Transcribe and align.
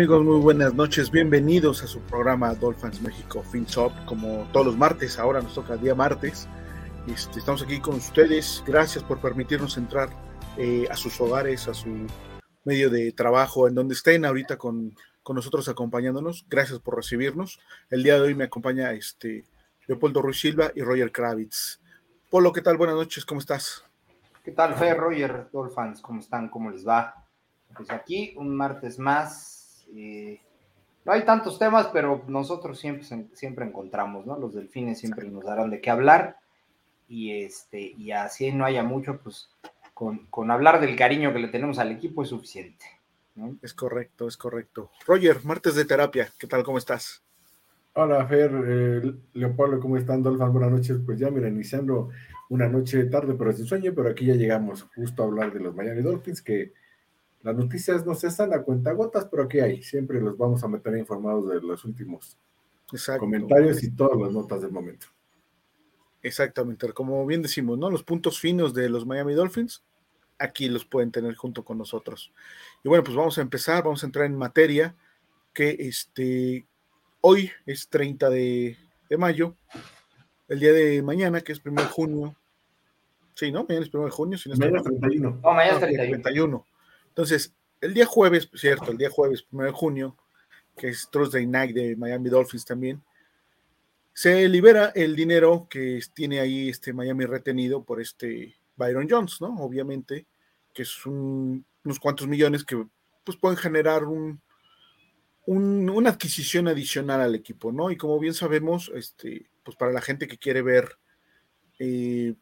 Amigos, 0.00 0.24
muy 0.24 0.40
buenas 0.40 0.72
noches, 0.72 1.10
bienvenidos 1.10 1.82
a 1.82 1.86
su 1.86 2.00
programa 2.00 2.54
Dolphins 2.54 3.02
México 3.02 3.42
FinSop, 3.42 3.92
como 4.06 4.48
todos 4.50 4.64
los 4.64 4.78
martes, 4.78 5.18
ahora 5.18 5.42
nos 5.42 5.54
toca 5.54 5.76
día 5.76 5.94
martes. 5.94 6.48
Este, 7.06 7.38
estamos 7.38 7.62
aquí 7.62 7.80
con 7.80 7.96
ustedes, 7.96 8.64
gracias 8.66 9.04
por 9.04 9.20
permitirnos 9.20 9.76
entrar 9.76 10.08
eh, 10.56 10.88
a 10.90 10.96
sus 10.96 11.20
hogares, 11.20 11.68
a 11.68 11.74
su 11.74 12.06
medio 12.64 12.88
de 12.88 13.12
trabajo, 13.12 13.68
en 13.68 13.74
donde 13.74 13.92
estén 13.92 14.24
ahorita 14.24 14.56
con, 14.56 14.96
con, 15.22 15.36
nosotros 15.36 15.68
acompañándonos. 15.68 16.46
Gracias 16.48 16.78
por 16.78 16.96
recibirnos. 16.96 17.60
El 17.90 18.02
día 18.02 18.14
de 18.14 18.22
hoy 18.22 18.34
me 18.34 18.44
acompaña 18.44 18.92
este, 18.92 19.44
Leopoldo 19.86 20.22
Ruiz 20.22 20.40
Silva 20.40 20.72
y 20.74 20.80
Roger 20.80 21.12
Kravitz. 21.12 21.78
Polo, 22.30 22.54
¿qué 22.54 22.62
tal? 22.62 22.78
Buenas 22.78 22.96
noches, 22.96 23.26
¿cómo 23.26 23.40
estás? 23.40 23.84
¿Qué 24.42 24.52
tal, 24.52 24.74
Fer, 24.76 24.96
Roger, 24.96 25.50
Dolphins? 25.52 26.00
¿Cómo 26.00 26.20
están? 26.20 26.48
¿Cómo 26.48 26.70
les 26.70 26.88
va? 26.88 27.22
Pues 27.76 27.90
aquí 27.90 28.32
un 28.38 28.56
martes 28.56 28.98
más 28.98 29.49
eh, 29.94 30.40
no 31.04 31.12
hay 31.12 31.24
tantos 31.24 31.58
temas, 31.58 31.88
pero 31.92 32.24
nosotros 32.28 32.78
siempre, 32.78 33.04
siempre 33.32 33.64
encontramos, 33.64 34.26
¿no? 34.26 34.38
Los 34.38 34.54
delfines 34.54 34.98
siempre 34.98 35.28
nos 35.28 35.44
darán 35.44 35.70
de 35.70 35.80
qué 35.80 35.90
hablar. 35.90 36.36
Y, 37.08 37.42
este, 37.42 37.80
y 37.80 38.12
así 38.12 38.52
no 38.52 38.64
haya 38.64 38.84
mucho, 38.84 39.18
pues 39.22 39.50
con, 40.30 40.50
hablar 40.50 40.80
del 40.80 40.96
cariño 40.96 41.32
que 41.32 41.40
le 41.40 41.48
tenemos 41.48 41.78
al 41.78 41.92
equipo 41.92 42.22
es 42.22 42.28
suficiente. 42.28 42.86
Es 43.62 43.74
correcto, 43.74 44.28
es 44.28 44.36
correcto. 44.36 44.90
Roger, 45.06 45.44
martes 45.44 45.74
de 45.74 45.84
terapia, 45.84 46.28
¿qué 46.38 46.46
tal? 46.46 46.62
¿Cómo 46.62 46.78
estás? 46.78 47.22
Hola, 47.94 48.26
Fer, 48.26 48.50
eh, 48.66 49.14
Leopoldo, 49.32 49.80
¿cómo 49.80 49.96
están, 49.96 50.22
Dolphins? 50.22 50.52
Buenas 50.52 50.70
noches. 50.70 50.98
Pues 51.04 51.18
ya, 51.18 51.30
mira, 51.30 51.48
iniciando 51.48 52.10
una 52.48 52.68
noche 52.68 53.04
tarde, 53.04 53.34
pero 53.34 53.52
sin 53.52 53.66
sueño, 53.66 53.92
pero 53.94 54.10
aquí 54.10 54.26
ya 54.26 54.34
llegamos 54.34 54.84
justo 54.94 55.22
a 55.22 55.26
hablar 55.26 55.52
de 55.52 55.60
los 55.60 55.74
Miami 55.74 56.02
Dolphins, 56.02 56.42
que 56.42 56.72
las 57.42 57.56
noticias 57.56 58.04
no 58.04 58.14
se 58.14 58.28
están 58.28 58.52
a 58.52 58.62
cuentagotas, 58.62 59.26
pero 59.30 59.44
aquí 59.44 59.60
hay. 59.60 59.82
Siempre 59.82 60.20
los 60.20 60.36
vamos 60.36 60.62
a 60.62 60.68
meter 60.68 60.96
informados 60.96 61.48
de 61.48 61.60
los 61.60 61.84
últimos 61.84 62.36
comentarios 63.18 63.82
y 63.82 63.90
todas 63.90 64.18
las 64.20 64.32
notas 64.32 64.60
del 64.62 64.72
momento. 64.72 65.06
Exactamente, 66.22 66.92
como 66.92 67.24
bien 67.24 67.40
decimos, 67.40 67.78
¿no? 67.78 67.90
Los 67.90 68.02
puntos 68.02 68.38
finos 68.38 68.74
de 68.74 68.90
los 68.90 69.06
Miami 69.06 69.32
Dolphins, 69.32 69.82
aquí 70.38 70.68
los 70.68 70.84
pueden 70.84 71.10
tener 71.10 71.34
junto 71.34 71.64
con 71.64 71.78
nosotros. 71.78 72.30
Y 72.84 72.88
bueno, 72.88 73.02
pues 73.02 73.16
vamos 73.16 73.38
a 73.38 73.40
empezar, 73.40 73.84
vamos 73.84 74.02
a 74.02 74.06
entrar 74.06 74.26
en 74.26 74.36
materia, 74.36 74.94
que 75.54 75.76
este, 75.78 76.66
hoy 77.22 77.50
es 77.64 77.88
30 77.88 78.28
de, 78.28 78.76
mayo, 79.18 79.56
el 80.48 80.60
día 80.60 80.74
de 80.74 81.02
mañana, 81.02 81.40
que 81.40 81.52
es 81.52 81.64
1 81.64 81.80
de 81.80 81.88
junio. 81.88 82.36
Sí, 83.34 83.50
¿no? 83.50 83.64
Mañana 83.64 83.86
es 83.86 83.94
1 83.94 84.04
de 84.04 84.10
junio. 84.10 84.36
Si 84.36 84.50
no 84.50 84.56
mañana 84.56 84.78
es 84.78 84.84
31. 84.84 85.30
No, 85.42 85.52
mañana 85.54 85.72
es 85.72 85.80
31. 85.80 86.22
31. 86.22 86.66
Entonces, 87.10 87.54
el 87.80 87.94
día 87.94 88.06
jueves, 88.06 88.48
cierto, 88.54 88.90
el 88.90 88.98
día 88.98 89.10
jueves, 89.10 89.46
1 89.50 89.64
de 89.64 89.70
junio, 89.72 90.16
que 90.76 90.88
es 90.88 91.08
Thursday 91.10 91.46
Night 91.46 91.74
de 91.74 91.96
Miami 91.96 92.30
Dolphins 92.30 92.64
también, 92.64 93.02
se 94.12 94.48
libera 94.48 94.92
el 94.94 95.14
dinero 95.14 95.66
que 95.70 96.00
tiene 96.14 96.40
ahí 96.40 96.68
este 96.68 96.92
Miami 96.92 97.24
retenido 97.24 97.84
por 97.84 98.00
este 98.00 98.56
Byron 98.76 99.08
Jones, 99.08 99.40
¿no? 99.40 99.56
Obviamente, 99.60 100.26
que 100.74 100.82
es 100.82 101.06
unos 101.06 102.00
cuantos 102.00 102.26
millones 102.26 102.64
que 102.64 102.86
pues 103.24 103.36
pueden 103.36 103.56
generar 103.56 104.04
un, 104.04 104.40
una 105.46 106.10
adquisición 106.10 106.68
adicional 106.68 107.20
al 107.20 107.34
equipo, 107.34 107.72
¿no? 107.72 107.90
Y 107.90 107.96
como 107.96 108.18
bien 108.18 108.34
sabemos, 108.34 108.90
este, 108.94 109.50
pues 109.64 109.76
para 109.76 109.92
la 109.92 110.00
gente 110.00 110.26
que 110.28 110.38
quiere 110.38 110.62
ver 110.62 110.98
eh, 111.78 112.34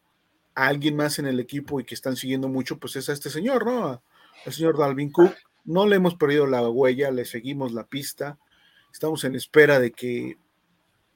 a 0.55 0.67
alguien 0.67 0.95
más 0.95 1.19
en 1.19 1.27
el 1.27 1.39
equipo 1.39 1.79
y 1.79 1.85
que 1.85 1.95
están 1.95 2.15
siguiendo 2.15 2.49
mucho, 2.49 2.77
pues 2.77 2.95
es 2.95 3.09
a 3.09 3.13
este 3.13 3.29
señor, 3.29 3.65
¿no? 3.65 4.01
El 4.45 4.53
señor 4.53 4.77
Dalvin 4.77 5.11
Cook. 5.11 5.33
No 5.65 5.85
le 5.85 5.97
hemos 5.97 6.15
perdido 6.15 6.47
la 6.47 6.67
huella, 6.67 7.11
le 7.11 7.25
seguimos 7.25 7.73
la 7.73 7.85
pista. 7.85 8.39
Estamos 8.91 9.23
en 9.23 9.35
espera 9.35 9.79
de 9.79 9.91
que 9.91 10.37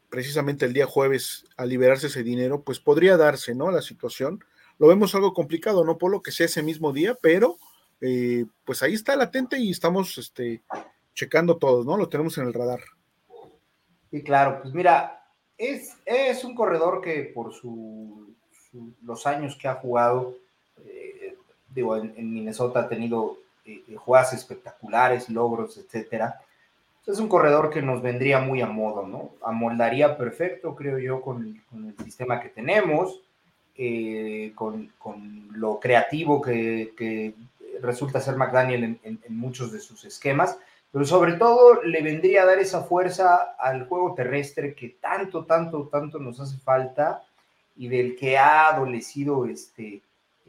precisamente 0.10 0.66
el 0.66 0.74
día 0.74 0.86
jueves, 0.86 1.46
al 1.58 1.70
liberarse 1.70 2.08
ese 2.08 2.24
dinero, 2.24 2.64
pues 2.64 2.80
podría 2.80 3.18
darse, 3.18 3.56
¿no? 3.56 3.72
La 3.72 3.82
situación. 3.82 4.44
Lo 4.78 4.88
vemos 4.88 5.16
algo 5.16 5.34
complicado, 5.34 5.84
no 5.84 5.98
por 5.98 6.12
lo 6.12 6.22
que 6.22 6.32
sea 6.32 6.46
ese 6.46 6.62
mismo 6.62 6.94
día, 6.94 7.18
pero 7.22 7.58
eh, 8.00 8.46
pues 8.66 8.84
ahí 8.84 8.94
está 8.94 9.16
latente 9.16 9.58
y 9.58 9.72
estamos 9.72 10.18
este, 10.18 10.62
checando 11.14 11.58
todos, 11.58 11.86
¿no? 11.86 11.98
Lo 11.98 12.10
tenemos 12.10 12.38
en 12.38 12.46
el 12.46 12.54
radar. 12.54 12.82
Sí, 14.12 14.22
claro, 14.22 14.60
pues 14.62 14.74
mira, 14.74 15.26
es, 15.58 15.98
es 16.06 16.44
un 16.44 16.54
corredor 16.54 17.02
que 17.02 17.32
por 17.34 17.54
su, 17.54 18.36
los 19.02 19.26
años 19.26 19.58
que 19.60 19.68
ha 19.68 19.76
jugado, 19.76 20.38
digo, 21.74 21.96
en, 21.98 22.34
Minnesota 22.34 22.82
ha 22.82 22.90
tenido 22.90 23.38
eh, 23.66 23.84
eh, 23.88 23.96
jugadas 23.96 24.34
espectaculares, 24.34 25.30
logros, 25.30 25.78
etcétera. 25.78 26.40
Es 27.06 27.20
un 27.20 27.28
corredor 27.28 27.70
que 27.70 27.82
nos 27.82 28.02
vendría 28.02 28.40
muy 28.40 28.62
a 28.62 28.68
modo, 28.68 29.06
¿no? 29.06 29.32
Amoldaría 29.44 30.18
perfecto, 30.18 30.74
creo 30.74 30.98
yo, 31.00 31.22
con, 31.22 31.62
el 31.74 32.06
sistema 32.06 32.40
que 32.40 32.48
tenemos, 32.48 33.22
eh, 33.78 34.54
con, 34.56 34.90
lo 35.54 35.80
creativo 35.80 36.42
que, 36.42 37.34
resulta 37.82 38.22
ser 38.22 38.38
McDaniel 38.38 38.98
en, 39.04 39.20
muchos 39.28 39.74
de 39.74 39.80
sus 39.80 40.06
esquemas, 40.06 40.58
pero 40.94 41.04
sobre 41.04 41.34
todo 41.34 41.84
le 41.84 42.02
vendría 42.02 42.44
a 42.44 42.46
dar 42.46 42.60
esa 42.60 42.84
fuerza 42.84 43.56
al 43.60 43.88
juego 43.88 44.14
terrestre 44.14 44.74
que 44.74 44.90
tanto, 45.02 45.44
tanto, 45.44 45.90
tanto 45.92 46.20
nos 46.20 46.40
hace 46.40 46.58
falta 46.60 47.24
y 47.76 47.88
del 47.88 48.16
que 48.16 48.38
ha 48.38 48.70
adolecido 48.70 49.46
este, 49.46 50.02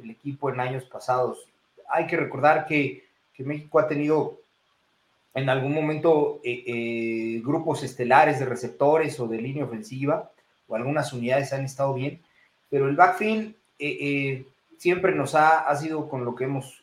el 0.02 0.10
equipo 0.10 0.50
en 0.50 0.60
años 0.60 0.84
pasados. 0.84 1.46
Hay 1.88 2.06
que 2.06 2.16
recordar 2.16 2.66
que, 2.66 3.04
México 3.38 3.80
ha 3.80 3.88
tenido 3.88 4.38
en 5.34 5.48
algún 5.48 5.74
momento 5.74 6.40
eh, 6.44 6.62
eh, 6.66 7.42
grupos 7.44 7.82
estelares 7.82 8.38
de 8.38 8.44
receptores 8.46 9.18
o 9.18 9.26
de 9.26 9.40
línea 9.42 9.64
ofensiva, 9.64 10.30
o 10.68 10.76
algunas 10.76 11.12
unidades 11.12 11.52
han 11.52 11.64
estado 11.64 11.94
bien, 11.94 12.20
pero 12.70 12.88
el 12.88 12.94
backfield 12.94 13.54
eh, 13.80 14.44
siempre 14.78 15.12
nos 15.12 15.34
ha, 15.34 15.68
ha, 15.68 15.76
sido 15.76 16.08
con 16.08 16.24
lo 16.24 16.36
que 16.36 16.44
hemos 16.44 16.80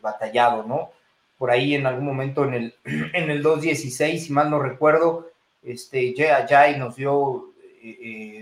batallado, 0.00 0.62
¿no? 0.62 0.90
Por 1.36 1.50
ahí 1.50 1.74
en 1.74 1.84
algún 1.84 2.06
momento 2.06 2.44
en 2.46 2.54
el, 2.54 2.74
en 2.84 3.30
el 3.30 3.44
2.16, 3.44 4.18
si 4.18 4.32
mal 4.32 4.48
no 4.50 4.58
recuerdo, 4.58 5.30
este, 5.62 6.14
Jay 6.16 6.78
nos 6.78 6.96
dio 6.96 7.52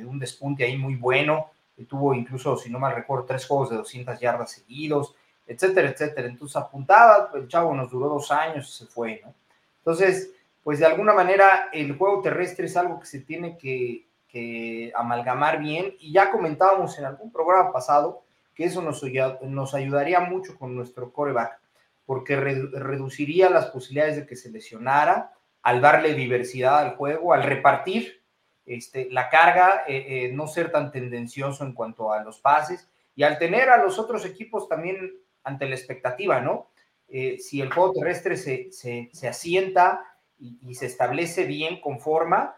un 0.06 0.18
despunte 0.20 0.64
ahí 0.64 0.76
muy 0.76 0.94
bueno, 0.94 1.50
tuvo 1.82 2.14
incluso, 2.14 2.56
si 2.56 2.70
no 2.70 2.78
mal 2.78 2.94
recuerdo, 2.94 3.24
tres 3.24 3.46
juegos 3.46 3.70
de 3.70 3.76
200 3.76 4.20
yardas 4.20 4.52
seguidos, 4.52 5.16
etcétera, 5.46 5.90
etcétera. 5.90 6.28
Entonces 6.28 6.56
apuntaba, 6.56 7.30
el 7.34 7.48
chavo 7.48 7.74
nos 7.74 7.90
duró 7.90 8.08
dos 8.08 8.30
años 8.30 8.68
y 8.68 8.84
se 8.84 8.86
fue, 8.86 9.20
¿no? 9.24 9.34
Entonces, 9.78 10.30
pues 10.62 10.78
de 10.78 10.86
alguna 10.86 11.12
manera 11.12 11.68
el 11.72 11.96
juego 11.96 12.22
terrestre 12.22 12.66
es 12.66 12.76
algo 12.76 12.98
que 13.00 13.06
se 13.06 13.20
tiene 13.20 13.58
que, 13.58 14.06
amalgamar 14.96 15.60
bien 15.60 15.94
y 16.00 16.12
ya 16.12 16.32
comentábamos 16.32 16.98
en 16.98 17.04
algún 17.04 17.30
programa 17.30 17.72
pasado 17.72 18.24
que 18.52 18.64
eso 18.64 18.82
nos, 18.82 19.00
nos 19.42 19.74
ayudaría 19.74 20.18
mucho 20.18 20.58
con 20.58 20.74
nuestro 20.74 21.12
coreback 21.12 21.60
porque 22.04 22.34
reduciría 22.34 23.48
las 23.48 23.66
posibilidades 23.66 24.16
de 24.16 24.26
que 24.26 24.34
se 24.34 24.50
lesionara 24.50 25.32
al 25.62 25.80
darle 25.80 26.14
diversidad 26.14 26.80
al 26.80 26.96
juego, 26.96 27.32
al 27.32 27.44
repartir 27.44 28.23
este, 28.66 29.08
la 29.10 29.28
carga, 29.28 29.84
eh, 29.86 30.06
eh, 30.08 30.32
no 30.32 30.46
ser 30.46 30.72
tan 30.72 30.90
tendencioso 30.90 31.64
en 31.64 31.72
cuanto 31.72 32.12
a 32.12 32.22
los 32.22 32.38
pases 32.40 32.88
y 33.14 33.22
al 33.22 33.38
tener 33.38 33.68
a 33.68 33.82
los 33.82 33.98
otros 33.98 34.24
equipos 34.24 34.68
también 34.68 35.12
ante 35.42 35.68
la 35.68 35.74
expectativa, 35.74 36.40
¿no? 36.40 36.70
Eh, 37.08 37.38
si 37.38 37.60
el 37.60 37.72
juego 37.72 37.92
terrestre 37.92 38.36
se, 38.36 38.72
se, 38.72 39.28
asienta 39.28 40.02
y, 40.38 40.74
se 40.74 40.86
establece 40.86 41.44
bien 41.44 41.80
con 41.80 42.00
forma, 42.00 42.56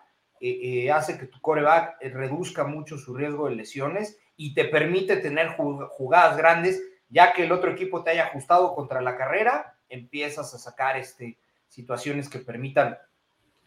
hace 0.93 1.19
que 1.19 1.26
tu 1.26 1.41
coreback 1.41 2.00
reduzca 2.12 2.64
mucho 2.64 2.99
su 2.99 3.14
riesgo 3.14 3.49
de 3.49 3.56
lesiones 3.56 4.19
y 4.37 4.55
te 4.55 4.67
permite 4.67 5.17
tener 5.17 5.56
jugadas 5.56 6.37
grandes, 6.37 6.82
ya 7.09 7.32
que 7.32 7.44
el 7.44 7.52
otro 7.52 7.73
equipo 7.73 8.05
te 8.05 8.11
haya 8.11 8.26
ajustado 8.26 8.75
contra 8.75 9.00
la 9.00 9.17
carrera, 9.17 9.76
empiezas 9.88 10.55
a 10.55 10.59
sacar 10.59 10.97
este, 10.97 11.38
situaciones 11.69 12.29
que 12.29 12.38
permitan, 12.38 12.99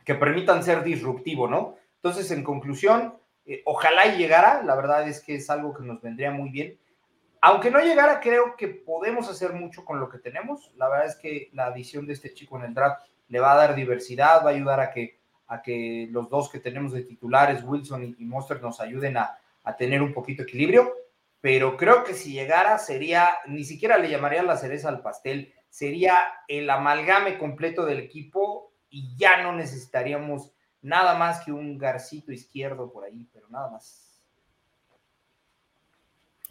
que 0.06 0.16
permitan 0.16 0.64
ser 0.64 0.84
disruptivo, 0.84 1.48
¿no? 1.48 1.76
Entonces, 2.02 2.32
en 2.32 2.44
conclusión, 2.44 3.16
eh, 3.46 3.62
ojalá 3.66 4.06
llegara, 4.16 4.64
la 4.64 4.76
verdad 4.76 5.08
es 5.08 5.22
que 5.22 5.36
es 5.36 5.50
algo 5.50 5.74
que 5.74 5.84
nos 5.84 6.02
vendría 6.02 6.32
muy 6.32 6.50
bien. 6.50 6.80
Aunque 7.42 7.72
no 7.72 7.80
llegara, 7.80 8.20
creo 8.20 8.56
que 8.56 8.68
podemos 8.68 9.30
hacer 9.30 9.54
mucho 9.54 9.84
con 9.84 10.00
lo 10.00 10.10
que 10.10 10.20
tenemos. 10.20 10.72
La 10.76 10.88
verdad 10.88 11.08
es 11.08 11.16
que 11.16 11.50
la 11.54 11.66
adición 11.66 12.06
de 12.06 12.14
este 12.14 12.34
chico 12.34 12.58
en 12.58 12.66
el 12.66 12.74
draft 12.74 13.02
le 13.28 13.40
va 13.40 13.54
a 13.54 13.58
dar 13.58 13.76
diversidad, 13.76 14.46
va 14.46 14.52
a 14.52 14.54
ayudar 14.54 14.80
a 14.80 14.92
que, 14.92 15.20
a 15.48 15.62
que 15.62 16.08
los 16.12 16.30
dos 16.30 16.50
que 16.50 16.60
tenemos 16.60 16.92
de 16.92 17.04
titulares, 17.04 17.64
Wilson 17.64 18.16
y, 18.18 18.26
Monster, 18.26 18.62
nos 18.62 18.80
ayuden 18.80 19.18
a, 19.18 19.38
a 19.64 19.76
tener 19.76 20.02
un 20.02 20.14
poquito 20.14 20.44
de 20.44 20.50
equilibrio. 20.50 20.94
Pero 21.42 21.76
creo 21.76 22.04
que 22.04 22.14
si 22.14 22.34
llegara 22.34 22.78
sería, 22.78 23.30
ni 23.48 23.64
siquiera 23.64 23.98
le 23.98 24.10
llamaría 24.10 24.44
la 24.44 24.58
cereza 24.58 24.90
al 24.90 25.02
pastel, 25.02 25.54
sería 25.70 26.24
el 26.48 26.70
amalgame 26.70 27.38
completo 27.38 27.86
del 27.86 28.00
equipo 28.00 28.74
y 28.90 29.16
ya 29.18 29.42
no 29.42 29.54
necesitaríamos 29.54 30.54
Nada 30.82 31.18
más 31.18 31.44
que 31.44 31.52
un 31.52 31.78
garcito 31.78 32.32
izquierdo 32.32 32.92
por 32.92 33.04
ahí, 33.04 33.28
pero 33.34 33.50
nada 33.50 33.70
más. 33.72 34.10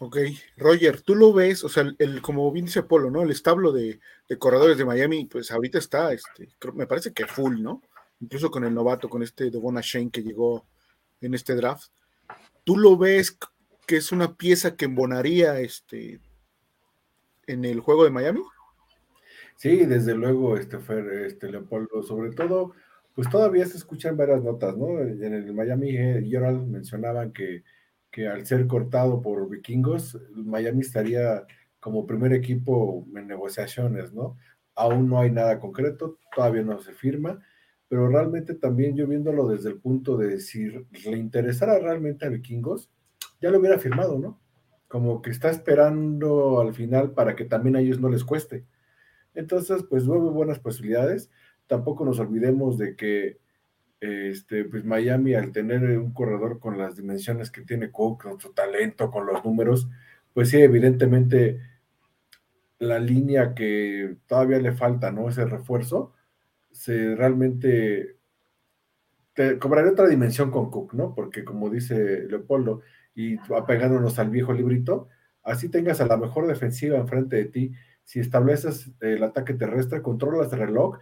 Ok, 0.01 0.17
Roger, 0.55 1.01
tú 1.01 1.13
lo 1.13 1.33
ves, 1.33 1.63
o 1.65 1.69
sea, 1.69 1.83
el, 1.97 2.21
como 2.21 2.49
bien 2.53 2.67
dice 2.67 2.83
Polo, 2.83 3.11
¿no? 3.11 3.21
El 3.21 3.31
establo 3.31 3.73
de, 3.73 3.99
corredores 4.37 4.77
de 4.77 4.85
Miami, 4.85 5.25
pues 5.25 5.51
ahorita 5.51 5.77
está, 5.77 6.13
este, 6.13 6.47
me 6.73 6.87
parece 6.87 7.11
que 7.11 7.25
full, 7.25 7.61
¿no? 7.61 7.81
Incluso 8.21 8.49
con 8.49 8.63
el 8.63 8.73
novato, 8.73 9.09
con 9.09 9.23
este 9.23 9.49
Devon 9.49 9.75
Shane 9.75 10.09
que 10.09 10.23
llegó 10.23 10.65
en 11.19 11.33
este 11.33 11.53
draft. 11.53 11.91
¿Tú 12.63 12.77
lo 12.77 12.97
ves 12.97 13.37
que 13.85 13.97
es 13.97 14.13
una 14.13 14.35
pieza 14.35 14.77
que 14.77 14.85
embonaría 14.85 15.59
este, 15.59 16.21
en 17.47 17.65
el 17.65 17.81
juego 17.81 18.05
de 18.05 18.11
Miami? 18.11 18.41
Sí, 19.57 19.85
desde 19.85 20.15
luego, 20.15 20.55
este, 20.55 20.79
Fer, 20.79 21.25
este, 21.25 21.51
Leopoldo, 21.51 22.03
sobre 22.03 22.31
todo, 22.31 22.73
pues 23.15 23.29
todavía 23.29 23.65
se 23.65 23.77
escuchan 23.77 24.17
varias 24.17 24.43
notas, 24.43 24.77
¿no? 24.77 24.99
En 25.01 25.33
el 25.33 25.53
Miami 25.53 25.95
Herald 25.95 26.67
mencionaban 26.67 27.31
que 27.33 27.63
que 28.11 28.27
al 28.27 28.45
ser 28.45 28.67
cortado 28.67 29.21
por 29.21 29.49
vikingos, 29.49 30.17
Miami 30.33 30.81
estaría 30.81 31.45
como 31.79 32.07
primer 32.07 32.33
equipo 32.33 33.05
en 33.15 33.27
negociaciones, 33.27 34.13
¿no? 34.13 34.37
Aún 34.75 35.09
no 35.09 35.19
hay 35.19 35.31
nada 35.31 35.59
concreto, 35.59 36.17
todavía 36.35 36.63
no 36.63 36.79
se 36.79 36.93
firma, 36.93 37.39
pero 37.87 38.07
realmente 38.07 38.55
también 38.55 38.95
yo 38.95 39.07
viéndolo 39.07 39.47
desde 39.47 39.69
el 39.69 39.79
punto 39.79 40.17
de 40.17 40.39
si 40.39 40.69
le 40.69 41.17
interesara 41.17 41.79
realmente 41.79 42.25
a 42.25 42.29
vikingos, 42.29 42.89
ya 43.41 43.51
lo 43.51 43.59
hubiera 43.59 43.79
firmado, 43.79 44.19
¿no? 44.19 44.39
Como 44.87 45.21
que 45.21 45.29
está 45.29 45.49
esperando 45.49 46.61
al 46.61 46.73
final 46.73 47.11
para 47.11 47.35
que 47.35 47.45
también 47.45 47.75
a 47.75 47.81
ellos 47.81 47.99
no 47.99 48.09
les 48.09 48.23
cueste. 48.23 48.65
Entonces, 49.35 49.83
pues 49.89 50.05
nueve 50.05 50.29
buenas 50.29 50.59
posibilidades. 50.59 51.29
Tampoco 51.69 52.03
nos 52.03 52.19
olvidemos 52.19 52.79
de 52.79 52.95
que 52.95 53.37
este, 54.01 54.65
pues 54.65 54.83
Miami 54.85 55.35
al 55.35 55.51
tener 55.51 55.83
un 55.99 56.13
corredor 56.13 56.59
con 56.59 56.79
las 56.79 56.95
dimensiones 56.95 57.51
que 57.51 57.61
tiene 57.61 57.91
Cook, 57.91 58.23
con 58.23 58.39
su 58.39 58.53
talento, 58.53 59.11
con 59.11 59.27
los 59.27 59.45
números, 59.45 59.87
pues 60.33 60.49
sí, 60.49 60.57
evidentemente 60.57 61.59
la 62.79 62.97
línea 62.97 63.53
que 63.53 64.17
todavía 64.25 64.57
le 64.59 64.71
falta, 64.71 65.11
¿no? 65.11 65.29
Ese 65.29 65.45
refuerzo, 65.45 66.13
se 66.71 67.15
realmente 67.15 68.15
te 69.33 69.59
cobraré 69.59 69.89
otra 69.89 70.07
dimensión 70.07 70.49
con 70.49 70.71
Cook, 70.71 70.93
¿no? 70.95 71.13
Porque 71.13 71.43
como 71.43 71.69
dice 71.69 72.25
Leopoldo, 72.27 72.81
y 73.13 73.37
apegándonos 73.55 74.17
al 74.17 74.31
viejo 74.31 74.53
librito, 74.53 75.09
así 75.43 75.69
tengas 75.69 76.01
a 76.01 76.07
la 76.07 76.17
mejor 76.17 76.47
defensiva 76.47 76.97
enfrente 76.97 77.35
de 77.35 77.45
ti, 77.45 77.73
si 78.05 78.19
estableces 78.19 78.89
el 79.01 79.23
ataque 79.23 79.53
terrestre, 79.53 80.01
controlas 80.01 80.51
el 80.53 80.59
reloj 80.59 80.97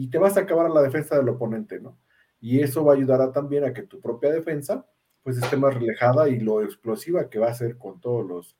y 0.00 0.08
te 0.08 0.18
vas 0.18 0.36
a 0.36 0.40
acabar 0.40 0.66
a 0.66 0.70
la 0.70 0.82
defensa 0.82 1.16
del 1.16 1.28
oponente, 1.28 1.80
¿no? 1.80 1.96
y 2.40 2.60
eso 2.60 2.84
va 2.84 2.94
a 2.94 2.96
ayudar 2.96 3.20
a, 3.20 3.32
también 3.32 3.64
a 3.64 3.72
que 3.72 3.82
tu 3.82 4.00
propia 4.00 4.30
defensa 4.30 4.86
pues 5.22 5.36
esté 5.36 5.56
más 5.56 5.74
relajada 5.74 6.28
y 6.28 6.40
lo 6.40 6.62
explosiva 6.62 7.28
que 7.28 7.38
va 7.38 7.48
a 7.50 7.54
ser 7.54 7.76
con 7.76 8.00
todos 8.00 8.26
los, 8.26 8.56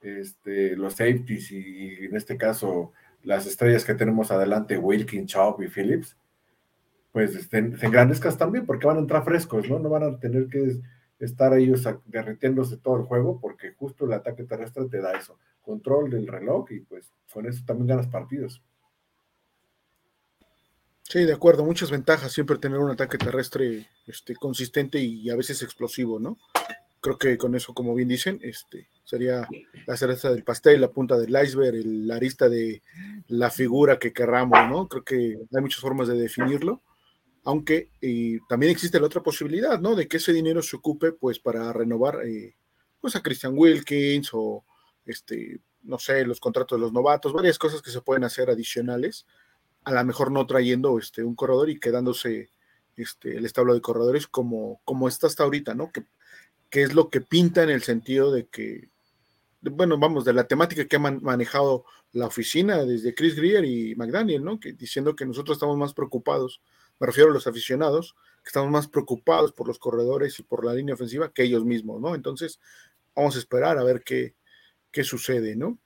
este, 0.00 0.74
los 0.74 0.94
safeties 0.94 1.52
y, 1.52 2.06
en 2.06 2.16
este 2.16 2.38
caso 2.38 2.92
las 3.22 3.46
estrellas 3.46 3.84
que 3.84 3.92
tenemos 3.92 4.30
adelante, 4.30 4.78
Wilkin, 4.78 5.26
Chop 5.26 5.60
y 5.60 5.68
Phillips, 5.68 6.16
pues 7.12 7.36
estén, 7.36 7.76
se 7.76 7.84
engrandezcas 7.84 8.38
también 8.38 8.64
porque 8.64 8.86
van 8.86 8.96
a 8.96 9.00
entrar 9.00 9.24
frescos, 9.24 9.68
¿no? 9.68 9.78
No 9.78 9.90
van 9.90 10.04
a 10.04 10.18
tener 10.18 10.48
que 10.48 10.80
estar 11.18 11.52
ellos 11.52 11.86
derritiéndose 12.06 12.78
todo 12.78 12.96
el 12.96 13.02
juego 13.02 13.38
porque 13.38 13.74
justo 13.74 14.06
el 14.06 14.14
ataque 14.14 14.44
terrestre 14.44 14.86
te 14.86 15.02
da 15.02 15.12
eso, 15.12 15.38
control 15.60 16.08
del 16.08 16.26
reloj 16.26 16.72
y 16.72 16.80
pues 16.80 17.12
con 17.30 17.44
eso 17.44 17.62
también 17.66 17.88
ganas 17.88 18.06
partidos. 18.06 18.62
Sí, 21.10 21.24
de 21.24 21.32
acuerdo, 21.32 21.64
muchas 21.64 21.90
ventajas 21.90 22.30
siempre 22.30 22.56
tener 22.58 22.78
un 22.78 22.92
ataque 22.92 23.18
terrestre 23.18 23.88
este, 24.06 24.36
consistente 24.36 25.00
y 25.00 25.28
a 25.28 25.34
veces 25.34 25.60
explosivo, 25.60 26.20
¿no? 26.20 26.38
Creo 27.00 27.18
que 27.18 27.36
con 27.36 27.56
eso, 27.56 27.74
como 27.74 27.96
bien 27.96 28.06
dicen, 28.06 28.38
este, 28.44 28.88
sería 29.02 29.48
la 29.88 29.96
cereza 29.96 30.30
del 30.30 30.44
pastel, 30.44 30.80
la 30.80 30.92
punta 30.92 31.18
del 31.18 31.36
iceberg, 31.44 31.84
la 31.84 32.14
arista 32.14 32.48
de 32.48 32.84
la 33.26 33.50
figura 33.50 33.98
que 33.98 34.12
querramos, 34.12 34.60
¿no? 34.68 34.86
Creo 34.86 35.02
que 35.02 35.36
hay 35.52 35.60
muchas 35.60 35.80
formas 35.80 36.06
de 36.06 36.14
definirlo, 36.14 36.80
aunque 37.42 37.90
también 38.48 38.70
existe 38.70 39.00
la 39.00 39.06
otra 39.06 39.20
posibilidad, 39.20 39.80
¿no? 39.80 39.96
De 39.96 40.06
que 40.06 40.18
ese 40.18 40.32
dinero 40.32 40.62
se 40.62 40.76
ocupe, 40.76 41.10
pues, 41.10 41.40
para 41.40 41.72
renovar, 41.72 42.24
eh, 42.24 42.54
pues, 43.00 43.16
a 43.16 43.20
Christian 43.20 43.54
Wilkins 43.58 44.30
o, 44.32 44.64
este, 45.06 45.58
no 45.82 45.98
sé, 45.98 46.24
los 46.24 46.38
contratos 46.38 46.78
de 46.78 46.82
los 46.82 46.92
novatos, 46.92 47.32
varias 47.32 47.58
cosas 47.58 47.82
que 47.82 47.90
se 47.90 48.00
pueden 48.00 48.22
hacer 48.22 48.48
adicionales 48.48 49.26
a 49.84 49.92
lo 49.92 50.04
mejor 50.04 50.30
no 50.30 50.46
trayendo 50.46 50.98
este, 50.98 51.22
un 51.24 51.34
corredor 51.34 51.70
y 51.70 51.80
quedándose 51.80 52.50
este, 52.96 53.36
el 53.36 53.44
establo 53.46 53.74
de 53.74 53.80
corredores 53.80 54.26
como, 54.26 54.80
como 54.84 55.08
está 55.08 55.26
hasta 55.26 55.44
ahorita, 55.44 55.74
¿no? 55.74 55.90
Que, 55.90 56.04
es 56.70 56.94
lo 56.94 57.10
que 57.10 57.20
pinta 57.20 57.62
en 57.62 57.70
el 57.70 57.82
sentido 57.82 58.30
de 58.30 58.46
que, 58.46 58.90
bueno, 59.62 59.98
vamos, 59.98 60.24
de 60.24 60.32
la 60.32 60.44
temática 60.44 60.86
que 60.86 60.96
ha 60.96 61.00
manejado 61.00 61.84
la 62.12 62.26
oficina 62.26 62.84
desde 62.84 63.14
Chris 63.14 63.34
Greer 63.34 63.64
y 63.64 63.94
McDaniel, 63.96 64.44
¿no? 64.44 64.60
Que, 64.60 64.72
diciendo 64.72 65.16
que 65.16 65.26
nosotros 65.26 65.56
estamos 65.56 65.76
más 65.76 65.94
preocupados, 65.94 66.60
me 67.00 67.06
refiero 67.06 67.30
a 67.30 67.34
los 67.34 67.46
aficionados, 67.46 68.14
que 68.42 68.48
estamos 68.48 68.70
más 68.70 68.86
preocupados 68.86 69.52
por 69.52 69.66
los 69.66 69.78
corredores 69.78 70.38
y 70.38 70.42
por 70.42 70.64
la 70.64 70.74
línea 70.74 70.94
ofensiva 70.94 71.32
que 71.32 71.42
ellos 71.42 71.64
mismos, 71.64 72.00
¿no? 72.00 72.14
Entonces, 72.14 72.60
vamos 73.16 73.34
a 73.34 73.38
esperar 73.40 73.78
a 73.78 73.84
ver 73.84 74.02
qué, 74.04 74.34
qué 74.92 75.02
sucede, 75.02 75.56
¿no? 75.56 75.78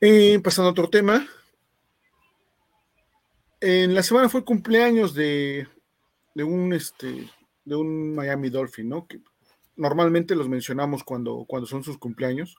Eh, 0.00 0.38
pasando 0.42 0.68
a 0.68 0.72
otro 0.72 0.90
tema, 0.90 1.26
en 3.60 3.94
la 3.94 4.02
semana 4.02 4.28
fue 4.28 4.44
cumpleaños 4.44 5.14
de, 5.14 5.66
un 6.34 6.72
este 6.72 7.28
de 7.64 7.74
un 7.74 8.14
Miami 8.14 8.50
Dolphin, 8.50 8.88
¿no? 8.88 9.06
Que 9.06 9.20
normalmente 9.74 10.36
los 10.36 10.48
mencionamos 10.48 11.02
cuando, 11.04 11.44
cuando 11.48 11.66
son 11.66 11.82
sus 11.82 11.98
cumpleaños, 11.98 12.56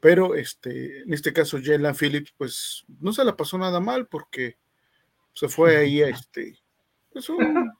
pero 0.00 0.34
este, 0.34 1.02
en 1.02 1.12
este 1.12 1.32
caso 1.32 1.58
Jalen 1.62 1.94
Phillips, 1.94 2.34
pues 2.36 2.84
no 3.00 3.12
se 3.12 3.24
la 3.24 3.36
pasó 3.36 3.56
nada 3.56 3.80
mal 3.80 4.06
porque 4.08 4.58
se 5.32 5.48
fue 5.48 5.76
ahí 5.76 6.02
a 6.02 6.08
este, 6.08 6.58
pues 7.12 7.28
un 7.28 7.72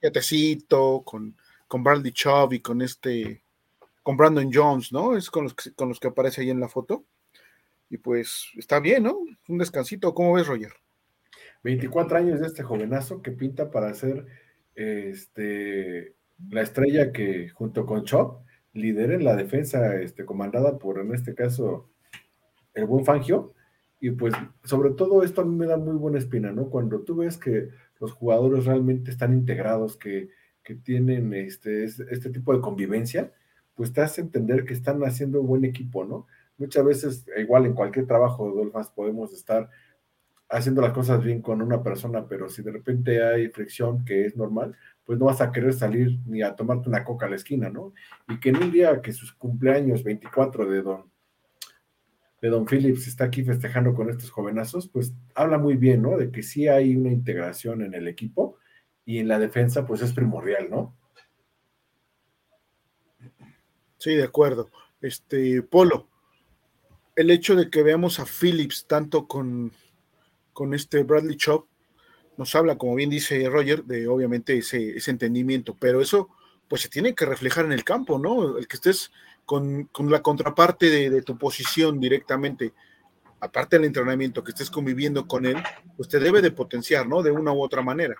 yatecito 0.00 1.02
con, 1.04 1.36
con 1.66 1.82
Bradley 1.82 2.12
Chubb 2.12 2.52
y 2.52 2.60
con 2.60 2.82
este, 2.82 3.42
con 4.02 4.16
Brandon 4.16 4.50
Jones, 4.52 4.92
¿no? 4.92 5.16
Es 5.16 5.30
con 5.30 5.44
los 5.44 5.54
que, 5.54 5.72
con 5.72 5.88
los 5.88 6.00
que 6.00 6.08
aparece 6.08 6.42
ahí 6.42 6.50
en 6.50 6.60
la 6.60 6.68
foto. 6.68 7.04
Y 7.88 7.98
pues 7.98 8.46
está 8.56 8.78
bien, 8.78 9.02
¿no? 9.04 9.18
Un 9.48 9.58
descansito. 9.58 10.14
¿Cómo 10.14 10.34
ves, 10.34 10.46
Roger? 10.46 10.72
24 11.62 12.16
años 12.16 12.40
de 12.40 12.46
este 12.46 12.62
jovenazo 12.62 13.22
que 13.22 13.32
pinta 13.32 13.70
para 13.70 13.92
ser 13.94 14.26
este, 14.74 16.14
la 16.48 16.62
estrella 16.62 17.12
que 17.12 17.48
junto 17.50 17.84
con 17.86 18.04
Chop 18.04 18.42
lideren 18.72 19.24
la 19.24 19.36
defensa 19.36 20.00
este, 20.00 20.24
comandada 20.24 20.78
por, 20.78 21.00
en 21.00 21.12
este 21.14 21.34
caso, 21.34 21.90
el 22.74 22.86
buen 22.86 23.04
Fangio. 23.04 23.54
Y 24.00 24.12
pues 24.12 24.32
sobre 24.64 24.90
todo 24.90 25.22
esto 25.22 25.42
a 25.42 25.44
mí 25.44 25.54
me 25.54 25.66
da 25.66 25.76
muy 25.76 25.96
buena 25.96 26.18
espina, 26.18 26.52
¿no? 26.52 26.70
Cuando 26.70 27.00
tú 27.00 27.16
ves 27.16 27.36
que 27.36 27.68
los 27.98 28.12
jugadores 28.12 28.64
realmente 28.64 29.10
están 29.10 29.34
integrados, 29.34 29.96
que, 29.96 30.30
que 30.64 30.74
tienen 30.74 31.34
este, 31.34 31.84
este 31.84 32.30
tipo 32.30 32.54
de 32.54 32.62
convivencia, 32.62 33.32
pues 33.74 33.92
te 33.92 34.00
hace 34.00 34.22
entender 34.22 34.64
que 34.64 34.72
están 34.72 35.02
haciendo 35.04 35.40
un 35.42 35.48
buen 35.48 35.64
equipo, 35.66 36.04
¿no? 36.04 36.26
Muchas 36.56 36.84
veces, 36.84 37.26
igual 37.38 37.66
en 37.66 37.74
cualquier 37.74 38.06
trabajo 38.06 38.48
de 38.48 38.56
Dolphins 38.56 38.88
podemos 38.88 39.32
estar 39.34 39.68
haciendo 40.50 40.82
las 40.82 40.92
cosas 40.92 41.22
bien 41.22 41.40
con 41.40 41.62
una 41.62 41.82
persona, 41.82 42.26
pero 42.26 42.48
si 42.48 42.62
de 42.62 42.72
repente 42.72 43.22
hay 43.24 43.48
fricción, 43.48 44.04
que 44.04 44.26
es 44.26 44.36
normal, 44.36 44.76
pues 45.04 45.18
no 45.18 45.26
vas 45.26 45.40
a 45.40 45.52
querer 45.52 45.72
salir 45.72 46.18
ni 46.26 46.42
a 46.42 46.56
tomarte 46.56 46.88
una 46.88 47.04
coca 47.04 47.26
a 47.26 47.30
la 47.30 47.36
esquina, 47.36 47.70
¿no? 47.70 47.92
Y 48.28 48.40
que 48.40 48.50
en 48.50 48.56
un 48.56 48.72
día 48.72 49.00
que 49.00 49.12
sus 49.12 49.32
cumpleaños 49.32 50.02
24 50.02 50.68
de 50.68 50.82
Don, 50.82 51.10
de 52.42 52.48
Don 52.48 52.66
Phillips 52.66 53.06
está 53.06 53.24
aquí 53.24 53.44
festejando 53.44 53.94
con 53.94 54.10
estos 54.10 54.30
jovenazos, 54.30 54.88
pues 54.88 55.14
habla 55.34 55.58
muy 55.58 55.76
bien, 55.76 56.02
¿no? 56.02 56.16
De 56.16 56.32
que 56.32 56.42
sí 56.42 56.66
hay 56.66 56.96
una 56.96 57.10
integración 57.10 57.82
en 57.82 57.94
el 57.94 58.08
equipo 58.08 58.56
y 59.04 59.18
en 59.18 59.28
la 59.28 59.38
defensa, 59.38 59.86
pues 59.86 60.02
es 60.02 60.12
primordial, 60.12 60.68
¿no? 60.68 60.96
Sí, 63.98 64.14
de 64.14 64.24
acuerdo. 64.24 64.70
Este, 65.00 65.62
Polo, 65.62 66.08
el 67.14 67.30
hecho 67.30 67.54
de 67.54 67.70
que 67.70 67.82
veamos 67.82 68.18
a 68.18 68.24
Phillips 68.24 68.86
tanto 68.86 69.28
con 69.28 69.72
con 70.60 70.74
este 70.74 71.04
Bradley 71.04 71.38
Chop, 71.38 71.68
nos 72.36 72.54
habla, 72.54 72.76
como 72.76 72.94
bien 72.94 73.08
dice 73.08 73.48
Roger, 73.48 73.82
de 73.84 74.06
obviamente 74.06 74.58
ese, 74.58 74.98
entendimiento, 75.10 75.74
pero 75.80 76.02
eso 76.02 76.28
pues 76.68 76.82
se 76.82 76.90
tiene 76.90 77.14
que 77.14 77.24
reflejar 77.24 77.64
en 77.64 77.72
el 77.72 77.82
campo, 77.82 78.18
¿no? 78.18 78.58
El 78.58 78.68
que 78.68 78.76
estés 78.76 79.10
con, 79.46 79.88
la 80.10 80.20
contraparte 80.20 81.08
de, 81.08 81.22
tu 81.22 81.38
posición 81.38 81.98
directamente, 81.98 82.74
aparte 83.40 83.76
del 83.76 83.86
entrenamiento, 83.86 84.44
que 84.44 84.50
estés 84.50 84.70
conviviendo 84.70 85.26
con 85.26 85.46
él, 85.46 85.56
pues 85.96 86.10
te 86.10 86.18
debe 86.18 86.42
de 86.42 86.50
potenciar, 86.50 87.08
¿no? 87.08 87.22
De 87.22 87.30
una 87.30 87.52
u 87.52 87.62
otra 87.62 87.80
manera. 87.80 88.16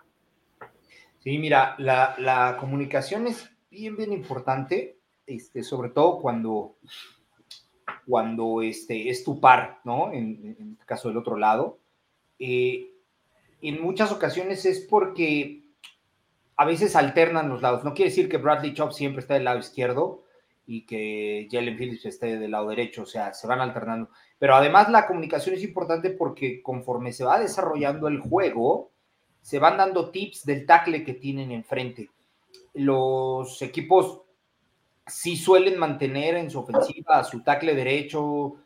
Sí, 1.18 1.36
mira, 1.36 1.76
la, 1.76 2.56
comunicación 2.58 3.26
es 3.26 3.50
bien, 3.70 3.98
bien 3.98 4.14
importante, 4.14 4.98
este, 5.26 5.62
sobre 5.62 5.90
todo 5.90 6.20
cuando, 6.22 6.78
cuando 8.06 8.62
este, 8.62 9.10
es 9.10 9.24
tu 9.24 9.38
par, 9.42 9.82
¿no? 9.84 10.10
En, 10.10 10.56
en 10.58 10.78
el 10.80 10.86
caso 10.86 11.08
del 11.08 11.18
otro 11.18 11.36
lado. 11.36 11.80
Eh, 12.40 12.90
en 13.62 13.80
muchas 13.80 14.10
ocasiones 14.10 14.64
es 14.64 14.80
porque 14.80 15.62
a 16.56 16.64
veces 16.64 16.96
alternan 16.96 17.48
los 17.48 17.62
lados. 17.62 17.84
No 17.84 17.94
quiere 17.94 18.10
decir 18.10 18.28
que 18.28 18.38
Bradley 18.38 18.74
Chop 18.74 18.92
siempre 18.92 19.20
está 19.20 19.34
del 19.34 19.44
lado 19.44 19.60
izquierdo 19.60 20.24
y 20.66 20.86
que 20.86 21.48
Jalen 21.50 21.76
Phillips 21.76 22.06
esté 22.06 22.38
del 22.38 22.50
lado 22.50 22.68
derecho, 22.68 23.02
o 23.02 23.06
sea, 23.06 23.34
se 23.34 23.46
van 23.46 23.60
alternando. 23.60 24.10
Pero 24.38 24.54
además 24.54 24.88
la 24.90 25.06
comunicación 25.06 25.54
es 25.54 25.62
importante 25.62 26.10
porque 26.10 26.62
conforme 26.62 27.12
se 27.12 27.24
va 27.24 27.40
desarrollando 27.40 28.08
el 28.08 28.20
juego, 28.20 28.90
se 29.42 29.58
van 29.58 29.76
dando 29.76 30.10
tips 30.10 30.44
del 30.44 30.66
tackle 30.66 31.04
que 31.04 31.14
tienen 31.14 31.50
enfrente. 31.50 32.10
Los 32.74 33.60
equipos 33.62 34.22
sí 35.06 35.36
suelen 35.36 35.78
mantener 35.78 36.36
en 36.36 36.50
su 36.50 36.60
ofensiva 36.60 37.24
su 37.24 37.42
tackle 37.42 37.74
derecho 37.74 38.56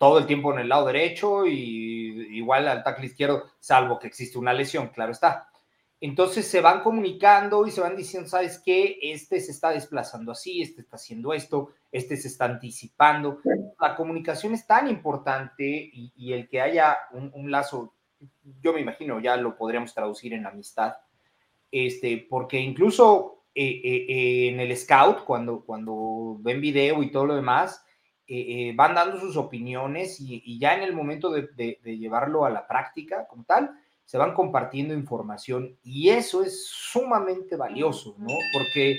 todo 0.00 0.16
el 0.16 0.24
tiempo 0.24 0.50
en 0.50 0.60
el 0.60 0.70
lado 0.70 0.86
derecho 0.86 1.44
y 1.44 2.34
igual 2.34 2.66
al 2.66 2.82
tackle 2.82 3.04
izquierdo, 3.04 3.44
salvo 3.58 3.98
que 3.98 4.06
existe 4.06 4.38
una 4.38 4.54
lesión, 4.54 4.88
claro 4.88 5.12
está. 5.12 5.50
Entonces 6.00 6.46
se 6.46 6.62
van 6.62 6.80
comunicando 6.80 7.66
y 7.66 7.70
se 7.70 7.82
van 7.82 7.96
diciendo, 7.96 8.26
¿sabes 8.26 8.62
qué? 8.64 8.98
Este 9.02 9.38
se 9.40 9.50
está 9.52 9.68
desplazando 9.68 10.32
así, 10.32 10.62
este 10.62 10.80
está 10.80 10.96
haciendo 10.96 11.34
esto, 11.34 11.74
este 11.92 12.16
se 12.16 12.28
está 12.28 12.46
anticipando. 12.46 13.40
La 13.78 13.94
comunicación 13.94 14.54
es 14.54 14.66
tan 14.66 14.88
importante 14.88 15.90
y, 15.92 16.32
el 16.32 16.48
que 16.48 16.62
haya 16.62 16.96
un, 17.12 17.50
lazo, 17.50 17.92
yo 18.62 18.72
me 18.72 18.80
imagino, 18.80 19.20
ya 19.20 19.36
lo 19.36 19.54
podríamos 19.54 19.92
traducir 19.92 20.32
en 20.32 20.46
amistad, 20.46 20.94
este, 21.70 22.26
porque 22.30 22.58
incluso 22.58 23.44
eh, 23.54 23.82
eh, 23.84 24.06
eh, 24.08 24.48
en 24.48 24.60
el 24.60 24.74
scout, 24.78 25.24
cuando, 25.24 25.62
cuando 25.62 26.38
ven 26.40 26.62
video 26.62 27.02
y 27.02 27.10
todo 27.10 27.26
lo 27.26 27.36
demás, 27.36 27.84
van 28.76 28.94
dando 28.94 29.18
sus 29.18 29.36
opiniones 29.36 30.20
y, 30.20 30.58
ya 30.58 30.74
en 30.74 30.82
el 30.82 30.92
momento 30.92 31.30
de, 31.30 31.48
de 31.56 31.98
llevarlo 31.98 32.44
a 32.44 32.50
la 32.50 32.66
práctica 32.68 33.26
como 33.26 33.44
tal, 33.44 33.72
se 34.10 34.18
van 34.18 34.34
compartiendo 34.34 34.92
información 34.92 35.76
y 35.84 36.08
eso 36.08 36.42
es 36.42 36.66
sumamente 36.66 37.56
valioso, 37.56 38.16
¿no? 38.18 38.34
Porque 38.52 38.96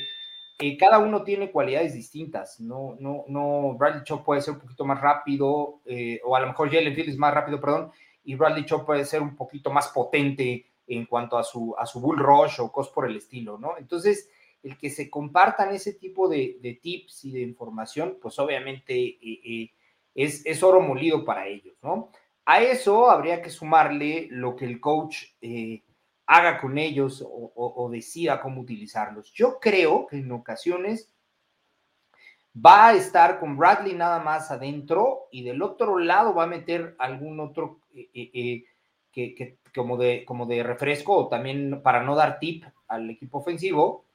eh, 0.62 0.78
cada 0.78 1.00
uno 1.00 1.24
tiene 1.24 1.52
cualidades 1.52 1.96
distintas, 1.96 2.60
no, 2.60 2.96
no, 3.00 3.26
no, 3.28 3.76
Bradley 3.78 4.04
Chop 4.04 4.24
puede 4.24 4.42
ser 4.42 4.54
un 4.54 4.60
poquito 4.60 4.86
más 4.86 5.02
rápido, 5.02 5.82
eh, 5.86 6.22
o 6.24 6.36
a 6.36 6.40
lo 6.40 6.48
mejor 6.48 6.72
Jalen 6.72 6.94
Phillips 6.94 7.18
más 7.18 7.34
rápido, 7.34 7.60
perdón, 7.60 7.92
y 8.24 8.36
Bradley 8.36 8.64
Chop 8.66 8.86
puede 8.86 9.04
ser 9.04 9.24
un 9.24 9.36
poquito 9.36 9.72
más 9.72 9.88
potente 9.88 10.68
en 10.86 11.08
cuanto 11.08 11.38
a 11.38 11.44
su, 11.44 11.76
a 11.78 11.88
su 11.88 12.00
bull 12.00 12.20
rush 12.20 12.62
o 12.62 12.72
cosas 12.72 12.94
por 12.94 13.06
el 13.06 13.18
estilo, 13.18 13.58
¿no? 13.58 13.76
Entonces, 13.80 14.30
el 14.64 14.78
que 14.78 14.90
se 14.90 15.10
compartan 15.10 15.74
ese 15.74 15.94
tipo 15.94 16.28
de, 16.28 16.80
tips 16.82 17.26
y 17.26 17.32
de 17.32 17.42
información, 17.42 18.18
pues 18.22 18.38
obviamente 18.40 18.94
eh, 18.96 19.72
es, 20.16 20.46
es 20.46 20.64
oro 20.64 20.82
molido 20.82 21.26
para 21.26 21.48
ellos, 21.48 21.76
¿no? 21.82 22.12
A 22.46 22.62
eso 22.62 23.10
habría 23.10 23.42
que 23.42 23.50
sumarle 23.50 24.28
lo 24.32 24.56
que 24.56 24.66
el 24.66 24.80
coach 24.80 25.24
eh, 25.42 25.84
haga 26.26 26.60
con 26.60 26.78
ellos 26.78 27.26
o, 27.28 27.90
decida 27.92 28.42
cómo 28.42 28.62
utilizarlos. 28.62 29.32
Yo 29.34 29.60
creo 29.60 30.08
que 30.08 30.18
en 30.18 30.32
ocasiones 30.32 31.14
va 32.54 32.88
a 32.88 32.94
estar 32.94 33.40
con 33.40 33.58
Bradley 33.58 33.94
nada 33.94 34.20
más 34.20 34.50
adentro 34.50 35.28
y 35.32 35.44
del 35.44 35.62
otro 35.62 36.00
lado 36.00 36.34
va 36.34 36.44
a 36.44 36.48
meter 36.48 36.96
algún 37.00 37.40
otro 37.40 37.80
eh, 37.94 38.10
eh, 38.14 38.64
que, 39.12 39.58
como, 39.76 39.98
de, 39.98 40.26
como 40.26 40.46
de 40.46 40.64
refresco 40.64 41.16
o 41.16 41.28
también 41.28 41.82
para 41.84 42.04
no 42.04 42.16
dar 42.16 42.40
tip 42.40 42.64
al 42.88 43.10
equipo 43.10 43.40
ofensivo. 43.40 44.06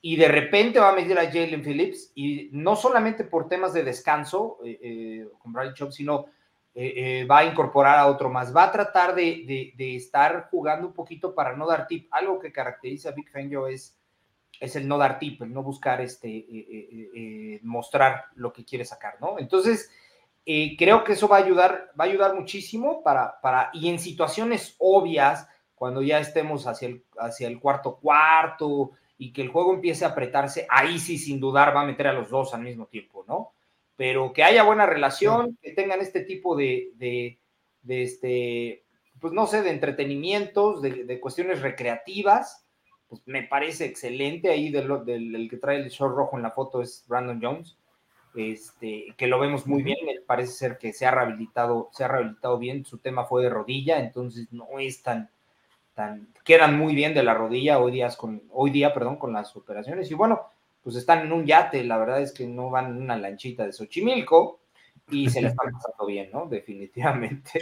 Y 0.00 0.16
de 0.16 0.28
repente 0.28 0.78
va 0.78 0.90
a 0.90 0.94
meter 0.94 1.18
a 1.18 1.26
Jalen 1.26 1.62
Phillips 1.62 2.12
y 2.14 2.48
no 2.52 2.76
solamente 2.76 3.24
por 3.24 3.48
temas 3.48 3.72
de 3.72 3.82
descanso 3.82 4.58
con 5.40 5.52
Bradley 5.52 5.74
Chop, 5.74 5.90
sino 5.90 6.26
eh, 6.80 7.22
eh, 7.22 7.24
va 7.24 7.38
a 7.38 7.44
incorporar 7.44 7.98
a 7.98 8.06
otro 8.06 8.30
más, 8.30 8.54
va 8.54 8.62
a 8.62 8.70
tratar 8.70 9.12
de, 9.12 9.74
estar 9.76 10.46
jugando 10.48 10.86
un 10.86 10.92
poquito 10.92 11.34
para 11.34 11.56
no 11.56 11.66
dar 11.66 11.88
tip. 11.88 12.06
Algo 12.12 12.38
que 12.38 12.52
caracteriza 12.52 13.08
a 13.08 13.12
Big 13.12 13.28
Fangio 13.32 13.66
es, 13.66 13.98
es 14.60 14.76
el 14.76 14.86
no 14.86 14.96
dar 14.96 15.18
tip, 15.18 15.42
el 15.42 15.52
no 15.52 15.64
buscar 15.64 16.00
este, 16.00 16.28
eh, 16.28 17.58
mostrar 17.64 18.26
lo 18.36 18.52
que 18.52 18.64
quiere 18.64 18.84
sacar, 18.84 19.16
¿no? 19.20 19.40
Entonces, 19.40 19.90
creo 20.44 21.02
que 21.02 21.14
eso 21.14 21.26
va 21.26 21.38
a 21.38 21.40
ayudar, 21.40 21.90
va 22.00 22.04
a 22.04 22.08
ayudar 22.08 22.36
muchísimo 22.36 23.02
para, 23.02 23.40
para, 23.40 23.70
y 23.72 23.88
en 23.88 23.98
situaciones 23.98 24.76
obvias, 24.78 25.48
cuando 25.74 26.00
ya 26.00 26.20
estemos 26.20 26.68
hacia 26.68 26.90
el, 26.90 27.04
hacia 27.18 27.48
el 27.48 27.58
cuarto 27.58 27.96
cuarto 27.96 28.92
y 29.18 29.32
que 29.32 29.42
el 29.42 29.48
juego 29.48 29.74
empiece 29.74 30.04
a 30.04 30.08
apretarse, 30.08 30.66
ahí 30.70 30.98
sí, 30.98 31.18
sin 31.18 31.40
dudar, 31.40 31.74
va 31.74 31.82
a 31.82 31.86
meter 31.86 32.06
a 32.06 32.12
los 32.12 32.30
dos 32.30 32.54
al 32.54 32.62
mismo 32.62 32.86
tiempo, 32.86 33.24
¿no? 33.28 33.52
pero 33.98 34.32
que 34.32 34.44
haya 34.44 34.62
buena 34.62 34.86
relación, 34.86 35.58
que 35.60 35.72
tengan 35.72 36.00
este 36.00 36.20
tipo 36.20 36.54
de, 36.54 36.92
de, 36.94 37.36
este, 38.04 38.84
pues 39.20 39.32
no 39.32 39.48
sé, 39.48 39.62
de 39.62 39.70
entretenimientos, 39.70 40.80
de, 40.80 41.18
cuestiones 41.18 41.62
recreativas, 41.62 42.64
pues 43.08 43.22
me 43.26 43.42
parece 43.42 43.86
excelente. 43.86 44.50
Ahí 44.50 44.70
del, 44.70 45.04
del, 45.04 45.48
que 45.50 45.56
trae 45.56 45.78
el 45.78 45.88
short 45.88 46.14
rojo 46.14 46.36
en 46.36 46.44
la 46.44 46.52
foto 46.52 46.80
es 46.80 47.04
Brandon 47.08 47.40
Jones, 47.42 47.76
este, 48.36 49.06
que 49.16 49.26
lo 49.26 49.40
vemos 49.40 49.66
muy 49.66 49.82
bien, 49.82 49.98
parece 50.28 50.52
ser 50.52 50.78
que 50.78 50.92
se 50.92 51.04
ha 51.04 51.10
rehabilitado, 51.10 51.90
se 51.92 52.04
ha 52.04 52.08
rehabilitado 52.08 52.56
bien, 52.56 52.84
su 52.84 52.98
tema 52.98 53.24
fue 53.24 53.42
de 53.42 53.50
rodilla, 53.50 53.98
entonces 53.98 54.46
no 54.52 54.78
es 54.78 55.02
tan, 55.02 55.28
quedan 56.44 56.78
muy 56.78 56.94
bien 56.94 57.14
de 57.14 57.22
la 57.22 57.34
rodilla 57.34 57.78
hoy, 57.78 57.92
días 57.92 58.16
con, 58.16 58.42
hoy 58.50 58.70
día, 58.70 58.94
perdón, 58.94 59.16
con 59.16 59.32
las 59.32 59.54
operaciones. 59.56 60.10
Y 60.10 60.14
bueno, 60.14 60.40
pues 60.82 60.96
están 60.96 61.20
en 61.20 61.32
un 61.32 61.44
yate, 61.44 61.84
la 61.84 61.98
verdad 61.98 62.22
es 62.22 62.32
que 62.32 62.46
no 62.46 62.70
van 62.70 62.86
en 62.86 63.02
una 63.02 63.16
lanchita 63.16 63.66
de 63.66 63.72
Xochimilco 63.72 64.60
y 65.10 65.28
se 65.28 65.42
les 65.42 65.52
están 65.52 65.72
pasando 65.72 66.06
bien, 66.06 66.30
¿no? 66.32 66.46
Definitivamente. 66.50 67.60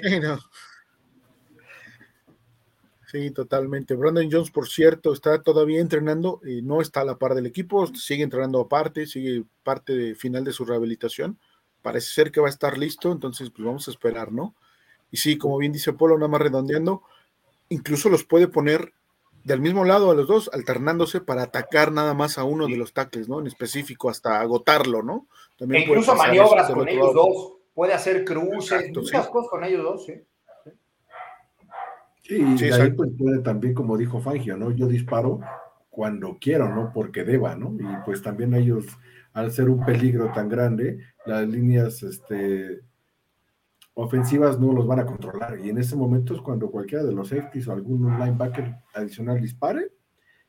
Sí, 3.06 3.30
totalmente. 3.30 3.94
Brandon 3.94 4.28
Jones, 4.30 4.50
por 4.50 4.68
cierto, 4.68 5.12
está 5.12 5.40
todavía 5.40 5.80
entrenando, 5.80 6.40
y 6.44 6.62
no 6.62 6.80
está 6.80 7.02
a 7.02 7.04
la 7.04 7.18
par 7.18 7.34
del 7.34 7.46
equipo, 7.46 7.86
sigue 7.94 8.24
entrenando 8.24 8.60
aparte, 8.60 9.06
sigue 9.06 9.44
parte 9.62 9.94
de 9.94 10.14
final 10.16 10.44
de 10.44 10.52
su 10.52 10.64
rehabilitación. 10.64 11.38
Parece 11.82 12.10
ser 12.12 12.32
que 12.32 12.40
va 12.40 12.48
a 12.48 12.50
estar 12.50 12.76
listo, 12.76 13.12
entonces 13.12 13.50
pues 13.50 13.64
vamos 13.64 13.86
a 13.86 13.92
esperar, 13.92 14.32
¿no? 14.32 14.56
Y 15.12 15.18
sí, 15.18 15.38
como 15.38 15.56
bien 15.56 15.72
dice 15.72 15.92
Polo, 15.92 16.16
nada 16.18 16.28
más 16.28 16.40
redondeando, 16.40 17.02
incluso 17.68 18.08
los 18.08 18.24
puede 18.24 18.48
poner 18.48 18.92
del 19.44 19.60
mismo 19.60 19.84
lado 19.84 20.10
a 20.10 20.14
los 20.14 20.26
dos, 20.26 20.50
alternándose 20.52 21.20
para 21.20 21.44
atacar 21.44 21.92
nada 21.92 22.14
más 22.14 22.36
a 22.36 22.42
uno 22.42 22.66
de 22.66 22.76
los 22.76 22.92
tackles, 22.92 23.28
¿no? 23.28 23.38
En 23.38 23.46
específico, 23.46 24.10
hasta 24.10 24.40
agotarlo, 24.40 25.04
¿no? 25.04 25.28
También 25.56 25.82
e 25.82 25.86
incluso 25.86 26.16
maniobras 26.16 26.68
con 26.68 26.88
ellos 26.88 27.14
dos, 27.14 27.52
puede 27.72 27.94
hacer 27.94 28.24
cruces, 28.24 28.90
muchas 28.92 29.28
cosas 29.28 29.48
con 29.48 29.62
ellos 29.62 29.84
dos, 29.84 30.04
¿sí? 30.04 30.14
Sí, 32.22 32.44
y 32.58 32.72
ahí 32.72 32.90
pues 32.90 33.10
puede 33.16 33.38
también, 33.38 33.72
como 33.72 33.96
dijo 33.96 34.18
Fangio, 34.18 34.56
¿no? 34.56 34.72
Yo 34.72 34.88
disparo 34.88 35.38
cuando 35.90 36.38
quiero, 36.40 36.68
¿no? 36.74 36.90
Porque 36.92 37.22
deba, 37.22 37.54
¿no? 37.54 37.72
Y 37.78 38.04
pues 38.04 38.22
también 38.22 38.52
ellos, 38.52 38.84
al 39.32 39.52
ser 39.52 39.70
un 39.70 39.84
peligro 39.84 40.32
tan 40.32 40.48
grande, 40.48 40.98
las 41.24 41.46
líneas, 41.46 42.02
este, 42.02 42.80
ofensivas 43.96 44.60
no 44.60 44.72
los 44.72 44.86
van 44.86 45.00
a 45.00 45.06
controlar. 45.06 45.58
Y 45.58 45.70
en 45.70 45.78
ese 45.78 45.96
momento 45.96 46.34
es 46.34 46.40
cuando 46.40 46.70
cualquiera 46.70 47.02
de 47.02 47.12
los 47.12 47.28
safeties 47.28 47.66
o 47.66 47.72
algún 47.72 48.18
linebacker 48.18 48.74
adicional 48.94 49.40
dispare 49.40 49.90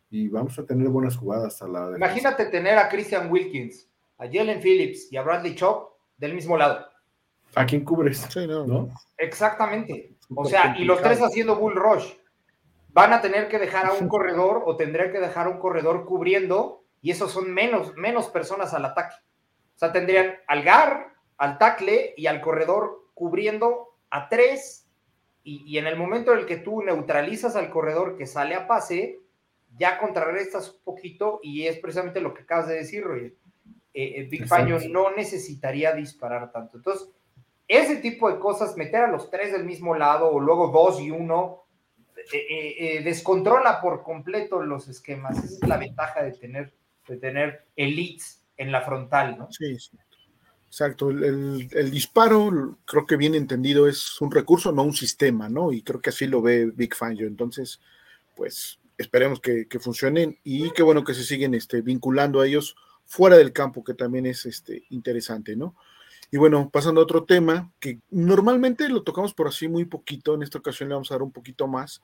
y 0.10 0.27
vamos 0.27 0.60
a 0.60 0.66
tener 0.66 0.89
buenas 0.89 1.16
jugadas 1.16 1.62
a 1.62 1.68
la 1.68 1.94
Imagínate 1.96 2.46
tener 2.48 2.77
a 2.77 2.89
Christian 2.89 3.32
Wilkins, 3.32 3.89
a 4.18 4.25
Jalen 4.25 4.62
Phillips 4.62 5.12
y 5.12 5.18
a 5.18 5.22
Bradley 5.22 5.56
Chop 5.56 5.94
del 6.18 6.34
mismo 6.34 6.58
lado. 6.58 6.86
¿A 7.56 7.66
quién 7.66 7.86
cubres? 7.86 8.27
no, 8.36 8.89
Exactamente. 9.18 10.18
O 10.36 10.46
sea, 10.46 10.75
y 10.77 10.84
los 10.84 11.01
tres 11.01 11.22
haciendo 11.22 11.56
bull 11.56 11.75
rush. 11.75 12.06
Van 12.89 13.13
a 13.13 13.22
tener 13.22 13.48
que 13.48 13.60
dejar 13.60 13.86
a 13.86 13.94
un 13.94 14.10
corredor 14.10 14.63
o 14.66 14.75
tendría 14.75 15.12
que 15.12 15.20
dejar 15.20 15.48
a 15.48 15.51
un 15.51 15.60
corredor 15.60 16.06
cubriendo 16.06 16.84
y 17.01 17.12
esos 17.12 17.32
son 17.32 17.54
menos, 17.54 17.96
menos 17.96 18.27
personas 18.27 18.74
al 18.74 18.84
ataque. 18.84 19.16
O 19.75 19.80
sea, 19.80 19.94
tendrían 19.94 20.34
al 20.48 20.63
GAR, 20.63 21.13
al 21.38 21.58
tackle 21.58 22.13
y 22.18 22.27
al 22.27 22.42
corredor 22.42 23.07
cubriendo 23.17 23.97
a 24.12 24.29
tres 24.29 24.88
y, 25.43 25.77
en 25.77 25.88
el 25.88 25.95
momento 25.95 26.33
en 26.33 26.39
el 26.39 26.45
que 26.45 26.57
tú 26.57 26.83
neutralizas 26.83 27.55
al 27.55 27.71
corredor 27.71 28.15
que 28.15 28.27
sale 28.27 28.53
a 28.53 28.67
pase, 28.67 29.21
ya 29.75 29.97
contrarrestas 29.97 30.71
un 30.71 30.83
poquito 30.83 31.39
y 31.41 31.65
es 31.65 31.79
precisamente 31.79 32.21
lo 32.21 32.33
que 32.33 32.43
acabas 32.43 32.67
de 32.67 32.75
decir, 32.75 33.03
Roger. 33.03 33.33
Eh, 33.93 34.13
eh 34.17 34.27
Big 34.29 34.45
Faño 34.45 34.77
no 34.89 35.15
necesitaría 35.15 35.93
disparar 35.93 36.51
tanto. 36.51 36.77
Entonces, 36.77 37.09
ese 37.67 37.95
tipo 37.95 38.29
de 38.29 38.39
cosas, 38.39 38.77
meter 38.77 39.05
a 39.05 39.12
los 39.12 39.31
tres 39.31 39.51
del 39.51 39.63
mismo 39.63 39.95
lado 39.95 40.29
o 40.29 40.39
luego 40.39 40.67
dos 40.67 41.01
y 41.01 41.09
uno, 41.09 41.63
eh, 42.33 43.01
descontrola 43.03 43.81
por 43.81 44.03
completo 44.03 44.62
los 44.62 44.88
esquemas. 44.89 45.43
Esa 45.43 45.55
es 45.63 45.67
la 45.67 45.77
ventaja 45.77 46.24
de 46.24 46.33
tener, 46.33 46.74
de 47.07 47.17
tener 47.17 47.65
elites 47.75 48.45
en 48.57 48.71
la 48.71 48.81
frontal, 48.81 49.38
¿no? 49.39 49.51
Sí, 49.51 49.79
sí. 49.79 49.97
Exacto, 50.79 51.10
el, 51.10 51.89
disparo, 51.89 52.77
creo 52.86 53.07
que 53.07 53.17
bien 53.17 53.34
entendido, 53.34 53.88
es 53.88 54.22
un 54.22 54.29
recurso, 54.29 54.72
no 54.72 54.84
un 54.84 54.93
sistema, 54.93 55.50
¿no? 55.50 55.74
Y 55.74 55.81
creo 55.81 56.00
que 56.00 56.12
así 56.12 56.27
lo 56.27 56.39
ve 56.39 56.67
Big 56.67 56.93
Fangio. 56.93 57.25
Entonces, 57.25 57.81
pues 58.36 58.77
esperemos 58.96 59.39
que, 59.39 59.65
funcionen 59.79 60.38
y 60.43 60.69
qué 60.74 60.84
bueno 60.84 61.03
que 61.03 61.15
se 61.15 61.24
siguen 61.24 61.55
este, 61.55 61.81
vinculando 61.81 62.41
a 62.41 62.46
ellos 62.46 62.75
fuera 63.05 63.38
del 63.38 63.53
campo, 63.53 63.84
que 63.84 63.96
también 63.96 64.27
es 64.27 64.46
este, 64.46 64.84
interesante, 64.91 65.55
¿no? 65.55 65.74
Y 66.29 66.38
bueno, 66.38 66.69
pasando 66.72 67.01
a 67.01 67.05
otro 67.05 67.24
tema, 67.24 67.72
que 67.79 68.00
normalmente 68.12 68.88
lo 68.88 69.01
tocamos 69.01 69.34
por 69.34 69.48
así 69.48 69.67
muy 69.67 69.86
poquito, 69.86 70.36
en 70.36 70.43
esta 70.43 70.60
ocasión 70.60 70.89
le 70.89 70.93
vamos 70.93 71.10
a 71.10 71.15
dar 71.15 71.24
un 71.24 71.31
poquito 71.31 71.67
más, 71.67 72.03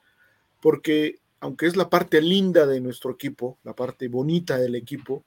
porque 0.60 1.20
aunque 1.42 1.68
es 1.68 1.75
la 1.75 1.92
parte 1.92 2.24
linda 2.24 2.65
de 2.65 2.82
nuestro 2.82 3.12
equipo, 3.12 3.60
la 3.63 3.75
parte 3.75 4.08
bonita 4.08 4.58
del 4.58 4.74
equipo, 4.74 5.24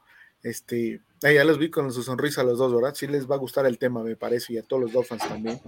Este, 0.46 1.00
ya 1.22 1.44
los 1.44 1.58
vi 1.58 1.70
con 1.70 1.92
su 1.92 2.04
sonrisa 2.04 2.42
a 2.42 2.44
los 2.44 2.56
dos, 2.56 2.72
¿verdad? 2.72 2.94
Sí 2.94 3.08
les 3.08 3.28
va 3.28 3.34
a 3.34 3.38
gustar 3.38 3.66
el 3.66 3.78
tema, 3.78 4.04
me 4.04 4.14
parece, 4.14 4.52
y 4.52 4.58
a 4.58 4.62
todos 4.62 4.80
los 4.80 4.92
Dolphins 4.92 5.26
también. 5.26 5.60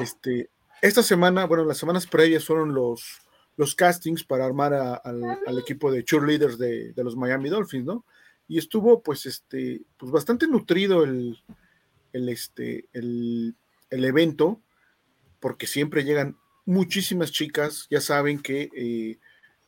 Este, 0.00 0.50
esta 0.80 1.02
semana, 1.02 1.46
bueno, 1.46 1.64
las 1.64 1.78
semanas 1.78 2.06
previas 2.06 2.44
fueron 2.44 2.72
los, 2.74 3.02
los 3.56 3.74
castings 3.74 4.22
para 4.22 4.46
armar 4.46 4.72
al, 4.72 5.58
equipo 5.58 5.90
de 5.90 6.04
cheerleaders 6.04 6.58
de, 6.58 6.92
de, 6.92 7.04
los 7.04 7.16
Miami 7.16 7.48
Dolphins, 7.48 7.86
¿no? 7.86 8.04
Y 8.46 8.58
estuvo, 8.58 9.02
pues, 9.02 9.26
este, 9.26 9.82
pues 9.96 10.12
bastante 10.12 10.46
nutrido 10.46 11.02
el, 11.02 11.36
el, 12.12 12.28
este, 12.28 12.86
el, 12.92 13.56
el 13.90 14.04
evento, 14.04 14.60
porque 15.40 15.66
siempre 15.66 16.04
llegan 16.04 16.36
muchísimas 16.66 17.32
chicas, 17.32 17.88
ya 17.90 18.00
saben 18.00 18.38
que 18.38 18.70
eh, 18.76 19.18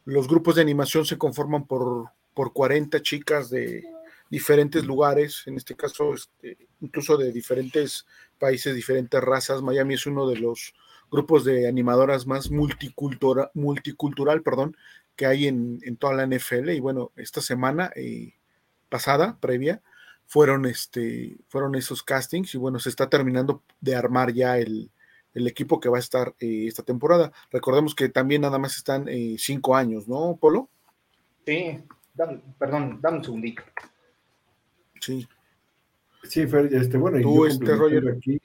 los 0.04 0.28
grupos 0.28 0.54
de 0.54 0.62
animación 0.62 1.04
se 1.04 1.18
conforman 1.18 1.66
por, 1.66 2.12
por 2.32 2.52
40 2.52 3.02
chicas 3.02 3.50
de 3.50 3.82
diferentes 4.30 4.84
lugares, 4.84 5.42
en 5.46 5.56
este 5.56 5.76
caso 5.76 6.14
este, 6.14 6.68
incluso 6.80 7.16
de 7.16 7.32
diferentes 7.32 8.06
países, 8.38 8.74
diferentes 8.74 9.20
razas. 9.20 9.62
Miami 9.62 9.94
es 9.94 10.06
uno 10.06 10.28
de 10.28 10.36
los 10.36 10.74
grupos 11.10 11.44
de 11.44 11.68
animadoras 11.68 12.26
más 12.26 12.50
multicultura, 12.50 13.50
multicultural 13.54 14.42
perdón, 14.42 14.76
que 15.14 15.26
hay 15.26 15.46
en, 15.46 15.96
toda 15.98 16.14
la 16.14 16.26
NFL. 16.26 16.70
Y 16.70 16.80
bueno, 16.80 17.12
esta 17.16 17.40
semana 17.40 17.90
eh, 17.96 18.34
pasada, 18.88 19.38
previa, 19.40 19.82
fueron, 20.26 20.66
este, 20.66 21.36
fueron 21.48 21.74
esos 21.74 22.02
castings 22.02 22.54
y 22.54 22.58
bueno, 22.58 22.78
se 22.78 22.88
está 22.88 23.08
terminando 23.08 23.62
de 23.80 23.94
armar 23.94 24.32
ya 24.32 24.58
el, 24.58 24.90
el 25.36 25.46
equipo 25.46 25.78
que 25.80 25.90
va 25.90 25.98
a 25.98 26.00
estar 26.00 26.34
eh, 26.40 26.64
esta 26.66 26.82
temporada. 26.82 27.30
Recordemos 27.50 27.94
que 27.94 28.08
también 28.08 28.40
nada 28.40 28.58
más 28.58 28.76
están 28.76 29.06
eh, 29.08 29.36
cinco 29.38 29.76
años, 29.76 30.08
¿no, 30.08 30.36
Polo? 30.40 30.70
Sí, 31.44 31.78
perdón, 32.58 32.98
dame 33.02 33.18
un 33.18 33.24
segundito. 33.24 33.62
Sí. 35.06 35.28
Sí, 36.24 36.46
Fer, 36.48 36.74
este, 36.74 36.98
bueno, 36.98 37.20
y 37.20 37.22
yo 37.22 37.46
este 37.46 37.72
aquí. 38.10 38.40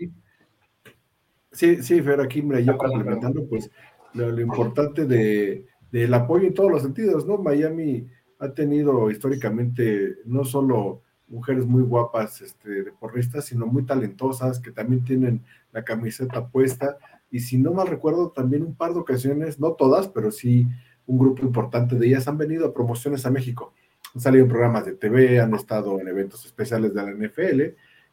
Sí, 1.52 1.82
sí, 1.82 2.02
Fer, 2.02 2.22
aquí, 2.22 2.44
mira, 2.44 2.60
yo 2.60 2.78
complementando, 2.78 3.48
pues, 3.48 3.72
lo, 4.14 4.40
importante 4.40 5.06
de, 5.06 5.66
del 5.92 6.14
apoyo 6.14 6.48
en 6.48 6.54
todos 6.54 6.72
los 6.72 6.84
sentidos, 6.84 7.26
¿no? 7.26 7.40
Miami 7.40 8.08
ha 8.38 8.54
tenido 8.54 9.10
históricamente 9.10 10.18
no 10.26 10.46
solo 10.46 11.02
mujeres 11.28 11.66
muy 11.66 11.82
guapas, 11.82 12.42
este, 12.42 12.84
deportistas, 12.84 13.46
sino 13.46 13.66
muy 13.66 13.84
talentosas, 13.84 14.60
que 14.60 14.70
también 14.70 15.04
tienen 15.04 15.44
la 15.72 15.84
camiseta 15.84 16.48
puesta. 16.48 17.00
Y 17.32 17.40
si 17.40 17.58
no 17.58 17.74
mal 17.74 17.88
recuerdo, 17.88 18.30
también 18.30 18.62
un 18.62 18.76
par 18.76 18.94
de 18.94 19.00
ocasiones, 19.00 19.60
no 19.60 19.72
todas, 19.74 20.08
pero 20.10 20.30
sí 20.30 20.68
un 21.08 21.18
grupo 21.18 21.42
importante 21.42 21.96
de 21.96 22.06
ellas 22.06 22.28
han 22.28 22.38
venido 22.38 22.68
a 22.68 22.74
promociones 22.74 23.26
a 23.26 23.32
México. 23.32 23.74
Han 24.14 24.22
salido 24.22 24.44
en 24.44 24.50
programas 24.50 24.86
de 24.86 24.94
TV, 24.94 25.40
han 25.40 25.54
estado 25.54 26.00
en 26.00 26.08
eventos 26.08 26.46
especiales 26.46 26.94
de 26.94 27.04
la 27.04 27.12
NFL. 27.12 27.62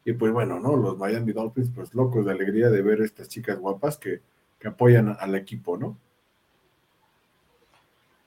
Y 0.04 0.12
pues 0.12 0.32
bueno, 0.32 0.58
¿no? 0.60 0.76
Los 0.76 0.96
Miami 0.96 1.32
Dolphins, 1.32 1.70
pues 1.74 1.94
locos 1.94 2.24
de 2.24 2.32
alegría 2.32 2.70
de 2.70 2.82
ver 2.82 3.00
estas 3.02 3.28
chicas 3.28 3.58
guapas 3.58 3.98
que, 3.98 4.20
apoyan 4.64 5.16
al 5.18 5.34
equipo, 5.34 5.76
¿no? 5.76 5.96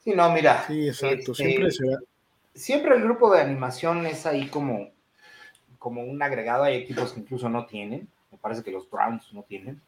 Sí, 0.04 0.14
no, 0.14 0.32
mira. 0.32 0.64
Sí, 0.68 0.88
exacto. 0.88 1.32
Este, 1.32 1.44
siempre 1.44 1.72
se 1.72 1.84
siempre 2.54 2.96
el 2.96 3.04
grupo 3.04 3.34
de 3.34 3.42
animación 3.42 4.06
es 4.06 4.26
ahí 4.26 4.48
como, 4.48 4.90
como 5.80 6.04
un 6.04 6.22
agregado. 6.22 6.64
Hay 6.64 6.78
equipos 6.78 7.14
que 7.14 7.22
incluso 7.22 7.50
no 7.50 7.66
tienen. 7.66 8.08
Me 8.32 8.38
parece 8.38 8.64
que 8.64 8.72
los 8.72 8.90
Browns 8.90 9.32
no 9.34 9.44
tienen. 9.44 9.82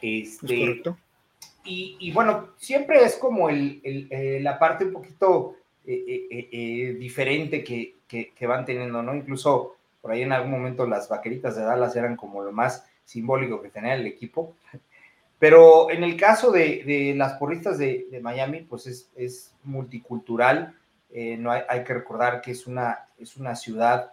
Este, 0.00 0.82
Y, 1.64 2.12
bueno, 2.12 2.50
siempre 2.56 3.04
es 3.04 3.16
como 3.16 3.48
el, 3.48 3.80
eh, 3.84 4.40
la 4.42 4.58
parte 4.58 4.84
un 4.84 4.92
poquito 4.92 5.56
eh, 5.86 6.48
eh, 6.52 6.96
diferente 6.98 7.64
que, 7.64 7.96
que, 8.06 8.46
van 8.46 8.64
teniendo, 8.64 9.02
¿no? 9.02 9.14
Incluso 9.14 9.76
por 10.00 10.12
ahí 10.12 10.22
en 10.22 10.32
algún 10.32 10.50
momento 10.50 10.86
las 10.86 11.08
vaqueritas 11.08 11.56
de 11.56 11.62
Dallas 11.62 11.96
eran 11.96 12.16
como 12.16 12.42
lo 12.42 12.52
más 12.52 12.86
simbólico 13.04 13.62
que 13.62 13.70
tenía 13.70 13.94
el 13.94 14.06
equipo. 14.06 14.54
Pero 15.38 15.90
en 15.90 16.04
el 16.04 16.16
caso 16.16 16.52
de, 16.52 16.84
de 16.84 17.14
las 17.16 17.32
porristas 17.32 17.76
de, 17.76 18.06
de, 18.10 18.20
Miami, 18.20 18.60
pues 18.60 18.86
es, 19.16 19.52
multicultural 19.64 20.74
eh, 21.12 21.36
no 21.36 21.50
hay, 21.50 21.84
que 21.84 21.94
recordar 21.94 22.40
que 22.40 22.52
es 22.52 22.66
una, 22.66 23.06
es 23.18 23.36
una 23.36 23.54
ciudad 23.56 24.12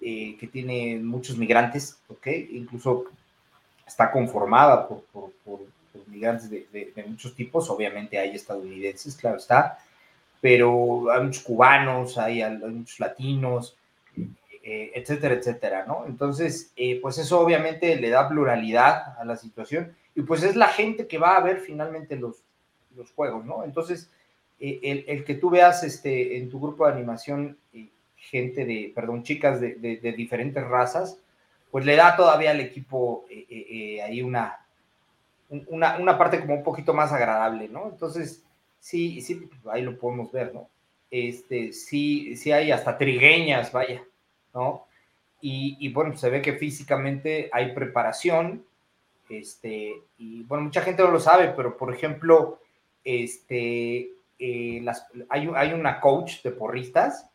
eh, 0.00 0.36
que 0.38 0.46
tiene 0.46 0.98
muchos 0.98 1.36
migrantes, 1.36 1.98
¿ok? 2.08 2.28
Incluso 2.52 3.06
está 3.86 4.10
conformada 4.10 4.86
por, 4.86 5.02
migrantes 6.06 6.48
de, 6.48 7.04
muchos 7.06 7.34
tipos, 7.34 7.68
obviamente 7.70 8.18
hay 8.18 8.36
estadounidenses, 8.36 9.16
claro 9.16 9.36
está, 9.36 9.78
pero 10.40 11.10
hay 11.10 11.24
muchos 11.24 11.42
cubanos, 11.42 12.18
hay, 12.18 12.42
muchos 12.60 13.00
latinos, 13.00 13.76
eh, 14.62 14.92
etcétera, 14.94 15.34
etcétera, 15.34 15.84
¿no? 15.86 16.04
Entonces, 16.06 16.72
pues 17.02 17.18
eso 17.18 17.40
obviamente 17.40 17.96
le 17.96 18.10
da 18.10 18.28
pluralidad 18.28 19.18
a 19.18 19.24
la 19.24 19.36
situación 19.36 19.94
y 20.14 20.22
pues 20.22 20.42
es 20.42 20.56
la 20.56 20.68
gente 20.68 21.06
que 21.06 21.18
va 21.18 21.36
a 21.36 21.42
ver 21.42 21.60
finalmente 21.60 22.16
los, 22.16 22.42
los 22.96 23.10
juegos, 23.12 23.44
¿no? 23.44 23.64
Entonces, 23.64 24.10
eh, 24.60 25.04
el, 25.06 25.24
que 25.24 25.36
tú 25.36 25.50
veas 25.50 25.84
este, 25.84 26.36
en 26.36 26.50
tu 26.50 26.58
grupo 26.60 26.84
de 26.84 26.92
animación 26.92 27.56
eh, 27.72 27.88
gente 28.16 28.64
de, 28.64 28.92
perdón, 28.94 29.22
chicas 29.22 29.60
de, 29.60 30.14
diferentes 30.16 30.66
razas, 30.66 31.20
pues 31.70 31.86
le 31.86 31.94
da 31.94 32.16
todavía 32.16 32.50
al 32.50 32.60
equipo 32.60 33.26
eh, 33.30 34.02
ahí 34.02 34.22
una, 34.22 34.58
una, 35.48 36.18
parte 36.18 36.40
como 36.40 36.56
un 36.56 36.64
poquito 36.64 36.92
más 36.92 37.12
agradable, 37.12 37.68
¿no? 37.68 37.88
Entonces, 37.88 38.42
sí, 38.80 39.20
sí, 39.20 39.48
ahí 39.70 39.82
lo 39.82 39.98
podemos 39.98 40.30
ver, 40.32 40.54
¿no? 40.54 40.68
Este, 41.10 41.72
sí, 41.72 42.36
sí 42.36 42.52
hay 42.52 42.70
hasta 42.70 42.98
trigueñas, 42.98 43.72
vaya, 43.72 44.04
¿no? 44.54 44.86
Y, 45.40 45.76
y 45.80 45.92
bueno, 45.92 46.16
se 46.16 46.30
ve 46.30 46.42
que 46.42 46.54
físicamente 46.54 47.48
hay 47.52 47.72
preparación, 47.72 48.64
este, 49.28 50.02
y 50.16 50.42
bueno, 50.44 50.64
mucha 50.64 50.82
gente 50.82 51.02
no 51.02 51.10
lo 51.10 51.20
sabe, 51.20 51.52
pero 51.56 51.76
por 51.76 51.92
ejemplo, 51.92 52.60
este, 53.04 54.10
eh, 54.38 54.80
las, 54.82 55.06
hay, 55.28 55.48
hay, 55.54 55.72
una 55.72 56.00
coach 56.00 56.42
de 56.42 56.50
porristas 56.50 57.30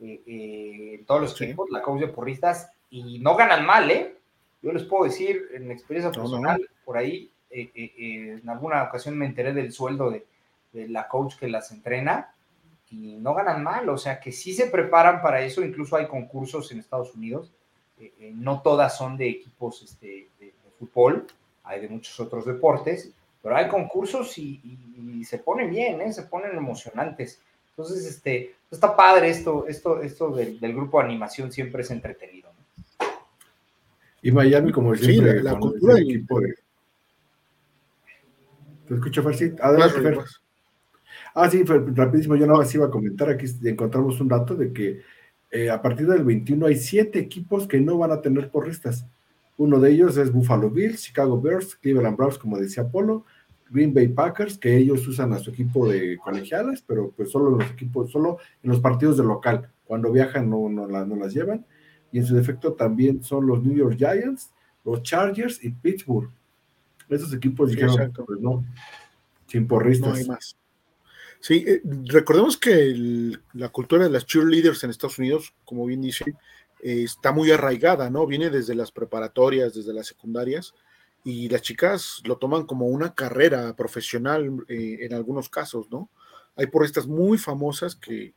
eh, 0.00 0.20
eh, 0.26 0.94
en 0.98 1.04
todos 1.06 1.22
los 1.22 1.40
equipos, 1.40 1.70
la 1.70 1.82
coach 1.82 2.00
de 2.00 2.08
porristas, 2.08 2.70
y 2.90 3.18
no 3.18 3.34
ganan 3.36 3.64
mal, 3.64 3.90
¿eh? 3.90 4.16
Yo 4.60 4.72
les 4.72 4.84
puedo 4.84 5.04
decir, 5.04 5.48
en 5.54 5.70
experiencia 5.70 6.12
personal, 6.12 6.60
por 6.84 6.96
ahí, 6.96 7.30
en 7.50 8.48
alguna 8.48 8.84
ocasión 8.84 9.18
me 9.18 9.26
enteré 9.26 9.52
del 9.52 9.72
sueldo 9.72 10.10
de, 10.10 10.24
de, 10.72 10.88
la 10.88 11.08
coach 11.08 11.36
que 11.36 11.48
las 11.48 11.70
entrena, 11.72 12.34
y 12.90 13.16
no 13.16 13.34
ganan 13.34 13.62
mal, 13.62 13.88
o 13.88 13.96
sea 13.96 14.20
que 14.20 14.32
sí 14.32 14.52
se 14.52 14.66
preparan 14.66 15.22
para 15.22 15.40
eso, 15.40 15.62
incluso 15.62 15.96
hay 15.96 16.06
concursos 16.06 16.70
en 16.72 16.78
Estados 16.78 17.14
Unidos, 17.14 17.52
no 18.34 18.60
todas 18.60 18.96
son 18.96 19.16
de 19.16 19.28
equipos 19.28 19.82
este, 19.82 20.28
de 20.38 20.52
fútbol, 20.78 21.26
hay 21.64 21.80
de 21.80 21.88
muchos 21.88 22.18
otros 22.20 22.44
deportes, 22.44 23.12
pero 23.42 23.56
hay 23.56 23.68
concursos 23.68 24.38
y, 24.38 24.60
se 25.24 25.38
ponen 25.38 25.70
bien, 25.70 26.00
¿eh? 26.00 26.12
se 26.12 26.22
ponen 26.22 26.56
emocionantes. 26.56 27.40
Entonces, 27.70 28.04
este, 28.06 28.54
está 28.70 28.94
padre 28.94 29.30
esto, 29.30 29.66
esto, 29.68 30.02
esto 30.02 30.30
del, 30.30 30.58
grupo 30.74 30.98
de 30.98 31.06
animación 31.06 31.52
siempre 31.52 31.82
es 31.82 31.90
entretenido. 31.90 32.50
Y 34.20 34.30
Miami, 34.30 34.72
como 34.72 34.94
siempre, 34.94 35.42
la, 35.42 35.58
cultura 35.58 35.94
del 35.94 36.10
equipo 36.10 36.40
de... 36.40 36.54
¿Te 38.86 38.94
escucho, 38.94 39.22
Farsi? 39.22 39.52
Adelante, 39.60 40.20
Ah, 41.34 41.48
sí, 41.50 41.62
rapidísimo, 41.64 42.36
yo 42.36 42.46
nada 42.46 42.58
más 42.58 42.74
iba 42.74 42.86
a 42.86 42.90
comentar, 42.90 43.30
aquí 43.30 43.46
encontramos 43.64 44.20
un 44.20 44.28
dato 44.28 44.54
de 44.54 44.72
que 44.72 45.00
eh, 45.50 45.70
a 45.70 45.80
partir 45.80 46.06
del 46.06 46.24
21 46.24 46.66
hay 46.66 46.76
siete 46.76 47.18
equipos 47.18 47.66
que 47.66 47.80
no 47.80 47.98
van 47.98 48.10
a 48.10 48.20
tener 48.20 48.50
porristas. 48.50 49.06
Uno 49.58 49.78
de 49.80 49.90
ellos 49.90 50.16
es 50.16 50.32
Buffalo 50.32 50.70
Bills, 50.70 51.02
Chicago 51.02 51.40
Bears, 51.40 51.76
Cleveland 51.76 52.16
Browns, 52.16 52.38
como 52.38 52.58
decía 52.58 52.88
Polo, 52.88 53.24
Green 53.70 53.92
Bay 53.92 54.08
Packers, 54.08 54.58
que 54.58 54.76
ellos 54.76 55.06
usan 55.06 55.32
a 55.32 55.38
su 55.38 55.50
equipo 55.50 55.88
de 55.88 56.18
colegiales, 56.18 56.82
pero 56.86 57.10
pues 57.16 57.30
solo 57.30 57.50
en 57.52 57.58
los 57.58 57.70
equipos, 57.70 58.10
solo 58.10 58.38
en 58.62 58.70
los 58.70 58.80
partidos 58.80 59.16
de 59.16 59.24
local. 59.24 59.70
Cuando 59.84 60.10
viajan 60.10 60.48
no, 60.48 60.68
no, 60.68 60.86
las 60.86 61.34
llevan. 61.34 61.66
Y 62.10 62.18
en 62.18 62.26
su 62.26 62.34
defecto 62.34 62.74
también 62.74 63.22
son 63.22 63.46
los 63.46 63.62
New 63.62 63.76
York 63.76 63.96
Giants, 63.96 64.50
los 64.84 65.02
Chargers 65.02 65.62
y 65.62 65.70
Pittsburgh. 65.70 66.30
Esos 67.08 67.32
equipos 67.34 67.70
dijeron, 67.70 68.12
pues 68.26 68.40
no, 68.40 68.64
sin 69.46 69.66
porristas. 69.66 70.08
No 70.10 70.14
hay 70.14 70.26
más. 70.26 70.56
Sí, 71.42 71.64
eh, 71.66 71.82
recordemos 72.04 72.56
que 72.56 72.94
la 73.54 73.68
cultura 73.70 74.04
de 74.04 74.10
las 74.10 74.26
cheerleaders 74.26 74.84
en 74.84 74.90
Estados 74.90 75.18
Unidos, 75.18 75.52
como 75.64 75.84
bien 75.86 76.00
dicen, 76.00 76.38
eh, 76.80 77.02
está 77.02 77.32
muy 77.32 77.50
arraigada, 77.50 78.08
¿no? 78.10 78.28
Viene 78.28 78.48
desde 78.48 78.76
las 78.76 78.92
preparatorias, 78.92 79.74
desde 79.74 79.92
las 79.92 80.06
secundarias, 80.06 80.72
y 81.24 81.48
las 81.48 81.62
chicas 81.62 82.22
lo 82.26 82.38
toman 82.38 82.64
como 82.64 82.86
una 82.86 83.12
carrera 83.16 83.74
profesional 83.74 84.64
eh, 84.68 84.98
en 85.00 85.14
algunos 85.14 85.48
casos, 85.48 85.90
¿no? 85.90 86.10
Hay 86.54 86.66
porristas 86.68 87.08
muy 87.08 87.38
famosas 87.38 87.96
que, 87.96 88.34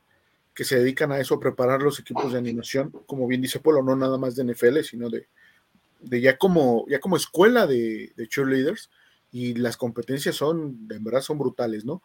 que, 0.52 0.64
se 0.64 0.76
dedican 0.80 1.12
a 1.12 1.20
eso, 1.20 1.36
a 1.36 1.40
preparar 1.40 1.82
los 1.82 2.00
equipos 2.00 2.32
de 2.32 2.38
animación, 2.38 2.90
como 3.06 3.28
bien 3.28 3.40
dice 3.40 3.60
Polo, 3.60 3.84
no 3.84 3.94
nada 3.94 4.18
más 4.18 4.34
de 4.34 4.52
NFL, 4.52 4.80
sino 4.80 5.10
de, 5.10 5.28
de 6.00 6.20
ya, 6.20 6.36
como, 6.38 6.84
ya 6.88 6.98
como 6.98 7.16
escuela 7.16 7.68
de, 7.68 8.12
de 8.16 8.26
cheerleaders, 8.26 8.90
y 9.30 9.54
las 9.54 9.76
competencias 9.76 10.34
son, 10.34 10.88
en 10.90 11.04
verdad, 11.04 11.20
son 11.20 11.38
brutales, 11.38 11.84
¿no? 11.84 12.02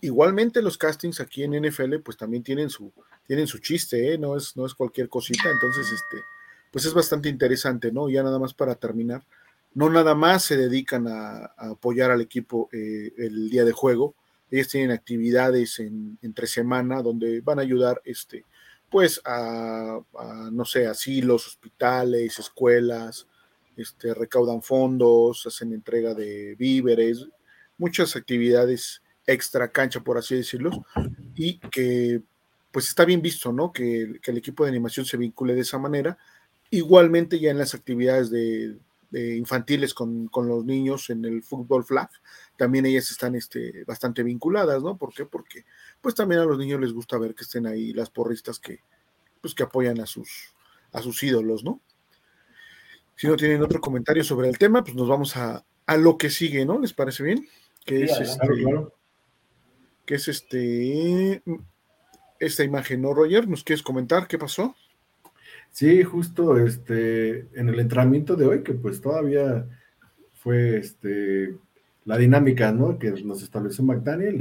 Igualmente 0.00 0.62
los 0.62 0.78
castings 0.78 1.20
aquí 1.20 1.42
en 1.42 1.52
NFL 1.52 1.96
pues 2.04 2.16
también 2.16 2.42
tienen 2.42 2.70
su, 2.70 2.92
tienen 3.26 3.46
su 3.46 3.58
chiste, 3.58 4.14
¿eh? 4.14 4.18
no, 4.18 4.36
es, 4.36 4.56
no 4.56 4.66
es 4.66 4.74
cualquier 4.74 5.08
cosita, 5.08 5.50
entonces 5.50 5.90
este, 5.90 6.22
pues 6.70 6.84
es 6.84 6.94
bastante 6.94 7.28
interesante, 7.28 7.90
¿no? 7.92 8.08
Ya 8.08 8.22
nada 8.22 8.38
más 8.38 8.54
para 8.54 8.74
terminar, 8.74 9.24
no 9.74 9.90
nada 9.90 10.14
más 10.14 10.44
se 10.44 10.56
dedican 10.56 11.06
a, 11.08 11.52
apoyar 11.56 12.10
al 12.10 12.20
equipo 12.20 12.68
eh, 12.72 13.12
el 13.18 13.50
día 13.50 13.64
de 13.64 13.72
juego, 13.72 14.14
ellos 14.50 14.68
tienen 14.68 14.92
actividades 14.92 15.78
en, 15.78 16.18
entre 16.22 16.46
semana 16.46 17.02
donde 17.02 17.40
van 17.40 17.58
a 17.58 17.62
ayudar, 17.62 18.00
este, 18.04 18.44
pues 18.90 19.20
a, 19.24 20.00
no 20.50 20.64
sé, 20.64 20.86
asilos, 20.86 21.46
hospitales, 21.46 22.38
escuelas, 22.38 23.26
este, 23.76 24.14
recaudan 24.14 24.62
fondos, 24.62 25.46
hacen 25.46 25.72
entrega 25.72 26.14
de 26.14 26.54
víveres, 26.58 27.26
muchas 27.76 28.16
actividades 28.16 29.02
extra 29.28 29.70
cancha, 29.70 30.00
por 30.00 30.16
así 30.16 30.34
decirlo, 30.34 30.70
y 31.34 31.58
que 31.58 32.22
pues 32.72 32.88
está 32.88 33.04
bien 33.04 33.22
visto, 33.22 33.52
¿no? 33.52 33.72
Que, 33.72 34.20
el 34.24 34.36
equipo 34.36 34.64
de 34.64 34.70
animación 34.70 35.04
se 35.06 35.16
vincule 35.16 35.54
de 35.54 35.60
esa 35.60 35.78
manera. 35.78 36.18
Igualmente 36.70 37.38
ya 37.38 37.50
en 37.50 37.58
las 37.58 37.74
actividades 37.74 38.30
de, 38.30 38.78
infantiles 39.12 39.94
con, 39.94 40.30
los 40.34 40.64
niños 40.64 41.10
en 41.10 41.24
el 41.24 41.42
fútbol 41.42 41.84
flag, 41.84 42.10
también 42.56 42.86
ellas 42.86 43.10
están 43.10 43.34
este, 43.34 43.84
bastante 43.84 44.22
vinculadas, 44.22 44.82
¿no? 44.82 44.96
¿Por 44.96 45.12
qué? 45.14 45.24
Porque 45.26 45.64
pues 46.00 46.14
también 46.14 46.40
a 46.40 46.44
los 46.44 46.58
niños 46.58 46.80
les 46.80 46.92
gusta 46.92 47.18
ver 47.18 47.34
que 47.34 47.44
estén 47.44 47.66
ahí 47.66 47.92
las 47.92 48.10
porristas 48.10 48.58
que, 48.58 48.80
pues, 49.40 49.54
que 49.54 49.62
apoyan 49.62 50.00
a 50.00 50.06
sus, 50.06 50.54
a 50.92 51.02
sus 51.02 51.22
ídolos, 51.22 51.64
¿no? 51.64 51.80
Si 53.16 53.26
no 53.26 53.36
tienen 53.36 53.62
otro 53.62 53.80
comentario 53.80 54.24
sobre 54.24 54.48
el 54.48 54.56
tema, 54.58 54.84
pues 54.84 54.94
nos 54.94 55.08
vamos 55.08 55.36
a, 55.36 55.64
lo 55.98 56.16
que 56.16 56.30
sigue, 56.30 56.64
¿no? 56.64 56.78
¿Les 56.78 56.92
parece 56.92 57.22
bien? 57.22 57.48
Que 57.84 58.04
es 58.04 58.12
este, 58.20 58.46
que 60.08 60.14
es 60.14 60.26
este 60.26 61.42
esta 62.40 62.64
imagen, 62.64 63.02
¿no, 63.02 63.12
Roger? 63.12 63.46
¿Nos 63.46 63.62
quieres 63.62 63.82
comentar 63.82 64.26
qué 64.26 64.38
pasó? 64.38 64.74
Sí, 65.70 66.02
justo 66.02 66.56
este, 66.56 67.40
en 67.52 67.68
el 67.68 67.78
entrenamiento 67.78 68.34
de 68.34 68.46
hoy, 68.46 68.62
que 68.62 68.72
pues 68.72 69.02
todavía 69.02 69.68
fue 70.32 70.78
este, 70.78 71.58
la 72.06 72.16
dinámica 72.16 72.72
¿no? 72.72 72.98
que 72.98 73.10
nos 73.22 73.42
estableció 73.42 73.84
McDaniel. 73.84 74.40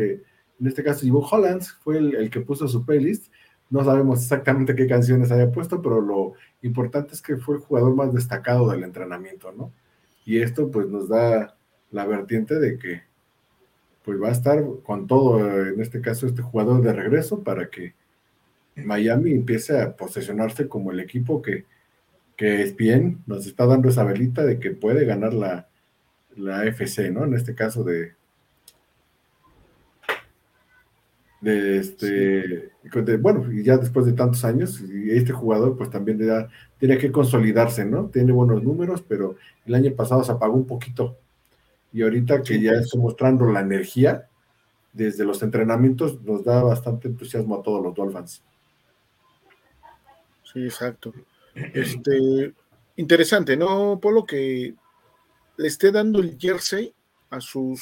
en 0.58 0.68
este 0.68 0.86
caso, 0.86 1.06
Ivo 1.06 1.20
Hollands 1.20 1.74
fue 1.84 1.98
el, 1.98 2.30
que 2.30 2.40
puso 2.40 2.70
su 2.70 2.86
playlist. 2.86 3.30
No 3.70 3.84
sabemos 3.84 4.22
exactamente 4.22 4.74
qué 4.74 4.88
canciones 4.88 5.34
había 5.34 5.52
puesto, 5.52 5.82
pero 5.82 6.00
lo 6.00 6.36
importante 6.62 7.14
es 7.14 7.22
que 7.22 7.36
fue 7.36 7.56
el 7.56 7.62
jugador 7.62 7.94
más 7.94 8.14
destacado 8.14 8.72
del 8.72 8.86
entrenamiento, 8.86 9.52
¿no? 9.52 9.74
Y 10.24 10.40
esto 10.40 10.72
pues 10.72 10.88
nos 10.88 11.10
da 11.10 11.58
la 11.92 12.06
vertiente 12.06 12.56
de 12.56 12.78
que 12.78 13.08
pues 14.08 14.24
va 14.24 14.30
a 14.30 14.32
estar 14.32 14.64
con 14.84 15.06
todo, 15.06 15.68
en 15.68 15.82
este 15.82 16.00
caso, 16.00 16.28
este 16.28 16.42
jugador 16.42 16.82
de 16.82 16.94
regreso 16.94 17.44
para 17.44 17.70
que 17.70 17.94
Miami 18.78 19.34
empiece 19.34 19.82
a 19.82 19.98
posesionarse 19.98 20.70
como 20.70 20.94
el 20.94 21.02
equipo 21.02 21.42
que, 21.42 21.66
que 22.38 22.62
es 22.62 22.74
bien, 22.74 23.22
nos 23.26 23.46
está 23.46 23.66
dando 23.66 23.90
esa 23.90 24.06
velita 24.06 24.46
de 24.46 24.60
que 24.60 24.72
puede 24.72 25.04
ganar 25.04 25.34
la, 25.34 25.68
la 26.38 26.64
FC, 26.64 27.12
¿no? 27.12 27.26
En 27.26 27.34
este 27.34 27.54
caso 27.54 27.84
de, 27.84 28.14
de 31.42 31.78
este, 31.80 32.72
bueno, 33.20 33.52
y 33.52 33.62
ya 33.62 33.76
después 33.76 34.06
de 34.06 34.14
tantos 34.14 34.46
años, 34.46 34.82
y 34.90 35.12
este 35.12 35.34
jugador 35.34 35.76
pues 35.76 35.90
también 35.90 36.18
tiene 36.80 36.98
que 36.98 37.12
consolidarse, 37.12 37.84
¿no? 37.84 38.06
Tiene 38.06 38.32
buenos 38.32 38.64
números, 38.64 39.04
pero 39.06 39.36
el 39.66 39.76
año 39.76 39.94
pasado 39.98 40.24
se 40.24 40.32
apagó 40.32 40.56
un 40.56 40.66
poquito 40.66 41.18
y 41.98 42.04
ahorita 42.04 42.44
que 42.44 42.62
ya 42.62 42.74
está 42.74 42.96
mostrando 43.00 43.52
la 43.52 43.62
energía 43.62 44.30
desde 44.94 45.26
los 45.26 45.42
entrenamientos, 45.42 46.22
nos 46.22 46.44
da 46.44 46.62
bastante 46.62 47.08
entusiasmo 47.08 47.58
a 47.58 47.64
todos 47.64 47.84
los 47.84 47.96
Dolphins. 47.96 48.44
Sí, 50.44 50.64
exacto. 50.64 51.12
Este, 51.56 52.54
interesante, 52.98 53.58
¿no, 53.58 54.00
Polo? 54.00 54.28
Que 54.28 54.76
le 55.58 55.68
esté 55.68 55.92
dando 55.92 56.20
el 56.20 56.38
jersey 56.38 56.94
a 57.32 57.42
sus 57.42 57.82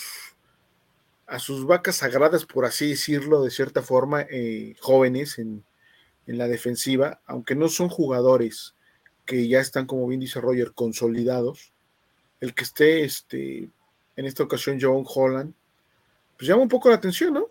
a 1.27 1.37
sus 1.37 1.65
vacas 1.65 1.97
sagradas, 1.97 2.45
por 2.45 2.63
así 2.63 2.87
decirlo, 2.87 3.43
de 3.43 3.51
cierta 3.51 3.81
forma, 3.81 4.21
eh, 4.29 4.77
jóvenes 4.79 5.39
en, 5.39 5.65
en, 6.25 6.37
la 6.37 6.47
defensiva, 6.47 7.19
aunque 7.25 7.55
no 7.55 7.67
son 7.67 7.89
jugadores 7.89 8.75
que 9.25 9.45
ya 9.49 9.59
están, 9.59 9.87
como 9.87 10.07
bien 10.07 10.21
dice 10.21 10.39
Roger, 10.39 10.71
consolidados, 10.73 11.73
el 12.39 12.53
que 12.53 12.63
esté 12.63 13.03
este, 13.03 13.71
en 14.15 14.25
esta 14.25 14.43
ocasión 14.43 14.77
John 14.81 15.03
Holland, 15.05 15.53
pues 16.37 16.47
llama 16.47 16.63
un 16.63 16.69
poco 16.69 16.89
la 16.89 16.95
atención, 16.95 17.33
¿no? 17.33 17.47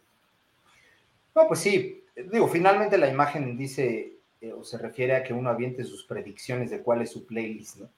No, 1.35 1.49
pues 1.49 1.61
sí, 1.61 2.05
digo, 2.31 2.49
finalmente 2.49 2.97
la 2.99 3.09
imagen 3.09 3.57
dice 3.57 4.15
eh, 4.41 4.53
o 4.53 4.63
se 4.63 4.79
refiere 4.79 5.17
a 5.17 5.23
que 5.23 5.33
uno 5.33 5.51
aviente 5.51 5.85
sus 5.85 6.05
predicciones 6.05 6.71
de 6.71 6.83
cuál 6.83 7.03
es 7.03 7.11
su 7.11 7.27
playlist, 7.27 7.79
¿no? 7.79 7.89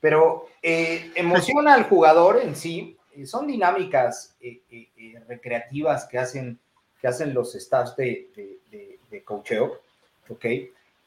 Pero 0.00 0.46
eh, 0.62 1.10
emociona 1.14 1.74
al 1.74 1.84
jugador 1.84 2.40
en 2.42 2.54
sí, 2.54 2.96
eh, 3.16 3.26
son 3.26 3.46
dinámicas 3.46 4.36
recreativas 5.26 6.06
que 6.06 6.18
hacen, 6.18 6.58
que 7.00 7.08
hacen 7.08 7.34
los 7.34 7.54
staffs 7.54 7.96
de, 7.96 8.28
de, 8.70 8.98
de, 9.10 9.22
coacheo, 9.24 9.80
¿ok? 10.28 10.44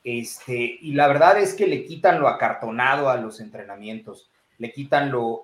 Este, 0.03 0.79
y 0.81 0.93
la 0.93 1.07
verdad 1.07 1.39
es 1.39 1.53
que 1.53 1.67
le 1.67 1.85
quitan 1.85 2.19
lo 2.19 2.27
acartonado 2.27 3.09
a 3.09 3.17
los 3.17 3.39
entrenamientos, 3.39 4.29
le 4.57 4.73
quitan 4.73 5.11
lo 5.11 5.43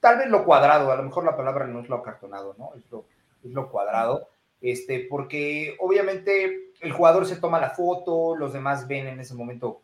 tal 0.00 0.18
vez 0.18 0.28
lo 0.28 0.44
cuadrado, 0.44 0.90
a 0.90 0.96
lo 0.96 1.02
mejor 1.02 1.24
la 1.24 1.36
palabra 1.36 1.66
no 1.66 1.80
es 1.80 1.88
lo 1.88 1.96
acartonado, 1.96 2.54
¿no? 2.58 2.72
Es 2.76 2.90
lo, 2.90 3.06
es 3.44 3.52
lo 3.52 3.70
cuadrado, 3.70 4.28
este, 4.60 5.06
porque 5.08 5.76
obviamente 5.78 6.72
el 6.80 6.92
jugador 6.92 7.26
se 7.26 7.36
toma 7.36 7.60
la 7.60 7.70
foto, 7.70 8.36
los 8.36 8.52
demás 8.52 8.86
ven 8.86 9.06
en 9.06 9.20
ese 9.20 9.34
momento 9.34 9.82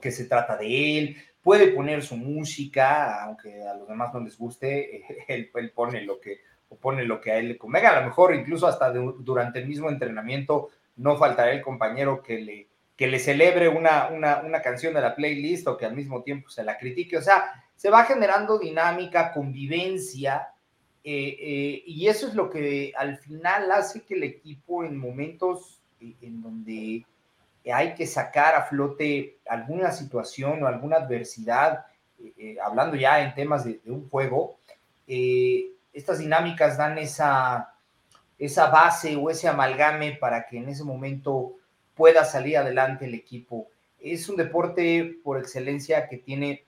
que 0.00 0.10
se 0.10 0.24
trata 0.24 0.56
de 0.56 0.98
él, 0.98 1.16
puede 1.42 1.68
poner 1.68 2.02
su 2.02 2.16
música, 2.16 3.22
aunque 3.22 3.62
a 3.62 3.74
los 3.74 3.88
demás 3.88 4.12
no 4.12 4.20
les 4.20 4.38
guste, 4.38 5.04
él, 5.28 5.50
pone 5.74 6.02
lo 6.02 6.20
que 6.20 6.40
pone 6.80 7.04
lo 7.04 7.20
que 7.20 7.30
a 7.30 7.38
él 7.38 7.48
le 7.48 7.58
convenga, 7.58 7.90
a 7.90 8.00
lo 8.00 8.06
mejor 8.06 8.34
incluso 8.34 8.66
hasta 8.66 8.90
durante 8.90 9.60
el 9.60 9.68
mismo 9.68 9.88
entrenamiento 9.88 10.70
no 10.96 11.16
faltará 11.16 11.52
el 11.52 11.62
compañero 11.62 12.22
que 12.22 12.38
le, 12.38 12.68
que 12.96 13.06
le 13.06 13.20
celebre 13.20 13.68
una, 13.68 14.08
una, 14.08 14.40
una 14.40 14.60
canción 14.62 14.92
de 14.94 15.00
la 15.00 15.14
playlist 15.14 15.68
o 15.68 15.76
que 15.76 15.86
al 15.86 15.94
mismo 15.94 16.24
tiempo 16.24 16.48
se 16.48 16.64
la 16.64 16.76
critique, 16.76 17.16
o 17.16 17.22
sea, 17.22 17.65
se 17.76 17.90
va 17.90 18.04
generando 18.04 18.58
dinámica, 18.58 19.32
convivencia, 19.32 20.48
eh, 21.08 21.36
eh, 21.40 21.82
y 21.86 22.08
eso 22.08 22.26
es 22.26 22.34
lo 22.34 22.50
que 22.50 22.92
al 22.96 23.18
final 23.18 23.70
hace 23.70 24.02
que 24.02 24.14
el 24.14 24.24
equipo 24.24 24.82
en 24.82 24.96
momentos 24.96 25.80
eh, 26.00 26.16
en 26.20 26.42
donde 26.42 27.06
hay 27.72 27.94
que 27.94 28.08
sacar 28.08 28.56
a 28.56 28.62
flote 28.62 29.38
alguna 29.48 29.92
situación 29.92 30.62
o 30.62 30.66
alguna 30.66 30.96
adversidad, 30.96 31.86
hablando 32.62 32.96
ya 32.96 33.20
en 33.20 33.34
temas 33.34 33.64
de, 33.64 33.80
un 33.86 34.08
juego, 34.08 34.58
estas 35.92 36.18
dinámicas 36.20 36.76
dan 36.78 36.98
esa, 36.98 37.74
esa 38.38 38.70
base 38.70 39.16
o 39.16 39.30
ese 39.30 39.48
amalgame 39.48 40.12
para 40.12 40.46
que 40.46 40.58
en 40.58 40.68
ese 40.68 40.84
momento 40.84 41.54
pueda 41.96 42.24
salir 42.24 42.56
adelante 42.56 43.06
el 43.06 43.14
equipo. 43.14 43.68
Es 43.98 44.28
un 44.28 44.36
deporte 44.36 45.18
por 45.24 45.38
excelencia 45.38 46.08
que 46.08 46.18
tiene 46.18 46.65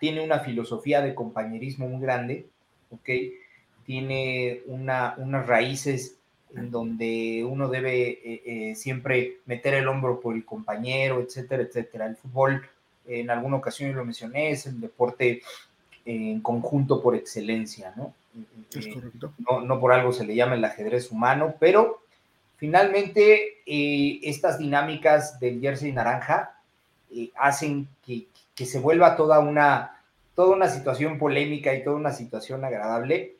tiene 0.00 0.24
una 0.24 0.40
filosofía 0.40 1.00
de 1.00 1.14
compañerismo 1.14 1.88
muy 1.88 2.00
grande, 2.00 2.46
¿ok? 2.90 3.08
Tiene 3.84 4.62
una, 4.66 5.14
unas 5.18 5.46
raíces 5.46 6.16
en 6.54 6.70
donde 6.70 7.44
uno 7.48 7.68
debe 7.68 8.08
eh, 8.08 8.42
eh, 8.44 8.74
siempre 8.74 9.38
meter 9.46 9.74
el 9.74 9.88
hombro 9.88 10.20
por 10.20 10.34
el 10.34 10.44
compañero, 10.44 11.20
etcétera, 11.20 11.62
etcétera. 11.62 12.06
El 12.06 12.16
fútbol, 12.16 12.66
en 13.06 13.30
alguna 13.30 13.56
ocasión 13.56 13.94
lo 13.94 14.04
mencioné, 14.04 14.50
es 14.50 14.66
el 14.66 14.80
deporte 14.80 15.42
en 16.04 16.40
conjunto 16.40 17.02
por 17.02 17.14
excelencia, 17.14 17.92
¿no? 17.96 18.14
Eh, 18.74 19.02
no, 19.38 19.60
no 19.60 19.80
por 19.80 19.92
algo 19.92 20.12
se 20.12 20.24
le 20.24 20.34
llama 20.34 20.54
el 20.54 20.64
ajedrez 20.64 21.10
humano, 21.10 21.54
pero 21.58 22.02
finalmente 22.56 23.62
estas 23.66 24.58
dinámicas 24.58 25.40
del 25.40 25.60
jersey 25.60 25.92
naranja 25.92 26.54
hacen 27.36 27.88
que, 28.04 28.26
que 28.56 28.66
se 28.66 28.80
vuelva 28.80 29.16
toda 29.16 29.38
una, 29.38 30.02
toda 30.34 30.56
una 30.56 30.68
situación 30.68 31.18
polémica 31.18 31.74
y 31.74 31.84
toda 31.84 31.96
una 31.96 32.10
situación 32.10 32.64
agradable 32.64 33.36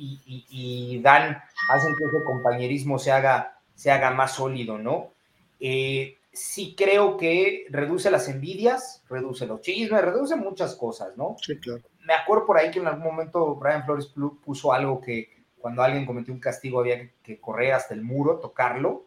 y, 0.00 1.00
dan, 1.02 1.42
hacen 1.70 1.96
que 1.96 2.04
ese 2.04 2.22
compañerismo 2.24 2.98
se 2.98 3.10
haga, 3.10 3.58
se 3.74 3.90
haga 3.90 4.10
más 4.12 4.32
sólido, 4.32 4.78
¿no? 4.78 5.12
Eh, 5.58 6.18
sí 6.32 6.76
creo 6.76 7.16
que 7.16 7.66
reduce 7.70 8.10
las 8.10 8.28
envidias, 8.28 9.02
reduce 9.08 9.46
los 9.46 9.60
chismes, 9.60 10.02
reduce 10.02 10.36
muchas 10.36 10.76
cosas, 10.76 11.16
¿no? 11.16 11.36
Sí, 11.40 11.58
claro. 11.58 11.82
Me 12.04 12.14
acuerdo 12.14 12.46
por 12.46 12.58
ahí 12.58 12.70
que 12.70 12.78
en 12.78 12.86
algún 12.86 13.04
momento 13.04 13.56
Brian 13.56 13.84
Flores 13.84 14.12
puso 14.44 14.72
algo 14.72 15.00
que 15.00 15.44
cuando 15.58 15.82
alguien 15.82 16.06
cometió 16.06 16.32
un 16.32 16.40
castigo 16.40 16.80
había 16.80 17.10
que, 17.22 17.40
correr 17.40 17.72
hasta 17.72 17.94
el 17.94 18.02
muro, 18.02 18.38
tocarlo 18.38 19.04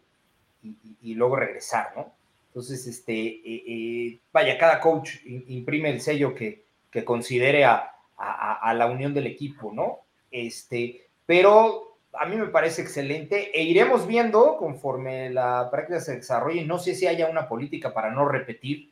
y 0.62 1.16
luego 1.16 1.38
regresar, 1.38 1.94
¿no? 1.96 2.14
Entonces, 2.52 2.86
este, 2.86 3.14
eh, 3.14 3.64
eh, 3.66 4.20
vaya, 4.34 4.58
cada 4.58 4.82
coach 4.82 5.16
imprime 5.26 5.90
el 5.90 6.02
sello 6.02 6.36
que, 6.36 6.66
que 6.92 7.06
considere 7.06 7.64
a, 7.64 7.96
a, 8.18 8.74
la 8.74 8.88
unión 8.88 9.14
del 9.14 9.28
equipo, 9.28 9.72
¿no? 9.74 10.00
Este, 10.30 11.08
pero 11.26 11.98
a 12.12 12.26
mí 12.26 12.36
me 12.36 12.48
parece 12.48 12.82
excelente 12.82 13.58
e 13.58 13.64
iremos 13.64 14.06
viendo 14.06 14.58
conforme 14.58 15.30
la 15.30 15.70
práctica 15.72 16.02
se 16.02 16.18
desarrolle. 16.18 16.66
No 16.66 16.78
sé 16.78 16.94
si 16.94 17.08
haya 17.08 17.30
una 17.30 17.48
política 17.48 17.94
para 17.94 18.12
no 18.12 18.28
repetir, 18.28 18.92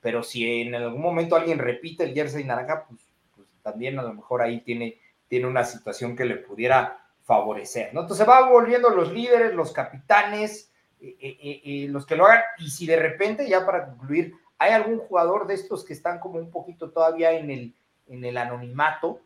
pero 0.00 0.22
si 0.22 0.62
en 0.62 0.74
algún 0.76 1.02
momento 1.02 1.34
alguien 1.34 1.58
repite 1.58 2.04
el 2.04 2.14
jersey 2.14 2.44
naranja, 2.44 2.86
pues, 2.88 3.00
pues 3.34 3.48
también 3.62 3.98
a 3.98 4.02
lo 4.02 4.14
mejor 4.14 4.40
ahí 4.40 4.60
tiene, 4.60 4.98
tiene 5.28 5.46
una 5.46 5.64
situación 5.64 6.14
que 6.14 6.24
le 6.24 6.36
pudiera 6.36 7.00
favorecer, 7.24 7.92
¿no? 7.92 8.02
Entonces 8.02 8.28
va 8.28 8.48
volviendo 8.48 8.90
los 8.90 9.12
líderes, 9.12 9.52
los 9.52 9.72
capitanes, 9.72 10.69
eh, 11.02 11.16
eh, 11.20 11.60
eh, 11.64 11.86
los 11.88 12.04
que 12.04 12.14
lo 12.14 12.26
hagan, 12.26 12.42
y 12.58 12.68
si 12.68 12.86
de 12.86 12.96
repente, 12.96 13.48
ya 13.48 13.64
para 13.64 13.86
concluir, 13.86 14.34
hay 14.58 14.72
algún 14.72 14.98
jugador 14.98 15.46
de 15.46 15.54
estos 15.54 15.82
que 15.82 15.94
están 15.94 16.18
como 16.18 16.38
un 16.38 16.50
poquito 16.50 16.90
todavía 16.90 17.32
en 17.32 17.50
el, 17.50 17.74
en 18.08 18.24
el 18.24 18.36
anonimato, 18.36 19.20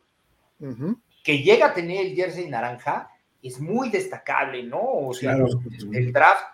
que 1.24 1.38
llega 1.42 1.66
a 1.66 1.74
tener 1.74 2.06
el 2.06 2.14
jersey 2.14 2.48
naranja, 2.48 3.10
es 3.42 3.58
muy 3.60 3.90
destacable, 3.90 4.62
¿no? 4.62 4.80
O 4.80 5.12
sea, 5.12 5.36
el 5.92 6.12
draft, 6.12 6.44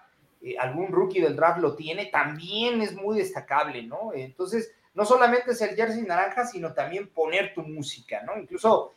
algún 0.58 0.90
rookie 0.90 1.20
del 1.20 1.36
draft 1.36 1.60
lo 1.60 1.76
tiene, 1.76 2.06
también 2.06 2.80
es 2.80 2.94
muy 2.94 3.18
destacable, 3.18 3.82
¿no? 3.82 4.12
Entonces, 4.14 4.72
no 4.94 5.04
solamente 5.04 5.50
es 5.50 5.60
el 5.60 5.76
jersey 5.76 6.02
naranja, 6.02 6.46
sino 6.46 6.72
también 6.72 7.08
poner 7.08 7.52
tu 7.52 7.62
música, 7.62 8.22
¿no? 8.22 8.38
Incluso 8.40 8.94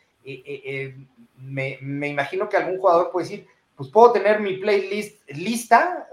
me, 1.35 1.77
me, 1.81 2.07
imagino 2.07 2.47
que 2.47 2.57
algún 2.57 2.79
jugador 2.79 3.11
puede 3.11 3.27
decir, 3.27 3.47
pues 3.75 3.89
puedo 3.89 4.11
tener 4.11 4.39
mi 4.39 4.57
playlist 4.57 5.27
lista, 5.29 6.07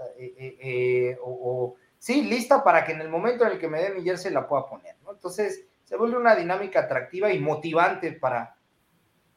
o 1.23 1.75
sí, 1.99 2.23
lista 2.23 2.63
para 2.63 2.83
que 2.85 2.93
en 2.93 3.01
el 3.01 3.09
momento 3.09 3.45
en 3.45 3.53
el 3.53 3.59
que 3.59 3.67
me 3.67 3.81
dé 3.81 3.91
mi 3.91 4.03
jersey 4.03 4.31
la 4.31 4.47
pueda 4.47 4.67
poner, 4.67 4.95
¿no? 5.03 5.11
Entonces, 5.11 5.65
se 5.83 5.97
vuelve 5.97 6.17
una 6.17 6.35
dinámica 6.35 6.79
atractiva 6.79 7.33
y 7.33 7.39
motivante 7.39 8.13
para, 8.13 8.55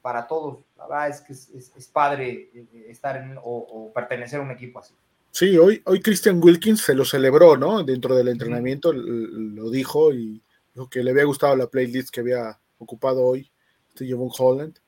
para 0.01 0.25
todos. 0.25 0.59
La 0.77 0.87
verdad 0.87 1.09
es 1.09 1.19
que 1.19 1.33
es, 1.33 1.89
padre 1.91 2.49
eh, 2.53 2.67
eh, 2.73 2.85
estar 2.89 3.17
en, 3.17 3.37
o, 3.43 3.91
pertenecer 3.93 4.39
a 4.39 4.43
un 4.43 4.51
equipo 4.51 4.79
así. 4.79 4.93
Sí, 5.31 5.57
hoy, 5.57 5.81
hoy 5.85 5.99
Christian 5.99 6.41
Wilkins 6.41 6.81
se 6.81 6.95
lo 6.95 7.03
celebró, 7.03 7.57
¿no? 7.57 7.83
Dentro 7.83 8.15
del 8.15 8.29
entrenamiento 8.29 8.93
lo 8.93 9.69
dijo 9.69 10.13
y 10.13 10.41
dijo 10.73 10.89
que 10.89 11.03
le 11.03 11.11
había 11.11 11.25
gustado 11.25 11.55
la 11.57 11.67
playlist 11.67 12.09
que 12.09 12.21
había 12.21 12.57
ocupado 12.77 13.21
hoy 13.21 13.51
este 13.89 14.07
Javon 14.07 14.29
Holland. 14.37 14.79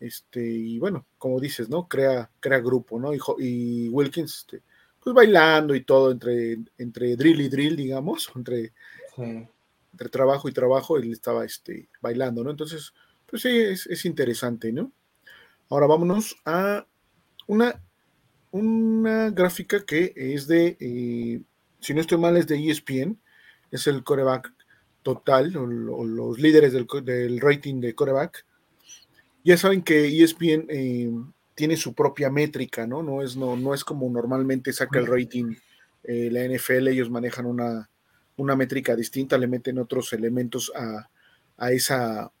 Este, 0.00 0.40
y 0.44 0.78
bueno, 0.78 1.06
como 1.18 1.40
dices, 1.40 1.68
¿no? 1.68 1.88
Crea, 1.88 2.30
crea 2.40 2.60
grupo, 2.60 2.98
¿no? 3.00 3.12
Y, 3.14 3.18
y 3.38 3.88
Wilkins, 3.88 4.38
este, 4.38 4.62
pues 5.02 5.14
bailando 5.14 5.74
y 5.74 5.82
todo 5.82 6.10
entre, 6.10 6.58
entre 6.76 7.16
drill 7.16 7.40
y 7.40 7.48
drill, 7.48 7.76
digamos, 7.76 8.30
entre, 8.36 8.72
entre 9.16 10.08
trabajo 10.10 10.48
y 10.48 10.52
trabajo, 10.52 10.96
él 10.96 11.12
estaba 11.12 11.44
este, 11.44 11.88
bailando, 12.00 12.44
¿no? 12.44 12.50
Entonces, 12.50 12.92
pues 13.26 13.42
sí, 13.42 13.48
es, 13.48 14.04
interesante, 14.04 14.72
¿no? 14.72 14.92
Ahora 15.70 15.86
vámonos 15.86 16.36
a 16.44 16.86
una, 17.46 17.82
una 18.50 19.30
gráfica 19.30 19.84
que 19.84 20.12
es 20.16 20.46
de, 20.46 20.76
eh, 20.80 21.42
si 21.80 21.94
no 21.94 22.00
estoy 22.00 22.18
mal, 22.18 22.36
es 22.36 22.46
de 22.46 22.70
ESPN, 22.70 23.18
es 23.70 23.86
el 23.86 24.02
coreback 24.02 24.52
total, 25.02 25.56
o, 25.56 25.66
los 26.04 26.38
líderes 26.38 26.72
del, 26.72 26.86
del, 27.02 27.40
rating 27.40 27.80
de 27.80 27.94
coreback. 27.94 28.46
Ya 29.44 29.56
saben 29.56 29.82
que 29.82 30.22
ESPN 30.22 30.66
eh, 30.68 31.10
tiene 31.54 31.76
su 31.76 31.94
propia 31.94 32.30
métrica, 32.30 32.86
¿no? 32.86 33.02
No 33.02 33.22
es, 33.22 33.36
no, 33.36 33.56
no 33.56 33.74
es 33.74 33.84
como 33.84 34.08
normalmente 34.10 34.72
saca 34.72 34.98
el 34.98 35.06
rating 35.06 35.54
eh, 36.04 36.30
la 36.30 36.44
NFL, 36.44 36.88
ellos 36.88 37.10
manejan 37.10 37.46
una, 37.46 37.90
una, 38.36 38.56
métrica 38.56 38.96
distinta, 38.96 39.36
le 39.36 39.46
meten 39.46 39.78
otros 39.78 40.12
elementos 40.12 40.72
a, 40.74 41.10
a 41.56 41.72
esa, 41.72 42.32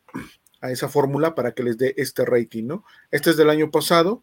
a 0.60 0.70
esa 0.70 0.88
fórmula 0.88 1.34
para 1.34 1.52
que 1.52 1.62
les 1.62 1.76
dé 1.76 1.92
este 1.96 2.24
rating, 2.24 2.64
¿no? 2.64 2.84
Este 3.10 3.30
es 3.30 3.36
del 3.36 3.50
año 3.50 3.70
pasado, 3.70 4.22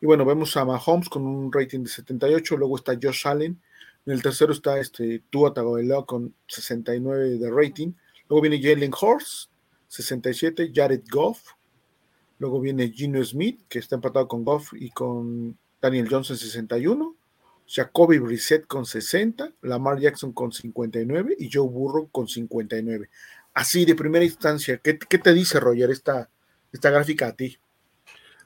y 0.00 0.06
bueno, 0.06 0.24
vemos 0.24 0.56
a 0.56 0.64
Mahomes 0.64 1.08
con 1.08 1.26
un 1.26 1.52
rating 1.52 1.80
de 1.80 1.88
78, 1.88 2.56
luego 2.56 2.76
está 2.76 2.92
Josh 3.00 3.26
Allen, 3.26 3.60
en 4.06 4.12
el 4.12 4.22
tercero 4.22 4.52
está 4.52 4.78
este 4.78 5.22
Tua 5.30 5.54
Tagovailoa 5.54 6.04
con 6.04 6.34
69 6.46 7.38
de 7.38 7.50
rating, 7.50 7.92
luego 8.28 8.42
viene 8.42 8.62
Jalen 8.62 8.92
Horst, 8.98 9.50
67, 9.88 10.72
Jared 10.74 11.02
Goff, 11.10 11.52
Luego 12.38 12.60
viene 12.60 12.90
Gino 12.90 13.22
Smith, 13.24 13.62
que 13.68 13.78
está 13.78 13.94
empatado 13.94 14.28
con 14.28 14.44
Goff 14.44 14.72
y 14.74 14.90
con 14.90 15.56
Daniel 15.80 16.08
Johnson 16.10 16.36
61. 16.36 17.16
Jacoby 17.66 18.18
Brissett 18.18 18.66
con 18.66 18.84
60, 18.84 19.52
Lamar 19.62 19.98
Jackson 19.98 20.32
con 20.32 20.52
59 20.52 21.36
y 21.38 21.50
Joe 21.50 21.68
Burrow 21.68 22.08
con 22.10 22.28
59. 22.28 23.08
Así 23.54 23.84
de 23.84 23.94
primera 23.94 24.24
instancia, 24.24 24.78
¿qué, 24.78 24.94
te 24.94 25.32
dice 25.32 25.60
Roger 25.60 25.90
esta, 25.90 26.28
esta 26.72 26.90
gráfica 26.90 27.28
a 27.28 27.32
ti? 27.36 27.56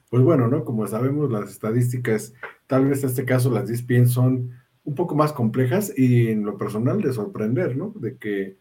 Pues 0.09 0.23
bueno, 0.23 0.47
¿no? 0.47 0.63
Como 0.63 0.87
sabemos, 0.87 1.31
las 1.31 1.51
estadísticas, 1.51 2.33
tal 2.67 2.87
vez 2.87 3.03
en 3.03 3.09
este 3.09 3.25
caso 3.25 3.51
las 3.51 3.67
10 3.67 4.09
son 4.09 4.51
un 4.83 4.95
poco 4.95 5.15
más 5.15 5.33
complejas 5.33 5.91
y 5.95 6.29
en 6.29 6.45
lo 6.45 6.57
personal 6.57 7.01
de 7.01 7.13
sorprender, 7.13 7.75
¿no? 7.75 7.93
De 7.95 8.17
que 8.17 8.57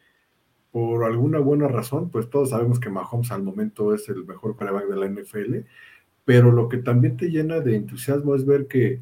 por 0.70 1.04
alguna 1.04 1.38
buena 1.38 1.68
razón, 1.68 2.10
pues 2.10 2.28
todos 2.28 2.50
sabemos 2.50 2.80
que 2.80 2.90
Mahomes 2.90 3.30
al 3.32 3.42
momento 3.42 3.94
es 3.94 4.08
el 4.08 4.24
mejor 4.26 4.56
quarterback 4.56 4.88
de 4.88 4.96
la 4.96 5.06
NFL, 5.06 5.56
pero 6.24 6.52
lo 6.52 6.68
que 6.68 6.78
también 6.78 7.16
te 7.16 7.30
llena 7.30 7.60
de 7.60 7.76
entusiasmo 7.76 8.34
es 8.34 8.44
ver 8.44 8.66
que, 8.66 9.00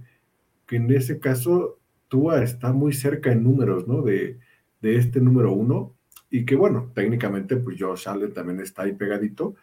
que 0.66 0.76
en 0.76 0.90
ese 0.92 1.18
caso 1.18 1.78
Tua 2.08 2.42
está 2.42 2.72
muy 2.72 2.92
cerca 2.92 3.32
en 3.32 3.42
números, 3.42 3.88
¿no? 3.88 4.02
De, 4.02 4.38
de 4.80 4.96
este 4.96 5.20
número 5.20 5.52
uno, 5.52 5.94
y 6.30 6.44
que 6.44 6.56
bueno, 6.56 6.92
técnicamente 6.94 7.56
pues 7.56 7.76
Josh 7.80 8.08
Allen 8.08 8.32
también 8.32 8.60
está 8.60 8.82
ahí 8.82 8.92
pegadito, 8.92 9.54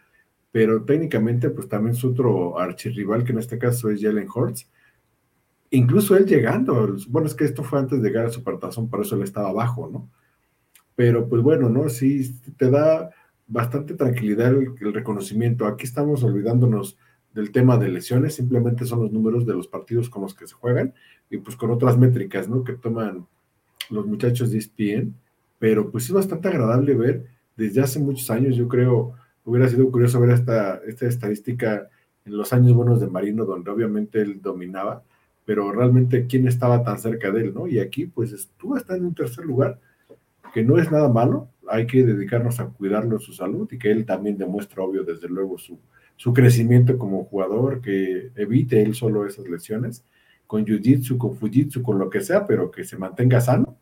pero 0.52 0.84
técnicamente 0.84 1.50
pues 1.50 1.68
también 1.68 1.94
su 1.94 2.10
otro 2.10 2.58
archirrival, 2.58 3.24
que 3.24 3.32
en 3.32 3.38
este 3.38 3.58
caso 3.58 3.90
es 3.90 4.02
Jalen 4.02 4.28
Hurts, 4.32 4.70
incluso 5.70 6.16
él 6.16 6.26
llegando, 6.26 6.96
bueno, 7.08 7.26
es 7.26 7.34
que 7.34 7.44
esto 7.44 7.64
fue 7.64 7.78
antes 7.78 8.00
de 8.00 8.08
llegar 8.08 8.26
a 8.26 8.30
su 8.30 8.42
partazón, 8.44 8.88
por 8.88 9.00
eso 9.00 9.16
él 9.16 9.22
estaba 9.22 9.50
abajo, 9.50 9.88
¿no? 9.92 10.10
Pero 10.96 11.28
pues 11.28 11.42
bueno, 11.42 11.68
¿no? 11.68 11.88
Sí, 11.88 12.40
te 12.56 12.70
da 12.70 13.10
bastante 13.46 13.94
tranquilidad 13.94 14.52
el, 14.52 14.92
reconocimiento. 14.92 15.66
Aquí 15.66 15.84
estamos 15.84 16.22
olvidándonos 16.22 16.98
del 17.32 17.50
tema 17.50 17.76
de 17.78 17.88
lesiones, 17.88 18.34
simplemente 18.34 18.84
son 18.84 19.02
los 19.02 19.12
números 19.12 19.44
de 19.44 19.54
los 19.54 19.66
partidos 19.66 20.08
con 20.08 20.22
los 20.22 20.34
que 20.34 20.46
se 20.46 20.54
juegan 20.54 20.94
y 21.30 21.38
pues 21.38 21.56
con 21.56 21.70
otras 21.70 21.98
métricas, 21.98 22.48
¿no? 22.48 22.62
Que 22.62 22.74
toman 22.74 23.26
los 23.90 24.06
muchachos 24.06 24.50
de 24.50 24.58
ESPN, 24.58 25.14
pero 25.58 25.90
pues 25.90 26.04
es 26.04 26.12
bastante 26.12 26.48
agradable 26.48 26.94
ver 26.94 27.26
desde 27.56 27.80
hace 27.80 27.98
muchos 27.98 28.30
años, 28.30 28.56
yo 28.56 28.68
creo, 28.68 29.14
hubiera 29.44 29.68
sido 29.68 29.90
curioso 29.90 30.20
ver 30.20 30.30
esta, 30.30 30.80
esta 30.86 31.06
estadística 31.06 31.88
en 32.24 32.36
los 32.36 32.52
años 32.52 32.74
buenos 32.74 33.00
de 33.00 33.08
Marino, 33.08 33.44
donde 33.44 33.70
obviamente 33.70 34.20
él 34.20 34.40
dominaba, 34.40 35.02
pero 35.44 35.70
realmente 35.72 36.26
quién 36.26 36.48
estaba 36.48 36.82
tan 36.82 36.98
cerca 36.98 37.30
de 37.30 37.42
él, 37.42 37.54
¿no? 37.54 37.66
Y 37.66 37.78
aquí 37.78 38.06
pues 38.06 38.32
estuvo 38.32 38.76
hasta 38.76 38.96
en 38.96 39.04
un 39.04 39.14
tercer 39.14 39.44
lugar, 39.44 39.78
que 40.54 40.62
no 40.62 40.78
es 40.78 40.88
nada 40.92 41.08
malo, 41.08 41.48
hay 41.68 41.84
que 41.84 42.04
dedicarnos 42.04 42.60
a 42.60 42.66
cuidarlo 42.66 43.18
su 43.18 43.32
salud 43.32 43.68
y 43.72 43.76
que 43.76 43.90
él 43.90 44.06
también 44.06 44.38
demuestre, 44.38 44.80
obvio, 44.80 45.02
desde 45.02 45.28
luego, 45.28 45.58
su, 45.58 45.80
su 46.14 46.32
crecimiento 46.32 46.96
como 46.96 47.24
jugador, 47.24 47.80
que 47.80 48.30
evite 48.36 48.80
él 48.80 48.94
solo 48.94 49.26
esas 49.26 49.48
lesiones, 49.48 50.04
con 50.46 50.64
jiu-jitsu, 50.64 51.18
con 51.18 51.36
fujitsu, 51.36 51.82
con 51.82 51.98
lo 51.98 52.08
que 52.08 52.20
sea, 52.20 52.46
pero 52.46 52.70
que 52.70 52.84
se 52.84 52.96
mantenga 52.96 53.40
sano 53.40 53.76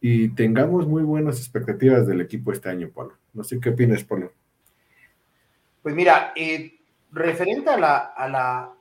y 0.00 0.28
tengamos 0.28 0.86
muy 0.86 1.02
buenas 1.02 1.38
expectativas 1.38 2.06
del 2.06 2.20
equipo 2.20 2.52
este 2.52 2.68
año, 2.68 2.90
Pablo. 2.94 3.14
No 3.32 3.42
sé 3.42 3.58
qué 3.58 3.70
opinas, 3.70 4.04
Pablo. 4.04 4.30
Pues 5.82 5.92
mira, 5.96 6.32
eh, 6.36 6.78
referente 7.10 7.68
a 7.68 7.78
la, 7.78 7.96
a 7.96 8.28
la, 8.28 8.72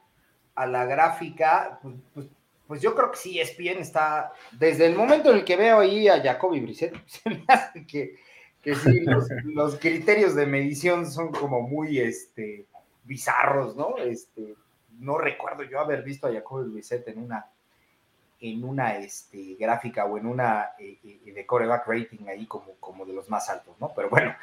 a 0.54 0.68
la 0.68 0.86
gráfica, 0.86 1.80
pues, 1.82 1.96
pues 2.14 2.28
pues 2.74 2.82
yo 2.82 2.96
creo 2.96 3.12
que 3.12 3.18
sí, 3.18 3.40
ESPN 3.40 3.82
está, 3.82 4.34
desde 4.52 4.88
el 4.88 4.96
momento 4.96 5.30
en 5.30 5.38
el 5.38 5.46
que 5.46 5.56
veo 5.56 5.78
ahí 5.78 6.08
a 6.08 6.20
Jacoby 6.20 6.60
Brissett, 6.60 6.96
se 7.06 7.30
me 7.30 7.46
hace 7.48 7.86
que, 7.86 8.16
que 8.64 8.74
sí, 8.74 9.02
los, 9.46 9.76
criterios 9.76 10.34
de 10.34 10.48
medición 10.48 11.06
son 11.06 11.32
como 11.32 11.62
muy 11.62 12.00
este, 12.00 12.66
bizarros, 13.04 13.76
¿no? 13.76 13.98
Este, 14.00 14.56
no 14.98 15.20
recuerdo 15.20 15.62
yo 15.62 15.80
haber 15.80 16.02
visto 16.02 16.26
a 16.26 16.34
Jacoby 16.34 16.72
Brissett 16.72 17.08
en 17.10 17.20
una, 17.20 17.46
en 18.40 18.64
una 18.64 18.98
este, 18.98 19.54
gráfica 19.54 20.06
o 20.06 20.18
en 20.18 20.26
una 20.26 20.72
eh, 20.80 20.98
eh, 21.04 21.32
de 21.32 21.46
coreback 21.46 21.86
rating 21.86 22.26
ahí 22.28 22.48
como, 22.48 22.72
como 22.80 23.06
de 23.06 23.14
los 23.14 23.30
más 23.30 23.52
altos, 23.52 23.76
¿no? 23.80 23.94
Pero 23.96 24.10
bueno, 24.10 24.34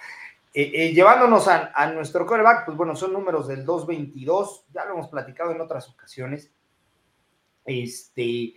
eh, 0.55 0.93
llevándonos 0.93 1.49
a, 1.49 1.73
a, 1.75 1.91
nuestro 1.91 2.25
coreback, 2.25 2.65
pues 2.65 2.77
bueno, 2.77 2.95
son 2.95 3.13
números 3.13 3.49
del 3.49 3.65
222, 3.65 4.67
ya 4.73 4.85
lo 4.85 4.93
hemos 4.93 5.09
platicado 5.09 5.51
en 5.51 5.61
otras 5.61 5.89
ocasiones 5.89 6.53
este, 7.65 8.55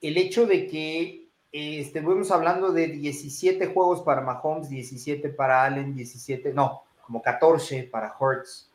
el 0.00 0.16
hecho 0.16 0.46
de 0.46 0.66
que 0.66 1.28
estemos 1.52 2.30
hablando 2.30 2.72
de 2.72 2.88
17 2.88 3.66
juegos 3.68 4.02
para 4.02 4.20
Mahomes, 4.20 4.68
17 4.68 5.30
para 5.30 5.64
Allen, 5.64 5.94
17, 5.94 6.52
no, 6.52 6.82
como 7.02 7.22
14 7.22 7.84
para 7.84 8.14
Hurts, 8.18 8.70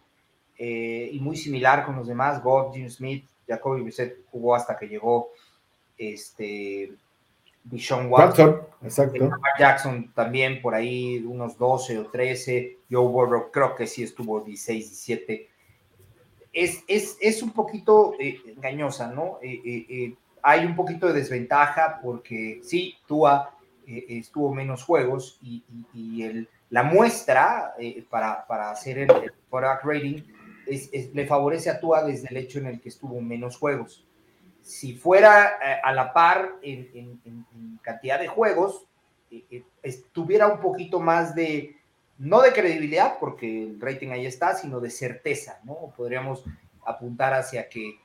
eh, 0.57 1.09
y 1.11 1.19
muy 1.19 1.35
similar 1.35 1.85
con 1.85 1.95
los 1.95 2.07
demás, 2.07 2.43
Goff, 2.43 2.73
Jim 2.75 2.89
Smith, 2.89 3.25
Jacoby 3.47 3.81
Brissett 3.81 4.25
jugó 4.31 4.55
hasta 4.55 4.77
que 4.77 4.87
llegó 4.87 5.29
este 5.97 6.93
Bishon 7.63 8.11
Watson, 8.11 8.61
exacto. 8.81 9.29
Jackson 9.59 10.11
también 10.13 10.61
por 10.61 10.75
ahí 10.75 11.23
unos 11.25 11.57
12 11.57 11.99
o 11.99 12.07
13, 12.07 12.79
Joe 12.89 13.07
Burrow 13.07 13.51
creo 13.51 13.75
que 13.75 13.87
sí 13.87 14.03
estuvo 14.03 14.41
16, 14.41 14.89
17. 14.89 15.49
Es, 16.53 16.83
es, 16.87 17.43
un 17.43 17.51
poquito 17.51 18.13
engañosa, 18.19 19.11
¿no? 19.11 19.39
hay 20.41 20.65
un 20.65 20.75
poquito 20.75 21.07
de 21.07 21.13
desventaja 21.13 21.99
porque 22.01 22.59
sí, 22.63 22.95
Tua 23.07 23.55
estuvo 23.85 24.53
menos 24.53 24.83
juegos 24.83 25.39
y, 25.41 26.23
el, 26.23 26.47
la 26.69 26.83
muestra 26.83 27.73
para, 28.09 28.45
para, 28.45 28.71
hacer 28.71 28.99
el, 28.99 29.11
el 29.11 29.31
rating 29.83 30.21
le 30.65 31.25
favorece 31.25 31.69
a 31.69 31.79
Tua 31.79 32.03
desde 32.03 32.27
el 32.29 32.37
hecho 32.37 32.59
en 32.59 32.67
el 32.67 32.81
que 32.81 32.89
estuvo 32.89 33.19
menos 33.21 33.57
juegos. 33.57 34.05
Si 34.61 34.93
fuera 34.93 35.57
eh, 35.61 35.79
a 35.83 35.91
la 35.93 36.13
par 36.13 36.53
en, 36.61 37.19
cantidad 37.81 38.19
de 38.19 38.27
juegos, 38.27 38.85
eh, 39.29 39.43
eh, 39.51 39.63
estuviera 39.81 40.47
un 40.47 40.61
poquito 40.61 40.99
más 40.99 41.35
de, 41.35 41.75
no 42.17 42.41
de 42.41 42.53
credibilidad, 42.53 43.17
porque 43.19 43.63
el 43.63 43.81
rating 43.81 44.09
ahí 44.09 44.25
está, 44.25 44.55
sino 44.55 44.79
de 44.79 44.89
certeza, 44.89 45.59
¿no? 45.63 45.93
Podríamos 45.95 46.43
apuntar 46.85 47.33
hacia 47.33 47.69
que 47.69 47.99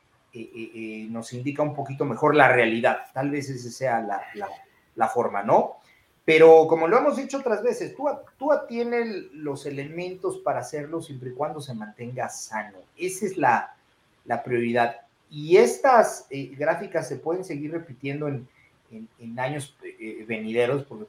nos 1.11 1.33
indica 1.33 1.63
un 1.63 1.75
poquito 1.75 2.05
mejor 2.05 2.35
la 2.35 2.49
realidad. 2.53 2.99
Tal 3.13 3.31
vez 3.31 3.49
esa 3.49 3.71
sea 3.71 4.01
la, 4.01 4.23
la 4.95 5.09
forma, 5.09 5.43
¿no? 5.43 5.79
Pero 6.29 6.67
como 6.69 6.87
lo 6.87 6.99
hemos 6.99 7.17
dicho 7.17 7.39
otras 7.39 7.63
veces, 7.63 7.97
tú 7.97 8.51
tiene 8.69 9.03
los 9.33 9.65
elementos 9.65 10.37
para 10.37 10.61
hacerlo 10.61 11.01
siempre 11.01 11.31
y 11.31 11.33
cuando 11.33 11.59
se 11.59 11.73
mantenga 11.73 12.29
sano. 12.29 12.77
Esa 12.99 13.25
es 13.25 13.39
la, 13.39 13.75
prioridad. 14.45 15.01
Y 15.31 15.57
estas 15.57 16.27
eh, 16.29 16.55
gráficas 16.55 17.09
se 17.09 17.17
pueden 17.17 17.45
seguir 17.45 17.73
repitiendo 17.73 18.29
en, 18.29 18.47
años 19.39 19.75
eh, 19.83 20.27
venideros, 20.29 20.85
porque 20.85 21.07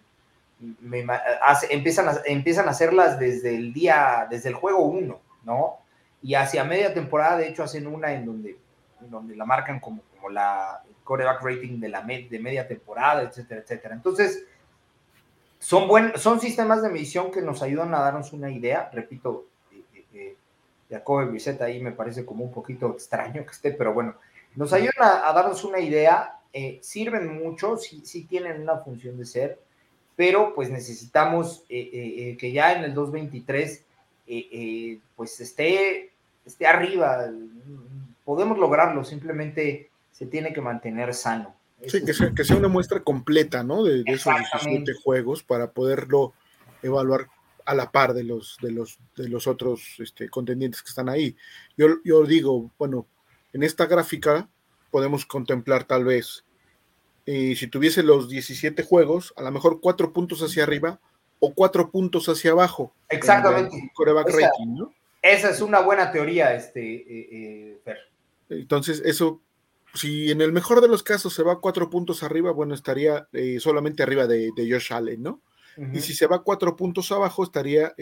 empiezan, 1.70 2.10
a, 2.10 2.22
empiezan 2.26 2.68
a 2.68 2.72
hacerlas 2.72 3.20
desde 3.20 3.56
el 3.56 3.74
día, 3.74 4.28
desde 4.30 4.50
el 4.50 4.56
juego 4.56 4.86
1, 4.86 5.20
¿no? 5.46 5.78
Y 6.22 6.36
hacia 6.36 6.64
media 6.64 6.94
temporada, 6.94 7.38
de 7.38 7.48
hecho, 7.48 7.64
hacen 7.64 7.88
una 7.88 8.14
en 8.14 8.26
donde, 8.26 8.58
donde 9.00 9.36
la 9.36 9.46
marcan 9.46 9.80
como, 9.80 10.02
como 10.16 10.30
la 10.30 10.82
coreback 11.04 11.42
rating 11.42 11.80
de, 11.80 11.90
la 11.90 12.02
de 12.02 12.40
media 12.40 12.68
temporada, 12.68 13.24
etcétera, 13.24 13.62
etcétera. 13.62 13.96
Entonces, 13.96 14.44
son, 15.58 15.88
buen, 15.88 16.18
son 16.18 16.40
sistemas 16.40 16.82
de 16.82 16.90
medición 16.90 17.32
que 17.32 17.42
nos 17.42 17.62
ayudan 17.62 17.94
a 17.96 18.00
darnos 18.00 18.34
una 18.34 18.52
idea. 18.52 18.90
Repito, 18.94 19.48
eh, 19.72 19.84
eh, 19.94 20.06
eh 20.14 20.38
Jacobo 20.90 21.26
Viceta 21.28 21.66
ahí 21.66 21.82
me 21.82 21.92
parece 21.92 22.26
como 22.26 22.44
un 22.44 22.52
poquito 22.52 22.92
extraño 22.92 23.44
que 23.46 23.52
esté, 23.52 23.72
pero 23.72 23.94
bueno, 23.94 24.16
nos 24.56 24.74
ayudan 24.74 25.24
a, 25.24 25.32
darnos 25.34 25.64
una 25.64 25.80
idea. 25.80 26.36
Sirven 26.82 27.42
mucho, 27.42 27.78
sí, 27.78 28.02
sí, 28.04 28.26
tienen 28.26 28.62
una 28.62 28.78
función 28.78 29.18
de 29.18 29.26
ser, 29.26 29.60
pero 30.20 30.54
pues 30.54 30.70
necesitamos 30.70 31.64
que 31.70 32.52
ya 32.54 32.74
en 32.74 32.84
el 32.84 32.94
223 32.94 33.86
pues 35.16 35.40
esté, 35.40 36.12
esté 36.46 36.68
arriba. 36.68 37.32
Podemos 38.26 38.58
lograrlo, 38.58 39.06
simplemente 39.06 39.90
se 40.12 40.26
tiene 40.26 40.52
que 40.52 40.60
mantener 40.60 41.14
sano. 41.14 41.56
Sí, 41.88 42.04
que 42.04 42.14
sea, 42.14 42.34
que 42.36 42.44
sea, 42.44 42.58
una 42.58 42.68
muestra 42.68 43.00
completa, 43.00 43.64
¿no? 43.64 43.86
De, 43.86 44.04
esos 44.08 44.36
17 44.36 44.92
juegos 45.02 45.42
para 45.42 45.72
poderlo 45.72 46.34
evaluar 46.84 47.30
a 47.64 47.74
la 47.74 47.90
par 47.90 48.14
de 48.14 48.26
los, 48.26 48.58
de 48.62 48.74
los, 48.74 49.00
de 49.16 49.30
los 49.30 49.48
otros 49.48 49.82
este, 50.00 50.28
contendientes 50.28 50.82
que 50.82 50.90
están 50.90 51.08
ahí. 51.08 51.38
Yo, 51.78 52.04
yo 52.04 52.26
digo, 52.26 52.70
bueno, 52.78 53.08
en 53.54 53.64
esta 53.64 53.86
gráfica 53.86 54.50
podemos 54.92 55.26
contemplar 55.26 55.86
tal 55.86 56.04
vez, 56.04 56.44
eh, 57.32 57.56
si 57.56 57.68
tuviese 57.68 58.02
los 58.02 58.28
17 58.28 58.82
juegos, 58.82 59.36
a 59.38 59.44
lo 59.44 59.52
mejor 59.52 59.82
cuatro 59.82 60.12
puntos 60.14 60.42
hacia 60.42 60.64
arriba 60.64 61.00
o 61.40 61.54
cuatro 61.54 61.92
puntos 61.92 62.28
hacia 62.28 62.54
abajo. 62.54 62.92
Exactamente. 63.08 63.92
esa, 64.28 64.50
¿no? 64.66 64.92
esa 65.22 65.52
es 65.52 65.62
una 65.62 65.80
buena 65.82 66.12
teoría, 66.12 66.56
este, 66.56 66.82
eh, 66.82 67.30
eh, 67.32 67.82
Fer. 67.84 67.98
Entonces, 68.50 69.04
eso 69.06 69.42
si 69.94 70.32
en 70.32 70.42
el 70.42 70.52
mejor 70.52 70.82
de 70.82 70.88
los 70.88 71.04
casos 71.04 71.32
se 71.32 71.44
va 71.44 71.62
cuatro 71.62 71.92
puntos 71.92 72.24
arriba, 72.24 72.52
bueno, 72.52 72.74
estaría 72.74 73.28
eh, 73.32 73.60
solamente 73.60 74.02
arriba 74.02 74.26
de, 74.26 74.52
Josh 74.58 74.92
Allen, 74.92 75.22
¿no? 75.22 75.42
Y 75.94 76.02
si 76.02 76.16
se 76.16 76.26
va 76.26 76.44
cuatro 76.44 76.76
puntos 76.76 77.12
abajo, 77.12 77.44
estaría 77.44 77.94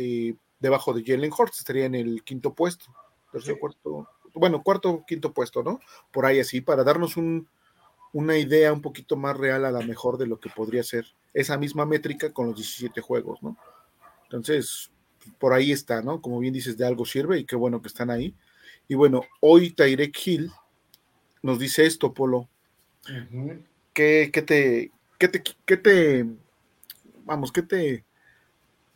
debajo 0.59 0.93
de 0.93 1.03
Jalen 1.05 1.31
Hurts, 1.37 1.59
estaría 1.59 1.85
en 1.85 1.95
el 1.95 2.23
quinto 2.23 2.53
puesto, 2.53 2.85
tercer, 3.31 3.59
cuarto, 3.59 4.07
bueno, 4.33 4.63
cuarto, 4.63 5.03
quinto 5.05 5.33
puesto, 5.33 5.63
¿no? 5.63 5.79
Por 6.11 6.25
ahí 6.25 6.39
así, 6.39 6.61
para 6.61 6.83
darnos 6.83 7.17
una 8.13 8.37
idea 8.37 8.73
un 8.73 8.81
poquito 8.81 9.15
más 9.15 9.37
real 9.37 9.65
a 9.65 9.71
la 9.71 9.81
mejor 9.81 10.17
de 10.17 10.27
lo 10.27 10.39
que 10.39 10.49
podría 10.49 10.83
ser 10.83 11.05
esa 11.33 11.57
misma 11.57 11.85
métrica 11.85 12.31
con 12.33 12.47
los 12.47 12.55
17 12.55 13.01
juegos, 13.01 13.41
¿no? 13.43 13.57
Entonces, 14.23 14.91
por 15.37 15.53
ahí 15.53 15.71
está, 15.71 16.01
¿no? 16.01 16.21
Como 16.21 16.39
bien 16.39 16.53
dices, 16.53 16.77
de 16.77 16.85
algo 16.85 17.05
sirve 17.05 17.39
y 17.39 17.45
qué 17.45 17.55
bueno 17.55 17.81
que 17.81 17.87
están 17.87 18.09
ahí. 18.09 18.33
Y 18.87 18.95
bueno, 18.95 19.21
hoy 19.41 19.71
Tyrek 19.71 20.17
Hill 20.25 20.51
nos 21.41 21.59
dice 21.59 21.85
esto, 21.85 22.13
Polo. 22.13 22.49
¿Qué, 23.93 24.29
te, 24.45 24.91
qué, 25.17 25.27
te, 25.27 25.43
qué 25.65 25.77
te, 25.77 26.25
vamos, 27.23 27.51
qué 27.51 27.61
te, 27.61 28.03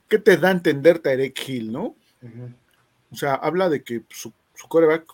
qué 0.08 0.20
te 0.20 0.38
da 0.38 0.50
a 0.50 0.52
entender 0.52 1.00
Tarek 1.00 1.48
Hill, 1.48 1.72
no? 1.72 1.96
O 3.10 3.16
sea, 3.16 3.36
habla 3.36 3.70
de 3.70 3.84
que 3.84 4.04
su, 4.10 4.34
su 4.54 4.68
coreback 4.68 5.06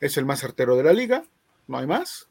es 0.00 0.16
el 0.16 0.26
más 0.26 0.40
certero 0.40 0.76
de 0.76 0.84
la 0.84 0.92
liga, 0.92 1.24
no 1.66 1.78
hay 1.78 1.86
más, 1.86 2.28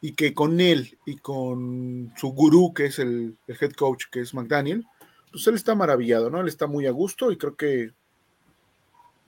y 0.00 0.14
que 0.14 0.34
con 0.34 0.60
él 0.60 0.98
y 1.06 1.16
con 1.16 2.12
su 2.16 2.32
gurú, 2.32 2.72
que 2.74 2.86
es 2.86 2.98
el, 2.98 3.36
head 3.48 3.72
coach, 3.72 4.04
que 4.10 4.20
es 4.20 4.34
McDaniel, 4.34 4.86
pues 5.30 5.46
él 5.46 5.54
está 5.54 5.74
maravillado, 5.74 6.30
¿no? 6.30 6.40
Él 6.40 6.48
está 6.48 6.66
muy 6.66 6.86
a 6.86 6.90
gusto 6.90 7.32
y 7.32 7.36
creo 7.36 7.56
que, 7.56 7.90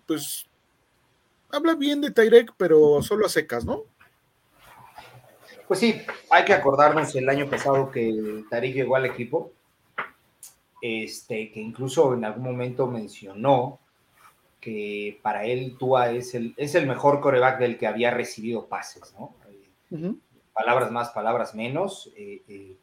pues, 0.07 0.47
habla 1.51 1.75
bien 1.75 2.01
de 2.01 2.11
Tyrek, 2.11 2.55
pero 2.57 3.03
solo 3.03 3.27
a 3.27 3.29
secas, 3.29 3.65
¿no? 3.65 3.85
Pues 5.67 5.81
sí, 5.81 6.01
hay 6.31 6.45
que 6.45 6.55
acordarnos 6.55 7.15
el 7.15 7.29
año 7.29 7.49
pasado 7.49 7.91
que 7.91 8.45
Tarik 8.49 8.75
llegó 8.75 8.97
al 8.97 9.05
equipo, 9.05 9.53
este, 10.81 11.53
que 11.53 11.61
incluso 11.61 12.15
en 12.15 12.25
algún 12.25 12.45
momento 12.45 12.87
mencionó 12.87 13.79
que 14.61 15.19
para 15.23 15.45
él 15.45 15.77
Tua 15.79 16.11
es 16.11 16.35
el, 16.35 16.55
es 16.57 16.75
el 16.75 16.87
mejor 16.87 17.21
coreback 17.21 17.59
del 17.59 17.77
que 17.77 17.87
había 17.87 18.11
recibido 18.11 18.67
pases, 18.67 19.15
¿no? 19.19 19.35
Palabras 20.59 20.91
más, 20.91 21.11
palabras 21.11 21.55
menos, 21.55 22.11
eh, 22.17 22.43
eh, 22.49 22.77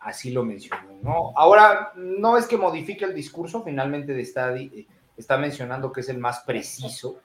así 0.00 0.30
lo 0.30 0.44
mencionó, 0.44 0.98
¿no? 1.02 1.32
Ahora, 1.36 1.92
no 1.94 2.38
es 2.38 2.46
que 2.46 2.56
modifique 2.56 3.04
el 3.04 3.14
discurso, 3.14 3.62
finalmente 3.62 4.18
está, 4.18 4.56
eh, 4.56 4.86
está 5.16 5.36
mencionando 5.36 5.92
que 5.92 6.00
es 6.00 6.08
el 6.08 6.18
más 6.18 6.40
preciso 6.40 7.20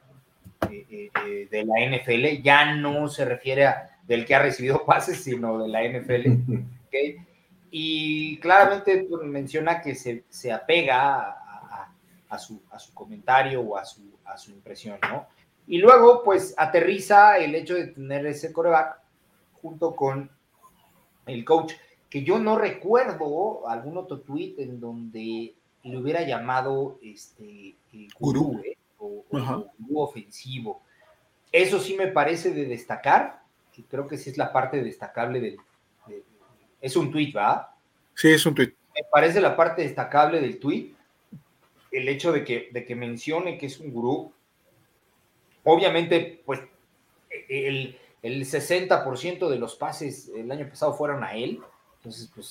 de 0.69 1.65
la 1.65 1.79
NFL, 1.79 2.41
ya 2.41 2.75
no 2.75 3.07
se 3.07 3.23
refiere 3.23 3.65
a 3.65 3.97
del 4.07 4.25
que 4.25 4.35
ha 4.35 4.39
recibido 4.39 4.83
pases, 4.85 5.23
sino 5.23 5.59
de 5.59 5.67
la 5.67 5.83
NFL. 5.83 6.65
Y 7.69 8.39
claramente 8.39 9.05
pues, 9.09 9.23
menciona 9.23 9.81
que 9.81 9.93
se, 9.93 10.23
se 10.29 10.53
apega 10.53 11.35
a, 12.29 12.39
su, 12.39 12.61
a, 12.71 12.79
su, 12.79 12.93
comentario 12.93 13.59
o 13.59 13.77
a 13.77 13.83
su, 13.83 14.17
a 14.23 14.37
su 14.37 14.51
impresión, 14.51 14.97
¿no? 15.01 15.27
Y 15.67 15.79
luego, 15.79 16.23
pues, 16.23 16.55
aterriza 16.57 17.37
el 17.37 17.53
hecho 17.53 17.75
de 17.75 17.87
tener 17.87 18.25
ese 18.25 18.53
coreback 18.53 19.01
junto 19.67 19.95
con 19.95 20.31
el 21.25 21.43
coach, 21.43 21.73
que 22.09 22.23
yo 22.23 22.39
no 22.39 22.57
recuerdo 22.57 23.67
algún 23.67 23.97
otro 23.97 24.21
tweet 24.21 24.55
en 24.59 24.79
donde 24.79 25.55
le 25.83 25.97
hubiera 25.97 26.25
llamado 26.25 26.97
este 27.03 27.75
gurú, 28.17 28.61
¿eh? 28.63 28.77
o, 28.97 29.25
gurú 29.29 29.99
ofensivo. 29.99 30.81
Eso 31.51 31.79
sí 31.79 31.95
me 31.95 32.07
parece 32.07 32.51
de 32.51 32.65
destacar, 32.65 33.41
creo 33.89 34.07
que 34.07 34.17
sí 34.17 34.29
es 34.29 34.37
la 34.37 34.53
parte 34.53 34.81
destacable 34.81 35.41
del... 35.41 35.57
es 36.79 36.95
un 36.95 37.11
tweet, 37.11 37.33
¿va? 37.35 37.75
Sí, 38.15 38.29
es 38.29 38.45
un 38.45 38.55
tweet. 38.55 38.73
Me 38.95 39.01
parece 39.11 39.41
la 39.41 39.55
parte 39.55 39.81
destacable 39.81 40.39
del 40.39 40.59
tweet, 40.59 40.93
el 41.91 42.07
hecho 42.07 42.31
de 42.31 42.45
que, 42.45 42.69
de 42.71 42.85
que 42.85 42.95
mencione 42.95 43.57
que 43.57 43.65
es 43.65 43.79
un 43.81 43.91
gurú. 43.91 44.31
Obviamente, 45.63 46.41
pues 46.45 46.61
el, 47.49 47.97
el 48.21 48.43
60% 48.45 49.49
de 49.49 49.59
los 49.59 49.75
pases 49.75 50.29
el 50.35 50.51
año 50.51 50.67
pasado 50.69 50.93
fueron 50.93 51.23
a 51.23 51.33
él, 51.35 51.59
entonces 51.97 52.31
pues 52.33 52.47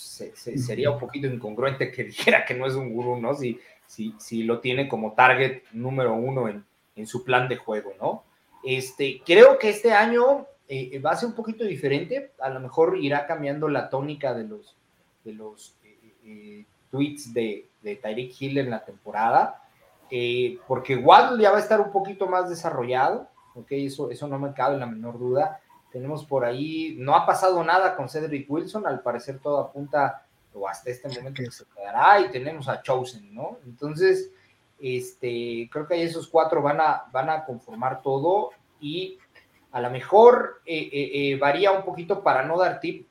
sería 0.64 0.90
un 0.90 0.98
poquito 0.98 1.26
incongruente 1.26 1.90
que 1.90 2.04
dijera 2.04 2.44
que 2.44 2.54
no 2.54 2.66
es 2.66 2.74
un 2.74 2.92
gurú, 2.92 3.20
¿no? 3.20 3.34
Si, 3.34 3.58
si, 3.86 4.14
si 4.18 4.42
lo 4.42 4.60
tiene 4.60 4.88
como 4.88 5.12
target 5.12 5.62
número 5.72 6.14
uno 6.14 6.48
en, 6.48 6.64
en 6.96 7.06
su 7.06 7.24
plan 7.24 7.48
de 7.48 7.56
juego, 7.56 7.92
¿no? 8.00 8.24
Este, 8.64 9.22
creo 9.24 9.58
que 9.58 9.68
este 9.68 9.92
año 9.92 10.46
eh, 10.68 10.90
eh, 10.92 10.98
va 10.98 11.12
a 11.12 11.16
ser 11.16 11.28
un 11.28 11.34
poquito 11.34 11.64
diferente, 11.64 12.32
a 12.40 12.50
lo 12.50 12.58
mejor 12.58 12.98
irá 12.98 13.26
cambiando 13.26 13.68
la 13.68 13.88
tónica 13.88 14.34
de 14.34 14.44
los, 14.44 14.76
de 15.24 15.32
los 15.32 15.76
eh, 16.24 16.64
tweets 16.90 17.32
de, 17.32 17.68
de 17.82 17.96
Tyreek 17.96 18.34
Hill 18.40 18.58
en 18.58 18.70
la 18.70 18.84
temporada, 18.84 19.62
porque 20.66 20.96
Waddle 20.96 21.42
ya 21.42 21.50
va 21.50 21.58
a 21.58 21.60
estar 21.60 21.80
un 21.80 21.92
poquito 21.92 22.26
más 22.26 22.48
desarrollado, 22.48 23.28
ok, 23.56 23.72
eso, 23.72 24.10
eso 24.10 24.28
no 24.28 24.38
me 24.38 24.52
cabe 24.52 24.76
la 24.78 24.86
menor 24.86 25.18
duda. 25.18 25.60
Tenemos 25.90 26.24
por 26.24 26.44
ahí, 26.44 26.94
no 26.98 27.16
ha 27.16 27.24
pasado 27.24 27.62
nada 27.64 27.96
con 27.96 28.08
Cedric 28.08 28.50
Wilson, 28.50 28.86
al 28.86 29.00
parecer 29.00 29.38
todo 29.38 29.58
apunta, 29.58 30.26
o 30.52 30.68
hasta 30.68 30.90
este 30.90 31.08
momento 31.08 31.42
que 31.42 31.50
se 31.50 31.64
quedará, 31.74 32.20
y 32.20 32.30
tenemos 32.30 32.68
a 32.68 32.82
Chosen, 32.82 33.34
¿no? 33.34 33.58
Entonces, 33.64 34.30
este, 34.78 35.68
creo 35.70 35.86
que 35.86 35.94
ahí 35.94 36.02
esos 36.02 36.28
cuatro 36.28 36.60
van 36.60 36.80
a, 36.80 37.04
van 37.12 37.30
a 37.30 37.44
conformar 37.44 38.02
todo 38.02 38.50
y 38.80 39.18
A 39.72 39.80
lo 39.80 39.90
mejor 39.90 40.62
eh, 40.64 40.88
eh, 40.92 41.36
varía 41.38 41.72
un 41.72 41.84
poquito 41.84 42.22
para 42.22 42.42
no 42.44 42.56
dar 42.58 42.80
tip. 42.80 43.06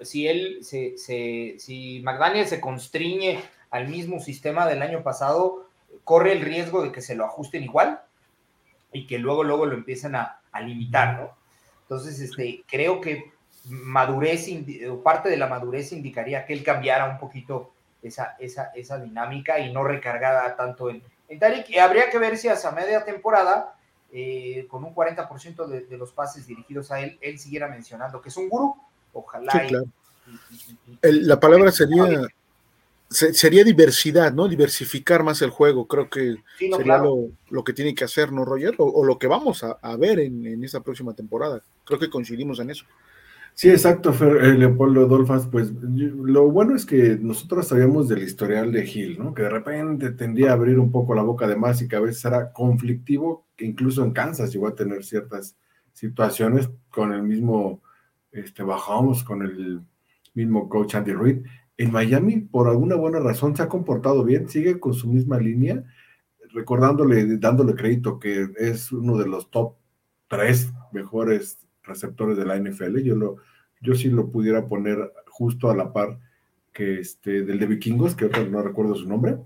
Si 0.00 0.28
él, 0.28 0.58
se, 0.62 0.96
si 0.96 2.00
McDaniel 2.04 2.46
se 2.46 2.60
constriñe 2.60 3.42
al 3.70 3.88
mismo 3.88 4.20
sistema 4.20 4.66
del 4.66 4.82
año 4.82 5.02
pasado, 5.02 5.66
corre 6.04 6.32
el 6.32 6.42
riesgo 6.42 6.82
de 6.82 6.92
que 6.92 7.00
se 7.00 7.16
lo 7.16 7.24
ajusten 7.24 7.64
igual 7.64 8.00
y 8.94 9.06
que 9.06 9.18
luego, 9.18 9.44
luego 9.44 9.66
lo 9.66 9.74
empiecen 9.74 10.14
a, 10.14 10.40
a 10.50 10.60
limitar, 10.62 11.20
¿no? 11.20 11.36
Entonces, 11.82 12.18
este, 12.20 12.64
creo 12.66 13.00
que 13.00 13.32
madurez, 13.68 14.48
parte 15.02 15.28
de 15.28 15.36
la 15.36 15.48
madurez 15.48 15.92
indicaría 15.92 16.46
que 16.46 16.54
él 16.54 16.62
cambiara 16.62 17.10
un 17.10 17.18
poquito 17.18 17.72
esa, 18.02 18.36
esa, 18.38 18.70
esa 18.74 18.98
dinámica 18.98 19.58
y 19.58 19.72
no 19.72 19.84
recargada 19.84 20.56
tanto 20.56 20.90
en, 20.90 21.02
en 21.28 21.38
Tariq. 21.38 21.76
habría 21.78 22.08
que 22.08 22.18
ver 22.18 22.38
si 22.38 22.48
hasta 22.48 22.70
media 22.70 23.04
temporada, 23.04 23.74
eh, 24.12 24.66
con 24.68 24.84
un 24.84 24.94
40% 24.94 25.66
de, 25.66 25.80
de, 25.86 25.98
los 25.98 26.12
pases 26.12 26.46
dirigidos 26.46 26.92
a 26.92 27.00
él, 27.00 27.18
él 27.20 27.38
siguiera 27.38 27.68
mencionando 27.68 28.22
que 28.22 28.28
es 28.28 28.36
un 28.36 28.48
gurú. 28.48 28.76
Ojalá. 29.12 29.52
Sí, 29.52 29.58
claro. 29.68 29.84
la 31.02 31.40
palabra 31.40 31.70
sería 31.70 32.26
sería 33.14 33.64
diversidad, 33.64 34.34
¿no? 34.34 34.48
Diversificar 34.48 35.22
más 35.22 35.40
el 35.42 35.50
juego, 35.50 35.86
creo 35.86 36.10
que 36.10 36.36
sí, 36.58 36.68
no, 36.68 36.76
sería 36.76 36.96
claro. 36.96 37.04
lo, 37.04 37.30
lo, 37.50 37.64
que 37.64 37.72
tiene 37.72 37.94
que 37.94 38.04
hacer, 38.04 38.32
¿no, 38.32 38.44
Roger? 38.44 38.74
O, 38.78 38.84
o 38.84 39.04
lo 39.04 39.18
que 39.18 39.26
vamos 39.26 39.64
a, 39.64 39.78
a 39.80 39.96
ver 39.96 40.18
en, 40.18 40.46
en, 40.46 40.64
esta 40.64 40.82
próxima 40.82 41.14
temporada. 41.14 41.62
Creo 41.84 41.98
que 41.98 42.10
coincidimos 42.10 42.60
en 42.60 42.70
eso. 42.70 42.84
Sí, 43.54 43.70
exacto, 43.70 44.12
Fer, 44.12 44.36
eh, 44.44 44.58
Leopoldo 44.58 45.06
Dolfas, 45.06 45.46
pues 45.46 45.70
lo 45.72 46.50
bueno 46.50 46.74
es 46.74 46.84
que 46.84 47.16
nosotros 47.20 47.68
sabíamos 47.68 48.08
del 48.08 48.24
historial 48.24 48.72
de 48.72 48.84
Gil, 48.84 49.16
¿no? 49.16 49.32
Que 49.32 49.42
de 49.42 49.50
repente 49.50 50.10
tendía 50.10 50.50
a 50.50 50.54
abrir 50.54 50.80
un 50.80 50.90
poco 50.90 51.14
la 51.14 51.22
boca 51.22 51.46
de 51.46 51.54
más 51.54 51.80
y 51.80 51.86
que 51.86 51.94
a 51.94 52.00
veces 52.00 52.24
era 52.24 52.52
conflictivo, 52.52 53.46
que 53.56 53.64
incluso 53.64 54.04
en 54.04 54.12
Kansas 54.12 54.52
llegó 54.52 54.66
a 54.66 54.74
tener 54.74 55.04
ciertas 55.04 55.56
situaciones 55.92 56.68
con 56.90 57.12
el 57.12 57.22
mismo, 57.22 57.80
este, 58.32 58.64
bajamos 58.64 59.22
con 59.22 59.42
el 59.42 59.82
mismo 60.34 60.68
coach 60.68 60.96
Andy 60.96 61.12
Reid, 61.12 61.44
en 61.76 61.92
Miami, 61.92 62.40
por 62.40 62.68
alguna 62.68 62.94
buena 62.94 63.18
razón, 63.18 63.56
se 63.56 63.62
ha 63.62 63.68
comportado 63.68 64.24
bien, 64.24 64.48
sigue 64.48 64.78
con 64.78 64.94
su 64.94 65.08
misma 65.08 65.38
línea, 65.38 65.84
recordándole, 66.52 67.38
dándole 67.38 67.74
crédito 67.74 68.18
que 68.18 68.48
es 68.56 68.92
uno 68.92 69.16
de 69.18 69.26
los 69.26 69.50
top 69.50 69.74
tres 70.28 70.72
mejores 70.92 71.58
receptores 71.82 72.36
de 72.36 72.46
la 72.46 72.56
NFL. 72.56 72.98
Yo, 73.00 73.16
lo, 73.16 73.36
yo 73.80 73.94
sí 73.94 74.08
lo 74.08 74.30
pudiera 74.30 74.68
poner 74.68 75.12
justo 75.26 75.70
a 75.70 75.76
la 75.76 75.92
par 75.92 76.18
que 76.72 77.00
este, 77.00 77.42
del 77.42 77.58
de 77.58 77.66
Vikingos, 77.66 78.14
que 78.14 78.28
no 78.28 78.62
recuerdo 78.62 78.94
su 78.94 79.08
nombre, 79.08 79.38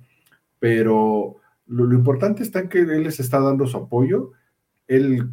pero 0.59 1.37
lo, 1.67 1.85
lo 1.85 1.95
importante 1.95 2.43
está 2.43 2.61
en 2.61 2.69
que 2.69 2.81
él 2.81 3.05
les 3.05 3.21
está 3.21 3.41
dando 3.41 3.67
su 3.67 3.77
apoyo. 3.77 4.33
Él 4.87 5.31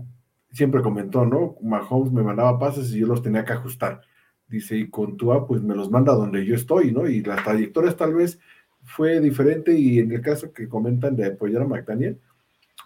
siempre 0.52 0.82
comentó, 0.82 1.26
¿no? 1.26 1.58
Mahomes 1.62 2.12
me 2.12 2.24
mandaba 2.24 2.60
pases 2.60 2.94
y 2.94 3.00
yo 3.00 3.08
los 3.08 3.22
tenía 3.22 3.46
que 3.46 3.54
ajustar 3.54 4.02
dice, 4.48 4.78
y 4.78 4.90
con 4.90 5.18
Tua, 5.18 5.48
pues 5.48 5.62
me 5.62 5.76
los 5.76 5.90
manda 5.90 6.14
donde 6.14 6.46
yo 6.46 6.56
estoy, 6.56 6.92
¿no? 6.92 7.08
Y 7.08 7.22
las 7.22 7.44
trayectorias 7.44 7.96
tal 7.96 8.14
vez 8.14 8.40
fue 8.84 9.20
diferente 9.20 9.74
y 9.78 10.00
en 10.00 10.12
el 10.12 10.22
caso 10.22 10.54
que 10.54 10.70
comentan 10.70 11.16
de 11.16 11.26
apoyar 11.26 11.64
a 11.64 11.68
McDaniel, 11.68 12.20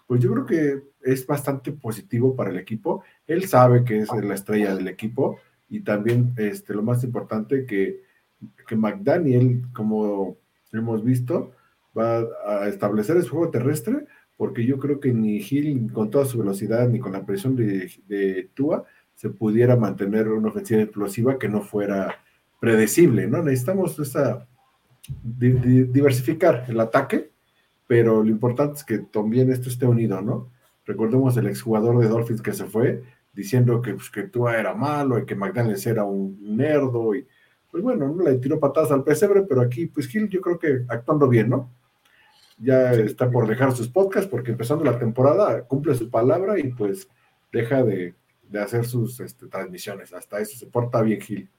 pues 0.08 0.22
yo 0.22 0.32
creo 0.32 0.46
que 0.46 0.84
es 1.02 1.28
bastante 1.28 1.72
positivo 1.72 2.36
para 2.36 2.50
el 2.50 2.58
equipo. 2.58 3.04
Él 3.28 3.46
sabe 3.46 3.84
que 3.84 4.00
es 4.00 4.10
la 4.12 4.34
estrella 4.34 4.76
del 4.76 4.88
equipo 4.88 5.40
y 5.70 5.82
también 5.82 6.34
este, 6.38 6.74
lo 6.74 6.82
más 6.82 7.04
importante 7.04 7.66
que, 7.66 8.04
que 8.68 8.76
McDaniel, 8.76 9.64
como 9.74 10.38
hemos 10.72 11.04
visto, 11.04 11.52
va 11.98 12.26
a 12.46 12.68
establecer 12.68 13.18
el 13.18 13.28
juego 13.28 13.50
terrestre 13.50 14.06
porque 14.38 14.66
yo 14.66 14.78
creo 14.80 15.00
que 15.02 15.14
ni 15.14 15.42
Gil 15.42 15.92
con 15.92 16.10
toda 16.10 16.26
su 16.26 16.40
velocidad 16.40 16.88
ni 16.88 17.00
con 17.00 17.12
la 17.12 17.26
presión 17.26 17.56
de, 17.56 17.92
de 18.08 18.50
Tua 18.54 18.86
se 19.20 19.30
pudiera 19.30 19.76
mantener 19.76 20.30
una 20.30 20.48
ofensiva 20.48 20.82
explosiva 20.82 21.38
que 21.38 21.50
no 21.50 21.60
fuera 21.60 22.24
predecible, 22.58 23.28
¿no? 23.28 23.44
Necesitamos 23.44 24.00
esa, 24.00 24.48
di, 25.22 25.52
di, 25.52 25.84
diversificar 25.84 26.64
el 26.70 26.80
ataque, 26.80 27.30
pero 27.86 28.24
lo 28.24 28.30
importante 28.30 28.76
es 28.78 28.86
que 28.86 29.00
también 29.00 29.52
esto 29.52 29.68
esté 29.68 29.86
unido, 29.86 30.22
¿no? 30.22 30.50
Recordemos 30.86 31.36
el 31.36 31.48
exjugador 31.48 32.00
de 32.00 32.08
Dolphins 32.08 32.42
que 32.42 32.54
se 32.54 32.64
fue 32.64 33.04
diciendo 33.34 33.82
que, 33.82 33.94
pues, 33.94 34.10
que 34.10 34.24
Tua 34.24 34.58
era 34.58 34.74
malo 34.74 35.20
y 35.20 35.26
que 35.26 35.36
McDaniels 35.36 35.86
era 35.86 36.06
un 36.06 36.56
nerdo 36.56 37.14
y 37.14 37.28
pues 37.70 37.84
bueno, 37.84 38.08
no 38.08 38.24
le 38.24 38.36
tiró 38.38 38.58
patadas 38.58 38.92
al 38.92 39.04
pesebre, 39.04 39.42
pero 39.42 39.60
aquí 39.60 39.88
pues 39.88 40.08
Gil 40.08 40.30
yo 40.30 40.40
creo 40.40 40.58
que 40.58 40.86
actuando 40.88 41.28
bien, 41.28 41.50
¿no? 41.50 41.70
Ya 42.58 42.94
sí. 42.94 43.02
está 43.02 43.30
por 43.30 43.50
dejar 43.50 43.76
sus 43.76 43.90
podcasts 43.90 44.30
porque 44.32 44.52
empezando 44.52 44.86
la 44.86 44.98
temporada 44.98 45.64
cumple 45.64 45.94
su 45.96 46.10
palabra 46.10 46.58
y 46.58 46.70
pues 46.70 47.10
deja 47.52 47.84
de, 47.84 48.16
de 48.50 48.60
hacer 48.60 48.86
sus 48.86 49.20
este, 49.20 49.48
transmisiones. 49.48 50.12
Hasta 50.14 50.40
eso 50.40 50.58
se 50.58 50.66
porta 50.66 51.02
bien 51.02 51.22
Gil. 51.22 51.50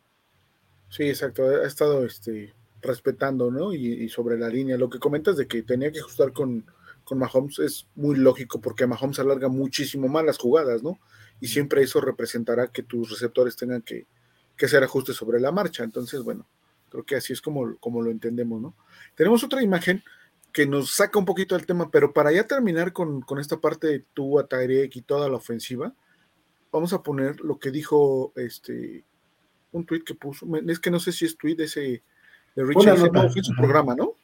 Sí, 0.89 1.05
exacto. 1.05 1.45
Ha 1.45 1.67
estado 1.67 2.05
este, 2.05 2.53
respetando, 2.83 3.51
¿no? 3.51 3.73
Y, 3.73 3.87
y, 4.05 4.09
sobre 4.09 4.37
la 4.37 4.49
línea. 4.49 4.77
Lo 4.77 4.91
que 4.91 4.99
comentas 4.99 5.37
de 5.37 5.47
que 5.47 5.63
tenía 5.63 5.93
que 5.93 6.01
ajustar 6.01 6.33
con, 6.33 6.67
con 7.05 7.19
Mahomes 7.19 7.61
es 7.61 7.87
muy 7.95 8.17
lógico 8.17 8.61
porque 8.61 8.87
Mahomes 8.87 9.21
alarga 9.21 9.49
muchísimo 9.49 10.09
más 10.09 10.25
las 10.25 10.39
jugadas, 10.39 10.83
¿no? 10.83 10.99
Y 11.41 11.47
siempre 11.47 11.83
eso 11.83 12.01
representará 12.01 12.69
que 12.69 12.83
tus 12.83 13.09
receptores 13.09 13.57
tengan 13.57 13.83
que, 13.83 14.07
que 14.57 14.67
hacer 14.67 14.83
ajustes 14.83 15.17
sobre 15.17 15.41
la 15.41 15.53
marcha. 15.53 15.85
Entonces, 15.85 16.23
bueno, 16.23 16.47
creo 16.91 17.05
que 17.05 17.17
así 17.17 17.33
es 17.33 17.41
como, 17.41 17.77
como 17.77 18.03
lo 18.03 18.11
entendemos, 18.11 18.61
¿no? 18.61 18.75
Tenemos 19.15 19.45
otra 19.45 19.63
imagen 19.63 20.03
que 20.53 20.67
nos 20.67 20.95
saca 20.95 21.19
un 21.21 21.25
poquito 21.25 21.57
del 21.57 21.67
tema, 21.67 21.91
pero 21.93 22.13
para 22.13 22.33
ya 22.33 22.45
terminar 22.47 22.93
con, 22.93 23.21
con 23.21 23.39
esta 23.39 23.61
parte 23.61 23.87
de 23.87 24.05
tú, 24.13 24.45
Tarek 24.49 24.97
y 24.97 25.03
toda 25.03 25.29
la 25.29 25.37
ofensiva, 25.37 25.95
vamos 26.73 26.93
a 26.93 27.03
poner 27.03 27.41
lo 27.41 27.59
que 27.59 27.71
dijo 27.71 28.33
este 28.37 29.05
un 29.73 29.87
tweet 29.87 30.03
que 30.05 30.15
puso, 30.15 30.47
es 30.69 30.81
que 30.81 30.91
no 30.91 30.99
sé 30.99 31.13
si 31.13 31.25
es 31.25 31.37
tweet 31.37 31.57
ese 31.59 32.03
de 32.57 32.65
Richard, 32.65 33.13
no, 33.13 33.31
fue 33.31 33.43
su 33.43 33.55
programa, 33.55 33.95
¿no? 33.95 34.15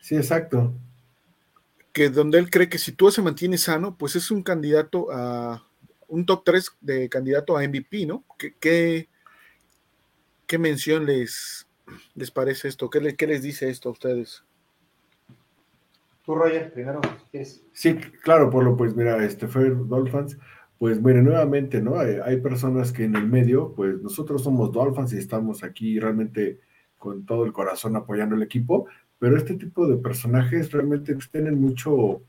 Sí, 0.00 0.16
exacto. 0.16 0.74
Que 1.92 2.10
donde 2.10 2.38
él 2.38 2.50
cree 2.50 2.68
que 2.68 2.78
si 2.78 2.92
tú 2.92 3.10
se 3.10 3.22
mantiene 3.22 3.56
sano, 3.56 3.96
pues 3.96 4.16
es 4.16 4.30
un 4.30 4.42
candidato 4.42 5.10
a 5.10 5.66
un 6.08 6.26
top 6.26 6.42
3 6.44 6.70
de 6.80 7.08
candidato 7.08 7.56
a 7.56 7.66
MVP, 7.66 8.04
¿no? 8.06 8.24
¿Qué, 8.38 8.54
qué, 8.60 9.08
qué 10.46 10.58
mención 10.58 11.06
les, 11.06 11.66
les 12.14 12.30
parece 12.30 12.68
esto? 12.68 12.90
¿Qué, 12.90 13.00
le, 13.00 13.16
¿Qué 13.16 13.26
les 13.26 13.42
dice 13.42 13.70
esto 13.70 13.88
a 13.88 13.92
ustedes? 13.92 14.44
Tú, 16.24 16.34
Roger, 16.34 16.72
primero, 16.72 17.00
¿qué 17.32 17.40
es? 17.40 17.64
Sí, 17.72 17.96
claro, 17.96 18.50
Polo, 18.50 18.76
pues 18.76 18.94
mira, 18.94 19.24
este 19.24 19.48
fue 19.48 19.70
Dolphins 19.70 20.38
pues 20.82 21.00
bueno, 21.00 21.22
nuevamente, 21.22 21.80
¿no? 21.80 22.00
Hay, 22.00 22.40
personas 22.40 22.90
que 22.90 23.04
en 23.04 23.14
el 23.14 23.28
medio, 23.28 23.72
pues 23.72 24.02
nosotros 24.02 24.42
somos 24.42 24.72
Dolphins 24.72 25.12
y 25.12 25.18
estamos 25.18 25.62
aquí 25.62 26.00
realmente 26.00 26.58
con 26.98 27.24
todo 27.24 27.44
el 27.44 27.52
corazón 27.52 27.94
apoyando 27.94 28.34
el 28.34 28.42
equipo, 28.42 28.86
pero 29.16 29.36
este 29.36 29.54
tipo 29.54 29.86
de 29.86 29.98
personajes 29.98 30.72
realmente 30.72 31.16
tienen 31.30 31.60
mucho, 31.60 32.22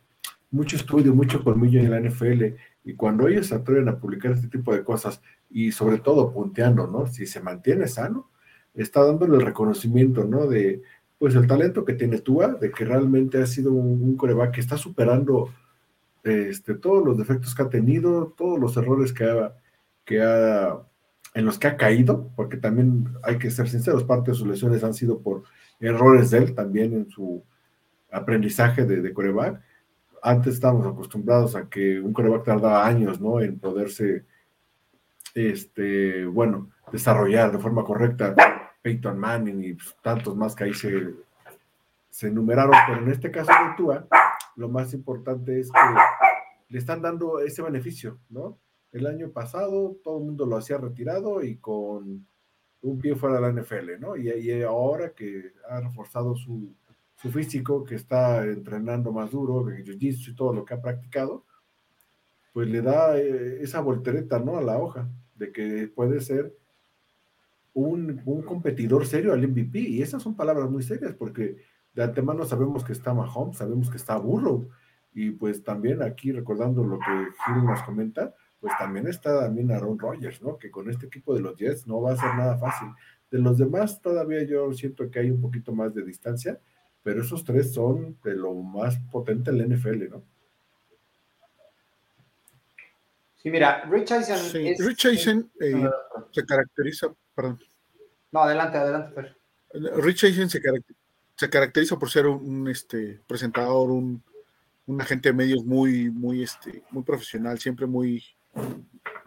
mucho 0.51 0.75
estudio, 0.75 1.15
mucho 1.15 1.43
colmillo 1.43 1.79
en 1.79 1.89
la 1.89 1.99
NFL, 1.99 2.43
y 2.83 2.93
cuando 2.93 3.27
ellos 3.27 3.47
se 3.47 3.55
atreven 3.55 3.89
a 3.89 3.97
publicar 3.97 4.33
este 4.33 4.49
tipo 4.49 4.71
de 4.71 4.83
cosas, 4.83 5.19
y 5.49 5.71
sobre 5.71 5.97
todo 5.97 6.31
punteando, 6.31 6.85
¿no? 6.85 7.07
Si 7.07 7.25
se 7.25 7.41
mantiene 7.41 7.87
sano, 7.87 8.29
está 8.75 9.03
dándole 9.03 9.37
el 9.37 9.45
reconocimiento, 9.47 10.25
¿no? 10.25 10.45
De, 10.45 10.83
pues 11.17 11.33
el 11.33 11.47
talento 11.47 11.83
que 11.83 11.93
tiene 11.93 12.19
Tua, 12.19 12.49
de 12.49 12.69
que 12.69 12.85
realmente 12.85 13.41
ha 13.41 13.47
sido 13.47 13.73
un, 13.73 13.99
un 14.03 14.15
coreback 14.15 14.51
que 14.51 14.61
está 14.61 14.77
superando 14.77 15.49
este, 16.23 16.75
todos 16.75 17.05
los 17.05 17.17
defectos 17.17 17.53
que 17.53 17.61
ha 17.61 17.69
tenido, 17.69 18.33
todos 18.37 18.59
los 18.59 18.75
errores 18.77 19.13
que 19.13 19.25
ha, 19.25 19.53
que 20.05 20.21
ha, 20.21 20.79
en 21.33 21.45
los 21.45 21.59
que 21.59 21.67
ha 21.67 21.77
caído, 21.77 22.31
porque 22.35 22.57
también 22.57 23.09
hay 23.23 23.37
que 23.37 23.51
ser 23.51 23.67
sinceros, 23.69 24.03
parte 24.03 24.31
de 24.31 24.37
sus 24.37 24.47
lesiones 24.47 24.83
han 24.83 24.93
sido 24.93 25.19
por 25.19 25.43
errores 25.79 26.31
de 26.31 26.37
él 26.39 26.55
también 26.55 26.93
en 26.93 27.09
su 27.09 27.43
aprendizaje 28.11 28.85
de, 28.85 29.01
de 29.01 29.13
coreback. 29.13 29.61
Antes 30.21 30.53
estábamos 30.53 30.87
acostumbrados 30.87 31.55
a 31.55 31.67
que 31.67 31.99
un 31.99 32.13
coreback 32.13 32.45
tardaba 32.45 32.87
años, 32.87 33.19
¿no? 33.19 33.41
En 33.41 33.59
poderse, 33.59 34.25
este, 35.33 36.25
bueno, 36.25 36.69
desarrollar 36.91 37.51
de 37.51 37.59
forma 37.59 37.83
correcta. 37.83 38.35
Peyton 38.81 39.17
Manning 39.17 39.63
y 39.63 39.77
tantos 40.01 40.35
más 40.35 40.55
que 40.55 40.65
ahí 40.65 40.73
se, 40.73 41.13
se 42.09 42.27
enumeraron, 42.27 42.75
pero 42.85 43.01
en 43.01 43.09
este 43.11 43.31
caso 43.31 43.51
de 43.51 43.75
Tua, 43.77 44.05
lo 44.55 44.69
más 44.69 44.93
importante 44.93 45.59
es 45.59 45.71
que 45.71 45.79
le 46.69 46.79
están 46.79 47.01
dando 47.01 47.39
ese 47.39 47.61
beneficio, 47.61 48.19
¿no? 48.29 48.57
El 48.91 49.07
año 49.07 49.31
pasado 49.31 49.97
todo 50.03 50.19
el 50.19 50.25
mundo 50.25 50.45
lo 50.45 50.57
hacía 50.57 50.77
retirado 50.77 51.43
y 51.43 51.57
con 51.57 52.27
un 52.81 52.99
pie 52.99 53.15
fuera 53.15 53.35
de 53.35 53.41
la 53.41 53.61
NFL, 53.61 53.99
¿no? 53.99 54.15
Y, 54.15 54.61
ahora 54.61 55.13
que 55.13 55.53
ha 55.69 55.79
reforzado 55.79 56.35
su, 56.35 56.75
su, 57.15 57.31
físico, 57.31 57.83
que 57.83 57.95
está 57.95 58.43
entrenando 58.43 59.11
más 59.11 59.31
duro, 59.31 59.63
de 59.63 59.83
jiu-jitsu 59.83 60.31
y 60.31 60.35
todo 60.35 60.53
lo 60.53 60.65
que 60.65 60.73
ha 60.73 60.81
practicado, 60.81 61.45
pues 62.51 62.67
le 62.69 62.81
da 62.81 63.17
eh, 63.17 63.61
esa 63.61 63.81
voltereta, 63.81 64.39
¿no? 64.39 64.57
A 64.57 64.61
la 64.61 64.77
hoja, 64.77 65.09
de 65.35 65.51
que 65.51 65.87
puede 65.87 66.21
ser 66.21 66.55
un 67.73 68.43
competidor 68.45 69.07
serio 69.07 69.33
al 69.33 69.47
MVP. 69.47 69.79
Y 69.79 70.01
esas 70.01 70.21
son 70.21 70.35
palabras 70.35 70.69
muy 70.69 70.83
serias, 70.83 71.13
porque 71.15 71.57
de 71.93 72.03
antemano 72.03 72.45
sabemos 72.45 72.83
que 72.83 72.93
está 72.93 73.13
Mahomes, 73.13 73.57
sabemos 73.57 73.89
que 73.89 73.97
está 73.97 74.17
Burrow, 74.17 74.69
y 75.13 75.31
pues 75.31 75.63
también 75.63 76.01
aquí 76.01 76.31
recordando 76.31 76.83
lo 76.83 76.97
que 76.97 77.27
Gil 77.45 77.65
nos 77.65 77.81
comenta, 77.83 78.33
pues 78.59 78.73
también 78.79 79.07
está 79.07 79.41
también 79.41 79.71
Aaron 79.71 79.99
Rodgers, 79.99 80.41
¿no? 80.41 80.57
Que 80.57 80.71
con 80.71 80.89
este 80.89 81.05
equipo 81.05 81.35
de 81.35 81.41
los 81.41 81.55
Jets 81.57 81.85
no 81.85 82.01
va 82.01 82.13
a 82.13 82.17
ser 82.17 82.33
nada 82.35 82.57
fácil. 82.57 82.87
De 83.29 83.39
los 83.39 83.57
demás 83.57 84.01
todavía 84.01 84.43
yo 84.43 84.71
siento 84.73 85.09
que 85.11 85.19
hay 85.19 85.29
un 85.29 85.41
poquito 85.41 85.73
más 85.73 85.93
de 85.93 86.03
distancia, 86.03 86.59
pero 87.03 87.21
esos 87.21 87.43
tres 87.43 87.73
son 87.73 88.17
de 88.23 88.33
lo 88.35 88.53
más 88.53 88.97
potente 89.11 89.51
en 89.51 89.57
la 89.57 89.75
NFL, 89.75 90.09
¿no? 90.09 90.23
Sí, 93.35 93.51
mira, 93.51 93.83
Rich 93.83 94.11
Eisen. 94.11 94.75
Rich 94.79 95.05
Eisen 95.05 95.51
eh, 95.59 95.89
se 96.31 96.45
caracteriza, 96.45 97.13
perdón. 97.35 97.59
No, 98.31 98.43
adelante, 98.43 98.77
adelante, 98.77 99.13
Fer. 99.13 99.37
Rich 99.73 100.23
Eisen 100.23 100.49
se, 100.49 100.61
caracteriza 100.61 101.02
por 101.99 102.09
ser 102.09 102.27
un, 102.27 102.67
este, 102.67 103.21
presentador, 103.27 103.91
un, 103.91 104.23
un, 104.87 105.01
agente 105.01 105.29
de 105.29 105.33
medios 105.33 105.65
muy, 105.65 106.09
muy, 106.09 106.43
este, 106.43 106.83
muy 106.91 107.03
profesional, 107.03 107.59
siempre 107.59 107.85
muy, 107.85 108.23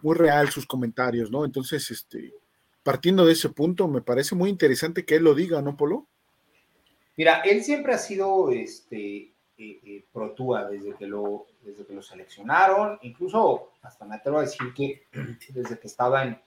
muy 0.01 0.15
real 0.15 0.49
sus 0.49 0.65
comentarios, 0.65 1.31
¿no? 1.31 1.45
Entonces, 1.45 1.89
este, 1.91 2.33
partiendo 2.83 3.25
de 3.25 3.33
ese 3.33 3.49
punto, 3.49 3.87
me 3.87 4.01
parece 4.01 4.35
muy 4.35 4.49
interesante 4.49 5.05
que 5.05 5.15
él 5.15 5.23
lo 5.23 5.35
diga, 5.35 5.61
¿no, 5.61 5.75
Polo? 5.75 6.07
Mira, 7.17 7.41
él 7.41 7.63
siempre 7.63 7.93
ha 7.93 7.97
sido 7.97 8.51
este, 8.51 9.33
eh, 9.57 9.79
eh, 9.83 10.05
Pro 10.13 10.35
desde 10.69 10.93
que, 10.95 11.07
lo, 11.07 11.47
desde 11.63 11.83
que 11.85 11.93
lo 11.93 12.01
seleccionaron, 12.03 12.99
incluso 13.01 13.71
hasta 13.81 14.05
me 14.05 14.15
atrevo 14.15 14.37
a 14.37 14.41
decir 14.41 14.71
que 14.75 15.03
desde 15.49 15.79
que 15.79 15.87
estaba 15.87 16.23
en, 16.23 16.39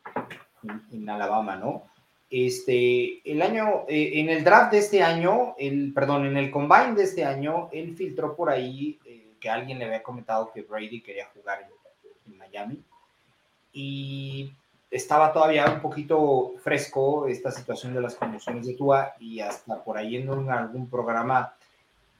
en, 0.92 1.10
Alabama, 1.10 1.56
¿no? 1.56 1.86
Este, 2.30 3.20
el 3.30 3.42
año, 3.42 3.84
eh, 3.88 4.12
en 4.20 4.28
el 4.28 4.44
draft 4.44 4.72
de 4.72 4.78
este 4.78 5.02
año, 5.02 5.54
el, 5.58 5.92
perdón, 5.92 6.26
en 6.26 6.36
el 6.36 6.50
combine 6.50 6.94
de 6.94 7.02
este 7.02 7.24
año, 7.24 7.68
él 7.72 7.96
filtró 7.96 8.36
por 8.36 8.50
ahí 8.50 8.98
que 9.40 9.50
alguien 9.50 9.78
le 9.78 9.86
había 9.86 10.02
comentado 10.02 10.52
que 10.52 10.62
Brady 10.62 11.00
quería 11.00 11.26
jugar 11.34 11.62
en, 11.62 12.32
en 12.32 12.38
Miami. 12.38 12.82
Y 13.72 14.52
estaba 14.90 15.32
todavía 15.32 15.66
un 15.66 15.80
poquito 15.80 16.54
fresco 16.62 17.28
esta 17.28 17.50
situación 17.50 17.94
de 17.94 18.00
las 18.00 18.16
conmociones 18.16 18.66
de 18.66 18.74
Tua 18.74 19.14
y 19.20 19.40
hasta 19.40 19.82
por 19.82 19.96
ahí 19.96 20.16
en 20.16 20.28
algún 20.50 20.90
programa 20.90 21.54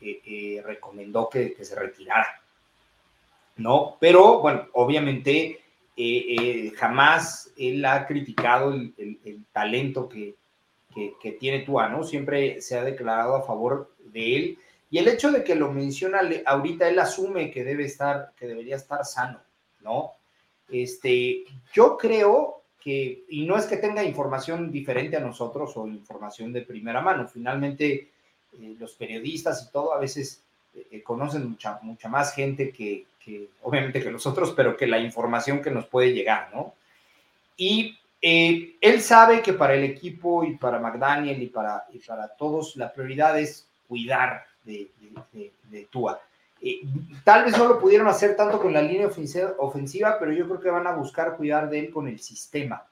eh, 0.00 0.20
eh, 0.24 0.62
recomendó 0.64 1.28
que, 1.28 1.56
se 1.60 1.74
retirara. 1.74 2.40
¿No? 3.56 3.96
Pero, 4.00 4.40
bueno, 4.40 4.68
obviamente 4.72 5.60
eh, 5.96 6.72
jamás 6.76 7.52
él 7.56 7.84
ha 7.84 8.06
criticado 8.06 8.72
el, 8.72 9.44
talento 9.52 10.08
que, 10.08 10.36
que, 10.94 11.32
tiene 11.32 11.60
Tua, 11.60 11.88
¿no? 11.88 12.04
Siempre 12.04 12.60
se 12.60 12.78
ha 12.78 12.84
declarado 12.84 13.36
a 13.36 13.42
favor 13.42 13.92
de 14.04 14.36
él. 14.36 14.58
Y 14.90 14.98
el 14.98 15.08
hecho 15.08 15.30
de 15.30 15.44
que 15.44 15.54
lo 15.54 15.72
menciona 15.72 16.20
ahorita, 16.46 16.88
él 16.88 16.98
asume 16.98 17.50
que 17.50 17.64
debe 17.64 17.84
estar, 17.84 18.32
que 18.36 18.46
debería 18.46 18.76
estar 18.76 19.04
sano, 19.04 19.40
¿no? 19.80 20.12
Este, 20.68 21.44
yo 21.72 21.96
creo 21.96 22.62
que, 22.80 23.24
y 23.28 23.44
no 23.44 23.56
es 23.56 23.66
que 23.66 23.76
tenga 23.76 24.02
información 24.02 24.72
diferente 24.72 25.16
a 25.16 25.20
nosotros 25.20 25.76
o 25.76 25.86
información 25.86 26.52
de 26.52 26.62
primera 26.62 27.00
mano, 27.00 27.28
finalmente 27.28 28.10
eh, 28.52 28.76
los 28.78 28.94
periodistas 28.94 29.66
y 29.68 29.72
todo 29.72 29.94
a 29.94 30.00
veces 30.00 30.42
eh, 30.74 30.86
eh, 30.90 31.02
conocen 31.02 31.50
mucha, 31.50 31.78
mucha 31.82 32.08
más 32.08 32.34
gente 32.34 32.70
que, 32.72 33.06
obviamente 33.62 34.02
que 34.02 34.10
nosotros, 34.10 34.52
pero 34.56 34.76
que 34.76 34.86
la 34.86 34.98
información 34.98 35.62
que 35.62 35.70
nos 35.70 35.86
puede 35.86 36.12
llegar, 36.12 36.50
¿no? 36.52 36.74
Y 37.56 37.98
él 38.20 39.00
sabe 39.00 39.40
que 39.42 39.52
para 39.52 39.74
el 39.74 39.84
equipo 39.84 40.44
y 40.44 40.56
para 40.56 40.78
McDaniel 40.78 41.42
y 41.42 41.46
para, 41.46 41.86
y 41.92 41.98
para 41.98 42.28
todos 42.28 42.76
la 42.76 42.92
prioridad 42.92 43.38
es 43.38 43.66
cuidar 43.88 44.44
de, 44.64 44.90
de, 45.70 45.84
Tua. 45.90 46.20
tal 47.24 47.44
vez 47.44 47.56
no 47.56 47.66
lo 47.66 47.80
pudieron 47.80 48.06
hacer 48.08 48.36
tanto 48.36 48.60
con 48.60 48.72
la 48.72 48.82
línea 48.82 49.08
ofensiva, 49.58 50.18
pero 50.18 50.32
yo 50.32 50.46
creo 50.46 50.60
que 50.60 50.70
van 50.70 50.86
a 50.86 50.92
buscar 50.92 51.36
cuidar 51.36 51.70
de 51.70 51.80
él 51.80 51.90
con 51.90 52.06
el 52.06 52.20
sistema. 52.20 52.84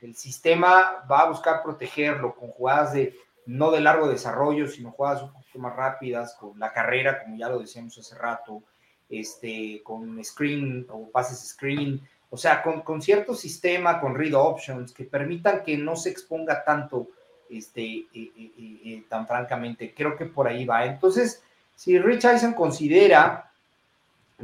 El 0.00 0.14
sistema 0.14 1.04
va 1.10 1.20
a 1.20 1.28
buscar 1.28 1.62
protegerlo 1.62 2.34
con 2.34 2.50
jugadas 2.50 2.92
de 2.92 3.16
no 3.46 3.70
de 3.70 3.80
largo 3.80 4.08
desarrollo, 4.08 4.68
sino 4.68 4.90
jugadas 4.90 5.22
un 5.22 5.32
poquito 5.32 5.58
más 5.58 5.74
rápidas, 5.74 6.34
con 6.34 6.58
la 6.58 6.72
carrera, 6.72 7.22
como 7.22 7.36
ya 7.36 7.48
lo 7.48 7.58
decíamos 7.58 7.96
hace 7.96 8.14
rato, 8.14 8.62
este, 9.08 9.82
con 9.82 10.22
screen 10.24 10.86
o 10.90 11.08
pases 11.10 11.50
screen, 11.50 12.00
o 12.30 12.36
sea, 12.36 12.62
con, 12.62 12.82
con 12.82 13.00
cierto 13.00 13.34
sistema, 13.34 14.00
con 14.00 14.14
read 14.14 14.34
options, 14.34 14.92
que 14.92 15.04
permitan 15.04 15.62
que 15.62 15.76
no 15.76 15.96
se 15.96 16.10
exponga 16.10 16.62
tanto, 16.62 17.08
este, 17.48 17.82
eh, 17.82 18.08
eh, 18.14 18.52
eh, 18.58 19.04
tan 19.08 19.26
francamente. 19.26 19.94
Creo 19.96 20.16
que 20.16 20.26
por 20.26 20.46
ahí 20.46 20.66
va. 20.66 20.84
Entonces, 20.84 21.42
si 21.74 21.98
Rich 21.98 22.24
Eisen 22.24 22.52
considera 22.52 23.50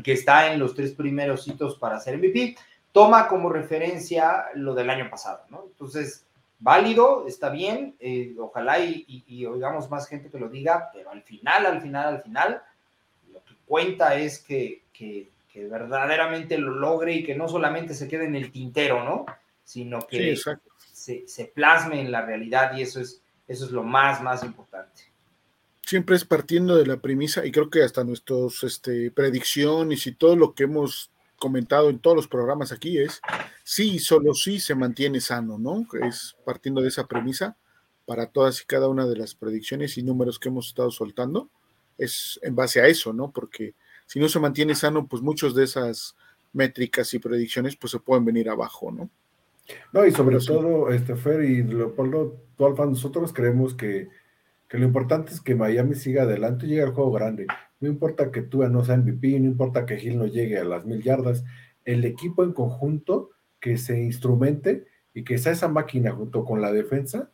que 0.03 0.13
está 0.13 0.53
en 0.53 0.59
los 0.59 0.75
tres 0.75 0.93
primeros 0.93 1.47
hitos 1.47 1.77
para 1.77 2.01
ser 2.01 2.17
MVP, 2.17 2.57
toma 2.91 3.29
como 3.29 3.51
referencia 3.51 4.47
lo 4.55 4.75
del 4.75 4.89
año 4.89 5.11
pasado, 5.11 5.43
¿no? 5.51 5.65
Entonces, 5.67 6.25
válido, 6.59 7.27
está 7.29 7.51
bien, 7.51 7.97
ojalá 8.39 8.79
y, 8.81 9.47
oigamos 9.47 9.91
más 9.91 10.09
gente 10.09 10.31
que 10.31 10.39
lo 10.39 10.49
diga, 10.49 10.91
pero 10.93 11.11
al 11.11 11.23
final, 11.23 11.67
al 11.67 11.81
final, 11.81 12.15
al 12.15 12.23
final, 12.23 12.63
cuenta 13.67 14.17
es 14.17 14.39
que, 14.39 14.83
verdaderamente 15.55 16.59
lo 16.59 16.75
logre 16.75 17.15
y 17.15 17.25
que 17.25 17.35
no 17.35 17.49
solamente 17.49 17.95
se 17.95 18.09
quede 18.09 18.25
en 18.25 18.35
el 18.35 18.51
tintero, 18.51 19.05
¿no? 19.05 19.27
Sino 19.65 20.07
que 20.07 20.37
se, 20.93 21.53
plasme 21.55 22.01
en 22.01 22.11
la 22.11 22.25
realidad 22.25 22.77
y 22.77 22.83
eso 22.83 23.01
es, 23.01 23.23
eso 23.47 23.67
es 23.67 23.71
lo 23.71 23.83
más, 23.83 24.23
más 24.23 24.43
importante. 24.43 25.03
Siempre 25.83 26.17
es 26.17 26.25
partiendo 26.25 26.77
de 26.77 26.87
la 26.87 26.97
premisa 26.97 27.45
y 27.45 27.53
creo 27.53 27.69
que 27.69 27.83
hasta 27.83 28.05
nuestras 28.05 28.63
este, 28.63 29.11
predicciones 29.11 30.07
y 30.07 30.13
todo 30.13 30.35
lo 30.35 30.55
que 30.55 30.65
hemos 30.65 31.11
comentado 31.39 31.91
en 31.91 31.99
todos 31.99 32.17
los 32.17 32.29
programas 32.29 32.73
aquí 32.73 32.99
es 32.99 33.21
sí, 33.63 33.99
solo 33.99 34.35
sí 34.35 34.61
se 34.61 34.75
mantiene 34.75 35.21
sano, 35.21 35.59
¿no? 35.59 35.87
Es 36.07 36.37
partiendo 36.45 36.81
de 36.81 36.89
esa 36.89 37.07
premisa 37.07 37.57
para 38.07 38.27
todas 38.27 38.63
y 38.63 38.67
cada 38.67 38.89
una 38.89 39.07
de 39.07 39.17
las 39.17 39.35
predicciones 39.35 39.99
y 39.99 40.03
números 40.03 40.39
que 40.39 40.49
hemos 40.49 40.69
estado 40.69 40.91
soltando, 40.91 41.51
es 41.99 42.39
en 42.43 42.55
base 42.55 42.81
a 42.81 42.87
eso, 42.87 43.13
¿no? 43.13 43.31
Porque 43.31 43.75
si 44.07 44.19
no 44.19 44.29
se 44.29 44.41
mantiene 44.41 44.75
sano, 44.75 45.07
pues 45.07 45.23
muchas 45.23 45.55
de 45.55 45.65
esas 45.65 46.17
métricas 46.53 47.13
y 47.15 47.19
predicciones 47.19 47.77
pues 47.77 47.91
se 47.91 47.99
pueden 47.99 48.25
venir 48.25 48.49
abajo, 48.49 48.91
¿no? 48.91 49.11
No, 49.93 50.05
y 50.07 50.13
sobre 50.13 50.39
todo, 50.39 50.91
este 50.91 51.17
Fer 51.17 51.43
y 51.43 51.63
Leopoldo, 51.63 52.37
nosotros 52.59 53.33
creemos 53.33 53.75
que, 53.75 54.09
que, 54.69 54.79
lo 54.79 54.85
importante 54.85 55.33
es 55.33 55.41
que 55.41 55.55
Miami 55.55 55.95
siga 55.95 56.25
adelante 56.25 56.67
y 56.67 56.71
llegue 56.71 56.83
al 56.83 56.93
juego 56.93 57.13
grande. 57.13 57.47
No 57.81 57.89
importa 57.89 58.31
que 58.31 58.43
Tua 58.43 58.69
no 58.69 58.85
sea 58.85 58.97
MVP, 58.97 59.41
no 59.41 59.47
importa 59.47 59.87
que 59.87 59.97
Gil 59.97 60.19
no 60.19 60.27
llegue 60.27 60.59
a 60.59 60.65
las 60.65 60.85
mil 60.85 61.03
yardas, 61.03 61.45
el 61.85 62.05
equipo 62.05 62.45
en 62.45 62.53
conjunto 62.53 63.31
que 63.59 63.79
se 63.79 64.03
instrumente 64.03 64.85
y 65.15 65.25
que 65.25 65.39
sea 65.39 65.53
esa 65.53 65.69
máquina 65.69 66.13
junto 66.13 66.45
con 66.45 66.61
la 66.61 66.73
defensa, 66.73 67.31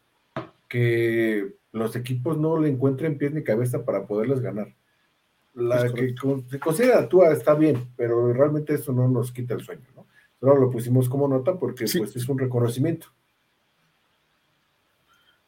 que 0.68 1.54
los 1.72 1.96
equipos 1.96 2.38
no 2.38 2.58
le 2.58 2.68
encuentren 2.68 3.18
pies 3.18 3.32
ni 3.32 3.42
cabeza 3.42 3.84
para 3.84 4.06
poderles 4.06 4.40
ganar. 4.40 4.74
La 5.54 5.92
que 5.92 6.14
se 6.48 6.60
considera 6.60 7.08
Tua 7.08 7.32
está 7.32 7.54
bien, 7.54 7.92
pero 7.96 8.32
realmente 8.32 8.74
eso 8.74 8.92
no 8.92 9.08
nos 9.08 9.32
quita 9.32 9.54
el 9.54 9.60
sueño, 9.60 9.86
¿no? 9.96 10.06
Pero 10.38 10.56
lo 10.56 10.70
pusimos 10.70 11.08
como 11.08 11.28
nota 11.28 11.58
porque 11.58 11.84
pues, 11.84 12.16
es 12.16 12.28
un 12.28 12.38
reconocimiento. 12.38 13.08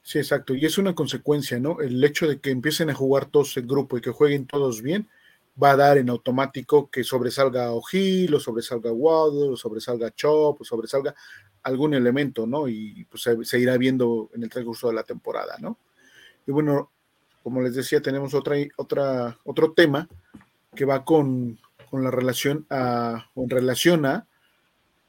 Sí, 0.03 0.19
exacto. 0.19 0.55
Y 0.55 0.67
es 0.67 0.79
una 0.79 0.95
consecuencia, 0.95 1.61
¿no? 1.61 1.81
El 1.81 2.03
hecho 2.03 2.27
de 2.27 2.41
que 2.41 2.51
empiecen 2.51 2.91
a 2.91 2.95
jugar 2.95 3.27
todos 3.27 3.57
en 3.57 3.67
grupo 3.67 3.97
y 3.97 4.01
que 4.01 4.11
jueguen 4.11 4.47
todos 4.47 4.83
bien, 4.83 5.09
va 5.61 5.73
a 5.73 5.77
dar 5.77 5.99
en 5.99 6.11
automático 6.11 6.91
que 6.91 7.05
sobresalga 7.05 7.73
O'Hill, 7.73 8.35
o 8.35 8.41
sobresalga 8.41 8.93
Waddle, 8.93 9.51
o 9.51 9.57
sobresalga 9.57 10.11
Chop, 10.11 10.61
o 10.61 10.65
sobresalga 10.65 11.15
algún 11.63 11.95
elemento, 11.95 12.47
¿no? 12.47 12.69
Y 12.69 13.07
pues 13.09 13.29
se, 13.49 13.59
irá 13.61 13.77
viendo 13.77 14.31
en 14.35 14.43
el 14.43 14.51
transcurso 14.51 14.89
de 14.89 14.95
la 14.95 15.05
temporada, 15.05 15.57
¿no? 15.61 15.79
Y 16.47 16.53
bueno, 16.53 16.91
como 17.43 17.61
les 17.63 17.75
decía, 17.75 18.01
tenemos 18.01 18.35
otra, 18.35 18.57
otra, 18.77 19.39
otro 19.45 19.73
tema 19.73 20.09
que 20.75 20.85
va 20.85 21.05
con, 21.05 21.59
con 21.91 22.03
la 22.03 22.11
relación 22.11 22.67
a, 22.71 23.31
o 23.35 23.45
en 23.45 24.25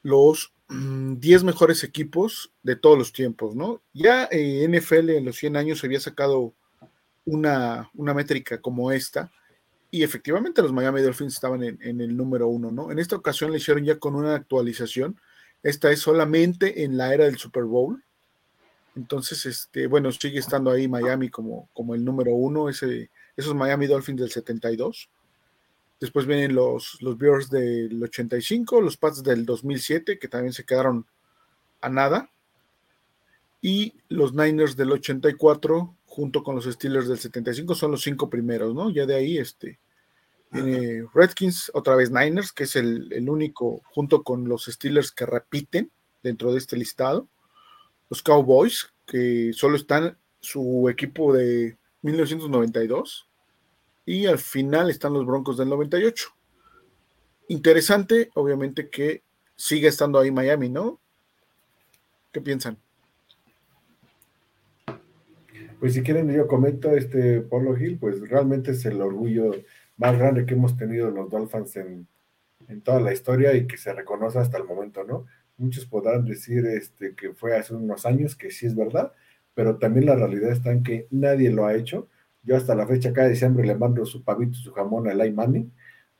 los 0.03 0.53
10 0.69 1.43
mm, 1.43 1.45
mejores 1.45 1.83
equipos 1.83 2.51
de 2.63 2.75
todos 2.75 2.97
los 2.97 3.13
tiempos, 3.13 3.55
¿no? 3.55 3.81
Ya 3.93 4.27
eh, 4.31 4.67
NFL 4.67 5.11
en 5.11 5.25
los 5.25 5.37
100 5.37 5.55
años 5.55 5.83
había 5.83 5.99
sacado 5.99 6.53
una, 7.25 7.89
una 7.93 8.13
métrica 8.13 8.59
como 8.59 8.91
esta, 8.91 9.31
y 9.93 10.01
efectivamente 10.01 10.63
los 10.63 10.73
Miami 10.73 11.03
Dolphins 11.03 11.35
estaban 11.35 11.61
en, 11.61 12.01
el 12.01 12.17
número 12.17 12.47
uno, 12.47 12.71
¿no? 12.71 12.91
En 12.91 12.97
esta 12.97 13.15
ocasión 13.15 13.51
le 13.51 13.57
hicieron 13.57 13.85
ya 13.85 13.99
con 13.99 14.15
una 14.15 14.33
actualización. 14.33 15.21
Esta 15.61 15.91
es 15.91 15.99
solamente 15.99 16.83
en 16.83 16.97
la 16.97 17.13
era 17.13 17.25
del 17.25 17.37
Super 17.37 17.65
Bowl. 17.65 18.03
Entonces, 18.95 19.45
este, 19.45 19.87
bueno, 19.87 20.11
sigue 20.11 20.39
estando 20.39 20.71
ahí 20.71 20.87
Miami 20.87 21.29
como, 21.29 21.69
como 21.73 21.95
el 21.95 22.05
número 22.05 22.31
uno, 22.31 22.69
ese, 22.69 23.09
esos 23.35 23.55
Miami 23.55 23.87
Dolphins 23.87 24.21
del 24.21 24.31
72. 24.31 25.09
Después 25.99 26.25
vienen 26.25 26.53
los, 26.53 27.01
los 27.01 27.17
Bears 27.17 27.49
del 27.49 28.01
85, 28.03 28.81
los 28.81 28.97
Pats 28.97 29.23
del 29.23 29.45
2007, 29.45 30.19
que 30.19 30.27
también 30.27 30.53
se 30.53 30.65
quedaron 30.65 31.05
a 31.81 31.89
nada. 31.89 32.29
Y 33.61 33.95
los 34.09 34.33
Niners 34.33 34.75
del 34.75 34.91
84, 34.91 35.95
junto 36.05 36.43
con 36.43 36.55
los 36.55 36.65
Steelers 36.65 37.07
del 37.07 37.17
75, 37.17 37.75
son 37.75 37.91
los 37.91 38.01
cinco 38.03 38.29
primeros, 38.29 38.75
¿no? 38.75 38.89
Ya 38.89 39.05
de 39.05 39.15
ahí, 39.15 39.37
este, 39.37 39.79
Redskins, 41.13 41.71
otra 41.73 41.95
vez 41.95 42.11
Niners, 42.11 42.51
que 42.51 42.65
es 42.65 42.75
el, 42.75 43.29
único, 43.29 43.81
junto 43.85 44.23
con 44.23 44.47
los 44.47 44.65
Steelers 44.65 45.11
que 45.11 45.25
repiten 45.25 45.91
dentro 46.21 46.51
de 46.51 46.59
este 46.59 46.77
listado. 46.77 47.27
Los 48.09 48.21
Cowboys, 48.21 48.93
que 49.05 49.51
solo 49.53 49.75
están 49.75 50.17
su 50.39 50.89
equipo 50.89 51.33
de 51.33 51.77
1992. 52.01 53.29
Y 54.05 54.25
al 54.25 54.39
final 54.39 54.89
están 54.89 55.13
los 55.13 55.25
Broncos 55.25 55.57
del 55.57 55.69
98. 55.69 56.29
Interesante, 57.47 58.29
obviamente, 58.35 58.89
que 58.89 59.23
sigue 59.55 59.87
estando 59.87 60.19
ahí 60.19 60.31
Miami, 60.31 60.69
¿no? 60.69 60.99
¿Qué 62.31 62.41
piensan? 62.41 62.77
Pues 65.79 65.93
si 65.93 66.01
quieren 66.01 66.31
yo 66.31 66.47
comento, 66.47 66.91
este 66.95 67.41
Polo 67.41 67.77
Hill, 67.77 67.97
pues 67.99 68.21
realmente 68.29 68.71
es 68.71 68.85
el 68.85 69.01
orgullo 69.01 69.51
más 69.97 70.17
grande 70.17 70.45
que 70.45 70.53
hemos 70.53 70.77
tenido 70.77 71.11
los 71.11 71.29
Dolphins 71.29 71.75
en, 71.75 72.07
toda 72.83 73.01
la 73.01 73.13
historia 73.13 73.53
y 73.53 73.67
que 73.67 73.77
se 73.77 73.93
reconoce 73.93 74.39
hasta 74.39 74.57
el 74.57 74.63
momento, 74.63 75.03
¿no? 75.03 75.25
Muchos 75.57 75.85
podrán 75.85 76.25
decir 76.25 76.65
este, 76.65 77.15
que 77.15 77.33
fue 77.33 77.55
hace 77.57 77.73
unos 77.75 78.05
años, 78.05 78.35
que 78.35 78.51
sí 78.51 78.65
es 78.65 78.75
verdad, 78.75 79.11
pero 79.53 79.77
también 79.77 80.07
la 80.07 80.15
realidad 80.15 80.51
está 80.51 80.71
en 80.71 80.83
que 80.83 81.07
nadie 81.11 81.51
lo 81.51 81.65
ha 81.65 81.75
hecho. 81.75 82.07
Yo 82.43 82.57
hasta 82.57 82.75
la 82.75 82.87
fecha, 82.87 83.13
cada 83.13 83.29
diciembre, 83.29 83.65
le 83.65 83.75
mando 83.75 84.05
su 84.05 84.23
pavito, 84.23 84.55
su 84.55 84.73
jamón 84.73 85.07
a 85.07 85.13
Lai 85.13 85.31
Manning, 85.31 85.71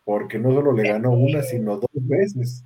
porque 0.05 0.39
no 0.39 0.51
solo 0.53 0.71
le 0.73 0.87
ganó 0.87 1.11
una, 1.13 1.41
sino 1.43 1.77
dos 1.77 1.89
veces 1.93 2.63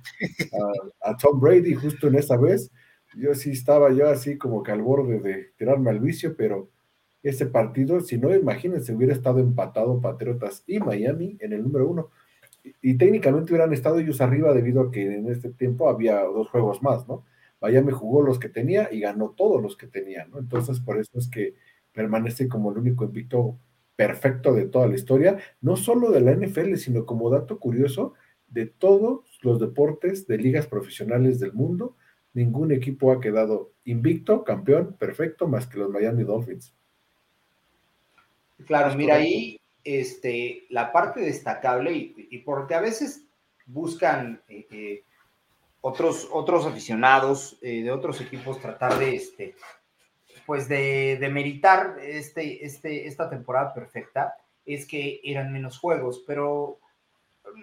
a, 1.02 1.10
a 1.10 1.16
Tom 1.16 1.40
Brady 1.40 1.74
justo 1.74 2.08
en 2.08 2.16
esa 2.16 2.36
vez. 2.36 2.70
Yo 3.16 3.34
sí 3.34 3.50
estaba 3.52 3.90
yo 3.92 4.08
así 4.08 4.36
como 4.38 4.62
que 4.62 4.72
al 4.72 4.82
borde 4.82 5.20
de 5.20 5.52
tirarme 5.56 5.90
al 5.90 6.00
vicio, 6.00 6.36
pero 6.36 6.70
ese 7.22 7.46
partido, 7.46 8.00
si 8.00 8.18
no, 8.18 8.34
imagínense, 8.34 8.94
hubiera 8.94 9.12
estado 9.12 9.40
empatado 9.40 10.00
Patriotas 10.00 10.62
y 10.66 10.78
Miami 10.80 11.36
en 11.40 11.52
el 11.52 11.62
número 11.62 11.88
uno. 11.88 12.10
Y, 12.82 12.98
técnicamente 12.98 13.52
hubieran 13.52 13.72
estado 13.72 13.98
ellos 13.98 14.20
arriba 14.20 14.52
debido 14.52 14.82
a 14.82 14.90
que 14.90 15.02
en 15.02 15.30
este 15.30 15.50
tiempo 15.50 15.88
había 15.88 16.20
dos 16.22 16.48
juegos 16.48 16.82
más, 16.82 17.06
¿no? 17.08 17.24
Miami 17.60 17.92
jugó 17.92 18.22
los 18.22 18.38
que 18.38 18.48
tenía 18.48 18.88
y 18.92 19.00
ganó 19.00 19.30
todos 19.30 19.62
los 19.62 19.76
que 19.76 19.86
tenía, 19.86 20.26
¿no? 20.26 20.38
Entonces, 20.38 20.80
por 20.80 20.98
eso 20.98 21.18
es 21.18 21.28
que 21.28 21.54
permanece 21.92 22.48
como 22.48 22.70
el 22.70 22.78
único 22.78 23.04
invicto 23.04 23.58
perfecto 23.96 24.52
de 24.52 24.66
toda 24.66 24.86
la 24.86 24.94
historia, 24.94 25.38
no 25.60 25.76
solo 25.76 26.10
de 26.10 26.20
la 26.20 26.32
NFL, 26.32 26.76
sino 26.76 27.04
como 27.04 27.30
dato 27.30 27.58
curioso, 27.58 28.14
de 28.46 28.66
todos 28.66 29.38
los 29.42 29.58
deportes 29.58 30.26
de 30.26 30.38
ligas 30.38 30.66
profesionales 30.66 31.40
del 31.40 31.52
mundo, 31.52 31.96
ningún 32.32 32.70
equipo 32.70 33.10
ha 33.12 33.20
quedado 33.20 33.72
invicto, 33.84 34.44
campeón, 34.44 34.94
perfecto, 34.98 35.48
más 35.48 35.66
que 35.66 35.78
los 35.78 35.90
Miami 35.90 36.22
Dolphins. 36.22 36.74
Claro, 38.66 38.94
mira 38.96 39.16
ahí 39.16 39.58
este, 39.88 40.66
la 40.68 40.92
parte 40.92 41.20
destacable 41.20 41.92
y, 41.92 42.38
porque 42.40 42.74
a 42.74 42.80
veces 42.80 43.24
buscan 43.64 44.42
eh, 44.46 44.66
eh, 44.70 45.04
otros, 45.80 46.28
otros 46.30 46.66
aficionados 46.66 47.58
eh, 47.62 47.82
de 47.82 47.90
otros 47.90 48.20
equipos 48.20 48.60
tratar 48.60 48.98
de, 48.98 49.16
este, 49.16 49.54
pues 50.44 50.68
de, 50.68 51.16
de 51.18 51.28
meritar 51.30 51.96
este, 52.02 52.66
este, 52.66 53.06
esta 53.06 53.30
temporada 53.30 53.72
perfecta, 53.72 54.36
es 54.66 54.86
que 54.86 55.22
eran 55.24 55.50
menos 55.54 55.78
juegos, 55.78 56.22
pero 56.26 56.78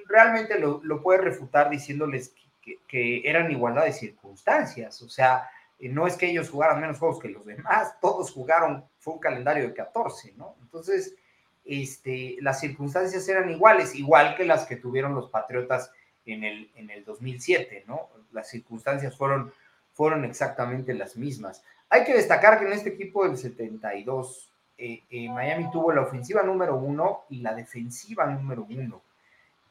realmente 0.07 0.59
lo, 0.59 0.81
lo 0.83 1.03
puede 1.03 1.21
refutar 1.21 1.69
diciéndoles 1.69 2.33
que, 2.63 2.79
que, 2.87 3.29
eran 3.29 3.51
igualdad 3.51 3.85
de 3.85 3.93
circunstancias, 3.93 4.99
o 5.03 5.09
sea, 5.09 5.47
no 5.79 6.07
es 6.07 6.15
que 6.15 6.31
ellos 6.31 6.49
jugaran 6.49 6.81
menos 6.81 6.97
juegos 6.97 7.19
que 7.19 7.29
los 7.29 7.45
demás, 7.45 7.99
todos 8.01 8.31
jugaron, 8.31 8.83
fue 8.97 9.13
un 9.13 9.19
calendario 9.19 9.67
de 9.67 9.75
14, 9.75 10.33
¿no? 10.35 10.55
Entonces, 10.63 11.13
este, 11.65 12.37
las 12.41 12.59
circunstancias 12.59 13.27
eran 13.27 13.49
iguales, 13.49 13.95
igual 13.95 14.35
que 14.35 14.45
las 14.45 14.65
que 14.65 14.75
tuvieron 14.75 15.15
los 15.15 15.29
Patriotas 15.29 15.91
en 16.25 16.43
el, 16.43 16.71
en 16.75 16.89
el 16.89 17.03
2007, 17.03 17.85
¿no? 17.87 18.09
Las 18.31 18.49
circunstancias 18.49 19.17
fueron, 19.17 19.51
fueron 19.93 20.25
exactamente 20.25 20.93
las 20.93 21.15
mismas. 21.15 21.63
Hay 21.89 22.03
que 22.03 22.13
destacar 22.13 22.59
que 22.59 22.65
en 22.65 22.73
este 22.73 22.89
equipo 22.89 23.27
del 23.27 23.37
72, 23.37 24.51
eh, 24.77 25.03
eh, 25.09 25.29
Miami 25.29 25.71
tuvo 25.71 25.91
la 25.91 26.01
ofensiva 26.01 26.43
número 26.43 26.75
uno 26.75 27.23
y 27.29 27.39
la 27.39 27.53
defensiva 27.53 28.25
número 28.25 28.65
uno. 28.69 29.01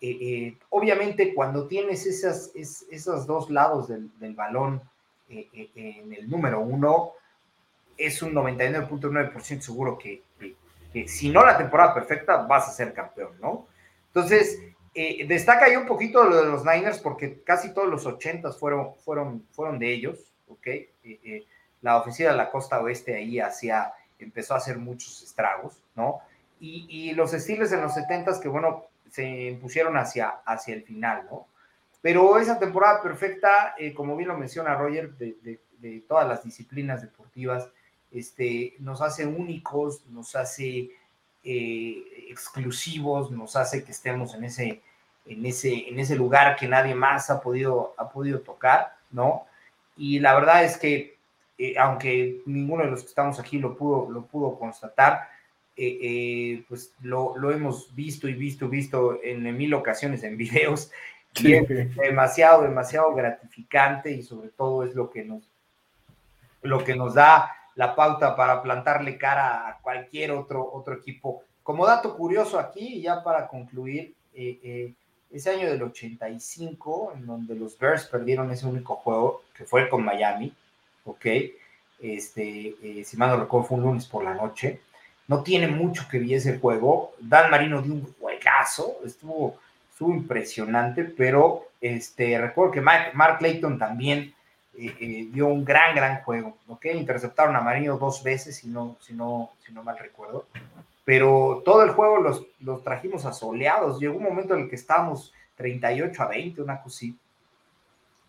Eh, 0.01 0.59
obviamente, 0.71 1.33
cuando 1.33 1.67
tienes 1.67 2.05
esas, 2.07 2.53
esos 2.55 3.27
dos 3.27 3.49
lados 3.49 3.89
del, 3.89 4.11
del 4.19 4.35
balón, 4.35 4.83
eh, 5.31 5.49
eh, 5.55 5.71
en 5.75 6.13
el 6.13 6.29
número 6.29 6.61
uno, 6.61 7.13
es 7.97 8.21
un 8.21 8.35
99.9% 8.35 9.61
seguro 9.61 9.97
que, 9.97 10.23
si 11.07 11.31
no 11.31 11.45
la 11.45 11.59
temporada 11.59 11.95
perfecta, 11.95 12.39
vas 12.39 12.69
a 12.69 12.73
ser 12.73 12.93
campeón, 12.93 13.33
¿no? 13.41 13.67
Entonces, 14.09 14.61
eh, 14.95 15.27
destaca 15.27 15.67
ahí 15.67 15.77
un 15.77 15.87
poquito 15.87 16.25
lo 16.25 16.37
de 16.37 16.51
los 16.51 16.65
Niners 16.65 16.99
porque 17.01 17.43
casi 17.43 17.75
todos 17.75 17.89
los 17.89 18.07
80 18.07 18.53
fueron, 18.53 18.95
fueron, 19.05 19.45
fueron 19.51 19.79
de 19.79 19.93
ellos, 19.93 20.33
¿ok? 20.49 20.67
la 21.85 21.99
ofensiva 21.99 22.31
de 22.31 22.39
la 22.39 22.51
costa 22.51 22.81
oeste 22.81 23.15
ahí 23.15 23.39
hacía, 23.39 23.93
empezó 24.19 24.55
a 24.55 24.57
hacer 24.57 24.79
muchos 24.79 25.23
estragos, 25.23 25.83
¿no? 25.95 26.21
Y, 26.59 27.13
los 27.13 27.35
estilos 27.35 27.71
en 27.73 27.83
los 27.83 27.93
70 27.93 28.41
que, 28.41 28.49
bueno, 28.49 28.87
se 29.11 29.23
impusieron 29.49 29.99
hacia, 29.99 30.29
hacia 30.47 30.75
el 30.75 30.83
final, 30.83 31.27
¿no? 31.31 31.47
Pero 32.01 32.39
esa 32.39 32.59
temporada 32.59 33.03
perfecta, 33.03 33.75
eh, 33.79 33.93
como 33.93 34.17
bien 34.17 34.29
lo 34.29 34.39
menciona 34.39 34.75
Roger, 34.75 35.13
de, 35.17 35.59
todas 36.09 36.27
las 36.27 36.43
disciplinas 36.43 37.03
deportivas, 37.03 37.69
este, 38.15 38.75
nos 38.79 39.03
hace 39.03 39.27
únicos, 39.27 40.07
nos 40.07 40.35
hace 40.37 40.91
eh, 41.43 42.05
exclusivos, 42.31 43.31
nos 43.31 43.57
hace 43.57 43.85
que 43.85 43.93
estemos 43.93 44.35
en 44.35 44.45
ese, 44.45 44.81
en, 45.27 45.45
ese, 45.45 45.89
en 45.89 45.99
ese 45.99 46.17
lugar 46.17 46.57
que 46.57 46.69
nadie 46.69 46.95
más 46.95 47.29
ha 47.31 47.41
podido, 47.41 47.95
ha 47.99 48.09
podido 48.09 48.41
tocar, 48.41 48.97
¿no? 49.11 49.47
Y 49.97 50.21
la 50.21 50.35
verdad 50.35 50.65
es 50.65 50.77
que, 50.79 51.19
eh, 51.59 51.75
aunque 51.79 52.41
ninguno 52.47 52.85
de 52.85 52.91
los 52.91 53.03
que 53.03 53.09
estamos 53.09 53.39
aquí 53.39 53.59
lo 53.59 53.77
pudo, 53.77 54.11
lo 54.11 54.23
pudo 54.27 54.59
constatar, 54.59 55.29
pues 56.69 56.95
lo, 57.03 57.37
lo, 57.37 57.51
hemos 57.51 57.93
visto 57.97 58.29
y 58.29 58.35
visto, 58.35 58.69
visto 58.69 59.19
en 59.25 59.57
mil 59.57 59.75
ocasiones 59.75 60.23
en 60.23 60.37
videos 60.37 60.93
demasiado, 61.97 62.63
demasiado 62.63 63.13
gratificante 63.15 64.13
y 64.13 64.23
sobre 64.23 64.51
todo 64.51 64.85
es 64.85 64.95
lo 64.95 65.11
que 65.11 65.25
nos, 65.25 65.43
lo 66.63 66.85
que 66.85 66.95
nos 66.95 67.15
da 67.15 67.51
la 67.77 67.95
pauta 67.95 68.37
para 68.37 68.63
plantarle 68.63 69.19
cara 69.19 69.69
a 69.69 69.79
cualquier 69.79 70.33
otro, 70.33 70.69
otro 70.73 70.95
equipo. 70.95 71.43
Como 71.63 71.87
dato 71.87 72.17
curioso 72.17 72.59
aquí, 72.59 73.01
ya 73.01 73.23
para 73.23 73.49
concluir, 73.49 74.15
eh, 74.35 74.59
eh, 74.63 74.93
ese 75.31 75.51
año 75.51 75.69
del 75.69 75.83
85, 75.83 77.15
en 77.17 77.27
donde 77.27 77.57
los 77.57 77.79
Bears 77.79 78.07
perdieron 78.07 78.51
ese 78.51 78.67
único 78.67 78.97
juego, 78.97 79.43
que 79.57 79.65
fue 79.65 79.89
con 79.89 80.05
Miami, 80.05 80.53
¿ok? 81.05 81.27
Este, 82.01 82.75
eh, 82.83 83.05
si 83.05 83.17
mal 83.17 83.31
no 83.31 83.37
recuerdo, 83.39 83.69
fue 83.69 83.79
un 83.79 83.85
lunes 83.85 84.07
por 84.07 84.23
la 84.23 84.35
noche. 84.35 84.81
No 85.27 85.43
tiene 85.43 85.67
mucho 85.67 86.07
que 86.09 86.19
vi 86.19 86.35
ese 86.35 86.59
juego. 86.59 87.15
Dan 87.19 87.51
Marino 87.51 87.83
dio 87.83 87.95
un 87.95 88.15
juegazo, 88.21 88.99
estuvo 89.05 89.59
estuvo 89.95 90.13
impresionante, 90.13 91.05
pero 91.05 91.69
este, 91.81 92.37
recuerdo 92.41 92.73
que 92.73 92.81
Mark, 92.81 93.39
Clayton 93.39 93.79
también 93.79 94.35
eh, 94.77 94.97
eh, 95.01 95.29
dio 95.31 95.47
un 95.47 95.65
gran, 95.65 95.95
gran 95.95 96.23
juego, 96.23 96.59
¿ok? 96.69 96.87
Interceptaron 96.87 97.55
a 97.57 97.61
Marino 97.61 97.97
dos 97.97 98.23
veces, 98.23 98.57
si 98.57 98.69
no, 98.69 98.97
si 99.01 99.13
no, 99.13 99.53
si 99.65 99.73
no 99.73 99.83
mal 99.83 99.99
recuerdo, 99.99 100.47
pero 101.05 101.63
todo 101.65 101.83
el 101.83 101.91
juego 101.91 102.19
los, 102.19 102.47
los 102.61 102.83
trajimos 102.83 103.25
asoleados, 103.25 104.01
llegó 104.01 104.17
un 104.17 104.25
momento 104.25 104.55
en 104.55 104.63
el 104.63 104.69
que 104.69 104.77
estábamos 104.77 105.33
38 105.57 106.23
a 106.23 106.29
20, 106.29 106.63
una 106.63 106.83
cosita, 106.83 107.19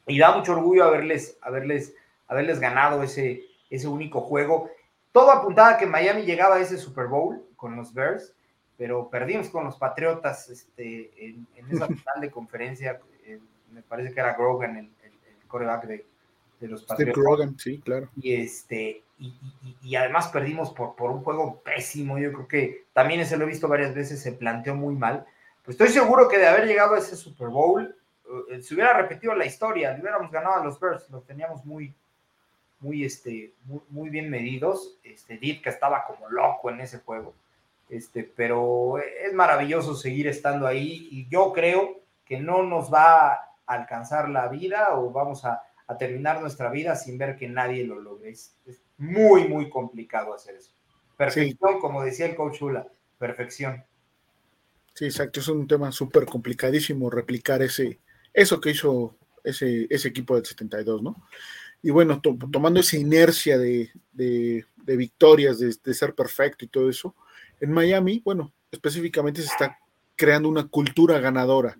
y 0.08 0.20
da 0.20 0.36
mucho 0.36 0.54
orgullo 0.54 0.84
haberles, 0.84 1.38
haberles, 1.42 1.96
haberles 2.28 2.60
ganado 2.60 3.02
ese, 3.02 3.44
ese 3.70 3.88
único 3.88 4.22
juego. 4.22 4.70
Todo 5.12 5.32
apuntaba 5.32 5.72
a 5.72 5.78
que 5.78 5.86
Miami 5.88 6.24
llegaba 6.24 6.56
a 6.56 6.60
ese 6.60 6.78
Super 6.78 7.08
Bowl 7.08 7.44
con 7.56 7.76
los 7.76 7.94
Bears, 7.94 8.34
pero 8.78 9.10
perdimos 9.10 9.50
con 9.50 9.64
los 9.64 9.78
Patriotas 9.78 10.50
este, 10.50 11.12
en, 11.18 11.48
esa 11.72 11.88
final 11.88 12.22
de 12.22 12.30
conferencia. 12.30 13.00
Eh, 13.24 13.40
me 13.72 13.82
parece 13.82 14.14
que 14.14 14.20
era 14.20 14.36
Grogan, 14.36 14.78
el, 14.78 14.86
el, 15.04 15.48
coreback 15.48 15.86
de, 15.86 16.06
de, 16.60 16.68
los. 16.68 16.86
Grogan, 16.88 17.58
sí, 17.60 17.80
claro. 17.80 18.10
Y, 18.16 18.34
este, 18.34 19.04
y, 19.20 19.34
y, 19.84 19.96
además 19.96 20.28
perdimos 20.30 20.72
por, 20.72 20.96
por 20.96 21.12
un 21.12 21.24
juego 21.24 21.62
pésimo. 21.62 22.18
Yo 22.18 22.32
creo 22.34 22.48
que 22.48 22.86
también 22.94 23.20
ese 23.20 23.38
lo 23.38 23.46
he 23.46 23.50
visto 23.50 23.68
varias 23.68 23.94
veces, 23.94 24.22
se 24.22 24.34
planteó 24.34 24.76
muy 24.76 24.96
mal. 24.96 25.26
Pues 25.64 25.76
estoy 25.76 25.90
seguro 25.90 26.28
que 26.28 26.38
de 26.38 26.48
haber 26.48 26.66
llegado 26.68 26.96
a 26.96 27.00
ese 27.00 27.16
Super 27.16 27.50
Bowl, 27.50 27.96
eh, 28.52 28.62
se 28.62 28.74
hubiera 28.74 28.94
repetido 28.94 29.34
la 29.36 29.46
historia, 29.46 29.94
le 29.94 30.02
hubiéramos 30.02 30.32
ganado 30.32 30.62
a 30.62 30.64
los 30.64 30.80
Bears, 30.80 31.10
los 31.10 31.26
teníamos 31.26 31.66
muy, 31.66 31.94
muy, 32.80 33.04
este, 33.04 33.54
muy, 33.66 33.82
muy 33.90 34.10
bien 34.10 34.30
medidos. 34.30 34.98
Este, 35.04 35.38
Ditka 35.38 35.70
estaba 35.70 36.06
como 36.06 36.30
loco 36.30 36.70
en 36.70 36.82
ese 36.82 37.00
juego 37.00 37.34
este, 37.90 38.24
pero 38.24 38.98
es 38.98 39.34
maravilloso 39.34 39.96
seguir 39.96 40.28
estando 40.28 40.66
ahí 40.66 41.08
y 41.12 41.28
yo 41.30 41.54
creo 41.54 42.00
que 42.26 42.40
no 42.40 42.64
nos 42.64 42.92
va 42.92 43.34
a 43.34 43.50
alcanzar 43.66 44.30
la 44.30 44.48
vida 44.48 44.96
o 44.96 45.12
vamos 45.12 45.46
a, 45.46 45.62
terminar 45.98 46.42
nuestra 46.42 46.70
vida 46.70 46.96
sin 46.96 47.18
ver 47.18 47.36
que 47.36 47.48
nadie 47.48 47.86
lo 47.86 48.00
logre. 48.00 48.32
Es, 48.32 48.56
muy, 48.98 49.48
muy 49.48 49.70
complicado 49.70 50.34
hacer 50.34 50.56
eso. 50.56 50.72
Perfección, 51.18 51.80
como 51.82 52.02
decía 52.02 52.26
el 52.26 52.36
coach 52.36 52.62
Hula, 52.62 52.88
perfección. 53.18 53.84
Sí, 54.94 55.06
exacto, 55.06 55.42
es 55.42 55.48
un 55.50 55.68
tema 55.68 55.92
súper 55.92 56.26
complicadísimo 56.26 57.10
replicar 57.10 57.62
ese, 57.62 58.00
eso 58.34 58.62
que 58.62 58.72
hizo 58.72 59.18
ese, 59.44 59.88
ese 59.90 60.08
equipo 60.08 60.36
del 60.36 60.46
72, 60.46 61.04
¿no? 61.04 61.28
Y 61.86 61.92
bueno, 61.92 62.20
tomando 62.20 62.80
esa 62.80 62.98
inercia 62.98 63.60
de, 63.60 63.92
victorias, 64.84 65.60
de, 65.60 65.94
ser 65.94 66.16
perfecto 66.16 66.66
y 66.66 66.68
todo 66.68 66.90
eso, 66.90 67.14
en 67.60 67.72
Miami, 67.72 68.24
bueno, 68.26 68.52
específicamente 68.72 69.44
se 69.44 69.50
está 69.50 69.78
creando 70.16 70.50
una 70.50 70.68
cultura 70.68 71.20
ganadora, 71.20 71.78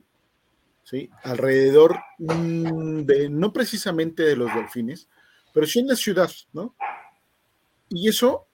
¿sí? 0.86 1.10
Alrededor 1.24 2.00
mm, 2.20 3.02
de, 3.02 3.30
no 3.30 3.52
precisamente 3.52 4.24
de 4.24 4.38
los 4.38 4.54
delfines, 4.56 5.10
pero 5.54 5.68
sí 5.68 5.80
en 5.80 5.88
la 5.88 5.96
ciudad, 5.96 6.32
¿no? 6.54 6.76
Y 7.90 8.08
eso 8.08 8.48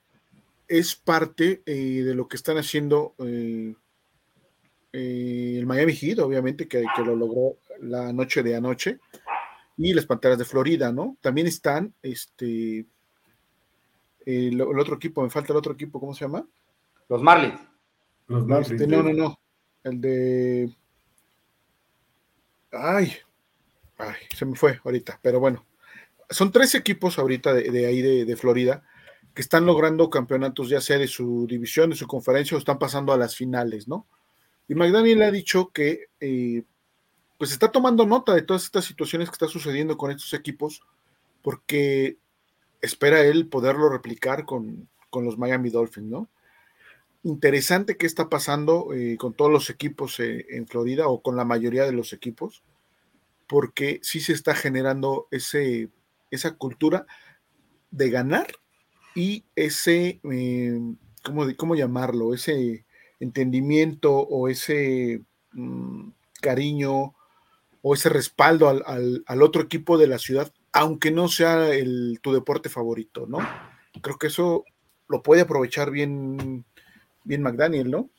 es 0.67 0.95
parte 0.95 1.61
eh, 1.65 2.01
de 2.03 2.15
lo 2.15 2.27
que 2.27 2.37
están 2.37 2.57
haciendo 2.57 3.13
eh, 3.19 3.75
eh, 4.93 5.55
el 5.59 5.65
Miami 5.65 5.93
Heat, 5.93 6.19
obviamente, 6.19 6.67
que, 6.67 6.83
que, 6.95 7.03
lo 7.03 7.15
logró 7.15 7.57
la 7.81 8.11
noche 8.13 8.41
de 8.41 8.55
anoche, 8.55 8.99
y 9.77 9.93
las 9.93 10.05
Panteras 10.05 10.37
de 10.37 10.45
Florida, 10.45 10.91
¿no? 10.91 11.17
También 11.21 11.47
están, 11.47 11.93
este, 12.01 12.85
el, 14.25 14.61
otro 14.61 14.95
equipo, 14.95 15.23
me 15.23 15.29
falta 15.29 15.53
el 15.53 15.57
otro 15.57 15.73
equipo, 15.73 15.99
¿cómo 15.99 16.13
se 16.13 16.25
llama? 16.25 16.45
Los 17.09 17.21
Marlins. 17.21 17.59
Los 18.27 18.45
Marlins. 18.45 18.71
Este, 18.71 18.87
no, 18.87 19.03
no, 19.03 19.13
no, 19.13 19.39
el 19.83 19.99
de... 19.99 20.75
Ay, 22.71 23.13
ay, 23.97 24.15
se 24.35 24.45
me 24.45 24.55
fue 24.55 24.79
ahorita, 24.83 25.19
pero 25.21 25.39
bueno. 25.39 25.65
Son 26.29 26.51
tres 26.51 26.75
equipos 26.75 27.19
ahorita 27.19 27.53
de, 27.53 27.85
ahí 27.85 28.01
de, 28.01 28.25
de 28.25 28.35
Florida 28.37 28.83
que 29.33 29.41
están 29.41 29.65
logrando 29.65 30.09
campeonatos, 30.09 30.69
ya 30.69 30.81
sea 30.81 30.97
de 30.97 31.07
su 31.07 31.45
división, 31.47 31.89
de 31.89 31.95
su 31.95 32.07
conferencia, 32.07 32.55
o 32.55 32.59
están 32.59 32.79
pasando 32.79 33.13
a 33.13 33.17
las 33.17 33.35
finales, 33.35 33.87
¿no? 33.87 34.07
Y 34.67 34.75
McDaniel 34.75 35.21
ha 35.23 35.31
dicho 35.31 35.71
que 35.73 36.07
eh, 36.19 36.63
pues 37.37 37.51
está 37.51 37.71
tomando 37.71 38.05
nota 38.05 38.33
de 38.33 38.41
todas 38.41 38.63
estas 38.63 38.85
situaciones 38.85 39.29
que 39.29 39.33
está 39.33 39.47
sucediendo 39.47 39.97
con 39.97 40.11
estos 40.11 40.33
equipos, 40.33 40.81
porque 41.41 42.17
espera 42.81 43.21
él 43.21 43.47
poderlo 43.47 43.89
replicar 43.89 44.45
con, 44.45 44.87
los 45.13 45.37
Miami 45.37 45.69
Dolphins, 45.69 46.07
¿no? 46.07 46.29
Interesante 47.23 47.97
qué 47.97 48.07
está 48.07 48.29
pasando 48.29 48.93
eh, 48.93 49.15
con 49.17 49.33
todos 49.33 49.51
los 49.51 49.69
equipos 49.69 50.19
eh, 50.19 50.45
en 50.49 50.67
Florida 50.67 51.07
o 51.07 51.21
con 51.21 51.35
la 51.35 51.45
mayoría 51.45 51.85
de 51.85 51.91
los 51.91 52.13
equipos, 52.13 52.63
porque 53.47 53.99
sí 54.01 54.19
se 54.19 54.33
está 54.33 54.55
generando 54.55 55.27
ese, 55.29 55.89
esa 56.31 56.55
cultura 56.55 57.05
de 57.91 58.09
ganar 58.09 58.47
y 59.13 59.43
ese, 59.55 60.19
¿cómo, 61.23 61.45
¿cómo, 61.57 61.75
llamarlo? 61.75 62.33
Ese 62.33 62.85
entendimiento 63.19 64.13
o 64.13 64.47
ese 64.47 65.21
mm, 65.51 66.09
cariño 66.41 67.13
o 67.81 67.93
ese 67.93 68.09
respaldo 68.09 68.69
al, 68.69 69.41
otro 69.41 69.61
equipo 69.61 69.97
de 69.97 70.07
la 70.07 70.19
ciudad, 70.19 70.51
aunque 70.71 71.11
no 71.11 71.27
sea 71.27 71.73
el, 71.73 72.19
tu 72.21 72.33
deporte 72.33 72.69
favorito, 72.69 73.25
¿no? 73.27 73.39
Creo 74.01 74.17
que 74.17 74.27
eso 74.27 74.65
lo 75.07 75.23
puede 75.23 75.41
aprovechar 75.41 75.91
bien, 75.91 76.65
bien 77.23 77.41
McDaniel, 77.41 77.91
¿no? 77.91 78.09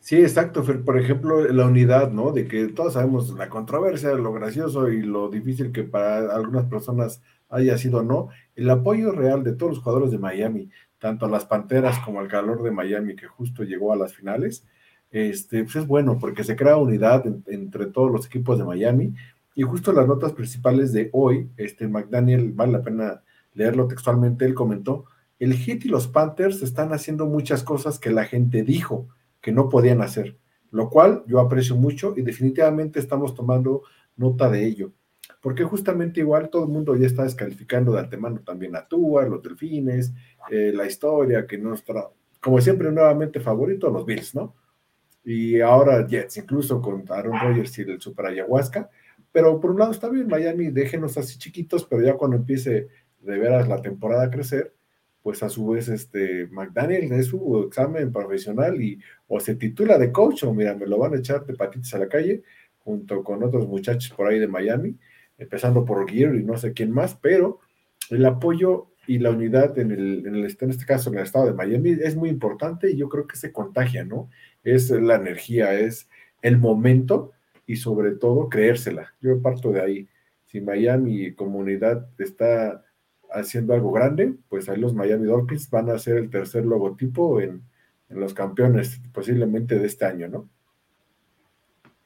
Sí, 0.00 0.16
exacto, 0.16 0.64
Por 0.84 0.98
ejemplo, 0.98 1.44
la 1.48 1.66
unidad, 1.66 2.10
¿no? 2.10 2.32
De 2.32 2.48
que 2.48 2.66
todos 2.68 2.94
sabemos 2.94 3.30
la 3.34 3.48
controversia, 3.48 4.14
lo 4.14 4.32
gracioso 4.32 4.90
y 4.90 5.02
lo 5.02 5.28
difícil 5.28 5.70
que 5.70 5.84
para 5.84 6.34
algunas 6.34 6.66
personas 6.66 7.22
haya 7.48 7.78
sido 7.78 8.02
no. 8.02 8.28
El 8.56 8.68
apoyo 8.70 9.12
real 9.12 9.44
de 9.44 9.52
todos 9.52 9.74
los 9.74 9.78
jugadores 9.84 10.10
de 10.10 10.18
Miami, 10.18 10.70
tanto 10.98 11.26
a 11.26 11.28
las 11.28 11.44
Panteras 11.44 11.98
como 12.00 12.20
al 12.20 12.28
calor 12.28 12.62
de 12.62 12.70
Miami 12.72 13.14
que 13.14 13.26
justo 13.26 13.62
llegó 13.62 13.92
a 13.92 13.96
las 13.96 14.14
finales, 14.14 14.66
este, 15.12 15.62
pues 15.64 15.76
es 15.76 15.86
bueno 15.86 16.18
porque 16.18 16.42
se 16.42 16.56
crea 16.56 16.76
unidad 16.78 17.24
entre 17.46 17.86
todos 17.86 18.10
los 18.10 18.26
equipos 18.26 18.58
de 18.58 18.64
Miami 18.64 19.14
y 19.54 19.62
justo 19.62 19.92
las 19.92 20.06
notas 20.08 20.32
principales 20.32 20.92
de 20.92 21.10
hoy, 21.12 21.50
este 21.56 21.86
McDaniel, 21.86 22.52
vale 22.52 22.72
la 22.72 22.82
pena 22.82 23.22
leerlo 23.54 23.86
textualmente, 23.86 24.46
él 24.46 24.54
comentó, 24.54 25.04
el 25.44 25.54
Heat 25.54 25.84
y 25.84 25.88
los 25.88 26.08
Panthers 26.08 26.62
están 26.62 26.92
haciendo 26.92 27.26
muchas 27.26 27.62
cosas 27.62 27.98
que 27.98 28.10
la 28.10 28.24
gente 28.24 28.62
dijo 28.62 29.08
que 29.40 29.52
no 29.52 29.68
podían 29.68 30.02
hacer, 30.02 30.38
lo 30.70 30.90
cual 30.90 31.24
yo 31.26 31.40
aprecio 31.40 31.76
mucho 31.76 32.14
y 32.16 32.22
definitivamente 32.22 32.98
estamos 32.98 33.34
tomando 33.34 33.82
nota 34.16 34.48
de 34.50 34.64
ello 34.64 34.92
porque 35.42 35.64
justamente 35.64 36.20
igual 36.20 36.48
todo 36.48 36.64
el 36.64 36.70
mundo 36.70 36.96
ya 36.96 37.06
está 37.06 37.24
descalificando 37.24 37.92
de 37.92 37.98
antemano 37.98 38.40
también 38.40 38.76
a 38.76 38.86
Tua, 38.86 39.26
los 39.26 39.42
Delfines, 39.42 40.12
eh, 40.50 40.72
la 40.72 40.86
historia, 40.86 41.46
que 41.48 41.58
no 41.58 41.74
está, 41.74 42.10
como 42.40 42.60
siempre, 42.60 42.90
nuevamente 42.92 43.40
favorito, 43.40 43.90
los 43.90 44.06
Bills, 44.06 44.36
¿no? 44.36 44.54
Y 45.24 45.60
ahora 45.60 46.06
Jets, 46.06 46.36
incluso 46.36 46.80
con 46.80 47.04
Aaron 47.10 47.38
Rodgers 47.40 47.76
y 47.78 47.82
el 47.82 48.00
Super 48.00 48.26
Ayahuasca, 48.26 48.88
pero 49.32 49.58
por 49.58 49.72
un 49.72 49.80
lado 49.80 49.90
está 49.90 50.08
bien, 50.08 50.28
Miami, 50.28 50.70
déjenos 50.70 51.18
así 51.18 51.36
chiquitos, 51.38 51.84
pero 51.86 52.02
ya 52.02 52.14
cuando 52.14 52.36
empiece 52.36 52.86
de 53.20 53.38
veras 53.38 53.68
la 53.68 53.82
temporada 53.82 54.24
a 54.24 54.30
crecer, 54.30 54.72
pues 55.22 55.42
a 55.42 55.48
su 55.48 55.68
vez 55.68 55.88
este 55.88 56.46
McDaniel 56.48 57.12
es 57.12 57.26
su 57.26 57.64
examen 57.66 58.12
profesional 58.12 58.80
y 58.82 59.00
o 59.28 59.38
se 59.40 59.54
titula 59.54 59.98
de 59.98 60.10
coach 60.10 60.44
o 60.44 60.52
mira, 60.52 60.74
me 60.74 60.86
lo 60.86 60.98
van 60.98 61.14
a 61.14 61.18
echar 61.18 61.46
de 61.46 61.54
patitas 61.54 61.94
a 61.94 61.98
la 61.98 62.08
calle 62.08 62.42
junto 62.80 63.22
con 63.22 63.42
otros 63.42 63.66
muchachos 63.68 64.12
por 64.16 64.26
ahí 64.26 64.38
de 64.38 64.48
Miami 64.48 64.96
empezando 65.38 65.84
por 65.84 66.08
Gear 66.10 66.34
y 66.34 66.44
no 66.44 66.56
sé 66.56 66.72
quién 66.72 66.90
más, 66.90 67.14
pero 67.14 67.60
el 68.10 68.24
apoyo 68.24 68.88
y 69.06 69.18
la 69.18 69.30
unidad 69.30 69.78
en, 69.78 69.90
el, 69.90 70.26
en, 70.26 70.34
el, 70.36 70.56
en 70.58 70.70
este 70.70 70.86
caso 70.86 71.10
en 71.10 71.18
el 71.18 71.24
estado 71.24 71.46
de 71.46 71.54
Miami 71.54 71.90
es 71.90 72.14
muy 72.14 72.28
importante 72.28 72.90
y 72.90 72.96
yo 72.96 73.08
creo 73.08 73.26
que 73.26 73.36
se 73.36 73.52
contagia, 73.52 74.04
¿no? 74.04 74.30
Es 74.62 74.90
la 74.90 75.16
energía, 75.16 75.74
es 75.74 76.08
el 76.40 76.58
momento 76.58 77.32
y 77.66 77.76
sobre 77.76 78.12
todo 78.12 78.48
creérsela. 78.48 79.14
Yo 79.20 79.40
parto 79.42 79.72
de 79.72 79.80
ahí. 79.80 80.08
Si 80.46 80.60
Miami 80.60 81.32
comunidad 81.34 82.06
está 82.18 82.84
haciendo 83.34 83.74
algo 83.74 83.92
grande, 83.92 84.34
pues 84.48 84.68
ahí 84.68 84.78
los 84.78 84.94
Miami 84.94 85.26
Dolphins 85.26 85.68
van 85.70 85.90
a 85.90 85.98
ser 85.98 86.16
el 86.16 86.30
tercer 86.30 86.64
logotipo 86.64 87.40
en, 87.40 87.62
en 88.08 88.20
los 88.20 88.34
campeones 88.34 89.00
posiblemente 89.12 89.78
de 89.78 89.86
este 89.86 90.04
año, 90.04 90.28
¿no? 90.28 90.48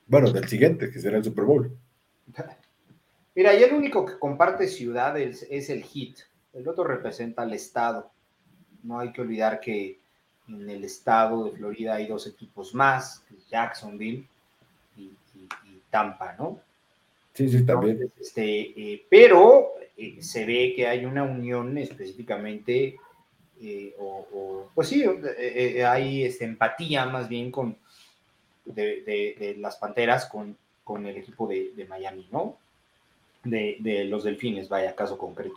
Bueno, 0.06 0.30
del 0.30 0.46
siguiente, 0.48 0.90
que 0.90 1.00
será 1.00 1.18
el 1.18 1.24
Super 1.24 1.44
Bowl. 1.44 1.76
Mira, 3.34 3.54
y 3.54 3.62
el 3.62 3.74
único 3.74 4.06
que 4.06 4.18
comparte 4.18 4.68
ciudades 4.68 5.46
es 5.50 5.68
el 5.68 5.84
HIT. 5.84 6.20
El 6.54 6.66
otro 6.68 6.84
representa 6.84 7.42
al 7.42 7.52
estado. 7.52 8.10
No 8.82 8.98
hay 8.98 9.12
que 9.12 9.20
olvidar 9.20 9.60
que 9.60 9.98
en 10.48 10.70
el 10.70 10.84
estado 10.84 11.44
de 11.44 11.50
Florida 11.50 11.96
hay 11.96 12.06
dos 12.06 12.26
equipos 12.26 12.74
más, 12.74 13.24
Jacksonville 13.50 14.26
y, 14.96 15.10
Tampa, 15.90 16.34
¿no? 16.38 16.60
Sí, 17.34 17.48
sí, 17.48 17.64
también. 17.64 18.10
este, 18.18 18.94
eh, 18.94 19.06
pero 19.08 19.74
eh, 19.96 20.22
se 20.22 20.44
ve 20.44 20.72
que 20.74 20.86
hay 20.86 21.04
una 21.04 21.22
unión 21.22 21.76
específicamente, 21.78 22.96
eh, 23.60 23.94
o, 23.98 24.70
pues 24.74 24.88
sí, 24.88 25.04
hay 25.84 26.24
este, 26.24 26.44
empatía 26.44 27.06
más 27.06 27.28
bien 27.28 27.50
con 27.50 27.76
de, 28.64 29.56
las 29.58 29.76
Panteras 29.76 30.26
con, 30.26 30.56
con 30.84 31.06
el 31.06 31.16
equipo 31.16 31.46
de 31.46 31.86
Miami, 31.88 32.28
¿no? 32.30 32.58
de, 33.50 34.04
los 34.04 34.24
delfines, 34.24 34.68
vaya, 34.68 34.94
caso 34.94 35.16
concreto. 35.18 35.56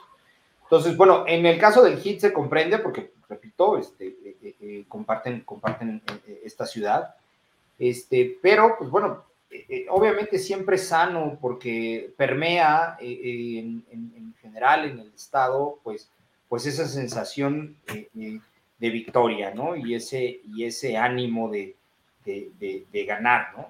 Entonces, 0.63 0.95
bueno, 0.95 1.25
en 1.27 1.45
el 1.45 1.57
caso 1.57 1.83
del 1.83 1.99
HIT 1.99 2.19
se 2.19 2.33
comprende 2.33 2.77
porque, 2.79 3.11
repito, 3.27 3.77
este, 3.77 4.07
eh, 4.07 4.35
eh, 4.43 4.55
eh, 4.61 4.85
comparten, 4.87 5.41
comparten 5.41 6.01
esta 6.43 6.65
ciudad, 6.65 7.15
este, 7.77 8.37
pero, 8.41 8.75
pues 8.77 8.89
bueno, 8.89 9.23
obviamente 9.89 10.37
siempre 10.37 10.77
sano 10.77 11.37
porque 11.41 12.13
permea 12.17 12.97
en, 12.99 13.83
general 14.41 14.85
en 14.85 14.99
el 14.99 15.13
estado, 15.13 15.79
pues, 15.83 16.09
pues 16.47 16.65
esa 16.65 16.87
sensación 16.87 17.77
de 17.83 18.89
victoria, 18.89 19.53
¿no? 19.53 19.75
Y 19.75 19.95
ese, 19.95 20.41
y 20.45 20.63
ese 20.63 20.97
ánimo 20.97 21.49
de, 21.49 21.75
de, 22.25 23.05
ganar, 23.05 23.53
¿no? 23.55 23.67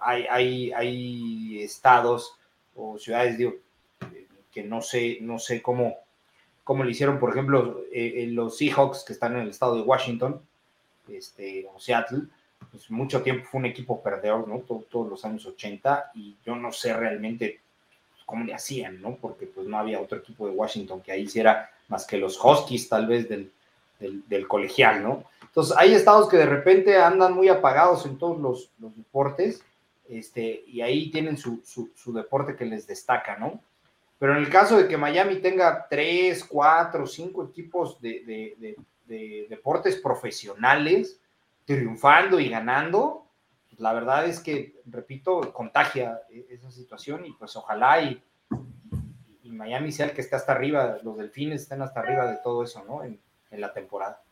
Hay, 0.00 0.26
hay, 0.30 0.72
hay 0.72 1.62
estados 1.62 2.38
o 2.74 2.98
ciudades, 2.98 3.38
que 4.52 4.62
no 4.62 4.80
sé, 4.80 5.18
no 5.20 5.38
sé 5.38 5.60
cómo, 5.60 5.96
cómo 6.64 6.84
lo 6.84 6.90
hicieron, 6.90 7.18
por 7.18 7.30
ejemplo, 7.30 7.82
eh, 7.92 8.26
los 8.30 8.58
Seahawks 8.58 9.04
que 9.04 9.12
están 9.12 9.34
en 9.34 9.42
el 9.42 9.50
estado 9.50 9.76
de 9.76 9.82
Washington, 9.82 10.40
este, 11.08 11.66
o 11.72 11.78
Seattle, 11.78 12.22
pues 12.70 12.90
mucho 12.90 13.22
tiempo 13.22 13.46
fue 13.50 13.60
un 13.60 13.66
equipo 13.66 14.02
perdedor, 14.02 14.46
¿no? 14.48 14.60
todos 14.60 15.08
los 15.08 15.24
años 15.24 15.46
80, 15.46 16.12
y 16.14 16.36
yo 16.44 16.56
no 16.56 16.72
sé 16.72 16.94
realmente 16.94 17.60
cómo 18.26 18.44
le 18.44 18.54
hacían, 18.54 19.00
¿no? 19.00 19.16
Porque 19.16 19.46
pues 19.46 19.66
no 19.66 19.78
había 19.78 20.00
otro 20.00 20.18
equipo 20.18 20.46
de 20.46 20.54
Washington 20.54 21.00
que 21.00 21.12
ahí 21.12 21.22
hiciera 21.22 21.70
más 21.88 22.06
que 22.06 22.18
los 22.18 22.38
Huskies, 22.42 22.88
tal 22.88 23.06
vez, 23.06 23.28
del, 23.28 23.52
del, 23.98 24.48
colegial, 24.48 25.02
¿no? 25.02 25.24
Entonces, 25.40 25.74
hay 25.78 25.94
estados 25.94 26.28
que 26.28 26.36
de 26.36 26.46
repente 26.46 26.96
andan 26.96 27.32
muy 27.32 27.48
apagados 27.48 28.04
en 28.04 28.18
todos 28.18 28.38
los, 28.38 28.70
los 28.78 28.94
deportes, 28.96 29.62
este, 30.08 30.64
y 30.66 30.80
ahí 30.80 31.10
tienen 31.10 31.36
su, 31.36 31.62
su, 31.64 32.12
deporte 32.12 32.56
que 32.56 32.64
les 32.64 32.86
destaca, 32.86 33.36
¿no? 33.38 33.60
Pero 34.18 34.32
en 34.32 34.38
el 34.38 34.50
caso 34.50 34.76
de 34.76 34.88
que 34.88 34.96
Miami 34.96 35.36
tenga 35.36 35.86
tres, 35.88 36.44
cuatro, 36.44 37.06
cinco 37.06 37.44
equipos 37.44 38.00
de, 38.00 38.76
deportes 39.48 39.96
profesionales 39.96 41.20
triunfando 41.66 42.40
y 42.40 42.48
ganando, 42.48 43.26
la 43.76 43.92
verdad 43.92 44.24
es 44.24 44.40
que, 44.40 44.80
repito, 44.86 45.52
contagia 45.52 46.22
e-, 46.30 46.46
esa 46.50 46.70
situación 46.70 47.26
y 47.26 47.32
pues 47.32 47.54
ojalá 47.56 48.00
y, 48.00 48.22
y, 49.42 49.50
Miami 49.50 49.92
sea 49.92 50.06
el 50.06 50.12
que 50.12 50.22
esté 50.22 50.36
hasta 50.36 50.52
arriba, 50.52 50.98
los 51.02 51.18
delfines 51.18 51.62
estén 51.62 51.82
hasta 51.82 52.00
arriba 52.00 52.30
de 52.30 52.38
todo 52.42 52.62
eso, 52.62 52.82
¿no? 52.84 53.04
En, 53.04 53.20
en 53.50 53.60
la 53.60 53.72
temporada. 53.72 54.22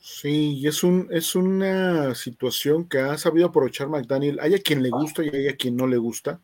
Sí, 0.00 0.66
es, 0.66 0.82
un, 0.82 1.08
es 1.10 1.34
una 1.34 2.14
situación 2.14 2.88
que 2.88 2.98
ha 2.98 3.18
sabido 3.18 3.48
aprovechar 3.48 3.88
McDaniel. 3.88 4.40
Hay 4.40 4.54
a 4.54 4.62
quien 4.62 4.82
le 4.82 4.88
gusta 4.88 5.22
y 5.22 5.28
hay 5.28 5.48
a 5.48 5.56
quien 5.56 5.76
no 5.76 5.86
le 5.86 5.98
gusta. 5.98 6.40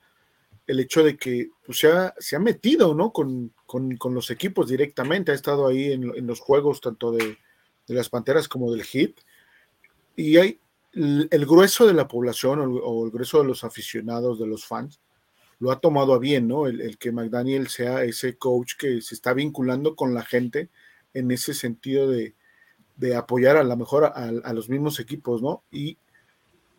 El 0.66 0.80
hecho 0.80 1.02
de 1.02 1.16
que 1.16 1.50
pues, 1.64 1.78
se, 1.78 1.90
ha, 1.90 2.14
se 2.18 2.36
ha 2.36 2.38
metido 2.38 2.94
¿no? 2.94 3.12
Con, 3.12 3.52
con, 3.64 3.96
con, 3.96 4.14
los 4.14 4.30
equipos 4.30 4.68
directamente, 4.68 5.32
ha 5.32 5.34
estado 5.34 5.66
ahí 5.66 5.92
en, 5.92 6.12
en 6.14 6.26
los 6.26 6.40
juegos 6.40 6.80
tanto 6.80 7.12
de, 7.12 7.38
de, 7.86 7.94
las 7.94 8.10
Panteras 8.10 8.46
como 8.48 8.70
del 8.72 8.84
Hit. 8.84 9.20
Y 10.16 10.38
hay 10.38 10.58
el, 10.92 11.46
grueso 11.46 11.86
de 11.86 11.92
la 11.92 12.08
población 12.08 12.60
o, 12.60 12.64
o, 12.64 13.04
el 13.04 13.12
grueso 13.12 13.38
de 13.38 13.48
los 13.48 13.64
aficionados, 13.64 14.38
de 14.40 14.46
los 14.46 14.64
fans, 14.64 15.00
lo 15.58 15.70
ha 15.70 15.80
tomado 15.80 16.14
a 16.14 16.18
bien, 16.18 16.48
¿no? 16.48 16.66
El, 16.66 16.80
el 16.80 16.98
que 16.98 17.12
McDaniel 17.12 17.68
sea 17.68 18.02
ese 18.04 18.36
coach 18.36 18.72
que 18.78 19.00
se 19.00 19.14
está 19.14 19.32
vinculando 19.34 19.94
con 19.94 20.14
la 20.14 20.22
gente 20.22 20.70
en 21.14 21.30
ese 21.30 21.54
sentido 21.54 22.10
de, 22.10 22.34
de 22.96 23.14
apoyar 23.14 23.56
a 23.56 23.64
lo 23.64 23.76
mejor 23.76 24.04
a, 24.04 24.08
a, 24.08 24.52
los 24.52 24.68
mismos 24.68 25.00
equipos, 25.00 25.42
¿no? 25.42 25.62
Y 25.70 25.98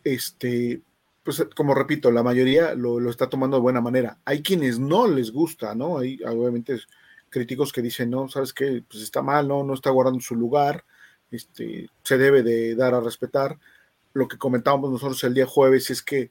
este, 0.04 0.82
pues 1.22 1.44
como 1.56 1.74
repito, 1.74 2.10
la 2.10 2.22
mayoría 2.22 2.74
lo, 2.74 3.00
lo, 3.00 3.10
está 3.10 3.28
tomando 3.28 3.56
de 3.56 3.62
buena 3.62 3.80
manera. 3.80 4.18
Hay 4.24 4.42
quienes 4.42 4.78
no 4.78 5.06
les 5.06 5.32
gusta, 5.32 5.74
¿no? 5.74 5.98
Hay 5.98 6.20
obviamente 6.24 6.78
críticos 7.30 7.72
que 7.72 7.82
dicen, 7.82 8.10
no, 8.10 8.28
¿sabes 8.28 8.52
qué? 8.52 8.82
Pues 8.88 9.02
está 9.02 9.22
mal, 9.22 9.46
¿no? 9.48 9.64
No 9.64 9.74
está 9.74 9.90
guardando 9.90 10.20
su 10.20 10.34
lugar, 10.34 10.84
este, 11.30 11.90
se 12.02 12.18
debe 12.18 12.42
de 12.42 12.74
dar 12.74 12.94
a 12.94 13.00
respetar. 13.00 13.58
Lo 14.12 14.28
que 14.28 14.38
comentábamos 14.38 14.90
nosotros 14.90 15.22
el 15.24 15.34
día 15.34 15.46
jueves 15.46 15.90
es 15.90 16.02
que 16.02 16.30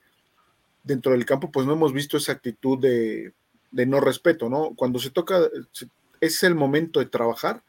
dentro 0.84 1.12
del 1.12 1.26
campo, 1.26 1.52
pues 1.52 1.66
no 1.66 1.74
hemos 1.74 1.94
visto 1.94 2.18
esa 2.18 2.32
actitud 2.32 2.80
de, 2.80 3.34
de 3.72 3.86
no 3.86 4.00
respeto, 4.00 4.50
¿no? 4.50 4.74
Cuando 4.76 5.00
se 5.00 5.10
toca, 5.10 5.42
es 6.22 6.44
el 6.44 6.56
momento 6.56 7.00
de 7.00 7.06
trabajar, 7.06 7.64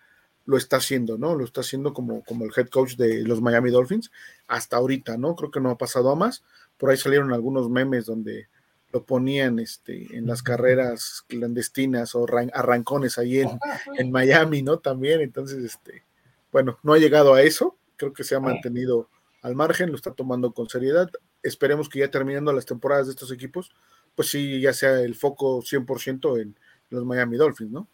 lo 0.46 0.56
está 0.56 0.78
haciendo, 0.78 1.18
¿no? 1.18 1.34
Lo 1.34 1.44
está 1.44 1.60
haciendo 1.60 1.92
como, 1.92 2.22
como 2.24 2.44
el 2.46 2.52
head 2.56 2.68
coach 2.68 2.96
de 2.96 3.22
los 3.24 3.42
Miami 3.42 3.70
Dolphins 3.70 4.10
hasta 4.46 4.78
ahorita, 4.78 5.18
¿no? 5.18 5.36
Creo 5.36 5.50
que 5.50 5.60
no 5.60 5.70
ha 5.70 5.76
pasado 5.76 6.10
a 6.10 6.16
más. 6.16 6.42
Por 6.78 6.90
ahí 6.90 6.96
salieron 6.96 7.32
algunos 7.32 7.68
memes 7.68 8.06
donde 8.06 8.48
lo 8.90 9.04
ponían 9.04 9.58
este, 9.58 10.16
en 10.16 10.26
las 10.26 10.42
carreras 10.42 11.22
clandestinas 11.28 12.14
o 12.14 12.26
arrancones 12.54 13.18
ahí 13.18 13.40
en, 13.40 13.50
en, 13.98 14.10
Miami, 14.10 14.62
¿no? 14.62 14.78
También, 14.78 15.20
entonces, 15.20 15.62
este, 15.62 16.04
bueno, 16.58 16.76
no 16.82 16.92
ha 16.92 16.98
llegado 16.98 17.34
a 17.34 17.42
eso, 17.42 17.76
creo 17.94 18.12
que 18.12 18.24
se 18.24 18.34
ha 18.34 18.40
mantenido 18.40 19.08
al 19.42 19.54
margen, 19.54 19.90
lo 19.90 19.94
está 19.94 20.12
tomando 20.12 20.50
con 20.50 20.68
seriedad. 20.68 21.08
Esperemos 21.40 21.88
que 21.88 22.00
ya 22.00 22.10
terminando 22.10 22.52
las 22.52 22.66
temporadas 22.66 23.06
de 23.06 23.12
estos 23.12 23.30
equipos, 23.30 23.70
pues 24.16 24.28
sí, 24.28 24.60
ya 24.60 24.72
sea 24.72 24.98
el 25.02 25.14
foco 25.14 25.62
100% 25.62 26.42
en 26.42 26.56
los 26.90 27.04
Miami 27.04 27.36
Dolphins, 27.36 27.70
¿no? 27.70 27.86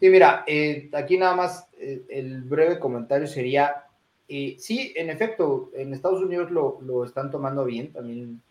Sí, 0.00 0.10
mira, 0.10 0.42
eh, 0.48 0.90
aquí 0.92 1.16
nada 1.16 1.36
más 1.36 1.68
eh, 1.78 2.02
el 2.08 2.42
breve 2.42 2.80
comentario 2.80 3.28
sería, 3.28 3.84
eh, 4.26 4.56
sí, 4.58 4.92
en 4.96 5.08
efecto, 5.08 5.70
en 5.72 5.94
Estados 5.94 6.20
Unidos 6.20 6.50
lo, 6.50 6.80
lo 6.80 7.04
están 7.04 7.30
tomando 7.30 7.64
bien, 7.64 7.92
también 7.92 8.42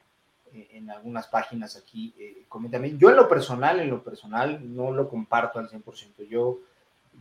eh, 0.53 0.69
en 0.71 0.89
algunas 0.89 1.27
páginas 1.27 1.75
aquí 1.75 2.15
comentan 2.47 2.97
Yo 2.97 3.09
en 3.09 3.17
lo 3.17 3.27
personal, 3.27 3.81
en 3.81 3.89
lo 3.89 4.01
personal, 4.01 4.73
no 4.73 4.93
lo 4.93 5.09
comparto 5.09 5.59
al 5.59 5.69
100%. 5.69 6.29
Yo, 6.29 6.61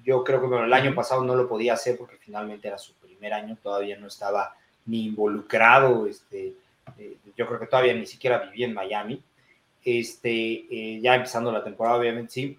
yo 0.04 0.24
creo 0.24 0.40
que 0.40 0.46
bueno, 0.46 0.64
el 0.64 0.72
año 0.72 0.94
pasado 0.94 1.24
no 1.24 1.34
lo 1.34 1.48
podía 1.48 1.74
hacer 1.74 1.96
porque 1.96 2.16
finalmente 2.16 2.68
era 2.68 2.78
su 2.78 2.94
primer 2.94 3.32
año, 3.32 3.56
todavía 3.62 3.96
no 3.98 4.08
estaba 4.08 4.54
ni 4.86 5.06
involucrado, 5.06 6.06
este, 6.06 6.54
yo 7.36 7.46
creo 7.46 7.60
que 7.60 7.66
todavía 7.66 7.94
ni 7.94 8.06
siquiera 8.06 8.38
vivía 8.38 8.66
en 8.66 8.74
Miami. 8.74 9.22
Este, 9.84 11.00
ya 11.00 11.16
empezando 11.16 11.50
la 11.50 11.64
temporada, 11.64 11.98
obviamente 11.98 12.32
sí, 12.32 12.58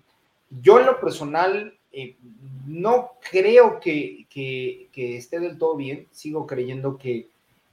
yo 0.62 0.80
en 0.80 0.86
lo 0.86 1.00
personal 1.00 1.74
eh, 1.92 2.16
no 2.68 3.12
creo 3.30 3.80
que, 3.80 4.26
que, 4.30 4.88
que, 4.92 5.18
esté 5.18 5.40
del 5.40 5.58
todo 5.58 5.76
bien, 5.76 6.08
sigo 6.12 6.46
creyendo 6.46 6.98
que, 6.98 7.28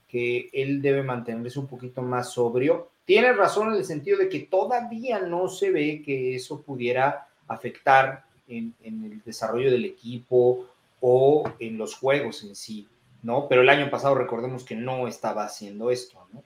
que 0.08 0.50
él 0.52 0.82
debe 0.82 1.02
mantenerse 1.02 1.58
un 1.58 1.66
poquito 1.66 2.02
más 2.02 2.32
sobrio. 2.32 2.90
Tiene 3.04 3.32
razón 3.32 3.68
en 3.68 3.78
el 3.78 3.84
sentido 3.84 4.18
de 4.18 4.28
que 4.28 4.40
todavía 4.40 5.20
no 5.20 5.48
se 5.48 5.70
ve 5.70 6.02
que 6.04 6.36
eso 6.36 6.62
pudiera 6.62 7.26
afectar 7.48 8.24
en, 8.50 8.74
en 8.82 9.04
el 9.04 9.22
desarrollo 9.24 9.70
del 9.70 9.84
equipo 9.84 10.68
o 11.00 11.50
en 11.58 11.78
los 11.78 11.94
juegos 11.94 12.44
en 12.44 12.54
sí, 12.54 12.86
¿no? 13.22 13.48
Pero 13.48 13.62
el 13.62 13.68
año 13.68 13.90
pasado 13.90 14.14
recordemos 14.14 14.64
que 14.64 14.76
no 14.76 15.08
estaba 15.08 15.44
haciendo 15.44 15.90
esto, 15.90 16.26
¿no? 16.32 16.42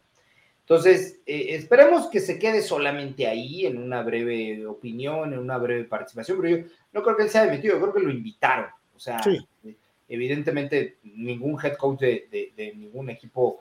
Entonces, 0.61 1.19
eh, 1.27 1.49
esperemos 1.51 2.07
que 2.09 2.21
se 2.21 2.39
quede 2.39 2.63
solamente 2.63 3.27
ahí, 3.27 3.67
en 3.67 3.77
una 3.77 4.03
breve 4.03 4.67
opinión, 4.67 5.35
en 5.35 5.39
una 5.39 5.59
breve 5.59 5.85
participación, 5.85 6.41
pero 6.41 6.57
yo 6.57 6.65
no 6.93 7.03
creo 7.03 7.17
que 7.17 7.25
él 7.25 7.31
se 7.31 7.39
haya 7.39 7.53
metido, 7.53 7.75
yo 7.75 7.83
creo 7.83 7.93
que 7.93 8.01
lo 8.01 8.11
invitaron. 8.11 8.71
O 8.97 8.99
sea, 8.99 9.23
sí. 9.23 9.47
evidentemente 10.09 10.97
ningún 11.03 11.59
head 11.63 11.77
coach 11.77 12.01
de, 12.01 12.29
de, 12.31 12.53
de 12.57 12.75
ningún 12.75 13.11
equipo 13.11 13.61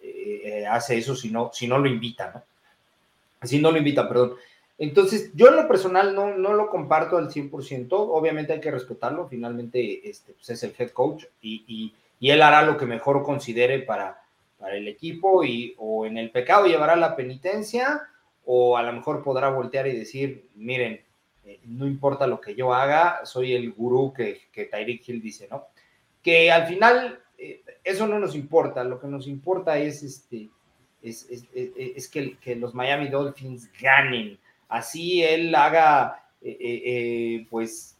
eh, 0.00 0.64
hace 0.66 0.98
eso 0.98 1.16
si 1.16 1.30
no, 1.30 1.50
si 1.52 1.66
no 1.66 1.78
lo 1.78 1.88
invita, 1.88 2.30
¿no? 2.34 2.42
Si 3.46 3.58
no 3.58 3.70
lo 3.70 3.78
invita, 3.78 4.08
perdón. 4.08 4.34
Entonces, 4.76 5.30
yo 5.34 5.48
en 5.48 5.56
lo 5.56 5.68
personal 5.68 6.14
no, 6.14 6.36
no 6.36 6.52
lo 6.52 6.68
comparto 6.68 7.16
al 7.16 7.30
100%, 7.30 7.88
obviamente 7.92 8.52
hay 8.52 8.60
que 8.60 8.70
respetarlo, 8.70 9.28
finalmente 9.28 10.08
este, 10.08 10.32
pues 10.32 10.50
es 10.50 10.62
el 10.64 10.74
head 10.76 10.90
coach 10.90 11.24
y, 11.40 11.64
y, 11.66 11.94
él 12.30 12.40
hará 12.40 12.62
lo 12.62 12.78
que 12.78 12.86
mejor 12.86 13.22
considere 13.22 13.80
para 13.80 14.24
para 14.64 14.76
el 14.76 14.88
equipo 14.88 15.44
y 15.44 15.74
o 15.76 16.06
en 16.06 16.16
el 16.16 16.30
pecado 16.30 16.64
llevará 16.64 16.96
la 16.96 17.16
penitencia 17.16 18.08
o 18.46 18.78
a 18.78 18.82
lo 18.82 18.94
mejor 18.94 19.22
podrá 19.22 19.50
voltear 19.50 19.86
y 19.86 19.94
decir, 19.94 20.48
miren, 20.54 21.02
eh, 21.44 21.60
no 21.64 21.86
importa 21.86 22.26
lo 22.26 22.40
que 22.40 22.54
yo 22.54 22.72
haga, 22.72 23.26
soy 23.26 23.52
el 23.52 23.72
gurú 23.72 24.14
que, 24.14 24.40
que 24.50 24.64
Tyreek 24.64 25.06
Hill 25.06 25.20
dice, 25.20 25.48
¿no? 25.50 25.66
Que 26.22 26.50
al 26.50 26.66
final 26.66 27.20
eh, 27.36 27.62
eso 27.82 28.06
no 28.06 28.18
nos 28.18 28.34
importa, 28.34 28.84
lo 28.84 28.98
que 28.98 29.06
nos 29.06 29.26
importa 29.26 29.76
es, 29.76 30.02
este, 30.02 30.48
es, 31.02 31.28
es, 31.28 31.44
es 31.54 32.08
que, 32.08 32.56
los 32.56 32.74
Miami 32.74 33.08
Dolphins 33.08 33.70
ganen, 33.78 34.38
así 34.76 35.22
él 35.22 35.54
haga, 35.54 36.24
eh, 36.40 36.56
eh 36.60 37.46
pues, 37.50 37.98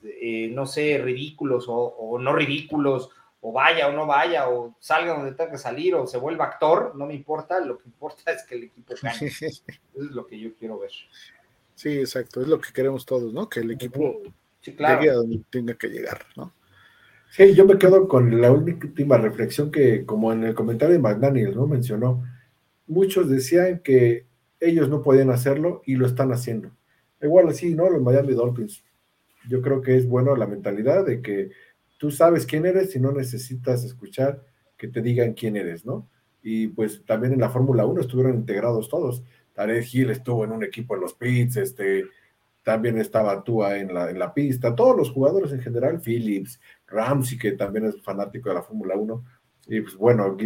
no 0.51 0.67
sé, 0.67 0.99
ridículos 0.99 1.69
o, 1.69 1.75
o 1.75 2.19
no 2.19 2.35
ridículos 2.35 3.11
o 3.47 3.53
vaya 3.53 3.89
o 3.89 3.93
no 3.93 4.07
vaya, 4.07 4.49
o 4.49 4.75
salga 4.81 5.13
donde 5.13 5.33
tenga 5.33 5.51
que 5.51 5.59
salir, 5.59 5.95
o 5.95 6.07
se 6.07 6.17
vuelva 6.17 6.47
actor, 6.47 6.95
no 6.97 7.05
me 7.05 7.13
importa, 7.13 7.61
lo 7.61 7.77
que 7.77 7.87
importa 7.87 8.33
es 8.33 8.43
que 8.45 8.55
el 8.55 8.65
equipo 8.65 8.95
gane. 9.03 9.19
Eso 9.27 9.45
es 9.47 10.11
lo 10.11 10.27
que 10.27 10.41
yo 10.41 10.55
quiero 10.55 10.79
ver. 10.79 10.91
Sí, 11.75 11.99
exacto, 11.99 12.41
es 12.41 12.49
lo 12.49 12.59
que 12.59 12.73
queremos 12.73 13.05
todos, 13.05 13.35
¿no? 13.35 13.47
Que 13.51 13.61
el 13.61 13.73
equipo 13.73 14.23
sí, 14.63 14.75
claro. 14.75 14.99
llegue 14.99 15.11
a 15.11 15.17
donde 15.17 15.43
tenga 15.51 15.75
que 15.75 15.89
llegar, 15.89 16.25
¿no? 16.37 16.55
Sí, 17.29 17.55
yo 17.55 17.67
me 17.67 17.77
quedo 17.77 18.09
con 18.09 18.41
la 18.41 18.51
última 18.51 19.19
reflexión 19.19 19.71
que, 19.71 20.07
como 20.07 20.33
en 20.33 20.45
el 20.45 20.55
comentario 20.55 20.95
de 20.95 21.01
McDaniel, 21.01 21.55
¿no? 21.55 21.67
Mencionó, 21.67 22.25
muchos 22.87 23.29
decían 23.29 23.81
que 23.81 24.25
ellos 24.65 24.89
no 24.89 25.03
podían 25.03 25.31
hacerlo 25.31 25.83
y 25.87 25.97
lo 25.97 26.07
están 26.07 26.33
haciendo. 26.33 26.71
Igual 27.21 27.49
así, 27.49 27.75
¿no? 27.75 27.89
Los 27.89 28.03
Miami 28.03 28.35
Dolphins. 28.35 28.85
Yo 29.49 29.63
creo 29.63 29.81
que 29.81 29.97
es 29.97 30.09
bueno 30.09 30.37
la 30.37 30.47
mentalidad 30.47 31.05
de 31.05 31.23
que 31.23 31.51
tú 31.99 32.11
sabes 32.11 32.47
quién 32.47 32.67
eres 32.67 32.95
y 32.97 33.01
no 33.01 33.13
necesitas 33.13 33.85
escuchar 33.85 34.45
que 34.77 34.89
te 34.89 35.03
digan 35.03 35.35
quién 35.35 35.57
eres, 35.57 35.85
¿no? 35.85 36.09
Y 36.43 36.69
pues 36.69 37.05
también 37.07 37.33
en 37.33 37.41
la 37.41 37.51
Fórmula 37.51 37.87
1 37.87 38.01
estuvieron 38.01 38.35
integrados 38.35 38.89
todos. 38.89 39.23
Tarek 39.55 39.87
Hill 39.93 40.11
estuvo 40.11 40.45
en 40.45 40.53
un 40.53 40.65
equipo 40.65 40.95
en 40.95 41.01
los 41.01 41.15
pits, 41.15 41.57
este, 41.57 42.05
también 42.63 42.99
estaba 42.99 43.45
Tua 43.45 43.79
en 43.79 43.95
la, 43.95 44.11
en 44.11 44.19
la 44.19 44.35
pista, 44.35 44.75
todos 44.75 44.97
los 44.97 45.11
jugadores 45.11 45.53
en 45.53 45.61
general, 45.61 46.01
Phillips, 46.01 46.61
Ramsey, 46.87 47.39
que 47.39 47.53
también 47.53 47.87
es 47.87 48.03
fanático 48.03 48.49
de 48.49 48.57
la 48.57 48.63
Fórmula 48.63 48.97
1, 48.97 49.25
y 49.69 49.81
pues 49.81 49.97
bueno, 49.97 50.37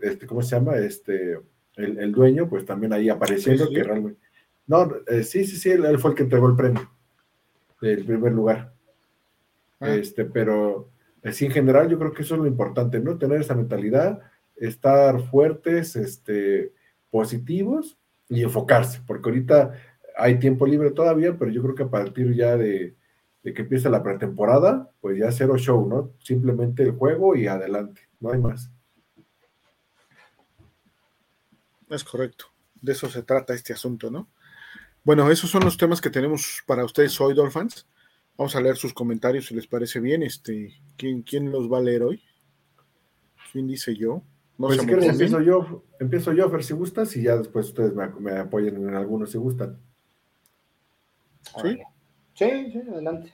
este, 0.00 0.26
¿cómo 0.26 0.42
se 0.42 0.56
llama? 0.56 0.76
Este, 0.78 1.38
el, 1.76 1.98
el 1.98 2.12
dueño, 2.12 2.48
pues 2.48 2.64
también 2.64 2.92
ahí 2.92 3.08
apareciendo, 3.08 3.64
sí, 3.64 3.68
sí. 3.70 3.74
que 3.74 3.84
realmente... 3.84 4.20
No, 4.66 4.90
eh, 5.06 5.22
sí, 5.22 5.44
sí, 5.44 5.56
sí, 5.56 5.70
él, 5.70 5.84
él, 5.84 5.98
fue 5.98 6.10
el 6.10 6.16
que 6.16 6.24
entregó 6.24 6.48
el 6.48 6.56
premio 6.56 6.90
del 7.80 8.04
primer 8.04 8.32
lugar. 8.32 8.72
Ah. 9.78 9.94
Este, 9.94 10.24
pero 10.24 10.90
Así 11.26 11.44
en 11.44 11.50
general 11.50 11.88
yo 11.88 11.98
creo 11.98 12.12
que 12.12 12.22
eso 12.22 12.34
es 12.34 12.40
lo 12.40 12.46
importante, 12.46 13.00
¿no? 13.00 13.18
Tener 13.18 13.40
esa 13.40 13.54
mentalidad, 13.54 14.20
estar 14.54 15.20
fuertes, 15.22 15.96
este, 15.96 16.72
positivos 17.10 17.98
y 18.28 18.42
enfocarse, 18.42 19.00
porque 19.06 19.30
ahorita 19.30 19.72
hay 20.16 20.38
tiempo 20.38 20.66
libre 20.66 20.92
todavía, 20.92 21.36
pero 21.36 21.50
yo 21.50 21.62
creo 21.62 21.74
que 21.74 21.82
a 21.82 21.90
partir 21.90 22.32
ya 22.34 22.56
de, 22.56 22.94
de 23.42 23.52
que 23.52 23.62
empiece 23.62 23.90
la 23.90 24.04
pretemporada, 24.04 24.90
pues 25.00 25.18
ya 25.18 25.32
cero 25.32 25.56
show, 25.58 25.86
¿no? 25.88 26.12
Simplemente 26.22 26.84
el 26.84 26.92
juego 26.92 27.34
y 27.34 27.48
adelante, 27.48 28.02
no 28.20 28.30
hay 28.30 28.38
más. 28.38 28.70
Es 31.88 32.04
correcto, 32.04 32.46
de 32.80 32.92
eso 32.92 33.08
se 33.08 33.22
trata 33.22 33.54
este 33.54 33.72
asunto, 33.72 34.10
¿no? 34.10 34.28
Bueno, 35.04 35.30
esos 35.30 35.50
son 35.50 35.64
los 35.64 35.76
temas 35.76 36.00
que 36.00 36.10
tenemos 36.10 36.62
para 36.66 36.84
ustedes 36.84 37.20
hoy, 37.20 37.32
Dolphins. 37.32 37.86
Vamos 38.36 38.56
a 38.56 38.60
leer 38.60 38.76
sus 38.76 38.92
comentarios 38.92 39.46
si 39.46 39.54
les 39.54 39.68
parece 39.68 40.00
bien. 40.00 40.24
Este, 40.24 40.74
¿quién, 40.96 41.22
quién 41.22 41.52
los 41.52 41.72
va 41.72 41.78
a 41.78 41.82
leer 41.82 42.02
hoy? 42.02 42.22
¿Quién 43.52 43.68
dice 43.68 43.94
yo? 43.96 44.22
No 44.58 44.66
pues 44.66 44.80
si 44.80 44.86
quieres, 44.86 45.06
empiezo 45.06 45.40
yo, 45.40 45.84
empiezo 46.00 46.32
yo, 46.32 46.50
Fer, 46.50 46.64
si 46.64 46.74
gustas, 46.74 47.14
y 47.16 47.22
ya 47.22 47.36
después 47.36 47.66
ustedes 47.66 47.94
me, 47.94 48.08
me 48.18 48.36
apoyen 48.38 48.76
en 48.76 48.94
algunos 48.94 49.30
si 49.30 49.38
gustan. 49.38 49.78
¿Sí? 51.62 51.78
Sí, 52.34 52.72
sí, 52.72 52.82
adelante. 52.90 53.32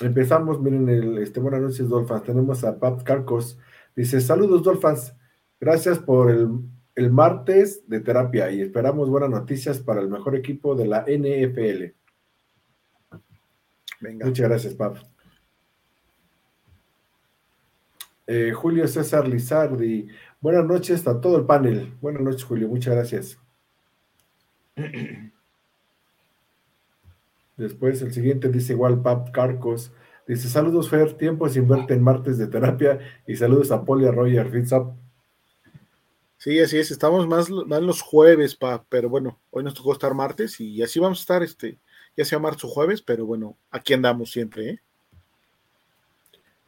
Empezamos, 0.00 0.60
miren, 0.60 0.88
el, 0.88 1.18
este, 1.18 1.40
buenas 1.40 1.60
noches, 1.60 1.88
Dolphins. 1.88 2.22
Tenemos 2.22 2.62
a 2.62 2.78
Pat 2.78 3.02
Carcos. 3.02 3.58
Dice, 3.96 4.20
saludos, 4.20 4.62
Dolphins. 4.62 5.12
Gracias 5.60 5.98
por 5.98 6.30
el, 6.30 6.48
el, 6.94 7.10
martes 7.10 7.88
de 7.88 8.00
terapia 8.00 8.50
y 8.50 8.60
esperamos 8.60 9.08
buenas 9.08 9.30
noticias 9.30 9.78
para 9.78 10.00
el 10.00 10.08
mejor 10.08 10.36
equipo 10.36 10.74
de 10.74 10.86
la 10.86 11.04
NFL. 11.06 11.94
Venga. 14.00 14.26
Muchas 14.26 14.48
gracias, 14.48 14.74
Pap. 14.74 14.96
Eh, 18.26 18.52
Julio 18.52 18.88
César 18.88 19.28
Lizardi. 19.28 20.08
Buenas 20.40 20.64
noches 20.64 21.06
a 21.06 21.20
todo 21.20 21.36
el 21.38 21.44
panel. 21.44 21.94
Buenas 22.00 22.22
noches, 22.22 22.44
Julio. 22.44 22.68
Muchas 22.68 22.94
gracias. 22.94 23.38
Después 27.56 28.02
el 28.02 28.12
siguiente 28.12 28.48
dice 28.48 28.72
igual 28.72 29.00
Pap 29.02 29.30
Carcos. 29.30 29.92
Dice 30.26 30.48
saludos 30.48 30.88
Fer, 30.88 31.12
tiempo 31.14 31.48
sin 31.48 31.68
verte 31.68 31.94
en 31.94 32.02
martes 32.02 32.38
de 32.38 32.46
terapia 32.46 32.98
y 33.26 33.36
saludos 33.36 33.70
a 33.70 33.84
Poli, 33.84 34.06
a 34.06 34.10
Roger, 34.10 34.50
Sí, 36.44 36.60
así 36.60 36.76
es, 36.76 36.90
estamos 36.90 37.26
más, 37.26 37.48
más 37.48 37.80
los 37.80 38.02
jueves, 38.02 38.54
pa, 38.54 38.84
pero 38.90 39.08
bueno, 39.08 39.40
hoy 39.50 39.64
nos 39.64 39.72
tocó 39.72 39.94
estar 39.94 40.12
martes 40.12 40.60
y 40.60 40.82
así 40.82 41.00
vamos 41.00 41.20
a 41.20 41.22
estar, 41.22 41.42
este, 41.42 41.78
ya 42.18 42.26
sea 42.26 42.38
martes 42.38 42.64
o 42.64 42.68
jueves, 42.68 43.00
pero 43.00 43.24
bueno, 43.24 43.56
aquí 43.70 43.94
andamos 43.94 44.30
siempre, 44.30 44.68
¿eh? 44.68 44.80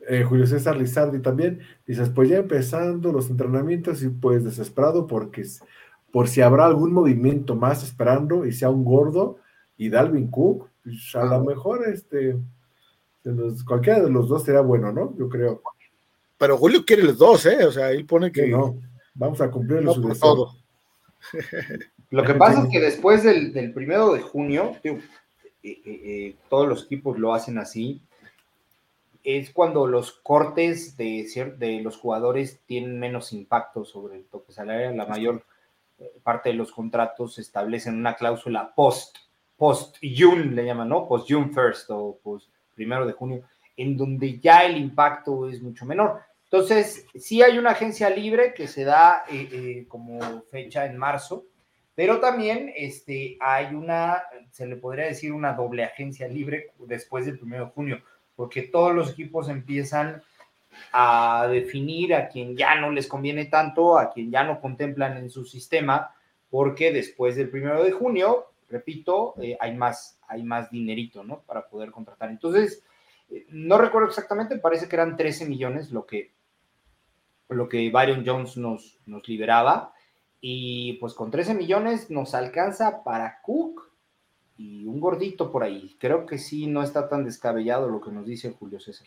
eh 0.09 0.25
Julio 0.25 0.47
César 0.47 0.79
Lizardi 0.79 1.21
también, 1.21 1.61
dices, 1.87 2.09
pues 2.09 2.31
ya 2.31 2.39
empezando 2.39 3.13
los 3.13 3.29
entrenamientos 3.29 4.03
y 4.03 4.09
pues 4.09 4.45
desesperado 4.45 5.07
porque 5.07 5.45
por 6.11 6.29
si 6.29 6.41
habrá 6.41 6.65
algún 6.65 6.95
movimiento 6.95 7.55
más 7.55 7.85
esperando 7.85 8.47
y 8.47 8.53
sea 8.53 8.71
un 8.71 8.83
gordo 8.83 9.41
y 9.77 9.91
Dalvin 9.91 10.31
Cook, 10.31 10.71
pues, 10.85 11.15
a 11.17 11.27
lo 11.27 11.45
mejor 11.45 11.87
este, 11.87 12.35
cualquiera 13.67 14.01
de 14.01 14.09
los 14.09 14.27
dos 14.27 14.43
será 14.43 14.63
bueno, 14.63 14.91
¿no? 14.91 15.15
Yo 15.19 15.29
creo. 15.29 15.61
Pero 16.39 16.57
Julio 16.57 16.83
quiere 16.87 17.03
los 17.03 17.19
dos, 17.19 17.45
¿eh? 17.45 17.63
O 17.67 17.73
sea, 17.73 17.91
él 17.91 18.07
pone 18.07 18.33
que... 18.33 18.49
no, 18.49 18.81
vamos 19.17 19.41
a 19.41 19.51
cumplir 19.51 19.83
no, 19.83 19.95
su 19.95 20.19
todo. 20.19 20.55
Lo 22.11 22.23
que 22.23 22.35
pasa 22.35 22.63
es 22.63 22.69
que 22.71 22.81
después 22.81 23.25
del, 23.25 23.73
primero 23.73 24.13
de 24.13 24.21
junio, 24.21 24.77
eh, 24.85 25.01
eh, 25.63 25.81
eh, 25.85 26.37
todos 26.49 26.69
los 26.69 26.85
equipos 26.85 27.19
lo 27.19 27.35
hacen 27.35 27.59
así, 27.59 28.01
es 29.25 29.51
cuando 29.51 29.89
los 29.89 30.13
cortes 30.13 30.97
de, 30.97 31.55
de 31.59 31.81
los 31.81 31.97
jugadores 31.97 32.61
tienen 32.67 33.01
menos 33.01 33.33
impacto 33.33 33.85
sobre 33.85 34.17
el 34.17 34.25
toque 34.27 34.53
salarial. 34.53 34.97
La 34.97 35.07
mayor 35.07 35.45
parte 36.23 36.51
de 36.51 36.55
los 36.55 36.71
contratos 36.71 37.39
establecen 37.41 37.97
una 37.97 38.15
cláusula 38.15 38.73
post 38.73 39.17
post-June, 39.57 40.55
le 40.55 40.65
llaman, 40.65 40.89
¿no? 40.89 41.09
Post-June 41.09 41.51
first 41.53 41.91
o 41.91 42.19
post 42.23 42.49
primero 42.75 43.07
de 43.07 43.13
junio, 43.13 43.43
en 43.77 43.97
donde 43.97 44.39
ya 44.39 44.65
el 44.65 44.77
impacto 44.77 45.49
es 45.49 45.63
mucho 45.63 45.87
menor. 45.87 46.21
Entonces, 46.51 47.07
sí 47.15 47.43
hay 47.43 47.59
una 47.59 47.71
agencia 47.71 48.09
libre 48.09 48.55
que 48.55 48.69
se 48.69 48.85
da 48.85 49.25
eh, 49.31 49.49
eh, 49.53 49.85
como 49.89 50.43
fecha 50.51 50.87
en 50.87 50.97
marzo, 50.97 51.45
pero 51.95 52.21
también 52.21 52.73
este, 52.77 53.37
hay 53.41 53.75
una, 53.75 54.23
se 54.53 54.67
le 54.67 54.77
podría 54.77 55.07
decir 55.07 55.33
una 55.33 55.55
doble 55.55 55.85
agencia 55.85 56.29
libre 56.29 56.73
después 56.79 57.27
del 57.27 57.39
primero 57.39 57.67
de 57.67 57.71
junio, 57.73 58.03
porque 58.37 58.63
todos 58.63 58.95
los 58.95 59.11
equipos 59.11 59.49
empiezan 59.49 60.23
a 60.93 61.49
definir 61.51 62.15
a 62.15 62.29
quien 62.29 62.57
ya 62.57 62.75
no 62.77 62.91
les 62.91 63.09
conviene 63.09 63.47
tanto, 63.47 63.99
a 63.99 64.13
quien 64.13 64.31
ya 64.31 64.45
no 64.45 64.61
contemplan 64.61 65.17
en 65.17 65.31
su 65.31 65.45
sistema, 65.45 66.15
porque 66.51 66.93
después 66.93 67.35
del 67.35 67.49
primero 67.49 67.83
de 67.83 67.93
junio 67.93 68.47
repito, 68.69 69.35
eh, 69.41 69.57
hay, 69.61 69.75
más, 69.77 70.19
hay 70.29 70.43
más 70.43 70.71
dinerito, 70.71 71.25
¿no? 71.25 71.41
Para 71.43 71.69
poder 71.69 71.91
contratar. 71.91 72.31
Entonces, 72.31 72.83
no 73.49 73.79
recuerdo 73.79 74.09
exactamente, 74.09 74.59
parece 74.59 74.89
que 74.89 74.97
eran 74.97 75.17
13 75.17 75.47
millones 75.47 75.91
lo 75.91 76.07
que, 76.07 76.33
lo 77.49 77.69
que 77.69 77.91
Byron 77.91 78.25
Jones 78.27 78.57
nos, 78.57 78.99
nos 79.07 79.27
liberaba. 79.29 79.93
Y 80.41 80.95
pues 80.95 81.15
con 81.15 81.31
13 81.31 81.55
millones 81.55 82.11
nos 82.11 82.35
alcanza 82.35 83.03
para 83.03 83.41
Cook 83.43 83.83
y 84.57 84.87
un 84.87 85.01
gordito 85.01 85.51
por 85.51 85.65
ahí. 85.65 85.97
Creo 85.99 86.27
que 86.27 86.39
sí, 86.39 86.67
no 86.67 86.83
está 86.83 87.09
tan 87.09 87.25
descabellado 87.25 87.89
lo 87.89 88.01
que 88.01 88.11
nos 88.11 88.27
dice 88.27 88.53
Julio 88.53 88.81
César. 88.81 89.07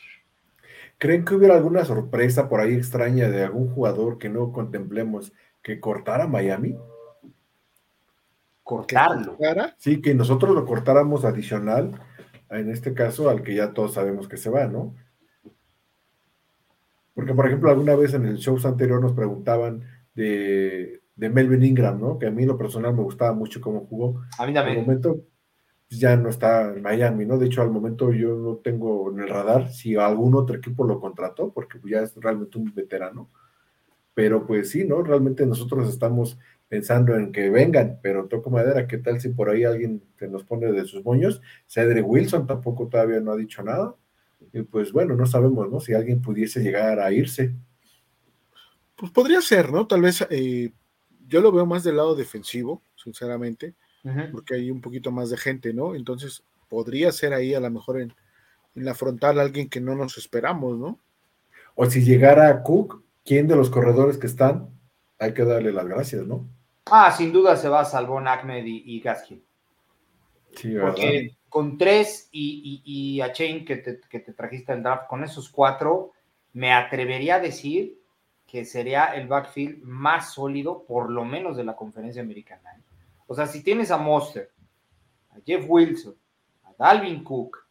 ¿Creen 0.97 1.23
que 1.23 1.35
hubiera 1.35 1.55
alguna 1.55 1.85
sorpresa 1.85 2.49
por 2.49 2.59
ahí 2.59 2.73
extraña 2.73 3.29
de 3.29 3.43
algún 3.43 3.73
jugador 3.73 4.17
que 4.17 4.29
no 4.29 4.51
contemplemos 4.51 5.33
que 5.61 5.79
cortara 5.79 6.27
Miami? 6.27 6.75
cortarlo. 8.69 9.35
Sí, 9.77 9.99
que 9.99 10.13
nosotros 10.13 10.53
lo 10.53 10.63
cortáramos 10.63 11.25
adicional, 11.25 11.99
en 12.51 12.69
este 12.69 12.93
caso, 12.93 13.27
al 13.27 13.41
que 13.41 13.55
ya 13.55 13.73
todos 13.73 13.95
sabemos 13.95 14.27
que 14.27 14.37
se 14.37 14.51
va, 14.51 14.67
¿no? 14.67 14.93
Porque, 17.19 17.33
por 17.33 17.47
ejemplo, 17.47 17.69
alguna 17.69 17.97
vez 17.97 18.13
en 18.13 18.25
el 18.25 18.37
show 18.37 18.57
anterior 18.63 19.01
nos 19.01 19.11
preguntaban 19.11 19.83
de, 20.15 21.01
Melvin 21.17 21.63
Ingram, 21.63 21.99
¿no? 21.99 22.17
Que 22.17 22.27
a 22.27 22.31
mí 22.31 22.45
lo 22.45 22.57
personal 22.57 22.93
me 22.93 23.03
gustaba 23.03 23.33
mucho 23.33 23.59
cómo 23.59 23.81
jugó. 23.87 24.21
A 24.37 24.47
mí 24.47 24.53
también. 24.53 24.77
Al 24.77 24.85
momento 24.85 25.25
pues, 25.89 25.99
ya 25.99 26.15
no 26.15 26.29
está 26.29 26.73
en 26.73 26.81
Miami, 26.81 27.25
¿no? 27.25 27.37
De 27.37 27.47
hecho, 27.47 27.61
al 27.61 27.71
momento 27.71 28.13
yo 28.13 28.37
no 28.37 28.55
tengo 28.63 29.11
en 29.11 29.19
el 29.19 29.27
radar 29.27 29.69
si 29.69 29.97
algún 29.97 30.33
otro 30.33 30.55
equipo 30.55 30.87
lo 30.87 31.01
contrató, 31.01 31.51
porque 31.51 31.77
ya 31.83 32.03
es 32.03 32.15
realmente 32.15 32.57
un 32.57 32.73
veterano. 32.73 33.29
Pero 34.13 34.47
pues 34.47 34.69
sí, 34.69 34.85
¿no? 34.85 35.03
Realmente 35.03 35.45
nosotros 35.45 35.89
estamos 35.89 36.39
pensando 36.69 37.17
en 37.17 37.33
que 37.33 37.49
vengan, 37.49 37.99
pero 38.01 38.27
toco 38.27 38.49
madera, 38.49 38.87
¿qué 38.87 38.97
tal 38.97 39.19
si 39.19 39.27
por 39.27 39.49
ahí 39.49 39.65
alguien 39.65 40.01
se 40.17 40.29
nos 40.29 40.45
pone 40.45 40.71
de 40.71 40.85
sus 40.85 41.03
moños? 41.03 41.41
Cedric 41.67 42.07
Wilson 42.07 42.47
tampoco 42.47 42.87
todavía 42.87 43.19
no 43.19 43.33
ha 43.33 43.35
dicho 43.35 43.61
nada. 43.61 43.93
Y 44.53 44.61
pues 44.63 44.91
bueno, 44.91 45.15
no 45.15 45.25
sabemos, 45.25 45.69
¿no? 45.69 45.79
Si 45.79 45.93
alguien 45.93 46.21
pudiese 46.21 46.61
llegar 46.61 46.99
a 46.99 47.11
irse. 47.11 47.53
Pues 48.95 49.11
podría 49.11 49.41
ser, 49.41 49.71
¿no? 49.71 49.87
Tal 49.87 50.01
vez 50.01 50.25
eh, 50.29 50.71
yo 51.27 51.41
lo 51.41 51.51
veo 51.51 51.65
más 51.65 51.83
del 51.83 51.97
lado 51.97 52.15
defensivo, 52.15 52.81
sinceramente, 52.95 53.75
porque 54.31 54.55
hay 54.55 54.71
un 54.71 54.81
poquito 54.81 55.11
más 55.11 55.29
de 55.29 55.37
gente, 55.37 55.73
¿no? 55.73 55.95
Entonces 55.95 56.43
podría 56.67 57.11
ser 57.11 57.33
ahí 57.33 57.53
a 57.53 57.59
lo 57.59 57.69
mejor 57.69 58.01
en, 58.01 58.13
en 58.75 58.85
la 58.85 58.95
frontal 58.95 59.39
alguien 59.39 59.69
que 59.69 59.81
no 59.81 59.95
nos 59.95 60.17
esperamos, 60.17 60.77
¿no? 60.77 60.99
O 61.75 61.85
si 61.85 62.03
llegara 62.03 62.61
Cook, 62.63 63.03
¿quién 63.23 63.47
de 63.47 63.55
los 63.55 63.69
corredores 63.69 64.17
que 64.17 64.27
están? 64.27 64.69
Hay 65.17 65.33
que 65.33 65.45
darle 65.45 65.71
las 65.71 65.87
gracias, 65.87 66.25
¿no? 66.25 66.47
Ah, 66.85 67.11
sin 67.11 67.31
duda 67.31 67.55
se 67.55 67.69
va 67.69 67.81
a 67.81 67.85
Salvón, 67.85 68.27
Ahmed 68.27 68.63
y, 68.65 68.99
Gaskin. 68.99 69.43
Porque 70.81 71.37
con 71.47 71.77
tres 71.77 72.29
y, 72.31 73.19
a 73.21 73.31
Chain 73.31 73.65
que 73.65 73.77
te, 73.77 73.93
trajiste 74.33 74.73
el 74.73 74.83
draft, 74.83 75.07
con 75.07 75.23
esos 75.23 75.49
cuatro, 75.49 76.13
me 76.53 76.73
atrevería 76.73 77.35
a 77.35 77.39
decir 77.39 77.99
que 78.45 78.65
sería 78.65 79.13
el 79.15 79.27
backfield 79.27 79.83
más 79.83 80.33
sólido, 80.33 80.85
por 80.85 81.11
lo 81.11 81.23
menos 81.23 81.55
de 81.55 81.63
la 81.63 81.75
conferencia 81.75 82.21
americana. 82.21 82.71
¿eh? 82.77 82.81
O 83.27 83.35
sea, 83.35 83.45
si 83.45 83.63
tienes 83.63 83.91
a 83.91 83.97
Monster, 83.97 84.51
a 85.29 85.35
Jeff 85.45 85.65
Wilson, 85.67 86.15
a 86.63 86.73
Dalvin 86.77 87.23
Cook, 87.23 87.69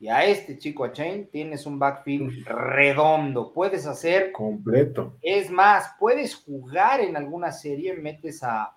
y 0.00 0.08
a 0.08 0.24
este 0.24 0.58
chico, 0.58 0.84
a 0.84 0.92
Chain, 0.92 1.28
tienes 1.28 1.66
un 1.66 1.78
backfield 1.78 2.46
redondo. 2.46 3.52
Puedes 3.52 3.84
hacer. 3.84 4.30
Completo. 4.30 5.16
Es 5.20 5.50
más, 5.50 5.92
puedes 5.98 6.36
jugar 6.36 7.00
en 7.00 7.16
alguna 7.16 7.50
serie, 7.50 7.94
metes 7.94 8.42
a, 8.44 8.76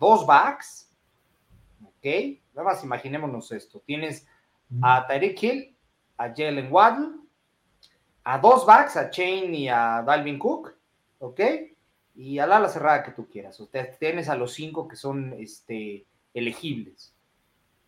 dos 0.00 0.26
backs. 0.26 0.90
¿Ok? 1.84 2.40
Nada 2.54 2.68
más 2.68 2.84
imaginémonos 2.84 3.52
esto. 3.52 3.82
Tienes 3.84 4.26
a 4.82 5.06
Tyreek 5.06 5.42
Hill, 5.42 5.76
a 6.16 6.28
Jalen 6.28 6.72
Waddle, 6.72 7.08
a 8.24 8.38
dos 8.38 8.64
backs, 8.64 8.96
a 8.96 9.10
Chain 9.10 9.54
y 9.54 9.68
a 9.68 10.02
Dalvin 10.06 10.38
Cook. 10.38 10.74
¿Ok? 11.18 11.40
Y 12.14 12.38
a 12.38 12.46
la 12.46 12.56
ala 12.56 12.68
cerrada 12.68 13.02
que 13.02 13.12
tú 13.12 13.28
quieras. 13.28 13.60
O 13.60 13.66
sea, 13.66 13.90
tienes 13.98 14.28
a 14.28 14.36
los 14.36 14.52
cinco 14.52 14.86
que 14.86 14.96
son 14.96 15.34
este, 15.38 16.06
elegibles 16.32 17.14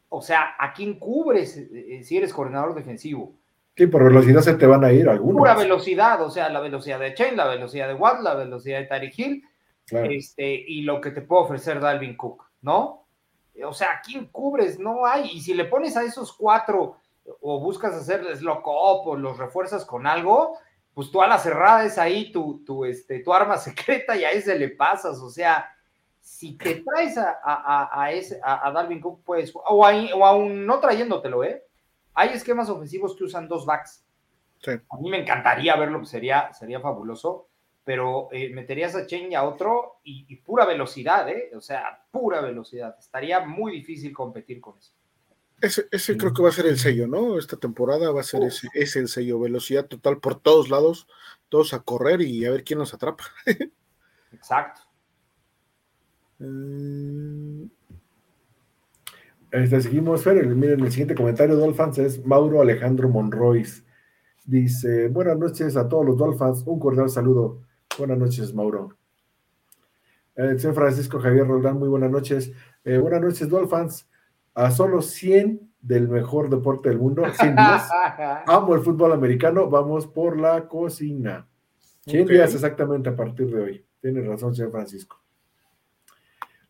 o 0.09 0.23
sea, 0.23 0.55
¿a 0.59 0.73
quién 0.73 0.99
cubres 0.99 1.57
eh, 1.57 2.01
si 2.03 2.17
eres 2.17 2.33
coordinador 2.33 2.75
defensivo? 2.75 3.35
Sí, 3.77 3.87
por 3.87 4.05
velocidad 4.05 4.41
se 4.41 4.55
te 4.55 4.67
van 4.67 4.85
a 4.85 4.93
ir 4.93 5.09
algunos. 5.09 5.39
Pura 5.39 5.55
velocidad, 5.55 6.23
o 6.23 6.31
sea, 6.31 6.49
la 6.49 6.61
velocidad 6.61 6.99
de 6.99 7.13
Chain, 7.13 7.37
la 7.37 7.47
velocidad 7.47 7.89
de 7.89 7.95
Watt, 7.95 8.23
la 8.23 8.35
velocidad 8.35 8.79
de 8.79 8.87
Tariq 8.87 9.19
Hill, 9.19 9.45
este, 9.91 10.55
y 10.67 10.83
lo 10.83 11.01
que 11.01 11.11
te 11.11 11.21
puede 11.21 11.43
ofrecer 11.43 11.81
Dalvin 11.81 12.17
Cook, 12.17 12.45
¿no? 12.63 13.06
O 13.65 13.73
sea, 13.73 13.89
¿a 13.93 14.01
quién 14.01 14.27
cubres? 14.27 14.79
No 14.79 15.07
hay. 15.07 15.31
Y 15.31 15.41
si 15.41 15.55
le 15.55 15.65
pones 15.65 15.97
a 15.97 16.05
esos 16.05 16.33
cuatro 16.33 16.97
o 17.41 17.61
buscas 17.61 17.95
hacerles 17.95 18.43
loco 18.43 18.73
o 18.73 19.17
los 19.17 19.39
refuerzas 19.39 19.85
con 19.85 20.07
algo, 20.07 20.59
pues 20.95 21.11
tú 21.11 21.23
a 21.23 21.27
la 21.27 21.39
cerrada 21.39 21.85
es 21.85 21.99
ahí 21.99 22.33
tu, 22.33 22.65
tu, 22.65 22.85
este, 22.85 23.21
tu 23.21 23.33
arma 23.33 23.59
secreta 23.59 24.17
y 24.17 24.25
a 24.25 24.31
ese 24.31 24.59
le 24.59 24.71
pasas. 24.71 25.19
O 25.19 25.31
sea, 25.31 25.69
si 26.21 26.57
te 26.57 26.83
traes 26.83 27.17
a, 27.19 27.39
a, 27.45 28.03
a, 28.03 28.13
ese, 28.13 28.41
a, 28.43 28.71
Dalvin 28.73 29.01
Cook, 29.01 29.23
pues, 29.25 29.53
o, 29.55 29.87
aún 29.87 30.67
no 30.67 30.81
trayéndotelo, 30.81 31.45
¿eh? 31.45 31.65
Hay 32.15 32.31
esquemas 32.31 32.69
ofensivos 32.69 33.15
que 33.15 33.25
usan 33.25 33.47
dos 33.47 33.65
backs. 33.65 34.05
A 34.67 34.97
mí 34.99 35.11
me 35.11 35.21
encantaría 35.21 35.77
verlo, 35.77 36.05
sería, 36.05 36.53
sería 36.53 36.81
fabuloso. 36.81 37.47
Pero 37.87 38.29
eh, 38.33 38.53
meterías 38.53 38.97
a 38.97 39.07
Chen 39.07 39.31
y 39.31 39.37
a 39.37 39.45
otro 39.45 40.01
y, 40.03 40.35
pura 40.39 40.67
velocidad, 40.67 41.29
¿eh? 41.29 41.53
O 41.55 41.61
sea, 41.61 42.05
pura 42.11 42.41
velocidad. 42.41 42.97
Estaría 42.99 43.47
muy 43.47 43.71
difícil 43.71 44.13
competir 44.13 44.61
con 44.61 44.77
eso. 44.77 44.93
Ese, 45.61 45.87
ese 45.93 46.17
creo 46.17 46.35
que 46.35 46.43
va 46.43 46.49
a 46.49 46.53
ser 46.53 46.67
el 46.67 46.81
sello, 46.81 47.07
¿no? 47.07 47.39
Esta 47.39 47.57
temporada 47.57 48.11
va 48.11 48.23
a 48.23 48.25
ser 48.25 48.43
ese, 48.43 48.67
ese 48.75 48.99
el 48.99 49.07
sello, 49.07 49.39
velocidad 49.39 49.87
total 49.87 50.19
por 50.19 50.41
todos 50.41 50.69
lados, 50.69 51.07
todos 51.49 51.75
a 51.75 51.79
correr 51.79 52.23
y 52.23 52.45
a 52.45 52.51
ver 52.51 52.65
quién 52.65 52.81
nos 52.81 52.93
atrapa. 52.93 53.23
Exacto. 54.33 54.81
Mm. 56.41 57.67
Este, 59.53 59.81
seguimos, 59.81 60.25
Fer, 60.25 60.45
miren, 60.45 60.81
el 60.81 60.91
siguiente 60.91 61.15
comentario 61.15 61.55
de 61.55 61.63
Dolphins 61.63 61.99
es 61.99 62.27
Mauro 62.27 62.61
Alejandro 62.61 63.09
Monrois. 63.09 63.85
Dice, 64.45 65.07
buenas 65.07 65.39
noches 65.39 65.77
a 65.77 65.89
todos 65.89 66.05
los 66.05 66.17
Dolphins, 66.17 66.65
un 66.67 66.81
cordial 66.81 67.09
saludo. 67.09 67.66
Buenas 67.99 68.19
noches, 68.19 68.53
Mauro. 68.53 68.97
El 70.35 70.61
señor 70.61 70.75
Francisco 70.75 71.19
Javier 71.19 71.47
Roldán, 71.47 71.79
muy 71.79 71.89
buenas 71.89 72.11
noches. 72.11 72.53
Eh, 72.85 72.99
buenas 72.99 73.23
noches, 73.23 73.49
Dolphins. 73.49 74.07
A 74.55 74.71
solo 74.71 75.01
100 75.01 75.73
del 75.81 76.09
mejor 76.09 76.51
deporte 76.51 76.91
del 76.91 76.99
mundo, 76.99 77.25
100 77.33 77.57
días. 77.57 77.89
Amo 78.47 78.75
el 78.75 78.83
fútbol 78.83 79.13
americano, 79.13 79.71
vamos 79.71 80.07
por 80.07 80.39
la 80.39 80.69
cocina. 80.69 81.49
100 82.07 82.27
días 82.27 82.55
exactamente 82.55 83.09
a 83.09 83.17
partir 83.17 83.49
de 83.49 83.63
hoy. 83.63 83.87
Tiene 84.01 84.21
razón, 84.21 84.55
señor 84.55 84.73
Francisco. 84.73 85.23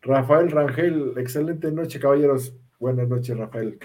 Rafael 0.01 0.49
Rangel, 0.49 1.13
excelente 1.17 1.69
noche, 1.71 1.99
caballeros. 1.99 2.55
Buenas 2.79 3.07
noches, 3.09 3.37
Rafael. 3.37 3.79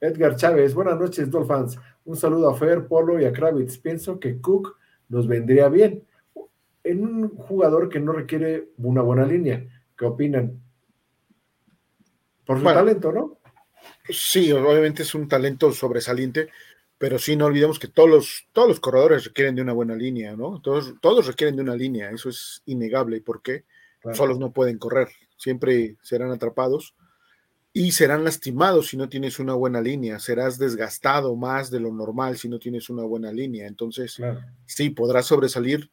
Edgar 0.00 0.36
Chávez, 0.36 0.72
buenas 0.74 0.98
noches, 0.98 1.28
Dolphins. 1.30 1.78
Un 2.04 2.16
saludo 2.16 2.50
a 2.50 2.54
Fer, 2.54 2.86
Polo 2.86 3.20
y 3.20 3.24
a 3.24 3.32
Kravitz. 3.32 3.78
Pienso 3.78 4.20
que 4.20 4.40
Cook 4.40 4.76
nos 5.08 5.26
vendría 5.26 5.68
bien 5.68 6.02
en 6.82 7.02
un 7.02 7.28
jugador 7.30 7.88
que 7.88 8.00
no 8.00 8.12
requiere 8.12 8.68
una 8.78 9.02
buena 9.02 9.24
línea. 9.24 9.66
¿Qué 9.96 10.04
opinan? 10.04 10.60
Por 12.44 12.58
su 12.58 12.64
talento, 12.64 13.12
¿no? 13.12 13.38
Sí, 14.08 14.52
obviamente 14.52 15.02
es 15.02 15.14
un 15.14 15.28
talento 15.28 15.72
sobresaliente, 15.72 16.50
pero 16.98 17.18
sí 17.18 17.36
no 17.36 17.46
olvidemos 17.46 17.78
que 17.78 17.88
todos 17.88 18.08
los, 18.08 18.48
todos 18.52 18.68
los 18.68 18.80
corredores 18.80 19.24
requieren 19.24 19.54
de 19.54 19.62
una 19.62 19.72
buena 19.72 19.94
línea, 19.94 20.36
¿no? 20.36 20.60
Todos, 20.60 20.94
todos 21.00 21.26
requieren 21.26 21.56
de 21.56 21.62
una 21.62 21.74
línea, 21.74 22.10
eso 22.10 22.28
es 22.28 22.62
innegable. 22.66 23.16
¿Y 23.16 23.20
por 23.20 23.42
qué? 23.42 23.64
Solos 24.12 24.38
no 24.38 24.52
pueden 24.52 24.78
correr, 24.78 25.08
siempre 25.38 25.96
serán 26.02 26.30
atrapados 26.30 26.94
y 27.76 27.90
serán 27.90 28.22
lastimados 28.22 28.86
si 28.86 28.96
no 28.96 29.08
tienes 29.08 29.40
una 29.40 29.52
buena 29.54 29.80
línea, 29.80 30.20
serás 30.20 30.58
desgastado 30.58 31.34
más 31.34 31.72
de 31.72 31.80
lo 31.80 31.92
normal 31.92 32.38
si 32.38 32.48
no 32.48 32.60
tienes 32.60 32.88
una 32.88 33.02
buena 33.02 33.32
línea. 33.32 33.66
Entonces, 33.66 34.16
sí, 34.64 34.90
podrás 34.90 35.26
sobresalir 35.26 35.90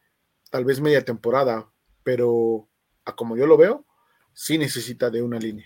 tal 0.51 0.63
vez 0.63 0.79
media 0.79 1.03
temporada, 1.03 1.67
pero 2.03 2.69
a 3.03 3.15
como 3.15 3.36
yo 3.36 3.47
lo 3.47 3.57
veo, 3.57 3.84
sí 4.32 4.59
necesita 4.59 5.09
de 5.09 5.23
una 5.23 5.39
línea. 5.39 5.65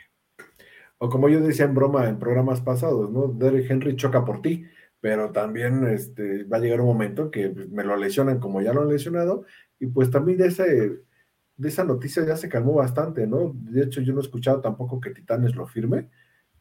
O 0.99 1.09
como 1.09 1.27
yo 1.27 1.41
decía 1.41 1.65
en 1.65 1.75
broma 1.75 2.07
en 2.07 2.17
programas 2.17 2.61
pasados, 2.61 3.11
¿no? 3.11 3.27
Derrick 3.27 3.69
Henry 3.69 3.97
choca 3.97 4.23
por 4.23 4.41
ti, 4.41 4.65
pero 5.01 5.33
también 5.33 5.85
este, 5.85 6.45
va 6.45 6.57
a 6.57 6.59
llegar 6.61 6.79
un 6.79 6.87
momento 6.87 7.29
que 7.29 7.49
me 7.49 7.83
lo 7.83 7.97
lesionan 7.97 8.39
como 8.39 8.61
ya 8.61 8.71
lo 8.71 8.83
han 8.83 8.89
lesionado, 8.89 9.43
y 9.81 9.87
pues 9.87 10.09
también 10.09 10.37
de 10.37 10.47
ese 10.47 11.01
de 11.57 11.69
esa 11.69 11.83
noticia 11.83 12.25
ya 12.25 12.35
se 12.35 12.49
calmó 12.49 12.73
bastante, 12.73 13.27
¿no? 13.27 13.53
De 13.53 13.83
hecho, 13.83 14.01
yo 14.01 14.13
no 14.13 14.19
he 14.19 14.23
escuchado 14.23 14.61
tampoco 14.61 14.99
que 14.99 15.11
Titanes 15.11 15.55
lo 15.55 15.65
firme, 15.65 16.09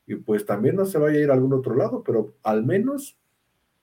y 0.07 0.17
pues 0.17 0.47
también 0.47 0.77
no 0.77 0.85
se 0.85 0.99
vaya 0.99 1.19
a 1.19 1.23
ir 1.23 1.31
a 1.31 1.35
algún 1.35 1.53
otro 1.53 1.75
lado, 1.75 2.03
pero 2.05 2.37
al 2.43 2.65
menos, 2.65 3.19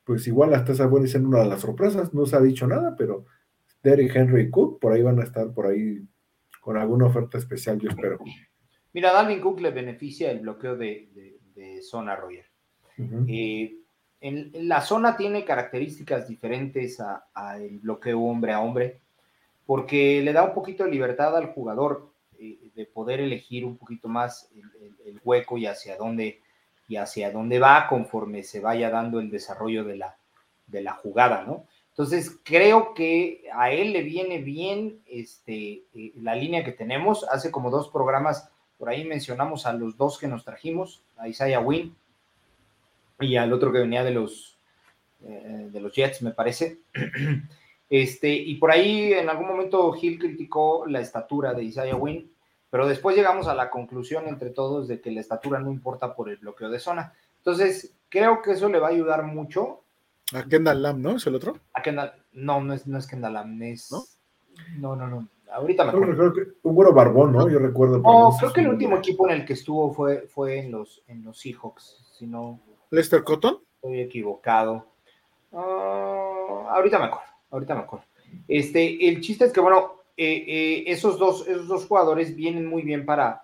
pues 0.04 0.28
igual 0.28 0.54
hasta 0.54 0.72
esa 0.72 0.86
buena 0.88 1.08
ser 1.08 1.22
una 1.26 1.40
de 1.40 1.48
las 1.48 1.62
sorpresas, 1.62 2.14
no 2.14 2.26
se 2.26 2.36
ha 2.36 2.42
dicho 2.42 2.68
nada, 2.68 2.96
pero 2.96 3.26
Derrick 3.84 4.16
Henry 4.16 4.44
y 4.44 4.50
Cook 4.50 4.80
por 4.80 4.94
ahí 4.94 5.02
van 5.02 5.20
a 5.20 5.24
estar 5.24 5.52
por 5.54 5.68
ahí 5.68 6.02
con 6.62 6.78
alguna 6.78 7.08
oferta 7.08 7.38
especial, 7.38 7.80
yo 7.80 7.90
espero. 7.90 8.20
Mira, 8.94 9.12
Dalvin 9.12 9.42
Cook 9.42 9.62
le 9.62 9.72
beneficia 9.72 10.32
el 10.32 10.42
bloqueo 10.42 10.78
de, 10.78 11.10
zona 11.82 12.16
Roger. 12.16 12.46
Eh, 13.28 13.78
en, 14.20 14.52
la 14.68 14.82
zona 14.82 15.18
tiene 15.18 15.44
características 15.44 16.28
diferentes 16.28 17.00
al 17.34 17.80
bloqueo 17.80 18.22
hombre 18.22 18.54
a 18.54 18.62
hombre 18.62 19.01
porque 19.72 20.22
le 20.22 20.34
da 20.34 20.44
un 20.44 20.54
poquito 20.54 20.84
de 20.84 20.92
libertad 20.92 21.34
al 21.38 21.54
jugador 21.54 22.12
eh, 22.38 22.58
de 22.76 22.86
poder 22.86 23.22
elegir 23.22 23.64
un 23.64 23.78
poquito 23.78 24.10
más 24.10 24.52
el, 25.06 25.22
hueco 25.24 25.58
y 25.58 25.66
hacia 25.66 25.96
dónde 25.96 26.42
y 26.90 26.98
hacia 26.98 27.32
dónde 27.32 27.58
va 27.58 27.88
conforme 27.88 28.44
se 28.44 28.60
vaya 28.60 28.90
dando 28.90 29.22
el 29.22 29.32
desarrollo 29.32 29.86
de 29.86 29.96
la, 29.96 30.18
de 30.68 30.82
la 30.82 30.92
jugada, 30.92 31.46
¿no? 31.46 31.68
Entonces, 31.88 32.38
creo 32.44 32.94
que 32.94 33.46
a 33.54 33.72
él 33.72 33.94
le 33.94 34.02
viene 34.02 34.40
bien 34.40 35.00
este, 35.08 35.84
eh, 35.96 36.12
la 36.18 36.36
línea 36.36 36.66
que 36.66 36.74
tenemos. 36.74 37.24
Hace 37.32 37.50
como 37.50 37.70
dos 37.70 37.88
programas, 37.88 38.52
por 38.78 38.90
ahí 38.90 39.06
mencionamos 39.06 39.66
a 39.66 39.72
los 39.72 39.96
dos 39.96 40.20
que 40.20 40.28
nos 40.28 40.44
trajimos, 40.44 41.02
a 41.16 41.30
Isaiah 41.30 41.62
Wynn 41.62 41.96
y 43.22 43.38
al 43.38 43.54
otro 43.54 43.72
que 43.72 43.80
venía 43.80 44.04
de 44.04 44.12
los, 44.12 44.58
eh, 45.24 45.70
de 45.72 45.80
los 45.80 45.94
Jets, 45.96 46.22
me 46.24 46.32
parece. 46.32 46.80
Este, 47.92 48.30
y 48.30 48.56
por 48.56 48.72
ahí 48.72 49.12
en 49.12 49.28
algún 49.30 49.50
momento 49.50 49.94
Hill 50.02 50.18
criticó 50.18 50.86
la 50.88 51.02
estatura 51.02 51.54
de 51.54 51.64
Isaiah 51.64 51.98
Wynn, 51.98 52.32
pero 52.70 52.88
después 52.88 53.18
llegamos 53.18 53.50
a 53.50 53.54
la 53.54 53.70
conclusión 53.70 54.30
entre 54.30 54.50
todos 54.50 54.88
de 54.88 55.02
que 55.02 55.12
la 55.12 55.20
estatura 55.20 55.60
no 55.60 55.70
importa 55.70 56.16
por 56.16 56.30
el 56.30 56.38
bloqueo 56.38 56.70
de 56.70 56.80
zona. 56.80 57.14
Entonces, 57.40 57.94
creo 58.08 58.42
que 58.42 58.52
eso 58.52 58.70
le 58.70 58.80
va 58.80 58.88
a 58.88 58.92
ayudar 58.92 59.24
mucho. 59.24 59.82
A 60.34 60.44
Kendall 60.44 60.82
Lamb, 60.82 61.00
¿no? 61.00 61.18
¿Es 61.18 61.28
el 61.28 61.36
otro? 61.36 61.58
A 61.74 61.82
Kendall, 61.82 62.14
no, 62.32 62.62
no 62.62 62.74
es, 62.74 62.88
no 62.88 62.98
es 62.98 63.06
Kendall 63.06 63.34
Lamb, 63.34 63.62
es... 63.64 63.92
¿No? 64.80 64.96
No, 64.96 64.96
no, 64.96 65.28
Ahorita 65.52 65.84
me 65.84 65.90
acuerdo. 65.90 66.34
un 66.64 66.76
bueno 66.76 66.94
barbón, 66.94 67.34
¿no? 67.34 67.50
Yo 67.50 67.60
recuerdo. 67.60 67.98
No, 67.98 68.34
creo 68.40 68.54
que 68.54 68.62
el 68.62 68.70
último 68.70 68.96
equipo 68.96 69.28
en 69.28 69.36
el 69.36 69.46
que 69.46 69.52
estuvo 69.52 69.94
fue, 69.94 70.22
fue 70.28 70.60
en, 70.60 70.72
los, 70.72 71.04
en 71.08 71.26
los 71.26 71.42
Seahawks, 71.42 72.06
si 72.18 72.26
no... 72.26 72.58
¿Lester 72.90 73.22
Cotton? 73.22 73.60
Estoy 73.76 74.00
equivocado. 74.00 74.86
Ah, 75.52 76.70
ahorita 76.70 76.98
me 76.98 77.06
acuerdo 77.06 77.31
ahorita 77.52 77.76
me 77.76 77.82
acuerdo. 77.82 78.06
Este, 78.48 79.08
el 79.08 79.22
chiste 79.22 79.46
es 79.46 79.54
que, 79.54 79.60
bueno, 79.60 80.02
eh, 80.18 80.44
eh, 80.48 80.84
esos, 80.88 81.20
dos, 81.20 81.48
esos 81.48 81.68
dos 81.68 81.86
jugadores 81.86 82.36
vienen 82.36 82.66
muy 82.66 82.82
bien 82.82 83.06
para, 83.06 83.44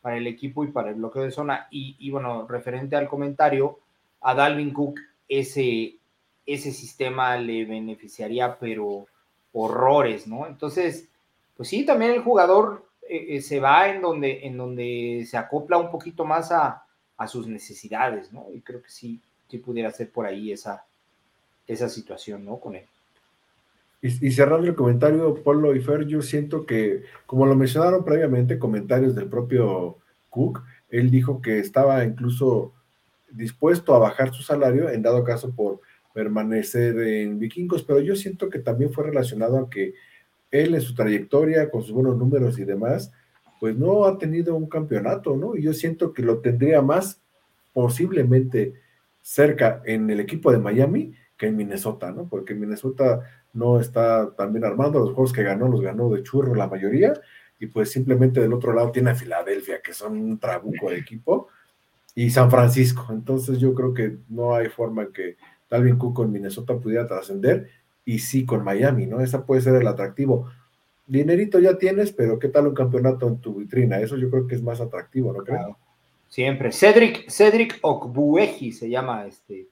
para 0.00 0.16
el 0.16 0.26
equipo 0.26 0.64
y 0.64 0.68
para 0.68 0.90
el 0.90 0.96
bloqueo 0.96 1.22
de 1.22 1.30
zona. 1.30 1.68
Y, 1.70 2.10
bueno, 2.10 2.46
referente 2.46 2.96
al 2.96 3.08
comentario, 3.08 3.78
a 4.20 4.34
Dalvin 4.34 4.72
Cook 4.72 4.98
ese, 5.28 5.96
ese 6.46 6.72
sistema 6.72 7.36
le 7.36 7.64
beneficiaría, 7.64 8.58
pero 8.58 9.06
horrores, 9.52 10.26
¿no? 10.26 10.46
Entonces, 10.46 11.08
pues 11.56 11.68
sí, 11.68 11.84
también 11.84 12.12
el 12.12 12.22
jugador 12.22 12.86
eh, 13.08 13.40
se 13.40 13.60
va 13.60 13.88
en 13.88 14.02
donde, 14.02 14.46
en 14.46 14.56
donde 14.56 15.26
se 15.28 15.36
acopla 15.36 15.78
un 15.78 15.90
poquito 15.90 16.24
más 16.24 16.52
a, 16.52 16.84
a, 17.16 17.26
sus 17.26 17.46
necesidades, 17.46 18.32
¿no? 18.32 18.46
Y 18.52 18.60
creo 18.60 18.82
que 18.82 18.90
sí, 18.90 19.20
sí 19.48 19.58
pudiera 19.58 19.90
ser 19.90 20.10
por 20.10 20.26
ahí 20.26 20.52
esa, 20.52 20.84
esa 21.66 21.88
situación, 21.88 22.44
¿no? 22.44 22.58
Con 22.58 22.76
él. 22.76 22.86
Y, 24.00 24.30
cerrando 24.30 24.68
el 24.68 24.76
comentario, 24.76 25.42
Polo 25.42 25.74
y 25.74 25.80
Fer, 25.80 26.06
yo 26.06 26.22
siento 26.22 26.66
que, 26.66 27.02
como 27.26 27.46
lo 27.46 27.56
mencionaron 27.56 28.04
previamente, 28.04 28.58
comentarios 28.58 29.16
del 29.16 29.28
propio 29.28 29.98
Cook, 30.30 30.62
él 30.88 31.10
dijo 31.10 31.42
que 31.42 31.58
estaba 31.58 32.04
incluso 32.04 32.72
dispuesto 33.30 33.94
a 33.94 33.98
bajar 33.98 34.32
su 34.32 34.42
salario 34.42 34.88
en 34.88 35.02
dado 35.02 35.24
caso 35.24 35.50
por 35.54 35.80
permanecer 36.14 36.98
en 36.98 37.38
Vikingos, 37.40 37.82
pero 37.82 38.00
yo 38.00 38.14
siento 38.14 38.48
que 38.48 38.60
también 38.60 38.92
fue 38.92 39.04
relacionado 39.04 39.58
a 39.58 39.68
que 39.68 39.94
él 40.50 40.74
en 40.74 40.80
su 40.80 40.94
trayectoria, 40.94 41.70
con 41.70 41.82
sus 41.82 41.92
buenos 41.92 42.16
números 42.16 42.58
y 42.58 42.64
demás, 42.64 43.12
pues 43.60 43.76
no 43.76 44.04
ha 44.04 44.16
tenido 44.18 44.54
un 44.54 44.68
campeonato, 44.68 45.36
¿no? 45.36 45.56
Y 45.56 45.62
yo 45.62 45.72
siento 45.72 46.12
que 46.12 46.22
lo 46.22 46.38
tendría 46.38 46.80
más 46.82 47.20
posiblemente 47.72 48.74
cerca 49.22 49.82
en 49.84 50.08
el 50.10 50.20
equipo 50.20 50.52
de 50.52 50.58
Miami 50.58 51.14
que 51.36 51.46
en 51.46 51.56
Minnesota, 51.56 52.10
¿no? 52.10 52.28
Porque 52.28 52.54
Minnesota 52.54 53.37
no 53.52 53.80
está 53.80 54.30
tan 54.36 54.52
bien 54.52 54.64
armado, 54.64 55.00
los 55.00 55.12
juegos 55.12 55.32
que 55.32 55.42
ganó 55.42 55.68
los 55.68 55.80
ganó 55.80 56.10
de 56.10 56.22
churro 56.22 56.54
la 56.54 56.68
mayoría, 56.68 57.14
y 57.58 57.66
pues 57.66 57.90
simplemente 57.90 58.40
del 58.40 58.52
otro 58.52 58.72
lado 58.72 58.92
tiene 58.92 59.10
a 59.10 59.14
Filadelfia, 59.14 59.80
que 59.82 59.92
son 59.92 60.16
un 60.18 60.38
trabuco 60.38 60.90
de 60.90 60.98
equipo, 60.98 61.48
y 62.14 62.30
San 62.30 62.50
Francisco. 62.50 63.06
Entonces 63.10 63.58
yo 63.58 63.74
creo 63.74 63.94
que 63.94 64.18
no 64.28 64.54
hay 64.54 64.68
forma 64.68 65.12
que 65.12 65.36
Dalvin 65.68 65.96
Cook 65.96 66.14
con 66.14 66.32
Minnesota 66.32 66.76
pudiera 66.76 67.06
trascender, 67.06 67.68
y 68.04 68.20
sí 68.20 68.46
con 68.46 68.64
Miami, 68.64 69.06
¿no? 69.06 69.20
Esa 69.20 69.44
puede 69.44 69.60
ser 69.60 69.74
el 69.74 69.86
atractivo. 69.86 70.50
Dinerito 71.06 71.58
ya 71.58 71.76
tienes, 71.76 72.10
pero 72.12 72.38
¿qué 72.38 72.48
tal 72.48 72.66
un 72.66 72.74
campeonato 72.74 73.28
en 73.28 73.38
tu 73.38 73.56
vitrina? 73.56 74.00
Eso 74.00 74.16
yo 74.16 74.30
creo 74.30 74.46
que 74.46 74.54
es 74.54 74.62
más 74.62 74.80
atractivo, 74.80 75.32
¿no 75.32 75.44
creo? 75.44 75.76
Siempre. 76.28 76.72
Cedric, 76.72 77.28
Cedric 77.30 77.78
Okbueji 77.82 78.72
se 78.72 78.88
llama 78.88 79.26
este 79.26 79.68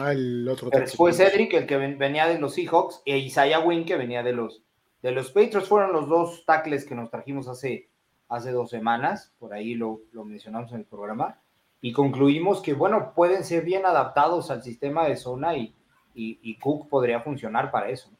Ah, 0.00 0.12
el 0.12 0.48
otro. 0.48 0.70
Después 0.70 1.16
Cedric, 1.16 1.52
el 1.54 1.66
que 1.66 1.76
venía 1.76 2.26
de 2.26 2.38
los 2.38 2.54
Seahawks, 2.54 3.02
e 3.04 3.18
Isaiah 3.18 3.60
Wynn, 3.60 3.84
que 3.84 3.96
venía 3.96 4.22
de 4.22 4.32
los, 4.32 4.62
de 5.02 5.12
los 5.12 5.30
Patriots. 5.30 5.68
Fueron 5.68 5.92
los 5.92 6.08
dos 6.08 6.44
tackles 6.44 6.84
que 6.84 6.94
nos 6.94 7.10
trajimos 7.10 7.48
hace, 7.48 7.88
hace 8.28 8.50
dos 8.50 8.70
semanas, 8.70 9.32
por 9.38 9.54
ahí 9.54 9.74
lo, 9.74 10.00
mencionamos 10.24 10.72
en 10.72 10.80
el 10.80 10.84
programa, 10.84 11.40
y 11.80 11.92
concluimos 11.92 12.62
que, 12.62 12.74
bueno, 12.74 13.12
pueden 13.14 13.44
ser 13.44 13.64
bien 13.64 13.86
adaptados 13.86 14.50
al 14.50 14.62
sistema 14.62 15.06
de 15.06 15.16
zona 15.16 15.56
y, 15.56 15.74
y, 16.14 16.58
Cook 16.58 16.88
podría 16.88 17.20
funcionar 17.20 17.70
para 17.70 17.90
eso. 17.90 18.10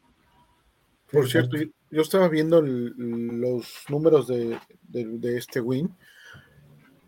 Por 1.11 1.28
cierto, 1.28 1.57
yo 1.90 2.03
estaba 2.03 2.28
viendo 2.28 2.61
los 2.61 3.85
números 3.89 4.28
de, 4.28 4.59
este 5.36 5.61
win, 5.61 5.94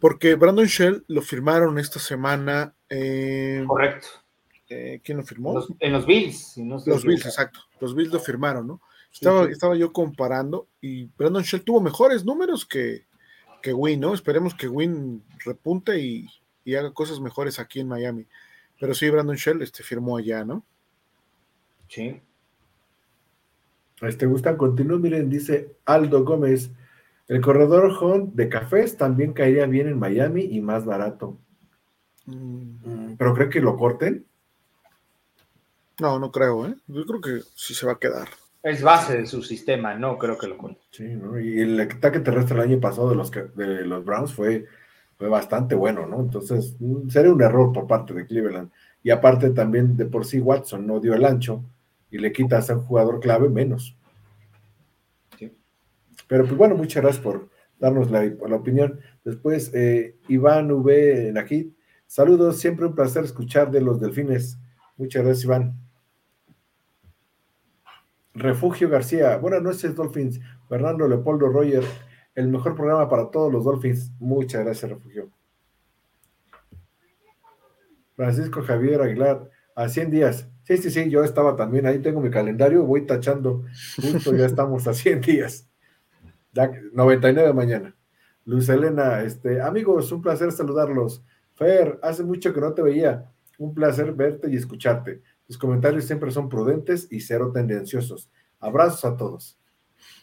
porque 0.00 0.34
Brandon 0.34 0.66
Shell 0.66 1.04
lo 1.08 1.22
firmaron 1.22 1.78
esta 1.78 1.98
semana. 1.98 2.74
Correcto. 2.88 4.08
Eh, 4.68 5.00
¿Quién 5.02 5.18
lo 5.18 5.24
firmó? 5.24 5.64
en 5.78 5.92
los 5.92 6.06
Bills. 6.06 6.56
los 6.58 7.04
Bills, 7.04 7.24
exacto. 7.24 7.60
Los 7.80 7.94
Bills 7.94 8.12
lo 8.12 8.20
firmaron, 8.20 8.66
¿no? 8.66 8.80
Estaba, 9.12 9.48
estaba 9.48 9.76
yo 9.76 9.92
comparando 9.92 10.68
y 10.80 11.06
Brandon 11.16 11.42
Shell 11.42 11.64
tuvo 11.64 11.80
mejores 11.80 12.24
números 12.24 12.66
que, 12.66 13.06
que 13.62 13.72
Win, 13.72 14.00
¿no? 14.00 14.14
Esperemos 14.14 14.54
que 14.54 14.68
Win 14.68 15.24
repunte 15.44 15.98
y, 15.98 16.28
haga 16.76 16.92
cosas 16.92 17.18
mejores 17.18 17.58
aquí 17.58 17.80
en 17.80 17.88
Miami. 17.88 18.26
Pero 18.78 18.92
sí, 18.92 19.08
Brandon 19.08 19.36
Shell 19.36 19.62
este, 19.62 19.82
firmó 19.82 20.18
allá, 20.18 20.44
¿no? 20.44 20.64
Sí. 21.88 22.20
Este 24.02 24.26
gustan, 24.26 24.58
continúo, 24.58 24.98
miren, 24.98 25.30
dice 25.30 25.76
Aldo 25.86 26.24
Gómez, 26.24 26.70
el 27.26 27.40
corredor 27.40 27.90
Hunt 28.00 28.34
de 28.34 28.48
cafés 28.48 28.96
también 28.96 29.32
caería 29.32 29.66
bien 29.66 29.88
en 29.88 29.98
Miami 29.98 30.42
y 30.42 30.60
más 30.60 30.84
barato. 30.84 31.38
Mm. 32.26 33.16
¿Pero 33.16 33.34
cree 33.34 33.48
que 33.48 33.60
lo 33.60 33.76
corten? 33.76 34.27
No, 36.00 36.18
no 36.18 36.30
creo, 36.30 36.66
¿eh? 36.66 36.74
Yo 36.86 37.04
creo 37.04 37.20
que 37.20 37.40
sí 37.54 37.74
se 37.74 37.86
va 37.86 37.92
a 37.92 37.98
quedar. 37.98 38.28
Es 38.62 38.82
base 38.82 39.18
de 39.18 39.26
su 39.26 39.42
sistema, 39.42 39.94
no 39.94 40.18
creo 40.18 40.36
que 40.36 40.46
lo 40.46 40.58
corten. 40.58 40.78
Sí, 40.90 41.04
¿no? 41.04 41.38
Y 41.38 41.60
el 41.60 41.80
ataque 41.80 42.20
terrestre 42.20 42.56
el 42.56 42.62
año 42.62 42.80
pasado 42.80 43.10
de 43.10 43.16
los, 43.16 43.30
de 43.30 43.84
los 43.84 44.04
Browns 44.04 44.32
fue, 44.32 44.66
fue 45.16 45.28
bastante 45.28 45.74
bueno, 45.74 46.06
¿no? 46.06 46.20
Entonces, 46.20 46.76
mm, 46.78 47.08
sería 47.08 47.32
un 47.32 47.42
error 47.42 47.72
por 47.72 47.86
parte 47.86 48.14
de 48.14 48.26
Cleveland. 48.26 48.70
Y 49.02 49.10
aparte 49.10 49.50
también 49.50 49.96
de 49.96 50.06
por 50.06 50.24
sí 50.24 50.40
Watson 50.40 50.86
no 50.86 51.00
dio 51.00 51.14
el 51.14 51.24
ancho 51.24 51.64
y 52.10 52.18
le 52.18 52.32
quita 52.32 52.58
a 52.58 52.62
ser 52.62 52.76
un 52.76 52.84
jugador 52.84 53.20
clave 53.20 53.48
menos. 53.48 53.96
Pero 56.26 56.44
pues 56.44 56.56
bueno, 56.56 56.74
muchas 56.74 57.02
gracias 57.02 57.24
por 57.24 57.48
darnos 57.78 58.10
la, 58.10 58.20
opinión. 58.54 59.00
Después, 59.24 59.72
eh, 59.72 60.16
Iván 60.28 60.70
V. 60.70 61.30
Najid, 61.32 61.68
saludos, 62.06 62.58
siempre 62.58 62.86
un 62.86 62.94
placer 62.94 63.24
escuchar 63.24 63.70
de 63.70 63.80
los 63.80 63.98
delfines. 63.98 64.58
Muchas 64.96 65.24
gracias, 65.24 65.44
Iván. 65.44 65.87
Refugio 68.38 68.88
García, 68.88 69.36
buenas 69.36 69.62
noches, 69.62 69.96
Dolphins. 69.96 70.40
Fernando 70.68 71.08
Leopoldo 71.08 71.48
Roger, 71.48 71.82
el 72.36 72.48
mejor 72.48 72.76
programa 72.76 73.08
para 73.08 73.30
todos 73.30 73.52
los 73.52 73.64
Dolphins. 73.64 74.12
Muchas 74.20 74.64
gracias, 74.64 74.90
Refugio. 74.90 75.28
Francisco 78.14 78.62
Javier 78.62 79.02
Aguilar, 79.02 79.50
a 79.74 79.88
100 79.88 80.10
días. 80.10 80.48
Sí, 80.62 80.76
sí, 80.76 80.90
sí, 80.90 81.10
yo 81.10 81.24
estaba 81.24 81.56
también, 81.56 81.86
ahí 81.86 81.98
tengo 81.98 82.20
mi 82.20 82.30
calendario, 82.30 82.84
voy 82.84 83.06
tachando, 83.06 83.64
justo 83.96 84.34
ya 84.34 84.46
estamos 84.46 84.86
a 84.86 84.94
100 84.94 85.20
días. 85.20 85.68
99 86.92 87.48
de 87.48 87.54
mañana. 87.54 87.96
Luz 88.44 88.68
Elena, 88.68 89.22
este, 89.22 89.60
amigos, 89.60 90.12
un 90.12 90.22
placer 90.22 90.52
saludarlos. 90.52 91.24
Fer, 91.54 91.98
hace 92.02 92.22
mucho 92.22 92.54
que 92.54 92.60
no 92.60 92.72
te 92.72 92.82
veía. 92.82 93.32
Un 93.58 93.74
placer 93.74 94.12
verte 94.12 94.48
y 94.48 94.56
escucharte. 94.56 95.22
Tus 95.48 95.56
comentarios 95.56 96.04
siempre 96.04 96.30
son 96.30 96.50
prudentes 96.50 97.08
y 97.10 97.20
cero 97.20 97.50
tendenciosos. 97.52 98.30
Abrazos 98.60 99.06
a 99.06 99.16
todos. 99.16 99.58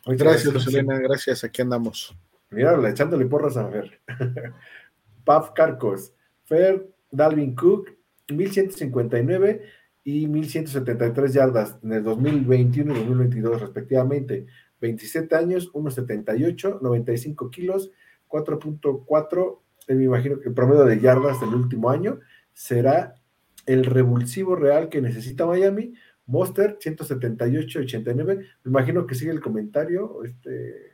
gracias, 0.06 0.54
Luz 0.54 0.68
Elena, 0.68 1.00
gracias. 1.00 1.44
Aquí 1.44 1.64
andamos. 1.64 2.16
Mira, 2.52 2.78
echándole 2.88 3.26
porras 3.26 3.58
a 3.58 3.68
Fer. 3.68 4.00
Paf 5.26 5.50
Carcos, 5.56 6.14
Fer, 6.44 6.88
Dalvin 7.10 7.56
Cook, 7.56 7.90
1159 8.30 9.64
y 10.04 10.28
1173 10.28 11.34
yardas 11.34 11.80
en 11.82 11.94
el 11.94 12.04
2021 12.04 12.94
y 12.94 13.00
2022 13.00 13.62
respectivamente. 13.62 14.46
27 14.80 15.36
años, 15.36 15.74
1,78, 15.74 16.82
95 16.82 17.50
kilos, 17.50 17.90
4.4, 18.30 19.60
me 19.88 20.04
imagino 20.04 20.40
que 20.40 20.50
el 20.50 20.54
promedio 20.54 20.86
de 20.86 21.00
yardas 21.00 21.40
del 21.42 21.56
último 21.56 21.90
año 21.90 22.20
será 22.54 23.16
el 23.66 23.86
revulsivo 23.86 24.56
real 24.56 24.90
que 24.90 25.02
necesita 25.02 25.46
Miami. 25.46 25.94
Monster 26.28 26.78
178, 26.80 27.80
89. 27.80 28.36
Me 28.64 28.70
imagino 28.70 29.06
que 29.06 29.16
sigue 29.16 29.32
el 29.32 29.42
comentario, 29.42 30.24
este, 30.24 30.92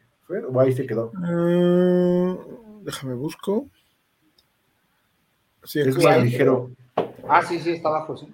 o 0.50 0.60
ahí 0.60 0.74
se 0.74 0.86
quedó. 0.86 1.12
Ah, 1.16 2.38
déjame 2.84 3.14
busco. 3.14 3.68
Sí, 5.64 5.80
es 5.80 6.04
más 6.04 6.24
ligero. 6.24 6.72
Ah, 7.28 7.44
sí, 7.44 7.60
sí, 7.60 7.72
está 7.72 7.90
abajo, 7.90 8.18
sí. 8.18 8.28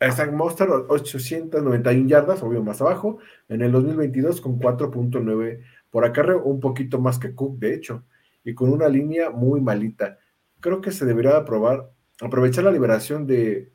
Exact 0.00 0.32
Monster, 0.32 0.68
891 0.68 2.08
yardas, 2.08 2.42
obvio 2.42 2.62
más 2.62 2.80
abajo, 2.80 3.18
en 3.48 3.62
el 3.62 3.72
2022 3.72 4.40
con 4.40 4.58
4.9 4.58 5.62
por 5.90 6.04
acarreo, 6.04 6.42
un 6.42 6.60
poquito 6.60 6.98
más 7.00 7.18
que 7.18 7.34
Cook, 7.34 7.58
de 7.58 7.74
hecho, 7.74 8.02
y 8.44 8.54
con 8.54 8.70
una 8.70 8.88
línea 8.88 9.30
muy 9.30 9.60
malita. 9.60 10.18
Creo 10.60 10.80
que 10.80 10.90
se 10.90 11.06
debería 11.06 11.44
probar, 11.44 11.90
aprovechar 12.20 12.64
la 12.64 12.72
liberación 12.72 13.26
de 13.26 13.70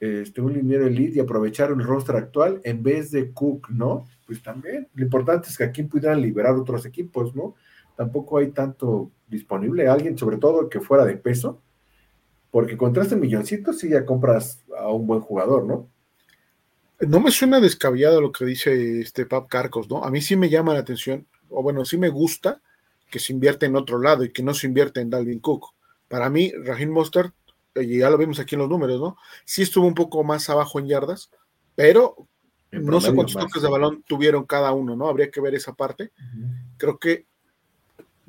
este, 0.00 0.40
un 0.40 0.54
liniero 0.54 0.86
elite 0.86 1.18
y 1.18 1.20
aprovechar 1.20 1.70
el 1.70 1.84
roster 1.84 2.16
actual 2.16 2.60
en 2.64 2.82
vez 2.82 3.10
de 3.10 3.32
Cook, 3.32 3.68
¿no? 3.68 4.06
Pues 4.26 4.42
también, 4.42 4.88
lo 4.94 5.04
importante 5.04 5.48
es 5.48 5.58
que 5.58 5.64
aquí 5.64 5.82
pudieran 5.82 6.22
liberar 6.22 6.54
otros 6.54 6.86
equipos, 6.86 7.36
¿no? 7.36 7.54
Tampoco 7.96 8.38
hay 8.38 8.50
tanto 8.50 9.10
disponible, 9.28 9.88
alguien 9.88 10.16
sobre 10.16 10.38
todo 10.38 10.70
que 10.70 10.80
fuera 10.80 11.04
de 11.04 11.18
peso, 11.18 11.60
porque 12.50 12.78
contra 12.78 13.02
este 13.02 13.16
milloncito 13.16 13.74
sí 13.74 13.90
ya 13.90 14.06
compras 14.06 14.64
a 14.78 14.88
un 14.88 15.06
buen 15.06 15.20
jugador, 15.20 15.66
¿no? 15.66 15.88
No 17.00 17.20
me 17.20 17.30
suena 17.30 17.60
descabellado 17.60 18.20
lo 18.20 18.32
que 18.32 18.44
dice 18.44 19.00
este 19.00 19.26
Pap 19.26 19.48
Carcos, 19.48 19.88
¿no? 19.90 20.02
A 20.02 20.10
mí 20.10 20.20
sí 20.20 20.34
me 20.34 20.48
llama 20.48 20.74
la 20.74 20.80
atención, 20.80 21.26
o 21.50 21.62
bueno, 21.62 21.84
sí 21.84 21.98
me 21.98 22.08
gusta 22.08 22.62
que 23.10 23.18
se 23.18 23.32
invierte 23.32 23.66
en 23.66 23.76
otro 23.76 23.98
lado 23.98 24.24
y 24.24 24.32
que 24.32 24.42
no 24.42 24.54
se 24.54 24.66
invierte 24.66 25.00
en 25.00 25.10
Dalvin 25.10 25.40
Cook. 25.40 25.66
Para 26.08 26.30
mí, 26.30 26.52
Raheem 26.64 26.90
Mostert, 26.90 27.34
ya 27.74 28.10
lo 28.10 28.18
vimos 28.18 28.38
aquí 28.38 28.54
en 28.54 28.60
los 28.60 28.68
números, 28.68 29.00
¿no? 29.00 29.16
Sí 29.44 29.62
estuvo 29.62 29.86
un 29.86 29.94
poco 29.94 30.24
más 30.24 30.48
abajo 30.50 30.78
en 30.80 30.88
yardas, 30.88 31.30
pero 31.74 32.28
no 32.72 33.00
sé 33.00 33.14
cuántos 33.14 33.36
toques 33.36 33.62
de 33.62 33.70
balón 33.70 34.02
tuvieron 34.06 34.44
cada 34.44 34.72
uno, 34.72 34.96
¿no? 34.96 35.08
Habría 35.08 35.30
que 35.30 35.40
ver 35.40 35.54
esa 35.54 35.74
parte. 35.74 36.12
Creo 36.76 36.98
que 36.98 37.26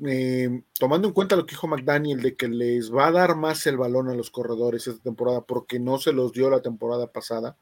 eh, 0.04 0.62
tomando 0.78 1.06
en 1.06 1.14
cuenta 1.14 1.36
lo 1.36 1.46
que 1.46 1.52
dijo 1.52 1.68
McDaniel 1.68 2.20
de 2.20 2.34
que 2.34 2.48
les 2.48 2.92
va 2.92 3.06
a 3.06 3.12
dar 3.12 3.36
más 3.36 3.66
el 3.66 3.76
balón 3.76 4.08
a 4.08 4.14
los 4.14 4.30
corredores 4.30 4.86
esta 4.86 5.02
temporada 5.02 5.42
porque 5.42 5.78
no 5.78 5.98
se 5.98 6.12
los 6.12 6.32
dio 6.32 6.50
la 6.50 6.60
temporada 6.60 7.12
pasada, 7.12 7.56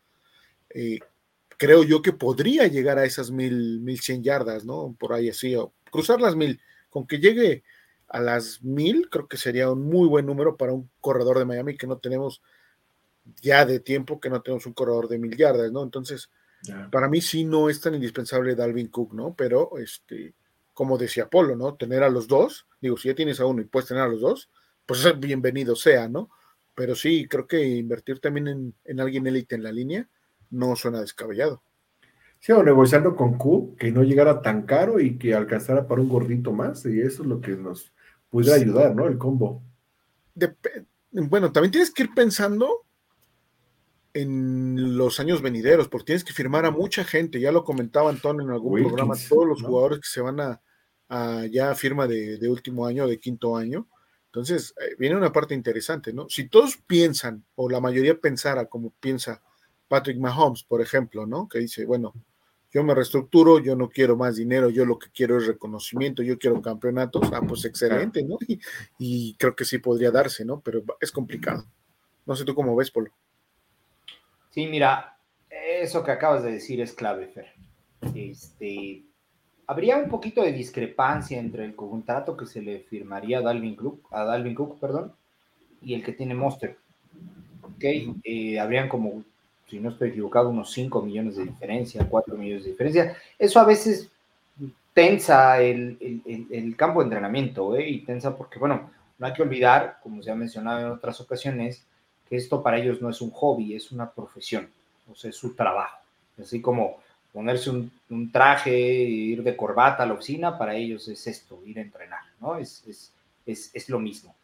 eh, 0.70 1.00
creo 1.58 1.82
yo 1.82 2.00
que 2.00 2.12
podría 2.12 2.66
llegar 2.66 2.98
a 2.98 3.04
esas 3.04 3.30
mil, 3.30 3.80
mil 3.80 4.00
cien 4.00 4.22
yardas, 4.22 4.64
¿no? 4.64 4.96
Por 4.98 5.12
ahí 5.12 5.28
así, 5.28 5.54
o 5.54 5.72
cruzar 5.90 6.20
las 6.20 6.34
mil. 6.34 6.60
Con 6.88 7.06
que 7.06 7.18
llegue 7.18 7.62
a 8.10 8.20
las 8.20 8.62
mil, 8.62 9.08
creo 9.08 9.28
que 9.28 9.36
sería 9.36 9.70
un 9.70 9.82
muy 9.82 10.08
buen 10.08 10.26
número 10.26 10.56
para 10.56 10.72
un 10.72 10.90
corredor 11.00 11.38
de 11.38 11.44
Miami 11.44 11.76
que 11.76 11.86
no 11.86 11.98
tenemos 11.98 12.42
ya 13.40 13.64
de 13.64 13.80
tiempo 13.80 14.20
que 14.20 14.30
no 14.30 14.42
tenemos 14.42 14.66
un 14.66 14.72
corredor 14.72 15.08
de 15.08 15.18
mil 15.18 15.36
yardas, 15.36 15.70
¿no? 15.72 15.82
Entonces, 15.82 16.30
para 16.90 17.08
mí 17.08 17.20
sí 17.20 17.44
no 17.44 17.70
es 17.70 17.80
tan 17.80 17.94
indispensable 17.94 18.54
Dalvin 18.54 18.88
Cook, 18.88 19.14
¿no? 19.14 19.34
Pero 19.34 19.78
este 19.78 20.34
como 20.80 20.96
decía 20.96 21.28
Polo, 21.28 21.56
¿no? 21.56 21.74
Tener 21.74 22.02
a 22.02 22.08
los 22.08 22.26
dos, 22.26 22.66
digo, 22.80 22.96
si 22.96 23.08
ya 23.08 23.14
tienes 23.14 23.38
a 23.38 23.44
uno 23.44 23.60
y 23.60 23.66
puedes 23.66 23.86
tener 23.86 24.02
a 24.02 24.08
los 24.08 24.22
dos, 24.22 24.48
pues 24.86 25.04
bienvenido 25.20 25.76
sea, 25.76 26.08
¿no? 26.08 26.30
Pero 26.74 26.94
sí, 26.94 27.26
creo 27.28 27.46
que 27.46 27.62
invertir 27.62 28.18
también 28.18 28.74
en, 28.84 29.00
alguien 29.00 29.26
élite 29.26 29.56
en 29.56 29.62
la 29.62 29.72
línea 29.72 30.08
no 30.48 30.74
suena 30.76 31.02
descabellado. 31.02 31.62
Sí, 32.38 32.52
o 32.52 32.62
negociando 32.62 33.14
con 33.14 33.36
Q, 33.36 33.76
que 33.78 33.92
no 33.92 34.02
llegara 34.02 34.40
tan 34.40 34.62
caro 34.62 34.98
y 35.00 35.18
que 35.18 35.34
alcanzara 35.34 35.86
para 35.86 36.00
un 36.00 36.08
gordito 36.08 36.52
más, 36.52 36.86
y 36.86 37.02
eso 37.02 37.24
es 37.24 37.28
lo 37.28 37.42
que 37.42 37.50
nos 37.50 37.92
pudiera 38.30 38.56
ayudar, 38.56 38.94
¿no? 38.94 39.06
El 39.06 39.18
combo. 39.18 39.62
bueno, 41.12 41.52
también 41.52 41.72
tienes 41.72 41.92
que 41.92 42.04
ir 42.04 42.14
pensando 42.14 42.86
en 44.14 44.96
los 44.96 45.20
años 45.20 45.42
venideros, 45.42 45.88
porque 45.88 46.06
tienes 46.06 46.24
que 46.24 46.32
firmar 46.32 46.64
a 46.64 46.70
mucha 46.70 47.04
gente, 47.04 47.40
ya 47.40 47.52
lo 47.52 47.64
comentaba 47.64 48.10
Antonio 48.10 48.42
en 48.42 48.50
algún 48.50 48.82
programa, 48.82 49.14
todos 49.28 49.46
los 49.46 49.62
jugadores 49.62 50.00
que 50.00 50.08
se 50.08 50.20
van 50.20 50.40
a, 50.40 50.60
ya 51.50 51.74
firma 51.74 52.06
de, 52.06 52.48
último 52.48 52.86
año, 52.86 53.06
de 53.06 53.18
quinto 53.18 53.56
año. 53.56 53.88
Entonces, 54.26 54.74
eh, 54.80 54.94
viene 54.96 55.16
una 55.16 55.32
parte 55.32 55.54
interesante, 55.54 56.12
¿no? 56.12 56.28
Si 56.28 56.48
todos 56.48 56.76
piensan, 56.86 57.44
o 57.56 57.68
la 57.68 57.80
mayoría 57.80 58.16
pensara 58.16 58.66
como 58.66 58.90
piensa 59.00 59.42
Patrick 59.88 60.18
Mahomes, 60.18 60.62
por 60.62 60.80
ejemplo, 60.80 61.26
¿no? 61.26 61.48
Que 61.48 61.58
dice, 61.58 61.84
bueno, 61.84 62.14
yo 62.72 62.84
me 62.84 62.94
reestructuro, 62.94 63.58
yo 63.58 63.74
no 63.76 63.88
quiero 63.88 64.16
más 64.16 64.36
dinero, 64.36 64.70
yo 64.70 64.84
lo 64.84 64.98
que 64.98 65.10
quiero 65.10 65.38
es 65.38 65.46
reconocimiento, 65.46 66.22
yo 66.22 66.38
quiero 66.38 66.62
campeonatos, 66.62 67.30
ah, 67.32 67.42
pues 67.46 67.64
excelente, 67.64 68.22
¿no? 68.22 68.38
Y, 68.46 68.60
y 68.98 69.34
creo 69.34 69.56
que 69.56 69.64
sí 69.64 69.78
podría 69.78 70.10
darse, 70.10 70.44
¿no? 70.44 70.60
Pero 70.60 70.82
es 71.00 71.10
complicado. 71.10 71.64
No 72.26 72.36
sé 72.36 72.44
tú 72.44 72.54
cómo 72.54 72.76
ves, 72.76 72.90
Polo. 72.90 73.10
Sí, 74.50 74.66
mira, 74.66 75.16
eso 75.50 76.04
que 76.04 76.12
acabas 76.12 76.42
de 76.42 76.52
decir 76.52 76.80
es 76.80 76.92
clave, 76.92 77.28
Fer. 77.28 77.52
Este, 78.14 79.04
habría 79.66 79.98
un 79.98 80.08
poquito 80.08 80.42
de 80.42 80.52
discrepancia 80.52 81.38
entre 81.38 81.64
el 81.64 81.74
contrato 81.74 82.36
que 82.36 82.46
se 82.46 82.62
le 82.62 82.80
firmaría 82.80 83.38
a 83.38 83.42
Dalvin 83.42 83.76
Cook, 83.76 84.08
a 84.10 84.24
Dalvin 84.24 84.54
Cook 84.54 84.80
perdón, 84.80 85.12
y 85.82 85.94
el 85.94 86.04
que 86.04 86.12
tiene 86.12 86.34
Monster. 86.34 86.76
¿Ok? 87.62 87.84
Eh, 88.24 88.58
habrían 88.58 88.88
como 88.88 89.24
si 89.70 89.78
no 89.78 89.90
estoy 89.90 90.10
equivocado, 90.10 90.48
unos 90.48 90.72
5 90.72 91.02
millones 91.02 91.36
de 91.36 91.44
diferencia, 91.44 92.06
4 92.08 92.36
millones 92.36 92.64
de 92.64 92.70
diferencia. 92.70 93.16
Eso 93.38 93.60
a 93.60 93.64
veces 93.64 94.10
tensa 94.92 95.60
el, 95.62 96.74
campo 96.76 97.00
de 97.00 97.04
entrenamiento, 97.04 97.76
¿eh? 97.76 97.88
y 97.88 98.04
tensa 98.04 98.36
porque, 98.36 98.58
bueno, 98.58 98.90
no 99.18 99.26
hay 99.26 99.32
que 99.32 99.42
olvidar, 99.42 99.98
como 100.02 100.22
se 100.22 100.30
ha 100.30 100.34
mencionado 100.34 100.80
en 100.80 100.92
otras 100.92 101.20
ocasiones, 101.20 101.84
que 102.28 102.36
esto 102.36 102.62
para 102.62 102.78
ellos 102.78 103.00
no 103.00 103.10
es 103.10 103.20
un 103.20 103.30
hobby, 103.30 103.74
es 103.74 103.92
una 103.92 104.10
profesión, 104.10 104.68
o 105.10 105.14
sea, 105.14 105.30
es 105.30 105.36
su 105.36 105.54
trabajo. 105.54 105.98
Así 106.40 106.60
como 106.60 106.98
ponerse 107.32 107.70
un, 107.70 108.32
traje, 108.32 108.76
ir 108.76 109.42
de 109.42 109.56
corbata 109.56 110.02
a 110.02 110.06
la 110.06 110.14
oficina, 110.14 110.58
para 110.58 110.74
ellos 110.74 111.06
es 111.08 111.26
esto, 111.26 111.60
ir 111.64 111.78
a 111.78 111.82
entrenar, 111.82 112.22
¿no? 112.40 112.56
Es, 112.56 112.82
es, 113.46 113.88
lo 113.88 113.98
mismo. 113.98 114.34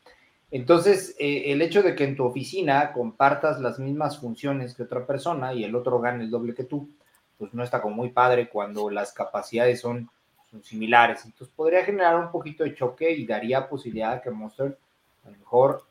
Entonces, 0.51 1.17
eh, 1.19 1.45
el 1.47 1.61
hecho 1.63 1.83
de 1.83 1.95
que 1.95 2.05
en 2.05 2.17
tu 2.17 2.25
oficina 2.25 2.93
compartas 2.93 3.61
las 3.61 3.79
mismas 3.79 4.19
funciones 4.19 4.75
que 4.75 4.85
otra 4.85 5.07
persona 5.07 5.53
y 5.53 5.65
el 5.65 5.75
otro 5.75 6.01
gane 6.01 6.25
el 6.25 6.31
doble 6.31 6.55
que 6.55 6.65
tú, 6.65 6.89
pues 7.37 7.53
no 7.53 7.63
está 7.63 7.83
como 7.83 7.97
muy 7.97 8.11
padre 8.11 8.49
cuando 8.49 8.89
las 8.91 9.13
capacidades 9.13 9.81
son, 9.81 10.09
son 10.51 10.63
similares. 10.63 11.25
Entonces, 11.25 11.53
podría 11.55 11.85
generar 11.85 12.17
un 12.17 12.31
poquito 12.31 12.65
de 12.65 12.75
choque 12.75 13.11
y 13.11 13.27
daría 13.27 13.69
posibilidad 13.69 14.15
de 14.15 14.23
que 14.23 14.31
Monster 14.31 14.79
a 15.27 15.31
lo 15.31 15.39
mejor, 15.39 15.85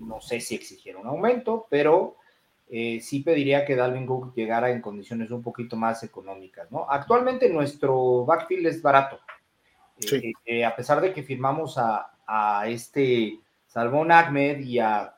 no 0.00 0.20
sé 0.20 0.40
si 0.40 0.54
exigiera 0.54 0.98
un 0.98 1.06
aumento, 1.06 1.66
pero 1.70 2.16
eh, 2.68 3.00
sí 3.00 3.20
pediría 3.20 3.64
que 3.64 3.76
Dalvin 3.76 4.06
Cook 4.06 4.34
llegara 4.34 4.70
en 4.70 4.80
condiciones 4.80 5.30
un 5.30 5.42
poquito 5.42 5.76
más 5.76 6.02
económicas, 6.02 6.70
¿no? 6.70 6.86
Actualmente 6.88 7.48
nuestro 7.48 8.24
backfield 8.24 8.66
es 8.66 8.82
barato. 8.82 9.20
Eh, 10.00 10.32
eh, 10.44 10.64
a 10.64 10.74
pesar 10.74 11.00
de 11.00 11.12
que 11.12 11.22
firmamos 11.22 11.78
a, 11.78 12.10
este 12.66 13.38
Salmón 13.74 14.12
Ahmed 14.12 14.60
y 14.60 14.78
a, 14.78 15.16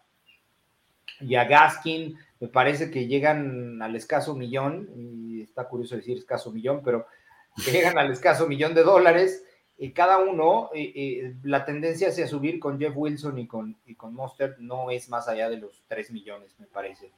y 1.20 1.34
a 1.34 1.44
Gaskin, 1.44 2.18
me 2.40 2.48
parece 2.48 2.90
que 2.90 3.06
llegan 3.06 3.82
al 3.82 3.94
escaso 3.94 4.34
millón, 4.34 4.88
y 4.96 5.42
está 5.42 5.68
curioso 5.68 5.94
decir 5.94 6.16
escaso 6.16 6.50
millón, 6.50 6.80
pero 6.82 7.06
llegan 7.70 7.98
al 7.98 8.10
escaso 8.10 8.48
millón 8.48 8.72
de 8.72 8.82
dólares, 8.82 9.44
y 9.76 9.92
cada 9.92 10.16
uno, 10.16 10.70
la 11.42 11.66
tendencia 11.66 12.08
hacia 12.08 12.26
subir 12.26 12.58
con 12.58 12.78
Jeff 12.78 12.94
Wilson 12.96 13.38
y 13.38 13.46
con, 13.46 13.76
y 13.84 13.94
con 13.94 14.14
Monster 14.14 14.56
no 14.58 14.90
es 14.90 15.10
más 15.10 15.28
allá 15.28 15.50
de 15.50 15.58
los 15.58 15.84
3 15.88 16.10
millones, 16.12 16.58
me 16.58 16.66
parece. 16.66 17.12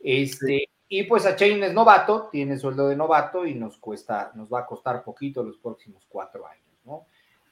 Este, 0.00 0.70
Y 0.88 1.02
pues 1.02 1.26
a 1.26 1.36
Chain 1.36 1.62
es 1.64 1.74
novato, 1.74 2.30
tiene 2.32 2.58
sueldo 2.58 2.88
de 2.88 2.96
novato 2.96 3.44
y 3.44 3.54
nos 3.54 3.76
cuesta, 3.76 4.32
nos 4.34 4.50
va 4.50 4.60
a 4.60 4.66
costar 4.66 5.04
poquito 5.04 5.42
los 5.42 5.58
próximos 5.58 6.06
cuatro 6.08 6.46
años, 6.46 6.64
¿no? 6.86 7.04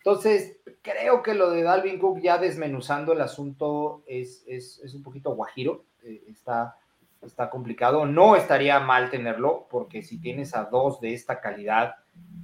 Entonces, 0.05 0.59
creo 0.83 1.23
que 1.23 1.33
lo 1.33 1.49
de 1.49 1.63
Dalvin 1.63 1.99
Cook, 1.99 2.21
ya 2.21 2.37
desmenuzando 2.37 3.15
el 3.15 3.23
asunto, 3.23 4.05
es, 4.07 4.45
es, 4.47 4.79
es 4.85 4.93
un 4.93 5.03
poquito 5.03 5.35
guajiro, 5.35 5.87
eh, 6.03 6.25
está, 6.29 6.77
está 7.23 7.49
complicado. 7.49 8.05
No 8.05 8.37
estaría 8.37 8.79
mal 8.81 9.09
tenerlo, 9.09 9.67
porque 9.71 10.03
si 10.03 10.19
tienes 10.21 10.55
a 10.55 10.65
dos 10.65 11.01
de 11.01 11.15
esta 11.15 11.41
calidad, 11.41 11.95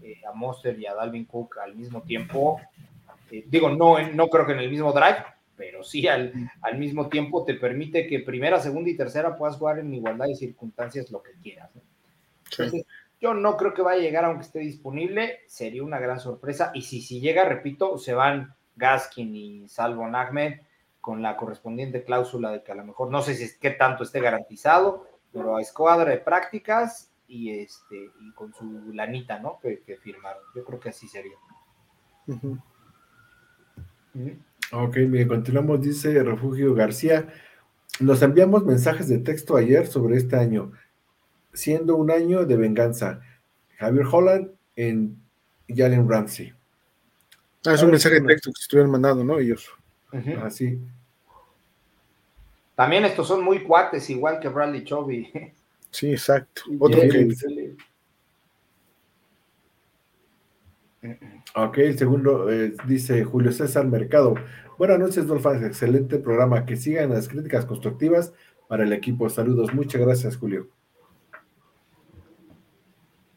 eh, 0.00 0.22
a 0.26 0.32
Monster 0.32 0.80
y 0.80 0.86
a 0.86 0.94
Dalvin 0.94 1.26
Cook 1.26 1.58
al 1.58 1.76
mismo 1.76 2.00
tiempo, 2.00 2.58
eh, 3.30 3.44
digo, 3.46 3.68
no, 3.68 3.98
no 4.08 4.28
creo 4.28 4.46
que 4.46 4.52
en 4.52 4.60
el 4.60 4.70
mismo 4.70 4.94
drive, 4.94 5.22
pero 5.54 5.84
sí 5.84 6.08
al, 6.08 6.32
al, 6.62 6.78
mismo 6.78 7.10
tiempo 7.10 7.44
te 7.44 7.52
permite 7.52 8.06
que 8.06 8.20
primera, 8.20 8.58
segunda 8.58 8.88
y 8.88 8.96
tercera 8.96 9.36
puedas 9.36 9.58
jugar 9.58 9.80
en 9.80 9.92
igualdad 9.92 10.28
de 10.28 10.34
circunstancias 10.34 11.10
lo 11.10 11.22
que 11.22 11.32
quieras. 11.42 11.68
Entonces, 12.52 12.86
yo 13.20 13.34
no 13.34 13.56
creo 13.56 13.74
que 13.74 13.82
vaya 13.82 14.00
a 14.00 14.02
llegar 14.02 14.24
aunque 14.24 14.44
esté 14.44 14.60
disponible, 14.60 15.40
sería 15.46 15.82
una 15.82 15.98
gran 15.98 16.18
sorpresa. 16.18 16.70
Y 16.74 16.82
si, 16.82 17.02
si 17.02 17.20
llega, 17.20 17.44
repito, 17.44 17.98
se 17.98 18.14
van 18.14 18.54
Gaskin 18.76 19.34
y 19.36 19.68
Salvo 19.68 20.04
Ahmed 20.04 20.60
con 21.00 21.22
la 21.22 21.36
correspondiente 21.36 22.04
cláusula 22.04 22.50
de 22.50 22.62
que 22.62 22.72
a 22.72 22.74
lo 22.74 22.84
mejor 22.84 23.10
no 23.10 23.22
sé 23.22 23.34
si 23.34 23.44
es 23.44 23.56
qué 23.56 23.70
tanto 23.70 24.04
esté 24.04 24.20
garantizado, 24.20 25.06
pero 25.32 25.56
a 25.56 25.62
escuadra 25.62 26.10
de 26.10 26.18
prácticas 26.18 27.12
y 27.26 27.50
este 27.50 28.10
y 28.20 28.32
con 28.32 28.52
su 28.52 28.92
lanita, 28.92 29.38
¿no? 29.38 29.58
Que, 29.60 29.82
firmaron. 30.02 30.42
Yo 30.54 30.64
creo 30.64 30.80
que 30.80 30.88
así 30.88 31.06
sería. 31.08 31.36
Ok, 34.72 34.96
bien, 35.08 35.28
continuamos, 35.28 35.80
dice 35.80 36.22
Refugio 36.22 36.74
García. 36.74 37.28
Nos 38.00 38.22
enviamos 38.22 38.64
mensajes 38.64 39.08
de 39.08 39.18
texto 39.18 39.56
ayer 39.56 39.86
sobre 39.86 40.16
este 40.16 40.36
año, 40.36 40.72
siendo 41.52 41.96
un 41.96 42.10
año 42.10 42.44
de 42.44 42.56
venganza. 42.56 43.20
Javier 43.76 44.06
Holland 44.10 44.50
en 44.76 45.16
Jalen 45.68 46.08
Ramsey. 46.08 46.52
Ah, 47.66 47.74
es 47.74 47.82
un 47.82 47.90
mensaje 47.90 48.20
de 48.20 48.26
texto 48.26 48.50
que 48.50 48.56
se 48.58 48.62
estuvieron 48.62 48.90
mandando, 48.90 49.24
¿no? 49.24 49.38
Ellos. 49.38 49.70
Así. 50.42 50.80
También 52.74 53.04
estos 53.04 53.28
son 53.28 53.44
muy 53.44 53.62
cuates, 53.62 54.08
igual 54.08 54.40
que 54.40 54.48
Bradley 54.48 54.84
Chovy. 54.84 55.30
Sí, 55.92 56.12
exacto. 56.12 56.62
Otro 56.78 57.00
que, 57.00 57.74
Ok, 61.56 61.78
el 61.78 61.98
segundo 61.98 62.48
eh, 62.48 62.74
dice 62.86 63.24
Julio 63.24 63.50
César 63.50 63.86
Mercado. 63.86 64.36
Buenas 64.78 65.00
noches, 65.00 65.26
Dolphins. 65.26 65.64
Excelente 65.64 66.18
programa. 66.18 66.64
Que 66.64 66.76
sigan 66.76 67.10
las 67.10 67.28
críticas 67.28 67.66
constructivas 67.66 68.32
para 68.68 68.84
el 68.84 68.92
equipo. 68.92 69.28
Saludos. 69.28 69.74
Muchas 69.74 70.00
gracias, 70.00 70.36
Julio. 70.36 70.68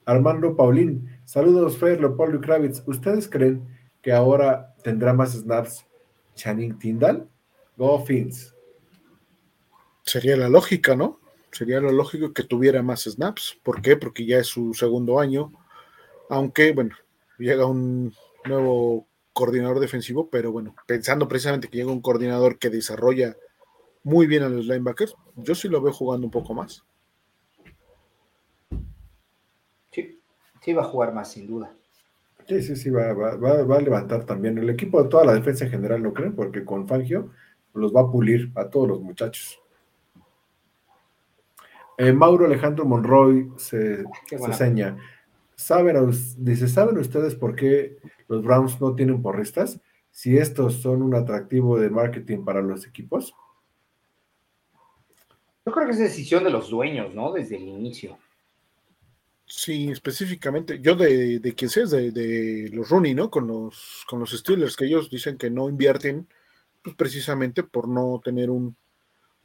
Armando 0.05 0.55
Paulín. 0.55 1.09
Saludos, 1.25 1.77
Fer, 1.77 1.99
Leopoldo 1.99 2.37
y 2.37 2.41
Kravitz. 2.41 2.83
¿Ustedes 2.85 3.29
creen 3.29 3.67
que 4.01 4.11
ahora 4.11 4.75
tendrá 4.83 5.13
más 5.13 5.33
snaps 5.33 5.85
Channing 6.35 6.77
Tindall? 6.77 7.27
Go 7.77 8.03
Fins. 8.03 8.53
Sería 10.03 10.35
la 10.35 10.49
lógica, 10.49 10.95
¿no? 10.95 11.19
Sería 11.51 11.79
lo 11.79 11.91
lógico 11.91 12.33
que 12.33 12.43
tuviera 12.43 12.81
más 12.83 13.03
snaps. 13.03 13.57
¿Por 13.63 13.81
qué? 13.81 13.95
Porque 13.95 14.25
ya 14.25 14.39
es 14.39 14.47
su 14.47 14.73
segundo 14.73 15.19
año. 15.19 15.51
Aunque, 16.29 16.73
bueno, 16.73 16.95
llega 17.37 17.65
un 17.65 18.13
nuevo 18.45 19.07
coordinador 19.33 19.79
defensivo, 19.79 20.29
pero 20.29 20.51
bueno, 20.51 20.75
pensando 20.85 21.27
precisamente 21.27 21.67
que 21.67 21.77
llega 21.77 21.91
un 21.91 22.01
coordinador 22.01 22.59
que 22.59 22.69
desarrolla 22.69 23.35
muy 24.03 24.27
bien 24.27 24.43
a 24.43 24.49
los 24.49 24.65
linebackers, 24.65 25.15
yo 25.35 25.55
sí 25.55 25.69
lo 25.69 25.81
veo 25.81 25.93
jugando 25.93 26.27
un 26.27 26.31
poco 26.31 26.53
más. 26.53 26.83
Sí, 30.63 30.73
va 30.73 30.83
a 30.83 30.85
jugar 30.85 31.13
más, 31.13 31.31
sin 31.31 31.45
duda. 31.45 31.75
Sí, 32.47 32.61
sí, 32.61 32.75
sí, 32.75 32.89
va, 32.89 33.09
a 33.09 33.81
levantar 33.81 34.25
también 34.25 34.57
el 34.57 34.69
equipo 34.69 35.01
de 35.01 35.09
toda 35.09 35.25
la 35.25 35.33
defensa 35.33 35.65
en 35.65 35.71
general, 35.71 36.01
¿no 36.01 36.13
creen? 36.13 36.35
Porque 36.35 36.63
con 36.63 36.87
Fangio 36.87 37.31
los 37.73 37.93
va 37.93 38.01
a 38.01 38.11
pulir 38.11 38.51
a 38.55 38.69
todos 38.69 38.87
los 38.87 39.01
muchachos. 39.01 39.59
Eh, 41.97 42.13
Mauro 42.13 42.45
Alejandro 42.45 42.85
Monroy 42.85 43.51
se, 43.57 44.03
se 44.25 44.53
seña. 44.53 44.97
¿Saben, 45.55 45.97
dice, 46.37 46.67
¿saben 46.67 46.97
ustedes 46.97 47.35
por 47.35 47.55
qué 47.55 47.97
los 48.27 48.43
Browns 48.43 48.79
no 48.81 48.95
tienen 48.95 49.21
porristas? 49.21 49.79
Si 50.11 50.37
estos 50.37 50.81
son 50.81 51.01
un 51.01 51.15
atractivo 51.15 51.77
de 51.77 51.89
marketing 51.89 52.43
para 52.43 52.61
los 52.61 52.87
equipos. 52.87 53.35
Yo 55.65 55.71
creo 55.71 55.85
que 55.85 55.91
es 55.91 55.99
decisión 55.99 56.43
de 56.43 56.49
los 56.49 56.69
dueños, 56.69 57.13
¿no? 57.13 57.31
Desde 57.31 57.57
el 57.57 57.67
inicio. 57.67 58.17
Sí, 59.45 59.91
específicamente, 59.91 60.79
yo 60.81 60.95
de, 60.95 61.39
de 61.39 61.53
quien 61.53 61.69
sea, 61.69 61.85
de, 61.85 62.11
de, 62.11 62.69
los 62.71 62.89
Rooney, 62.89 63.13
¿no? 63.13 63.29
Con 63.29 63.47
los, 63.47 64.03
con 64.07 64.19
los 64.19 64.31
Steelers, 64.31 64.75
que 64.75 64.85
ellos 64.85 65.09
dicen 65.09 65.37
que 65.37 65.49
no 65.49 65.69
invierten 65.69 66.27
pues, 66.81 66.95
precisamente 66.95 67.63
por 67.63 67.87
no 67.87 68.21
tener 68.23 68.49
un, 68.49 68.75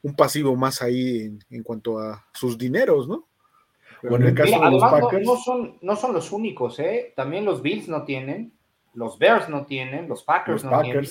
un 0.02 0.14
pasivo 0.14 0.56
más 0.56 0.82
ahí 0.82 1.22
en, 1.22 1.44
en, 1.50 1.62
cuanto 1.62 1.98
a 1.98 2.26
sus 2.32 2.56
dineros, 2.56 3.08
¿no? 3.08 3.26
Bueno, 4.02 4.26
en 4.26 4.30
el 4.30 4.34
caso 4.34 4.60
de 4.60 4.70
los 4.70 4.82
Packers. 4.82 5.26
No, 5.26 5.36
son, 5.36 5.78
no 5.82 5.96
son 5.96 6.12
los 6.12 6.30
únicos, 6.30 6.78
¿eh? 6.78 7.12
También 7.16 7.44
los 7.44 7.62
Bills 7.62 7.88
no 7.88 8.04
tienen, 8.04 8.52
los 8.94 9.18
Bears 9.18 9.48
no 9.48 9.66
tienen, 9.66 10.08
los 10.08 10.22
Packers 10.22 10.64
no 10.64 10.80
tienen, 10.80 11.06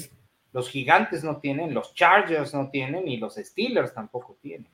los 0.53 0.69
Gigantes 0.69 1.23
no 1.23 1.37
tienen, 1.37 1.73
los 1.73 1.93
Chargers 1.93 2.53
no 2.53 2.69
tienen 2.69 3.07
y 3.07 3.17
los 3.17 3.35
Steelers 3.35 3.93
tampoco 3.93 4.37
tienen. 4.41 4.69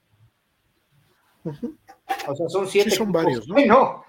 O 2.28 2.36
sea, 2.36 2.50
son 2.50 2.68
siete. 2.68 2.92
son 2.92 3.12
varios, 3.12 3.48
¿no? 3.48 3.56
Que 3.56 3.66
no, 3.68 4.06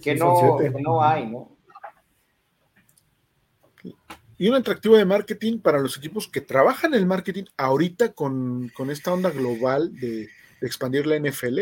que 0.00 0.14
no, 0.14 1.02
hay, 1.02 1.26
¿no? 1.26 1.56
Y 4.36 4.48
un 4.48 4.54
atractivo 4.54 4.96
de 4.96 5.04
marketing 5.04 5.58
para 5.60 5.78
los 5.80 5.96
equipos 5.96 6.28
que 6.28 6.40
trabajan 6.40 6.94
el 6.94 7.06
marketing 7.06 7.44
ahorita 7.56 8.12
con, 8.12 8.68
con 8.76 8.90
esta 8.90 9.12
onda 9.12 9.30
global 9.30 9.92
de, 9.94 10.28
de 10.60 10.66
expandir 10.66 11.06
la 11.06 11.18
NFL 11.18 11.60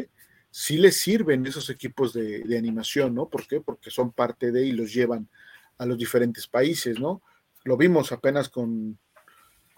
sí 0.59 0.79
les 0.79 0.99
sirven 0.99 1.45
esos 1.45 1.69
equipos 1.69 2.15
de, 2.15 2.57
animación, 2.57 3.15
¿no? 3.15 3.29
¿Por 3.29 3.47
qué? 3.47 3.61
Porque 3.61 3.91
son 3.91 4.11
parte 4.11 4.53
de 4.53 4.65
y 4.65 4.73
los 4.73 4.91
llevan 4.91 5.29
a 5.77 5.85
los 5.85 5.99
diferentes 5.99 6.47
países, 6.47 6.99
¿no? 6.99 7.21
Lo 7.65 7.77
vimos 7.77 8.11
apenas 8.11 8.49
con, 8.49 8.99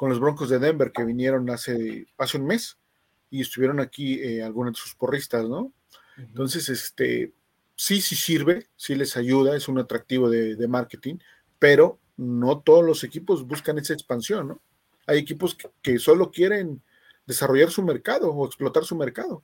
los 0.00 0.20
Broncos 0.20 0.50
de 0.50 0.60
Denver 0.60 0.92
que 0.92 1.04
vinieron 1.04 1.50
hace, 1.50 2.06
hace 2.16 2.36
un 2.36 2.46
mes 2.46 2.78
y 3.30 3.40
estuvieron 3.40 3.80
aquí 3.80 4.20
eh, 4.22 4.42
algunos 4.42 4.74
de 4.74 4.80
sus 4.80 4.94
porristas, 4.94 5.48
¿no? 5.48 5.72
Entonces, 6.16 6.68
este, 6.68 7.32
sí, 7.76 8.00
sí 8.00 8.16
sirve, 8.16 8.66
sí 8.76 8.94
les 8.94 9.16
ayuda, 9.16 9.56
es 9.56 9.68
un 9.68 9.78
atractivo 9.78 10.28
de, 10.28 10.68
marketing, 10.68 11.16
pero 11.58 11.98
no 12.16 12.60
todos 12.60 12.84
los 12.84 13.04
equipos 13.04 13.46
buscan 13.46 13.78
esa 13.78 13.94
expansión, 13.94 14.48
¿no? 14.48 14.60
Hay 15.06 15.18
equipos 15.18 15.56
que 15.80 15.98
solo 15.98 16.30
quieren 16.30 16.82
desarrollar 17.26 17.70
su 17.70 17.82
mercado 17.82 18.30
o 18.32 18.46
explotar 18.46 18.84
su 18.84 18.96
mercado. 18.96 19.42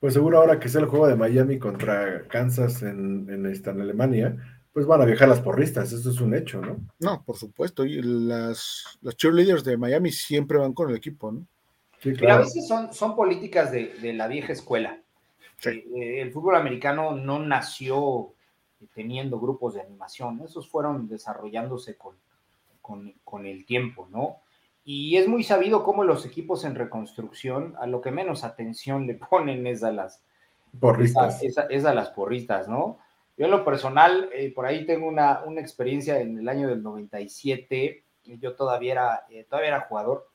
Pues 0.00 0.14
seguro 0.14 0.38
ahora 0.38 0.58
que 0.58 0.68
sea 0.68 0.80
el 0.80 0.88
juego 0.88 1.06
de 1.06 1.14
Miami 1.14 1.58
contra 1.58 2.26
Kansas 2.26 2.82
en, 2.82 3.30
en, 3.30 3.46
esta, 3.46 3.70
en 3.70 3.80
Alemania, 3.80 4.36
pues 4.72 4.84
van 4.86 5.00
a 5.00 5.04
viajar 5.04 5.28
las 5.28 5.40
porristas, 5.40 5.92
eso 5.92 6.10
es 6.10 6.20
un 6.20 6.34
hecho, 6.34 6.60
¿no? 6.60 6.80
No, 6.98 7.22
por 7.24 7.36
supuesto, 7.36 7.84
y 7.84 8.02
las, 8.02 8.98
las 9.00 9.16
cheerleaders 9.16 9.64
de 9.64 9.76
Miami 9.76 10.10
siempre 10.10 10.58
van 10.58 10.72
con 10.72 10.90
el 10.90 10.96
equipo, 10.96 11.30
¿no? 11.30 11.46
Sí, 12.02 12.14
claro. 12.14 12.34
a 12.34 12.38
veces 12.38 12.66
son, 12.66 12.92
son 12.92 13.14
políticas 13.14 13.70
de, 13.70 13.94
de 13.94 14.12
la 14.12 14.26
vieja 14.26 14.52
escuela. 14.52 15.00
Sí. 15.58 15.84
Eh, 15.94 16.20
el 16.20 16.32
fútbol 16.32 16.56
americano 16.56 17.14
no 17.14 17.38
nació 17.38 18.34
teniendo 18.94 19.38
grupos 19.38 19.74
de 19.74 19.82
animación, 19.82 20.40
esos 20.44 20.68
fueron 20.68 21.08
desarrollándose 21.08 21.96
con, 21.96 22.16
con, 22.80 23.14
con 23.22 23.46
el 23.46 23.64
tiempo, 23.64 24.08
¿no? 24.10 24.38
Y 24.84 25.16
es 25.16 25.28
muy 25.28 25.44
sabido 25.44 25.84
cómo 25.84 26.02
los 26.02 26.26
equipos 26.26 26.64
en 26.64 26.74
reconstrucción 26.74 27.76
a 27.78 27.86
lo 27.86 28.00
que 28.00 28.10
menos 28.10 28.42
atención 28.42 29.06
le 29.06 29.14
ponen 29.30 29.66
es 29.66 29.84
a 29.84 29.92
las 29.92 30.24
porristas. 30.80 31.42
Es 31.42 31.58
a, 31.58 31.62
es 31.62 31.84
a 31.84 31.94
las 31.94 32.10
porristas, 32.10 32.68
¿no? 32.68 32.98
Yo 33.36 33.46
en 33.46 33.52
lo 33.52 33.64
personal, 33.64 34.28
eh, 34.34 34.52
por 34.52 34.66
ahí 34.66 34.84
tengo 34.84 35.06
una, 35.06 35.42
una, 35.44 35.60
experiencia 35.60 36.20
en 36.20 36.38
el 36.38 36.48
año 36.48 36.68
del 36.68 36.82
97, 36.82 38.04
yo 38.24 38.54
todavía 38.54 38.92
era, 38.92 39.26
eh, 39.30 39.44
todavía 39.48 39.68
era 39.68 39.80
jugador, 39.82 40.28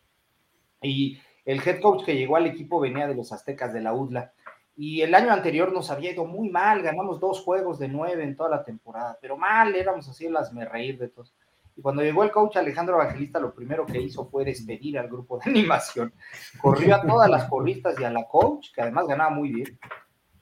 y 0.82 1.20
el 1.48 1.66
head 1.66 1.80
coach 1.80 2.04
que 2.04 2.18
llegó 2.18 2.36
al 2.36 2.46
equipo 2.46 2.78
venía 2.78 3.08
de 3.08 3.16
los 3.16 3.32
Aztecas 3.32 3.74
de 3.74 3.80
la 3.80 3.94
UDLA, 3.94 4.34
y 4.76 5.02
el 5.02 5.16
año 5.16 5.32
anterior 5.32 5.72
nos 5.72 5.90
había 5.90 6.12
ido 6.12 6.26
muy 6.26 6.50
mal, 6.50 6.84
ganamos 6.84 7.22
dos 7.22 7.40
juegos 7.40 7.80
de 7.80 7.88
nueve 7.88 8.24
en 8.24 8.36
toda 8.36 8.50
la 8.50 8.64
temporada, 8.66 9.18
pero 9.22 9.38
mal, 9.38 9.74
éramos 9.74 10.10
así 10.10 10.28
las 10.28 10.52
me 10.52 10.66
reír 10.66 11.00
de 11.00 11.08
todos. 11.08 11.34
Y 11.78 11.82
cuando 11.82 12.02
llegó 12.02 12.24
el 12.24 12.32
coach 12.32 12.58
Alejandro 12.58 12.96
Evangelista, 12.96 13.40
lo 13.40 13.54
primero 13.54 13.86
que 13.86 14.02
hizo 14.02 14.26
fue 14.26 14.44
despedir 14.44 15.00
al 15.00 15.08
grupo 15.08 15.38
de 15.38 15.44
animación. 15.50 16.14
Corrió 16.60 16.96
a 16.96 17.02
todas 17.02 17.30
las 17.30 17.46
porristas 17.46 17.98
y 17.98 18.04
a 18.04 18.12
la 18.12 18.28
coach, 18.28 18.74
que 18.74 18.82
además 18.82 19.08
ganaba 19.08 19.30
muy 19.30 19.54
bien, 19.54 19.80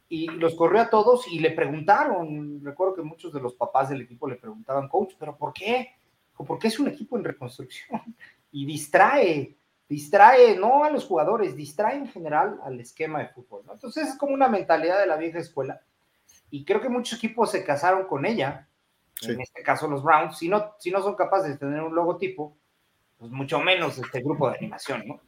y 0.10 0.28
los 0.28 0.56
corrió 0.56 0.82
a 0.82 0.90
todos 0.90 1.28
y 1.28 1.40
le 1.40 1.52
preguntaron, 1.52 2.64
recuerdo 2.64 2.96
que 2.96 3.04
muchos 3.04 3.32
de 3.32 3.42
los 3.42 3.54
papás 3.54 3.90
del 3.90 4.02
equipo 4.02 4.28
le 4.28 4.38
preguntaban, 4.38 4.90
coach, 4.90 5.14
pero 5.20 5.38
¿por 5.38 5.54
qué? 5.54 5.92
¿Por 6.36 6.58
qué 6.58 6.68
es 6.68 6.80
un 6.80 6.88
equipo 6.88 7.16
en 7.16 7.24
reconstrucción? 7.24 8.02
Y 8.52 8.66
distrae, 8.66 9.58
distrae 9.88 10.58
no 10.58 10.84
a 10.84 10.90
los 10.90 11.06
jugadores, 11.06 11.56
distrae 11.56 11.98
en 11.98 12.08
general 12.08 12.60
al 12.64 12.80
esquema 12.80 13.20
de 13.20 13.30
fútbol. 13.30 13.64
¿no? 13.66 13.74
Entonces 13.74 14.10
es 14.10 14.18
como 14.18 14.34
una 14.34 14.50
mentalidad 14.50 15.00
de 15.00 15.08
la 15.08 15.18
vieja 15.18 15.40
escuela. 15.40 15.82
Y 16.50 16.66
creo 16.66 16.82
que 16.82 16.90
muchos 16.90 17.18
equipos 17.18 17.52
se 17.52 17.64
casaron 17.64 18.08
con 18.08 18.26
ella, 18.26 18.68
sí. 19.16 19.32
en 19.32 19.42
este 19.42 19.62
caso 19.64 19.88
los 19.88 20.04
Browns, 20.04 20.38
si 20.38 20.48
no, 20.48 20.76
si 20.80 20.92
no 20.92 21.02
son 21.02 21.16
capaces 21.16 21.52
de 21.52 21.58
tener 21.58 21.82
un 21.82 21.96
logotipo, 21.96 22.58
pues 23.18 23.32
mucho 23.32 23.60
menos 23.60 23.98
este 23.98 24.22
grupo 24.22 24.50
de 24.50 24.58
animación, 24.58 25.08
¿no? 25.08 25.22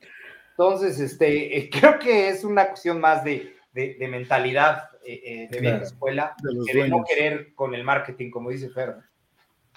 Entonces, 0.52 1.00
este, 1.00 1.58
eh, 1.58 1.70
creo 1.72 2.00
que 2.00 2.30
es 2.30 2.44
una 2.44 2.68
cuestión 2.68 3.00
más 3.00 3.24
de, 3.24 3.56
de, 3.72 3.96
de 3.96 4.08
mentalidad 4.08 4.90
eh, 5.06 5.22
eh, 5.24 5.48
de 5.50 5.60
claro, 5.60 5.84
escuela, 5.84 6.36
de 6.44 6.66
que 6.66 6.84
de 6.84 6.90
no 6.90 7.04
querer 7.08 7.54
con 7.56 7.74
el 7.74 7.84
marketing, 7.84 8.30
como 8.30 8.50
dice 8.50 8.70
Fer. 8.70 8.96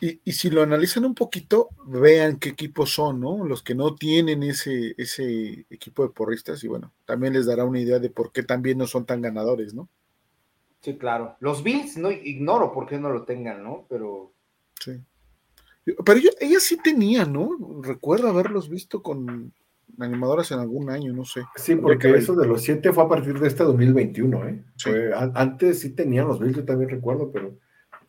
Y, 0.01 0.21
y, 0.25 0.33
si 0.33 0.51
lo 0.51 0.63
analizan 0.63 1.05
un 1.05 1.15
poquito, 1.15 1.69
vean 1.87 2.39
qué 2.39 2.51
equipos 2.51 2.95
son, 2.95 3.21
¿no? 3.21 3.45
Los 3.45 3.63
que 3.63 3.75
no 3.75 3.95
tienen 3.95 4.43
ese, 4.43 4.95
ese 4.97 5.67
equipo 5.69 6.03
de 6.03 6.09
porristas, 6.09 6.65
y 6.65 6.69
bueno, 6.69 6.93
también 7.05 7.35
les 7.35 7.47
dará 7.47 7.65
una 7.65 7.81
idea 7.81 7.99
de 7.99 8.09
por 8.09 8.33
qué 8.33 8.43
también 8.43 8.79
no 8.79 8.87
son 8.87 9.05
tan 9.05 9.21
ganadores, 9.21 9.75
¿no? 9.75 9.89
Sí, 10.81 10.97
claro. 10.97 11.37
Los 11.41 11.63
Bills, 11.63 11.97
no 11.99 12.11
ignoro 12.11 12.73
por 12.73 12.87
qué 12.87 12.99
no 12.99 13.11
lo 13.11 13.25
tengan, 13.25 13.63
¿no? 13.63 13.87
Pero. 13.89 14.33
Sí. 14.81 14.93
Pero 15.85 16.19
yo, 16.19 16.31
ella 16.41 16.61
sí 16.61 16.79
tenía, 16.83 17.25
¿no? 17.25 17.51
Recuerdo 17.83 18.29
haberlos 18.29 18.69
visto 18.69 19.03
con 19.03 19.53
animadoras 19.99 20.51
en 20.53 20.61
algún 20.61 20.89
año, 20.89 21.13
no 21.13 21.25
sé. 21.25 21.43
Sí, 21.57 21.75
porque 21.75 22.11
eso 22.11 22.35
de 22.35 22.47
los 22.47 22.63
siete 22.63 22.93
fue 22.93 23.05
a 23.05 23.09
partir 23.09 23.39
de 23.39 23.49
este 23.49 23.65
2021, 23.65 24.49
¿eh? 24.49 24.65
Sí. 24.77 24.91
Fue, 24.91 25.13
antes 25.35 25.81
sí 25.81 25.91
tenían 25.91 26.29
los 26.29 26.41
Bills, 26.41 26.57
yo 26.57 26.65
también 26.65 26.91
recuerdo, 26.91 27.31
pero 27.31 27.59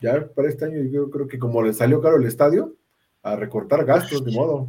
ya 0.02 0.26
para 0.34 0.48
este 0.48 0.64
año 0.64 0.82
yo 0.90 1.10
creo 1.10 1.26
que 1.28 1.38
como 1.38 1.62
le 1.62 1.72
salió 1.72 2.00
caro 2.00 2.16
el 2.16 2.26
estadio, 2.26 2.74
a 3.22 3.36
recortar 3.36 3.84
gastos, 3.84 4.24
de 4.24 4.32
modo. 4.32 4.68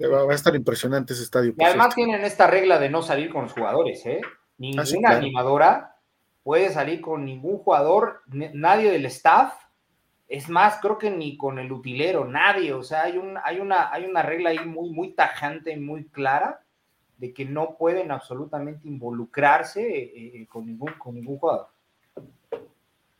Va 0.00 0.30
a 0.30 0.34
estar 0.34 0.54
impresionante 0.54 1.12
ese 1.12 1.24
estadio. 1.24 1.54
Y 1.56 1.64
además 1.64 1.94
tienen 1.94 2.22
esta 2.22 2.46
regla 2.46 2.78
de 2.78 2.88
no 2.88 3.02
salir 3.02 3.32
con 3.32 3.42
los 3.42 3.52
jugadores, 3.52 4.06
¿eh? 4.06 4.20
Ninguna 4.56 4.82
¿Ah, 4.82 4.86
sí, 4.86 4.98
claro. 4.98 5.16
animadora 5.18 5.96
puede 6.44 6.70
salir 6.70 7.00
con 7.00 7.24
ningún 7.24 7.58
jugador, 7.58 8.22
nadie 8.26 8.90
del 8.90 9.06
staff, 9.06 9.52
es 10.28 10.48
más, 10.48 10.78
creo 10.80 10.98
que 10.98 11.10
ni 11.10 11.36
con 11.36 11.58
el 11.58 11.72
utilero, 11.72 12.24
nadie, 12.24 12.72
o 12.72 12.82
sea, 12.82 13.02
hay, 13.02 13.18
un, 13.18 13.36
hay, 13.44 13.60
una, 13.60 13.92
hay 13.92 14.04
una 14.04 14.22
regla 14.22 14.50
ahí 14.50 14.58
muy, 14.64 14.90
muy 14.90 15.12
tajante, 15.12 15.76
muy 15.76 16.06
clara, 16.08 16.62
de 17.16 17.34
que 17.34 17.44
no 17.44 17.76
pueden 17.76 18.10
absolutamente 18.10 18.88
involucrarse 18.88 19.82
eh, 19.82 20.46
con, 20.48 20.66
ningún, 20.66 20.92
con 20.98 21.14
ningún 21.14 21.38
jugador. 21.38 21.68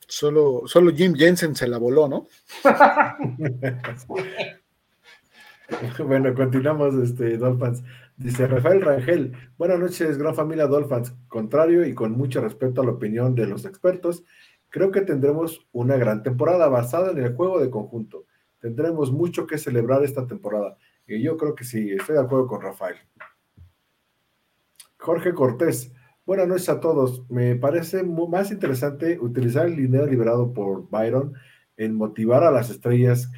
Solo, 0.09 0.63
solo 0.65 0.91
Jim 0.91 1.13
Jensen 1.13 1.55
se 1.55 1.67
la 1.67 1.77
voló, 1.77 2.07
¿no? 2.07 2.27
bueno, 6.03 6.33
continuamos, 6.33 6.95
este, 6.95 7.37
Dolphins. 7.37 7.83
Dice 8.17 8.47
Rafael 8.47 8.81
Rangel, 8.81 9.33
buenas 9.55 9.79
noches, 9.79 10.17
gran 10.17 10.33
familia 10.33 10.65
Dolphins. 10.65 11.13
Contrario 11.27 11.85
y 11.85 11.93
con 11.93 12.13
mucho 12.13 12.41
respeto 12.41 12.81
a 12.81 12.85
la 12.85 12.93
opinión 12.93 13.35
de 13.35 13.45
los 13.45 13.65
expertos, 13.65 14.23
creo 14.69 14.89
que 14.89 15.01
tendremos 15.01 15.67
una 15.73 15.95
gran 15.95 16.23
temporada 16.23 16.67
basada 16.69 17.11
en 17.11 17.19
el 17.19 17.35
juego 17.35 17.59
de 17.59 17.69
conjunto. 17.69 18.25
Tendremos 18.59 19.11
mucho 19.11 19.45
que 19.45 19.59
celebrar 19.59 20.03
esta 20.03 20.25
temporada. 20.25 20.75
Y 21.05 21.21
yo 21.21 21.37
creo 21.37 21.53
que 21.53 21.65
sí, 21.65 21.91
estoy 21.91 22.15
de 22.15 22.21
acuerdo 22.21 22.47
con 22.47 22.61
Rafael. 22.61 22.97
Jorge 24.97 25.35
Cortés, 25.35 25.93
buenas 26.29 26.47
noches 26.47 26.69
a 26.69 26.79
todos. 26.79 27.27
Me 27.27 27.55
parece 27.55 28.03
más 28.03 28.51
interesante 28.51 29.17
utilizar 29.19 29.65
el 29.65 29.75
dinero 29.75 30.05
liberado 30.05 30.53
por 30.53 30.87
Byron 30.87 31.33
en 31.75 31.95
motivar 31.95 32.43
a 32.43 32.51
las 32.51 32.69
estrellas 32.69 33.31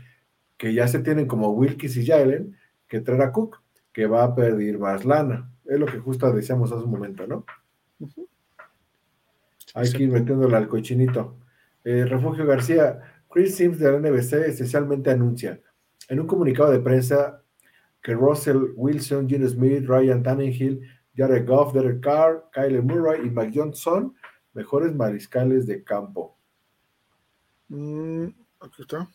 que 0.57 0.73
ya 0.73 0.89
se 0.89 0.99
tienen 0.99 1.25
como 1.25 1.51
Wilkis 1.51 1.95
y 1.95 2.05
Jalen 2.05 2.57
que 2.89 2.99
traer 2.99 3.21
a 3.21 3.31
Cook 3.31 3.61
que 3.93 4.07
va 4.07 4.25
a 4.25 4.35
pedir 4.35 4.77
más 4.77 5.05
lana. 5.05 5.49
Es 5.63 5.79
lo 5.79 5.85
que 5.85 5.99
justo 5.99 6.29
decíamos 6.33 6.73
hace 6.73 6.83
un 6.83 6.91
momento, 6.91 7.25
¿no? 7.25 7.45
Uh 7.99 8.07
-huh. 8.07 8.27
Hay 9.73 9.89
que 9.93 10.03
ir 10.03 10.11
metiéndole 10.11 10.57
al 10.57 10.67
cochinito. 10.67 11.37
Eh, 11.85 12.03
Refugio 12.03 12.45
García, 12.45 12.99
Chris 13.29 13.55
Sims 13.55 13.79
de 13.79 13.89
la 13.89 13.99
NBC 13.99 14.33
esencialmente 14.49 15.11
anuncia 15.11 15.61
en 16.09 16.19
un 16.19 16.27
comunicado 16.27 16.69
de 16.69 16.79
prensa 16.79 17.41
que 18.03 18.15
Russell 18.15 18.73
Wilson, 18.75 19.29
Gene 19.29 19.47
Smith, 19.47 19.85
Ryan 19.87 20.23
Tannehill, 20.23 20.81
Jared 21.15 21.45
Goff, 21.45 21.73
Derek 21.73 22.01
Carr, 22.01 22.49
Kyle 22.53 22.81
Murray 22.81 23.27
y 23.27 23.29
Mike 23.29 23.51
Johnson, 23.53 24.15
mejores 24.53 24.93
mariscales 24.93 25.67
de 25.67 25.83
campo. 25.83 26.37
Mm, 27.69 28.27
aquí 28.59 28.81
está. 28.81 29.09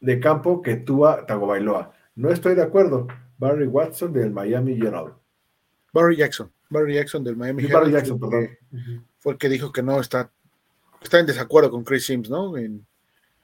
De 0.00 0.20
campo 0.20 0.62
que 0.62 0.76
Tua 0.76 1.26
Tagovailoa. 1.26 1.92
No 2.16 2.30
estoy 2.30 2.54
de 2.54 2.62
acuerdo. 2.62 3.06
Barry 3.38 3.66
Watson 3.66 4.12
del 4.12 4.30
Miami 4.30 4.74
Herald. 4.74 5.14
Barry 5.92 6.16
Jackson. 6.16 6.50
Barry 6.70 6.94
Jackson 6.94 7.24
del 7.24 7.36
Miami 7.36 7.64
Herald. 7.64 7.80
Barry 7.80 7.92
Jackson, 7.92 8.20
perdón. 8.20 8.48
Fue 9.18 9.32
el 9.32 9.38
que 9.38 9.48
dijo 9.48 9.72
que 9.72 9.82
no 9.82 10.00
está, 10.00 10.32
está 11.02 11.20
en 11.20 11.26
desacuerdo 11.26 11.70
con 11.70 11.84
Chris 11.84 12.06
Sims, 12.06 12.30
¿no? 12.30 12.56
En, 12.56 12.86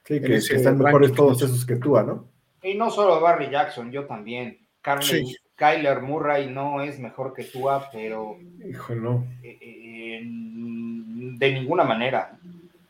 sí, 0.04 0.20
que, 0.20 0.28
que 0.28 0.36
están 0.36 0.78
mejores 0.78 1.12
todos 1.12 1.40
esos 1.42 1.64
que 1.64 1.76
tú, 1.76 1.94
¿no? 2.02 2.28
Y 2.62 2.74
no 2.74 2.90
solo 2.90 3.20
Barry 3.20 3.50
Jackson, 3.50 3.90
yo 3.90 4.06
también. 4.06 4.66
Carmen, 4.80 5.06
sí. 5.06 5.36
Kyler 5.58 6.02
Murray 6.02 6.48
no 6.48 6.80
es 6.82 7.00
mejor 7.00 7.34
que 7.34 7.42
Tua, 7.42 7.90
pero. 7.92 8.36
Hijo, 8.64 8.94
no. 8.94 9.26
Eh, 9.42 9.58
eh, 9.60 10.20
de 10.22 11.52
ninguna 11.52 11.82
manera. 11.82 12.38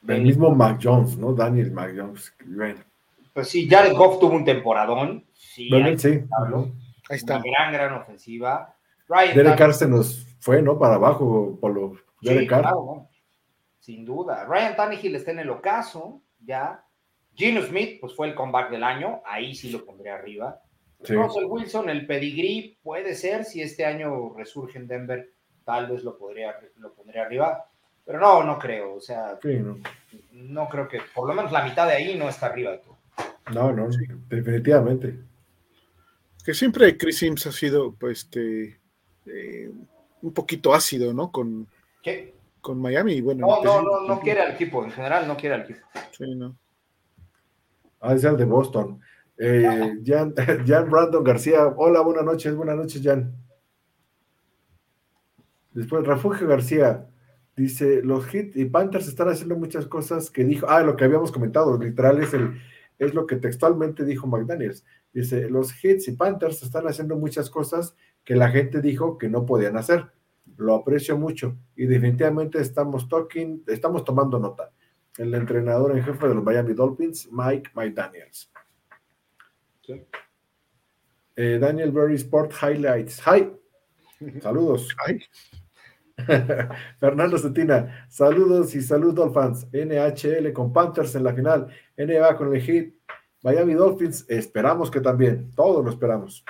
De 0.03 0.17
El 0.17 0.23
mismo 0.23 0.55
Mac 0.55 0.79
Jones, 0.81 1.17
¿no? 1.17 1.33
Daniel 1.33 1.73
Mac 1.73 1.95
Jones. 1.97 2.35
Bueno. 2.45 2.81
Pues 3.33 3.49
sí, 3.49 3.67
Jared 3.67 3.95
Goff 3.95 4.21
tuvo 4.21 4.35
un 4.35 4.45
temporadón. 4.45 5.25
Sí, 5.33 5.71
bueno, 5.71 5.99
sí. 5.99 6.09
Ahí 7.09 7.17
está. 7.17 7.37
Una 7.37 7.45
gran, 7.45 7.73
gran 7.73 7.93
ofensiva. 7.95 8.75
Ryan 9.09 9.35
Derek 9.35 9.57
Carr 9.57 9.73
se 9.73 9.89
nos 9.89 10.27
fue, 10.39 10.61
¿no? 10.61 10.79
Para 10.79 10.97
abajo, 10.97 11.57
por 11.59 11.73
lo 11.73 11.95
Derek 12.21 12.43
sí, 12.43 12.47
Carr. 12.49 12.63
Claro, 12.63 13.09
sin 13.81 14.05
duda. 14.05 14.45
Ryan 14.45 14.77
Tannehill 14.77 15.17
está 15.17 15.31
en 15.31 15.39
el 15.39 15.49
ocaso, 15.49 16.21
ya. 16.45 16.85
Gino 17.35 17.63
Smith, 17.63 17.99
pues 17.99 18.15
fue 18.15 18.29
el 18.29 18.35
comeback 18.35 18.71
del 18.71 18.83
año, 18.85 19.23
ahí 19.25 19.55
sí 19.55 19.71
lo 19.71 19.87
pondré 19.87 20.11
arriba. 20.11 20.61
Sí. 21.03 21.15
Russell 21.15 21.45
Wilson, 21.45 21.89
el 21.89 22.07
pedigrí, 22.07 22.77
puede 22.83 23.15
ser, 23.15 23.45
si 23.45 23.63
este 23.63 23.85
año 23.85 24.35
resurge 24.37 24.79
en 24.79 24.89
Denver, 24.89 25.33
tal 25.65 25.87
vez 25.87 26.03
lo, 26.03 26.19
podría, 26.19 26.57
lo 26.77 26.93
pondría 26.93 27.23
arriba, 27.23 27.67
pero 28.05 28.19
no, 28.19 28.43
no 28.43 28.59
creo, 28.59 28.95
o 28.95 29.01
sea, 29.01 29.39
sí, 29.41 29.59
no. 29.59 29.79
no. 30.33 30.69
creo 30.69 30.89
que, 30.89 31.01
por 31.15 31.29
lo 31.29 31.35
menos 31.35 31.53
la 31.53 31.65
mitad 31.65 31.87
de 31.87 31.95
ahí 31.95 32.17
no 32.17 32.29
está 32.29 32.47
arriba 32.47 32.81
todo. 32.81 32.97
No, 33.53 33.73
no, 33.73 33.93
sí. 33.93 34.05
definitivamente. 34.29 35.19
Que 36.45 36.55
siempre 36.55 36.97
Chris 36.97 37.19
Sims 37.19 37.47
ha 37.47 37.53
sido, 37.53 37.93
pues, 37.93 38.21
este, 38.25 38.81
eh, 39.27 39.71
un 40.23 40.33
poquito 40.33 40.75
ácido, 40.75 41.13
¿no? 41.13 41.31
Con, 41.31 41.69
¿Qué? 42.03 42.35
con 42.61 42.81
Miami. 42.81 43.21
Bueno, 43.21 43.47
no, 43.47 43.63
no, 43.63 43.83
no, 43.83 44.01
no 44.07 44.21
quiere 44.21 44.41
al 44.41 44.53
equipo, 44.53 44.85
en 44.85 44.91
general 44.91 45.29
no 45.29 45.37
quiere 45.37 45.55
al 45.55 45.61
equipo. 45.63 45.81
Sí, 46.17 46.35
no. 46.35 46.57
Ah, 48.01 48.15
es 48.15 48.25
el 48.25 48.37
de 48.37 48.45
Boston. 48.45 49.01
Eh, 49.39 49.99
Jan, 50.05 50.91
Brandon 50.91 51.25
García, 51.25 51.67
hola, 51.77 52.01
buenas 52.01 52.25
noches, 52.25 52.55
buenas 52.55 52.77
noches, 52.77 53.01
Jan. 53.03 53.35
Después, 55.73 56.07
Refugio 56.07 56.49
García, 56.49 57.09
Dice, 57.59 58.03
los 58.05 58.25
Hit 58.27 58.57
y 58.57 58.67
Panthers 58.67 59.09
están 59.09 59.31
haciendo 59.31 59.57
muchas 59.57 59.85
cosas 59.87 60.31
que 60.31 60.45
dijo, 60.45 60.67
ah, 60.69 60.81
lo 60.85 60.95
que 60.95 61.03
habíamos 61.05 61.33
comentado, 61.33 61.77
literal 61.77 62.23
es, 62.23 62.33
el, 62.33 62.57
es 63.01 63.15
lo 63.15 63.27
que 63.27 63.35
textualmente 63.35 64.05
dijo 64.05 64.29
McDaniels. 64.29 64.85
Dice, 65.13 65.51
los 65.51 65.73
Hits 65.85 66.07
y 66.07 66.13
Panthers 66.13 66.63
están 66.63 66.87
haciendo 66.87 67.17
muchas 67.17 67.51
cosas 67.51 67.97
que 68.25 68.37
la 68.37 68.49
gente 68.51 68.81
dijo 68.81 69.19
que 69.19 69.29
no 69.29 69.45
podían 69.45 69.77
hacer. 69.77 70.07
Lo 70.57 70.77
aprecio 70.77 71.19
mucho 71.19 71.57
y 71.75 71.87
definitivamente 71.87 72.61
estamos 72.61 73.09
talking, 73.09 73.65
estamos 73.67 74.05
tomando 74.05 74.39
nota. 74.39 74.71
El 75.17 75.35
entrenador 75.35 75.97
en 75.97 76.05
jefe 76.05 76.29
de 76.29 76.37
los 76.37 76.45
Miami 76.45 76.75
Dolphins, 76.75 77.29
Mike 77.33 77.73
McDaniels. 77.75 78.53
Eh, 81.37 81.59
Daniel 81.59 81.93
Berry 81.93 82.17
Sport 82.17 82.53
Highlights. 82.63 83.21
Hi. 83.27 83.51
Saludos. 84.41 84.95
Hi. 85.07 85.21
Fernando 86.99 87.39
Cetina, 87.39 88.07
saludos 88.09 88.75
y 88.75 88.83
saludos 88.83 89.33
fans. 89.33 89.69
NHL 89.73 90.53
con 90.53 90.73
Panthers 90.73 91.15
en 91.15 91.25
la 91.25 91.33
final, 91.33 91.69
NBA 91.97 92.37
con 92.37 92.55
el 92.55 92.61
Heat, 92.61 92.93
Miami 93.43 93.75
Dolphins, 93.75 94.27
esperamos 94.29 94.91
que 94.91 95.01
también, 95.01 95.53
todos 95.55 95.85
lo 95.85 95.91
esperamos. 95.91 96.45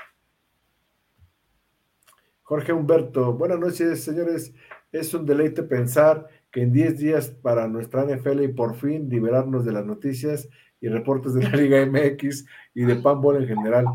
Jorge 2.43 2.73
Humberto, 2.73 3.35
buenas 3.35 3.59
noches, 3.59 4.03
señores. 4.03 4.55
Es 4.91 5.13
un 5.13 5.27
deleite 5.27 5.63
pensar 5.63 6.27
que 6.51 6.63
en 6.63 6.73
10 6.73 6.99
días 6.99 7.29
para 7.29 7.69
nuestra 7.69 8.05
NFL 8.07 8.43
y 8.43 8.49
por 8.49 8.75
fin 8.75 9.11
liberarnos 9.11 9.67
de 9.67 9.73
las 9.73 9.85
noticias 9.85 10.49
y 10.81 10.89
reportes 10.89 11.35
de 11.35 11.43
la 11.43 11.51
Liga 11.51 11.85
MX 11.85 12.45
y 12.75 12.83
de 12.83 12.97
Panball 12.97 13.43
en 13.43 13.49
general. 13.49 13.87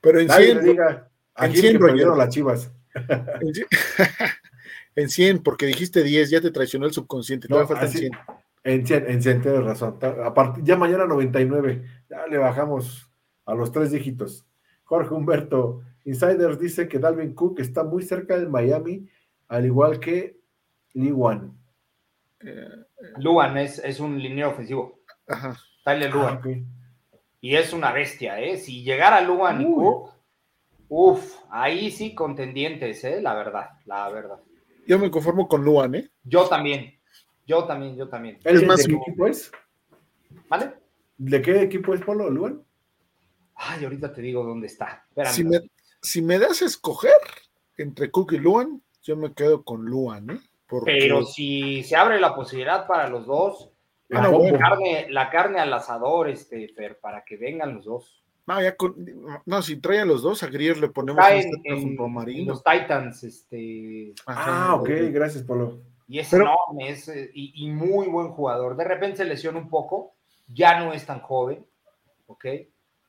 Pero 0.00 0.20
en 0.20 0.30
100, 0.30 0.64
diga, 0.64 1.08
en 1.40 2.18
las 2.18 2.28
chivas. 2.28 2.72
en 4.94 5.08
100, 5.08 5.38
porque 5.42 5.66
dijiste 5.66 6.02
10, 6.02 6.30
ya 6.30 6.40
te 6.40 6.50
traicionó 6.50 6.86
el 6.86 6.92
subconsciente. 6.92 7.48
No, 7.48 7.66
faltan 7.66 7.88
100. 7.88 8.12
En 8.64 8.86
100, 8.86 9.10
en 9.10 9.22
100, 9.22 9.42
tienes 9.42 9.64
razón. 9.64 9.98
Aparte, 10.24 10.60
ya 10.62 10.76
mañana 10.76 11.06
99, 11.06 11.84
ya 12.10 12.26
le 12.26 12.38
bajamos 12.38 13.10
a 13.46 13.54
los 13.54 13.72
tres 13.72 13.90
dígitos. 13.90 14.46
Jorge 14.84 15.14
Humberto, 15.14 15.82
Insiders 16.04 16.58
dice 16.58 16.88
que 16.88 16.98
Dalvin 16.98 17.34
Cook 17.34 17.60
está 17.60 17.84
muy 17.84 18.02
cerca 18.02 18.38
de 18.38 18.46
Miami, 18.46 19.08
al 19.48 19.66
igual 19.66 20.00
que 20.00 20.38
Liwan. 20.94 21.56
Eh, 22.40 22.68
Luan 23.18 23.58
es, 23.58 23.78
es 23.80 24.00
un 24.00 24.18
lineo 24.18 24.50
ofensivo. 24.50 24.97
Ajá. 25.28 25.56
Tyler 25.84 26.12
Luan. 26.12 26.40
Ah, 26.42 27.18
y 27.40 27.54
es 27.54 27.72
una 27.72 27.92
bestia, 27.92 28.40
¿eh? 28.40 28.56
Si 28.56 28.82
llegara 28.82 29.20
Luan 29.20 29.60
y 29.60 29.64
Cook, 29.64 30.12
Uf, 30.88 31.36
ahí 31.50 31.90
sí 31.90 32.14
contendientes, 32.14 33.04
¿eh? 33.04 33.20
La 33.20 33.34
verdad, 33.34 33.70
la 33.84 34.08
verdad. 34.08 34.40
Yo 34.86 34.98
me 34.98 35.10
conformo 35.10 35.46
con 35.46 35.62
Luan, 35.62 35.94
¿eh? 35.94 36.10
Yo 36.24 36.48
también, 36.48 36.98
yo 37.46 37.64
también, 37.64 37.94
yo 37.94 38.08
también. 38.08 38.38
¿Es 38.42 38.66
más, 38.66 38.84
¿De 38.84 38.88
qué 38.88 38.96
equipo 38.96 39.26
es? 39.26 39.52
¿Vale? 40.48 40.72
¿De 41.18 41.42
qué 41.42 41.62
equipo 41.62 41.92
es 41.92 42.00
Polo, 42.00 42.30
Luan? 42.30 42.62
Ay, 43.54 43.84
ahorita 43.84 44.12
te 44.12 44.22
digo 44.22 44.44
dónde 44.44 44.66
está. 44.66 45.06
Si 45.26 45.44
me, 45.44 45.60
si 46.00 46.22
me, 46.22 46.38
das 46.38 46.62
a 46.62 46.66
escoger 46.66 47.20
entre 47.76 48.10
Cook 48.10 48.32
y 48.32 48.38
Luan, 48.38 48.82
yo 49.02 49.16
me 49.16 49.34
quedo 49.34 49.64
con 49.64 49.84
Luan, 49.84 50.30
¿eh? 50.30 50.40
Pero 50.84 51.24
si 51.24 51.82
se 51.82 51.96
abre 51.96 52.20
la 52.20 52.34
posibilidad 52.34 52.86
para 52.86 53.08
los 53.08 53.26
dos, 53.26 53.70
ah, 54.12 54.28
la, 54.30 54.58
carne, 54.58 55.06
la 55.10 55.30
carne 55.30 55.60
al 55.60 55.72
asador, 55.72 56.28
este, 56.28 56.68
Fer, 56.68 56.98
para 56.98 57.24
que 57.24 57.36
vengan 57.36 57.74
los 57.74 57.84
dos. 57.84 58.24
No, 58.46 58.62
ya 58.62 58.74
no, 59.44 59.60
si 59.60 59.76
trae 59.76 60.00
a 60.00 60.04
los 60.06 60.22
dos, 60.22 60.42
a 60.42 60.46
Grier 60.46 60.78
le 60.78 60.88
ponemos 60.88 61.22
en, 61.64 61.96
los 62.46 62.64
Titans, 62.64 63.22
este. 63.22 64.14
Ah, 64.26 64.76
ok, 64.80 64.88
gracias, 65.10 65.44
Polo. 65.44 65.82
Y 66.06 66.18
es 66.18 66.32
enorme, 66.32 66.88
es, 66.88 67.08
eh, 67.08 67.30
y, 67.34 67.68
muy 67.68 68.06
buen 68.06 68.30
jugador. 68.30 68.74
De 68.74 68.84
repente 68.84 69.18
se 69.18 69.24
lesiona 69.26 69.58
un 69.58 69.68
poco, 69.68 70.14
ya 70.46 70.80
no 70.80 70.94
es 70.94 71.04
tan 71.04 71.20
joven, 71.20 71.66
¿ok? 72.26 72.46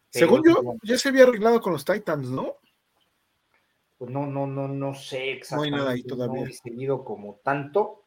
Según 0.09 0.43
yo, 0.45 0.75
ya 0.83 0.97
se 0.97 1.07
había 1.07 1.23
arreglado 1.23 1.61
con 1.61 1.71
los 1.71 1.85
Titans, 1.85 2.29
¿no? 2.29 2.55
Pues 3.97 4.11
no, 4.11 4.25
no, 4.25 4.45
no, 4.45 4.67
no 4.67 4.93
sé 4.93 5.31
exactamente. 5.31 5.71
No 5.71 5.75
hay 5.77 5.81
nada 5.81 5.91
ahí 5.93 6.03
todavía. 6.03 6.41
No 6.41 6.47
he 6.47 6.53
seguido 6.53 7.05
como 7.05 7.35
tanto. 7.43 8.03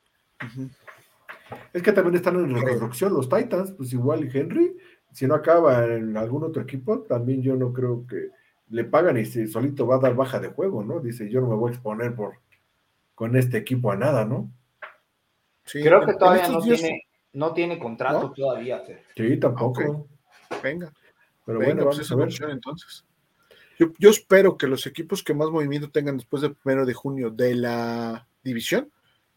Es 1.72 1.82
que 1.82 1.92
también 1.92 2.16
están 2.16 2.36
en 2.36 2.54
reconstrucción 2.54 3.12
los 3.12 3.28
Titans, 3.28 3.72
pues 3.72 3.92
igual 3.92 4.28
Henry 4.32 4.76
si 5.12 5.26
no 5.26 5.34
acaba 5.34 5.84
en 5.84 6.16
algún 6.16 6.42
otro 6.42 6.62
equipo, 6.62 7.02
también 7.02 7.42
yo 7.42 7.54
no 7.54 7.72
creo 7.72 8.06
que 8.06 8.30
le 8.70 8.84
pagan 8.84 9.18
y 9.18 9.26
si 9.26 9.46
solito 9.46 9.86
va 9.86 9.96
a 9.96 10.00
dar 10.00 10.14
baja 10.14 10.40
de 10.40 10.48
juego, 10.48 10.82
¿no? 10.82 11.00
Dice, 11.00 11.30
yo 11.30 11.40
no 11.40 11.48
me 11.48 11.56
voy 11.56 11.70
a 11.70 11.74
exponer 11.74 12.14
por 12.14 12.38
con 13.14 13.36
este 13.36 13.58
equipo 13.58 13.92
a 13.92 13.96
nada, 13.96 14.24
¿no? 14.24 14.50
creo 15.64 16.04
que 16.04 16.14
todavía 16.14 16.48
no 16.48 16.60
tiene, 16.60 17.06
no 17.34 17.52
tiene 17.52 17.78
contrato 17.78 18.32
todavía. 18.32 18.82
Sí, 19.14 19.36
tampoco. 19.36 20.08
Venga. 20.62 20.92
Pero 21.44 21.58
bueno, 21.58 21.84
pues 21.84 22.08
vamos 22.10 22.40
a 22.40 22.46
ver. 22.46 22.50
entonces. 22.50 23.04
Yo, 23.98 24.10
espero 24.10 24.56
que 24.56 24.66
los 24.66 24.86
equipos 24.86 25.22
que 25.22 25.34
más 25.34 25.50
movimiento 25.50 25.90
tengan 25.90 26.16
después 26.16 26.42
del 26.42 26.54
primero 26.54 26.86
de 26.86 26.94
junio 26.94 27.30
de 27.30 27.54
la 27.54 28.26
división, 28.42 28.90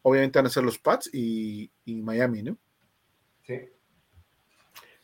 obviamente 0.06 0.40
van 0.40 0.46
a 0.46 0.50
ser 0.50 0.64
los 0.64 0.80
Pats 0.80 1.10
y, 1.14 1.72
y 1.84 2.02
Miami, 2.02 2.44
¿no? 2.44 2.58
Sí 3.44 3.56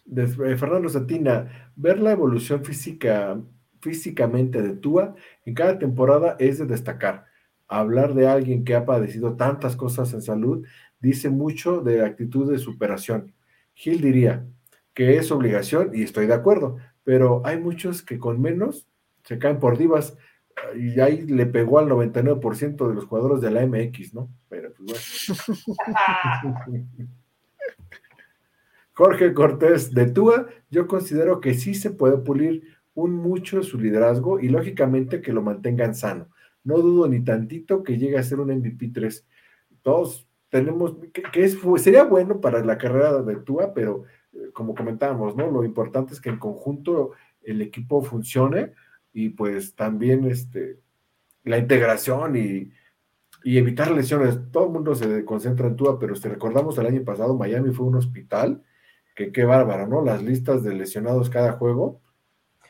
de 0.05 0.23
eh, 0.23 0.57
Fernando 0.57 0.89
Satina, 0.89 1.71
ver 1.75 1.99
la 1.99 2.11
evolución 2.11 2.63
física, 2.63 3.39
físicamente 3.79 4.61
de 4.61 4.75
Tua 4.75 5.15
en 5.45 5.53
cada 5.53 5.79
temporada 5.79 6.35
es 6.37 6.59
de 6.59 6.65
destacar. 6.65 7.25
Hablar 7.67 8.13
de 8.13 8.27
alguien 8.27 8.63
que 8.63 8.75
ha 8.75 8.85
padecido 8.85 9.35
tantas 9.37 9.75
cosas 9.75 10.13
en 10.13 10.21
salud 10.21 10.65
dice 10.99 11.29
mucho 11.29 11.81
de 11.81 12.05
actitud 12.05 12.51
de 12.51 12.59
superación. 12.59 13.33
Gil 13.73 14.01
diría 14.01 14.45
que 14.93 15.17
es 15.17 15.31
obligación 15.31 15.91
y 15.93 16.03
estoy 16.03 16.27
de 16.27 16.33
acuerdo, 16.33 16.77
pero 17.03 17.41
hay 17.45 17.57
muchos 17.57 18.03
que 18.03 18.19
con 18.19 18.41
menos 18.41 18.87
se 19.23 19.39
caen 19.39 19.59
por 19.59 19.77
divas 19.77 20.17
y 20.75 20.99
ahí 20.99 21.21
le 21.25 21.45
pegó 21.45 21.79
al 21.79 21.87
99% 21.87 22.87
de 22.87 22.95
los 22.95 23.05
jugadores 23.05 23.41
de 23.41 23.51
la 23.51 23.65
MX, 23.65 24.13
¿no? 24.13 24.29
Pero 24.49 24.71
pues 24.73 25.37
bueno. 26.67 26.79
Jorge 28.93 29.33
Cortés 29.33 29.93
de 29.93 30.09
Tua, 30.09 30.47
yo 30.69 30.87
considero 30.87 31.39
que 31.39 31.53
sí 31.53 31.73
se 31.73 31.91
puede 31.91 32.17
pulir 32.17 32.63
un 32.93 33.13
mucho 33.13 33.63
su 33.63 33.79
liderazgo 33.79 34.39
y 34.39 34.49
lógicamente 34.49 35.21
que 35.21 35.33
lo 35.33 35.41
mantengan 35.41 35.95
sano. 35.95 36.27
No 36.63 36.77
dudo 36.77 37.07
ni 37.07 37.23
tantito 37.23 37.83
que 37.83 37.97
llegue 37.97 38.17
a 38.17 38.23
ser 38.23 38.39
un 38.39 38.49
MVP 38.55 38.91
3. 38.93 39.25
Todos 39.81 40.27
tenemos, 40.49 40.97
que, 41.13 41.43
es, 41.43 41.57
sería 41.77 42.03
bueno 42.03 42.41
para 42.41 42.63
la 42.63 42.77
carrera 42.77 43.21
de 43.21 43.37
Tua, 43.37 43.73
pero 43.73 44.03
eh, 44.33 44.49
como 44.53 44.75
comentábamos, 44.75 45.35
¿no? 45.35 45.49
Lo 45.49 45.63
importante 45.63 46.13
es 46.13 46.21
que 46.21 46.29
en 46.29 46.37
conjunto 46.37 47.11
el 47.41 47.61
equipo 47.61 48.03
funcione 48.03 48.73
y 49.13 49.29
pues 49.29 49.75
también 49.75 50.25
este, 50.25 50.79
la 51.43 51.57
integración 51.57 52.35
y, 52.35 52.71
y 53.43 53.57
evitar 53.57 53.91
lesiones. 53.91 54.39
Todo 54.51 54.65
el 54.65 54.71
mundo 54.71 54.95
se 54.95 55.25
concentra 55.25 55.67
en 55.67 55.75
Tua, 55.75 55.99
pero 55.99 56.15
si 56.15 56.27
recordamos 56.27 56.77
el 56.77 56.87
año 56.87 57.03
pasado, 57.03 57.35
Miami 57.35 57.71
fue 57.71 57.87
un 57.87 57.95
hospital 57.95 58.63
que 59.15 59.31
qué 59.31 59.43
bárbaro, 59.43 59.87
¿no? 59.87 60.03
Las 60.03 60.23
listas 60.23 60.63
de 60.63 60.73
lesionados 60.73 61.29
cada 61.29 61.53
juego, 61.53 62.01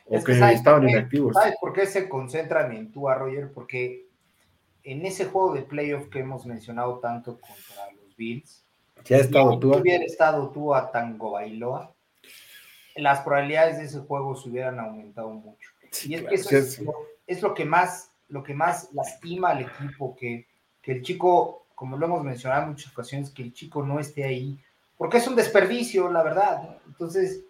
o 0.06 0.22
que, 0.22 0.32
estaban 0.32 0.88
inactivos. 0.88 1.34
¿Sabes 1.34 1.54
por 1.60 1.72
qué 1.72 1.86
se 1.86 2.08
concentran 2.08 2.72
en 2.72 2.90
tú, 2.90 3.08
Roger? 3.08 3.52
Porque 3.52 4.08
en 4.82 5.06
ese 5.06 5.26
juego 5.26 5.54
de 5.54 5.62
playoff 5.62 6.08
que 6.08 6.20
hemos 6.20 6.44
mencionado 6.46 6.98
tanto 6.98 7.40
contra 7.40 7.92
los 7.92 8.16
Bills, 8.16 8.64
si 9.04 9.14
ha 9.14 9.18
estado 9.18 9.58
tú. 9.58 9.74
hubiera 9.74 10.04
estado 10.04 10.50
tú 10.50 10.74
a 10.74 10.90
Tango 10.90 11.32
Bailoa, 11.32 11.94
las 12.96 13.20
probabilidades 13.20 13.78
de 13.78 13.84
ese 13.84 14.00
juego 14.00 14.36
se 14.36 14.48
hubieran 14.48 14.78
aumentado 14.78 15.30
mucho. 15.30 15.71
Y 16.04 16.14
es 16.14 16.22
que 16.22 16.34
eso 16.34 16.56
es, 17.26 17.42
lo, 17.42 17.54
que 17.54 17.64
más, 17.64 18.10
lo 18.28 18.42
que 18.42 18.54
más 18.54 18.88
lastima 18.92 19.50
al 19.50 19.62
equipo, 19.62 20.16
que, 20.16 20.46
que 20.80 20.92
el 20.92 21.02
chico, 21.02 21.66
como 21.74 21.96
lo 21.96 22.06
hemos 22.06 22.24
mencionado 22.24 22.62
en 22.62 22.70
muchas 22.70 22.92
ocasiones, 22.92 23.30
que 23.30 23.42
el 23.42 23.52
chico 23.52 23.82
no 23.82 24.00
esté 24.00 24.24
ahí 24.24 24.58
porque 25.02 25.18
es 25.18 25.26
un 25.26 25.34
desperdicio, 25.34 26.08
la 26.12 26.22
verdad. 26.22 26.78
Entonces, 26.86 27.40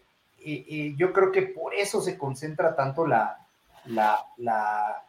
eh, 0.40 0.64
eh, 0.66 0.94
yo 0.96 1.12
creo 1.12 1.30
que 1.30 1.42
por 1.42 1.74
eso 1.74 2.00
se 2.00 2.16
concentra 2.16 2.74
tanto 2.74 3.06
la, 3.06 3.46
la, 3.84 4.24
la, 4.38 5.04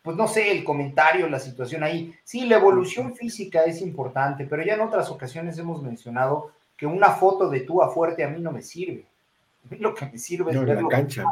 pues 0.00 0.16
no 0.16 0.26
sé, 0.26 0.50
el 0.52 0.64
comentario, 0.64 1.28
la 1.28 1.38
situación 1.38 1.82
ahí. 1.82 2.14
Sí, 2.24 2.46
la 2.46 2.56
evolución 2.56 3.14
física 3.14 3.64
es 3.64 3.82
importante, 3.82 4.46
pero 4.46 4.64
ya 4.64 4.72
en 4.72 4.80
otras 4.80 5.10
ocasiones 5.10 5.58
hemos 5.58 5.82
mencionado 5.82 6.52
que 6.78 6.86
una 6.86 7.10
foto 7.10 7.50
de 7.50 7.60
tú 7.60 7.82
a 7.82 7.90
fuerte 7.90 8.24
a 8.24 8.28
mí 8.28 8.40
no 8.40 8.52
me 8.52 8.62
sirve. 8.62 9.04
Lo 9.78 9.94
que 9.94 10.06
me 10.06 10.18
sirve 10.18 10.52
es 10.52 10.64
verlo. 10.64 10.82
La 10.82 10.96
cancha. 10.96 11.24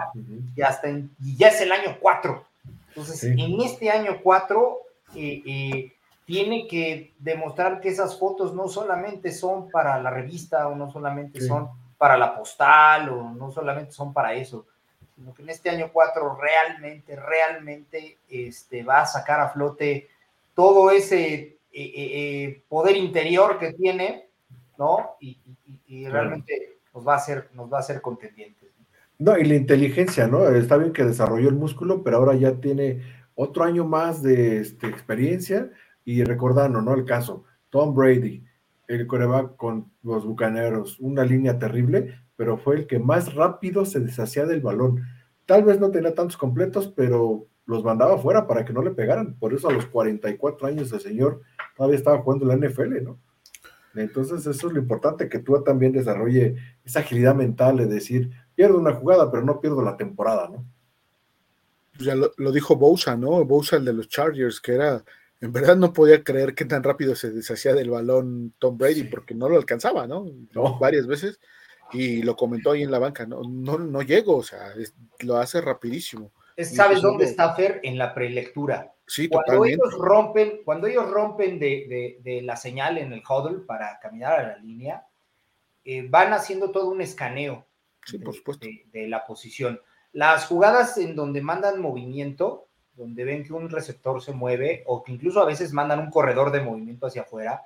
Y, 0.54 0.62
hasta 0.62 0.88
y 0.88 1.36
ya 1.36 1.48
es 1.48 1.60
el 1.60 1.72
año 1.72 1.96
4. 2.00 2.44
Entonces, 2.88 3.24
en 3.24 3.60
este 3.60 3.90
año 3.90 4.18
4, 4.22 4.78
eh, 5.16 5.92
tiene 6.24 6.66
que 6.66 7.12
demostrar 7.18 7.80
que 7.80 7.88
esas 7.88 8.18
fotos 8.18 8.54
no 8.54 8.68
solamente 8.68 9.32
son 9.32 9.70
para 9.70 10.00
la 10.00 10.10
revista 10.10 10.68
o 10.68 10.74
no 10.74 10.90
solamente 10.90 11.40
son 11.40 11.68
para 11.98 12.16
la 12.16 12.36
postal 12.36 13.08
o 13.10 13.30
no 13.30 13.50
solamente 13.50 13.92
son 13.92 14.12
para 14.12 14.34
eso, 14.34 14.66
sino 15.14 15.34
que 15.34 15.42
en 15.42 15.50
este 15.50 15.70
año 15.70 15.90
4 15.92 16.36
realmente, 16.36 17.16
realmente 17.16 18.18
este, 18.28 18.82
va 18.82 19.02
a 19.02 19.06
sacar 19.06 19.40
a 19.40 19.48
flote 19.48 20.08
todo 20.54 20.90
ese, 20.90 21.56
poder 22.68 22.96
interior 22.96 23.58
que 23.58 23.72
tiene, 23.72 24.28
¿no? 24.78 25.16
Y, 25.20 25.38
realmente 26.06 26.73
nos 26.94 27.06
va 27.06 27.14
a 27.14 27.16
hacer, 27.16 27.50
nos 27.54 27.72
va 27.72 27.78
a 27.78 27.80
hacer 27.80 28.00
contendientes. 28.00 28.70
No, 29.18 29.38
y 29.38 29.44
la 29.44 29.54
inteligencia, 29.54 30.26
¿no? 30.26 30.48
Está 30.48 30.76
bien 30.76 30.92
que 30.92 31.04
desarrolló 31.04 31.48
el 31.48 31.54
músculo, 31.54 32.02
pero 32.02 32.16
ahora 32.16 32.34
ya 32.34 32.60
tiene 32.60 33.02
otro 33.34 33.64
año 33.64 33.84
más 33.84 34.22
de 34.22 34.60
este, 34.60 34.88
experiencia 34.88 35.70
y 36.04 36.24
recordando, 36.24 36.80
¿no? 36.80 36.94
El 36.94 37.04
caso, 37.04 37.44
Tom 37.70 37.94
Brady, 37.94 38.44
el 38.88 39.06
coreback 39.06 39.56
con 39.56 39.90
los 40.02 40.26
Bucaneros, 40.26 40.98
una 41.00 41.24
línea 41.24 41.58
terrible, 41.58 42.18
pero 42.36 42.58
fue 42.58 42.76
el 42.76 42.86
que 42.86 42.98
más 42.98 43.34
rápido 43.34 43.84
se 43.84 44.00
deshacía 44.00 44.46
del 44.46 44.60
balón. 44.60 45.02
Tal 45.46 45.62
vez 45.62 45.78
no 45.78 45.90
tenía 45.90 46.14
tantos 46.14 46.36
completos, 46.36 46.92
pero 46.94 47.46
los 47.66 47.84
mandaba 47.84 48.18
fuera 48.18 48.46
para 48.46 48.64
que 48.64 48.72
no 48.72 48.82
le 48.82 48.90
pegaran. 48.90 49.34
Por 49.34 49.54
eso 49.54 49.68
a 49.68 49.72
los 49.72 49.86
44 49.86 50.66
años 50.66 50.92
el 50.92 51.00
señor 51.00 51.40
todavía 51.76 51.98
estaba 51.98 52.18
jugando 52.18 52.46
la 52.46 52.56
NFL, 52.56 53.02
¿no? 53.02 53.18
Entonces 53.94 54.46
eso 54.46 54.66
es 54.66 54.72
lo 54.72 54.80
importante, 54.80 55.28
que 55.28 55.38
tú 55.38 55.62
también 55.62 55.92
desarrolle 55.92 56.56
esa 56.84 57.00
agilidad 57.00 57.34
mental 57.34 57.76
de 57.76 57.86
decir, 57.86 58.30
pierdo 58.54 58.78
una 58.78 58.94
jugada, 58.94 59.30
pero 59.30 59.44
no 59.44 59.60
pierdo 59.60 59.82
la 59.82 59.96
temporada, 59.96 60.48
¿no? 60.48 60.64
Ya 62.00 62.16
lo, 62.16 62.52
dijo 62.52 62.74
Bousa, 62.74 63.16
¿no? 63.16 63.44
Bousa, 63.44 63.76
el 63.76 63.84
de 63.84 63.92
los 63.92 64.08
Chargers, 64.08 64.60
que 64.60 64.72
era, 64.74 65.04
en 65.40 65.52
verdad 65.52 65.76
no 65.76 65.92
podía 65.92 66.24
creer 66.24 66.54
que 66.54 66.64
tan 66.64 66.82
rápido 66.82 67.14
se 67.14 67.30
deshacía 67.30 67.72
del 67.72 67.90
balón 67.90 68.52
Tom 68.58 68.76
Brady, 68.76 69.04
porque 69.04 69.34
no 69.34 69.48
lo 69.48 69.56
alcanzaba, 69.56 70.06
¿no? 70.06 70.26
Varias 70.80 71.06
veces, 71.06 71.38
y 71.92 72.22
lo 72.22 72.34
comentó 72.34 72.72
ahí 72.72 72.82
en 72.82 72.90
la 72.90 72.98
banca, 72.98 73.26
no, 73.26 73.42
no, 73.48 73.78
no 73.78 74.02
llego, 74.02 74.38
o 74.38 74.42
sea, 74.42 74.74
lo 75.20 75.36
hace 75.36 75.60
rapidísimo. 75.60 76.32
¿Sabes 76.56 77.02
dónde 77.02 77.24
está 77.24 77.54
Fer? 77.54 77.80
En 77.82 77.98
la 77.98 78.14
prelectura. 78.14 78.92
Sí, 79.06 79.28
cuando 79.28 79.64
ellos 79.64 79.92
rompen, 79.98 80.60
cuando 80.64 80.86
ellos 80.86 81.10
rompen 81.10 81.58
de, 81.58 82.40
la 82.42 82.56
señal 82.56 82.98
en 82.98 83.12
el 83.12 83.22
huddle 83.28 83.60
para 83.60 83.98
caminar 84.00 84.40
a 84.40 84.48
la 84.48 84.56
línea, 84.58 85.06
eh, 85.84 86.06
van 86.08 86.32
haciendo 86.32 86.70
todo 86.70 86.88
un 86.88 87.00
escaneo 87.00 87.66
de, 88.92 89.08
la 89.08 89.26
posición. 89.26 89.80
Las 90.12 90.46
jugadas 90.46 90.96
en 90.96 91.16
donde 91.16 91.42
mandan 91.42 91.80
movimiento, 91.80 92.68
donde 92.94 93.24
ven 93.24 93.44
que 93.44 93.52
un 93.52 93.68
receptor 93.68 94.22
se 94.22 94.32
mueve 94.32 94.84
o 94.86 95.02
que 95.02 95.12
incluso 95.12 95.40
a 95.40 95.46
veces 95.46 95.72
mandan 95.72 95.98
un 95.98 96.10
corredor 96.10 96.50
de 96.52 96.60
movimiento 96.60 97.06
hacia 97.06 97.22
afuera, 97.22 97.62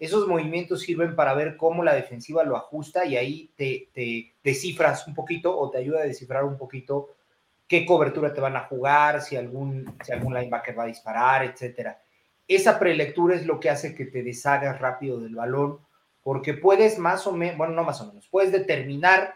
esos 0.00 0.26
movimientos 0.26 0.80
sirven 0.80 1.14
para 1.14 1.34
ver 1.34 1.56
cómo 1.56 1.84
la 1.84 1.94
defensiva 1.94 2.42
lo 2.42 2.56
ajusta 2.56 3.04
y 3.04 3.16
ahí 3.16 3.50
te, 3.56 3.90
te 3.92 4.32
descifras 4.42 5.06
un 5.06 5.14
poquito 5.14 5.56
o 5.56 5.70
te 5.70 5.78
ayuda 5.78 6.00
a 6.00 6.04
descifrar 6.04 6.44
un 6.44 6.58
poquito 6.58 7.10
qué 7.66 7.86
cobertura 7.86 8.32
te 8.32 8.40
van 8.40 8.56
a 8.56 8.64
jugar, 8.64 9.22
si 9.22 9.36
algún, 9.36 9.96
si 10.02 10.12
algún 10.12 10.34
linebacker 10.34 10.78
va 10.78 10.84
a 10.84 10.88
disparar, 10.88 11.44
etcétera. 11.44 12.00
Esa 12.46 12.78
prelectura 12.78 13.34
es 13.34 13.46
lo 13.46 13.58
que 13.58 13.70
hace 13.70 13.94
que 13.94 14.04
te 14.04 14.22
deshagas 14.22 14.80
rápido 14.80 15.20
del 15.20 15.34
balón, 15.34 15.78
porque 16.22 16.54
puedes 16.54 16.98
más 16.98 17.26
o 17.26 17.32
menos, 17.32 17.56
bueno, 17.56 17.74
no 17.74 17.84
más 17.84 18.00
o 18.00 18.06
menos, 18.06 18.28
puedes 18.28 18.52
determinar 18.52 19.34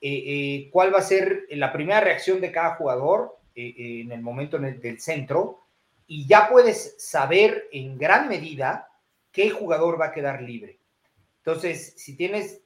eh, 0.00 0.24
eh, 0.26 0.68
cuál 0.72 0.92
va 0.92 0.98
a 0.98 1.02
ser 1.02 1.46
la 1.50 1.72
primera 1.72 2.00
reacción 2.00 2.40
de 2.40 2.50
cada 2.50 2.74
jugador 2.74 3.38
eh, 3.54 4.02
en 4.02 4.10
el 4.10 4.20
momento 4.20 4.56
en 4.56 4.64
el, 4.64 4.80
del 4.80 5.00
centro, 5.00 5.60
y 6.06 6.26
ya 6.26 6.48
puedes 6.48 6.96
saber 6.98 7.68
en 7.72 7.96
gran 7.96 8.28
medida 8.28 8.88
qué 9.30 9.50
jugador 9.50 10.00
va 10.00 10.06
a 10.06 10.12
quedar 10.12 10.42
libre. 10.42 10.78
Entonces, 11.38 11.94
si 11.96 12.16
tienes 12.16 12.62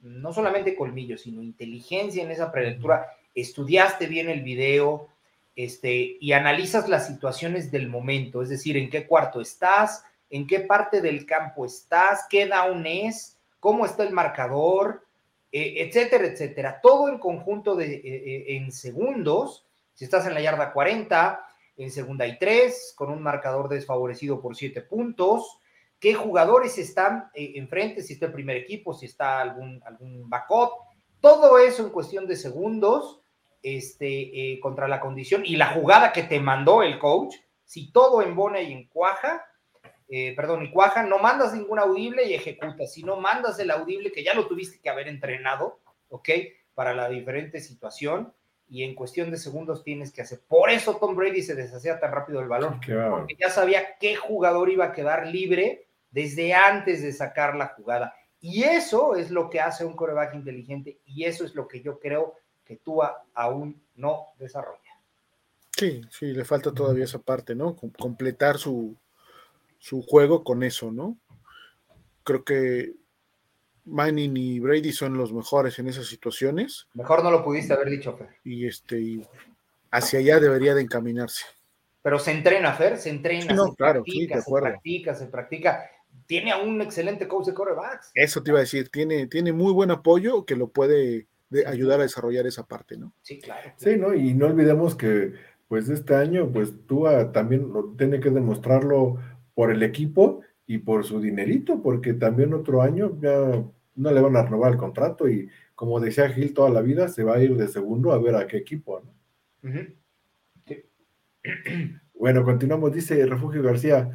no 0.00 0.32
solamente 0.32 0.74
colmillo, 0.74 1.16
sino 1.16 1.42
inteligencia 1.42 2.22
en 2.22 2.30
esa 2.30 2.50
prelectura, 2.50 3.06
estudiaste 3.40 4.06
bien 4.06 4.28
el 4.28 4.42
video 4.42 5.08
este, 5.56 6.16
y 6.20 6.32
analizas 6.32 6.88
las 6.88 7.06
situaciones 7.06 7.70
del 7.70 7.88
momento, 7.88 8.42
es 8.42 8.48
decir, 8.48 8.76
en 8.76 8.90
qué 8.90 9.06
cuarto 9.06 9.40
estás, 9.40 10.04
en 10.30 10.46
qué 10.46 10.60
parte 10.60 11.00
del 11.00 11.26
campo 11.26 11.64
estás, 11.64 12.26
qué 12.30 12.46
down 12.46 12.86
es, 12.86 13.38
cómo 13.60 13.84
está 13.84 14.04
el 14.04 14.12
marcador, 14.12 15.04
eh, 15.50 15.74
etcétera, 15.78 16.26
etcétera. 16.26 16.80
Todo 16.82 17.08
en 17.08 17.18
conjunto 17.18 17.74
de, 17.74 17.94
eh, 17.94 18.02
eh, 18.04 18.56
en 18.56 18.70
segundos, 18.70 19.66
si 19.94 20.04
estás 20.04 20.26
en 20.26 20.34
la 20.34 20.40
yarda 20.40 20.72
40, 20.72 21.44
en 21.76 21.90
segunda 21.90 22.26
y 22.26 22.38
tres, 22.38 22.92
con 22.96 23.10
un 23.10 23.22
marcador 23.22 23.68
desfavorecido 23.68 24.40
por 24.40 24.56
siete 24.56 24.82
puntos, 24.82 25.58
qué 25.98 26.14
jugadores 26.14 26.78
están 26.78 27.30
enfrente, 27.34 28.02
si 28.02 28.12
está 28.12 28.26
el 28.26 28.32
primer 28.32 28.56
equipo, 28.56 28.94
si 28.94 29.06
está 29.06 29.40
algún, 29.40 29.80
algún 29.84 30.28
backup, 30.28 30.70
todo 31.20 31.58
eso 31.58 31.84
en 31.84 31.90
cuestión 31.90 32.26
de 32.26 32.36
segundos 32.36 33.17
este, 33.62 34.52
eh, 34.52 34.60
contra 34.60 34.88
la 34.88 35.00
condición 35.00 35.42
y 35.44 35.56
la 35.56 35.68
jugada 35.68 36.12
que 36.12 36.22
te 36.22 36.40
mandó 36.40 36.82
el 36.82 36.98
coach, 36.98 37.34
si 37.64 37.92
todo 37.92 38.22
embona 38.22 38.60
y 38.60 38.72
encuaja, 38.72 39.44
eh, 40.08 40.34
perdón, 40.34 40.64
y 40.64 40.70
cuaja, 40.70 41.02
no 41.02 41.18
mandas 41.18 41.52
ningún 41.52 41.78
audible 41.78 42.24
y 42.24 42.34
ejecutas, 42.34 42.92
si 42.92 43.02
no 43.02 43.16
mandas 43.16 43.58
el 43.58 43.70
audible 43.70 44.10
que 44.10 44.24
ya 44.24 44.32
lo 44.34 44.46
tuviste 44.46 44.80
que 44.80 44.88
haber 44.88 45.08
entrenado, 45.08 45.80
¿ok? 46.08 46.28
Para 46.74 46.94
la 46.94 47.08
diferente 47.08 47.60
situación 47.60 48.32
y 48.68 48.84
en 48.84 48.94
cuestión 48.94 49.30
de 49.30 49.36
segundos 49.36 49.82
tienes 49.82 50.12
que 50.12 50.22
hacer. 50.22 50.40
Por 50.46 50.70
eso 50.70 50.96
Tom 50.96 51.14
Brady 51.14 51.42
se 51.42 51.54
deshacía 51.54 52.00
tan 52.00 52.12
rápido 52.12 52.40
el 52.40 52.48
balón, 52.48 52.80
porque 52.80 53.36
ya 53.38 53.50
sabía 53.50 53.98
qué 53.98 54.16
jugador 54.16 54.70
iba 54.70 54.86
a 54.86 54.92
quedar 54.92 55.26
libre 55.26 55.88
desde 56.10 56.54
antes 56.54 57.02
de 57.02 57.12
sacar 57.12 57.54
la 57.54 57.68
jugada. 57.68 58.14
Y 58.40 58.62
eso 58.62 59.16
es 59.16 59.30
lo 59.30 59.50
que 59.50 59.60
hace 59.60 59.84
un 59.84 59.96
coreback 59.96 60.34
inteligente 60.34 61.00
y 61.04 61.24
eso 61.24 61.44
es 61.44 61.54
lo 61.54 61.66
que 61.66 61.82
yo 61.82 61.98
creo 61.98 62.36
que 62.68 62.76
Tua 62.76 63.24
aún 63.34 63.82
no 63.96 64.26
desarrolla. 64.38 64.78
Sí, 65.74 66.02
sí, 66.10 66.26
le 66.34 66.44
falta 66.44 66.72
todavía 66.72 67.04
esa 67.04 67.20
parte, 67.20 67.54
¿no? 67.54 67.74
completar 67.98 68.58
su, 68.58 68.96
juego 70.06 70.44
con 70.44 70.62
eso, 70.62 70.92
¿no? 70.92 71.16
Creo 72.24 72.44
que 72.44 72.92
Manning 73.86 74.36
y 74.36 74.60
Brady 74.60 74.92
son 74.92 75.16
los 75.16 75.32
mejores 75.32 75.78
en 75.78 75.88
esas 75.88 76.06
situaciones. 76.06 76.88
Mejor 76.92 77.24
no 77.24 77.30
lo 77.30 77.42
pudiste 77.42 77.72
haber 77.72 77.88
dicho, 77.88 78.14
Fer. 78.18 78.28
Y 78.44 78.66
este, 78.66 79.26
hacia 79.90 80.18
allá 80.18 80.40
debería 80.40 80.74
de 80.74 80.82
encaminarse. 80.82 81.46
Pero 82.02 82.18
se 82.18 82.32
entrena, 82.32 82.74
Fer, 82.74 82.98
se 82.98 83.08
entrena, 83.08 83.56
se 83.56 83.74
claro, 83.76 84.02
practica, 84.02 84.42
se 84.42 84.50
practica, 84.50 85.14
se 85.14 85.26
practica. 85.26 85.90
Tiene 86.26 86.52
a 86.52 86.58
un 86.58 86.82
excelente 86.82 87.26
coach 87.26 87.46
de 87.46 87.54
corebacks. 87.54 88.10
Eso 88.14 88.42
te 88.42 88.50
iba 88.50 88.58
a 88.58 88.62
decir, 88.62 88.90
tiene, 88.90 89.26
tiene 89.26 89.52
muy 89.52 89.72
buen 89.72 89.90
apoyo 89.90 90.44
que 90.44 90.56
lo 90.56 90.68
puede 90.68 91.28
de 91.50 91.66
ayudar 91.66 92.00
a 92.00 92.04
desarrollar 92.04 92.46
esa 92.46 92.66
parte, 92.66 92.96
¿no? 92.96 93.12
Sí, 93.22 93.38
claro. 93.40 93.72
Sí, 93.76 93.96
¿no? 93.96 94.14
Y 94.14 94.34
no 94.34 94.46
olvidemos 94.46 94.94
que, 94.94 95.32
pues, 95.68 95.88
este 95.88 96.14
año, 96.14 96.50
pues, 96.52 96.74
tú 96.86 97.04
también 97.32 97.72
tiene 97.96 98.20
que 98.20 98.30
demostrarlo 98.30 99.18
por 99.54 99.70
el 99.70 99.82
equipo 99.82 100.42
y 100.66 100.78
por 100.78 101.04
su 101.04 101.20
dinerito, 101.20 101.82
porque 101.82 102.14
también 102.14 102.52
otro 102.54 102.82
año 102.82 103.18
ya 103.20 103.64
no 103.94 104.12
le 104.12 104.20
van 104.20 104.36
a 104.36 104.42
renovar 104.42 104.72
el 104.72 104.78
contrato 104.78 105.28
y, 105.28 105.48
como 105.74 106.00
decía 106.00 106.28
Gil 106.28 106.54
toda 106.54 106.70
la 106.70 106.82
vida, 106.82 107.08
se 107.08 107.24
va 107.24 107.36
a 107.36 107.42
ir 107.42 107.56
de 107.56 107.68
segundo 107.68 108.12
a 108.12 108.18
ver 108.18 108.36
a 108.36 108.46
qué 108.46 108.58
equipo, 108.58 109.00
¿no? 109.00 109.70
sí. 110.66 110.84
Bueno, 112.18 112.42
continuamos, 112.42 112.92
dice 112.92 113.24
Refugio 113.26 113.62
García. 113.62 114.10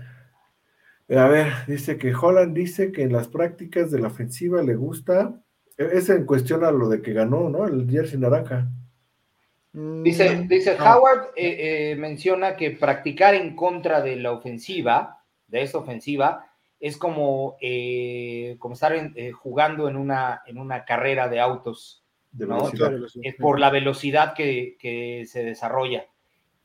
A 1.08 1.28
ver, 1.30 1.54
dice 1.68 1.98
que 1.98 2.14
Holland 2.14 2.54
dice 2.54 2.92
que 2.92 3.04
en 3.04 3.14
las 3.14 3.30
prácticas 3.30 3.92
de 3.92 4.00
la 4.00 4.08
ofensiva 4.08 4.62
le 4.62 4.76
gusta 4.76 5.43
es 5.78 6.10
en 6.10 6.26
cuestión 6.26 6.64
a 6.64 6.72
lo 6.72 6.90
de 6.90 7.02
que 7.02 7.14
ganó, 7.14 7.50
¿no? 7.50 7.66
El 7.68 7.90
jersey 7.90 8.20
naranja. 8.20 8.68
Dice, 9.74 10.36
mm, 10.36 10.48
dice 10.48 10.78
Howard 10.80 11.32
eh, 11.36 11.92
eh, 11.92 11.96
menciona 11.96 12.56
que 12.56 12.72
practicar 12.72 13.34
en 13.34 13.56
contra 13.56 14.02
de 14.02 14.18
la 14.18 14.32
ofensiva, 14.32 15.24
de 15.48 15.64
esa 15.64 15.80
ofensiva, 15.80 16.46
es 16.80 16.96
como, 16.98 17.58
eh, 17.60 18.56
como 18.60 18.76
estar 18.76 18.94
jugando 19.34 19.90
en 19.90 19.96
una, 19.96 20.44
en 20.46 20.60
una 20.60 20.86
carrera 20.86 21.28
de 21.28 21.40
autos. 21.40 22.04
De 22.32 22.48
Es 23.22 23.36
por 23.36 23.60
la 23.60 23.70
velocidad 23.70 24.34
que, 24.34 25.24
se 25.28 25.44
desarrolla. 25.44 26.08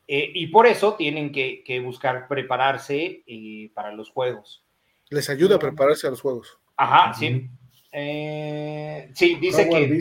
y 0.06 0.46
por 0.48 0.66
eso 0.66 0.94
tienen 0.94 1.30
que, 1.30 1.80
buscar 1.84 2.26
prepararse 2.26 3.22
para 3.74 3.92
los 3.92 4.10
juegos. 4.10 4.64
Les 5.10 5.30
ayuda 5.30 5.56
a 5.56 5.58
prepararse 5.58 6.06
a 6.06 6.10
los 6.10 6.20
juegos. 6.20 6.58
Ajá, 6.76 7.14
sí. 7.14 7.48
Eh, 7.92 9.10
sí, 9.14 9.36
dice 9.36 9.68
que 9.68 10.00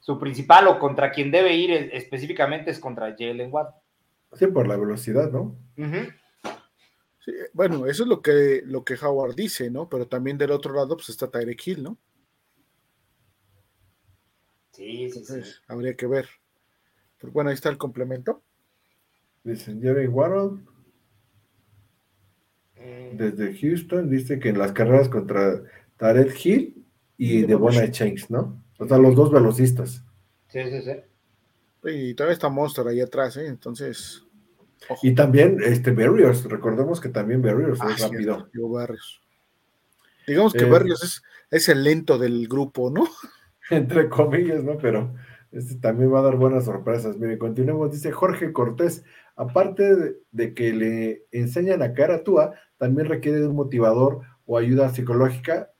Su, 0.00 0.18
principal 0.18 0.66
o 0.68 0.78
contra 0.78 1.12
quien 1.12 1.30
debe 1.30 1.54
ir 1.54 1.70
específicamente 1.92 2.70
es 2.70 2.78
contra 2.80 3.14
Jalen 3.16 3.52
Watt. 3.52 3.74
Sí, 4.32 4.46
por 4.48 4.66
la 4.66 4.76
velocidad, 4.76 5.30
¿no? 5.30 5.56
bueno, 7.52 7.86
eso 7.86 8.02
es 8.02 8.08
lo 8.08 8.22
que, 8.22 8.62
lo 8.64 8.84
que 8.84 8.94
Howard 9.00 9.34
dice, 9.34 9.70
¿no? 9.70 9.88
Pero 9.88 10.08
también 10.08 10.36
del 10.36 10.50
otro 10.50 10.74
lado 10.74 10.96
pues 10.96 11.10
está 11.10 11.30
Tyreek 11.30 11.66
Hill, 11.66 11.82
¿no? 11.82 11.98
Sí, 14.72 15.10
sí, 15.10 15.24
sí. 15.24 15.40
Habría 15.68 15.94
que 15.94 16.06
ver. 16.06 16.26
Pero 17.18 17.32
bueno, 17.32 17.50
ahí 17.50 17.54
está 17.54 17.68
el 17.68 17.78
complemento. 17.78 18.42
Dicen 19.44 19.82
Jalen 19.82 20.12
Waddle. 20.12 20.62
Eh. 22.76 23.12
Desde 23.14 23.58
Houston 23.58 24.08
dice 24.08 24.38
que 24.38 24.48
en 24.48 24.58
las 24.58 24.72
carreras 24.72 25.08
contra 25.08 25.62
Tarek 25.98 26.34
Hill 26.44 26.79
y 27.22 27.42
de 27.42 27.54
Bona 27.54 27.90
Chains, 27.90 28.30
¿no? 28.30 28.64
O 28.78 28.88
sea, 28.88 28.96
los 28.96 29.14
dos 29.14 29.30
velocistas. 29.30 30.02
Sí, 30.48 30.60
sí, 30.70 30.80
sí. 30.80 30.92
Y 31.84 32.14
todavía 32.14 32.32
está 32.32 32.48
Monster 32.48 32.88
ahí 32.88 33.02
atrás, 33.02 33.36
¿eh? 33.36 33.46
Entonces. 33.46 34.24
Y 35.02 35.14
también 35.14 35.58
este 35.62 35.90
Barrios, 35.90 36.44
recordemos 36.44 36.98
que 36.98 37.10
también 37.10 37.42
Barrios 37.42 37.78
es 37.78 38.02
ah, 38.02 38.08
rápido. 38.08 38.48
Barrios. 38.70 39.20
Digamos 40.26 40.54
que 40.54 40.64
Barrios 40.64 41.04
es, 41.04 41.22
es 41.50 41.68
el 41.68 41.84
lento 41.84 42.16
del 42.16 42.48
grupo, 42.48 42.90
¿no? 42.90 43.06
Entre 43.70 44.08
comillas, 44.08 44.64
¿no? 44.64 44.78
Pero 44.78 45.14
este 45.52 45.74
también 45.74 46.10
va 46.10 46.20
a 46.20 46.22
dar 46.22 46.36
buenas 46.36 46.64
sorpresas. 46.64 47.18
Mire, 47.18 47.36
continuemos, 47.36 47.92
dice 47.92 48.12
Jorge 48.12 48.50
Cortés, 48.54 49.04
aparte 49.36 50.16
de, 50.30 50.54
que 50.54 50.72
le 50.72 51.26
enseñan 51.32 51.82
a 51.82 51.92
cara 51.92 52.24
Tua, 52.24 52.54
también 52.78 53.08
requiere 53.08 53.40
de 53.40 53.48
un 53.48 53.56
motivador 53.56 54.22
o 54.46 54.56
ayuda 54.56 54.88
psicológica 54.88 55.70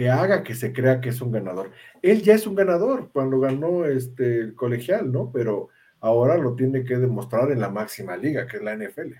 que 0.00 0.08
haga 0.08 0.42
que 0.42 0.54
se 0.54 0.72
crea 0.72 1.02
que 1.02 1.10
es 1.10 1.20
un 1.20 1.30
ganador. 1.30 1.72
Él 2.00 2.22
ya 2.22 2.32
es 2.32 2.46
un 2.46 2.54
ganador 2.54 3.10
cuando 3.12 3.38
ganó 3.38 3.84
este 3.84 4.38
el 4.38 4.54
colegial, 4.54 5.12
¿no? 5.12 5.30
Pero 5.30 5.68
ahora 6.00 6.38
lo 6.38 6.54
tiene 6.54 6.84
que 6.84 6.96
demostrar 6.96 7.52
en 7.52 7.60
la 7.60 7.68
máxima 7.68 8.16
liga, 8.16 8.46
que 8.46 8.56
es 8.56 8.62
la 8.62 8.74
NFL. 8.74 9.12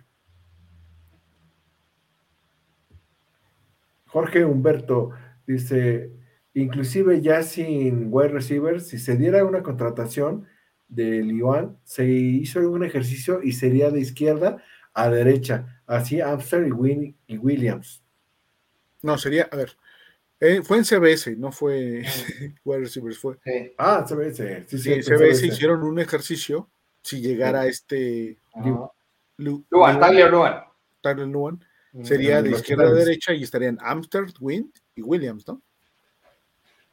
Jorge 4.06 4.42
Humberto 4.42 5.10
dice, 5.46 6.12
inclusive 6.54 7.20
ya 7.20 7.42
sin 7.42 8.08
wide 8.10 8.28
receivers, 8.28 8.86
si 8.86 8.98
se 8.98 9.18
diera 9.18 9.44
una 9.44 9.62
contratación 9.62 10.46
de 10.88 11.22
Lyon, 11.22 11.76
se 11.84 12.06
hizo 12.06 12.58
un 12.70 12.84
ejercicio 12.84 13.42
y 13.42 13.52
sería 13.52 13.90
de 13.90 14.00
izquierda 14.00 14.64
a 14.94 15.10
derecha, 15.10 15.82
así 15.86 16.22
Amster 16.22 16.66
y 16.66 17.36
Williams. 17.36 18.02
No, 19.02 19.18
sería, 19.18 19.46
a 19.52 19.56
ver, 19.56 19.76
eh, 20.40 20.62
fue 20.62 20.78
en 20.78 20.84
CBS, 20.84 21.36
no 21.36 21.52
fue 21.52 22.02
wide 22.64 22.80
receivers, 22.80 23.18
fue. 23.18 23.38
Ah, 23.76 24.04
CBS, 24.06 24.64
sí, 24.66 24.78
sí. 24.78 25.02
CBS, 25.02 25.46
hicieron 25.46 25.82
un 25.82 25.98
ejercicio, 25.98 26.68
si 27.02 27.20
llegara 27.20 27.66
este... 27.66 28.38
Luan, 29.36 30.00
Tyler 30.00 30.30
Luan. 30.30 30.64
Tyler 31.00 31.26
Luan, 31.26 31.64
sería 32.02 32.42
de 32.42 32.50
izquierda 32.50 32.88
a 32.88 32.92
derecha 32.92 33.32
y 33.32 33.42
estarían 33.42 33.78
Amster, 33.80 34.26
Wynn 34.40 34.72
y 34.94 35.02
Williams, 35.02 35.46
¿no? 35.46 35.62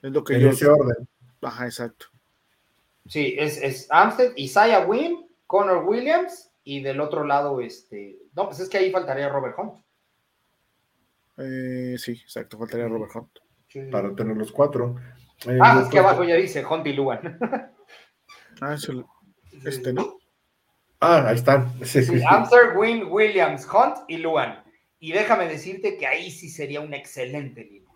Es 0.01 0.11
lo 0.11 0.23
que 0.23 0.35
en 0.35 0.47
ese 0.47 0.67
orden. 0.67 1.07
Ajá, 1.41 1.65
exacto. 1.65 2.07
Sí, 3.07 3.35
es, 3.37 3.61
es 3.61 3.87
Amstead, 3.89 4.33
Isaiah 4.35 4.85
Wynn, 4.85 5.27
Connor 5.45 5.85
Williams 5.85 6.51
y 6.63 6.81
del 6.81 6.99
otro 6.99 7.23
lado, 7.23 7.61
este. 7.61 8.19
No, 8.35 8.47
pues 8.47 8.59
es 8.59 8.69
que 8.69 8.77
ahí 8.77 8.91
faltaría 8.91 9.29
Robert 9.29 9.55
Hunt. 9.57 9.73
Eh, 11.37 11.95
sí, 11.97 12.11
exacto, 12.11 12.57
faltaría 12.57 12.87
Robert 12.87 13.11
Hunt. 13.15 13.91
Para 13.91 14.15
tener 14.15 14.35
los 14.35 14.51
cuatro. 14.51 14.95
Eh, 15.45 15.59
ah, 15.61 15.81
es 15.83 15.89
que 15.89 15.99
abajo 15.99 16.23
ya 16.23 16.35
dice 16.35 16.65
Hunt 16.65 16.87
y 16.87 16.93
Luan. 16.93 17.37
ah, 18.61 18.73
es 18.73 18.89
el, 18.89 19.05
este, 19.65 19.93
¿no? 19.93 20.17
Ah, 20.99 21.27
ahí 21.27 21.35
están. 21.35 21.73
Sí, 21.85 22.03
sí, 22.03 22.21
Amster, 22.27 22.75
Wynn, 22.75 23.07
Williams, 23.11 23.67
Hunt 23.71 23.97
y 24.07 24.17
Luan. 24.17 24.63
Y 24.99 25.11
déjame 25.11 25.47
decirte 25.47 25.97
que 25.97 26.07
ahí 26.07 26.31
sí 26.31 26.49
sería 26.49 26.81
un 26.81 26.93
excelente 26.93 27.63
línea. 27.63 27.91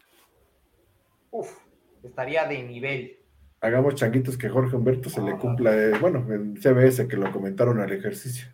Uf 1.32 1.62
estaría 2.04 2.48
de 2.48 2.64
nivel. 2.64 3.18
Hagamos 3.62 3.96
changuitos 3.96 4.38
que 4.38 4.50
Jorge 4.50 4.76
Humberto 4.76 5.10
se 5.10 5.22
le 5.22 5.38
cumpla, 5.38 5.76
eh, 5.76 5.92
bueno, 6.00 6.26
en 6.34 6.58
CBS 6.58 7.08
que 7.08 7.16
lo 7.16 7.32
comentaron 7.32 7.80
al 7.80 7.92
ejercicio. 7.92 8.48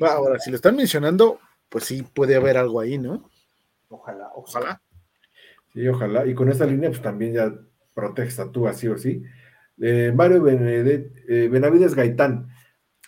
ahora, 0.00 0.38
si 0.40 0.50
lo 0.50 0.56
están 0.56 0.76
mencionando, 0.76 1.38
pues 1.68 1.84
sí 1.84 2.02
puede 2.02 2.34
haber 2.34 2.56
algo 2.56 2.80
ahí, 2.80 2.98
¿no? 2.98 3.30
Ojalá, 3.92 4.30
ojalá. 4.34 4.82
Sí, 5.72 5.86
ojalá. 5.86 6.26
Y 6.26 6.34
con 6.34 6.48
esa 6.48 6.66
línea, 6.66 6.90
pues 6.90 7.02
también 7.02 7.34
ya 7.34 7.54
protesta 7.94 8.50
tú 8.50 8.66
así 8.66 8.88
o 8.88 8.98
sí. 8.98 9.22
Eh, 9.80 10.12
Mario 10.14 10.46
eh, 10.48 11.48
Benavides 11.50 11.94
Gaitán. 11.94 12.48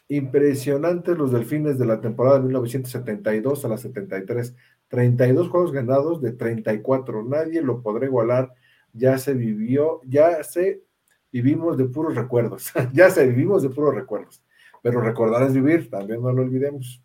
Impresionantes 0.09 1.17
los 1.17 1.33
delfines 1.33 1.79
de 1.79 1.87
la 1.87 2.01
temporada 2.01 2.39
de 2.39 2.45
1972 2.45 3.65
a 3.65 3.69
la 3.69 3.79
73. 3.79 4.55
32 4.89 5.49
juegos 5.49 5.73
ganados 5.73 6.21
de 6.21 6.33
34. 6.33 7.25
Nadie 7.25 7.63
lo 7.63 7.83
podrá 7.83 8.07
igualar 8.07 8.53
ya 8.95 9.19
se 9.19 9.35
vivió, 9.35 10.01
ya 10.05 10.43
se 10.43 10.83
vivimos 11.31 11.77
de 11.77 11.85
puros 11.87 12.15
recuerdos, 12.15 12.73
ya 12.95 13.11
se 13.11 13.27
vivimos 13.27 13.63
de 13.63 13.71
puros 13.71 13.95
recuerdos, 13.95 14.43
pero 14.83 15.01
recordar 15.01 15.43
es 15.43 15.53
vivir, 15.53 15.91
también 15.91 16.23
no 16.23 16.33
lo 16.33 16.43
olvidemos. 16.43 17.03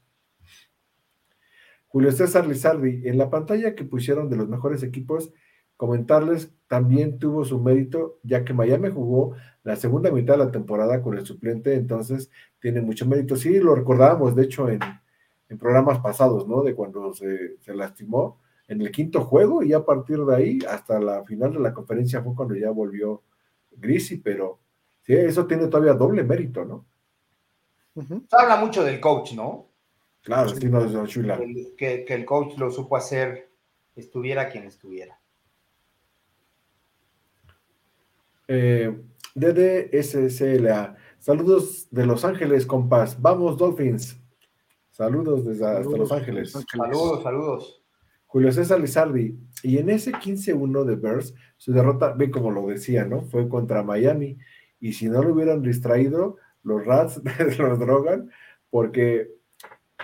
Julio 1.90 2.12
César 2.12 2.48
Lizardi, 2.48 3.08
en 3.08 3.18
la 3.18 3.30
pantalla 3.30 3.76
que 3.76 3.84
pusieron 3.84 4.30
de 4.30 4.38
los 4.38 4.48
mejores 4.48 4.84
equipos, 4.84 5.34
comentarles 5.76 6.52
también 6.68 7.20
tuvo 7.20 7.44
su 7.44 7.60
mérito, 7.60 8.20
ya 8.24 8.46
que 8.46 8.54
Miami 8.54 8.90
jugó 8.90 9.36
la 9.64 9.76
segunda 9.76 10.12
mitad 10.12 10.34
de 10.34 10.46
la 10.46 10.52
temporada 10.52 11.02
con 11.02 11.18
el 11.18 11.26
suplente, 11.26 11.74
entonces 11.74 12.30
tiene 12.60 12.82
mucho 12.82 13.08
mérito. 13.08 13.36
Sí, 13.36 13.60
lo 13.60 13.76
recordábamos, 13.76 14.36
de 14.36 14.44
hecho, 14.44 14.70
en, 14.70 14.80
programas 15.58 16.00
pasados, 16.00 16.48
¿no? 16.48 16.62
De 16.62 16.76
cuando 16.76 17.12
se, 17.12 17.58
se 17.58 17.74
lastimó, 17.74 18.40
en 18.68 18.82
el 18.82 18.92
quinto 18.92 19.22
juego 19.22 19.64
y 19.64 19.74
a 19.74 19.84
partir 19.84 20.20
de 20.20 20.36
ahí 20.36 20.60
hasta 20.70 21.00
la 21.00 21.24
final 21.24 21.54
de 21.54 21.60
la 21.60 21.74
conferencia 21.74 22.22
fue 22.22 22.36
cuando 22.36 22.56
ya 22.56 22.70
volvió 22.70 23.24
Grisi, 23.72 24.18
pero 24.18 24.60
sí, 25.02 25.14
eso 25.14 25.48
tiene 25.48 25.68
todavía 25.68 25.94
doble 25.94 26.24
mérito, 26.24 26.64
¿no? 26.64 26.86
Se 27.96 28.36
habla 28.38 28.58
mucho 28.58 28.84
del 28.84 29.00
coach, 29.00 29.34
¿no? 29.34 29.69
Claro, 30.22 30.50
sí, 30.50 30.70
chula. 31.08 31.40
Que, 31.78 32.06
que, 32.06 32.14
el 32.14 32.26
coach 32.26 32.58
lo 32.58 32.72
supo 32.72 32.98
hacer, 32.98 33.50
estuviera 33.96 34.50
quien 34.50 34.66
estuviera. 34.66 35.20
Eh, 38.48 39.00
DDSCLA, 39.36 40.98
saludos 41.20 41.88
de 41.92 42.06
Los 42.06 42.26
Ángeles, 42.26 42.66
compas. 42.66 43.22
Vamos, 43.22 43.58
Dolphins. 43.58 44.20
Saludos 44.90 45.46
desde 45.46 45.66
hasta 45.66 45.98
Los 45.98 46.12
Ángeles. 46.12 46.52
Saludos, 46.52 47.24
saludos. 47.24 47.84
Julio 48.26 48.52
César 48.52 48.80
Lizardi. 48.80 49.40
Y 49.64 49.78
en 49.78 49.90
ese 49.90 50.12
15-1 50.12 50.84
de 50.84 50.96
Bears, 50.96 51.34
su 51.58 51.74
derrota, 51.74 52.14
ve 52.14 52.30
como 52.30 52.52
lo 52.52 52.68
decía, 52.68 53.06
¿no? 53.06 53.22
Fue 53.22 53.48
contra 53.48 53.82
Miami. 53.82 54.38
Y 54.80 54.94
si 54.94 55.10
no 55.10 55.24
lo 55.24 55.34
hubieran 55.34 55.62
distraído, 55.62 56.38
los 56.64 56.86
Rats 56.86 57.22
los 57.58 57.80
drogan, 57.80 58.30
porque 58.70 59.39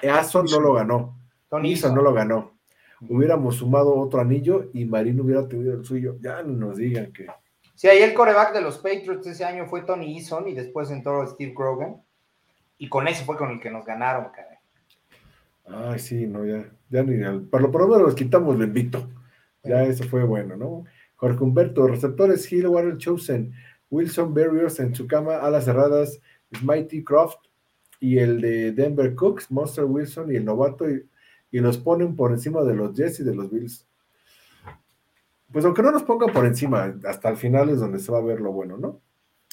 Ason 0.03 0.45
no 0.45 0.59
lo 0.59 0.73
ganó. 0.73 1.17
Tony 1.49 1.75
no 1.75 2.01
lo 2.01 2.13
ganó. 2.13 2.51
Hubiéramos 3.07 3.57
sumado 3.57 3.95
otro 3.95 4.21
anillo 4.21 4.69
y 4.73 4.85
Marino 4.85 5.23
hubiera 5.23 5.47
tenido 5.47 5.73
el 5.73 5.85
suyo. 5.85 6.17
Ya 6.19 6.41
no 6.43 6.67
nos 6.67 6.77
digan 6.77 7.11
que. 7.11 7.27
Sí, 7.75 7.87
ahí 7.87 8.01
el 8.01 8.13
coreback 8.13 8.53
de 8.53 8.61
los 8.61 8.77
Patriots 8.77 9.27
ese 9.27 9.43
año 9.43 9.65
fue 9.67 9.81
Tony 9.81 10.17
Eason 10.17 10.47
y 10.47 10.53
después 10.53 10.89
entró 10.91 11.25
Steve 11.27 11.53
Grogan. 11.55 12.01
Y 12.77 12.89
con 12.89 13.07
ese 13.07 13.23
fue 13.25 13.37
con 13.37 13.51
el 13.51 13.59
que 13.59 13.69
nos 13.69 13.85
ganaron, 13.85 14.31
cara. 14.31 14.59
Ay, 15.67 15.99
sí, 15.99 16.27
no, 16.27 16.45
ya, 16.45 16.65
ya 16.89 17.03
ni 17.03 17.39
por 17.47 17.61
lo 17.61 17.69
menos 17.69 18.01
los 18.01 18.15
quitamos 18.15 18.55
el 18.55 18.63
invito. 18.63 19.07
Ya 19.63 19.83
eso 19.83 20.03
fue 20.03 20.23
bueno, 20.23 20.55
¿no? 20.55 20.83
Jorge 21.15 21.43
Humberto, 21.43 21.87
receptores 21.87 22.51
Hill, 22.51 22.67
Warren 22.67 22.97
Chosen, 22.97 23.53
Wilson 23.89 24.33
Barrios 24.33 24.79
en 24.79 24.93
su 24.93 25.07
cama, 25.07 25.37
alas 25.37 25.65
cerradas, 25.65 26.19
Smitey 26.55 27.03
Croft 27.03 27.39
y 27.99 28.19
el 28.19 28.41
de 28.41 28.71
Denver 28.71 29.15
Cooks, 29.15 29.51
Monster 29.51 29.85
Wilson 29.85 30.31
y 30.31 30.35
el 30.35 30.45
novato, 30.45 30.89
y, 30.89 31.05
los 31.51 31.77
ponen 31.77 32.17
por 32.17 32.33
encima 32.33 32.63
de 32.63 32.75
los 32.75 32.93
Jets 32.93 33.21
y 33.21 33.23
de 33.23 33.33
los 33.33 33.49
Bills. 33.49 33.87
Pues 35.53 35.63
aunque 35.63 35.81
no 35.81 35.91
nos 35.91 36.03
pongan 36.03 36.33
por 36.33 36.45
encima, 36.45 36.93
hasta 37.05 37.29
el 37.29 37.37
final 37.37 37.69
es 37.69 37.79
donde 37.79 37.99
se 37.99 38.11
va 38.11 38.17
a 38.17 38.21
ver 38.21 38.41
lo 38.41 38.51
bueno, 38.51 38.77
¿no? 38.77 38.99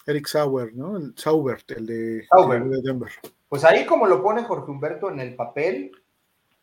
Eric 0.07 0.27
Sauer, 0.27 0.75
¿no? 0.75 0.97
El 0.97 1.15
Saubert, 1.17 1.71
el 1.71 1.87
de, 1.87 2.19
el 2.19 2.71
de 2.71 2.83
Denver. 2.83 3.13
Pues 3.49 3.65
ahí 3.65 3.87
como 3.87 4.09
lo 4.09 4.21
pone 4.21 4.43
Jorge 4.43 4.71
Humberto 4.71 5.13
en 5.13 5.21
el 5.21 5.37
papel, 5.37 5.93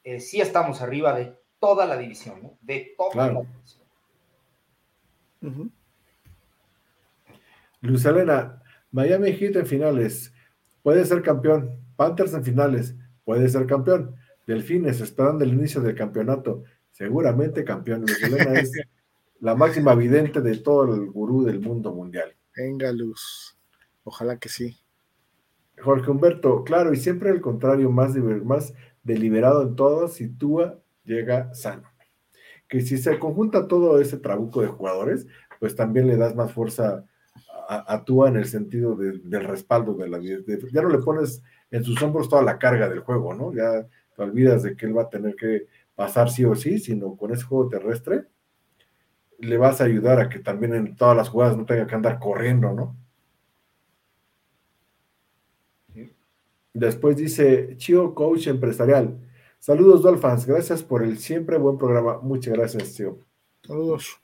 eh, 0.04 0.20
sí 0.20 0.42
estamos 0.42 0.82
arriba 0.82 1.14
de 1.14 1.40
toda 1.60 1.86
la 1.86 1.98
división, 1.98 2.58
de 2.62 2.96
toda 2.98 3.32
la 3.32 3.42
división. 3.42 3.86
Luz 7.82 8.06
Elena, 8.06 8.62
Miami 8.92 9.34
Heat 9.34 9.56
en 9.56 9.66
finales, 9.66 10.34
puede 10.82 11.06
ser 11.06 11.22
campeón. 11.22 11.80
Panthers 11.96 12.34
en 12.34 12.44
finales, 12.44 12.96
puede 13.24 13.50
ser 13.50 13.66
campeón. 13.66 14.16
Delfines 14.48 15.02
esperando 15.02 15.44
el 15.44 15.54
inicio 15.54 15.82
del 15.82 15.96
campeonato, 15.96 16.64
seguramente 16.92 17.64
campeón. 17.64 18.02
Luz 18.02 18.24
Elena 18.24 18.60
es 18.60 18.72
la 19.40 19.56
máxima 19.56 19.96
vidente 19.96 20.42
de 20.42 20.58
todo 20.58 20.96
el 20.96 21.10
gurú 21.10 21.44
del 21.44 21.60
mundo 21.60 21.94
mundial. 21.94 22.36
Venga, 22.56 22.92
Luz. 22.92 23.58
Ojalá 24.04 24.38
que 24.38 24.50
sí. 24.50 24.78
Jorge 25.82 26.12
Humberto, 26.12 26.64
claro, 26.64 26.94
y 26.94 26.98
siempre 26.98 27.30
al 27.30 27.42
contrario, 27.42 27.90
más, 27.92 28.16
más 28.44 28.74
deliberado 29.04 29.62
en 29.64 29.76
todo 29.76 30.08
si 30.08 30.28
Tua 30.28 30.80
llega 31.04 31.54
sano. 31.54 31.90
Que 32.68 32.82
si 32.82 32.98
se 32.98 33.18
conjunta 33.18 33.68
todo 33.68 34.00
ese 34.00 34.18
trabuco 34.18 34.62
de 34.62 34.68
jugadores, 34.68 35.28
pues 35.60 35.76
también 35.76 36.08
le 36.08 36.18
das 36.18 36.36
más 36.36 36.52
fuerza 36.52 37.06
a, 37.72 38.04
Tua 38.04 38.30
en 38.30 38.38
el 38.38 38.46
sentido 38.46 38.96
del 38.96 39.44
respaldo 39.44 39.94
de 39.94 40.10
la 40.10 40.18
vida. 40.18 40.40
ya 40.72 40.82
no 40.82 40.90
le 40.90 40.98
pones 40.98 41.44
en 41.70 41.84
sus 41.84 42.02
hombros 42.02 42.28
toda 42.28 42.42
la 42.42 42.58
carga 42.58 42.90
del 42.90 43.02
juego, 43.02 43.36
¿no? 43.36 43.54
Ya 43.54 43.88
te 44.16 44.24
olvidas 44.24 44.64
de 44.64 44.76
que 44.76 44.88
él 44.88 44.98
va 44.98 45.04
a 45.04 45.10
tener 45.10 45.36
que 45.36 45.68
pasar 45.96 46.32
sí 46.32 46.46
o 46.46 46.56
sí, 46.56 46.80
sino 46.80 47.16
con 47.16 47.32
ese 47.32 47.44
juego 47.44 47.70
terrestre 47.70 48.26
le 49.40 49.58
vas 49.58 49.82
a 49.82 49.86
ayudar 49.86 50.20
a 50.20 50.30
que 50.30 50.40
también 50.40 50.74
en 50.76 50.96
todas 50.96 51.16
las 51.16 51.30
jugadas 51.30 51.58
no 51.58 51.66
tenga 51.66 51.88
que 51.88 51.96
andar 51.96 52.20
corriendo, 52.20 52.74
¿no? 52.74 52.96
Después 56.74 57.18
dice 57.18 57.76
Chio 57.78 58.14
Coach 58.14 58.48
Empresarial. 58.48 59.20
Saludos, 59.60 60.02
Dolphins. 60.02 60.46
Gracias 60.46 60.84
por 60.84 61.04
el 61.04 61.18
siempre 61.18 61.58
buen 61.58 61.78
programa. 61.78 62.20
Muchas 62.22 62.54
gracias, 62.54 62.96
Chio. 62.96 63.20
Saludos. 63.64 64.22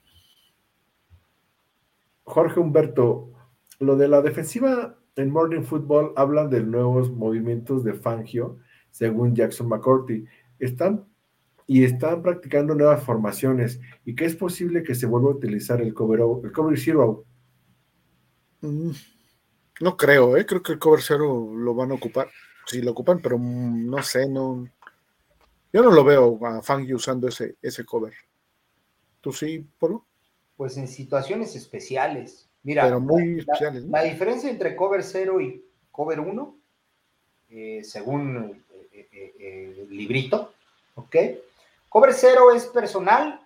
Jorge 2.24 2.60
Humberto, 2.60 3.30
lo 3.78 3.96
de 3.96 4.08
la 4.08 4.22
defensiva 4.22 4.98
en 5.16 5.30
Morning 5.30 5.62
Football 5.62 6.12
hablan 6.16 6.50
de 6.50 6.62
nuevos 6.62 7.10
movimientos 7.10 7.84
de 7.84 7.94
Fangio, 7.94 8.58
según 8.90 9.34
Jackson 9.34 9.68
McCourty. 9.68 10.24
Están 10.58 11.06
y 11.66 11.84
están 11.84 12.22
practicando 12.22 12.74
nuevas 12.74 13.02
formaciones 13.02 13.80
y 14.04 14.14
que 14.14 14.24
es 14.24 14.36
posible 14.36 14.82
que 14.82 14.94
se 14.94 15.06
vuelva 15.06 15.30
a 15.30 15.34
utilizar 15.34 15.80
el 15.80 15.92
cover, 15.92 16.20
el 16.44 16.52
cover 16.52 16.78
zero. 16.78 17.24
Mm, 18.60 18.92
no 19.80 19.96
creo, 19.96 20.36
¿eh? 20.36 20.46
creo 20.46 20.62
que 20.62 20.72
el 20.72 20.78
cover 20.78 21.02
zero 21.02 21.52
lo 21.54 21.74
van 21.74 21.90
a 21.90 21.94
ocupar. 21.94 22.28
Sí, 22.66 22.82
lo 22.82 22.92
ocupan, 22.92 23.20
pero 23.20 23.38
mm, 23.38 23.86
no 23.86 24.02
sé, 24.02 24.28
no. 24.28 24.68
Yo 25.72 25.82
no 25.82 25.90
lo 25.90 26.04
veo 26.04 26.38
a 26.46 26.62
Fangio 26.62 26.96
usando 26.96 27.28
ese, 27.28 27.56
ese 27.60 27.84
cover. 27.84 28.14
¿Tú 29.20 29.32
sí, 29.32 29.66
Polo? 29.78 30.06
Pues 30.56 30.76
en 30.76 30.88
situaciones 30.88 31.56
especiales. 31.56 32.45
Mira, 32.66 32.82
pero 32.82 32.98
muy 32.98 33.34
la, 33.34 33.40
especiales. 33.42 33.84
¿no? 33.84 33.92
la 33.92 34.02
diferencia 34.02 34.50
entre 34.50 34.74
cover 34.74 35.04
0 35.04 35.40
y 35.40 35.64
cover 35.92 36.18
1, 36.18 36.58
eh, 37.50 37.84
según 37.84 38.60
eh, 38.92 39.08
eh, 39.12 39.76
el 39.88 39.96
librito, 39.96 40.52
¿ok? 40.96 41.16
Cover 41.88 42.12
0 42.12 42.52
es 42.56 42.66
personal, 42.66 43.40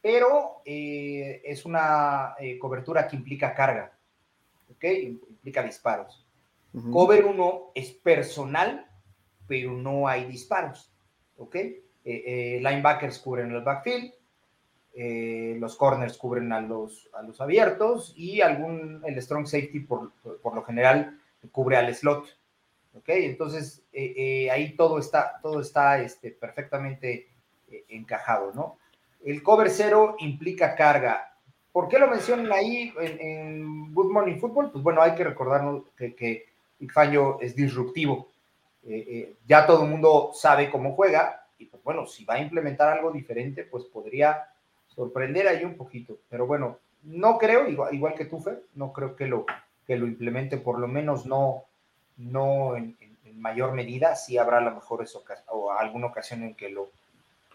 pero 0.00 0.62
es 0.64 1.64
una 1.64 2.36
cobertura 2.60 3.08
que 3.08 3.16
implica 3.16 3.52
carga, 3.56 3.92
¿ok? 4.70 4.84
Implica 4.84 5.64
disparos. 5.64 6.24
Uh 6.72 6.80
-huh. 6.80 6.92
Cover 6.92 7.24
1 7.24 7.72
es 7.74 7.90
personal, 7.90 8.86
pero 9.48 9.72
no 9.72 10.06
hay 10.06 10.26
disparos, 10.26 10.92
¿ok? 11.38 11.56
linebackers 12.04 13.18
cubren 13.18 13.50
el 13.50 13.62
backfield, 13.62 14.14
eh, 14.92 15.56
los 15.60 15.76
corners 15.76 16.16
cubren 16.16 16.52
a 16.52 16.60
los, 16.60 17.08
abiertos 17.38 18.12
y 18.16 18.40
algún, 18.40 19.02
el 19.06 19.20
strong 19.22 19.46
safety 19.46 19.80
por, 19.80 20.12
lo 20.24 20.62
general 20.62 21.18
cubre 21.52 21.76
al 21.76 21.94
slot. 21.94 22.26
¿Ok? 22.94 23.08
Entonces 23.08 23.84
eh, 23.92 24.14
eh, 24.16 24.50
ahí 24.50 24.74
todo 24.74 24.98
está, 24.98 25.38
todo 25.42 25.60
está 25.60 26.00
este, 26.00 26.32
perfectamente 26.32 27.28
encajado, 27.88 28.52
¿no? 28.52 28.78
El 29.24 29.44
cover 29.44 29.70
cero 29.70 30.16
implica 30.18 30.74
carga. 30.74 31.36
¿Por 31.70 31.86
qué 31.86 32.00
lo 32.00 32.08
mencionan 32.08 32.52
ahí 32.52 32.92
en, 33.00 33.20
en 33.20 33.94
Good 33.94 34.10
Morning 34.10 34.38
Football? 34.38 34.72
Pues 34.72 34.82
bueno, 34.82 35.02
hay 35.02 35.14
que 35.14 35.22
recordarnos 35.22 35.84
que, 35.96 36.16
que 36.16 36.46
es 37.40 37.54
disruptivo. 37.54 38.28
ya 39.46 39.66
todo 39.66 39.84
el 39.84 39.90
mundo 39.90 40.32
sabe 40.34 40.68
cómo 40.68 40.94
juega 40.94 41.46
y 41.58 41.66
pues 41.66 41.82
bueno, 41.84 42.06
si 42.06 42.24
va 42.24 42.34
a 42.34 42.40
implementar 42.40 42.88
algo 42.88 43.12
diferente, 43.12 43.64
pues 43.64 43.84
podría 43.84 44.48
sorprender 44.94 45.48
ahí 45.48 45.64
un 45.64 45.76
poquito. 45.76 46.18
Pero 46.28 46.46
bueno, 46.46 46.78
no 47.02 47.38
creo, 47.38 47.68
igual, 47.68 47.94
igual 47.94 48.14
que 48.14 48.26
tú, 48.26 48.40
Fer, 48.40 48.62
no 48.74 48.92
creo 48.92 49.16
que 49.16 49.26
lo, 49.26 49.46
que 49.86 49.96
lo 49.96 50.06
implemente, 50.06 50.58
por 50.58 50.78
lo 50.78 50.88
menos 50.88 51.26
no, 51.26 51.64
no 52.16 52.76
en, 52.76 52.96
mayor 53.34 53.72
medida. 53.72 54.16
Sí 54.16 54.36
habrá 54.36 54.58
a 54.58 54.62
lo 54.62 54.72
mejor 54.72 55.02
eso, 55.02 55.24
o 55.48 55.72
alguna 55.72 56.08
ocasión 56.08 56.42
en 56.42 56.54
que 56.54 56.68
lo, 56.68 56.90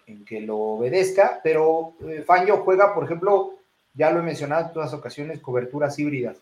en 0.08 0.26
que 0.26 0.42
lo 0.42 0.58
obedezca, 0.58 1.42
pero 1.44 1.94
eh, 2.08 2.26
juega, 2.28 2.96
por 2.96 3.04
ejemplo, 3.04 3.54
ya 3.94 4.10
lo 4.12 4.20
he 4.20 4.24
mencionado 4.24 4.68
en 4.68 4.74
todas 4.74 4.94
ocasiones, 4.94 5.40
coberturas 5.42 5.98
híbridas. 6.00 6.38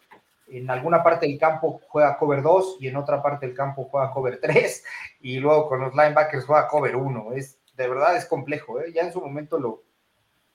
En 0.48 0.70
alguna 0.70 1.04
parte 1.04 1.28
del 1.28 1.38
campo 1.38 1.82
juega 1.88 2.18
cover 2.18 2.42
2 2.42 2.78
y 2.80 2.88
en 2.88 2.96
otra 2.96 3.22
parte 3.22 3.46
del 3.46 3.56
campo 3.56 3.86
juega 3.86 4.12
cover 4.12 4.40
3 4.40 4.84
y 5.22 5.40
luego 5.40 5.68
con 5.68 5.82
los 5.82 5.94
linebackers 5.94 6.46
juega 6.46 6.68
cover 6.68 6.96
1. 6.96 7.34
Es, 7.34 7.58
de 7.76 7.88
verdad 7.88 8.16
es 8.16 8.26
complejo, 8.26 8.80
¿eh? 8.80 8.92
ya 8.94 9.02
en 9.02 9.14
su 9.14 9.22
momento 9.22 9.60
lo, 9.60 9.82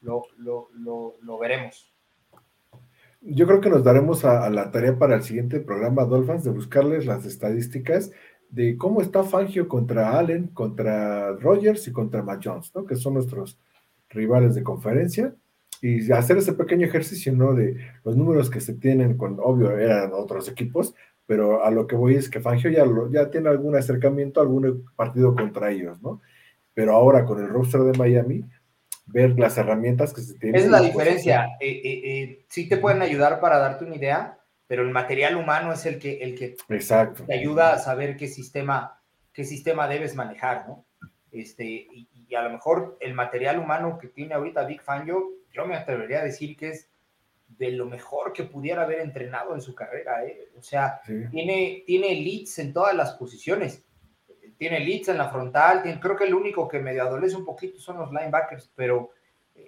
lo, 0.00 0.22
lo, 0.36 0.68
lo, 1.20 1.38
veremos. 1.38 1.92
Yo 3.20 3.46
creo 3.46 3.60
que 3.60 3.70
nos 3.70 3.82
daremos 3.82 4.24
a, 4.24 4.48
la 4.50 4.70
tarea 4.70 4.98
para 4.98 5.16
el 5.16 5.22
siguiente 5.22 5.60
programa, 5.60 6.04
Dolphins, 6.04 6.44
de 6.44 6.50
buscarles 6.50 7.06
las 7.06 7.24
estadísticas 7.24 8.12
de 8.50 8.76
cómo 8.76 9.02
está 9.02 9.24
Fangio 9.24 9.68
contra 9.68 10.18
Allen, 10.18 10.48
contra 10.48 11.32
Rogers 11.32 11.86
y 11.88 11.92
contra 11.92 12.22
Matt 12.22 12.42
Jones, 12.44 12.72
¿no? 12.74 12.86
que 12.86 12.96
son 12.96 13.14
nuestros 13.14 13.58
rivales 14.08 14.54
de 14.54 14.62
conferencia, 14.62 15.34
y 15.80 16.10
hacer 16.12 16.38
ese 16.38 16.54
pequeño 16.54 16.86
ejercicio, 16.86 17.32
¿no? 17.32 17.54
De 17.54 17.76
los 18.04 18.16
números 18.16 18.50
que 18.50 18.60
se 18.60 18.74
tienen 18.74 19.16
con, 19.16 19.38
obvio, 19.40 19.78
eran 19.78 20.10
otros 20.12 20.48
equipos, 20.48 20.94
pero 21.24 21.64
a 21.64 21.70
lo 21.70 21.86
que 21.86 21.94
voy 21.94 22.16
es 22.16 22.28
que 22.28 22.40
Fangio 22.40 22.70
ya, 22.70 22.84
ya 23.10 23.30
tiene 23.30 23.48
algún 23.48 23.76
acercamiento, 23.76 24.40
algún 24.40 24.90
partido 24.96 25.36
contra 25.36 25.70
ellos, 25.70 26.02
¿no? 26.02 26.20
Pero 26.74 26.94
ahora 26.94 27.24
con 27.24 27.38
el 27.38 27.48
roster 27.48 27.82
de 27.82 27.96
Miami, 27.96 28.44
ver 29.08 29.38
las 29.38 29.56
herramientas 29.58 30.12
que 30.12 30.20
se 30.20 30.38
tienen. 30.38 30.60
Es 30.60 30.68
la 30.68 30.80
diferencia. 30.80 31.56
Eh, 31.60 31.68
eh, 31.68 32.00
eh, 32.04 32.44
sí 32.48 32.68
te 32.68 32.76
pueden 32.76 33.02
ayudar 33.02 33.40
para 33.40 33.58
darte 33.58 33.84
una 33.84 33.96
idea, 33.96 34.38
pero 34.66 34.82
el 34.82 34.90
material 34.90 35.36
humano 35.36 35.72
es 35.72 35.86
el 35.86 35.98
que, 35.98 36.18
el 36.18 36.34
que 36.38 36.56
Exacto. 36.68 37.24
te 37.24 37.34
ayuda 37.34 37.72
a 37.72 37.78
saber 37.78 38.16
qué 38.16 38.28
sistema, 38.28 39.02
qué 39.32 39.44
sistema 39.44 39.88
debes 39.88 40.14
manejar, 40.14 40.68
¿no? 40.68 40.84
Este, 41.32 41.64
y, 41.64 42.08
y, 42.28 42.34
a 42.34 42.42
lo 42.42 42.50
mejor 42.50 42.96
el 43.00 43.14
material 43.14 43.58
humano 43.58 43.98
que 43.98 44.08
tiene 44.08 44.34
ahorita 44.34 44.64
Big 44.64 44.82
Fangio, 44.82 45.30
yo 45.52 45.66
me 45.66 45.76
atrevería 45.76 46.20
a 46.20 46.24
decir 46.24 46.56
que 46.56 46.70
es 46.70 46.88
de 47.46 47.70
lo 47.72 47.86
mejor 47.86 48.32
que 48.32 48.44
pudiera 48.44 48.82
haber 48.82 49.00
entrenado 49.00 49.54
en 49.54 49.62
su 49.62 49.74
carrera, 49.74 50.24
¿eh? 50.24 50.50
O 50.56 50.62
sea, 50.62 51.00
sí. 51.06 51.14
tiene, 51.30 51.82
tiene 51.86 52.14
leads 52.14 52.58
en 52.58 52.72
todas 52.74 52.94
las 52.94 53.12
posiciones 53.14 53.84
tiene 54.58 54.80
leads 54.80 55.08
en 55.08 55.18
la 55.18 55.30
frontal, 55.30 55.82
tiene, 55.82 56.00
creo 56.00 56.16
que 56.16 56.24
el 56.24 56.34
único 56.34 56.66
que 56.68 56.80
medio 56.80 57.04
adolece 57.04 57.36
un 57.36 57.44
poquito 57.44 57.78
son 57.78 57.98
los 57.98 58.10
linebackers, 58.10 58.70
pero 58.74 59.10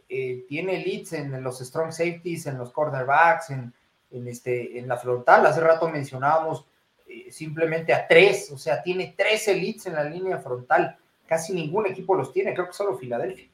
eh, 0.09 0.45
tiene 0.49 0.85
leads 0.85 1.13
en 1.13 1.43
los 1.43 1.61
strong 1.61 1.93
safeties, 1.93 2.47
en 2.47 2.59
los 2.59 2.73
cornerbacks, 2.73 3.51
en, 3.51 3.73
en, 4.11 4.29
este, 4.29 4.79
en 4.79 4.89
la 4.89 4.97
frontal. 4.97 5.47
Hace 5.47 5.61
rato 5.61 5.89
mencionábamos 5.89 6.67
eh, 7.07 7.31
simplemente 7.31 7.93
a 7.93 8.07
tres, 8.07 8.51
o 8.51 8.59
sea, 8.59 8.83
tiene 8.83 9.15
13 9.17 9.55
leads 9.55 9.87
en 9.87 9.95
la 9.95 10.05
línea 10.05 10.39
frontal. 10.39 10.97
Casi 11.27 11.53
ningún 11.55 11.87
equipo 11.87 12.17
los 12.17 12.33
tiene, 12.33 12.53
creo 12.53 12.67
que 12.67 12.73
solo 12.73 12.99
Filadelfia. 12.99 13.49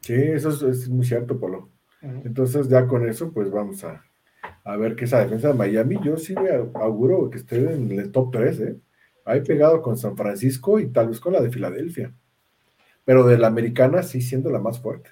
Sí, 0.00 0.14
eso 0.14 0.48
es, 0.48 0.62
es 0.62 0.88
muy 0.88 1.04
cierto, 1.04 1.38
Polo. 1.38 1.68
Uh 2.00 2.06
-huh. 2.06 2.22
Entonces, 2.26 2.68
ya 2.68 2.86
con 2.88 3.06
eso, 3.08 3.30
pues 3.30 3.50
vamos 3.50 3.84
a, 3.84 4.02
a 4.64 4.76
ver 4.76 4.96
que 4.96 5.04
esa 5.04 5.20
defensa 5.20 5.48
de 5.48 5.54
Miami, 5.54 5.98
yo 6.02 6.16
sí 6.16 6.34
me 6.34 6.50
auguro 6.74 7.30
que 7.30 7.38
esté 7.38 7.56
en 7.56 7.90
el 7.92 8.10
top 8.10 8.32
3, 8.32 8.60
¿eh? 8.60 8.76
Ahí 9.24 9.40
pegado 9.40 9.82
con 9.82 9.96
San 9.96 10.16
Francisco 10.16 10.78
y 10.78 10.88
tal 10.88 11.08
vez 11.08 11.20
con 11.20 11.32
la 11.32 11.40
de 11.40 11.50
Filadelfia. 11.50 12.12
Pero 13.04 13.26
de 13.26 13.38
la 13.38 13.48
americana 13.48 14.02
sí 14.02 14.20
siendo 14.20 14.50
la 14.50 14.58
más 14.58 14.80
fuerte. 14.80 15.10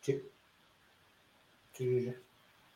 Sí. 0.00 0.22
sí. 1.72 2.14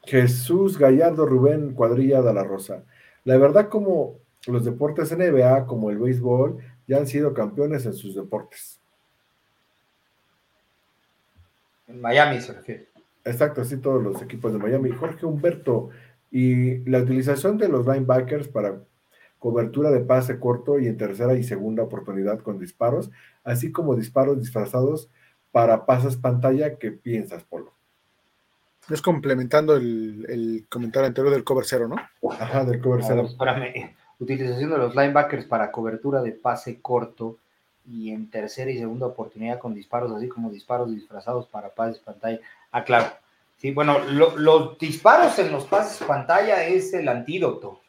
Jesús 0.03 0.79
Gallardo 0.79 1.27
Rubén 1.27 1.75
Cuadrilla 1.75 2.23
de 2.23 2.35
la 2.35 2.45
Rosa. 2.45 2.85
La 3.25 3.39
verdad, 3.39 3.69
como 3.69 4.19
los 4.47 4.65
deportes 4.65 5.17
NBA, 5.17 5.67
como 5.67 5.91
el 5.91 5.99
béisbol, 5.99 6.59
ya 6.87 6.99
han 6.99 7.07
sido 7.07 7.33
campeones 7.33 7.87
en 7.87 7.95
sus 7.95 8.15
deportes. 8.15 8.81
En 11.87 12.01
Miami 12.01 12.41
se 12.41 12.53
refiere. 12.53 12.89
Exacto, 13.25 13.63
así 13.63 13.79
todos 13.79 14.03
los 14.03 14.21
equipos 14.21 14.53
de 14.53 14.59
Miami. 14.59 14.91
Jorge 14.91 15.25
Humberto, 15.25 15.91
y 16.35 16.79
la 16.91 16.99
utilización 16.99 17.59
de 17.59 17.69
los 17.69 17.87
linebackers 17.87 18.49
para 18.49 18.81
cobertura 19.45 19.91
de 19.91 20.01
pase 20.01 20.41
corto 20.41 20.79
y 20.79 20.87
en 20.87 20.97
tercera 20.97 21.35
y 21.35 21.45
segunda 21.45 21.83
oportunidad 21.83 22.41
con 22.41 22.59
disparos, 22.59 23.11
así 23.45 23.73
como 23.73 23.95
disparos 23.95 24.39
disfrazados 24.39 25.11
para 25.53 25.85
pases 25.85 26.17
pantalla. 26.17 26.79
¿Qué 26.79 26.93
piensas, 26.93 27.45
Polo? 27.45 27.75
Es 28.89 29.03
complementando 29.03 29.77
el, 29.77 30.25
el 30.31 30.67
comentario 30.71 31.09
anterior 31.09 31.31
del 31.31 31.45
cover 31.45 31.67
cero, 31.67 31.89
¿no? 31.89 31.97
Ajá, 32.31 32.65
del 32.65 32.81
cover 32.81 33.05
cero. 33.07 33.27
Espérame. 33.27 33.95
Utilización 34.19 34.71
de 34.71 34.79
los 34.79 34.97
linebackers 34.97 35.45
para 35.45 35.71
cobertura 35.71 36.23
de 36.23 36.33
pase 36.33 36.81
corto 36.81 37.37
y 37.87 38.13
en 38.13 38.31
tercera 38.31 38.71
y 38.71 38.79
segunda 38.79 39.09
oportunidad 39.09 39.59
con 39.59 39.75
disparos, 39.75 40.11
así 40.13 40.27
como 40.27 40.49
disparos 40.49 40.91
disfrazados 40.91 41.49
para 41.49 41.69
pases 41.69 41.99
pantalla. 41.99 42.41
Ah, 42.73 42.83
claro. 42.83 43.09
Sí, 43.59 43.73
bueno, 43.73 43.99
lo, 43.99 44.39
los 44.39 44.79
disparos 44.79 45.39
en 45.39 45.53
los 45.53 45.67
pases 45.67 46.07
pantalla 46.07 46.65
es 46.65 46.95
el 46.95 47.07
antídoto 47.09 47.84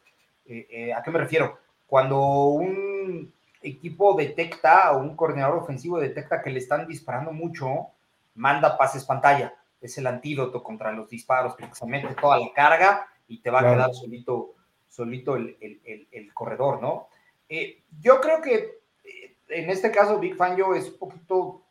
eh, 0.48 0.66
eh, 0.70 0.92
¿A 0.92 1.02
qué 1.02 1.10
me 1.10 1.18
refiero? 1.18 1.58
Cuando 1.86 2.20
un 2.46 3.32
equipo 3.62 4.14
detecta 4.14 4.92
o 4.92 4.98
un 4.98 5.16
coordinador 5.16 5.58
ofensivo 5.58 5.98
detecta 5.98 6.42
que 6.42 6.50
le 6.50 6.58
están 6.58 6.86
disparando 6.86 7.32
mucho, 7.32 7.88
manda 8.34 8.76
pases 8.76 9.04
pantalla. 9.04 9.54
Es 9.80 9.98
el 9.98 10.06
antídoto 10.06 10.62
contra 10.62 10.92
los 10.92 11.08
disparos, 11.08 11.54
precisamente 11.54 12.14
toda 12.14 12.38
la 12.38 12.52
carga 12.54 13.06
y 13.28 13.40
te 13.40 13.50
va 13.50 13.60
claro. 13.60 13.74
a 13.74 13.76
quedar 13.76 13.94
solito, 13.94 14.54
solito 14.88 15.36
el, 15.36 15.56
el, 15.60 15.80
el, 15.84 16.08
el 16.10 16.34
corredor, 16.34 16.80
¿no? 16.80 17.08
Eh, 17.48 17.82
yo 18.00 18.20
creo 18.20 18.40
que 18.40 18.76
en 19.48 19.70
este 19.70 19.90
caso 19.90 20.18
Big 20.18 20.36
Fangio 20.36 20.74
es 20.74 20.88
un 20.90 20.98
poquito, 20.98 21.62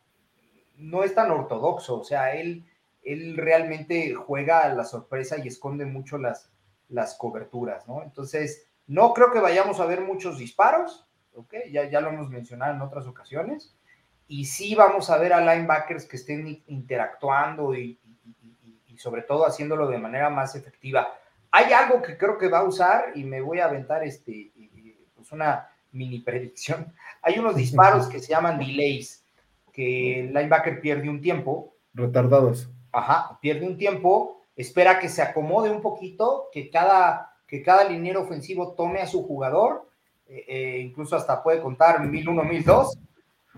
no 0.76 1.04
es 1.04 1.14
tan 1.14 1.30
ortodoxo, 1.30 2.00
o 2.00 2.04
sea, 2.04 2.34
él, 2.34 2.64
él 3.02 3.36
realmente 3.36 4.14
juega 4.14 4.60
a 4.60 4.74
la 4.74 4.84
sorpresa 4.84 5.36
y 5.38 5.48
esconde 5.48 5.84
mucho 5.84 6.18
las, 6.18 6.50
las 6.88 7.14
coberturas, 7.16 7.86
¿no? 7.86 8.02
Entonces, 8.02 8.65
No 8.86 9.12
creo 9.14 9.32
que 9.32 9.40
vayamos 9.40 9.80
a 9.80 9.86
ver 9.86 10.00
muchos 10.00 10.38
disparos, 10.38 11.06
¿ok? 11.34 11.54
Ya, 11.70 11.88
ya 11.88 12.00
lo 12.00 12.10
hemos 12.10 12.30
mencionado 12.30 12.74
en 12.74 12.82
otras 12.82 13.06
ocasiones. 13.06 13.74
Y 14.28 14.44
sí 14.46 14.74
vamos 14.74 15.10
a 15.10 15.18
ver 15.18 15.32
a 15.32 15.40
linebackers 15.40 16.06
que 16.06 16.16
estén 16.16 16.62
interactuando 16.66 17.74
y, 17.74 17.98
sobre 18.96 19.22
todo 19.22 19.46
haciéndolo 19.46 19.88
de 19.88 19.98
manera 19.98 20.30
más 20.30 20.54
efectiva. 20.54 21.12
Hay 21.50 21.72
algo 21.72 22.02
que 22.02 22.16
creo 22.16 22.38
que 22.38 22.48
va 22.48 22.60
a 22.60 22.64
usar 22.64 23.12
y 23.14 23.24
me 23.24 23.40
voy 23.40 23.60
a 23.60 23.66
aventar 23.66 24.02
este, 24.02 24.50
pues 25.14 25.30
una 25.32 25.68
mini 25.92 26.20
predicción. 26.20 26.92
Hay 27.22 27.38
unos 27.38 27.56
disparos 27.56 28.08
que 28.08 28.20
se 28.20 28.28
llaman 28.28 28.58
delays, 28.58 29.24
que 29.72 30.20
el 30.20 30.26
linebacker 30.32 30.80
pierde 30.80 31.08
un 31.08 31.20
tiempo. 31.20 31.74
Retardados. 31.94 32.70
Ajá, 32.92 33.38
pierde 33.40 33.66
un 33.66 33.76
tiempo, 33.76 34.40
espera 34.56 34.98
que 34.98 35.08
se 35.08 35.22
acomode 35.22 35.70
un 35.70 35.82
poquito, 35.82 36.48
que 36.52 36.70
cada, 36.70 37.35
que 37.46 37.62
cada 37.62 37.84
liniero 37.84 38.22
ofensivo 38.22 38.74
tome 38.74 39.00
a 39.00 39.06
su 39.06 39.22
jugador, 39.24 39.88
eh, 40.26 40.44
eh, 40.48 40.78
incluso 40.80 41.16
hasta 41.16 41.42
puede 41.42 41.60
contar 41.60 42.04
1001, 42.04 42.44
1002, 42.44 42.98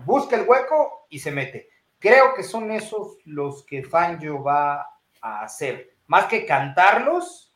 busca 0.05 0.35
el 0.35 0.47
hueco 0.47 1.05
y 1.09 1.19
se 1.19 1.31
mete. 1.31 1.69
Creo 1.97 2.33
que 2.35 2.43
son 2.43 2.71
esos 2.71 3.17
los 3.25 3.65
que 3.65 3.83
Fangio 3.83 4.43
va 4.43 4.87
a 5.21 5.41
hacer. 5.41 5.95
Más 6.07 6.25
que 6.25 6.45
cantarlos, 6.45 7.53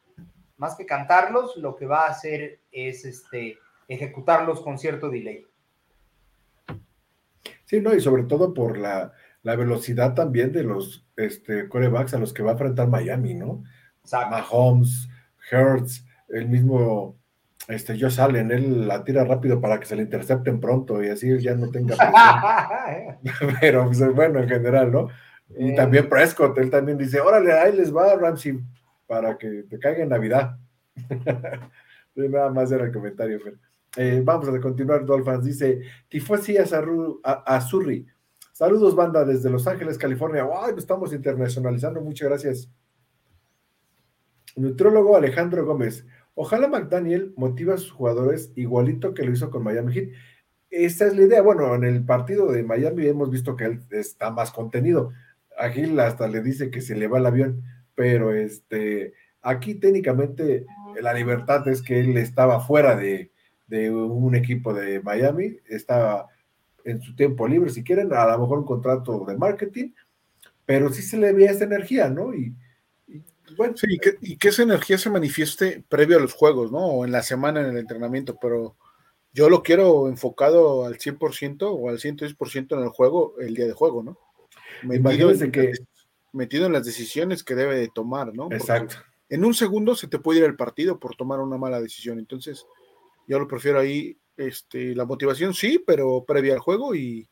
más 0.58 0.76
que 0.76 0.86
cantarlos, 0.86 1.56
lo 1.58 1.76
que 1.76 1.86
va 1.86 2.06
a 2.06 2.10
hacer 2.10 2.60
es 2.72 3.06
este, 3.06 3.58
ejecutarlos 3.88 4.62
con 4.62 4.78
cierto 4.78 5.10
delay. 5.10 5.46
Sí, 7.66 7.82
no, 7.82 7.94
y 7.94 8.02
sobre 8.02 8.24
todo 8.24 8.54
por 8.54 8.78
la, 8.78 9.14
velocidad 9.44 10.14
también 10.14 10.52
de 10.52 10.64
los 10.64 11.08
este, 11.16 11.68
corebacks 11.70 12.14
a 12.14 12.20
los 12.20 12.34
que 12.34 12.44
va 12.44 12.52
a 12.52 12.54
enfrentar 12.54 12.88
Miami, 12.88 13.34
¿no? 13.34 13.64
Mahomes, 14.12 15.10
Hertz, 15.50 16.06
el 16.34 16.50
mismo 16.50 17.18
este, 17.68 17.98
Josh 18.00 18.20
Allen, 18.20 18.52
él 18.52 18.88
la 18.88 19.04
tira 19.04 19.24
rápido 19.24 19.62
para 19.62 19.80
que 19.80 19.86
se 19.86 19.96
le 19.96 20.04
intercepten 20.04 20.60
pronto 20.60 21.02
y 21.04 21.10
así 21.10 21.40
ya 21.40 21.56
no 21.56 21.70
tenga 21.70 21.96
Pero 23.62 23.86
pues, 23.86 24.14
bueno, 24.14 24.40
en 24.40 24.50
general, 24.50 24.92
¿no? 24.92 25.08
Y 25.58 25.70
eh. 25.70 25.76
también 25.76 26.10
Prescott, 26.10 26.58
él 26.58 26.70
también 26.70 26.98
dice, 26.98 27.22
órale, 27.22 27.54
ahí 27.54 27.76
les 27.76 27.96
va 27.96 28.16
Ramsey 28.16 28.60
para 29.08 29.38
que 29.38 29.64
te 29.64 29.80
caiga 29.80 30.04
en 30.04 30.10
Navidad. 30.10 30.58
Nada 32.16 32.50
más 32.50 32.72
era 32.72 32.86
el 32.86 32.92
comentario, 32.92 33.40
eh, 33.96 34.22
vamos 34.24 34.50
a 34.50 34.60
continuar, 34.60 35.06
Dolphins. 35.06 35.46
Dice, 35.46 35.82
Tifosi 36.10 36.58
a, 36.58 36.64
a, 37.24 37.62
Surri. 37.62 38.06
Saludos, 38.52 38.96
banda, 38.96 39.24
desde 39.24 39.50
Los 39.50 39.68
Ángeles, 39.68 39.98
California. 39.98 40.44
¡Wow! 40.44 40.78
Estamos 40.78 41.14
internacionalizando, 41.14 42.02
muchas 42.02 42.28
gracias. 42.30 42.72
Nutrólogo 44.56 45.16
Alejandro 45.16 45.66
Gómez. 45.66 46.06
Ojalá 46.36 46.68
McDaniel 46.68 47.34
motiva 47.38 47.76
a 47.76 47.78
sus 47.78 47.92
jugadores 47.92 48.52
igualito 48.56 49.14
que 49.14 49.24
lo 49.24 49.32
hizo 49.32 49.52
con 49.52 49.64
Miami 49.64 49.94
Heat. 49.94 50.10
Esta 50.70 51.06
es 51.06 51.16
la 51.16 51.24
idea. 51.24 51.42
Bueno, 51.42 51.76
en 51.76 51.84
el 51.84 52.04
partido 52.04 52.52
de 52.52 52.64
Miami 52.64 53.06
hemos 53.06 53.30
visto 53.30 53.56
que 53.56 53.66
él 53.66 53.82
está 53.92 54.32
más 54.32 54.52
contenido. 54.52 55.12
A 55.58 55.70
Gil 55.70 56.00
hasta 56.00 56.28
le 56.28 56.42
dice 56.42 56.72
que 56.72 56.82
se 56.82 56.96
le 56.96 57.08
va 57.08 57.20
el 57.20 57.28
avión, 57.28 57.64
pero 57.94 58.34
este, 58.34 59.14
aquí 59.44 59.76
técnicamente 59.76 60.66
la 61.02 61.14
libertad 61.14 61.68
es 61.68 61.82
que 61.82 62.00
él 62.00 62.18
estaba 62.18 62.60
fuera 62.60 62.96
de, 62.96 63.30
un 63.92 64.36
equipo 64.36 64.72
de 64.74 65.02
Miami, 65.02 65.58
estaba 65.68 66.28
en 66.84 67.02
su 67.02 67.16
tiempo 67.16 67.48
libre, 67.48 67.72
si 67.72 67.84
quieren, 67.84 68.14
a 68.14 68.26
lo 68.28 68.40
mejor 68.40 68.60
un 68.60 68.66
contrato 68.66 69.26
de 69.26 69.36
marketing, 69.36 69.94
pero 70.64 70.92
sí 70.92 71.02
se 71.02 71.18
le 71.18 71.34
veía 71.34 71.52
esa 71.52 71.64
energía, 71.64 72.08
¿no? 72.10 72.34
Bueno, 73.56 73.76
sí, 73.78 74.00
y 74.22 74.38
que, 74.38 74.48
esa 74.48 74.64
energía 74.64 74.98
se 74.98 75.10
manifieste 75.10 75.84
previo 75.88 76.18
a 76.18 76.22
los 76.22 76.34
juegos, 76.34 76.72
¿no? 76.72 76.80
O 76.80 77.06
en 77.06 77.12
la 77.12 77.24
semana 77.24 77.62
en 77.62 77.68
el 77.68 77.78
entrenamiento, 77.78 78.38
pero 78.42 78.76
yo 79.34 79.50
lo 79.50 79.64
quiero 79.64 80.08
enfocado 80.08 80.86
al 80.86 80.98
100% 80.98 81.64
o 81.72 81.90
al 81.90 82.00
110% 82.00 82.78
en 82.78 82.84
el 82.84 82.90
juego, 82.90 83.36
el 83.40 83.56
día 83.56 83.66
de 83.66 83.74
juego, 83.74 84.04
¿no? 84.04 84.18
Metido, 84.84 85.32
en, 85.32 85.52
que... 85.52 85.74
metido 86.32 86.66
en 86.66 86.74
las 86.74 86.86
decisiones 86.86 87.44
que 87.44 87.56
debe 87.56 87.76
de 87.76 87.90
tomar, 87.94 88.34
¿no? 88.34 88.50
Exacto. 88.52 88.98
en 89.30 89.46
un 89.46 89.54
segundo 89.54 89.96
se 89.96 90.08
te 90.08 90.20
puede 90.20 90.40
ir 90.40 90.46
el 90.46 90.56
partido 90.56 91.00
por 91.00 91.16
tomar 91.16 91.40
una 91.40 91.58
mala 91.58 91.82
decisión, 91.82 92.20
entonces 92.20 92.66
yo 93.28 93.40
lo 93.40 93.48
prefiero 93.48 93.80
ahí, 93.80 94.18
este, 94.36 94.96
la 94.96 95.06
motivación 95.06 95.54
sí, 95.54 95.82
pero 95.86 96.26
previa 96.26 96.54
al 96.54 96.60
juego 96.60 96.94
y 96.96 97.28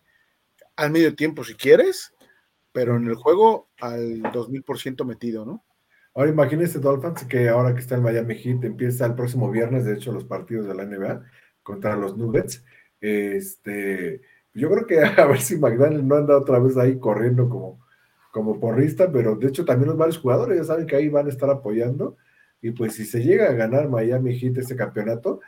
al 0.75 0.91
medio 0.91 1.15
tiempo 1.15 1.43
si 1.43 1.55
quieres, 1.55 2.13
pero 2.71 2.95
en 2.95 3.07
el 3.07 3.15
juego 3.15 3.69
al 3.79 4.21
2000% 4.21 5.05
metido, 5.05 5.45
¿no? 5.45 5.63
Ahora 6.13 6.29
imagínese 6.29 6.79
Dolphins 6.79 7.23
que 7.25 7.47
ahora 7.47 7.73
que 7.73 7.79
está 7.79 7.95
el 7.95 8.01
Miami 8.01 8.35
Heat 8.35 8.63
empieza 8.65 9.05
el 9.05 9.15
próximo 9.15 9.49
viernes, 9.49 9.85
de 9.85 9.93
hecho, 9.93 10.11
los 10.11 10.25
partidos 10.25 10.67
de 10.67 10.75
la 10.75 10.85
NBA 10.85 11.23
contra 11.63 11.95
los 11.95 12.17
Nuggets. 12.17 12.63
Este, 12.99 14.21
yo 14.53 14.69
creo 14.69 14.85
que 14.85 14.99
a 15.21 15.25
ver 15.25 15.39
si 15.39 15.57
McDaniel 15.57 16.07
no 16.07 16.15
anda 16.15 16.37
otra 16.37 16.59
vez 16.59 16.77
ahí 16.77 16.99
corriendo 16.99 17.49
como, 17.49 17.85
como 18.31 18.59
porrista, 18.59 19.11
pero 19.11 19.35
de 19.35 19.47
hecho 19.47 19.65
también 19.65 19.89
los 19.89 19.97
varios 19.97 20.17
jugadores 20.17 20.57
ya 20.57 20.63
saben 20.65 20.85
que 20.85 20.95
ahí 20.95 21.09
van 21.09 21.27
a 21.27 21.29
estar 21.29 21.49
apoyando. 21.49 22.17
Y 22.61 22.71
pues 22.71 22.93
si 22.93 23.05
se 23.05 23.23
llega 23.23 23.49
a 23.49 23.53
ganar 23.53 23.89
Miami 23.89 24.37
Heat 24.37 24.57
este 24.57 24.75
campeonato, 24.75 25.39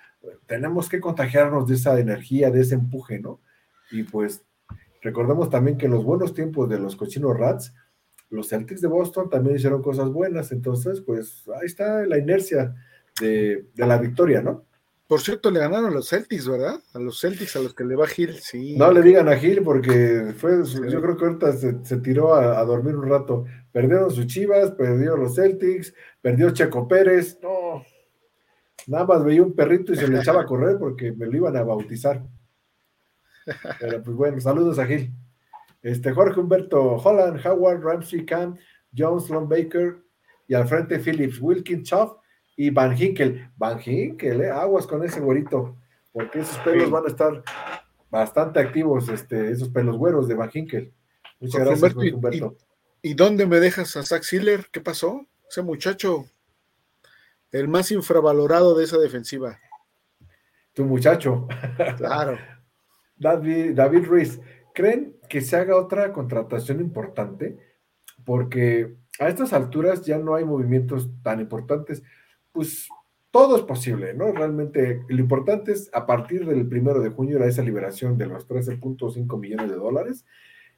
tenemos 0.47 0.89
que 0.89 0.99
contagiarnos 0.99 1.67
de 1.67 1.75
esa 1.75 1.99
energía, 1.99 2.49
de 2.49 2.61
ese 2.61 2.75
empuje, 2.75 3.19
¿no? 3.19 3.39
Y 3.91 4.03
pues 4.03 4.43
recordemos 5.01 5.49
también 5.49 5.77
que 5.77 5.87
los 5.87 6.03
buenos 6.03 6.33
tiempos 6.33 6.69
de 6.69 6.79
los 6.79 6.95
cochinos 6.95 7.37
Rats, 7.37 7.75
los 8.33 8.49
Celtics 8.49 8.81
de 8.81 8.87
Boston 8.87 9.29
también 9.29 9.55
hicieron 9.55 9.81
cosas 9.81 10.09
buenas, 10.09 10.51
entonces, 10.51 11.01
pues 11.01 11.43
ahí 11.59 11.65
está 11.65 12.05
la 12.05 12.17
inercia 12.17 12.73
de, 13.21 13.67
la 13.75 13.97
victoria, 13.99 14.41
¿no? 14.41 14.65
Por 15.07 15.21
cierto, 15.21 15.51
le 15.51 15.59
ganaron 15.59 15.85
a 15.85 15.93
los 15.93 16.09
Celtics, 16.09 16.49
¿verdad? 16.49 16.79
A 16.93 16.99
los 16.99 17.21
Celtics 17.21 17.55
a 17.55 17.59
los 17.59 17.75
que 17.75 17.83
le 17.83 17.95
va 17.95 18.07
Gil, 18.07 18.33
sí. 18.33 18.75
No 18.75 18.91
le 18.91 19.03
digan 19.03 19.29
a 19.29 19.35
Gil 19.35 19.61
porque 19.61 20.33
fue, 20.35 20.63
yo 20.65 21.01
creo 21.01 21.15
que 21.15 21.25
ahorita 21.25 21.53
se, 21.53 21.97
tiró 21.97 22.33
a, 22.33 22.63
dormir 22.65 22.95
un 22.95 23.07
rato. 23.07 23.45
Perdieron 23.71 24.09
sus 24.09 24.25
chivas, 24.25 24.71
perdió 24.71 25.15
los 25.15 25.35
Celtics, 25.35 25.93
perdió 26.19 26.49
Checo 26.49 26.87
Pérez, 26.87 27.37
no. 27.43 27.85
Nada 28.87 29.05
más 29.05 29.23
veía 29.23 29.43
un 29.43 29.53
perrito 29.53 29.93
y 29.93 29.97
se 29.97 30.07
le 30.07 30.17
echaba 30.17 30.41
a 30.41 30.45
correr 30.47 30.77
porque 30.79 31.11
me 31.11 31.27
lo 31.27 31.37
iban 31.37 31.55
a 31.55 31.63
bautizar. 31.63 32.23
Pero 33.79 34.01
pues 34.01 34.17
bueno, 34.17 34.41
saludos 34.41 34.79
a 34.79 34.87
Gil. 34.87 35.13
Este, 35.83 36.13
Jorge 36.13 36.39
Humberto 36.39 36.95
Holland, 36.95 37.45
Howard, 37.45 37.83
Ramsey, 37.83 38.25
Camp, 38.25 38.57
Jones, 38.97 39.29
Lon 39.29 39.49
Baker 39.49 39.97
y 40.47 40.53
al 40.53 40.67
frente 40.67 40.97
Phillips, 40.97 41.39
Wilkins, 41.39 41.89
Choff 41.89 42.13
y 42.55 42.69
Van 42.69 42.97
Hinkel. 42.97 43.51
Van 43.57 43.79
Hinkel, 43.79 44.41
eh, 44.41 44.49
aguas 44.49 44.87
con 44.87 45.03
ese 45.03 45.19
güerito, 45.19 45.77
porque 46.13 46.39
esos 46.39 46.57
pelos 46.59 46.89
van 46.89 47.03
a 47.03 47.09
estar 47.09 47.43
bastante 48.09 48.61
activos, 48.61 49.09
este, 49.09 49.51
esos 49.51 49.69
pelos 49.69 49.97
güeros 49.97 50.27
de 50.27 50.35
Van 50.35 50.49
Hinkel. 50.53 50.93
Muchas 51.39 51.65
gracias, 51.65 51.95
Humberto. 51.95 52.55
¿y, 53.01 53.11
¿Y 53.11 53.13
dónde 53.13 53.45
me 53.45 53.59
dejas 53.59 53.97
a 53.97 54.03
Zach 54.03 54.23
Siller? 54.23 54.67
¿Qué 54.71 54.79
pasó? 54.79 55.27
Ese 55.49 55.61
muchacho, 55.61 56.25
el 57.51 57.67
más 57.67 57.91
infravalorado 57.91 58.73
de 58.75 58.85
esa 58.85 58.97
defensiva. 58.97 59.59
Tu 60.73 60.85
muchacho. 60.85 61.47
Claro. 61.97 62.37
David, 63.15 63.75
David 63.75 64.05
Ruiz, 64.05 64.39
¿Creen 64.73 65.12
que 65.29 65.41
se 65.41 65.55
haga 65.55 65.75
otra 65.75 66.11
contratación 66.13 66.79
importante? 66.79 67.57
Porque 68.25 68.95
a 69.19 69.27
estas 69.27 69.53
alturas 69.53 70.05
ya 70.05 70.17
no 70.17 70.35
hay 70.35 70.45
movimientos 70.45 71.09
tan 71.21 71.39
importantes. 71.39 72.03
Pues 72.51 72.87
todo 73.33 73.57
es 73.57 73.63
posible, 73.63 74.13
¿no? 74.13 74.31
Realmente 74.31 75.01
lo 75.07 75.19
importante 75.19 75.71
es 75.71 75.89
a 75.91 76.05
partir 76.05 76.45
del 76.45 76.67
primero 76.67 76.99
de 76.99 77.09
junio 77.09 77.37
era 77.37 77.47
esa 77.47 77.63
liberación 77.63 78.15
de 78.15 78.27
los 78.27 78.47
13.5 78.47 79.39
millones 79.39 79.71
de 79.71 79.75
dólares 79.75 80.25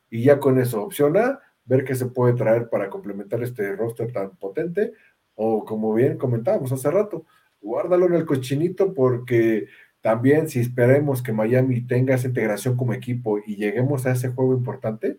y 0.09 0.23
ya 0.23 0.39
con 0.39 0.57
eso 0.57 0.81
opciona 0.81 1.41
ver 1.65 1.83
qué 1.83 1.95
se 1.95 2.05
puede 2.05 2.33
traer 2.33 2.69
para 2.69 2.89
complementar 2.89 3.43
este 3.43 3.75
roster 3.75 4.13
tan 4.13 4.37
potente 4.37 4.93
o 5.33 5.65
como 5.65 5.93
bien 5.93 6.17
comentábamos 6.17 6.71
hace 6.71 6.89
rato, 6.89 7.25
guárdalo 7.59 8.05
en 8.05 8.13
el 8.13 8.25
cochinito 8.25 8.93
porque 8.93 9.67
también 10.05 10.47
si 10.47 10.59
esperemos 10.59 11.23
que 11.23 11.33
Miami 11.33 11.81
tenga 11.81 12.13
esa 12.13 12.27
integración 12.27 12.77
como 12.77 12.93
equipo 12.93 13.39
y 13.39 13.55
lleguemos 13.55 14.05
a 14.05 14.11
ese 14.11 14.29
juego 14.29 14.53
importante, 14.53 15.17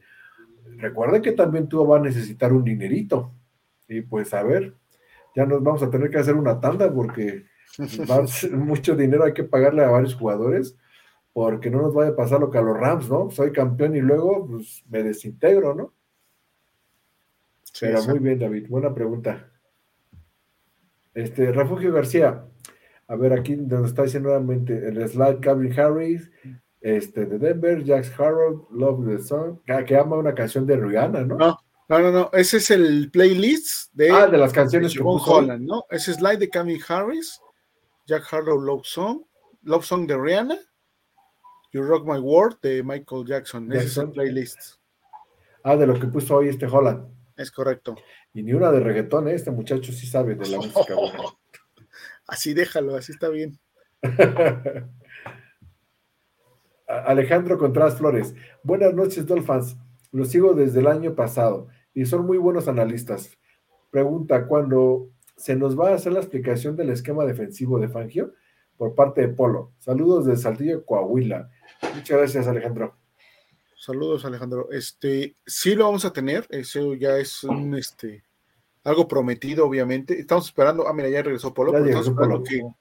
recuerden 0.76 1.22
que 1.22 1.32
también 1.32 1.66
tú 1.66 1.84
vas 1.84 1.98
a 2.00 2.04
necesitar 2.04 2.52
un 2.52 2.62
dinerito. 2.62 3.32
Y 3.88 4.02
pues 4.02 4.32
a 4.32 4.44
ver, 4.44 4.74
ya 5.34 5.44
nos 5.44 5.60
vamos 5.60 5.82
a 5.82 5.90
tener 5.90 6.08
que 6.08 6.18
hacer 6.18 6.36
una 6.36 6.60
tanda 6.60 6.94
porque 6.94 7.46
mucho 8.52 8.94
dinero 8.94 9.24
hay 9.24 9.32
que 9.32 9.42
pagarle 9.42 9.82
a 9.82 9.90
varios 9.90 10.14
jugadores 10.14 10.76
porque 11.32 11.68
no 11.68 11.82
nos 11.82 11.92
vaya 11.92 12.10
a 12.10 12.16
pasar 12.16 12.38
lo 12.38 12.52
que 12.52 12.58
a 12.58 12.62
los 12.62 12.78
Rams, 12.78 13.10
¿no? 13.10 13.28
Soy 13.32 13.50
campeón 13.50 13.96
y 13.96 14.00
luego 14.00 14.46
pues, 14.46 14.84
me 14.88 15.02
desintegro, 15.02 15.74
¿no? 15.74 15.94
Pero 17.80 18.04
muy 18.04 18.20
bien, 18.20 18.38
David, 18.38 18.68
buena 18.68 18.94
pregunta. 18.94 19.50
Este, 21.12 21.50
Refugio 21.50 21.92
García, 21.92 22.44
a 23.08 23.16
ver, 23.16 23.32
aquí 23.32 23.56
donde 23.56 23.88
está 23.88 24.02
diciendo 24.02 24.28
nuevamente 24.28 24.88
el 24.88 25.08
slide 25.08 25.40
Calvin 25.40 25.78
Harris, 25.78 26.30
este, 26.80 27.26
de 27.26 27.38
Denver, 27.38 27.84
Jax 27.84 28.18
Harold, 28.18 28.62
Love 28.70 29.06
the 29.06 29.18
Song, 29.22 29.58
que 29.86 29.96
ama 29.96 30.16
una 30.16 30.34
canción 30.34 30.66
de 30.66 30.76
Rihanna, 30.76 31.24
¿no? 31.24 31.36
No, 31.88 32.00
no, 32.00 32.10
no, 32.10 32.30
ese 32.32 32.56
es 32.56 32.70
el 32.72 33.10
playlist 33.12 33.92
de, 33.92 34.10
ah, 34.10 34.26
de 34.26 34.38
las 34.38 34.52
canciones 34.52 34.92
de 34.92 35.00
Holland, 35.02 35.64
¿no? 35.64 35.84
Ese 35.88 36.14
slide 36.14 36.38
de 36.38 36.48
Calvin 36.48 36.80
Harris 36.88 37.40
Jack 38.06 38.32
Harlow 38.32 38.60
Love 38.60 38.86
Song, 38.86 39.22
Love 39.62 39.84
Song 39.84 40.06
de 40.06 40.16
Rihanna, 40.16 40.58
You 41.72 41.82
Rock 41.82 42.06
My 42.06 42.18
World 42.18 42.58
de 42.62 42.82
Michael 42.82 43.26
Jackson. 43.26 43.70
Ese 43.72 43.86
es 43.86 43.96
el 43.96 44.10
playlist. 44.10 44.58
Ah, 45.64 45.76
de 45.76 45.86
lo 45.86 45.98
que 45.98 46.06
puso 46.06 46.36
hoy 46.36 46.48
este 46.48 46.66
Holland. 46.66 47.04
Es 47.36 47.50
correcto. 47.50 47.96
Y 48.32 48.42
ni 48.42 48.52
una 48.52 48.70
de 48.70 48.80
reggaetón, 48.80 49.28
¿eh? 49.28 49.34
este 49.34 49.50
muchacho 49.50 49.92
sí 49.92 50.06
sabe 50.06 50.36
de 50.36 50.48
la 50.48 50.58
música 50.58 50.94
Así 52.26 52.54
déjalo, 52.54 52.96
así 52.96 53.12
está 53.12 53.28
bien. 53.28 53.58
Alejandro 56.86 57.58
Contreras 57.58 57.96
Flores. 57.96 58.34
Buenas 58.62 58.94
noches, 58.94 59.26
Dolphins. 59.26 59.76
Los 60.12 60.28
sigo 60.28 60.54
desde 60.54 60.80
el 60.80 60.86
año 60.86 61.14
pasado 61.14 61.68
y 61.94 62.06
son 62.06 62.26
muy 62.26 62.38
buenos 62.38 62.68
analistas. 62.68 63.36
Pregunta, 63.90 64.46
¿cuándo 64.46 65.10
se 65.36 65.56
nos 65.56 65.78
va 65.78 65.90
a 65.90 65.94
hacer 65.94 66.12
la 66.12 66.20
explicación 66.20 66.76
del 66.76 66.90
esquema 66.90 67.24
defensivo 67.24 67.78
de 67.78 67.88
Fangio 67.88 68.34
por 68.76 68.94
parte 68.94 69.22
de 69.22 69.28
Polo? 69.28 69.72
Saludos 69.78 70.26
de 70.26 70.36
Saltillo, 70.36 70.84
Coahuila. 70.84 71.50
Muchas 71.94 72.18
gracias, 72.18 72.46
Alejandro. 72.46 72.96
Saludos, 73.76 74.24
Alejandro. 74.24 74.68
Este, 74.70 75.36
sí 75.46 75.74
lo 75.74 75.84
vamos 75.84 76.04
a 76.04 76.12
tener, 76.12 76.46
eso 76.50 76.94
ya 76.94 77.18
es 77.18 77.44
un 77.44 77.74
este 77.76 78.25
algo 78.86 79.08
prometido, 79.08 79.66
obviamente. 79.66 80.18
Estamos 80.18 80.46
esperando, 80.46 80.86
ah, 80.88 80.92
mira, 80.92 81.08
ya 81.08 81.22
regresó 81.22 81.52
Polo, 81.52 81.72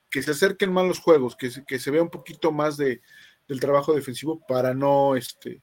Que, 0.10 0.22
se 0.22 0.32
acerquen 0.32 0.72
más 0.72 0.86
los 0.86 1.00
juegos, 1.00 1.36
que 1.36 1.50
que 1.66 1.80
se 1.80 1.92
vea 1.92 2.02
un 2.02 2.10
poquito 2.10 2.52
más 2.52 2.78
de, 2.78 3.02
del 3.48 3.60
trabajo 3.60 3.94
defensivo 3.94 4.40
para 4.48 4.74
no, 4.74 5.16
este, 5.16 5.62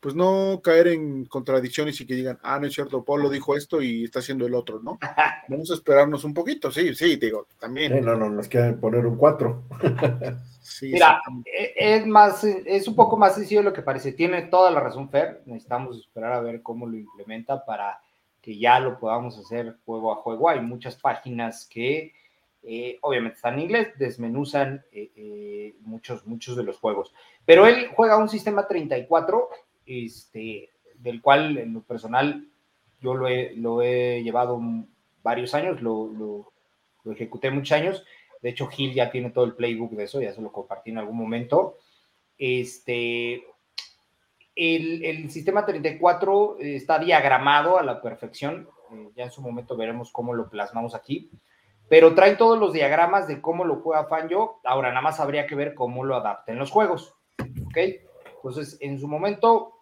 pues 0.00 0.14
no 0.14 0.60
caer 0.62 0.88
en 0.88 1.24
contradicciones 1.26 2.00
y 2.00 2.06
que 2.06 2.14
digan, 2.14 2.38
ah, 2.42 2.58
no 2.58 2.66
es 2.66 2.74
cierto, 2.74 3.04
Polo 3.04 3.28
dijo 3.28 3.56
esto 3.56 3.82
y 3.82 4.04
está 4.04 4.20
haciendo 4.20 4.46
el 4.46 4.54
otro, 4.54 4.80
¿no? 4.80 4.98
Vamos 5.48 5.70
a 5.70 5.74
esperarnos 5.74 6.24
un 6.24 6.32
poquito, 6.32 6.70
sí, 6.70 6.94
sí, 6.94 7.16
digo, 7.16 7.46
también. 7.58 8.04
no, 8.04 8.16
no, 8.16 8.30
nos 8.30 8.48
quieren 8.48 8.80
poner 8.80 9.06
un 9.06 9.16
4. 9.16 9.62
Mira, 10.82 11.20
e, 11.44 11.74
es 11.76 12.06
más, 12.06 12.44
es 12.44 12.88
un 12.88 12.94
poco 12.94 13.16
más 13.16 13.34
sencillo 13.34 13.60
de 13.60 13.66
lo 13.66 13.72
que 13.72 13.82
parece. 13.82 14.12
Tiene 14.12 14.42
toda 14.42 14.70
la 14.70 14.80
razón 14.80 15.10
Fer, 15.10 15.42
necesitamos 15.46 15.98
esperar 15.98 16.32
a 16.32 16.40
ver 16.40 16.62
cómo 16.62 16.86
lo 16.86 16.96
implementa 16.96 17.64
para 17.64 18.00
que 18.46 18.56
ya 18.56 18.78
lo 18.78 18.96
podamos 19.00 19.36
hacer 19.36 19.74
juego 19.84 20.12
a 20.12 20.22
juego. 20.22 20.48
Hay 20.48 20.60
muchas 20.60 20.94
páginas 20.94 21.68
que 21.68 22.12
eh, 22.62 22.96
obviamente 23.00 23.34
están 23.34 23.54
en 23.54 23.62
inglés, 23.62 23.88
desmenuzan 23.98 24.84
eh, 24.92 25.10
eh, 25.16 25.74
muchos, 25.80 26.24
muchos 26.28 26.56
de 26.56 26.62
los 26.62 26.78
juegos. 26.78 27.12
Pero 27.44 27.66
él 27.66 27.88
juega 27.96 28.16
un 28.16 28.28
sistema 28.28 28.68
34, 28.68 29.48
este, 29.84 30.70
del 30.94 31.20
cual 31.20 31.58
en 31.58 31.74
lo 31.74 31.82
personal 31.82 32.46
yo 33.00 33.14
lo 33.14 33.26
he, 33.26 33.52
lo 33.56 33.82
he 33.82 34.22
llevado 34.22 34.60
varios 35.24 35.52
años, 35.52 35.82
lo, 35.82 36.06
lo, 36.06 36.52
lo, 37.02 37.12
ejecuté 37.12 37.50
muchos 37.50 37.72
años. 37.72 38.04
De 38.42 38.50
hecho, 38.50 38.68
Gil 38.68 38.94
ya 38.94 39.10
tiene 39.10 39.30
todo 39.30 39.44
el 39.44 39.56
playbook 39.56 39.90
de 39.90 40.04
eso, 40.04 40.20
ya 40.22 40.32
se 40.32 40.40
lo 40.40 40.52
compartí 40.52 40.90
en 40.90 40.98
algún 40.98 41.16
momento. 41.16 41.78
Este, 42.38 43.44
el, 44.56 45.30
sistema 45.30 45.64
34 45.64 46.56
está 46.60 46.98
diagramado 46.98 47.78
a 47.78 47.82
la 47.82 48.00
perfección. 48.00 48.68
ya 49.14 49.24
en 49.24 49.30
su 49.30 49.42
momento 49.42 49.76
veremos 49.76 50.10
cómo 50.10 50.32
lo 50.34 50.48
plasmamos 50.48 50.94
aquí 50.94 51.30
pero 51.88 52.14
trae 52.14 52.36
todos 52.36 52.58
los 52.58 52.72
diagramas 52.72 53.28
de 53.28 53.40
cómo 53.40 53.64
lo 53.64 53.76
juega 53.76 54.06
Fanjo. 54.06 54.60
Ahora 54.64 54.88
nada 54.88 55.02
más 55.02 55.20
habría 55.20 55.46
que 55.46 55.54
ver 55.54 55.74
cómo 55.74 56.04
lo 56.04 56.16
adapta 56.16 56.52
en 56.52 56.58
los 56.58 56.70
juegos. 56.70 57.14
¿Ok? 57.38 57.76
Entonces, 58.36 58.76
en 58.80 58.98
su 58.98 59.08
momento 59.08 59.72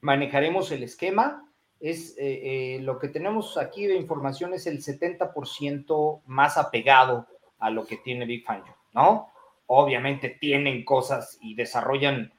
manejaremos 0.00 0.72
el 0.72 0.82
esquema. 0.82 1.48
Es 1.78 2.16
eh, 2.18 2.76
eh, 2.76 2.80
lo 2.80 2.98
que 2.98 3.08
tenemos 3.08 3.58
aquí 3.58 3.86
de 3.86 3.96
información 3.96 4.54
es 4.54 4.66
el 4.66 4.82
70% 4.82 6.22
más 6.26 6.56
apegado 6.56 7.26
a 7.58 7.70
lo 7.70 7.86
que 7.86 7.98
tiene 7.98 8.24
Big 8.24 8.44
Fanjo, 8.44 8.74
¿no? 8.92 9.30
Obviamente 9.66 10.30
tienen 10.40 10.84
cosas 10.84 11.38
y 11.40 11.54
desarrollan 11.54 12.32
eh, 12.32 12.35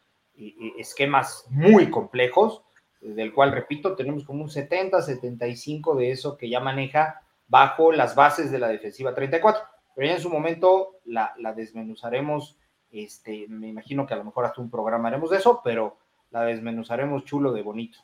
esquemas 0.78 1.46
muy 1.50 1.90
complejos, 1.90 2.64
del 3.02 3.34
cual, 3.34 3.52
repito, 3.52 3.96
tenemos 3.96 4.24
como 4.24 4.44
un 4.44 4.50
70, 4.50 5.02
75 5.02 5.96
de 5.96 6.12
eso 6.12 6.38
que 6.38 6.50
ya 6.50 6.60
maneja 6.60 7.22
bajo 7.48 7.92
las 7.92 8.16
bases 8.16 8.52
de 8.52 8.60
la 8.60 8.68
defensiva 8.68 9.14
34. 9.14 9.62
Pero 9.96 10.08
ya 10.08 10.16
en 10.16 10.22
su 10.22 10.30
momento 10.30 11.00
la, 11.06 11.34
desmenuzaremos, 11.56 12.58
este, 12.92 13.48
me 13.50 13.68
imagino 13.68 14.06
que 14.06 14.14
a 14.14 14.18
lo 14.18 14.24
mejor 14.24 14.46
hasta 14.46 14.62
un 14.62 14.70
programa 14.70 15.08
haremos 15.10 15.32
de 15.32 15.38
eso, 15.38 15.62
pero 15.64 15.98
la 16.32 16.44
desmenuzaremos 16.44 17.26
chulo 17.26 17.52
de 17.52 17.62
bonito. 17.64 18.00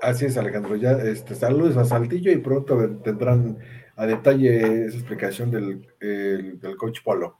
Así 0.00 0.26
es, 0.26 0.36
Alejandro. 0.36 0.76
Ya 0.76 0.92
este, 0.92 1.34
saludos 1.34 1.76
a 1.76 1.84
Saltillo 1.84 2.30
y 2.30 2.38
pronto 2.38 2.98
tendrán 3.00 3.58
a 3.96 4.06
detalle 4.06 4.86
esa 4.86 4.96
explicación 4.96 5.50
del, 5.50 5.88
del 6.60 6.76
coach 6.76 7.00
Polo. 7.02 7.37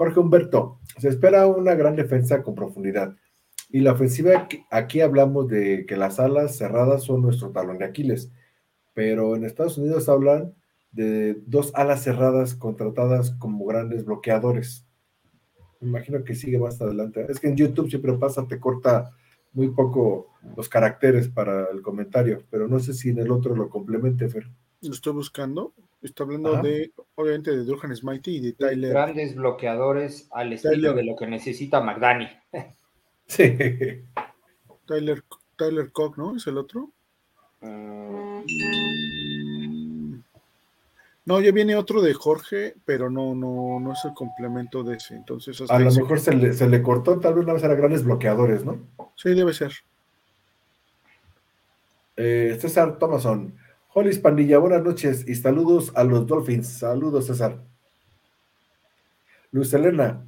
Jorge 0.00 0.18
Humberto, 0.18 0.80
se 0.96 1.08
espera 1.08 1.46
una 1.46 1.74
gran 1.74 1.94
defensa 1.94 2.42
con 2.42 2.54
profundidad. 2.54 3.14
Y 3.68 3.80
la 3.80 3.92
ofensiva, 3.92 4.48
aquí 4.70 5.02
hablamos 5.02 5.46
de 5.46 5.84
que 5.84 5.98
las 5.98 6.18
alas 6.18 6.56
cerradas 6.56 7.02
son 7.04 7.20
nuestro 7.20 7.50
talón 7.50 7.76
de 7.76 7.84
Aquiles 7.84 8.32
pero 8.94 9.36
en 9.36 9.44
Estados 9.44 9.78
Unidos 9.78 10.08
hablan 10.08 10.54
de 10.92 11.34
dos 11.46 11.72
alas 11.74 12.02
cerradas 12.02 12.54
contratadas 12.54 13.30
como 13.32 13.64
grandes 13.66 14.04
bloqueadores. 14.04 14.86
Me 15.80 15.88
imagino 15.88 16.24
que 16.24 16.34
sigue 16.34 16.58
más 16.58 16.80
adelante. 16.80 17.26
Es 17.28 17.38
que 17.38 17.48
en 17.48 17.56
YouTube 17.56 17.88
siempre 17.88 18.12
pasa, 18.14 18.46
te 18.46 18.58
corta 18.58 19.10
muy 19.52 19.68
poco 19.68 20.28
los 20.56 20.68
caracteres 20.68 21.28
para 21.28 21.68
el 21.70 21.82
comentario, 21.82 22.42
pero 22.50 22.68
no 22.68 22.78
sé 22.80 22.94
si 22.94 23.10
en 23.10 23.18
el 23.18 23.30
otro 23.30 23.54
lo 23.54 23.68
complemente, 23.68 24.28
Fer. 24.28 24.48
Lo 24.80 24.92
estoy 24.92 25.12
buscando. 25.12 25.72
Está 26.02 26.24
hablando 26.24 26.62
de, 26.62 26.92
obviamente, 27.16 27.50
de 27.50 27.64
Durhan 27.64 27.94
Smitey 27.94 28.36
y 28.36 28.40
de 28.40 28.52
Tyler. 28.54 28.90
Grandes 28.90 29.34
bloqueadores 29.34 30.28
al 30.30 30.52
estilo 30.54 30.94
de 30.94 31.04
lo 31.04 31.14
que 31.14 31.26
necesita 31.26 31.80
McDani. 31.80 32.28
sí. 33.26 33.56
Tyler, 34.86 35.22
Tyler 35.56 35.92
Cock, 35.92 36.16
¿no? 36.16 36.36
¿Es 36.36 36.46
el 36.46 36.56
otro? 36.56 36.90
No, 41.26 41.40
ya 41.40 41.52
viene 41.52 41.76
otro 41.76 42.00
de 42.00 42.14
Jorge, 42.14 42.74
pero 42.86 43.10
no, 43.10 43.34
no, 43.34 43.78
no 43.78 43.92
es 43.92 44.02
el 44.04 44.14
complemento 44.14 44.82
de 44.82 44.96
ese. 44.96 45.14
Entonces, 45.14 45.60
a 45.70 45.78
lo 45.78 45.92
mejor 45.92 46.18
se 46.18 46.34
le, 46.34 46.54
se 46.54 46.66
le, 46.66 46.82
cortó, 46.82 47.20
tal 47.20 47.34
vez 47.34 47.44
una 47.44 47.52
vez 47.52 47.64
a 47.64 47.68
grandes 47.68 48.04
bloqueadores, 48.04 48.64
¿no? 48.64 48.80
Sí, 49.16 49.34
debe 49.34 49.52
ser. 49.52 49.72
Eh, 52.16 52.56
César 52.58 52.98
Thomason. 52.98 53.54
Hollis 53.92 54.20
Pandilla, 54.20 54.58
buenas 54.58 54.84
noches 54.84 55.26
y 55.26 55.34
saludos 55.34 55.90
a 55.96 56.04
los 56.04 56.24
Dolphins. 56.24 56.68
Saludos, 56.68 57.26
César. 57.26 57.60
Luz 59.50 59.74
Elena, 59.74 60.24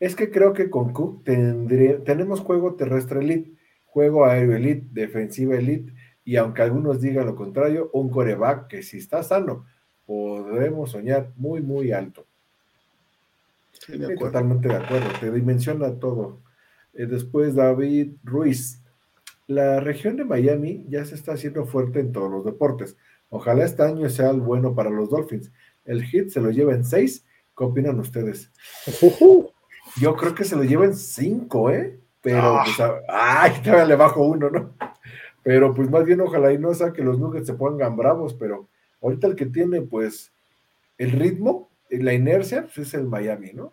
es 0.00 0.16
que 0.16 0.32
creo 0.32 0.52
que 0.52 0.68
con 0.68 0.92
Cook 0.92 1.22
tenemos 1.22 2.40
juego 2.40 2.74
terrestre 2.74 3.20
elite, 3.20 3.52
juego 3.86 4.24
aéreo 4.24 4.56
elite, 4.56 4.88
defensiva 4.90 5.54
elite 5.54 5.92
y 6.24 6.34
aunque 6.34 6.62
algunos 6.62 7.00
digan 7.00 7.26
lo 7.26 7.36
contrario, 7.36 7.88
un 7.92 8.10
coreback 8.10 8.66
que 8.66 8.82
si 8.82 8.98
está 8.98 9.22
sano, 9.22 9.64
podremos 10.04 10.90
soñar 10.90 11.30
muy, 11.36 11.60
muy 11.60 11.92
alto. 11.92 12.26
totalmente 14.18 14.66
de 14.66 14.74
acuerdo, 14.74 15.06
te 15.20 15.30
dimensiona 15.30 15.94
todo. 16.00 16.40
Eh, 16.94 17.06
después 17.06 17.54
David 17.54 18.14
Ruiz, 18.24 18.82
la 19.48 19.80
región 19.80 20.16
de 20.16 20.24
Miami 20.24 20.84
ya 20.88 21.04
se 21.04 21.14
está 21.14 21.32
haciendo 21.32 21.64
fuerte 21.64 22.00
en 22.00 22.12
todos 22.12 22.30
los 22.30 22.44
deportes. 22.44 22.96
Ojalá 23.30 23.64
este 23.64 23.82
año 23.82 24.08
sea 24.10 24.30
el 24.30 24.40
bueno 24.40 24.74
para 24.74 24.90
los 24.90 25.08
Dolphins. 25.10 25.50
El 25.86 26.04
hit 26.04 26.28
se 26.28 26.40
lo 26.40 26.50
lleva 26.50 26.74
en 26.74 26.84
seis. 26.84 27.24
¿Qué 27.56 27.64
opinan 27.64 27.98
ustedes? 27.98 28.52
Yo 30.00 30.16
creo 30.16 30.34
que 30.34 30.44
se 30.44 30.54
lo 30.54 30.64
lleva 30.64 30.84
en 30.84 30.94
cinco, 30.94 31.70
¿eh? 31.70 31.98
Pero, 32.20 32.58
ah. 32.58 32.64
pues, 32.64 32.90
ay, 33.08 33.52
todavía 33.62 33.86
le 33.86 33.96
bajo 33.96 34.22
uno, 34.22 34.50
¿no? 34.50 34.74
Pero 35.42 35.72
pues 35.74 35.88
más 35.88 36.04
bien 36.04 36.20
ojalá 36.20 36.52
y 36.52 36.58
no 36.58 36.74
sea 36.74 36.92
que 36.92 37.02
los 37.02 37.18
Nuggets 37.18 37.46
se 37.46 37.54
pongan 37.54 37.96
bravos, 37.96 38.34
pero 38.34 38.68
ahorita 39.00 39.28
el 39.28 39.34
que 39.34 39.46
tiene 39.46 39.80
pues 39.80 40.30
el 40.98 41.12
ritmo, 41.12 41.70
la 41.88 42.12
inercia, 42.12 42.62
pues 42.62 42.88
es 42.88 42.94
el 42.94 43.06
Miami, 43.06 43.52
¿no? 43.54 43.72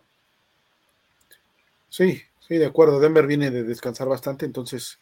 Sí, 1.90 2.22
sí, 2.40 2.56
de 2.56 2.64
acuerdo. 2.64 2.98
Denver 2.98 3.26
viene 3.26 3.50
de 3.50 3.62
descansar 3.62 4.08
bastante, 4.08 4.46
entonces 4.46 4.98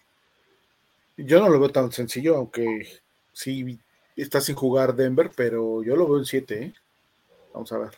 yo 1.16 1.40
no 1.40 1.48
lo 1.48 1.60
veo 1.60 1.70
tan 1.70 1.92
sencillo, 1.92 2.36
aunque 2.36 2.88
sí 3.32 3.80
está 4.16 4.40
sin 4.40 4.54
jugar 4.54 4.94
Denver, 4.94 5.30
pero 5.36 5.82
yo 5.82 5.96
lo 5.96 6.06
veo 6.06 6.18
en 6.18 6.24
7, 6.24 6.62
¿eh? 6.62 6.74
Vamos 7.52 7.72
a 7.72 7.78
ver. 7.78 7.90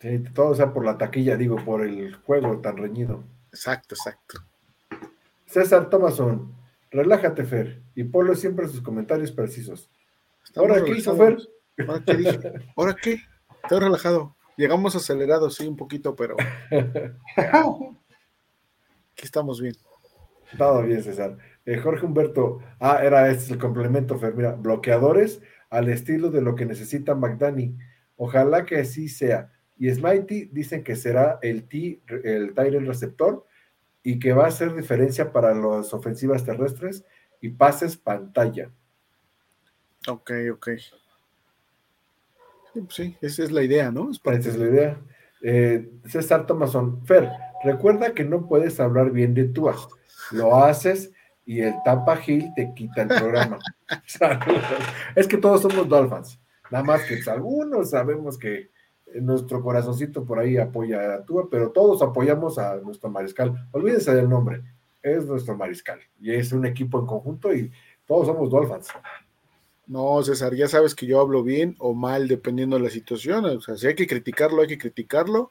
Sí, 0.00 0.24
todo 0.34 0.54
sea 0.54 0.72
por 0.72 0.84
la 0.84 0.96
taquilla, 0.96 1.36
digo, 1.36 1.56
por 1.56 1.82
el 1.82 2.14
juego 2.14 2.58
tan 2.58 2.76
reñido. 2.76 3.22
Exacto, 3.52 3.94
exacto. 3.94 4.40
César 5.46 5.90
Thomason, 5.90 6.54
Relájate, 6.90 7.44
Fer. 7.44 7.80
Y 7.94 8.04
Polo 8.04 8.34
siempre 8.34 8.66
sus 8.68 8.82
comentarios 8.82 9.30
precisos. 9.30 9.90
¿Ahora 10.56 10.82
qué 10.82 10.92
hizo 10.92 11.16
Fer? 11.16 11.38
¿Ahora 11.86 12.02
qué 12.04 12.16
dije? 12.16 12.52
¿Ahora 12.76 12.96
qué? 13.00 13.18
Estoy 13.62 13.80
relajado. 13.80 14.34
Llegamos 14.56 14.96
acelerados, 14.96 15.54
sí, 15.56 15.66
un 15.66 15.76
poquito, 15.76 16.16
pero. 16.16 16.36
Aquí 17.36 19.22
estamos 19.22 19.60
bien. 19.60 19.76
Todo 20.58 20.82
bien, 20.82 21.02
César. 21.02 21.38
Eh, 21.66 21.78
Jorge 21.78 22.06
Humberto, 22.06 22.60
ah, 22.78 23.00
era 23.02 23.30
este 23.30 23.52
el 23.52 23.58
complemento, 23.58 24.18
Fer. 24.18 24.34
Mira, 24.34 24.52
bloqueadores 24.52 25.40
al 25.68 25.88
estilo 25.88 26.30
de 26.30 26.42
lo 26.42 26.54
que 26.54 26.66
necesita 26.66 27.14
McDani. 27.14 27.76
Ojalá 28.16 28.64
que 28.64 28.78
así 28.78 29.08
sea. 29.08 29.52
Y 29.78 29.90
Smitey 29.90 30.50
dicen 30.52 30.84
que 30.84 30.96
será 30.96 31.38
el 31.42 31.66
T, 31.68 32.00
el 32.24 32.54
Tyrell 32.54 32.86
receptor 32.86 33.46
y 34.02 34.18
que 34.18 34.32
va 34.32 34.44
a 34.44 34.48
hacer 34.48 34.74
diferencia 34.74 35.32
para 35.32 35.54
las 35.54 35.94
ofensivas 35.94 36.44
terrestres 36.44 37.04
y 37.40 37.50
pases 37.50 37.96
pantalla. 37.96 38.70
Ok, 40.06 40.32
ok. 40.52 40.68
Sí, 42.72 42.80
pues 42.80 43.00
esa 43.20 43.42
es 43.42 43.50
la 43.50 43.62
idea, 43.62 43.90
¿no? 43.90 44.10
esa 44.10 44.32
es 44.32 44.56
la 44.56 44.66
idea. 44.66 45.00
Eh, 45.42 45.90
César 46.04 46.46
Thomason, 46.46 47.04
Fer, 47.06 47.30
recuerda 47.64 48.12
que 48.12 48.24
no 48.24 48.46
puedes 48.46 48.78
hablar 48.80 49.10
bien 49.10 49.34
de 49.34 49.44
Tua. 49.44 49.76
Lo 50.30 50.56
haces 50.62 51.12
y 51.50 51.62
el 51.62 51.74
Tampa 51.84 52.16
Hill 52.24 52.52
te 52.54 52.72
quita 52.74 53.02
el 53.02 53.08
programa. 53.08 53.58
es 55.16 55.26
que 55.26 55.36
todos 55.36 55.62
somos 55.62 55.88
Dolphins. 55.88 56.38
Nada 56.70 56.84
más 56.84 57.02
que 57.02 57.28
algunos 57.28 57.90
sabemos 57.90 58.38
que 58.38 58.70
nuestro 59.14 59.60
corazoncito 59.60 60.24
por 60.24 60.38
ahí 60.38 60.58
apoya 60.58 61.12
a 61.12 61.24
Tua, 61.24 61.48
pero 61.50 61.72
todos 61.72 62.02
apoyamos 62.02 62.56
a 62.56 62.76
nuestro 62.76 63.10
mariscal. 63.10 63.66
Olvídense 63.72 64.14
del 64.14 64.28
nombre, 64.28 64.62
es 65.02 65.26
nuestro 65.26 65.56
mariscal 65.56 65.98
y 66.20 66.32
es 66.32 66.52
un 66.52 66.66
equipo 66.66 67.00
en 67.00 67.06
conjunto 67.06 67.52
y 67.52 67.72
todos 68.06 68.28
somos 68.28 68.48
Dolphins. 68.48 68.86
No, 69.88 70.22
César, 70.22 70.54
ya 70.54 70.68
sabes 70.68 70.94
que 70.94 71.06
yo 71.06 71.20
hablo 71.20 71.42
bien 71.42 71.74
o 71.80 71.94
mal 71.94 72.28
dependiendo 72.28 72.76
de 72.76 72.84
la 72.84 72.90
situación. 72.90 73.44
O 73.46 73.60
sea, 73.60 73.76
si 73.76 73.88
hay 73.88 73.96
que 73.96 74.06
criticarlo, 74.06 74.62
hay 74.62 74.68
que 74.68 74.78
criticarlo. 74.78 75.50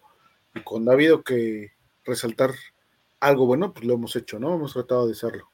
Y 0.55 0.61
cuando 0.61 0.91
ha 0.91 0.93
habido 0.93 1.23
que 1.23 1.73
resaltar 2.05 2.51
algo 3.19 3.45
bueno, 3.45 3.73
pues 3.73 3.85
lo 3.85 3.95
hemos 3.95 4.15
hecho, 4.15 4.39
¿no? 4.39 4.55
Hemos 4.55 4.71
tratado 4.71 5.05
de 5.05 5.11
hacerlo. 5.11 5.49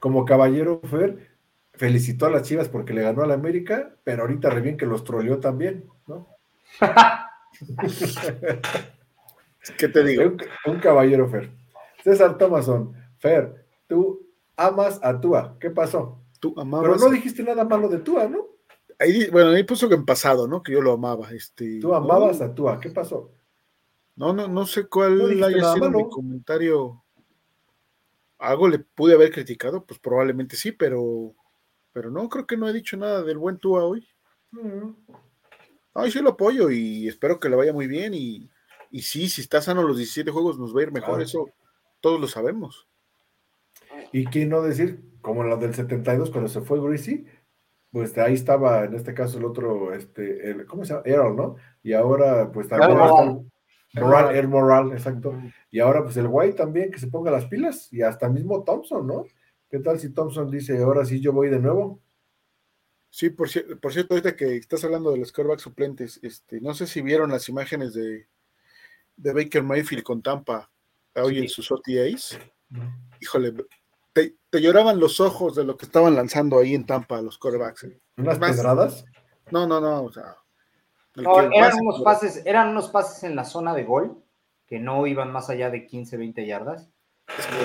Como 0.00 0.24
caballero 0.24 0.80
Fer, 0.84 1.30
felicitó 1.72 2.26
a 2.26 2.30
las 2.30 2.42
Chivas 2.42 2.68
porque 2.68 2.92
le 2.92 3.02
ganó 3.02 3.22
a 3.22 3.26
la 3.26 3.34
América, 3.34 3.96
pero 4.04 4.22
ahorita 4.22 4.50
re 4.50 4.60
bien 4.60 4.76
que 4.76 4.86
los 4.86 5.04
troleó 5.04 5.40
también, 5.40 5.84
¿no? 6.06 6.28
¿Qué 9.78 9.88
te 9.88 10.04
digo? 10.04 10.24
Un, 10.24 10.42
un, 10.66 10.80
caballero 10.80 11.28
Fer. 11.28 11.50
César 12.02 12.36
Thomason, 12.36 12.94
Fer, 13.18 13.64
tú 13.86 14.26
amas 14.56 14.98
a 15.02 15.20
Tua. 15.20 15.56
¿Qué 15.60 15.70
pasó? 15.70 16.18
Pero 16.40 16.96
no 16.96 17.10
dijiste 17.10 17.44
nada 17.44 17.64
malo 17.64 17.88
de 17.88 17.98
Tua, 17.98 18.28
¿no? 18.28 18.46
Ahí, 18.98 19.28
bueno, 19.30 19.50
ahí 19.50 19.64
puso 19.64 19.88
que 19.88 19.94
en 19.94 20.04
pasado, 20.04 20.48
¿no? 20.48 20.62
Que 20.62 20.72
yo 20.72 20.80
lo 20.80 20.92
amaba. 20.92 21.30
Este, 21.32 21.80
Tú 21.80 21.94
amabas 21.94 22.40
a 22.40 22.54
Tua, 22.54 22.80
¿qué 22.80 22.90
pasó? 22.90 23.32
No, 24.16 24.32
no, 24.32 24.48
no 24.48 24.66
sé 24.66 24.86
cuál 24.86 25.42
haya 25.42 25.72
sido 25.72 25.90
mi 25.90 26.08
comentario. 26.08 27.01
Algo 28.42 28.68
le 28.68 28.80
pude 28.80 29.14
haber 29.14 29.30
criticado, 29.30 29.84
pues 29.86 30.00
probablemente 30.00 30.56
sí, 30.56 30.72
pero, 30.72 31.34
pero 31.92 32.10
no, 32.10 32.28
creo 32.28 32.46
que 32.46 32.56
no 32.56 32.68
he 32.68 32.72
dicho 32.72 32.96
nada 32.96 33.22
del 33.22 33.38
buen 33.38 33.58
Tua 33.58 33.84
hoy. 33.84 34.06
Mm. 34.50 34.90
Ay, 35.94 36.10
sí 36.10 36.20
lo 36.20 36.30
apoyo 36.30 36.70
y 36.70 37.06
espero 37.06 37.38
que 37.38 37.48
le 37.48 37.54
vaya 37.54 37.72
muy 37.72 37.86
bien. 37.86 38.14
Y, 38.14 38.50
y 38.90 39.02
sí, 39.02 39.28
si 39.28 39.42
está 39.42 39.62
sano 39.62 39.82
los 39.82 39.96
17 39.96 40.30
juegos, 40.32 40.58
nos 40.58 40.74
va 40.74 40.80
a 40.80 40.82
ir 40.82 40.92
mejor, 40.92 41.22
eso 41.22 41.46
todos 42.00 42.20
lo 42.20 42.26
sabemos. 42.26 42.88
Y 44.12 44.26
quién 44.26 44.48
no 44.48 44.62
decir 44.62 45.04
como 45.20 45.44
la 45.44 45.56
del 45.56 45.74
72 45.74 46.30
cuando 46.30 46.48
se 46.48 46.62
fue 46.62 46.80
Greasy, 46.80 47.24
pues 47.92 48.18
ahí 48.18 48.34
estaba 48.34 48.84
en 48.84 48.94
este 48.94 49.14
caso 49.14 49.38
el 49.38 49.44
otro, 49.44 49.94
este, 49.94 50.50
el, 50.50 50.66
¿cómo 50.66 50.84
se 50.84 50.94
llama? 50.94 51.04
Errol, 51.06 51.36
¿no? 51.36 51.56
Y 51.82 51.92
ahora 51.92 52.50
pues 52.50 52.66
también 52.66 52.98
Moral. 52.98 53.51
Moral, 53.94 54.34
Air 54.34 54.48
Moral, 54.48 54.92
exacto. 54.92 55.40
Y 55.70 55.80
ahora 55.80 56.02
pues 56.02 56.16
el 56.16 56.26
White 56.28 56.56
también 56.56 56.90
que 56.90 56.98
se 56.98 57.08
ponga 57.08 57.30
las 57.30 57.46
pilas 57.46 57.92
y 57.92 58.02
hasta 58.02 58.28
mismo 58.28 58.64
Thompson, 58.64 59.06
¿no? 59.06 59.26
¿Qué 59.70 59.78
tal 59.78 59.98
si 59.98 60.10
Thompson 60.10 60.50
dice, 60.50 60.82
ahora 60.82 61.04
sí 61.04 61.20
yo 61.20 61.32
voy 61.32 61.48
de 61.48 61.58
nuevo? 61.58 62.00
Sí, 63.10 63.30
por, 63.30 63.48
por 63.80 63.92
cierto, 63.92 64.14
ahorita 64.14 64.36
que 64.36 64.56
estás 64.56 64.84
hablando 64.84 65.10
de 65.10 65.18
los 65.18 65.32
quarterbacks 65.32 65.62
suplentes, 65.62 66.18
este, 66.22 66.60
no 66.60 66.72
sé 66.72 66.86
si 66.86 67.02
vieron 67.02 67.30
las 67.30 67.48
imágenes 67.48 67.92
de, 67.92 68.26
de 69.16 69.32
Baker 69.32 69.62
Mayfield 69.62 70.02
con 70.02 70.22
Tampa 70.22 70.70
hoy 71.14 71.38
en 71.38 71.48
sus 71.48 71.70
OTAs. 71.70 72.38
Híjole, 73.20 73.54
te, 74.12 74.34
lloraban 74.60 74.98
los 74.98 75.20
ojos 75.20 75.54
de 75.54 75.64
lo 75.64 75.76
que 75.76 75.86
estaban 75.86 76.14
lanzando 76.14 76.58
ahí 76.58 76.74
en 76.74 76.86
Tampa 76.86 77.20
los 77.22 77.38
corebacks. 77.38 77.84
¿eh? 77.84 78.00
¿Unas 78.16 78.38
pedradas? 78.38 79.04
No, 79.50 79.66
no, 79.66 79.80
no, 79.80 80.04
o 80.04 80.12
sea. 80.12 80.36
Eran, 81.16 81.74
unos 81.80 82.02
pases, 82.02 82.42
eran 82.46 82.68
unos 82.68 82.88
pases 82.88 83.24
en 83.24 83.36
la 83.36 83.44
zona 83.44 83.74
de 83.74 83.84
gol 83.84 84.22
que 84.66 84.78
no 84.78 85.06
iban 85.06 85.32
más 85.32 85.50
allá 85.50 85.70
de 85.70 85.86
15, 85.86 86.16
20 86.16 86.46
yardas. 86.46 86.90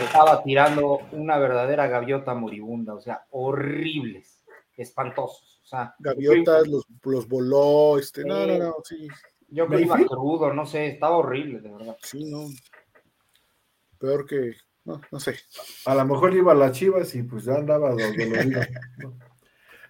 Estaba 0.04 0.44
tirando 0.44 1.00
una 1.12 1.38
verdadera 1.38 1.88
gaviota 1.88 2.34
moribunda, 2.34 2.94
o 2.94 3.02
sea, 3.02 3.26
horribles, 3.32 4.44
espantosos. 4.76 5.62
O 5.64 5.68
sea, 5.68 5.96
Gaviotas, 6.00 6.68
los, 6.68 6.86
los 7.04 7.28
voló, 7.28 7.98
este, 7.98 8.24
no, 8.24 8.46
no, 8.46 8.58
no, 8.58 8.76
sí. 8.84 9.08
Yo 9.50 9.68
creo 9.68 9.80
que 9.80 9.86
iba 9.86 9.98
crudo, 10.06 10.54
no 10.54 10.66
sé, 10.66 10.88
estaba 10.88 11.18
horrible, 11.18 11.62
de 11.62 11.72
verdad. 11.72 11.98
Sí, 12.02 12.30
no. 12.30 12.48
Peor 13.98 14.26
que, 14.26 14.54
no, 14.84 15.02
no 15.12 15.20
sé. 15.20 15.36
A 15.86 15.96
lo 15.96 16.06
mejor 16.06 16.34
iba 16.34 16.52
a 16.52 16.56
las 16.56 16.74
chivas 16.74 17.14
y 17.16 17.24
pues 17.24 17.46
ya 17.46 17.56
andaba 17.56 17.90
donde 17.90 18.26
lo. 19.00 19.14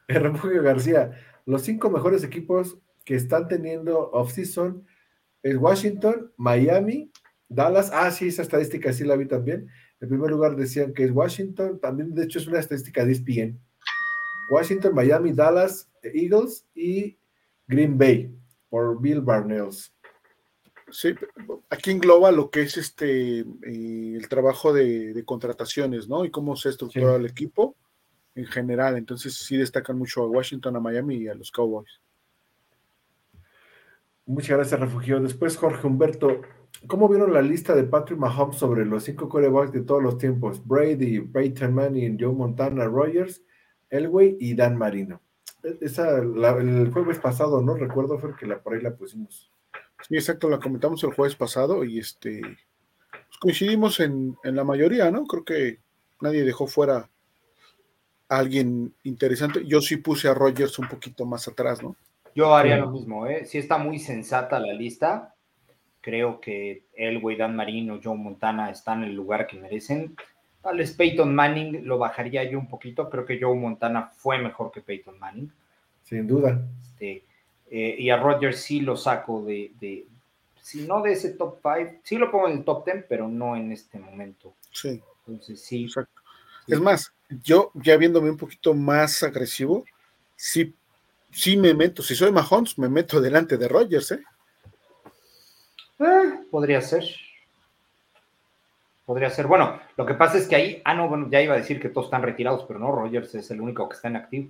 El 0.08 0.24
Refugio 0.24 0.64
García, 0.64 1.12
los 1.46 1.62
cinco 1.64 1.90
mejores 1.90 2.24
equipos 2.24 2.78
que 3.08 3.16
están 3.16 3.48
teniendo 3.48 4.12
off-season 4.12 4.86
es 5.42 5.56
Washington, 5.56 6.34
Miami, 6.36 7.10
Dallas. 7.48 7.90
Ah, 7.94 8.12
sí, 8.12 8.28
esa 8.28 8.42
estadística 8.42 8.92
sí 8.92 9.06
la 9.06 9.16
vi 9.16 9.26
también. 9.26 9.70
En 10.02 10.10
primer 10.10 10.30
lugar 10.30 10.58
decían 10.58 10.94
que 10.94 11.06
es 11.06 11.12
Washington, 11.12 11.80
también 11.80 12.14
de 12.14 12.26
hecho 12.26 12.40
es 12.40 12.48
una 12.48 12.60
estadística 12.60 13.06
de 13.06 13.14
ESPN. 13.14 13.62
Washington, 14.52 14.94
Miami, 14.94 15.32
Dallas, 15.32 15.90
Eagles 16.04 16.68
y 16.76 17.18
Green 17.66 17.98
Bay 17.98 18.30
por 18.70 19.00
Bill 19.00 19.22
Barnells. 19.22 19.94
Sí, 20.92 21.16
aquí 21.70 21.92
engloba 21.92 22.34
lo 22.34 22.50
que 22.50 22.64
es 22.64 22.76
este 22.76 23.40
eh, 23.40 24.16
el 24.18 24.28
trabajo 24.28 24.74
de, 24.74 25.24
contrataciones, 25.26 26.10
¿no? 26.10 26.26
Y 26.26 26.30
cómo 26.30 26.58
se 26.58 26.70
estructura 26.70 27.16
el 27.16 27.26
equipo 27.26 27.78
en 28.36 28.48
general. 28.48 28.98
Entonces 28.98 29.34
sí 29.34 29.56
destacan 29.56 29.98
mucho 29.98 30.24
a 30.24 30.28
Washington, 30.28 30.76
a 30.76 30.82
Miami 30.82 31.16
y 31.20 31.28
a 31.30 31.36
los 31.36 31.52
Cowboys. 31.52 32.02
Muchas 34.28 34.58
gracias, 34.58 34.80
Refugio. 34.80 35.22
Después, 35.22 35.56
Jorge 35.56 35.88
Humberto, 35.88 36.42
¿cómo 36.86 37.08
vieron 37.08 37.34
la 37.34 37.42
lista 37.42 37.74
de 37.74 37.86
Patrick 37.86 38.20
Mahomes 38.20 38.58
sobre 38.58 38.86
los 38.86 39.06
cinco 39.06 39.30
corebacks 39.30 39.72
de 39.72 39.82
todos 39.82 40.04
los 40.04 40.18
tiempos? 40.18 40.62
Brady, 40.68 41.22
Peyton 41.22 41.74
Manning, 41.74 42.18
Joe 42.20 42.34
Montana, 42.34 42.86
Rogers, 42.86 43.42
Elway 43.90 44.36
y 44.38 44.54
Dan 44.54 44.78
Marino. 44.78 45.22
E, 45.64 45.78
esa, 45.80 46.18
el 46.18 46.92
jueves 46.92 47.20
pasado, 47.20 47.62
no 47.62 47.76
recuerdo, 47.76 48.20
fue 48.20 48.36
que 48.36 48.46
la, 48.46 48.62
por 48.62 48.74
ahí 48.74 48.82
la 48.82 48.94
pusimos. 48.94 49.50
Sí, 50.06 50.16
exacto, 50.16 50.50
la 50.50 50.60
comentamos 50.60 51.02
el 51.06 51.14
jueves 51.14 51.38
pasado 51.38 51.86
y 51.86 51.98
este 51.98 52.42
pues 52.42 53.38
coincidimos 53.40 54.02
en, 54.02 54.38
la 54.44 54.66
mayoría, 54.66 55.10
¿no? 55.10 55.26
Creo 55.26 55.46
que 55.46 55.80
nadie 56.20 56.44
dejó 56.44 56.68
fuera 56.68 57.10
a 58.28 58.38
alguien 58.38 58.94
interesante. 59.04 59.66
Yo 59.66 59.80
sí 59.80 59.96
puse 59.96 60.28
a 60.28 60.34
Rogers 60.34 60.80
un 60.80 60.90
poquito 60.90 61.26
más 61.26 61.48
atrás, 61.48 61.82
¿no? 61.82 61.96
Yo 62.38 62.54
haría 62.54 62.78
lo 62.78 62.92
mismo, 62.92 63.26
¿eh? 63.26 63.46
Sí 63.48 63.58
está 63.58 63.80
muy 63.80 63.98
sensata 63.98 64.60
la 64.60 64.72
lista. 64.72 65.34
Creo 66.02 66.40
que 66.40 66.84
Elway, 66.94 67.36
Dan 67.36 67.56
Marino, 67.56 68.00
Joe 68.02 68.16
Montana 68.16 68.70
están 68.70 69.02
en 69.02 69.10
el 69.10 69.16
lugar 69.16 69.48
que 69.48 69.58
merecen. 69.58 70.16
Tal 70.62 70.78
vez 70.78 70.92
Peyton 70.94 71.34
Manning 71.34 71.88
lo 71.88 71.98
bajaría 71.98 72.44
yo 72.44 72.60
un 72.60 72.70
poquito. 72.70 73.10
Creo 73.10 73.26
que 73.26 73.40
Joe 73.42 73.56
Montana 73.56 74.12
fue 74.16 74.38
mejor 74.38 74.72
que 74.72 74.82
Peyton 74.82 75.18
Manning. 75.18 75.52
Sin 76.04 76.28
duda. 76.28 76.62
Este, 76.80 77.24
eh, 77.72 77.96
y 77.98 78.12
a 78.12 78.18
Rodgers 78.18 78.60
sí 78.60 78.82
lo 78.82 78.96
saco 78.96 79.44
de, 79.44 80.06
si 80.62 80.86
no 80.86 81.02
de 81.02 81.14
ese 81.14 81.32
top 81.32 81.58
5, 81.64 82.02
sí 82.04 82.18
lo 82.20 82.30
pongo 82.30 82.50
en 82.50 82.60
el 82.60 82.64
top 82.64 82.86
10, 82.86 83.06
pero 83.10 83.28
no 83.28 83.56
en 83.56 83.72
este 83.72 83.98
momento. 83.98 84.54
Sí. 84.72 85.02
Entonces 85.26 85.60
sí. 85.60 85.86
Exacto. 85.86 86.22
Es 86.68 86.80
más, 86.80 87.12
yo 87.44 87.72
ya 87.74 87.98
viéndome 87.98 88.30
un 88.30 88.38
poquito 88.38 88.76
más 88.76 89.24
agresivo, 89.24 89.86
sí, 90.36 90.76
sí 91.32 91.58
me 91.58 91.74
meto, 91.74 92.02
si 92.02 92.16
soy 92.16 92.32
Mahomes, 92.32 92.78
me 92.78 92.90
meto 92.90 93.22
delante 93.22 93.58
de 93.58 93.68
Rodgers, 93.68 94.12
¿eh? 94.12 94.24
¿eh? 96.00 96.40
podría 96.50 96.82
ser. 96.82 97.04
Podría 99.06 99.30
ser. 99.30 99.48
Bueno, 99.48 99.80
lo 99.96 100.06
que 100.06 100.16
pasa 100.16 100.38
es 100.38 100.48
que 100.48 100.56
ahí, 100.56 100.82
ah, 100.84 100.94
no, 100.94 101.08
bueno, 101.08 101.30
ya 101.32 101.42
iba 101.42 101.54
a 101.54 101.58
decir 101.58 101.80
que 101.80 101.90
todos 101.90 102.08
están 102.08 102.24
retirados, 102.24 102.66
pero 102.68 102.80
no, 102.80 102.92
Rodgers 102.92 103.34
es 103.36 103.50
el 103.52 103.62
único 103.62 103.88
que 103.88 103.96
está 103.96 104.10
en 104.10 104.18
activo. 104.18 104.50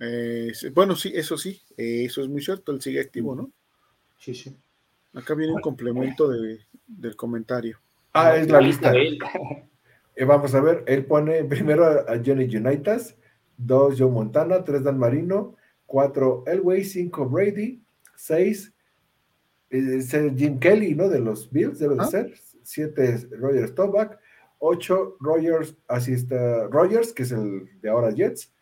Eh, 0.00 0.52
bueno, 0.72 0.94
sí, 0.94 1.12
eso 1.14 1.38
sí, 1.38 1.62
eh, 1.76 2.04
eso 2.04 2.22
es 2.22 2.28
muy 2.28 2.42
cierto, 2.42 2.72
él 2.72 2.82
sigue 2.82 3.00
activo, 3.00 3.34
¿no? 3.34 3.50
Sí, 4.18 4.34
sí. 4.34 4.54
Acá 5.14 5.34
viene 5.34 5.54
un 5.54 5.60
complemento 5.60 6.28
del 6.28 7.16
comentario. 7.16 7.78
Ah, 8.12 8.36
es 8.36 8.48
la 8.48 8.60
lista. 8.60 8.92
Eh, 10.16 10.24
vamos 10.24 10.54
a 10.54 10.60
ver, 10.60 10.84
él 10.86 11.06
pone 11.06 11.42
primero 11.44 11.84
a 11.86 12.20
Johnny 12.24 12.44
Unitas, 12.56 13.16
dos 13.56 13.98
Joe 13.98 14.10
Montana, 14.10 14.64
tres 14.64 14.82
Dan 14.82 14.98
Marino, 14.98 15.56
cuatro 15.86 16.44
Elway, 16.46 16.84
cinco 16.84 17.28
Brady, 17.28 17.82
seis 18.16 18.72
Jim 19.70 20.58
Kelly, 20.58 20.94
¿no? 20.94 21.08
De 21.08 21.20
los 21.20 21.50
Bills, 21.50 21.78
debe 21.78 21.96
de 21.96 22.04
ser, 22.06 22.34
siete 22.62 23.28
Roger 23.32 23.68
Staubach, 23.68 24.18
ocho 24.58 25.16
Rogers, 25.20 25.76
así 25.88 26.12
está 26.12 26.68
Rogers, 26.68 27.12
que 27.12 27.24
es 27.24 27.32
el 27.32 27.68
de 27.80 27.88
ahora 27.88 28.12
Jets, 28.12 28.52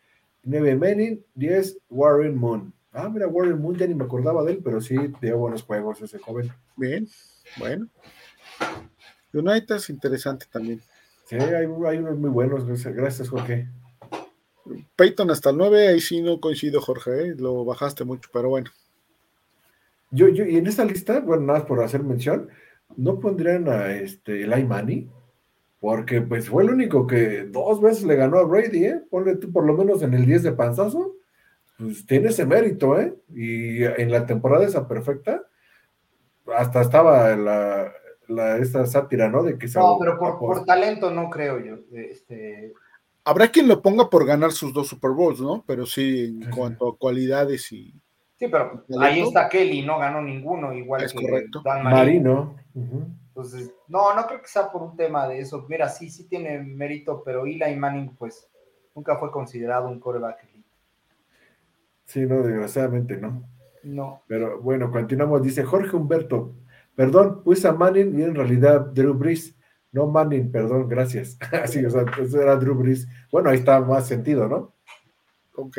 9 0.43 0.75
Manning, 0.75 1.23
10 1.35 1.77
Warren 1.89 2.35
Moon. 2.35 2.73
Ah, 2.91 3.09
mira, 3.09 3.27
Warren 3.27 3.61
Moon, 3.61 3.75
ya 3.75 3.87
ni 3.87 3.95
me 3.95 4.03
acordaba 4.03 4.43
de 4.43 4.53
él, 4.53 4.61
pero 4.63 4.81
sí 4.81 4.95
dio 5.21 5.37
buenos 5.37 5.63
juegos 5.63 6.01
ese 6.01 6.19
joven. 6.19 6.51
Bien, 6.75 7.07
bueno. 7.57 7.87
United 9.31 9.75
es 9.75 9.89
interesante 9.89 10.45
también. 10.51 10.81
Sí, 11.25 11.35
hay, 11.35 11.65
unos 11.65 12.17
muy 12.17 12.29
buenos, 12.29 12.65
gracias 12.83 13.29
Jorge. 13.29 13.69
Peyton 14.95 15.29
hasta 15.31 15.49
el 15.49 15.57
9, 15.57 15.87
ahí 15.89 15.99
sí 15.99 16.21
no 16.21 16.39
coincido, 16.39 16.81
Jorge, 16.81 17.29
¿eh? 17.29 17.35
lo 17.37 17.65
bajaste 17.65 18.03
mucho, 18.03 18.29
pero 18.31 18.49
bueno. 18.49 18.69
Yo, 20.11 20.27
yo, 20.27 20.45
y 20.45 20.57
en 20.57 20.67
esta 20.67 20.85
lista, 20.85 21.19
bueno, 21.19 21.43
nada 21.43 21.59
más 21.59 21.67
por 21.67 21.83
hacer 21.83 22.03
mención, 22.03 22.49
no 22.95 23.19
pondrían 23.19 23.67
a 23.67 23.91
este 23.91 24.43
Eli 24.43 24.63
Manny, 24.63 25.09
porque 25.79 26.21
pues 26.21 26.49
fue 26.49 26.63
el 26.63 26.69
único 26.69 27.07
que 27.07 27.43
dos 27.43 27.81
veces 27.81 28.03
le 28.03 28.15
ganó 28.15 28.37
a 28.37 28.43
Brady, 28.43 28.85
¿eh? 28.85 29.01
Ponle 29.09 29.35
tú 29.35 29.51
por 29.51 29.65
lo 29.65 29.73
menos 29.75 30.01
en 30.01 30.13
el 30.13 30.25
10 30.25 30.43
de 30.43 30.51
panzazo, 30.53 31.15
pues 31.77 32.05
tiene 32.05 32.29
ese 32.29 32.45
mérito, 32.45 32.99
¿eh? 32.99 33.13
Y 33.33 33.83
en 33.83 34.11
la 34.11 34.25
temporada 34.25 34.65
esa 34.65 34.87
perfecta, 34.87 35.43
hasta 36.55 36.81
estaba 36.81 37.35
la, 37.35 37.91
la, 38.27 38.57
esta 38.57 38.85
sátira, 38.85 39.29
¿no? 39.29 39.43
De 39.43 39.57
que 39.57 39.67
no, 39.75 39.97
pero 39.99 40.17
por, 40.17 40.63
talento 40.65 41.11
no 41.11 41.29
creo 41.29 41.59
yo. 41.59 41.79
Este... 41.91 42.73
Habrá 43.25 43.47
quien 43.49 43.67
lo 43.67 43.81
ponga 43.81 44.09
por 44.09 44.25
ganar 44.25 44.51
sus 44.51 44.73
dos 44.73 44.87
Super 44.87 45.11
Bowls, 45.11 45.39
¿no? 45.39 45.63
Pero 45.65 45.85
sí, 45.85 46.37
en 46.41 46.49
cuanto 46.51 46.89
a 46.89 46.97
cualidades 46.97 47.71
y. 47.71 47.93
Sí, 48.37 48.47
pero 48.49 48.83
ahí 48.99 49.21
está 49.21 49.47
Kelly, 49.47 49.83
no 49.83 49.99
ganó 49.99 50.21
ninguno, 50.21 50.73
igual 50.73 51.03
es 51.03 51.13
correcto. 51.13 51.61
Dan 51.63 51.83
Marino. 51.83 52.55
Entonces, 52.75 53.73
no, 53.87 54.13
no 54.13 54.27
creo 54.27 54.41
que 54.41 54.47
sea 54.47 54.71
por 54.71 54.83
un 54.83 54.95
tema 54.95 55.27
de 55.27 55.39
eso. 55.39 55.65
Mira, 55.69 55.87
sí, 55.89 56.09
sí 56.09 56.27
tiene 56.27 56.59
mérito, 56.59 57.23
pero 57.23 57.45
Eli 57.45 57.75
Manning, 57.75 58.15
pues, 58.15 58.47
nunca 58.93 59.17
fue 59.17 59.31
considerado 59.31 59.87
un 59.87 59.99
coreback 59.99 60.43
elite. 60.43 60.69
Sí, 62.05 62.21
no, 62.25 62.43
desgraciadamente 62.43 63.17
no. 63.17 63.43
No. 63.83 64.21
Pero 64.27 64.61
bueno, 64.61 64.91
continuamos. 64.91 65.41
Dice 65.41 65.63
Jorge 65.63 65.95
Humberto, 65.95 66.53
Perdón, 66.95 67.43
puse 67.43 67.67
a 67.67 67.73
Manning 67.73 68.19
y 68.19 68.23
en 68.23 68.35
realidad 68.35 68.81
Drew 68.93 69.13
Brees. 69.13 69.52
No 69.93 70.07
Manning, 70.07 70.51
perdón, 70.51 70.89
gracias. 70.89 71.37
Así, 71.51 71.85
o 71.85 71.89
sea, 71.89 72.03
eso 72.19 72.41
era 72.41 72.57
Drew 72.57 72.75
Brees. 72.75 73.07
Bueno, 73.31 73.49
ahí 73.49 73.59
está 73.59 73.79
más 73.79 74.07
sentido, 74.07 74.49
¿no? 74.49 74.73
Ok. 75.55 75.77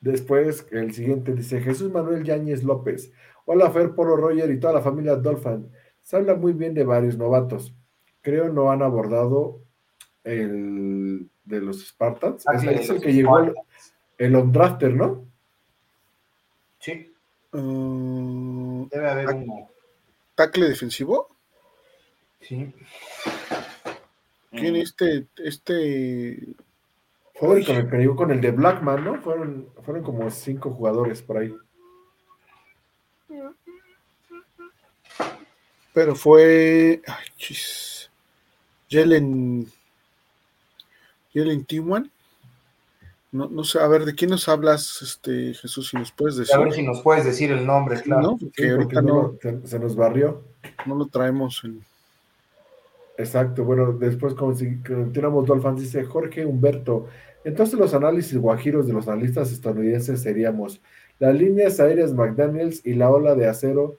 Después, 0.00 0.66
el 0.72 0.92
siguiente 0.92 1.32
dice 1.32 1.60
Jesús 1.60 1.92
Manuel 1.92 2.24
Yáñez 2.24 2.64
López. 2.64 3.12
Hola, 3.44 3.70
Fer, 3.70 3.94
Polo 3.94 4.16
Roger 4.16 4.50
y 4.50 4.58
toda 4.58 4.72
la 4.72 4.80
familia 4.80 5.14
Dolphin. 5.14 5.70
Se 6.02 6.16
habla 6.16 6.34
muy 6.34 6.54
bien 6.54 6.74
de 6.74 6.84
varios 6.84 7.16
novatos. 7.16 7.72
Creo 8.20 8.48
no 8.48 8.72
han 8.72 8.82
abordado 8.82 9.60
el 10.24 11.28
de 11.44 11.60
los 11.60 11.86
Spartans. 11.86 12.44
es, 12.54 12.90
el 12.90 13.00
que 13.00 13.12
llegó 13.12 13.38
el, 13.38 13.54
el 14.18 14.34
Undrafter, 14.34 14.94
¿no? 14.94 15.26
Sí. 16.80 17.12
Mm, 17.52 18.86
Debe 18.88 19.08
haber 19.08 19.28
ah, 19.28 19.34
uno 19.34 19.72
tackle 20.34 20.68
defensivo. 20.68 21.31
Sí. 22.42 22.72
¿Quién 24.50 24.76
este, 24.76 25.26
este? 25.38 26.54
Fue 27.34 27.64
con 27.64 27.76
el 27.76 27.90
que 27.90 27.96
llegó 27.96 28.16
con 28.16 28.30
el 28.30 28.40
de 28.40 28.50
Blackman, 28.50 29.04
¿no? 29.04 29.20
Fueron, 29.20 29.68
fueron 29.82 30.02
como 30.02 30.30
cinco 30.30 30.70
jugadores 30.70 31.22
por 31.22 31.38
ahí. 31.38 31.54
Pero 35.92 36.14
fue. 36.14 37.02
Ay, 37.06 37.26
chis. 37.36 38.10
Jelen. 38.88 39.66
Jelen 41.32 41.64
Tiwan. 41.64 42.10
No, 43.30 43.48
no 43.48 43.64
sé, 43.64 43.78
a 43.78 43.86
ver, 43.86 44.04
¿de 44.04 44.14
quién 44.14 44.30
nos 44.30 44.46
hablas, 44.46 45.00
este 45.00 45.54
Jesús? 45.54 45.88
Si 45.88 45.96
nos 45.96 46.12
puedes 46.12 46.36
decir. 46.36 46.54
A 46.54 46.58
ver 46.58 46.72
si 46.72 46.82
nos 46.82 47.00
puedes 47.00 47.24
decir 47.24 47.50
el 47.50 47.64
nombre, 47.64 48.00
claro. 48.02 48.36
porque 48.38 48.70
ahorita 48.70 49.00
no, 49.00 49.38
se, 49.64 49.78
nos 49.78 49.96
barrió. 49.96 50.44
No 50.84 50.94
lo 50.96 51.06
traemos. 51.06 51.62
Exacto, 53.18 53.64
bueno, 53.64 53.92
después 53.92 54.34
continuamos, 54.34 55.46
Dolphins 55.46 55.80
dice 55.80 56.04
Jorge 56.04 56.46
Humberto. 56.46 57.06
Entonces 57.44 57.78
los 57.78 57.94
análisis 57.94 58.38
guajiros 58.38 58.86
de 58.86 58.92
los 58.92 59.08
analistas 59.08 59.52
estadounidenses 59.52 60.22
seríamos 60.22 60.80
las 61.18 61.34
líneas 61.34 61.80
aéreas 61.80 62.12
McDaniels 62.12 62.84
y 62.84 62.94
la 62.94 63.10
ola 63.10 63.34
de 63.34 63.46
acero 63.46 63.96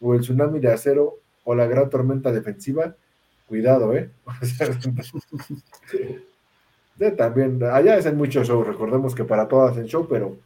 o 0.00 0.14
el 0.14 0.20
tsunami 0.20 0.60
de 0.60 0.72
acero 0.72 1.18
o 1.44 1.54
la 1.54 1.66
gran 1.66 1.88
tormenta 1.88 2.32
defensiva. 2.32 2.94
Cuidado, 3.46 3.96
¿eh? 3.96 4.10
también, 7.16 7.62
allá 7.62 7.96
hacen 7.96 8.16
mucho 8.16 8.42
show, 8.42 8.64
recordemos 8.64 9.14
que 9.14 9.24
para 9.24 9.46
todas 9.46 9.72
hacen 9.72 9.86
show, 9.86 10.06
pero 10.08 10.36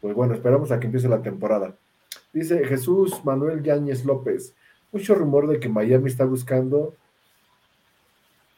pues 0.00 0.14
bueno, 0.14 0.34
esperamos 0.34 0.70
a 0.70 0.78
que 0.78 0.86
empiece 0.86 1.08
la 1.08 1.22
temporada. 1.22 1.74
Dice 2.32 2.64
Jesús 2.64 3.24
Manuel 3.24 3.62
Yáñez 3.62 4.04
López, 4.04 4.54
mucho 4.92 5.14
rumor 5.14 5.48
de 5.48 5.58
que 5.58 5.68
Miami 5.68 6.08
está 6.08 6.24
buscando 6.24 6.94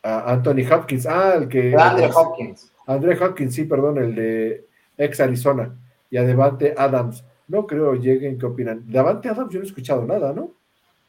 a 0.07 0.33
Anthony 0.33 0.65
Hopkins, 0.71 1.07
ah, 1.07 1.35
el 1.37 1.49
que... 1.49 1.75
Andre 1.77 2.11
Hopkins. 2.15 2.73
Andre 2.87 3.19
Hopkins, 3.19 3.55
sí, 3.55 3.65
perdón, 3.65 3.99
el 3.99 4.15
de 4.15 4.67
ex 4.97 5.21
Arizona, 5.21 5.75
y 6.11 6.17
a 6.17 6.23
Devante 6.23 6.75
Adams. 6.77 7.25
No 7.49 7.67
creo 7.67 7.95
lleguen, 7.95 8.39
¿qué 8.39 8.47
opinan? 8.47 8.85
Devante 8.87 9.29
Adams 9.29 9.53
yo 9.53 9.59
no 9.59 9.65
he 9.65 9.69
escuchado 9.69 10.05
nada, 10.05 10.33
¿no? 10.33 10.53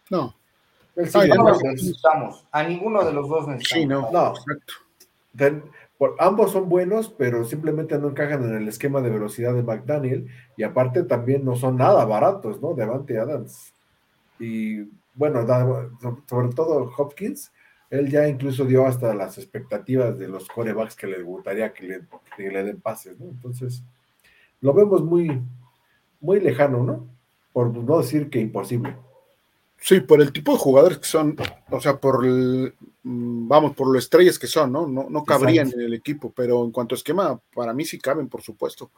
No. 0.10 0.36
necesitamos. 0.96 2.46
A 2.52 2.64
ninguno 2.64 3.04
de 3.04 3.14
los 3.14 3.28
dos 3.28 3.48
necesitamos. 3.48 3.82
Sí, 3.82 3.86
no. 3.86 4.12
No. 4.12 4.30
Exacto 4.30 4.74
ambos 6.20 6.52
son 6.52 6.70
buenos, 6.70 7.10
pero 7.10 7.44
simplemente 7.46 7.98
no 7.98 8.10
encajan 8.10 8.44
en 8.44 8.56
el 8.56 8.68
esquema 8.68 9.02
de 9.02 9.10
velocidad 9.10 9.54
de 9.54 9.64
McDaniel 9.64 10.28
y 10.56 10.64
aparte 10.64 11.04
también 11.04 11.44
no 11.44 11.56
son 11.56 11.78
nada 11.78 12.06
baratos, 12.06 12.62
¿no? 12.62 12.74
Devante 12.74 13.18
Adams. 13.18 13.74
Y 14.40 14.84
bueno, 15.16 15.46
sobre 16.28 16.50
todo 16.50 16.92
Hopkins, 16.96 17.52
él 17.90 18.10
ya 18.10 18.28
incluso 18.28 18.66
dio 18.66 18.86
hasta 18.86 19.14
las 19.14 19.38
expectativas 19.38 20.18
de 20.18 20.28
los 20.28 20.48
corebacks 20.48 20.96
que 20.96 21.08
le 21.08 21.22
gustaría 21.22 21.74
que 21.74 21.88
le, 21.88 22.02
que 22.36 22.50
le 22.50 22.64
den 22.64 22.82
pases, 22.82 23.20
¿no? 23.20 23.28
Entonces, 23.28 23.84
lo 24.62 24.74
vemos 24.74 25.04
muy, 25.04 25.42
muy 26.20 26.40
lejano, 26.40 26.84
¿no? 26.84 27.08
Por 27.54 27.74
no 27.74 28.00
decir 28.00 28.30
que 28.30 28.40
imposible. 28.40 28.96
Sí, 29.80 30.02
por 30.02 30.22
el 30.22 30.34
tipo 30.34 30.54
de 30.54 30.58
jugadores 30.58 30.98
que 30.98 31.06
son, 31.06 31.38
o 31.70 31.80
sea, 31.80 31.98
por 31.98 32.26
mm, 32.26 33.48
vamos, 33.48 33.76
por 33.76 33.92
lo 33.92 34.00
estrellas 34.00 34.40
que 34.40 34.48
son, 34.48 34.72
¿no? 34.72 34.88
No, 34.88 35.08
no 35.10 35.24
cabrían 35.24 35.72
en 35.72 35.82
el 35.82 35.94
equipo, 35.94 36.34
pero 36.36 36.66
en 36.66 36.72
cuanto 36.72 36.96
a 36.96 36.98
esquema, 36.98 37.40
para 37.54 37.74
mí 37.74 37.86
sí 37.86 38.00
caben, 38.00 38.28
por 38.28 38.42
supuesto. 38.42 38.90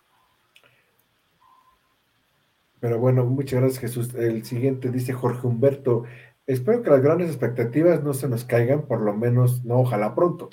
Pero 2.80 2.98
bueno, 2.98 3.26
muchas 3.26 3.60
gracias 3.60 3.82
Jesús. 3.82 4.14
El 4.16 4.46
siguiente 4.46 4.90
dice 4.90 5.12
Jorge 5.12 5.46
Humberto, 5.46 6.06
espero 6.50 6.82
que 6.82 6.90
las 6.90 7.02
grandes 7.02 7.30
expectativas 7.30 8.04
no 8.04 8.14
se 8.14 8.28
nos 8.28 8.44
caigan, 8.44 8.88
por 8.88 9.02
lo 9.02 9.16
menos, 9.16 9.64
no, 9.64 9.82
ojalá 9.82 10.16
pronto. 10.16 10.50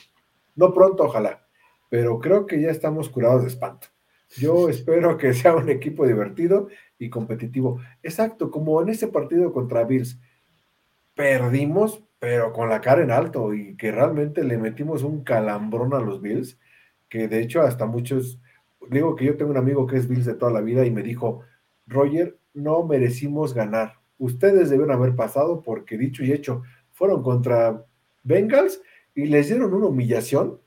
No 0.55 0.75
pronto, 0.75 1.05
ojalá, 1.05 1.47
pero 1.89 2.21
creo 2.21 2.47
que 2.47 2.61
ya 2.61 2.71
estamos 2.71 3.09
curados 3.09 3.43
de 3.43 3.49
espanto. 3.49 3.89
Yo 4.37 4.69
espero 4.69 5.17
que 5.17 5.33
sea 5.33 5.57
un 5.57 5.71
equipo 5.71 6.07
divertido 6.07 6.69
y 6.99 7.09
competitivo. 7.09 7.81
Exacto, 8.03 8.51
como 8.51 8.81
en 8.83 8.91
ese 8.91 9.09
partido 9.09 9.53
contra 9.53 9.85
Bills, 9.85 10.21
perdimos, 11.15 12.05
pero 12.19 12.53
con 12.53 12.69
la 12.69 12.83
cara 12.83 13.03
en 13.03 13.11
alto 13.11 13.55
y 13.55 13.75
que 13.77 13.91
realmente 13.91 14.45
le 14.45 14.59
metimos 14.59 15.03
un 15.03 15.25
calambrón 15.25 15.95
a 15.95 16.01
los 16.01 16.21
Bills, 16.21 16.59
que 17.09 17.27
de 17.27 17.41
hecho 17.41 17.63
hasta 17.63 17.87
muchos, 17.87 18.39
digo 18.91 19.17
que 19.17 19.25
yo 19.25 19.37
tengo 19.39 19.51
un 19.51 19.57
amigo 19.57 19.87
que 19.87 19.97
es 19.97 20.09
Bills 20.09 20.27
de 20.27 20.35
toda 20.35 20.53
la 20.53 20.61
vida 20.61 20.85
y 20.85 20.91
me 20.91 21.03
dijo, 21.03 21.41
Roger, 21.87 22.39
no 22.53 22.83
merecimos 22.85 23.55
ganar. 23.55 24.06
Ustedes 24.19 24.71
deben 24.71 24.91
haber 24.91 25.15
pasado 25.15 25.63
porque 25.63 25.99
dicho 25.99 26.25
y 26.25 26.33
hecho, 26.33 26.63
fueron 26.93 27.23
contra 27.23 27.85
Bengals 28.23 28.81
y 29.15 29.27
les 29.27 29.49
dieron 29.49 29.73
una 29.75 29.87
humillación 29.87 30.61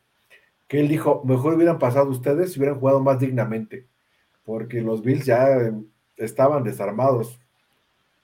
que 0.67 0.79
él 0.79 0.87
dijo, 0.87 1.23
mejor 1.25 1.55
hubieran 1.55 1.79
pasado 1.79 2.09
ustedes 2.09 2.53
si 2.53 2.59
hubieran 2.59 2.79
jugado 2.79 2.99
más 3.01 3.19
dignamente, 3.19 3.87
porque 4.43 4.81
los 4.81 5.01
Bills 5.01 5.25
ya 5.25 5.73
estaban 6.15 6.63
desarmados, 6.63 7.39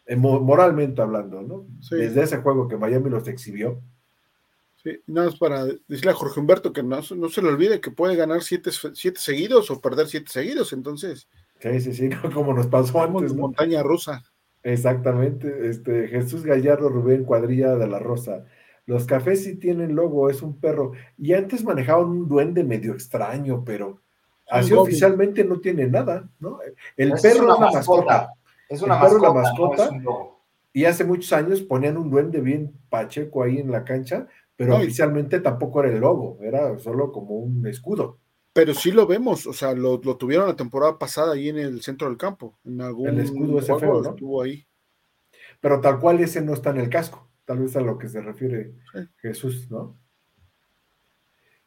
eh, 0.05 0.15
moralmente 0.15 1.01
hablando, 1.01 1.41
¿no? 1.41 1.65
Desde 1.89 2.21
ese 2.21 2.37
juego 2.37 2.67
que 2.67 2.77
Miami 2.77 3.09
los 3.09 3.27
exhibió. 3.27 3.81
Sí, 4.75 4.99
nada 5.07 5.29
más 5.29 5.39
para 5.39 5.65
decirle 5.87 6.11
a 6.11 6.13
Jorge 6.13 6.39
Humberto 6.39 6.71
que 6.71 6.83
no, 6.83 6.99
no 7.15 7.29
se 7.29 7.41
le 7.41 7.47
olvide 7.47 7.81
que 7.81 7.89
puede 7.89 8.15
ganar 8.15 8.43
siete, 8.43 8.69
siete, 8.93 9.19
seguidos 9.19 9.71
o 9.71 9.81
perder 9.81 10.07
siete 10.07 10.31
seguidos, 10.31 10.71
entonces. 10.73 11.27
Sí, 11.59 11.81
sí, 11.81 11.93
sí, 11.93 12.09
como 12.33 12.53
nos 12.53 12.67
pasó 12.67 13.01
antes. 13.01 13.33
Montaña 13.33 13.81
rusa. 13.81 14.23
Exactamente, 14.65 15.69
este 15.69 16.07
Jesús 16.07 16.43
Gallardo 16.43 16.89
Rubén 16.89 17.23
Cuadrilla 17.23 17.75
de 17.75 17.87
la 17.87 17.99
Rosa. 17.99 18.45
Los 18.87 19.05
cafés 19.05 19.43
sí 19.43 19.57
tienen 19.57 19.95
logo, 19.95 20.27
es 20.27 20.41
un 20.41 20.59
perro. 20.59 20.93
Y 21.19 21.33
antes 21.33 21.63
manejaban 21.63 22.07
un 22.07 22.27
duende 22.27 22.63
medio 22.63 22.93
extraño, 22.93 23.63
pero 23.63 24.01
así 24.49 24.73
oficialmente 24.73 25.43
no 25.43 25.59
tiene 25.59 25.85
nada, 25.85 26.27
¿no? 26.39 26.57
El 26.97 27.11
perro 27.11 27.53
es 27.53 27.57
una 27.57 27.57
mascota. 27.57 28.33
Es 28.67 28.81
una 28.81 28.97
mascota. 28.97 29.91
y 30.73 30.85
hace 30.85 31.03
muchos 31.03 31.31
años 31.31 31.61
ponían 31.61 31.95
un 31.95 32.09
duende 32.09 32.41
bien 32.41 32.73
pacheco 32.89 33.43
ahí 33.43 33.59
en 33.59 33.71
la 33.71 33.83
cancha, 33.83 34.25
pero 34.55 34.77
oficialmente 34.77 35.41
tampoco 35.41 35.83
era 35.83 35.93
el 35.93 35.99
logo, 35.99 36.39
era 36.41 36.75
solo 36.79 37.11
como 37.11 37.35
un 37.35 37.67
escudo. 37.67 38.17
Pero 38.55 38.73
sí 38.73 38.91
lo 38.91 39.05
vemos, 39.05 39.45
o 39.47 39.51
sea, 39.51 39.73
lo, 39.73 39.99
tuvieron 39.99 40.47
la 40.47 40.55
temporada 40.55 40.97
pasada 40.97 41.33
ahí 41.33 41.49
en 41.49 41.57
el 41.57 41.81
centro 41.81 42.07
del 42.07 42.15
campo. 42.15 42.57
En 42.63 42.79
algún 42.79 43.09
el 43.09 43.19
escudo 43.19 43.59
ese 43.59 43.77
feo, 43.77 44.01
¿no? 44.01 44.11
Estuvo 44.11 44.41
ahí. 44.41 44.65
Pero 45.59 45.81
tal 45.81 45.99
cual 45.99 46.21
ese 46.21 46.41
no 46.41 46.53
está 46.53 46.69
en 46.69 46.77
el 46.77 46.89
casco, 46.89 47.29
tal 47.43 47.59
vez 47.59 47.75
a 47.75 47.81
lo 47.81 47.97
que 47.97 48.07
se 48.07 48.21
refiere 48.21 48.71
Jesús, 49.17 49.69
¿no? 49.69 49.99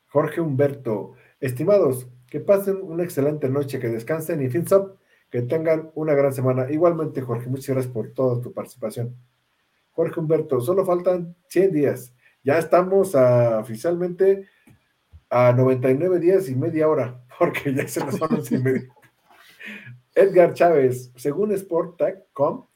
Jorge 0.06 0.40
Humberto, 0.40 1.12
estimados, 1.40 2.09
que 2.27 2.40
pasen 2.40 2.81
una 2.81 3.05
excelente 3.05 3.51
noche, 3.51 3.78
que 3.78 3.90
descansen 3.90 4.40
y 4.40 4.48
fins 4.48 4.73
up, 4.73 4.97
que 5.28 5.43
tengan 5.43 5.90
una 5.94 6.15
gran 6.15 6.32
semana. 6.32 6.70
Igualmente, 6.70 7.20
Jorge, 7.20 7.51
muchas 7.51 7.69
gracias 7.69 7.93
por 7.93 8.15
toda 8.15 8.40
tu 8.40 8.55
participación. 8.55 9.15
Jorge 9.90 10.20
Humberto, 10.20 10.62
solo 10.62 10.86
faltan 10.86 11.36
100 11.48 11.70
días. 11.70 12.15
Ya 12.43 12.56
estamos 12.56 13.15
oficialmente 13.15 14.47
a 15.31 15.53
99 15.53 16.19
días 16.19 16.49
y 16.49 16.55
media 16.55 16.89
hora, 16.89 17.23
porque 17.39 17.75
ya 17.75 17.87
se 17.87 18.05
nos 18.05 18.19
van 18.19 18.43
y 18.51 18.59
medio. 18.59 18.95
Edgar 20.15 20.55
Chávez, 20.55 21.13
según 21.17 21.57
Sporttech.com, 21.57 22.67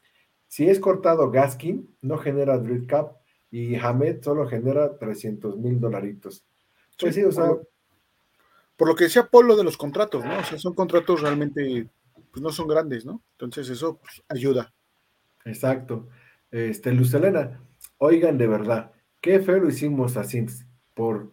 si 0.47 0.69
es 0.69 0.79
cortado 0.79 1.31
Gaskin, 1.31 1.95
no 2.01 2.17
genera 2.17 2.57
Dread 2.57 2.85
Cap 2.87 3.17
y 3.49 3.75
Hamed 3.75 4.21
solo 4.23 4.47
genera 4.47 4.97
300 4.97 5.57
mil 5.57 5.79
dolaritos. 5.79 6.45
Pues 6.99 7.15
sí, 7.15 7.23
o 7.23 7.31
sea. 7.31 7.51
Por 8.77 8.87
lo 8.87 8.95
que 8.95 9.05
decía 9.05 9.27
Polo 9.27 9.55
de 9.55 9.63
los 9.63 9.77
contratos, 9.77 10.23
¿no? 10.23 10.39
O 10.39 10.43
sea, 10.43 10.57
son 10.57 10.73
contratos 10.73 11.21
realmente, 11.21 11.89
pues 12.31 12.41
no 12.41 12.51
son 12.51 12.67
grandes, 12.67 13.05
¿no? 13.05 13.21
Entonces 13.33 13.69
eso 13.69 13.97
pues, 13.97 14.23
ayuda. 14.29 14.73
Exacto. 15.45 16.07
Este, 16.49 16.91
Luz 16.91 17.13
Elena, 17.13 17.61
oigan 17.97 18.37
de 18.37 18.47
verdad, 18.47 18.91
qué 19.21 19.39
feo 19.39 19.59
lo 19.59 19.69
hicimos 19.69 20.17
a 20.17 20.23
Sims. 20.23 20.65
Por, 20.93 21.32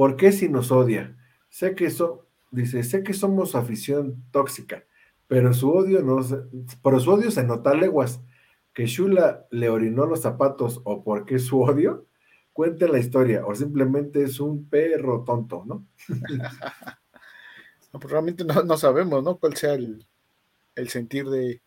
¿Por 0.00 0.16
qué 0.16 0.32
si 0.32 0.48
nos 0.48 0.72
odia? 0.72 1.14
Sé 1.50 1.74
que 1.74 1.84
eso, 1.84 2.26
dice, 2.50 2.82
sé 2.84 3.02
que 3.02 3.12
somos 3.12 3.54
afición 3.54 4.24
tóxica, 4.30 4.86
pero 5.28 5.52
su 5.52 5.70
odio 5.70 6.00
no, 6.00 6.26
pero 6.82 7.00
su 7.00 7.10
odio 7.10 7.30
se 7.30 7.44
nota 7.44 7.74
leguas. 7.74 8.22
Que 8.72 8.86
Shula 8.86 9.46
le 9.50 9.68
orinó 9.68 10.06
los 10.06 10.22
zapatos 10.22 10.80
o 10.84 11.04
por 11.04 11.26
qué 11.26 11.38
su 11.38 11.60
odio, 11.60 12.06
cuente 12.54 12.88
la 12.88 12.98
historia, 12.98 13.44
o 13.44 13.54
simplemente 13.54 14.22
es 14.22 14.40
un 14.40 14.70
perro 14.70 15.22
tonto, 15.22 15.64
¿no? 15.66 15.86
no 17.92 18.00
pues 18.00 18.10
realmente 18.10 18.42
no, 18.42 18.78
sabemos, 18.78 19.22
¿no? 19.22 19.36
Cuál 19.36 19.54
sea 19.54 19.74
el, 19.74 20.06
sentir 20.88 21.28
de, 21.28 21.60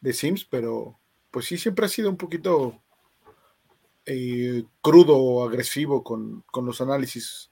de, 0.00 0.12
Sims, 0.14 0.46
pero 0.46 0.98
pues 1.30 1.44
sí, 1.44 1.58
siempre 1.58 1.84
ha 1.84 1.90
sido 1.90 2.08
un 2.08 2.16
poquito 2.16 2.80
eh, 4.06 4.64
crudo 4.80 5.16
o 5.16 5.46
agresivo 5.46 6.02
con, 6.02 6.44
los 6.54 6.80
análisis 6.80 7.50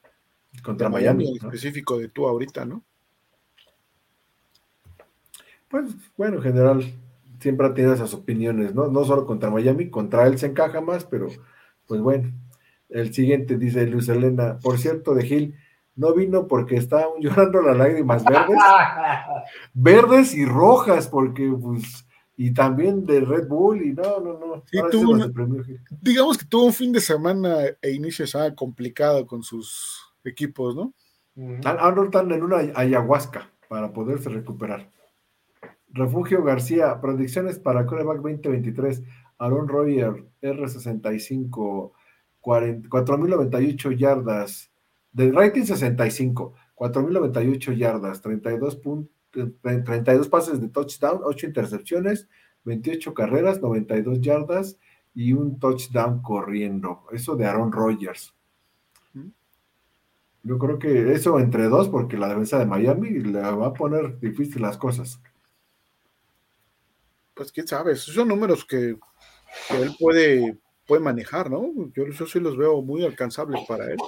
contra 0.62 0.88
Miami, 0.88 1.28
en 1.28 1.36
específico 1.36 1.98
de 1.98 2.08
tú 2.08 2.26
ahorita, 2.26 2.64
¿no? 2.64 2.82
Pues 5.68 5.86
bueno, 6.16 6.36
en 6.36 6.42
general 6.42 6.92
siempre 7.40 7.66
ha 7.66 7.74
tenido 7.74 7.94
esas 7.94 8.12
opiniones, 8.12 8.74
¿no? 8.74 8.88
No 8.88 9.04
solo 9.04 9.26
contra 9.26 9.50
Miami, 9.50 9.88
contra 9.88 10.26
él 10.26 10.38
se 10.38 10.46
encaja 10.46 10.80
más, 10.80 11.04
pero 11.04 11.28
pues 11.86 12.00
bueno, 12.00 12.30
el 12.90 13.12
siguiente 13.14 13.56
dice 13.56 13.86
Luz 13.86 14.08
Elena, 14.08 14.58
por 14.62 14.78
cierto, 14.78 15.14
de 15.14 15.24
Gil, 15.24 15.54
no 15.96 16.14
vino 16.14 16.46
porque 16.46 16.76
estaban 16.76 17.12
llorando 17.20 17.62
las 17.62 17.76
lágrimas 17.76 18.24
verdes, 18.24 18.58
verdes 19.74 20.34
y 20.34 20.44
rojas, 20.44 21.08
porque 21.08 21.50
pues, 21.60 22.06
y 22.36 22.52
también 22.52 23.04
de 23.04 23.20
Red 23.20 23.48
Bull, 23.48 23.82
y 23.82 23.92
no, 23.92 24.20
no, 24.20 24.38
no. 24.38 24.64
digamos 26.00 26.38
que 26.38 26.46
tuvo 26.46 26.66
un 26.66 26.72
fin 26.72 26.92
de 26.92 27.00
semana 27.00 27.58
e 27.80 27.90
inicio 27.90 28.24
ya 28.24 28.54
complicado 28.54 29.26
con 29.26 29.42
sus 29.42 30.00
equipos, 30.24 30.74
¿no? 30.74 30.94
Ahora 31.64 32.04
están 32.04 32.30
en 32.32 32.42
una 32.42 32.58
ayahuasca 32.74 33.50
para 33.68 33.92
poderse 33.92 34.28
recuperar. 34.28 34.90
Refugio 35.88 36.42
García, 36.42 37.00
predicciones 37.00 37.58
para 37.58 37.86
Coreback 37.86 38.16
2023. 38.22 39.02
Aaron 39.38 39.68
Royer, 39.68 40.24
R65, 40.40 41.92
4.098 42.40 43.96
yardas, 43.96 44.70
de 45.12 45.32
rating 45.32 45.64
65, 45.64 46.54
4.098 46.76 47.76
yardas, 47.76 48.22
32, 48.22 48.80
32 49.32 50.28
pases 50.28 50.60
de 50.60 50.68
touchdown, 50.68 51.20
8 51.24 51.46
intercepciones, 51.46 52.28
28 52.64 53.14
carreras, 53.14 53.60
92 53.60 54.20
yardas 54.20 54.78
y 55.14 55.32
un 55.32 55.58
touchdown 55.58 56.22
corriendo. 56.22 57.04
Eso 57.12 57.36
de 57.36 57.46
Aaron 57.46 57.72
Rodgers. 57.72 58.34
Yo 60.44 60.58
creo 60.58 60.78
que 60.78 61.12
eso 61.12 61.38
entre 61.38 61.64
dos, 61.68 61.88
porque 61.88 62.16
la 62.16 62.28
defensa 62.28 62.58
de 62.58 62.66
Miami 62.66 63.10
le 63.10 63.40
va 63.40 63.66
a 63.66 63.72
poner 63.72 64.18
difícil 64.18 64.62
las 64.62 64.76
cosas. 64.76 65.20
Pues 67.34 67.52
quién 67.52 67.68
sabe, 67.68 67.94
son 67.94 68.28
números 68.28 68.64
que 68.64 68.96
que 69.68 69.76
él 69.76 69.94
puede, 69.98 70.58
puede 70.86 71.02
manejar, 71.02 71.50
¿no? 71.50 71.72
Yo, 71.94 72.08
yo 72.08 72.26
sí 72.26 72.40
los 72.40 72.56
veo 72.56 72.82
muy 72.82 73.04
alcanzables 73.04 73.62
para 73.66 73.86
él. 73.86 73.98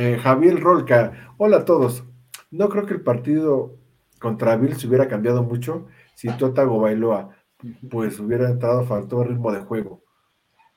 Eh, 0.00 0.16
Javier 0.16 0.58
Rolca, 0.58 1.34
hola 1.36 1.58
a 1.58 1.64
todos. 1.66 2.04
No 2.50 2.70
creo 2.70 2.86
que 2.86 2.94
el 2.94 3.02
partido 3.02 3.76
contra 4.18 4.56
Bill 4.56 4.74
se 4.74 4.86
hubiera 4.86 5.08
cambiado 5.08 5.42
mucho 5.42 5.88
si 6.14 6.30
Totago 6.38 6.80
Bailoa 6.80 7.36
pues 7.90 8.18
hubiera 8.18 8.48
entrado, 8.48 8.86
faltó 8.86 9.22
ritmo 9.24 9.52
de 9.52 9.60
juego. 9.60 10.00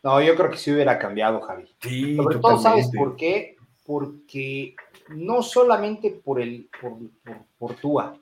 No, 0.04 0.22
yo 0.22 0.36
creo 0.36 0.50
que 0.50 0.58
sí 0.58 0.74
hubiera 0.74 1.00
cambiado, 1.00 1.40
Javi. 1.40 1.74
Sí, 1.80 2.18
Sobre 2.18 2.38
todo, 2.40 2.58
¿sabes 2.58 2.92
por 2.94 3.16
qué? 3.16 3.56
Porque 3.86 4.76
no 5.16 5.42
solamente 5.42 6.12
por 6.12 6.42
el 6.42 6.70
por, 6.82 6.98
por, 7.24 7.46
por 7.58 7.76
Tua, 7.76 8.18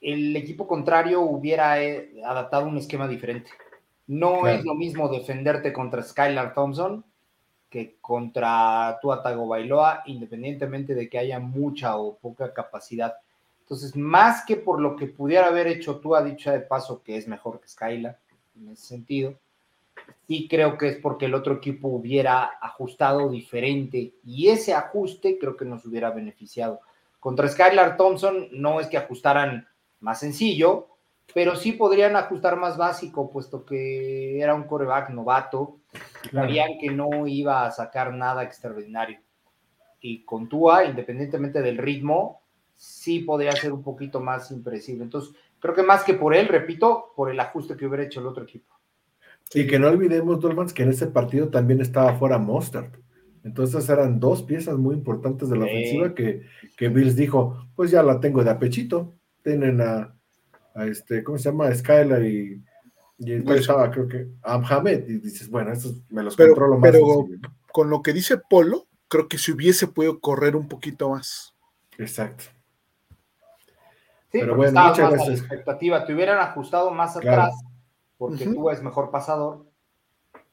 el 0.00 0.34
equipo 0.34 0.66
contrario 0.66 1.20
hubiera 1.20 1.82
eh, 1.82 2.22
adaptado 2.24 2.66
un 2.66 2.78
esquema 2.78 3.06
diferente. 3.06 3.50
No 4.06 4.46
es 4.46 4.64
lo 4.64 4.74
mismo 4.76 5.10
defenderte 5.10 5.74
contra 5.74 6.02
Skylar 6.02 6.54
Thompson 6.54 7.04
que 7.68 7.96
contra 8.00 8.98
Tuatago 9.02 9.48
Bailoa, 9.48 10.02
independientemente 10.06 10.94
de 10.94 11.08
que 11.08 11.18
haya 11.18 11.38
mucha 11.38 11.96
o 11.96 12.16
poca 12.16 12.52
capacidad. 12.52 13.16
Entonces, 13.60 13.96
más 13.96 14.44
que 14.44 14.56
por 14.56 14.80
lo 14.80 14.94
que 14.96 15.06
pudiera 15.06 15.48
haber 15.48 15.66
hecho 15.66 15.98
tú, 15.98 16.14
ha 16.14 16.22
dicho 16.22 16.52
de 16.52 16.60
paso 16.60 17.02
que 17.02 17.16
es 17.16 17.26
mejor 17.26 17.60
que 17.60 17.68
Skylar, 17.68 18.18
en 18.56 18.68
ese 18.70 18.86
sentido, 18.86 19.34
y 20.28 20.48
creo 20.48 20.78
que 20.78 20.88
es 20.88 20.96
porque 20.96 21.26
el 21.26 21.34
otro 21.34 21.54
equipo 21.54 21.88
hubiera 21.88 22.58
ajustado 22.60 23.28
diferente 23.28 24.14
y 24.24 24.48
ese 24.48 24.74
ajuste 24.74 25.38
creo 25.38 25.56
que 25.56 25.64
nos 25.64 25.84
hubiera 25.84 26.10
beneficiado. 26.10 26.80
Contra 27.20 27.48
Skylar 27.48 27.96
Thompson 27.96 28.48
no 28.52 28.80
es 28.80 28.86
que 28.86 28.98
ajustaran 28.98 29.66
más 30.00 30.20
sencillo, 30.20 30.88
pero 31.34 31.56
sí 31.56 31.72
podrían 31.72 32.16
ajustar 32.16 32.56
más 32.56 32.76
básico, 32.76 33.30
puesto 33.30 33.64
que 33.64 34.40
era 34.40 34.54
un 34.54 34.64
coreback 34.64 35.10
novato, 35.10 35.78
sabían 36.32 36.78
que 36.80 36.90
no 36.90 37.26
iba 37.26 37.66
a 37.66 37.70
sacar 37.70 38.12
nada 38.12 38.42
extraordinario. 38.42 39.18
Y 40.00 40.24
con 40.24 40.48
Tua, 40.48 40.84
independientemente 40.84 41.62
del 41.62 41.78
ritmo, 41.78 42.42
sí 42.74 43.20
podría 43.20 43.52
ser 43.52 43.72
un 43.72 43.82
poquito 43.82 44.20
más 44.20 44.50
impresible. 44.50 45.04
Entonces, 45.04 45.34
creo 45.58 45.74
que 45.74 45.82
más 45.82 46.04
que 46.04 46.14
por 46.14 46.34
él, 46.34 46.48
repito, 46.48 47.12
por 47.16 47.30
el 47.30 47.40
ajuste 47.40 47.76
que 47.76 47.86
hubiera 47.86 48.04
hecho 48.04 48.20
el 48.20 48.26
otro 48.26 48.44
equipo. 48.44 48.74
Y 49.54 49.66
que 49.66 49.78
no 49.78 49.88
olvidemos, 49.88 50.40
Dolmans, 50.40 50.72
que 50.72 50.82
en 50.82 50.90
ese 50.90 51.06
partido 51.06 51.48
también 51.48 51.80
estaba 51.80 52.14
fuera 52.14 52.38
Mostert. 52.38 52.94
Entonces 53.44 53.88
eran 53.88 54.18
dos 54.18 54.42
piezas 54.42 54.76
muy 54.76 54.96
importantes 54.96 55.48
de 55.48 55.56
la 55.56 55.66
ofensiva 55.66 56.14
que, 56.14 56.42
que 56.76 56.88
Bills 56.88 57.14
dijo, 57.14 57.68
pues 57.76 57.92
ya 57.92 58.02
la 58.02 58.18
tengo 58.18 58.42
de 58.42 58.50
apechito 58.50 59.16
tienen 59.46 59.80
a, 59.80 60.12
este, 60.86 61.22
¿cómo 61.22 61.38
se 61.38 61.50
llama? 61.50 61.72
Skylar 61.72 62.24
y, 62.24 62.60
y 63.18 63.52
estaba, 63.52 63.90
creo 63.90 64.08
que, 64.08 64.28
a 64.42 64.58
Mohamed, 64.58 65.08
y 65.08 65.18
dices, 65.18 65.48
bueno, 65.48 65.72
estos 65.72 65.94
me 66.10 66.22
los 66.22 66.36
pero, 66.36 66.50
controlo 66.50 66.78
más. 66.78 66.90
Pero 66.90 67.26
con 67.72 67.90
lo 67.90 68.02
que 68.02 68.12
dice 68.12 68.38
Polo, 68.38 68.86
creo 69.08 69.28
que 69.28 69.38
si 69.38 69.52
hubiese 69.52 69.86
podido 69.86 70.20
correr 70.20 70.56
un 70.56 70.68
poquito 70.68 71.10
más. 71.10 71.54
Exacto. 71.98 72.44
Sí, 74.32 74.40
pero 74.40 74.56
bueno, 74.56 74.88
muchas 74.88 75.10
gracias. 75.10 75.40
expectativa, 75.40 76.04
te 76.04 76.14
hubieran 76.14 76.38
ajustado 76.38 76.90
más 76.90 77.16
atrás, 77.16 77.54
porque 78.18 78.44
tú 78.44 78.68
eres 78.68 78.82
mejor 78.82 79.10
pasador, 79.10 79.66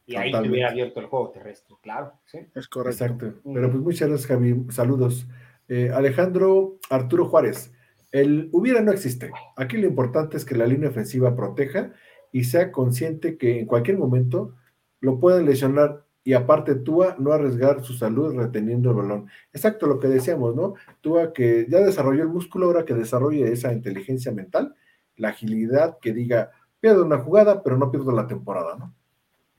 y 0.05 0.15
ahí 0.15 0.31
te 0.31 0.49
hubiera 0.49 0.69
abierto 0.69 0.99
el 0.99 1.07
juego 1.07 1.29
terrestre, 1.31 1.75
claro. 1.81 2.13
¿sí? 2.25 2.39
Es 2.55 2.67
correcto. 2.67 3.03
Exacto. 3.03 3.33
Pero 3.53 3.71
pues 3.71 3.83
muchas 3.83 4.09
gracias, 4.09 4.27
Javi. 4.27 4.65
Saludos. 4.69 5.27
Eh, 5.67 5.91
Alejandro 5.93 6.77
Arturo 6.89 7.25
Juárez. 7.25 7.71
El 8.11 8.49
hubiera 8.51 8.81
no 8.81 8.91
existe. 8.91 9.31
Aquí 9.55 9.77
lo 9.77 9.87
importante 9.87 10.37
es 10.37 10.45
que 10.45 10.55
la 10.55 10.67
línea 10.67 10.89
ofensiva 10.89 11.35
proteja 11.35 11.93
y 12.33 12.43
sea 12.43 12.71
consciente 12.71 13.37
que 13.37 13.61
en 13.61 13.65
cualquier 13.67 13.97
momento 13.97 14.55
lo 14.99 15.19
pueden 15.19 15.45
lesionar 15.45 16.03
y 16.23 16.33
aparte 16.33 16.75
Tua 16.75 17.15
no 17.19 17.31
arriesgar 17.31 17.83
su 17.83 17.93
salud 17.93 18.35
reteniendo 18.35 18.89
el 18.89 18.97
balón. 18.97 19.29
Exacto 19.53 19.87
lo 19.87 19.99
que 19.99 20.07
decíamos, 20.07 20.55
¿no? 20.55 20.73
Tua 21.01 21.31
que 21.31 21.67
ya 21.69 21.79
desarrolló 21.79 22.23
el 22.23 22.29
músculo, 22.29 22.65
ahora 22.65 22.85
que 22.85 22.93
desarrolle 22.93 23.51
esa 23.51 23.71
inteligencia 23.71 24.31
mental, 24.31 24.75
la 25.15 25.29
agilidad 25.29 25.99
que 26.01 26.11
diga, 26.11 26.51
pierdo 26.79 27.05
una 27.05 27.19
jugada, 27.19 27.61
pero 27.61 27.77
no 27.77 27.91
pierdo 27.91 28.11
la 28.11 28.27
temporada, 28.27 28.75
¿no? 28.77 28.95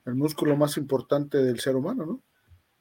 El 0.05 0.16
músculo 0.16 0.56
más 0.56 0.76
importante 0.76 1.38
del 1.38 1.60
ser 1.60 1.76
humano, 1.76 2.05
¿no? 2.05 2.22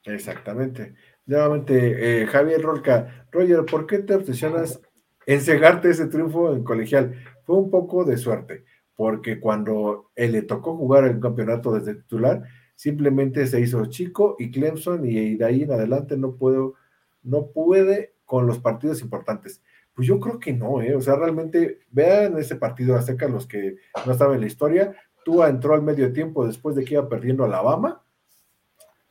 Exactamente. 0.04 0.94
Nuevamente, 1.26 2.22
eh, 2.22 2.26
Javier 2.26 2.62
Rolca, 2.62 3.26
Roger, 3.30 3.64
¿por 3.64 3.86
qué 3.86 4.00
te 4.00 4.14
obsesionas 4.14 4.80
en 5.26 5.40
cegarte 5.40 5.90
ese 5.90 6.06
triunfo 6.06 6.54
en 6.54 6.64
colegial? 6.64 7.14
Fue 7.44 7.56
un 7.56 7.70
poco 7.70 8.04
de 8.04 8.16
suerte, 8.16 8.64
porque 8.96 9.40
cuando 9.40 10.10
él 10.14 10.32
le 10.32 10.42
tocó 10.42 10.76
jugar 10.76 11.04
el 11.04 11.20
campeonato 11.20 11.72
desde 11.72 11.94
titular, 11.94 12.44
simplemente 12.76 13.46
se 13.46 13.60
hizo 13.60 13.86
chico 13.86 14.36
y 14.38 14.50
Clemson 14.50 15.06
y 15.06 15.36
de 15.36 15.44
ahí 15.44 15.62
en 15.62 15.72
adelante 15.72 16.16
no 16.16 16.36
puedo, 16.36 16.74
no 17.22 17.48
puede 17.48 18.14
con 18.24 18.46
los 18.46 18.58
partidos 18.58 19.02
importantes. 19.02 19.62
Pues 19.94 20.08
yo 20.08 20.18
creo 20.18 20.40
que 20.40 20.52
no, 20.52 20.82
¿eh? 20.82 20.94
O 20.96 21.00
sea, 21.00 21.14
realmente 21.16 21.80
vean 21.90 22.36
ese 22.38 22.56
partido 22.56 22.96
acerca 22.96 23.28
los 23.28 23.46
que 23.46 23.76
no 24.06 24.14
saben 24.14 24.40
la 24.40 24.46
historia. 24.46 24.94
Tua 25.24 25.48
entró 25.48 25.74
al 25.74 25.82
medio 25.82 26.12
tiempo 26.12 26.46
después 26.46 26.74
de 26.74 26.84
que 26.84 26.94
iba 26.94 27.08
perdiendo 27.08 27.44
Alabama. 27.44 28.02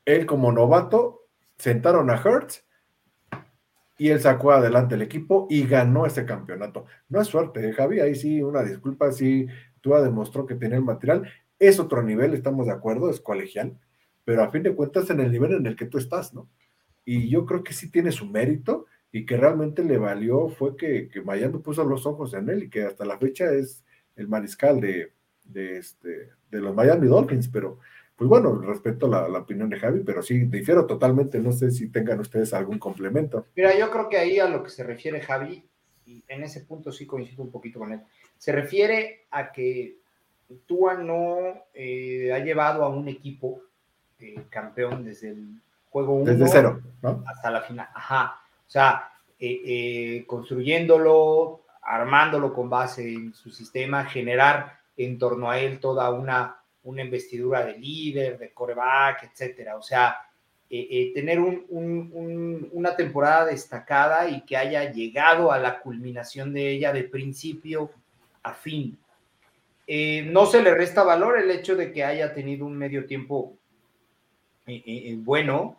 Él 0.06 0.26
como 0.26 0.52
novato 0.52 1.22
sentaron 1.58 2.10
a 2.10 2.22
Hertz 2.22 2.66
y 3.98 4.10
él 4.10 4.20
sacó 4.20 4.52
adelante 4.52 4.96
el 4.96 5.02
equipo 5.02 5.48
y 5.50 5.66
ganó 5.66 6.06
ese 6.06 6.26
campeonato. 6.26 6.86
No 7.08 7.22
es 7.22 7.28
suerte, 7.28 7.70
¿eh, 7.70 7.74
Javi, 7.74 8.02
ahí 8.02 8.16
sí, 8.16 8.42
una 8.42 8.64
disculpa, 8.64 9.12
sí, 9.12 9.48
Tua 9.84 10.02
demostró 10.02 10.48
que 10.48 10.56
tenía 10.56 10.78
el 10.78 10.84
material. 10.84 11.30
Es 11.60 11.80
otro 11.80 12.02
nivel, 12.02 12.34
estamos 12.34 12.66
de 12.66 12.72
acuerdo, 12.72 13.10
es 13.10 13.20
colegial, 13.20 13.78
pero 14.24 14.42
a 14.42 14.50
fin 14.50 14.64
de 14.64 14.74
cuentas 14.74 15.10
en 15.10 15.20
el 15.20 15.32
nivel 15.32 15.54
en 15.54 15.68
el 15.68 15.76
que 15.76 15.86
tú 15.86 15.98
estás, 15.98 16.34
¿no? 16.34 16.50
Y 17.06 17.30
yo 17.30 17.46
creo 17.46 17.64
que 17.64 17.74
sí 17.74 17.92
tiene 17.92 18.12
su 18.12 18.26
mérito 18.26 18.86
y 19.12 19.26
que 19.26 19.36
realmente 19.38 19.84
le 19.84 19.98
valió 19.98 20.48
fue 20.48 20.78
que, 20.78 21.10
que 21.10 21.22
Miami 21.22 21.60
puso 21.60 21.84
los 21.84 22.06
ojos 22.06 22.34
en 22.34 22.50
él 22.50 22.64
y 22.64 22.70
que 22.70 22.84
hasta 22.84 23.06
la 23.06 23.20
fecha 23.20 23.52
es 23.54 23.84
el 24.16 24.30
mariscal 24.30 24.80
de, 24.80 25.12
de, 25.44 25.78
este, 25.78 26.30
de 26.50 26.60
los 26.62 26.74
Miami 26.74 27.08
Dolphins, 27.08 27.50
pero 27.50 27.80
pues 28.16 28.30
bueno, 28.30 28.58
respeto 28.62 29.08
la, 29.08 29.28
la, 29.28 29.40
opinión 29.40 29.70
de 29.70 29.80
Javi, 29.80 30.02
pero 30.06 30.22
sí, 30.22 30.46
difiero 30.46 30.86
totalmente, 30.86 31.40
no 31.40 31.52
sé 31.52 31.72
si 31.72 31.90
tengan 31.90 32.22
ustedes 32.22 32.54
algún 32.54 32.80
complemento. 32.80 33.48
Mira, 33.56 33.78
yo 33.78 33.92
creo 33.92 34.08
que 34.08 34.18
ahí 34.18 34.40
a 34.40 34.48
lo 34.48 34.64
que 34.64 34.70
se 34.70 34.84
refiere 34.84 35.20
Javi, 35.20 35.68
y 36.06 36.24
en 36.28 36.44
ese 36.44 36.62
punto 36.62 36.92
sí 36.92 37.06
coincido 37.06 37.44
un 37.44 37.52
poquito 37.52 37.80
con 37.80 37.94
él, 37.94 38.02
se 38.38 38.52
refiere 38.52 39.26
a 39.32 39.52
que 39.52 39.98
Tua 40.66 40.96
no 40.96 41.66
eh, 41.74 42.32
ha 42.34 42.40
llevado 42.40 42.84
a 42.84 42.90
un 42.90 43.08
equipo 43.08 43.62
eh, 44.20 44.44
campeón 44.50 45.04
desde 45.04 45.30
el 45.30 45.62
juego 45.90 46.16
1 46.16 46.32
desde 46.32 46.48
cero, 46.48 46.82
¿no? 47.02 47.24
hasta 47.28 47.52
la 47.52 47.62
final. 47.62 47.88
Ajá. 47.94 48.40
O 48.66 48.70
sea, 48.70 49.12
eh, 49.40 49.62
eh, 49.66 50.26
construyéndolo, 50.26 51.64
armándolo 51.82 52.54
con 52.54 52.70
base 52.70 53.14
en 53.14 53.34
su 53.34 53.52
sistema, 53.52 54.06
generar 54.06 54.80
en 54.96 55.18
torno 55.20 55.52
a 55.52 55.60
él 55.60 55.80
toda 55.80 56.10
una, 56.12 56.58
una 56.84 57.02
investidura 57.02 57.66
de 57.66 57.78
líder, 57.78 58.38
de 58.38 58.54
coreback, 58.54 59.24
etcétera. 59.24 59.76
O 59.76 59.82
sea, 59.82 60.16
eh, 60.70 61.12
tener 61.14 61.40
un, 61.40 61.66
un, 61.70 62.70
una 62.72 62.96
temporada 62.96 63.46
destacada 63.46 64.28
y 64.28 64.42
que 64.42 64.58
haya 64.58 64.92
llegado 64.92 65.52
a 65.52 65.60
la 65.60 65.80
culminación 65.80 66.54
de 66.54 66.72
ella 66.72 66.92
de 66.92 67.04
principio 67.04 67.92
a 68.42 68.54
fin. 68.54 68.98
no 69.88 70.46
se 70.46 70.62
le 70.62 70.74
resta 70.74 71.04
valor 71.04 71.38
el 71.38 71.52
hecho 71.52 71.76
de 71.76 71.92
que 71.92 72.04
haya 72.04 72.34
tenido 72.34 72.66
un 72.66 72.78
medio 72.78 73.06
tiempo 73.06 73.58
bueno, 75.18 75.78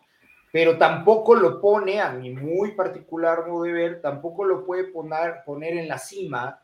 pero 0.55 0.77
tampoco 0.77 1.35
lo 1.35 1.59
pone, 1.59 1.99
a 1.99 2.13
mi 2.13 2.29
muy 2.29 2.71
particular 2.71 3.45
modo 3.45 3.63
de 3.63 3.73
ver, 3.73 4.01
tampoco 4.01 4.45
lo 4.45 4.65
puede 4.65 4.85
poner, 4.85 5.43
poner 5.45 5.75
en 5.75 5.89
la 5.89 5.97
cima, 5.97 6.63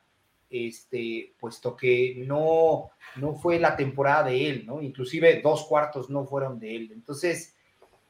este, 0.49 1.33
puesto 1.37 1.75
que 1.75 2.23
no, 2.25 2.91
no 3.17 3.35
fue 3.35 3.59
la 3.59 3.75
temporada 3.75 4.29
de 4.29 4.49
él, 4.49 4.65
¿no? 4.65 4.81
Inclusive 4.81 5.41
dos 5.41 5.65
cuartos 5.65 6.09
no 6.09 6.25
fueron 6.25 6.57
de 6.57 6.73
él. 6.73 6.91
Entonces, 6.93 7.53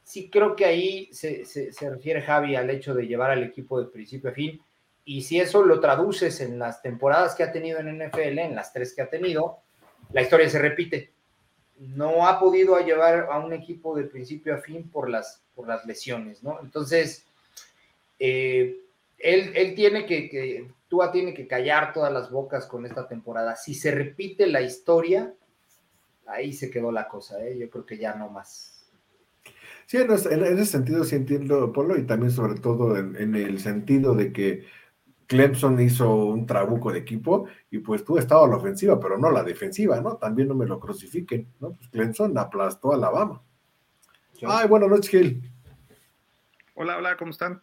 sí 0.04 0.30
creo 0.30 0.56
que 0.56 0.64
ahí 0.64 1.08
se, 1.12 1.44
se, 1.44 1.72
se 1.72 1.90
refiere 1.90 2.22
Javi 2.22 2.56
al 2.56 2.70
hecho 2.70 2.94
de 2.94 3.06
llevar 3.06 3.30
al 3.30 3.42
equipo 3.42 3.80
de 3.80 3.90
principio 3.90 4.30
a 4.30 4.34
fin. 4.34 4.60
Y 5.04 5.22
si 5.22 5.40
eso 5.40 5.64
lo 5.64 5.80
traduces 5.80 6.40
en 6.40 6.58
las 6.58 6.80
temporadas 6.80 7.34
que 7.34 7.42
ha 7.42 7.52
tenido 7.52 7.80
en 7.80 7.98
NFL, 7.98 8.38
en 8.38 8.54
las 8.54 8.72
tres 8.72 8.94
que 8.94 9.02
ha 9.02 9.10
tenido, 9.10 9.58
la 10.12 10.22
historia 10.22 10.48
se 10.48 10.58
repite 10.58 11.12
no 11.88 12.26
ha 12.26 12.38
podido 12.38 12.78
llevar 12.78 13.28
a 13.30 13.38
un 13.38 13.52
equipo 13.52 13.96
de 13.96 14.04
principio 14.04 14.54
a 14.54 14.58
fin 14.58 14.88
por 14.88 15.08
las, 15.08 15.42
por 15.54 15.66
las 15.66 15.84
lesiones, 15.84 16.42
¿no? 16.42 16.60
Entonces, 16.60 17.24
eh, 18.18 18.76
él, 19.18 19.52
él, 19.54 19.74
tiene 19.74 20.06
que, 20.06 20.28
que, 20.28 20.70
Tua 20.88 21.10
tiene 21.10 21.34
que 21.34 21.48
callar 21.48 21.92
todas 21.92 22.12
las 22.12 22.30
bocas 22.30 22.66
con 22.66 22.86
esta 22.86 23.08
temporada. 23.08 23.56
Si 23.56 23.74
se 23.74 23.90
repite 23.90 24.46
la 24.46 24.60
historia, 24.60 25.34
ahí 26.26 26.52
se 26.52 26.70
quedó 26.70 26.92
la 26.92 27.08
cosa, 27.08 27.44
¿eh? 27.44 27.58
Yo 27.58 27.68
creo 27.68 27.84
que 27.84 27.98
ya 27.98 28.14
no 28.14 28.28
más. 28.28 28.71
Sí, 29.92 29.98
en 29.98 30.10
ese 30.10 30.64
sentido 30.64 31.04
sí 31.04 31.16
entiendo, 31.16 31.70
Polo, 31.70 31.98
y 31.98 32.06
también 32.06 32.32
sobre 32.32 32.58
todo 32.58 32.96
en, 32.96 33.14
en 33.14 33.34
el 33.34 33.60
sentido 33.60 34.14
de 34.14 34.32
que 34.32 34.64
Clemson 35.26 35.78
hizo 35.80 36.14
un 36.14 36.46
trabuco 36.46 36.90
de 36.90 37.00
equipo 37.00 37.46
y 37.70 37.80
pues 37.80 38.02
tú 38.02 38.16
estabas 38.16 38.48
la 38.48 38.56
ofensiva, 38.56 38.98
pero 38.98 39.18
no 39.18 39.30
la 39.30 39.42
defensiva, 39.42 40.00
¿no? 40.00 40.16
También 40.16 40.48
no 40.48 40.54
me 40.54 40.64
lo 40.64 40.80
crucifiquen, 40.80 41.46
¿no? 41.60 41.74
Pues 41.74 41.90
Clemson 41.90 42.38
aplastó 42.38 42.92
a 42.92 42.94
Alabama. 42.94 43.42
Sí. 44.32 44.46
Ay, 44.48 44.66
buenas 44.66 44.88
noches, 44.88 45.10
Gil. 45.10 45.52
Hola, 46.72 46.96
hola, 46.96 47.14
¿cómo 47.18 47.32
están? 47.32 47.60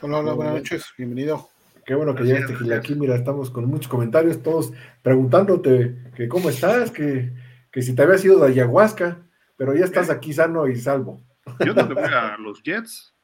Hola, 0.00 0.20
hola, 0.20 0.32
buenas 0.32 0.54
noches, 0.54 0.86
bienvenido. 0.96 1.46
Qué 1.84 1.94
bueno 1.94 2.14
que 2.14 2.24
llegaste, 2.24 2.56
Gil. 2.56 2.72
Aquí, 2.72 2.94
mira, 2.94 3.16
estamos 3.16 3.50
con 3.50 3.66
muchos 3.66 3.88
comentarios, 3.88 4.42
todos 4.42 4.72
preguntándote 5.02 6.10
que 6.16 6.26
cómo 6.26 6.48
estás, 6.48 6.90
que, 6.90 7.34
que 7.70 7.82
si 7.82 7.94
te 7.94 8.02
habías 8.02 8.24
ido 8.24 8.38
de 8.38 8.46
ayahuasca, 8.46 9.24
pero 9.56 9.74
ya 9.74 9.84
estás 9.84 10.10
aquí 10.10 10.32
sano 10.32 10.68
y 10.68 10.76
salvo. 10.76 11.20
Yo 11.64 11.74
no 11.74 11.86
me 11.86 11.94
voy 11.94 12.04
a 12.04 12.36
los 12.38 12.62
Jets. 12.62 13.14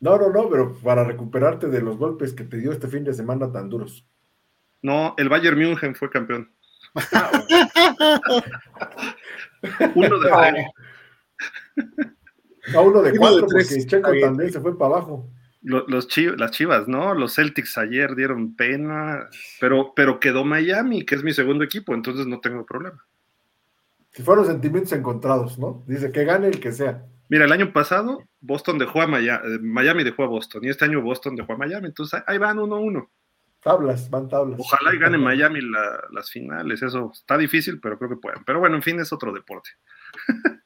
No, 0.00 0.18
no, 0.18 0.30
no, 0.30 0.48
pero 0.48 0.74
para 0.78 1.04
recuperarte 1.04 1.68
de 1.68 1.82
los 1.82 1.98
golpes 1.98 2.32
que 2.32 2.44
te 2.44 2.56
dio 2.56 2.72
este 2.72 2.88
fin 2.88 3.04
de 3.04 3.12
semana 3.12 3.52
tan 3.52 3.68
duros. 3.68 4.06
No, 4.82 5.14
el 5.18 5.28
Bayern 5.28 5.58
München 5.58 5.94
fue 5.94 6.08
campeón. 6.08 6.50
uno 9.94 10.18
de 10.18 10.30
tres. 10.30 10.66
A 12.74 12.80
uno 12.80 13.02
de 13.02 13.14
cuatro, 13.16 13.42
de 13.42 13.46
porque 13.46 13.86
Checo 13.86 14.10
también 14.20 14.52
se 14.52 14.60
fue 14.60 14.76
para 14.76 14.96
abajo. 14.96 15.30
Los, 15.62 15.84
los 15.88 16.08
chivas, 16.08 16.36
las 16.38 16.50
chivas, 16.52 16.88
¿no? 16.88 17.14
Los 17.14 17.34
Celtics 17.34 17.76
ayer 17.76 18.16
dieron 18.16 18.56
pena, 18.56 19.28
pero, 19.60 19.92
pero 19.94 20.18
quedó 20.18 20.42
Miami, 20.44 21.04
que 21.04 21.14
es 21.14 21.22
mi 21.22 21.34
segundo 21.34 21.62
equipo, 21.64 21.92
entonces 21.94 22.26
no 22.26 22.40
tengo 22.40 22.64
problema. 22.64 23.04
Si 24.12 24.22
fueron 24.22 24.46
sentimientos 24.46 24.92
encontrados, 24.92 25.58
¿no? 25.58 25.84
Dice 25.86 26.10
que 26.10 26.24
gane 26.24 26.48
el 26.48 26.60
que 26.60 26.72
sea. 26.72 27.06
Mira, 27.28 27.44
el 27.44 27.52
año 27.52 27.72
pasado 27.72 28.24
Boston 28.40 28.78
dejó 28.78 29.02
a 29.02 29.06
Miami, 29.06 29.58
Miami 29.60 30.02
dejó 30.02 30.24
a 30.24 30.26
Boston, 30.26 30.64
y 30.64 30.68
este 30.68 30.84
año 30.84 31.00
Boston 31.00 31.36
dejó 31.36 31.52
a 31.52 31.56
Miami, 31.56 31.86
entonces 31.86 32.20
ahí 32.26 32.38
van 32.38 32.58
uno 32.58 32.76
a 32.76 32.80
uno. 32.80 33.10
Tablas, 33.62 34.08
van 34.10 34.28
tablas. 34.28 34.58
Ojalá 34.58 34.94
y 34.94 34.98
gane 34.98 35.18
Miami 35.18 35.60
la, 35.60 36.02
las 36.12 36.30
finales, 36.30 36.82
eso 36.82 37.10
está 37.12 37.36
difícil, 37.36 37.78
pero 37.80 37.98
creo 37.98 38.10
que 38.10 38.16
pueden. 38.16 38.42
Pero 38.44 38.58
bueno, 38.58 38.76
en 38.76 38.82
fin, 38.82 38.98
es 38.98 39.12
otro 39.12 39.32
deporte. 39.32 39.70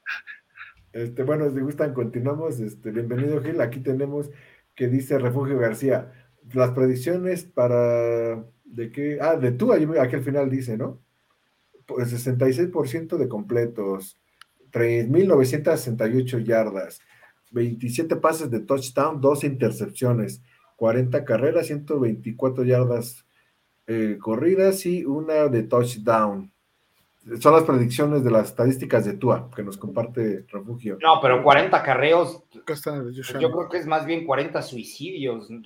Este, 0.95 1.25
bueno, 1.25 1.51
si 1.51 1.59
gustan, 1.59 1.93
continuamos. 1.93 2.61
Este, 2.61 2.93
bienvenido, 2.93 3.43
Gil. 3.43 3.61
Aquí 3.61 3.81
tenemos 3.81 4.31
que 4.77 4.87
dice 4.87 5.19
Refugio 5.19 5.59
García. 5.59 6.13
Las 6.53 6.71
predicciones 6.71 7.43
para 7.43 8.45
de 8.63 8.93
qué, 8.93 9.19
ah, 9.21 9.35
de 9.35 9.51
tú, 9.51 9.73
aquí 9.73 10.15
al 10.15 10.23
final 10.23 10.49
dice, 10.49 10.79
¿no? 10.79 11.04
Pues 11.87 12.13
66% 12.13 13.17
de 13.17 13.29
completos, 13.29 14.19
3.968 14.73 16.45
yardas, 16.45 17.01
27 17.51 18.17
pases 18.17 18.51
de 18.51 18.61
touchdown, 18.61 19.21
12 19.21 19.47
intercepciones, 19.47 20.43
40 20.77 21.25
carreras, 21.25 21.67
124 21.69 22.65
yardas 22.65 23.25
eh, 23.87 24.19
corridas 24.21 24.87
y 24.87 25.05
una 25.05 25.49
de 25.49 25.63
touchdown. 25.63 26.51
Son 27.41 27.55
las 27.55 27.63
predicciones 27.63 28.23
de 28.23 28.31
las 28.31 28.49
estadísticas 28.49 29.07
de 29.07 29.15
Tua 29.15 29.49
que 29.55 29.63
nos 29.63 29.79
comparte 29.79 30.45
Refugio. 30.49 30.99
No, 31.01 31.21
pero 31.23 31.43
40 31.43 31.83
carreos. 31.83 32.43
Yo 32.53 33.51
creo 33.51 33.69
que 33.71 33.79
es 33.79 33.87
más 33.87 34.05
bien 34.05 34.27
40 34.27 34.61
suicidios. 34.61 35.49
Yo 35.49 35.61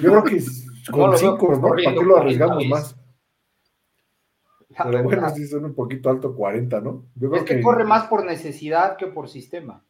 creo 0.00 0.24
que 0.24 0.42
con 0.90 1.16
5, 1.16 1.58
¿no? 1.60 1.68
¿Para 1.68 1.94
qué 1.94 2.04
lo 2.04 2.16
arriesgamos 2.16 2.66
más? 2.66 2.96
Pero 4.84 5.02
bueno, 5.02 5.30
sí 5.30 5.46
son 5.46 5.64
un 5.64 5.74
poquito 5.74 6.10
alto 6.10 6.34
40, 6.34 6.80
¿no? 6.80 7.06
Yo 7.14 7.30
creo 7.30 7.42
es 7.42 7.48
que, 7.48 7.56
que, 7.56 7.62
corre 7.62 7.84
más 7.84 8.08
por 8.08 8.24
necesidad 8.24 8.96
que 8.96 9.06
por 9.06 9.28
sistema. 9.28 9.82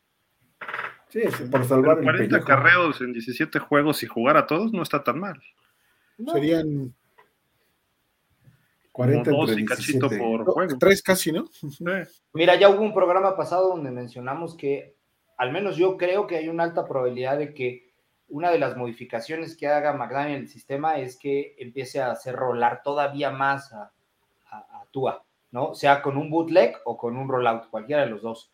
Sí, 1.08 1.22
por 1.50 1.64
salvar 1.64 1.98
Pero 1.98 2.12
40 2.12 2.40
carreos 2.44 3.00
en 3.00 3.12
17 3.12 3.58
juegos 3.58 4.02
y 4.02 4.06
jugar 4.06 4.36
a 4.36 4.46
todos 4.46 4.72
no 4.72 4.82
está 4.82 5.02
tan 5.02 5.18
mal. 5.18 5.40
No. 6.18 6.32
Serían 6.32 6.94
40 8.92 9.30
Como 9.30 9.46
dos 9.46 9.58
y 9.58 9.64
cachito 9.64 10.08
por 10.08 10.44
juego. 10.44 10.78
Tres 10.78 11.02
casi, 11.02 11.32
¿no? 11.32 11.46
Sí. 11.52 11.84
Mira, 12.32 12.56
ya 12.56 12.68
hubo 12.68 12.80
un 12.80 12.94
programa 12.94 13.36
pasado 13.36 13.68
donde 13.68 13.90
mencionamos 13.90 14.56
que, 14.56 14.96
al 15.36 15.52
menos 15.52 15.76
yo 15.76 15.96
creo 15.96 16.26
que 16.26 16.36
hay 16.36 16.48
una 16.48 16.64
alta 16.64 16.86
probabilidad 16.86 17.38
de 17.38 17.54
que 17.54 17.92
una 18.28 18.50
de 18.50 18.58
las 18.58 18.76
modificaciones 18.76 19.56
que 19.56 19.68
haga 19.68 19.92
McDaniel 19.92 20.36
en 20.36 20.42
el 20.42 20.48
sistema 20.48 20.98
es 20.98 21.18
que 21.18 21.54
empiece 21.58 22.00
a 22.00 22.10
hacer 22.10 22.34
rolar 22.34 22.82
todavía 22.82 23.30
más 23.30 23.72
a, 23.72 23.92
a, 25.08 25.12
a 25.12 25.22
¿no? 25.50 25.74
Sea 25.74 26.02
con 26.02 26.16
un 26.16 26.30
bootleg 26.30 26.76
o 26.84 26.96
con 26.96 27.16
un 27.16 27.28
rollout, 27.28 27.68
cualquiera 27.70 28.02
de 28.02 28.10
los 28.10 28.22
dos. 28.22 28.50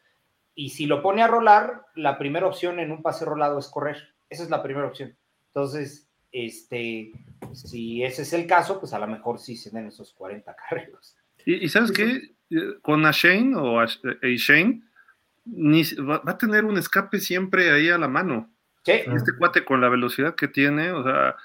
y 0.55 0.71
si 0.71 0.87
lo 0.87 1.03
pone 1.03 1.23
a 1.23 1.29
rolar, 1.29 1.87
la 1.95 2.19
primera 2.19 2.47
opción 2.47 2.79
en 2.79 2.93
un 2.93 3.03
pase 3.03 3.25
rolado 3.25 3.59
es 3.59 3.69
correr. 3.69 4.15
Esa 4.29 4.43
es 4.43 4.51
la 4.51 4.63
primera 4.63 4.87
opción. 4.87 5.17
Entonces, 5.49 6.09
este, 6.33 7.13
si 7.53 8.03
ese 8.03 8.23
es 8.23 8.33
el 8.33 8.47
caso, 8.47 8.81
pues 8.81 8.93
a 8.95 8.99
lo 8.99 9.07
mejor 9.07 9.39
sí 9.39 9.57
se 9.57 9.71
den 9.71 9.87
esos 9.87 10.13
40 10.15 10.55
carreros. 10.69 11.17
Y, 11.45 11.69
sabes 11.69 11.93
qué, 11.93 12.35
eh, 12.51 12.79
con 12.83 13.05
Ashane 13.05 13.55
o 13.57 13.81
Ashane, 13.81 14.83
ni, 15.45 15.83
va, 15.95 16.23
a 16.25 16.39
tener 16.39 16.65
un 16.65 16.79
escape 16.79 17.19
siempre 17.19 17.71
ahí 17.71 17.89
a 17.89 17.99
la 17.99 18.09
mano. 18.09 18.51
Este 18.85 19.37
cuate 19.39 19.65
con 19.65 19.81
la 19.81 19.89
velocidad 19.89 20.35
que 20.35 20.49
tiene, 20.49 20.91
o 20.91 21.05
sea, 21.05 21.37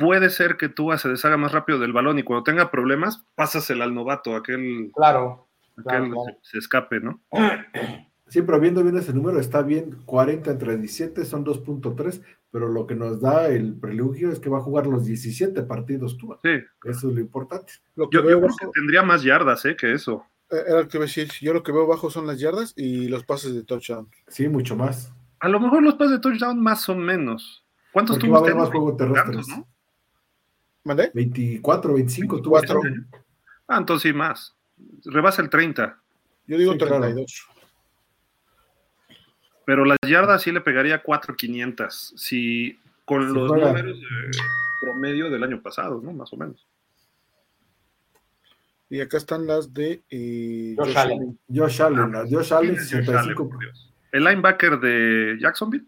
puede 0.00 0.30
ser 0.30 0.56
que 0.56 0.68
tú 0.68 0.90
se 0.96 1.08
deshaga 1.08 1.36
más 1.36 1.52
rápido 1.52 1.78
del 1.78 1.92
balón 1.92 2.18
y 2.18 2.22
cuando 2.22 2.42
tenga 2.42 2.70
problemas, 2.70 3.24
pásasela 3.34 3.84
al 3.84 3.94
novato, 3.94 4.34
aquel, 4.34 4.90
claro, 4.94 5.46
aquel 5.76 6.12
Se, 6.42 6.58
escape, 6.58 7.00
¿no? 7.00 7.20
Sí, 8.26 8.42
pero 8.42 8.60
viendo 8.60 8.82
bien 8.82 8.96
ese 8.96 9.12
número, 9.12 9.38
está 9.40 9.62
bien, 9.62 10.02
40 10.06 10.52
entre 10.52 10.76
17 10.76 11.24
son 11.24 11.44
2.3, 11.44 12.22
pero 12.50 12.68
lo 12.68 12.86
que 12.86 12.94
nos 12.94 13.20
da 13.20 13.48
el 13.48 13.74
prelugio 13.74 14.30
es 14.30 14.38
que 14.38 14.48
va 14.48 14.58
a 14.58 14.62
jugar 14.62 14.86
los 14.86 15.04
17 15.04 15.62
partidos 15.64 16.16
tú. 16.16 16.36
Sí. 16.42 16.50
Eso 16.84 17.08
es 17.08 17.14
lo 17.14 17.20
importante. 17.20 17.72
Lo 17.96 18.08
que 18.08 18.18
yo, 18.18 18.24
veo 18.24 18.40
que 18.40 18.66
tendría 18.72 19.02
más 19.02 19.22
yardas 19.22 19.64
¿eh? 19.64 19.76
que 19.76 19.92
eso. 19.92 20.24
Eh, 20.48 20.62
era 20.66 20.82
lo 20.82 20.88
que 20.88 20.98
decir, 20.98 21.28
yo 21.40 21.52
lo 21.52 21.62
que 21.62 21.72
veo 21.72 21.86
bajo 21.86 22.08
son 22.08 22.26
las 22.26 22.38
yardas 22.38 22.72
y 22.76 23.08
los 23.08 23.24
pases 23.24 23.54
de 23.54 23.64
touchdown. 23.64 24.08
Sí, 24.28 24.48
mucho 24.48 24.76
más. 24.76 25.12
A 25.40 25.48
lo 25.48 25.58
mejor 25.58 25.82
los 25.82 25.94
pases 25.94 26.12
de 26.12 26.20
touchdown 26.20 26.60
más 26.62 26.88
o 26.88 26.94
menos. 26.94 27.64
¿Cuántos 27.92 28.18
tuvo 28.18 28.40
usted? 28.40 28.54
más 28.54 28.68
juego 28.68 28.96
terrestres. 28.96 29.48
¿no? 29.48 29.66
¿Mandé? 30.90 31.08
24, 31.14 31.94
25 31.94 32.36
24. 32.36 32.82
Ah, 33.68 33.78
entonces 33.78 34.10
sí, 34.10 34.12
más. 34.12 34.56
Rebasa 35.04 35.40
el 35.40 35.48
30. 35.48 35.96
Yo 36.48 36.58
digo 36.58 36.76
32. 36.76 37.46
Pero 39.64 39.84
las 39.84 39.98
yardas 40.04 40.42
sí 40.42 40.50
le 40.50 40.60
pegaría 40.60 41.00
4,500. 41.00 42.14
Si 42.16 42.76
con 43.04 43.32
los 43.32 43.52
números 43.52 44.00
de 44.00 44.30
promedio 44.80 45.30
del 45.30 45.44
año 45.44 45.62
pasado, 45.62 46.00
¿no? 46.02 46.12
Más 46.12 46.32
o 46.32 46.36
menos. 46.36 46.66
Y 48.88 49.00
acá 49.00 49.18
están 49.18 49.46
las 49.46 49.72
de 49.72 50.02
eh, 50.10 50.74
Josh, 50.76 50.98
Allen. 50.98 51.38
Josh 51.54 51.82
Allen, 51.82 52.12
Josh 52.28 52.52
Allen, 52.52 52.74
65. 52.74 53.48
El 54.10 54.24
linebacker 54.24 54.80
de 54.80 55.38
Jacksonville. 55.40 55.86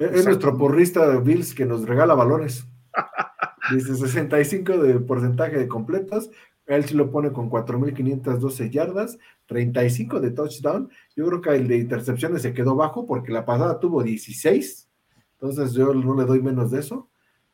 Es, 0.00 0.24
nuestro 0.24 0.58
porrista 0.58 1.08
de 1.08 1.20
Bills 1.20 1.54
que 1.54 1.64
nos 1.64 1.86
regala 1.86 2.14
balones. 2.14 2.66
Dice 3.70 3.94
65 3.94 4.78
de 4.78 5.00
porcentaje 5.00 5.56
de 5.56 5.68
completos. 5.68 6.30
Él 6.66 6.84
sí 6.84 6.94
lo 6.94 7.10
pone 7.10 7.32
con 7.32 7.50
4.512 7.50 8.70
yardas, 8.70 9.18
35 9.46 10.20
de 10.20 10.30
touchdown. 10.30 10.90
Yo 11.16 11.26
creo 11.26 11.40
que 11.40 11.50
el 11.50 11.68
de 11.68 11.76
intercepciones 11.78 12.42
se 12.42 12.54
quedó 12.54 12.74
bajo 12.74 13.06
porque 13.06 13.32
la 13.32 13.44
pasada 13.44 13.78
tuvo 13.78 14.02
16. 14.02 14.88
Entonces 15.34 15.72
yo 15.72 15.92
no 15.92 16.14
le 16.14 16.24
doy 16.24 16.40
menos 16.40 16.70
de 16.70 16.80
eso. 16.80 17.08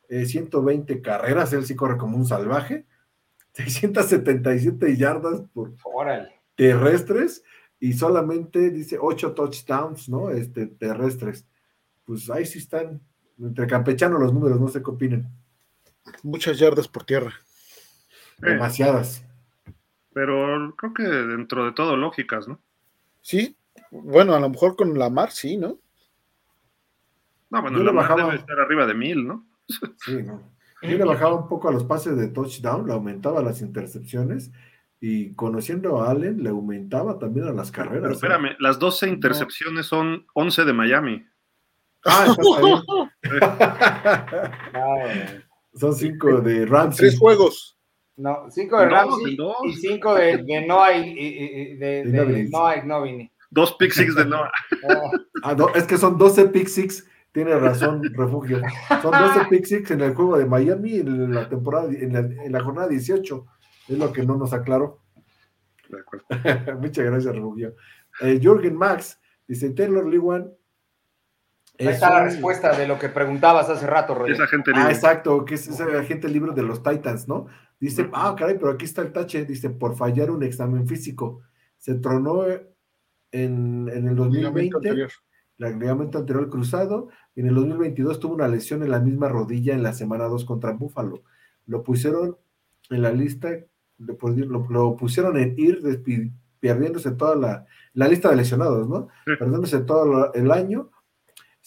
120 0.09 0.91
eh, 0.93 1.01
carreras, 1.01 1.53
él 1.53 1.65
sí 1.65 1.75
corre 1.75 1.97
como 1.97 2.17
un 2.17 2.25
salvaje. 2.25 2.85
677 3.53 4.95
yardas 4.95 5.41
por 5.53 5.73
terrestres 6.55 7.43
y 7.79 7.93
solamente 7.93 8.69
dice 8.69 8.97
8 8.99 9.33
touchdowns, 9.33 10.09
¿no? 10.09 10.29
Este, 10.29 10.67
terrestres. 10.67 11.45
Pues 12.05 12.29
ahí 12.29 12.45
sí 12.45 12.59
están 12.59 13.01
entre 13.39 13.67
campechanos 13.67 14.19
los 14.19 14.33
números, 14.33 14.59
no 14.59 14.67
sé 14.67 14.81
qué 14.83 14.91
opinen. 14.91 15.27
Muchas 16.23 16.59
yardas 16.59 16.87
por 16.87 17.03
tierra. 17.03 17.33
Demasiadas. 18.39 19.23
Pero 20.13 20.75
creo 20.75 20.93
que 20.93 21.03
dentro 21.03 21.65
de 21.65 21.71
todo 21.71 21.95
lógicas, 21.95 22.47
¿no? 22.47 22.59
Sí, 23.21 23.55
bueno, 23.91 24.33
a 24.33 24.39
lo 24.39 24.49
mejor 24.49 24.75
con 24.75 24.97
la 24.97 25.09
mar 25.09 25.31
sí, 25.31 25.57
¿no? 25.57 25.77
No, 27.49 27.61
bueno, 27.61 27.79
la 27.79 27.91
mar 27.91 28.15
debe 28.15 28.35
estar 28.35 28.59
arriba 28.59 28.85
de 28.85 28.93
mil, 28.93 29.27
¿no? 29.27 29.45
Sí, 29.97 30.23
no. 30.23 30.41
Yo 30.81 30.97
le 30.97 31.03
bajaba 31.03 31.35
un 31.35 31.49
poco 31.49 31.67
a 31.67 31.73
los 31.73 31.83
pases 31.83 32.15
de 32.15 32.29
touchdown, 32.29 32.87
le 32.87 32.93
aumentaba 32.93 33.43
las 33.43 33.61
intercepciones 33.61 34.51
y 35.01 35.33
conociendo 35.33 36.01
a 36.01 36.11
Allen 36.11 36.43
le 36.43 36.49
aumentaba 36.49 37.19
también 37.19 37.47
a 37.47 37.51
las 37.51 37.71
carreras. 37.71 38.01
Pero 38.01 38.11
¿eh? 38.11 38.13
espérame, 38.13 38.55
las 38.59 38.79
12 38.79 39.09
intercepciones 39.09 39.85
son 39.85 40.25
11 40.33 40.65
de 40.65 40.73
Miami. 40.73 41.25
Ah, 42.05 42.33
Son 45.73 45.93
5 45.93 46.41
de 46.41 46.65
Ramsey. 46.65 47.09
Tres 47.09 47.19
juegos. 47.19 47.77
No, 48.17 48.49
5 48.49 48.79
de 48.79 48.85
Ramsey 48.85 49.37
y 49.65 49.75
5 49.75 50.15
de, 50.15 50.37
de 50.43 50.67
Noah 50.67 50.93
y, 50.93 51.77
de, 51.77 52.03
de, 52.05 52.49
Noah 52.49 52.83
Dos 53.51 53.73
pick 53.79 53.91
six 53.91 54.13
de 54.13 54.25
Noah. 54.25 54.51
ah, 55.43 55.55
no, 55.55 55.69
es 55.73 55.85
que 55.85 55.97
son 55.97 56.17
12 56.17 56.49
pick 56.49 56.67
six 56.67 57.05
tiene 57.31 57.57
razón, 57.57 58.03
refugio. 58.13 58.61
Son 59.01 59.11
12 59.11 59.45
pick 59.49 59.65
six 59.65 59.91
en 59.91 60.01
el 60.01 60.13
juego 60.13 60.37
de 60.37 60.45
Miami 60.45 60.95
en 60.95 61.33
la 61.33 61.47
temporada, 61.47 61.89
en 61.91 62.51
la, 62.51 62.63
jornada 62.63 62.87
18. 62.87 63.45
Es 63.87 63.97
lo 63.97 64.11
que 64.11 64.23
no 64.23 64.37
nos 64.37 64.53
aclaró. 64.53 65.01
Muchas 66.79 67.05
gracias, 67.05 67.35
refugio. 67.35 67.75
Eh, 68.21 68.39
Jürgen 68.41 68.75
Max 68.75 69.19
dice: 69.47 69.71
Taylor 69.71 70.07
Lewan. 70.07 70.51
Ahí 71.79 71.87
está 71.87 72.09
la 72.09 72.23
respuesta 72.25 72.77
de 72.77 72.87
lo 72.87 72.99
que 72.99 73.09
preguntabas 73.09 73.69
hace 73.69 73.87
rato, 73.87 74.13
Roger. 74.13 74.35
Es 74.35 74.41
agente 74.41 74.71
libre. 74.71 74.87
Ah, 74.87 74.91
exacto, 74.91 75.45
que 75.45 75.55
es 75.55 75.67
ese 75.67 75.83
agente 75.83 76.27
libre 76.27 76.51
de 76.53 76.63
los 76.63 76.83
Titans, 76.83 77.27
¿no? 77.27 77.47
Dice, 77.79 78.09
ah, 78.11 78.35
caray, 78.37 78.57
pero 78.57 78.71
aquí 78.71 78.83
está 78.83 79.01
el 79.01 79.13
tache, 79.13 79.45
dice, 79.45 79.69
por 79.69 79.95
fallar 79.95 80.29
un 80.29 80.43
examen 80.43 80.87
físico. 80.87 81.41
Se 81.77 81.95
tronó 81.95 82.45
en, 83.31 83.89
en 83.89 84.07
el 84.07 84.15
2020 84.15 85.07
el 85.67 85.79
ligamento 85.79 86.17
anterior 86.17 86.49
cruzado, 86.49 87.09
y 87.35 87.41
en 87.41 87.47
el 87.47 87.55
2022 87.55 88.19
tuvo 88.19 88.35
una 88.35 88.47
lesión 88.47 88.83
en 88.83 88.91
la 88.91 88.99
misma 88.99 89.27
rodilla 89.27 89.73
en 89.73 89.83
la 89.83 89.93
semana 89.93 90.25
2 90.25 90.45
contra 90.45 90.71
Buffalo. 90.71 91.23
Lo 91.65 91.83
pusieron 91.83 92.37
en 92.89 93.01
la 93.01 93.11
lista, 93.11 93.49
lo, 93.97 94.17
pusieron 94.97 95.37
en 95.37 95.55
ir 95.57 95.81
perdiéndose 96.59 97.11
toda 97.11 97.35
la, 97.35 97.65
la, 97.93 98.07
lista 98.07 98.29
de 98.29 98.37
lesionados, 98.37 98.87
¿no? 98.87 99.09
Perdiéndose 99.25 99.79
todo 99.79 100.33
el 100.33 100.51
año. 100.51 100.91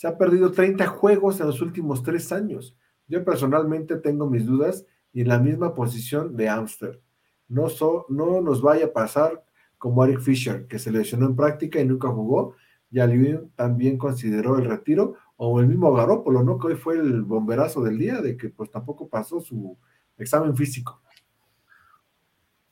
Se 0.02 0.08
ha 0.08 0.18
perdido 0.18 0.50
30 0.50 0.84
juegos 0.89 1.39
en 1.39 1.47
los 1.47 1.62
últimos 1.62 2.02
tres 2.02 2.32
años. 2.32 2.76
Yo 3.06 3.24
personalmente 3.24 3.94
tengo 3.94 4.28
mis 4.28 4.44
dudas 4.44 4.84
y 5.12 5.20
en 5.20 5.28
la 5.28 5.39
misma 5.39 5.76
posición 5.76 6.34
de 6.34 6.48
Amster. 6.48 7.00
No, 7.47 7.68
no 8.08 8.40
nos 8.40 8.60
vaya 8.62 8.86
a 8.86 8.92
pasar 8.92 9.44
como 9.78 10.05
Eric 10.05 10.18
Fisher, 10.18 10.66
que 10.66 10.81
se 10.81 10.90
lesionó 10.90 11.26
en 11.26 11.36
práctica 11.36 11.81
y 11.81 11.86
nunca 11.86 12.08
jugó, 12.08 12.56
Yaliu 12.90 13.52
también 13.55 13.97
consideró 13.97 14.58
el 14.58 14.64
retiro, 14.64 15.14
o 15.36 15.60
el 15.60 15.68
mismo 15.68 15.92
Garópolo, 15.92 16.42
¿no? 16.42 16.58
Que 16.58 16.66
hoy 16.66 16.74
fue 16.74 16.97
el 16.97 17.22
bomberazo 17.22 17.81
del 17.84 17.97
día, 17.97 18.20
de 18.20 18.36
que 18.36 18.48
pues 18.48 18.72
tampoco 18.72 19.08
pasó 19.08 19.40
su 19.40 19.78
examen 20.18 20.56
físico. 20.56 21.00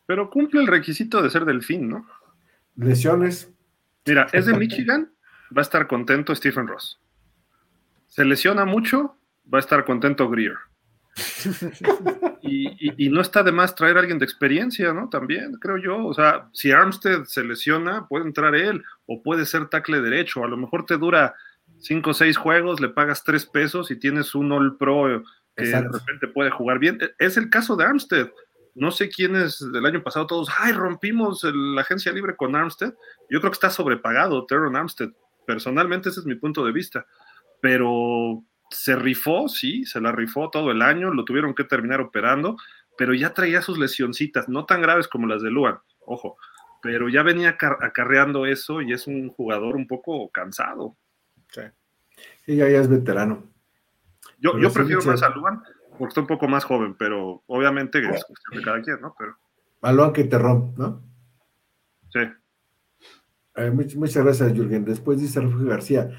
Pero 0.05 0.29
cumple 0.31 0.63
el 0.63 0.67
requisito 0.67 1.23
de 1.23 1.31
ser 1.31 1.45
delfín, 1.45 1.91
¿no? 1.91 2.05
Lesiones. 2.75 3.55
Mira, 4.05 4.27
es 4.33 4.47
de 4.47 4.55
Michigan, 4.59 5.13
va 5.57 5.61
a 5.61 5.63
estar 5.63 5.87
contento 5.87 6.35
Stephen 6.35 6.67
Ross. 6.67 7.01
Se 8.11 8.25
lesiona 8.25 8.67
mucho, 8.67 9.17
va 9.53 9.59
a 9.59 9.61
estar 9.61 9.85
contento 9.85 10.29
Greer. 10.29 10.57
Y, 12.43 13.11
no 13.11 13.21
está 13.21 13.43
de 13.43 13.53
más 13.53 13.75
traer 13.75 13.97
a 13.97 14.01
alguien 14.01 14.19
de 14.19 14.25
experiencia, 14.25 14.93
¿no? 14.93 15.09
También, 15.09 15.53
creo 15.61 15.77
yo. 15.77 16.07
O 16.07 16.15
sea, 16.15 16.49
si 16.53 16.73
Armstead 16.73 17.25
se 17.25 17.45
lesiona, 17.45 18.09
puede 18.09 18.25
entrar 18.25 18.55
él, 18.55 18.83
o 19.07 19.23
puede 19.23 19.47
ser 19.47 19.69
tackle 19.69 20.01
derecho. 20.01 20.43
A 20.43 20.49
lo 20.49 20.57
mejor 20.57 20.87
te 20.87 20.97
dura 20.97 21.35
cinco 21.79 22.11
o 22.11 22.15
seis 22.15 22.37
juegos, 22.37 22.81
le 22.81 22.89
pagas 22.89 23.23
tres 23.23 23.47
pesos 23.47 23.91
y 23.91 23.97
tienes 23.97 24.35
un 24.35 24.51
All 24.53 24.77
Pro 24.77 25.23
que 25.55 25.67
de 25.67 25.81
repente 25.81 26.29
puede 26.29 26.51
jugar 26.51 26.79
bien. 26.79 26.99
E, 27.01 27.11
es 27.19 27.37
el 27.37 27.51
caso 27.51 27.77
de 27.77 27.85
Armstead. 27.85 28.31
No 28.75 28.91
sé 28.91 29.11
quiénes 29.11 29.65
del 29.73 29.87
año 29.87 30.03
pasado 30.03 30.27
todos, 30.27 30.49
ay, 30.59 30.73
rompimos 30.73 31.45
la 31.45 31.83
agencia 31.83 32.13
libre 32.13 32.37
con 32.37 32.57
Armstead. 32.57 32.95
Yo 33.29 33.41
creo 33.41 33.51
que 33.51 33.57
está 33.57 33.71
sobrepagado 33.71 34.47
Teron 34.47 34.77
Armstead. 34.77 35.11
Personalmente 35.47 36.09
ese 36.09 36.21
es 36.21 36.27
mi 36.27 36.37
punto 36.37 36.65
de 36.65 36.73
vista. 36.73 37.07
Pero 37.61 38.43
se 38.71 38.97
rifó, 38.97 39.49
sí, 39.49 39.85
se 39.85 40.01
la 40.01 40.13
rifó 40.13 40.51
todo 40.51 40.71
el 40.71 40.83
año, 40.83 41.13
lo 41.13 41.25
tuvieron 41.25 41.55
que 41.55 41.65
terminar 41.65 42.01
operando, 42.01 42.57
pero 42.97 43.15
ya 43.15 43.35
traía 43.35 43.63
sus 43.63 43.79
lesioncitas, 43.79 44.49
no 44.49 44.65
tan 44.65 44.83
graves 44.83 45.09
como 45.09 45.27
las 45.27 45.43
de 45.43 45.51
Luan, 45.51 45.79
ojo, 46.01 46.37
pero 46.83 47.09
ya 47.09 47.23
venía 47.23 47.57
acarreando 47.81 48.47
eso 48.47 48.81
y 48.81 48.93
es 48.93 49.07
un 49.07 49.29
jugador 49.31 49.77
un 49.77 49.87
poco 49.87 50.31
cansado. 50.31 50.97
Sí, 51.49 51.63
sí 52.47 52.57
ya, 52.57 52.67
es 52.67 52.89
veterano. 52.89 53.45
Yo, 54.39 54.59
yo 54.59 54.73
prefiero 54.73 55.03
más 55.03 55.23
a 55.23 55.31
Luan 55.31 55.63
porque 55.99 56.13
está 56.13 56.21
un 56.23 56.27
poco 56.27 56.49
más 56.49 56.65
joven, 56.65 56.95
pero 56.99 57.43
obviamente 57.47 57.99
es 57.99 58.25
cuestión 58.25 58.57
de 58.57 58.63
cada 58.63 58.81
quien, 58.81 59.01
¿no? 59.03 59.15
Pero... 59.19 59.37
A 59.83 59.93
Luan 59.93 60.13
que 60.13 60.25
te 60.25 60.39
rompe, 60.39 60.81
¿no? 60.81 61.03
Sí. 62.11 62.21
Eh, 63.57 63.71
muchas 63.71 64.25
gracias, 64.25 64.53
Jürgen. 64.55 64.85
Después 64.85 65.21
dice 65.21 65.41
Refugio 65.41 65.69
García, 65.69 66.11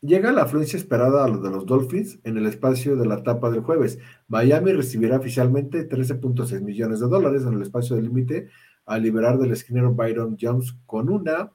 Llega 0.00 0.30
la 0.30 0.42
afluencia 0.42 0.76
esperada 0.76 1.24
a 1.24 1.28
los 1.28 1.42
de 1.42 1.50
los 1.50 1.66
Dolphins 1.66 2.20
en 2.22 2.38
el 2.38 2.46
espacio 2.46 2.94
de 2.94 3.04
la 3.04 3.16
etapa 3.16 3.50
del 3.50 3.62
jueves. 3.62 3.98
Miami 4.28 4.72
recibirá 4.72 5.16
oficialmente 5.16 5.88
13.6 5.88 6.60
millones 6.60 7.00
de 7.00 7.08
dólares 7.08 7.42
en 7.42 7.54
el 7.54 7.62
espacio 7.62 7.96
del 7.96 8.04
límite 8.04 8.48
al 8.86 9.02
liberar 9.02 9.38
del 9.38 9.50
esquinero 9.50 9.92
Byron 9.94 10.36
Jones 10.40 10.76
con 10.86 11.08
una 11.10 11.52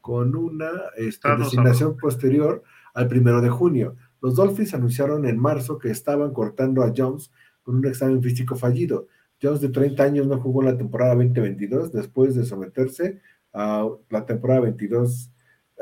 con 0.00 0.34
una 0.34 0.70
este, 0.96 1.28
designación 1.36 1.96
posterior 1.96 2.62
al 2.94 3.08
primero 3.08 3.40
de 3.40 3.50
junio. 3.50 3.96
Los 4.20 4.36
Dolphins 4.36 4.74
anunciaron 4.74 5.26
en 5.26 5.38
marzo 5.38 5.78
que 5.78 5.90
estaban 5.90 6.32
cortando 6.32 6.82
a 6.82 6.92
Jones 6.96 7.32
con 7.62 7.76
un 7.76 7.86
examen 7.86 8.22
físico 8.22 8.54
fallido. 8.54 9.08
Jones 9.40 9.60
de 9.60 9.70
30 9.70 10.02
años 10.02 10.26
no 10.28 10.40
jugó 10.40 10.62
la 10.62 10.76
temporada 10.76 11.14
2022 11.16 11.92
después 11.92 12.36
de 12.36 12.44
someterse 12.44 13.20
a 13.52 13.88
la 14.08 14.24
temporada 14.24 14.60
22 14.60 15.31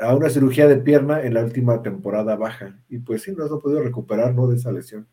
a 0.01 0.15
una 0.15 0.29
cirugía 0.29 0.67
de 0.67 0.77
pierna 0.77 1.21
en 1.21 1.33
la 1.33 1.43
última 1.43 1.81
temporada 1.81 2.35
baja. 2.35 2.77
Y 2.89 2.99
pues 2.99 3.23
sí, 3.23 3.33
no 3.33 3.47
se 3.47 3.53
ha 3.53 3.57
podido 3.57 3.83
recuperar 3.83 4.33
¿no? 4.33 4.47
de 4.47 4.57
esa 4.57 4.71
lesión. 4.71 5.07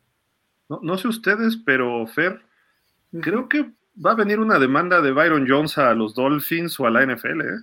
No, 0.67 0.79
no 0.83 0.97
sé 0.97 1.07
ustedes, 1.07 1.57
pero 1.57 2.05
Fer, 2.07 2.41
creo 3.21 3.47
que 3.47 3.71
va 4.03 4.11
a 4.11 4.15
venir 4.15 4.39
una 4.39 4.59
demanda 4.59 5.01
de 5.01 5.11
Byron 5.11 5.47
Jones 5.47 5.77
a 5.77 5.93
los 5.93 6.13
Dolphins 6.15 6.79
o 6.79 6.85
a 6.85 6.91
la 6.91 7.05
NFL, 7.05 7.41
¿eh? 7.41 7.59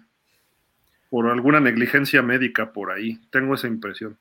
Por 1.08 1.28
alguna 1.28 1.60
negligencia 1.60 2.22
médica 2.22 2.72
por 2.72 2.90
ahí. 2.90 3.20
Tengo 3.30 3.54
esa 3.54 3.68
impresión. 3.68 4.18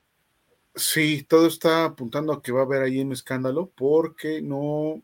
Sí, 0.76 1.26
todo 1.28 1.48
está 1.48 1.86
apuntando 1.86 2.34
a 2.34 2.42
que 2.42 2.52
va 2.52 2.62
a 2.62 2.66
haber 2.66 2.84
ahí 2.84 3.00
un 3.00 3.12
escándalo 3.12 3.72
porque 3.76 4.42
no, 4.42 5.02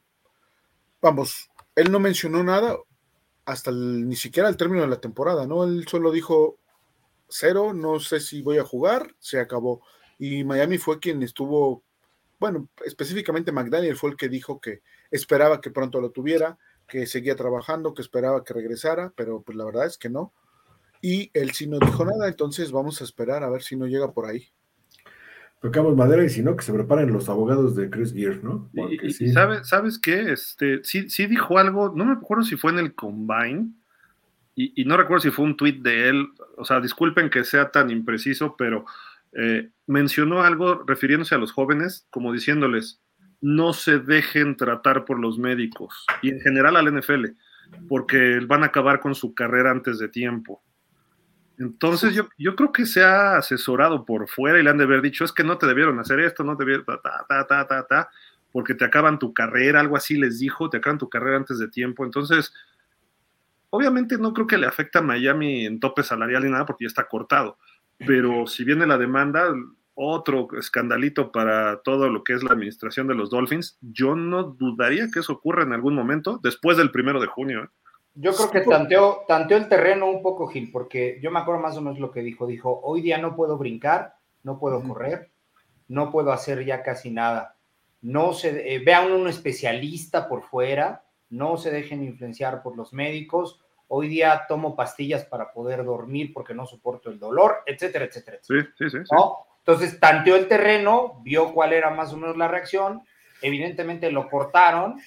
vamos, 1.02 1.50
él 1.76 1.92
no 1.92 2.00
mencionó 2.00 2.44
nada 2.44 2.78
hasta 3.46 3.72
ni 3.72 4.16
siquiera 4.16 4.48
el 4.50 4.58
término 4.58 4.84
de 4.84 4.90
la 4.90 5.02
temporada, 5.02 5.48
¿no? 5.48 5.64
Él 5.64 5.88
solo 5.88 6.12
dijo 6.12 6.61
cero, 7.32 7.74
no 7.74 8.00
sé 8.00 8.20
si 8.20 8.42
voy 8.42 8.58
a 8.58 8.64
jugar, 8.64 9.16
se 9.20 9.40
acabó. 9.40 9.82
Y 10.20 10.44
Miami 10.44 10.78
fue 10.78 11.00
quien 11.00 11.24
estuvo, 11.24 11.84
bueno, 12.40 12.70
específicamente 12.86 13.52
McDaniel 13.52 13.96
fue 13.96 14.12
el 14.12 14.18
que 14.18 14.30
dijo 14.30 14.62
que 14.62 14.82
esperaba 15.10 15.62
que 15.62 15.72
pronto 15.72 16.00
lo 16.00 16.12
tuviera, 16.12 16.60
que 16.88 17.08
seguía 17.08 17.36
trabajando, 17.36 17.94
que 17.94 18.02
esperaba 18.02 18.44
que 18.44 18.54
regresara, 18.54 19.14
pero 19.16 19.42
pues 19.42 19.58
la 19.58 19.66
verdad 19.66 19.88
es 19.88 19.98
que 19.98 20.10
no. 20.10 20.34
Y 21.02 21.32
él 21.34 21.52
sí 21.52 21.68
no 21.68 21.80
dijo 21.80 22.06
nada, 22.06 22.28
entonces 22.28 22.72
vamos 22.72 23.02
a 23.02 23.06
esperar 23.06 23.44
a 23.44 23.50
ver 23.50 23.64
si 23.64 23.76
no 23.76 23.88
llega 23.88 24.12
por 24.12 24.28
ahí 24.28 24.52
tocamos 25.62 25.96
madera 25.96 26.26
y 26.26 26.30
si 26.30 26.42
no, 26.42 26.56
que 26.56 26.66
se 26.66 26.74
preparen 26.74 27.14
los 27.14 27.30
abogados 27.30 27.76
de 27.76 27.90
Chris 27.90 28.14
Gear, 28.14 28.44
¿no? 28.44 28.70
y, 28.74 29.12
¿sabes, 29.32 29.68
¿sabes 29.68 30.00
qué? 30.00 30.32
Este, 30.34 30.84
sí, 30.84 31.08
sí 31.08 31.28
dijo 31.28 31.60
algo, 31.60 31.94
no 31.96 32.04
me 32.04 32.14
acuerdo 32.14 32.44
si 32.44 32.58
fue 32.58 32.72
en 32.72 32.80
el 32.80 32.96
Combine, 32.96 33.72
y, 34.56 34.84
no 34.86 34.98
recuerdo 34.98 35.22
si 35.22 35.32
fue 35.32 35.46
un 35.46 35.56
tweet 35.56 35.80
de 35.82 36.10
él, 36.10 36.28
o 36.58 36.66
sea, 36.66 36.80
disculpen 36.80 37.30
que 37.30 37.44
sea 37.44 37.72
tan 37.72 37.90
impreciso, 37.90 38.56
pero 38.58 38.86
eh, 39.34 39.70
mencionó 39.88 40.44
algo 40.44 40.84
refiriéndose 40.86 41.36
a 41.36 41.38
los 41.38 41.52
jóvenes, 41.52 42.08
como 42.10 42.34
diciéndoles, 42.34 43.02
no 43.40 43.74
se 43.74 44.00
dejen 44.00 44.58
tratar 44.58 45.06
por 45.06 45.20
los 45.20 45.38
médicos, 45.38 46.06
y 46.22 46.30
en 46.30 46.42
general 46.42 46.76
al 46.76 46.94
NFL, 46.94 47.28
porque 47.88 48.40
van 48.46 48.64
a 48.64 48.68
acabar 48.68 49.00
con 49.00 49.16
su 49.16 49.34
carrera 49.34 49.72
antes 49.72 50.00
de 50.00 50.10
tiempo. 50.10 50.62
Entonces 51.58 52.14
yo, 52.14 52.28
yo 52.38 52.56
creo 52.56 52.72
que 52.72 52.86
se 52.86 53.04
ha 53.04 53.38
asesorado 53.38 54.04
por 54.04 54.28
fuera 54.28 54.60
y 54.60 54.64
le 54.64 54.70
han 54.70 54.78
de 54.78 54.84
haber 54.84 55.02
dicho, 55.02 55.24
es 55.24 55.32
que 55.32 55.44
no 55.44 55.58
te 55.58 55.68
debieron 55.68 56.00
hacer 56.00 56.20
esto, 56.20 56.44
no 56.44 56.58
te 56.58 56.66
debieron, 56.66 56.86
ta, 56.86 57.86
ta, 57.88 58.10
porque 58.52 58.74
te 58.74 58.84
acaban 58.84 59.20
tu 59.20 59.34
carrera, 59.34 59.80
algo 59.80 59.96
así 59.96 60.18
les 60.18 60.40
dijo, 60.40 60.70
te 60.70 60.78
acaban 60.78 60.98
tu 60.98 61.10
carrera 61.10 61.38
antes 61.38 61.60
de 61.60 61.68
tiempo. 61.68 62.04
Entonces, 62.04 62.54
obviamente 63.72 64.18
no 64.18 64.34
creo 64.34 64.46
que 64.46 64.58
le 64.58 64.68
afecte 64.68 65.00
a 65.00 65.02
Miami 65.02 65.66
en 65.66 65.80
tope 65.80 66.04
salarial 66.04 66.44
ni 66.44 66.52
nada 66.52 66.66
porque 66.66 66.86
ya 66.86 66.90
está 66.90 67.08
cortado, 67.08 67.58
pero 67.98 68.48
si 68.48 68.64
viene 68.64 68.86
la 68.86 68.98
demanda, 68.98 69.52
otro 69.94 70.48
escandalito 70.58 71.32
para 71.32 71.82
todo 71.82 72.10
lo 72.10 72.24
que 72.24 72.34
es 72.34 72.44
la 72.44 72.54
administración 72.54 73.08
de 73.08 73.16
los 73.16 73.30
Dolphins, 73.30 73.78
yo 73.82 74.16
no 74.16 74.44
dudaría 74.44 75.10
que 75.12 75.20
eso 75.20 75.34
ocurra 75.34 75.64
en 75.64 75.74
algún 75.74 75.96
momento 75.96 76.40
después 76.42 76.78
del 76.78 76.92
primero 76.92 77.20
de 77.20 77.28
junio. 77.28 77.64
¿eh? 77.64 77.68
Yo 78.16 78.34
creo 78.34 78.52
que 78.52 78.62
tanteó, 78.62 79.24
tanteó 79.28 79.58
el 79.58 79.70
terreno 79.70 80.10
un 80.10 80.22
poco, 80.22 80.48
Gil, 80.48 80.72
porque 80.72 81.20
yo 81.22 81.32
me 81.32 81.40
acuerdo 81.40 81.62
más 81.62 81.78
o 81.78 81.82
menos 81.82 82.00
lo 82.00 82.12
que 82.12 82.22
dijo. 82.22 82.48
Dijo, 82.48 82.82
hoy 82.84 83.02
día 83.02 83.18
no 83.18 83.36
puedo 83.36 83.58
brincar, 83.58 84.16
no 84.44 84.60
puedo 84.60 84.82
correr, 84.84 85.32
no 85.88 86.12
puedo 86.12 86.32
hacer 86.32 86.66
ya 86.66 86.84
casi 86.84 87.12
nada. 87.12 87.56
No 88.02 88.34
se, 88.34 88.74
eh, 88.74 88.80
vean 88.80 89.12
un 89.12 89.28
especialista 89.28 90.28
por 90.28 90.44
fuera, 90.44 91.04
no 91.32 91.58
se 91.58 91.72
dejen 91.72 92.04
influenciar 92.04 92.62
por 92.62 92.78
los 92.78 92.94
médicos. 92.94 93.60
Hoy 93.88 94.08
día 94.08 94.46
tomo 94.48 94.76
pastillas 94.76 95.26
para 95.26 95.52
poder 95.52 95.84
dormir 95.84 96.32
porque 96.34 96.54
no 96.54 96.66
soporto 96.66 97.10
el 97.10 97.20
dolor, 97.20 97.64
etcétera, 97.66 98.06
etcétera. 98.06 98.38
Sí, 98.42 98.56
sí, 98.78 98.90
sí, 98.90 98.98
Entonces 99.60 100.00
tanteó 100.00 100.36
el 100.36 100.48
terreno, 100.48 101.20
vio 101.24 101.52
cuál 101.54 101.74
era 101.74 101.90
más 101.90 102.14
o 102.14 102.18
menos 102.18 102.38
la 102.38 102.48
reacción. 102.48 103.02
Evidentemente 103.42 104.12
lo 104.12 104.30
cortaron 104.30 105.02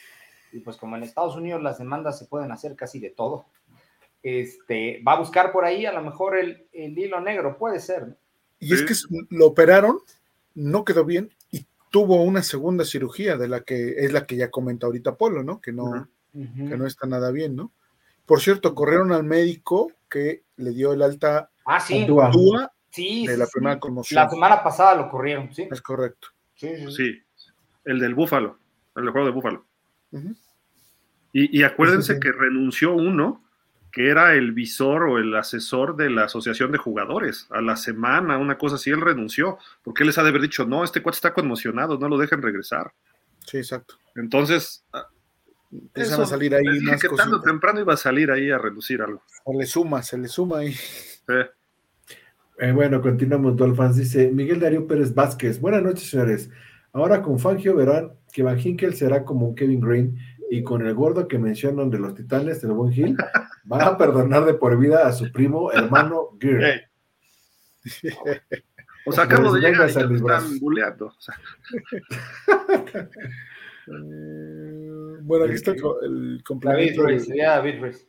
y 0.55 0.61
pues 0.61 0.77
como 0.77 0.97
en 0.97 1.03
Estados 1.03 1.37
Unidos 1.37 1.63
las 1.63 1.79
demandas 1.79 2.19
se 2.19 2.27
pueden 2.27 2.53
hacer 2.53 2.77
casi 2.77 3.01
de 3.01 3.11
todo, 3.11 3.47
este, 4.23 5.03
va 5.07 5.13
a 5.15 5.19
buscar 5.19 5.53
por 5.53 5.65
ahí 5.65 5.85
a 5.85 5.93
lo 5.93 6.01
mejor 6.01 6.37
el, 6.39 6.67
hilo 6.73 7.21
negro, 7.21 7.59
puede 7.59 7.81
ser. 7.81 8.17
Y 8.61 8.73
es 8.73 8.83
que 8.83 8.95
lo 9.31 9.49
operaron, 9.49 9.99
no 10.55 10.85
quedó 10.85 11.05
bien 11.05 11.31
y 11.51 11.67
tuvo 11.91 12.23
una 12.23 12.43
segunda 12.43 12.85
cirugía 12.85 13.37
de 13.37 13.49
la 13.49 13.63
que 13.63 14.05
es 14.05 14.13
la 14.13 14.27
que 14.27 14.37
ya 14.37 14.51
comenta 14.51 14.87
ahorita 14.87 15.17
Polo, 15.17 15.43
¿no? 15.43 15.61
Que 15.61 15.73
no, 15.73 16.09
que 16.35 16.77
no 16.77 16.87
está 16.87 17.07
nada 17.07 17.31
bien, 17.31 17.55
¿no? 17.55 17.73
Por 18.27 18.41
cierto, 18.41 18.75
corrieron 18.75 19.13
al 19.13 19.25
médico 19.25 19.93
que 20.09 20.43
le 20.57 20.71
dio 20.71 20.93
el 20.93 21.03
alta 21.03 21.51
ah, 21.67 21.81
sí. 21.81 22.07
sí, 22.91 23.27
de 23.27 23.37
la 23.37 23.47
primera 23.47 23.79
conmoción. 23.79 24.23
La 24.23 24.31
semana 24.31 24.63
pasada 24.63 24.95
lo 24.95 25.09
corrieron, 25.09 25.55
sí. 25.55 25.69
Es 25.71 25.83
correcto. 25.83 26.29
Sí, 26.55 26.91
sí. 26.91 27.23
el 27.85 27.99
del 27.99 28.15
Búfalo, 28.15 28.59
el 28.97 29.11
juego 29.11 29.27
de 29.27 29.33
Búfalo. 29.33 29.65
Y, 31.33 31.65
acuérdense 31.65 32.21
que 32.21 32.31
renunció 32.31 32.93
uno, 32.93 33.43
que 33.91 34.09
era 34.09 34.35
el 34.35 34.53
visor 34.53 35.03
o 35.03 35.19
el 35.19 35.35
asesor 35.35 35.97
de 35.97 36.09
la 36.09 36.25
asociación 36.25 36.71
de 36.71 36.79
jugadores, 36.79 37.49
a 37.51 37.61
la 37.61 37.75
semana, 37.75 38.39
una 38.39 38.57
cosa 38.57 38.77
así, 38.77 38.91
él 38.91 39.01
renunció, 39.01 39.59
porque 39.83 40.05
él 40.05 40.09
les 40.09 40.19
ha 40.19 40.23
de 40.23 40.29
haber 40.29 40.43
dicho, 40.43 40.65
no, 40.65 40.85
este 40.85 41.03
cuate 41.03 41.17
está 41.17 41.35
conmocionado, 41.35 41.99
no 41.99 42.09
lo 42.09 42.19
dejen 42.19 42.41
regresar. 42.41 42.93
Sí, 43.45 43.57
exacto. 43.57 43.97
Entonces, 44.15 44.85
empiezan 45.83 46.21
a 46.21 46.27
salir 46.27 46.55
ahí 46.55 46.81
más 46.81 47.01
que 47.01 47.09
tarde 47.09 47.35
o 47.35 47.41
temprano 47.41 47.81
iba 47.81 47.95
a 47.95 47.97
salir 47.97 48.31
ahí 48.31 48.51
a 48.51 48.59
reducir 48.59 49.03
algo. 49.03 49.23
Se 49.45 49.55
le 49.55 49.67
suma, 49.67 50.03
se 50.03 50.19
le 50.19 50.29
suma 50.29 50.59
ahí. 50.59 50.75
Eh, 52.59 52.73
bueno, 52.73 53.01
continuamos, 53.01 53.57
Dolphins. 53.57 53.97
Dice 53.97 54.31
Miguel 54.31 54.61
Darío 54.61 54.87
Pérez 54.87 55.15
Vázquez. 55.15 55.61
Buenas 55.61 55.83
noches, 55.83 56.09
señores. 56.09 56.51
Ahora 56.93 57.23
con 57.23 57.39
Fangio 57.39 57.75
verán 57.75 58.13
que 58.33 58.43
Van 58.43 58.59
Hinkel 58.59 58.95
será 58.95 59.25
como 59.25 59.55
Kevin 59.55 59.81
Green 59.81 60.19
y 60.51 60.63
con 60.63 60.87
el 60.87 60.95
gordo 60.95 61.27
que 61.27 61.39
mencionan 61.39 61.91
de 61.91 61.99
los 61.99 62.15
titanes, 62.15 62.63
el 62.63 62.73
buen 62.73 62.93
Gil, 62.93 63.17
van 63.65 63.83
a 63.83 63.99
perdonar 63.99 64.45
de 64.45 64.55
por 64.55 64.79
vida 64.79 65.07
a 65.07 65.13
su 65.13 65.33
primo 65.33 65.73
hermano 65.73 66.31
Gear. 66.41 66.83
O 69.07 69.13
sea, 69.13 69.25
acabo 69.25 69.53
de 69.53 69.61
llegar 69.61 69.91
y 69.91 69.93
ya 69.93 70.03
están 70.03 70.59
buleando. 70.61 71.13
Eh, 73.87 75.19
bueno, 75.23 75.45
aquí 75.45 75.55
está 75.55 75.73
el 75.73 76.43
complemento. 76.45 77.03
David 77.03 77.81
Ruiz, 77.81 78.09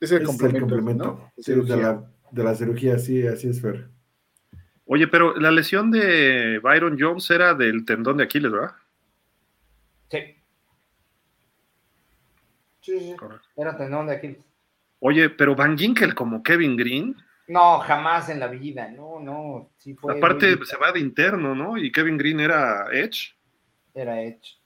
Es 0.00 0.12
el 0.12 0.22
complemento, 0.24 1.32
de, 1.36 1.76
la, 1.76 2.10
de 2.30 2.44
la 2.44 2.54
cirugía, 2.54 2.98
sí, 2.98 3.26
así 3.26 3.48
es, 3.48 3.60
Fer. 3.60 3.88
Oye, 4.86 5.08
pero 5.08 5.36
la 5.36 5.50
lesión 5.50 5.90
de 5.90 6.60
Byron 6.62 6.96
Jones 6.98 7.28
era 7.30 7.54
del 7.54 7.84
tendón 7.84 8.18
de 8.18 8.24
Aquiles, 8.24 8.52
¿verdad? 8.52 8.72
Sí. 10.08 10.18
Sí, 12.80 13.00
sí. 13.00 13.16
Era 13.56 13.76
tendón 13.76 14.06
de 14.06 14.14
Aquiles. 14.14 14.38
Oye, 15.00 15.30
pero 15.30 15.56
Van 15.56 15.76
Ginkel 15.76 16.14
como 16.14 16.42
Kevin 16.42 16.76
Green. 16.76 17.16
No, 17.48 17.78
jamás 17.80 18.28
en 18.28 18.40
la 18.40 18.48
vida, 18.48 18.90
no, 18.90 19.20
no. 19.20 19.70
Aparte 20.08 20.56
se 20.64 20.76
va 20.76 20.92
de 20.92 21.00
interno, 21.00 21.54
¿no? 21.54 21.76
Y 21.76 21.92
Kevin 21.92 22.16
Green 22.16 22.40
era 22.40 22.86
Edge. 22.92 23.35
Era 23.96 24.22
Edge. 24.22 24.60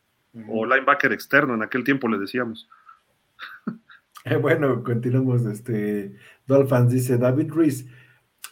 O 0.48 0.66
linebacker 0.66 1.12
externo, 1.12 1.54
en 1.54 1.62
aquel 1.62 1.84
tiempo 1.84 2.08
le 2.08 2.18
decíamos. 2.18 2.68
Eh, 4.26 4.36
bueno, 4.36 4.84
continuamos. 4.84 5.46
Este, 5.46 6.14
Dolphins 6.46 6.90
dice 6.90 7.16
David 7.16 7.50
Ruiz. 7.50 7.86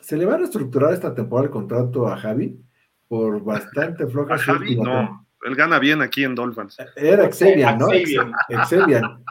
¿Se 0.01 0.17
le 0.17 0.25
va 0.25 0.37
a 0.37 0.39
reestructurar 0.39 0.95
esta 0.95 1.15
temporada 1.15 1.49
el 1.49 1.53
contrato 1.53 2.09
a 2.09 2.17
Javi? 2.17 2.59
Por 3.07 3.45
bastante 3.45 4.07
floja. 4.07 4.37
A 4.37 4.39
Javi, 4.39 4.77
no. 4.77 5.27
Él 5.45 5.55
gana 5.55 5.79
bien 5.79 6.01
aquí 6.01 6.25
en 6.25 6.35
Dolphins. 6.35 6.79
Era 6.97 7.27
Exelian, 7.27 7.79
¿no? 7.79 7.89
Exelian. 7.93 9.23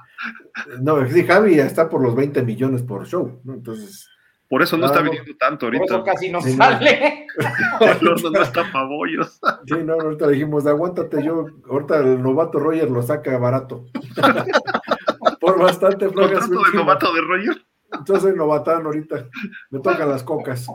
No, 0.80 1.08
sí, 1.08 1.26
Javi 1.26 1.59
está 1.59 1.90
por 1.90 2.03
los 2.03 2.16
20 2.16 2.43
millones 2.43 2.84
por 2.84 3.08
show, 3.08 3.42
¿no? 3.43 3.56
Entonces. 3.56 4.08
Por 4.50 4.61
eso 4.61 4.77
no 4.77 4.85
está 4.85 5.01
viniendo 5.01 5.35
tanto 5.38 5.66
ahorita. 5.66 5.84
Por 5.85 5.93
eso 5.93 6.03
casi 6.03 6.30
no 6.30 6.42
sale. 6.42 7.27
no, 8.01 8.16
no, 8.16 8.42
está 8.42 8.72
pabollos. 8.72 9.40
Sí, 9.66 9.76
no, 9.84 9.93
ahorita 9.93 10.27
dijimos, 10.30 10.66
aguántate 10.66 11.24
yo, 11.24 11.48
ahorita 11.69 12.00
el 12.00 12.22
novato 12.22 12.59
Roger 12.59 12.90
lo 12.90 13.01
saca 13.01 13.38
barato. 13.38 13.85
por 15.42 15.59
bastante 15.59 16.09
flojas. 16.09 16.48
¿Contrato 16.48 16.72
de 16.72 16.77
novato 16.77 17.14
de 17.14 17.22
Roger? 17.22 17.67
Yo 18.06 18.19
soy 18.19 18.35
novatán 18.35 18.85
ahorita, 18.85 19.30
me 19.69 19.80
tocan 19.80 20.09
las 20.09 20.24
cocas. 20.24 20.67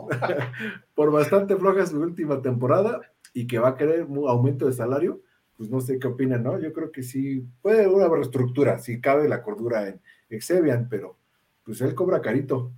por 0.95 1.11
bastante 1.11 1.55
floja 1.55 1.85
su 1.85 1.99
última 1.99 2.41
temporada 2.41 3.01
y 3.33 3.47
que 3.47 3.59
va 3.59 3.69
a 3.69 3.77
querer 3.77 4.05
un 4.05 4.27
aumento 4.27 4.65
de 4.65 4.73
salario, 4.73 5.21
pues 5.57 5.69
no 5.69 5.79
sé 5.79 5.99
qué 5.99 6.07
opinan, 6.07 6.43
¿no? 6.43 6.59
Yo 6.59 6.73
creo 6.73 6.91
que 6.91 7.03
sí, 7.03 7.45
puede 7.61 7.85
haber 7.85 7.89
una 7.89 8.07
reestructura, 8.09 8.79
si 8.79 8.99
cabe 8.99 9.27
la 9.27 9.43
cordura 9.43 9.87
en 9.87 10.01
Exebian, 10.29 10.87
pero 10.89 11.17
pues 11.63 11.81
él 11.81 11.93
cobra 11.93 12.21
carito. 12.21 12.71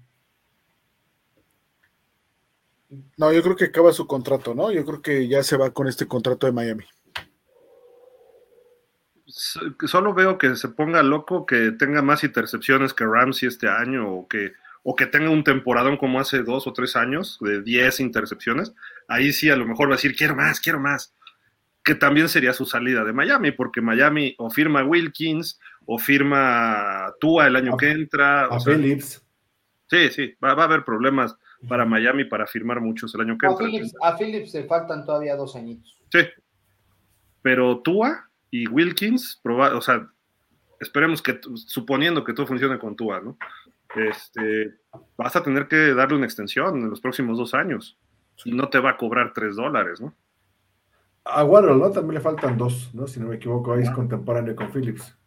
No, 3.18 3.32
yo 3.34 3.42
creo 3.42 3.56
que 3.56 3.66
acaba 3.66 3.92
su 3.92 4.08
contrato, 4.08 4.54
¿no? 4.54 4.72
Yo 4.72 4.86
creo 4.86 5.02
que 5.02 5.28
ya 5.28 5.44
se 5.44 5.58
va 5.58 5.72
con 5.72 5.88
este 5.88 6.08
contrato 6.08 6.46
de 6.46 6.54
Miami. 6.54 6.86
Solo 9.28 10.14
veo 10.14 10.38
que 10.38 10.56
se 10.56 10.70
ponga 10.70 11.02
loco, 11.02 11.46
que 11.46 11.72
tenga 11.72 12.02
más 12.02 12.24
intercepciones 12.24 12.94
que 12.94 13.06
Ramsey 13.06 13.48
este 13.48 13.68
año 13.68 14.10
o 14.10 14.28
que, 14.28 14.54
o 14.84 14.96
que 14.96 15.08
tenga 15.08 15.30
un 15.30 15.44
temporadón 15.44 15.98
como 15.98 16.20
hace 16.20 16.44
dos 16.44 16.68
o 16.68 16.74
tres 16.74 16.96
años 16.96 17.40
de 17.42 17.62
10 17.62 18.02
intercepciones. 18.02 18.74
Ahí 19.08 19.34
sí 19.34 19.50
a 19.50 19.56
lo 19.56 19.66
mejor 19.66 19.90
va 19.90 19.94
a 19.94 19.98
decir, 19.98 20.16
quiero 20.16 20.36
más, 20.36 20.60
quiero 20.60 20.80
más. 20.80 21.14
Que 21.84 21.96
también 21.96 22.30
sería 22.30 22.54
su 22.54 22.66
salida 22.66 23.04
de 23.04 23.14
Miami, 23.14 23.52
porque 23.52 23.82
Miami 23.82 24.36
o 24.38 24.50
firma 24.50 24.84
Wilkins 24.84 25.60
o 25.86 25.98
firma 25.98 27.14
Tua 27.20 27.48
el 27.48 27.56
año 27.56 27.78
que 27.78 27.92
entra. 27.92 28.46
A 28.46 28.60
Phillips. 28.60 29.26
Sí, 29.88 30.10
sí, 30.10 30.34
va, 30.44 30.52
a 30.52 30.64
haber 30.64 30.84
problemas 30.84 31.36
para 31.68 31.86
Miami 31.86 32.26
para 32.26 32.48
firmar 32.48 32.82
muchos 32.82 33.14
el 33.16 33.22
año 33.22 33.38
que 33.38 33.48
entra. 33.48 33.68
a 34.02 34.18
Phillips 34.18 34.54
le 34.54 34.64
faltan 34.66 35.06
todavía 35.06 35.36
dos 35.36 35.56
añitos. 35.56 35.98
Sí, 36.12 36.20
pero 37.42 37.80
Tua 37.80 38.30
y 38.50 38.68
Wilkins, 38.68 39.42
o 39.44 39.82
sea, 39.82 40.08
esperemos 40.80 41.22
que, 41.22 41.40
suponiendo 41.56 42.24
que 42.24 42.34
todo 42.34 42.48
funcione 42.48 42.80
con 42.80 42.96
Tua, 42.96 43.22
¿no? 43.22 43.38
Este, 43.96 44.76
vas 45.18 45.36
a 45.36 45.44
tener 45.44 45.68
que 45.68 45.94
darle 45.94 46.18
una 46.18 46.26
extensión 46.26 46.78
en 46.78 46.90
los 46.90 47.00
próximos 47.00 47.38
dos 47.38 47.54
años 47.54 47.98
y 48.44 48.52
no 48.52 48.70
te 48.70 48.80
va 48.80 48.92
a 48.92 48.98
cobrar 48.98 49.32
tres 49.34 49.56
dólares, 49.56 50.02
¿no? 50.02 50.14
A 51.24 51.44
Waddle, 51.44 51.76
¿no? 51.76 51.92
También 51.92 52.16
le 52.16 52.22
faltan 52.22 52.58
dos, 52.58 52.94
¿no? 52.94 53.08
Si 53.08 53.20
no 53.20 53.28
me 53.28 53.36
equivoco, 53.36 53.74
ahí 53.74 53.82
es 53.82 53.90
ah. 53.90 53.94
contemporáneo 53.94 54.56
con 54.56 54.72
Phillips. 54.72 55.18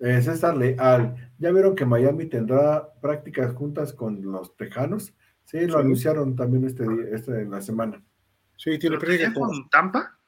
Eh, 0.00 0.22
César 0.22 0.56
Leal, 0.56 1.32
¿ya 1.38 1.50
vieron 1.50 1.74
que 1.74 1.84
Miami 1.84 2.26
tendrá 2.26 2.92
prácticas 3.00 3.52
juntas 3.54 3.92
con 3.92 4.22
los 4.22 4.56
Tejanos? 4.56 5.14
Sí, 5.44 5.66
lo 5.66 5.78
anunciaron 5.78 6.36
también 6.36 6.64
este, 6.64 6.84
este 7.12 7.42
en 7.42 7.50
la 7.50 7.60
semana. 7.60 8.02
Sí, 8.56 8.78
tiene 8.78 8.98
prácticas 8.98 9.34
con 9.34 9.68
Tampa 9.70 10.18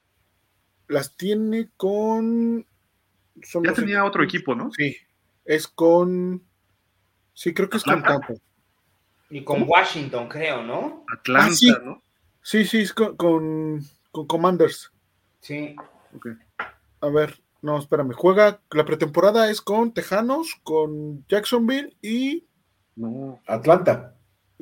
las 0.91 1.15
tiene 1.15 1.71
con. 1.77 2.65
ya 3.63 3.73
tenía 3.73 4.05
otro 4.05 4.23
equipo, 4.23 4.53
¿no? 4.53 4.71
Sí, 4.71 4.95
es 5.45 5.67
con. 5.67 6.43
Sí, 7.33 7.53
creo 7.53 7.69
que 7.69 7.77
es 7.77 7.83
con 7.83 8.03
Tampa. 8.03 8.33
Y 9.29 9.43
con 9.43 9.63
Washington, 9.67 10.27
creo, 10.27 10.61
¿no? 10.61 11.05
Atlanta, 11.11 11.47
ah, 11.49 11.55
sí. 11.55 11.73
¿no? 11.83 12.03
Sí, 12.43 12.65
sí, 12.65 12.79
es 12.81 12.93
con, 12.93 13.15
con, 13.15 13.81
Commanders. 14.27 14.91
Sí. 15.39 15.75
Okay. 16.13 16.33
A 16.99 17.07
ver, 17.07 17.40
no, 17.61 17.77
espérame. 17.77 18.13
Juega, 18.13 18.59
la 18.71 18.85
pretemporada 18.85 19.49
es 19.51 19.61
con 19.61 19.93
Tejanos, 19.93 20.59
con 20.63 21.25
Jacksonville 21.27 21.95
y. 22.01 22.47
No. 22.95 23.39
Atlanta. 23.47 24.15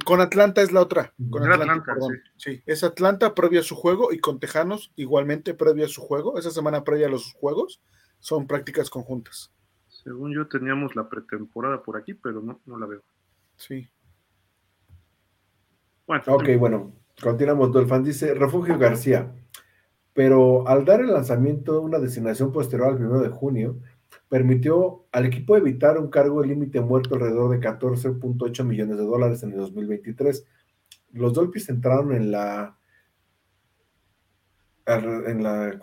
Con 0.06 0.22
Atlanta 0.22 0.62
es 0.62 0.72
la 0.72 0.82
otra. 0.82 1.14
Con 1.30 1.52
Atlanta, 1.52 1.96
sí. 2.38 2.62
es 2.66 2.84
Atlanta 2.84 3.36
previo 3.36 3.60
a 3.60 3.64
su 3.64 3.76
juego 3.76 4.14
y 4.14 4.20
con 4.20 4.40
Tejanos 4.40 4.92
igualmente 4.96 5.54
previo 5.54 5.86
a 5.86 5.90
su 5.90 6.02
juego. 6.02 6.38
Esa 6.38 6.52
semana 6.52 6.84
previa 6.84 7.08
a 7.08 7.10
los 7.10 7.34
juegos 7.34 7.82
son 8.20 8.48
prácticas 8.48 8.90
conjuntas. 8.90 9.52
Según 9.88 10.34
yo 10.34 10.48
teníamos 10.48 10.96
la 10.96 11.10
pretemporada 11.10 11.84
por 11.84 11.98
aquí, 11.98 12.14
pero 12.14 12.42
no, 12.42 12.62
no 12.66 12.80
la 12.80 12.86
veo. 12.86 13.04
Sí. 13.58 13.90
Bueno. 16.08 16.24
Ok, 16.28 16.50
bueno, 16.58 16.94
continuamos. 17.22 17.72
Dolfan 17.72 18.04
dice, 18.04 18.34
Refugio 18.34 18.78
García. 18.78 19.34
Pero 20.20 20.68
al 20.68 20.84
dar 20.84 21.00
el 21.00 21.14
lanzamiento 21.14 21.80
una 21.80 21.98
designación 21.98 22.52
posterior 22.52 22.90
al 22.90 23.02
1 23.02 23.22
de 23.22 23.30
junio, 23.30 23.80
permitió 24.28 25.06
al 25.14 25.26
equipo 25.26 25.56
evitar 25.56 25.98
un 25.98 26.10
cargo 26.10 26.42
de 26.42 26.50
límite 26.50 26.82
muerto 26.82 27.16
alrededor 27.16 27.52
de 27.52 27.66
14.8 27.66 28.66
millones 28.66 28.98
de 28.98 29.06
dólares 29.06 29.44
en 29.44 29.54
el 29.54 29.60
2023. 29.60 30.46
Los 31.14 31.34
Dolphins 31.34 31.70
entraron 31.70 32.12
en 32.12 32.32
la, 32.32 32.78
en 34.86 35.42
la, 35.42 35.80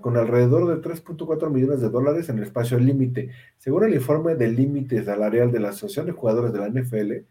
con 0.00 0.16
alrededor 0.16 0.66
de 0.66 0.82
3.4 0.82 1.48
millones 1.48 1.80
de 1.80 1.88
dólares 1.88 2.28
en 2.28 2.38
el 2.38 2.42
espacio 2.42 2.80
límite. 2.80 3.30
Según 3.56 3.84
el 3.84 3.94
informe 3.94 4.34
del 4.34 4.56
límite 4.56 5.04
salarial 5.04 5.52
de 5.52 5.60
la 5.60 5.68
Asociación 5.68 6.06
de 6.06 6.12
Jugadores 6.12 6.52
de 6.52 6.58
la 6.58 6.68
NFL, 6.70 7.24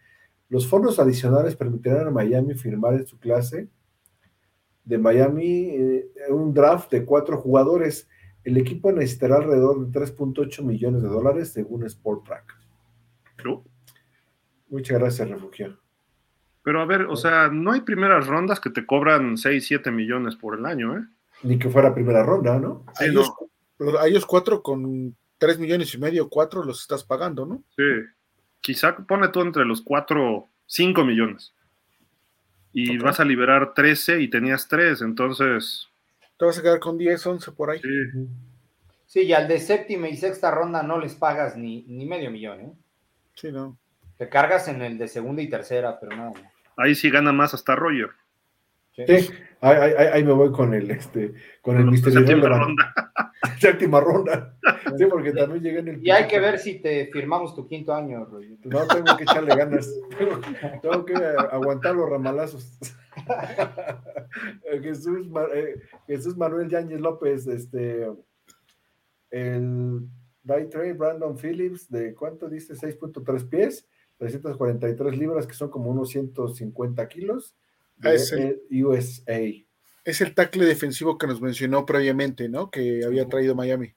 los 0.48 0.70
fondos 0.70 1.00
adicionales 1.00 1.58
permitirán 1.58 2.08
a 2.08 2.12
Miami 2.12 2.54
firmar 2.54 2.94
en 2.94 3.06
su 3.06 3.20
clase 3.20 3.68
de 4.86 4.98
Miami 4.98 5.70
eh, 5.70 6.08
un 6.30 6.54
draft 6.54 6.92
de 6.92 7.04
cuatro 7.04 7.38
jugadores 7.38 8.08
el 8.46 8.58
equipo 8.58 8.92
necesitará 8.92 9.38
alrededor 9.38 9.88
de 9.88 10.00
3.8 10.00 10.64
millones 10.64 11.02
de 11.02 11.10
dólares 11.10 11.52
según 11.52 11.90
Sportrack. 11.90 12.56
¿No? 13.44 13.64
Muchas 14.70 15.00
gracias, 15.00 15.30
Refugio. 15.30 15.80
Pero 16.62 16.80
a 16.80 16.86
ver, 16.86 17.02
o 17.02 17.16
sea, 17.16 17.50
no 17.50 17.72
hay 17.72 17.82
primeras 17.82 18.28
rondas 18.28 18.60
que 18.60 18.70
te 18.70 18.86
cobran 18.86 19.38
6, 19.38 19.66
7 19.68 19.92
millones 19.92 20.36
por 20.36 20.58
el 20.58 20.66
año, 20.66 20.98
¿eh? 20.98 21.04
Ni 21.44 21.60
que 21.60 21.70
fuera 21.70 21.94
primera 21.94 22.24
ronda, 22.24 22.60
¿no? 22.60 22.86
a, 23.00 23.06
ellos, 24.08 24.26
cuatro 24.26 24.64
con 24.64 25.16
3 25.38 25.60
millones 25.60 25.94
y 25.94 25.98
medio, 25.98 26.30
cuatro 26.30 26.64
los 26.64 26.82
estás 26.82 27.04
pagando, 27.04 27.46
¿no? 27.46 27.64
Sí. 27.76 27.84
Quizá 28.62 28.96
pone 28.96 29.28
tú 29.30 29.42
entre 29.42 29.66
los 29.66 29.82
4, 29.82 30.48
5 30.68 31.04
millones. 31.04 31.54
Y 32.78 32.98
vas 32.98 33.22
a 33.22 33.26
liberar 33.26 33.74
13 33.74 34.22
y 34.22 34.30
tenías 34.30 34.68
3, 34.68 35.02
entonces 35.02 35.90
te 36.38 36.44
vas 36.44 36.60
a 36.60 36.62
quedar 36.62 36.80
con 36.80 36.98
10, 36.98 37.26
11 37.26 37.52
por 37.54 37.70
ahí. 37.70 37.82
Sí. 39.08 39.22
y 39.22 39.32
al 39.34 39.48
de 39.48 39.60
séptima 39.60 40.10
y 40.10 40.18
sexta 40.18 40.52
ronda 40.52 40.84
no 40.84 41.00
les 41.00 41.16
pagas 41.16 41.56
ni, 41.56 41.84
ni 41.88 42.06
medio 42.06 42.30
millón, 42.30 42.60
¿eh? 42.60 42.74
Sí, 43.36 43.52
no. 43.52 43.78
Te 44.18 44.28
cargas 44.28 44.68
en 44.68 44.82
el 44.82 44.98
de 44.98 45.08
segunda 45.08 45.42
y 45.42 45.50
tercera, 45.50 45.98
pero 46.00 46.16
nada. 46.18 46.34
Ahí 46.76 46.96
sí 46.96 47.10
gana 47.10 47.32
más 47.32 47.54
hasta 47.54 47.76
Roger. 47.76 48.10
Sí, 48.96 49.30
ahí, 49.60 50.24
me 50.24 50.32
voy 50.32 50.52
con 50.52 50.74
el 50.74 50.90
este 50.90 51.34
con, 51.62 51.78
el 51.78 51.86
misterio 51.86 52.20
séptima 52.20 52.48
ronda. 52.48 52.94
séptima 53.60 54.00
ronda. 54.00 54.58
Sí, 54.98 55.06
porque 55.10 55.34
también 55.34 55.64
llegué 55.64 55.80
en 55.80 55.88
el. 55.90 56.06
Y 56.06 56.12
hay 56.12 56.28
que 56.28 56.40
ver 56.40 56.60
si 56.60 56.80
te 56.80 57.08
firmamos 57.08 57.54
tu 57.54 57.68
quinto 57.68 57.94
año, 57.94 58.24
Roger. 58.24 58.58
No, 58.64 58.88
tengo 58.88 59.18
que 59.18 59.24
echarle 59.24 59.54
ganas. 59.56 59.94
Tengo, 60.82 61.04
que 61.04 61.14
aguantar 61.16 61.96
los 61.96 62.10
ramalazos. 62.10 62.80
Jesús, 64.82 65.28
eh, 65.54 65.76
Jesús 66.08 66.38
Manuel 66.38 66.70
Yáñez 66.70 67.02
López, 67.02 67.48
este 67.48 68.10
el 69.30 70.08
Trey 70.70 70.94
Brandon 70.94 71.38
Phillips, 71.38 71.90
de 71.90 72.14
cuánto 72.14 72.48
dice 72.48 72.76
6.3 72.76 73.50
pies, 73.50 73.88
343 74.18 75.18
libras, 75.18 75.46
que 75.46 75.54
son 75.54 75.70
como 75.70 75.90
unos 75.90 76.10
150 76.10 77.08
kilos 77.10 77.56
es 78.04 78.32
el, 78.32 78.62
USA. 78.84 79.42
Es 80.04 80.22
el 80.22 80.34
tackle 80.34 80.66
defensivo 80.66 81.18
que 81.18 81.28
nos 81.28 81.42
mencionó 81.42 81.86
previamente, 81.86 82.50
¿no? 82.50 82.70
Que 82.70 83.04
había 83.06 83.28
traído 83.28 83.56
Miami. 83.56 83.94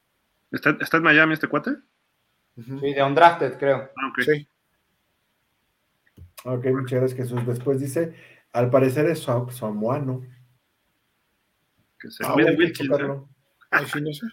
¿Está, 0.51 0.77
en 0.97 1.03
Miami 1.03 1.35
este 1.35 1.49
cuate? 1.49 1.77
Sí, 2.57 2.95
de 2.95 3.03
undrafted, 3.03 3.59
creo. 3.59 3.91
Ah, 3.97 4.13
Sí. 4.25 4.49
Ok, 6.45 6.67
muchas 6.67 7.01
gracias, 7.01 7.15
Jesús. 7.15 7.47
Después 7.47 7.81
dice, 7.81 8.15
al 8.53 8.71
parecer 8.71 9.07
es 9.07 9.21
samoano. 9.21 10.23
Que 11.99 12.11
se 12.11 12.25
ah, 12.25 12.33
cuide 12.33 12.57
Wilkins. 12.57 12.91
Ay, 13.71 13.87
sí, 13.87 14.01
no 14.01 14.13
sé. 14.13 14.27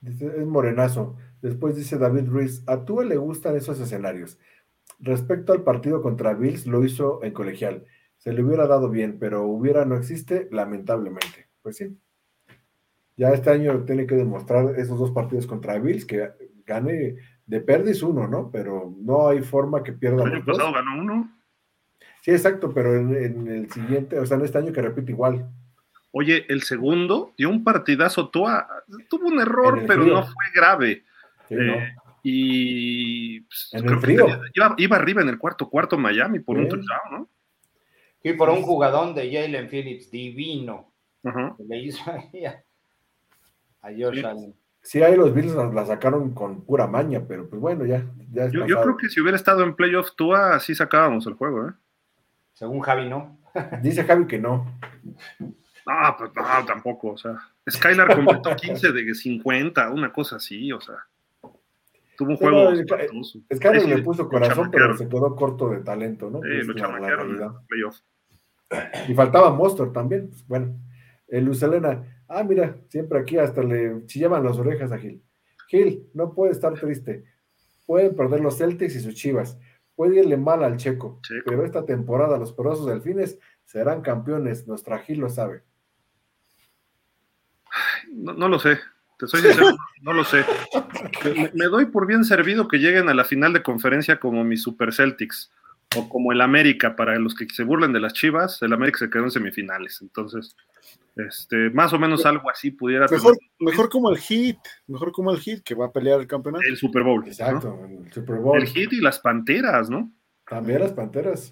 Dice, 0.00 0.26
es 0.26 0.46
morenazo. 0.46 1.16
Después 1.40 1.76
dice 1.76 1.98
David 1.98 2.26
Ruiz, 2.26 2.62
a 2.66 2.84
tú 2.84 3.02
le 3.02 3.16
gustan 3.16 3.56
esos 3.56 3.78
escenarios. 3.78 4.38
Respecto 4.98 5.52
al 5.52 5.62
partido 5.62 6.02
contra 6.02 6.34
Bills, 6.34 6.66
lo 6.66 6.84
hizo 6.84 7.22
en 7.22 7.32
colegial. 7.32 7.84
Se 8.16 8.32
le 8.32 8.42
hubiera 8.42 8.66
dado 8.66 8.88
bien, 8.88 9.18
pero 9.18 9.42
hubiera 9.42 9.84
no 9.84 9.96
existe, 9.96 10.48
lamentablemente. 10.50 11.48
Pues 11.62 11.76
sí. 11.76 11.98
Ya 13.16 13.30
este 13.30 13.50
año 13.50 13.84
tiene 13.84 14.06
que 14.06 14.14
demostrar 14.14 14.78
esos 14.78 14.98
dos 14.98 15.10
partidos 15.10 15.46
contra 15.46 15.78
Bills, 15.78 16.04
que 16.04 16.30
gane 16.66 17.16
de 17.46 17.60
perdis 17.60 18.02
uno, 18.02 18.26
¿no? 18.26 18.50
Pero 18.50 18.94
no 18.98 19.28
hay 19.28 19.42
forma 19.42 19.82
que 19.82 19.92
pierda. 19.92 20.24
El 20.24 20.32
año 20.32 20.44
pasado 20.44 20.72
ganó 20.72 20.98
uno. 20.98 21.30
Sí, 22.22 22.30
exacto, 22.30 22.72
pero 22.72 22.96
en, 22.96 23.46
el 23.48 23.70
siguiente, 23.70 24.18
o 24.18 24.24
sea, 24.24 24.38
en 24.38 24.44
este 24.44 24.58
año 24.58 24.72
que 24.72 24.80
repite 24.80 25.12
igual. 25.12 25.46
Oye, 26.10 26.46
el 26.48 26.62
segundo 26.62 27.34
dio 27.36 27.50
un 27.50 27.62
partidazo, 27.62 28.30
Tua, 28.30 28.66
tuvo 29.10 29.28
un 29.28 29.40
error, 29.40 29.82
pero 29.86 30.04
no 30.04 30.22
fue 30.22 30.44
grave. 30.54 31.04
Eh, 31.50 31.94
y 32.26 33.42
pues, 33.42 33.68
en 33.72 33.86
el 33.86 33.98
frío. 34.00 34.26
iba, 34.54 34.96
arriba 34.96 35.20
en 35.20 35.28
el 35.28 35.38
cuarto 35.38 35.68
cuarto 35.68 35.98
Miami 35.98 36.40
por 36.40 36.56
un 36.56 36.70
touchdown, 36.70 37.10
¿no? 37.10 37.28
Y 38.22 38.32
por 38.32 38.48
un 38.48 38.62
jugadón 38.62 39.14
de 39.14 39.30
Jalen 39.30 39.68
Phillips 39.68 40.10
divino. 40.10 40.90
Le 41.68 41.78
hizo 41.78 42.10
ahí 42.10 42.46
a, 42.46 42.64
George 43.94 44.24
Allen. 44.24 44.54
Sí, 44.80 45.02
ahí 45.02 45.16
los 45.16 45.34
Bills 45.34 45.54
la, 45.54 45.84
sacaron 45.84 46.32
con 46.32 46.64
pura 46.64 46.86
maña, 46.86 47.22
pero 47.28 47.48
pues 47.48 47.60
bueno, 47.60 47.84
ya. 47.84 48.06
ya 48.32 48.48
yo, 48.48 48.66
yo, 48.66 48.80
creo 48.80 48.96
que 48.96 49.10
si 49.10 49.20
hubiera 49.20 49.36
estado 49.36 49.62
en 49.62 49.76
playoff 49.76 50.14
Tua, 50.16 50.58
sí 50.60 50.74
sacábamos 50.74 51.26
el 51.26 51.34
juego, 51.34 51.68
¿eh? 51.68 51.72
Según 52.54 52.80
Javi, 52.80 53.08
no. 53.10 53.38
Dice 53.82 54.04
Javi 54.04 54.26
que 54.26 54.38
no. 54.38 54.78
Ah, 55.86 56.16
pues 56.16 56.30
no, 56.34 56.64
tampoco, 56.64 57.12
o 57.12 57.18
sea. 57.18 57.36
Skylar 57.68 58.14
completó 58.14 58.56
15 58.56 58.92
de 58.92 59.14
50, 59.14 59.90
una 59.90 60.10
cosa 60.10 60.36
así, 60.36 60.72
o 60.72 60.80
sea. 60.80 60.96
Tuvo 62.16 62.30
un 62.30 62.36
juego. 62.36 62.70
le 62.70 64.02
puso 64.02 64.28
corazón, 64.28 64.70
pero 64.70 64.96
se 64.96 65.08
quedó 65.08 65.34
corto 65.34 65.70
de 65.70 65.80
talento, 65.80 66.30
¿no? 66.30 66.40
Sí, 66.42 66.48
Es 66.60 66.66
lo 66.66 66.74
la 66.74 66.80
chamaquearon. 66.80 67.56
Y 69.08 69.14
faltaba 69.14 69.52
Monster 69.52 69.92
también. 69.92 70.28
pues, 70.28 70.46
bueno, 70.46 70.76
Luz 71.28 71.62
Helena. 71.62 72.24
Ah, 72.28 72.42
mira, 72.42 72.76
siempre 72.88 73.18
aquí 73.18 73.36
hasta 73.38 73.62
le 73.62 74.04
chillaban 74.06 74.44
las 74.44 74.58
orejas 74.58 74.90
a 74.92 74.98
Gil. 74.98 75.22
Gil, 75.68 76.08
no 76.14 76.32
puede 76.32 76.52
estar 76.52 76.74
triste. 76.74 77.24
Pueden 77.86 78.16
perder 78.16 78.40
los 78.40 78.56
Celtics 78.58 78.96
y 78.96 79.00
sus 79.00 79.14
chivas. 79.14 79.58
Puede 79.94 80.18
irle 80.20 80.36
mal 80.36 80.64
al 80.64 80.76
Checo. 80.76 81.20
Checo. 81.22 81.44
Pero 81.46 81.64
esta 81.64 81.84
temporada 81.84 82.38
los 82.38 82.52
poderosos 82.52 82.86
delfines 82.86 83.38
serán 83.64 84.00
campeones. 84.02 84.66
Nuestra 84.66 84.98
Gil 84.98 85.20
lo 85.20 85.28
sabe. 85.28 85.62
No, 88.12 88.32
no 88.32 88.48
lo 88.48 88.58
sé. 88.58 88.78
Te 89.18 89.26
soy 89.26 89.42
sincero, 89.42 89.76
no 90.02 90.12
lo 90.12 90.24
sé. 90.24 90.44
Me, 91.24 91.50
me 91.54 91.64
doy 91.66 91.86
por 91.86 92.06
bien 92.06 92.24
servido 92.24 92.68
que 92.68 92.78
lleguen 92.78 93.08
a 93.08 93.14
la 93.14 93.24
final 93.24 93.52
de 93.52 93.62
conferencia 93.62 94.20
como 94.20 94.44
mis 94.44 94.62
Super 94.62 94.92
Celtics 94.92 95.50
o 95.96 96.08
como 96.08 96.32
el 96.32 96.40
América. 96.40 96.96
Para 96.96 97.18
los 97.18 97.34
que 97.34 97.46
se 97.48 97.64
burlen 97.64 97.92
de 97.92 98.00
las 98.00 98.12
Chivas, 98.12 98.60
el 98.62 98.72
América 98.72 98.98
se 98.98 99.10
quedó 99.10 99.24
en 99.24 99.30
semifinales. 99.30 100.00
Entonces, 100.02 100.56
este, 101.16 101.70
más 101.70 101.92
o 101.92 101.98
menos 101.98 102.26
algo 102.26 102.50
así 102.50 102.70
pudiera 102.70 103.06
Mejor, 103.08 103.36
tener 103.36 103.50
mejor 103.60 103.88
como 103.88 104.10
el 104.10 104.18
Hit, 104.18 104.58
mejor 104.86 105.12
como 105.12 105.30
el 105.30 105.38
Hit 105.38 105.62
que 105.62 105.74
va 105.74 105.86
a 105.86 105.92
pelear 105.92 106.20
el 106.20 106.26
campeonato. 106.26 106.64
el 106.68 106.76
Super 106.76 107.02
Bowl. 107.02 107.24
Exacto, 107.26 107.86
el 107.88 108.12
Super 108.12 108.36
Bowl. 108.36 108.60
El 108.60 108.66
Hit 108.66 108.92
y 108.92 109.00
las 109.00 109.20
Panteras, 109.20 109.88
¿no? 109.90 110.10
También 110.46 110.80
las 110.80 110.92
panteras. 110.92 111.50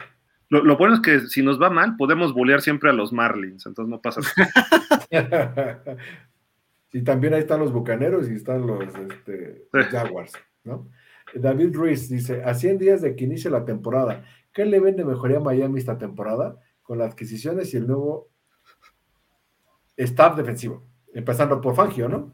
Lo, 0.49 0.63
lo 0.63 0.77
bueno 0.77 0.97
es 0.97 1.01
que 1.01 1.21
si 1.21 1.43
nos 1.43 1.61
va 1.61 1.71
mal, 1.71 1.97
podemos 1.97 2.35
bolear 2.35 2.61
siempre 2.61 2.91
a 2.91 2.93
los 2.93 3.11
Marlins, 3.11 3.65
entonces 3.65 3.91
no 3.91 4.03
pasa 4.03 4.21
nada. 5.11 5.83
y 6.93 7.03
también 7.03 7.35
ahí 7.35 7.41
están 7.41 7.61
los 7.61 7.73
bucaneros 7.73 8.29
y 8.29 8.35
están 8.35 8.67
los 8.67 8.83
este, 8.95 9.67
Sí. 9.73 9.81
Jaguars, 9.91 10.33
¿no? 10.65 10.89
David 11.35 11.75
Ruiz 11.75 12.09
dice: 12.09 12.43
A 12.45 12.55
100 12.55 12.79
días 12.79 13.01
de 13.01 13.17
que 13.17 13.25
inicie 13.25 13.51
la 13.51 13.65
temporada, 13.65 14.25
¿qué 14.53 14.65
le 14.65 14.79
vende 14.81 15.05
mejoría 15.05 15.39
a 15.39 15.41
Miami 15.41 15.79
esta 15.79 15.97
temporada? 15.99 16.59
Con 16.83 16.99
las 16.99 17.13
adquisiciones 17.13 17.73
y 17.73 17.79
el 17.79 17.87
nuevo 17.87 18.29
staff 19.97 20.37
defensivo. 20.37 20.85
Empezando 21.15 21.61
por 21.61 21.75
Fangio, 21.75 22.09
¿no? 22.09 22.33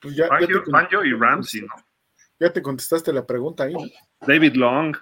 Pues 0.00 0.14
ya, 0.16 0.24
ya 0.24 0.30
te 0.30 0.38
Fangio, 0.46 0.62
con- 0.64 0.72
Fangio 0.72 1.04
y 1.04 1.12
Ramsey, 1.14 1.60
¿no? 1.62 1.74
ya 2.38 2.52
te 2.52 2.60
contestaste 2.62 3.12
la 3.12 3.24
pregunta 3.26 3.64
ahí. 3.64 3.74
David 4.26 4.54
Long. 4.54 4.96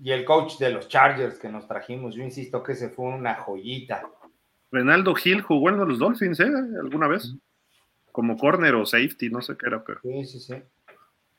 Y 0.00 0.12
el 0.12 0.24
coach 0.24 0.58
de 0.58 0.70
los 0.70 0.88
Chargers 0.88 1.38
que 1.38 1.48
nos 1.48 1.66
trajimos, 1.66 2.14
yo 2.14 2.22
insisto 2.22 2.62
que 2.62 2.72
ese 2.72 2.88
fue 2.90 3.06
una 3.06 3.34
joyita. 3.36 4.02
Renaldo 4.70 5.14
Hill 5.22 5.40
jugó 5.42 5.70
en 5.70 5.78
los 5.78 5.98
Dolphins, 5.98 6.40
¿eh? 6.40 6.50
¿Alguna 6.82 7.08
vez? 7.08 7.34
Como 8.12 8.36
corner 8.36 8.74
o 8.74 8.84
safety, 8.86 9.30
no 9.30 9.40
sé 9.42 9.56
qué 9.56 9.66
era, 9.66 9.82
pero. 9.84 10.00
Sí, 10.02 10.24
sí, 10.24 10.40
sí. 10.40 10.54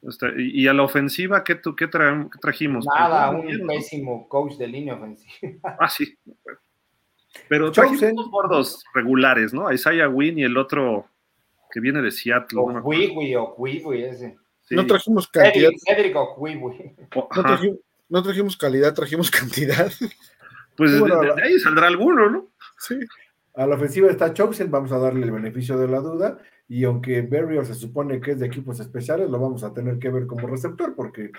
este, 0.01 0.27
y, 0.41 0.63
y 0.63 0.67
a 0.67 0.73
la 0.73 0.83
ofensiva, 0.83 1.43
¿qué, 1.43 1.59
qué, 1.77 1.89
tra- 1.89 2.29
qué 2.31 2.39
trajimos? 2.39 2.85
Nada, 2.97 3.31
Pues, 3.31 3.41
un 3.41 3.47
bien, 3.47 3.61
¿no? 3.61 3.67
pésimo 3.67 4.27
coach 4.29 4.53
de 4.57 4.67
línea 4.67 4.95
ofensiva. 4.95 5.77
Ah, 5.79 5.89
sí. 5.89 6.17
Pero 7.47 7.71
trajimos 7.71 8.15
dos 8.15 8.31
gordos 8.31 8.83
regulares, 8.93 9.53
¿no? 9.53 9.71
Isaiah 9.71 10.09
Wynn 10.09 10.39
y 10.39 10.43
el 10.43 10.57
otro 10.57 11.05
que 11.71 11.79
viene 11.79 12.01
de 12.01 12.11
Seattle. 12.11 12.59
O. 12.59 12.81
Cuigui 12.81 13.35
o 13.35 13.53
Cuigui 13.53 14.03
ese. 14.03 14.37
Sí. 14.61 14.75
No 14.75 14.85
trajimos 14.85 15.27
cantidad, 15.27 15.69
Cedric, 15.69 15.81
Cedric 15.85 16.15
o 16.15 16.35
Cuigui. 16.35 16.95
O- 17.15 17.29
no 17.35 17.41
trajimos, 17.43 17.77
no 18.09 18.23
trajimos 18.23 18.57
calidad, 18.57 18.93
trajimos 18.93 19.29
cantidad. 19.31 19.91
Pues 20.75 20.99
Bueno, 20.99 21.19
de- 21.21 21.33
de 21.35 21.43
ahí 21.43 21.59
saldrá 21.59 21.87
alguno, 21.87 22.29
¿no? 22.29 22.47
Sí. 22.79 22.99
A 23.55 23.65
la 23.67 23.75
ofensiva 23.75 24.09
está 24.09 24.33
Choxen, 24.33 24.71
vamos 24.71 24.91
a 24.91 24.99
darle 24.99 25.25
el 25.25 25.31
beneficio 25.31 25.77
de 25.77 25.87
la 25.87 25.99
duda. 25.99 26.37
Y 26.67 26.83
aunque 26.85 27.21
Berrios 27.21 27.67
se 27.67 27.73
supone 27.73 28.21
que 28.21 28.31
es 28.31 28.39
de 28.39 28.45
equipos 28.45 28.79
especiales, 28.79 29.29
lo 29.29 29.39
vamos 29.39 29.63
a 29.63 29.73
tener 29.73 29.97
que 29.99 30.09
ver 30.09 30.27
como 30.27 30.47
receptor, 30.47 30.95
porque 30.95 31.31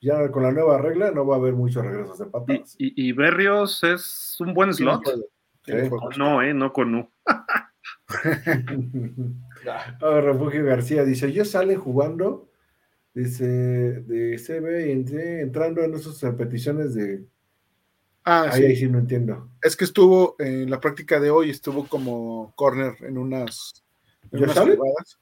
ya 0.00 0.30
con 0.30 0.44
la 0.44 0.52
nueva 0.52 0.78
regla 0.78 1.10
no 1.10 1.26
va 1.26 1.36
a 1.36 1.38
haber 1.38 1.54
muchos 1.54 1.84
regresos 1.84 2.18
de 2.20 2.26
patadas. 2.26 2.76
y- 2.78 3.08
y 3.08 3.12
Berrios 3.12 3.82
es 3.84 4.36
un 4.40 4.54
buen 4.54 4.72
slot. 4.72 5.02
Sí. 5.64 5.72
No, 6.16 6.40
¿eh? 6.42 6.54
No 6.54 6.72
con 6.72 6.94
U. 6.94 7.10
Ahora 10.00 10.20
Refugio 10.20 10.64
García 10.64 11.04
dice: 11.04 11.26
Ellos 11.26 11.50
salen 11.50 11.78
jugando, 11.78 12.48
dice, 13.14 13.46
de 13.46 14.38
CB 14.38 15.40
entrando 15.42 15.82
en 15.82 15.94
esas 15.94 16.20
repeticiones 16.22 16.94
de. 16.94 17.24
Ah, 18.28 18.48
Ahí, 18.50 18.60
sí. 18.60 18.66
ahí 18.66 18.76
sí 18.76 18.88
no 18.88 18.98
entiendo. 18.98 19.48
Es 19.62 19.76
que 19.76 19.84
estuvo 19.84 20.34
en 20.40 20.68
la 20.68 20.80
práctica 20.80 21.20
de 21.20 21.30
hoy, 21.30 21.48
estuvo 21.50 21.86
como 21.86 22.52
corner 22.56 22.96
en 23.02 23.18
unas, 23.18 23.84
en 24.32 24.40
¿Ya 24.40 24.44
unas 24.46 24.58
jugadas. 24.58 25.20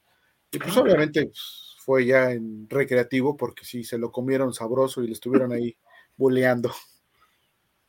Y 0.51 0.57
pues 0.57 0.75
obviamente 0.75 1.25
pues, 1.25 1.75
fue 1.85 2.03
ya 2.07 2.31
en 2.31 2.67
recreativo 2.67 3.37
porque 3.37 3.63
sí, 3.63 3.83
se 3.83 3.99
lo 3.99 4.11
comieron 4.11 4.55
sabroso 4.55 5.03
y 5.03 5.07
le 5.07 5.13
estuvieron 5.13 5.53
ahí 5.53 5.77
buleando. 6.17 6.71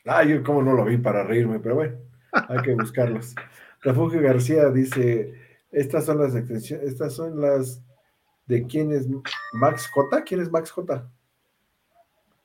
Ah, 0.05 0.23
yo 0.23 0.45
como 0.45 0.63
no 0.63 0.75
lo 0.75 0.85
vi 0.85 0.99
para 0.99 1.25
reírme, 1.25 1.61
pero 1.61 1.77
bueno, 1.77 1.97
hay 2.33 2.61
que 2.61 2.75
buscarlos. 2.75 3.35
Refugio 3.81 4.21
García 4.21 4.69
dice, 4.69 5.33
estas 5.73 6.05
son 6.05 6.19
las 6.19 6.35
extensiones, 6.35 6.89
estas 6.89 7.15
son 7.15 7.41
las 7.41 7.83
de 8.45 8.67
quién 8.67 8.93
es 8.93 9.09
Max 9.55 9.89
J. 9.89 10.25
¿Quién 10.25 10.43
es 10.43 10.51
Max 10.51 10.71
J? 10.71 11.11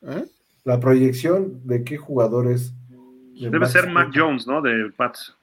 ¿Eh? 0.03 0.25
La 0.63 0.79
proyección 0.79 1.59
de 1.65 1.83
qué 1.83 1.97
jugadores. 1.97 2.73
de 2.89 3.45
Debe 3.45 3.59
Max 3.59 3.71
ser 3.71 3.89
Mac. 3.89 4.11
Jones, 4.13 4.45
¿no? 4.47 4.61
De 4.61 4.91
Pats. 4.95 5.35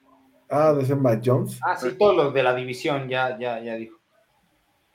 Ah, 0.49 0.71
debe 0.73 0.85
ser 0.85 0.95
Mac 0.97 1.21
Jones. 1.23 1.59
Ah, 1.63 1.75
sí, 1.75 1.89
todos 1.97 2.15
los 2.15 2.33
de 2.33 2.43
la 2.43 2.55
división, 2.55 3.09
ya, 3.09 3.37
ya, 3.37 3.61
ya 3.61 3.75
dijo. 3.75 3.97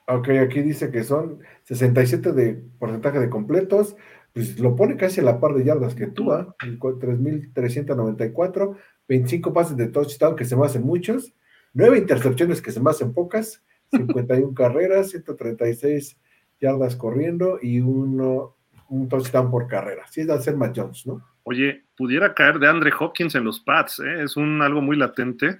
Ok, 0.07 0.29
aquí 0.29 0.61
dice 0.61 0.91
que 0.91 1.03
son 1.03 1.39
67 1.63 2.31
de 2.33 2.61
porcentaje 2.77 3.19
de 3.19 3.29
completos, 3.29 3.95
pues 4.33 4.59
lo 4.59 4.75
pone 4.75 4.97
casi 4.97 5.21
a 5.21 5.23
la 5.23 5.39
par 5.39 5.53
de 5.53 5.63
yardas 5.63 5.95
que 5.95 6.07
tú, 6.07 6.31
¿ah? 6.31 6.55
3.394, 6.59 8.75
25 9.07 9.53
pases 9.53 9.77
de 9.77 9.87
touchdown 9.87 10.35
que 10.35 10.45
se 10.45 10.55
me 10.55 10.65
hacen 10.65 10.83
muchos, 10.83 11.33
9 11.73 11.97
intercepciones 11.97 12.61
que 12.61 12.71
se 12.71 12.81
me 12.81 12.91
hacen 12.91 13.13
pocas, 13.13 13.63
51 13.91 14.53
carreras, 14.53 15.09
136 15.09 16.17
yardas 16.59 16.95
corriendo 16.95 17.59
y 17.61 17.81
uno, 17.81 18.54
un 18.89 19.07
touchdown 19.09 19.49
por 19.51 19.67
carrera. 19.67 20.05
Sí, 20.09 20.21
es 20.21 20.27
de 20.27 20.33
hacer 20.33 20.55
Matt 20.55 20.73
Jones, 20.75 21.05
¿no? 21.07 21.21
Oye, 21.43 21.85
pudiera 21.95 22.33
caer 22.33 22.59
de 22.59 22.67
Andre 22.67 22.91
Hopkins 22.99 23.35
en 23.35 23.43
los 23.43 23.59
Pats, 23.59 23.99
¿eh? 23.99 24.23
Es 24.23 24.35
un 24.37 24.61
algo 24.61 24.81
muy 24.81 24.95
latente. 24.97 25.59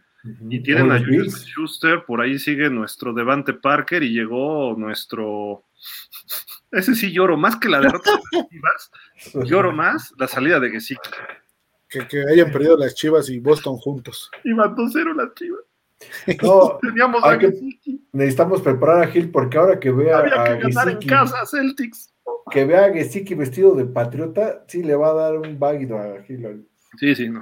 Y 0.49 0.59
tienen 0.63 0.91
a 0.91 0.97
Julius. 0.97 1.45
Schuster, 1.45 2.03
por 2.03 2.19
ahí 2.19 2.39
sigue 2.39 2.67
nuestro 2.71 3.13
Devante 3.13 3.53
Parker 3.53 4.01
y 4.01 4.09
llegó 4.11 4.73
nuestro. 4.75 5.65
Ese 6.71 6.95
sí 6.95 7.11
lloro 7.11 7.37
más 7.37 7.57
que 7.57 7.69
la 7.69 7.79
derrota 7.79 8.09
de 8.11 8.37
las 8.39 8.49
Chivas, 8.49 8.91
lloro 9.47 9.71
más 9.71 10.11
la 10.17 10.27
salida 10.27 10.59
de 10.59 10.71
Gesicki. 10.71 11.09
Que, 11.87 12.07
que 12.07 12.23
hayan 12.27 12.51
perdido 12.51 12.75
las 12.75 12.95
Chivas 12.95 13.29
y 13.29 13.39
Boston 13.39 13.77
juntos. 13.77 14.31
Iban 14.43 14.75
2-0 14.75 15.15
las 15.15 15.33
Chivas. 15.35 15.61
No, 16.41 16.79
Teníamos 16.81 17.23
a 17.23 17.37
que- 17.37 17.53
necesitamos 18.11 18.61
preparar 18.63 19.03
a 19.03 19.07
Gil 19.07 19.29
porque 19.29 19.57
ahora 19.59 19.79
que 19.79 19.91
vea 19.91 20.17
Había 20.17 20.41
a 20.41 20.57
que 20.57 20.63
ganar 20.69 20.89
en 20.89 21.07
casa, 21.07 21.45
Celtics. 21.45 22.11
Que 22.51 22.65
vea 22.65 22.85
a 22.85 22.93
Gesicki 22.93 23.33
vestido 23.33 23.75
de 23.75 23.85
patriota, 23.85 24.63
sí 24.67 24.83
le 24.83 24.95
va 24.95 25.09
a 25.09 25.13
dar 25.13 25.37
un 25.37 25.57
váguido 25.57 25.97
a 25.97 26.21
Gil. 26.23 26.67
Sí, 26.97 27.15
sí, 27.15 27.29
no. 27.29 27.41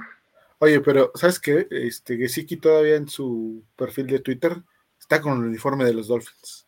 Oye, 0.58 0.80
pero 0.80 1.12
¿sabes 1.14 1.38
qué? 1.38 1.66
Este 1.70 2.16
Gesicki 2.16 2.56
todavía 2.56 2.96
en 2.96 3.08
su 3.08 3.62
perfil 3.76 4.06
de 4.06 4.20
Twitter 4.20 4.56
está 4.98 5.20
con 5.20 5.38
el 5.38 5.48
uniforme 5.48 5.84
de 5.84 5.94
los 5.94 6.08
Dolphins. 6.08 6.66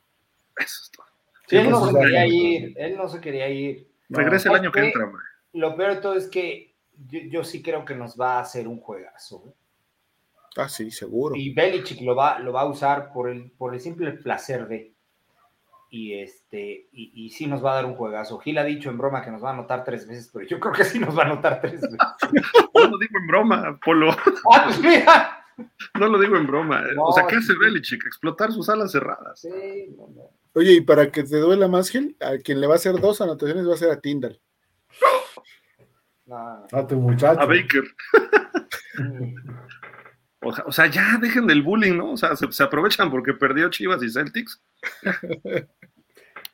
Eso 0.59 0.83
es 0.83 0.91
todo. 0.91 1.07
Sí, 1.49 1.57
él 1.57 1.71
no 1.71 1.87
se 1.87 1.99
quería 1.99 2.27
ir, 2.27 2.75
él 2.77 2.97
no 2.97 3.09
se 3.09 3.21
quería 3.21 3.49
ir. 3.49 3.89
Regresa 4.09 4.49
el 4.51 4.57
¿sabes 4.57 4.61
año 4.61 4.73
que 4.73 4.81
entra, 4.81 5.05
hombre. 5.05 5.23
Lo 5.53 5.77
peor 5.77 5.95
de 5.95 6.01
todo 6.01 6.17
es 6.17 6.27
que 6.27 6.75
yo, 7.09 7.21
yo 7.31 7.45
sí 7.45 7.63
creo 7.63 7.85
que 7.85 7.95
nos 7.95 8.21
va 8.21 8.39
a 8.39 8.41
hacer 8.41 8.69
un 8.69 8.81
juegazo. 8.81 9.45
¿eh? 9.49 9.53
Ah, 10.57 10.69
sí, 10.69 10.91
seguro. 10.91 11.37
Y 11.37 11.53
Belichick 11.53 12.01
lo 12.01 12.17
va, 12.17 12.39
lo 12.39 12.53
va 12.53 12.63
a 12.63 12.67
usar 12.67 13.13
por 13.13 13.29
el, 13.29 13.51
por 13.51 13.75
el 13.75 13.81
simple 13.81 14.13
placer 14.13 14.67
de. 14.69 14.96
Y 15.89 16.15
este, 16.15 16.89
y, 16.93 17.13
y 17.15 17.31
sí 17.31 17.47
nos 17.47 17.65
va 17.65 17.73
a 17.73 17.75
dar 17.77 17.87
un 17.87 17.95
juegazo. 17.95 18.39
Gil 18.39 18.59
ha 18.59 18.65
dicho 18.65 18.91
en 18.91 18.99
broma 18.99 19.23
que 19.23 19.31
nos 19.31 19.43
va 19.43 19.51
a 19.51 19.53
anotar 19.53 19.85
tres 19.85 20.07
veces, 20.07 20.31
pero 20.33 20.47
yo 20.47 20.59
creo 20.59 20.73
que 20.73 20.85
sí 20.85 20.99
nos 20.99 21.17
va 21.17 21.23
a 21.23 21.27
anotar 21.27 21.61
tres 21.61 21.81
veces. 21.81 21.99
No 22.75 22.91
lo 22.91 22.99
digo 22.99 23.19
en 23.19 23.27
broma, 23.27 23.79
Polo. 23.85 24.11
¡Ah, 24.53 24.63
pues 24.65 24.81
mira! 24.81 25.45
No 25.99 26.09
lo 26.09 26.19
digo 26.19 26.37
en 26.37 26.47
broma. 26.47 26.83
No, 26.95 27.05
o 27.05 27.13
sea, 27.13 27.27
¿qué 27.27 27.37
hace 27.37 27.53
sí. 27.53 27.59
Belichick? 27.59 28.05
Explotar 28.05 28.53
sus 28.53 28.69
alas 28.69 28.93
cerradas. 28.93 29.41
Sí, 29.41 29.95
no, 29.97 30.09
no. 30.09 30.31
Oye, 30.55 30.73
y 30.73 30.81
para 30.83 31.11
que 31.11 31.23
te 31.23 31.39
duela 31.39 31.69
más, 31.69 31.91
Gil, 31.91 32.17
a 32.21 32.39
quien 32.39 32.61
le 32.61 32.67
va 32.67 32.75
a 32.75 32.77
hacer 32.77 33.01
dos 33.01 33.21
anotaciones 33.21 33.69
va 33.69 33.75
a 33.75 33.79
ser 33.79 33.91
a 33.91 34.01
Tyndall. 34.01 34.41
no, 36.27 36.67
no. 36.71 36.79
A 36.79 36.87
tu 36.87 36.97
muchacho. 36.97 37.41
A 37.41 37.47
Baker. 37.47 37.85
O 40.67 40.73
sea, 40.73 40.87
ya 40.87 41.19
dejen 41.21 41.47
del 41.47 41.63
bullying, 41.63 41.97
¿no? 41.97 42.13
O 42.13 42.17
sea, 42.17 42.35
se, 42.37 42.51
se 42.53 42.63
aprovechan 42.63 43.11
porque 43.11 43.33
perdió 43.35 43.69
Chivas 43.71 44.03
y 44.03 44.11
Celtics. 44.11 44.63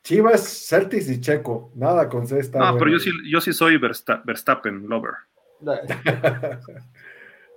Chivas, 0.03 0.67
Celtics 0.67 1.09
y 1.09 1.21
Checo. 1.21 1.71
Nada 1.75 2.09
con 2.09 2.27
C 2.27 2.39
está 2.39 2.59
No, 2.59 2.65
bueno. 2.65 2.79
pero 2.79 2.91
yo 2.91 2.99
sí, 2.99 3.11
yo 3.31 3.39
sí 3.41 3.53
soy 3.53 3.77
Versta- 3.77 4.21
Verstappen 4.25 4.87
lover. 4.87 5.13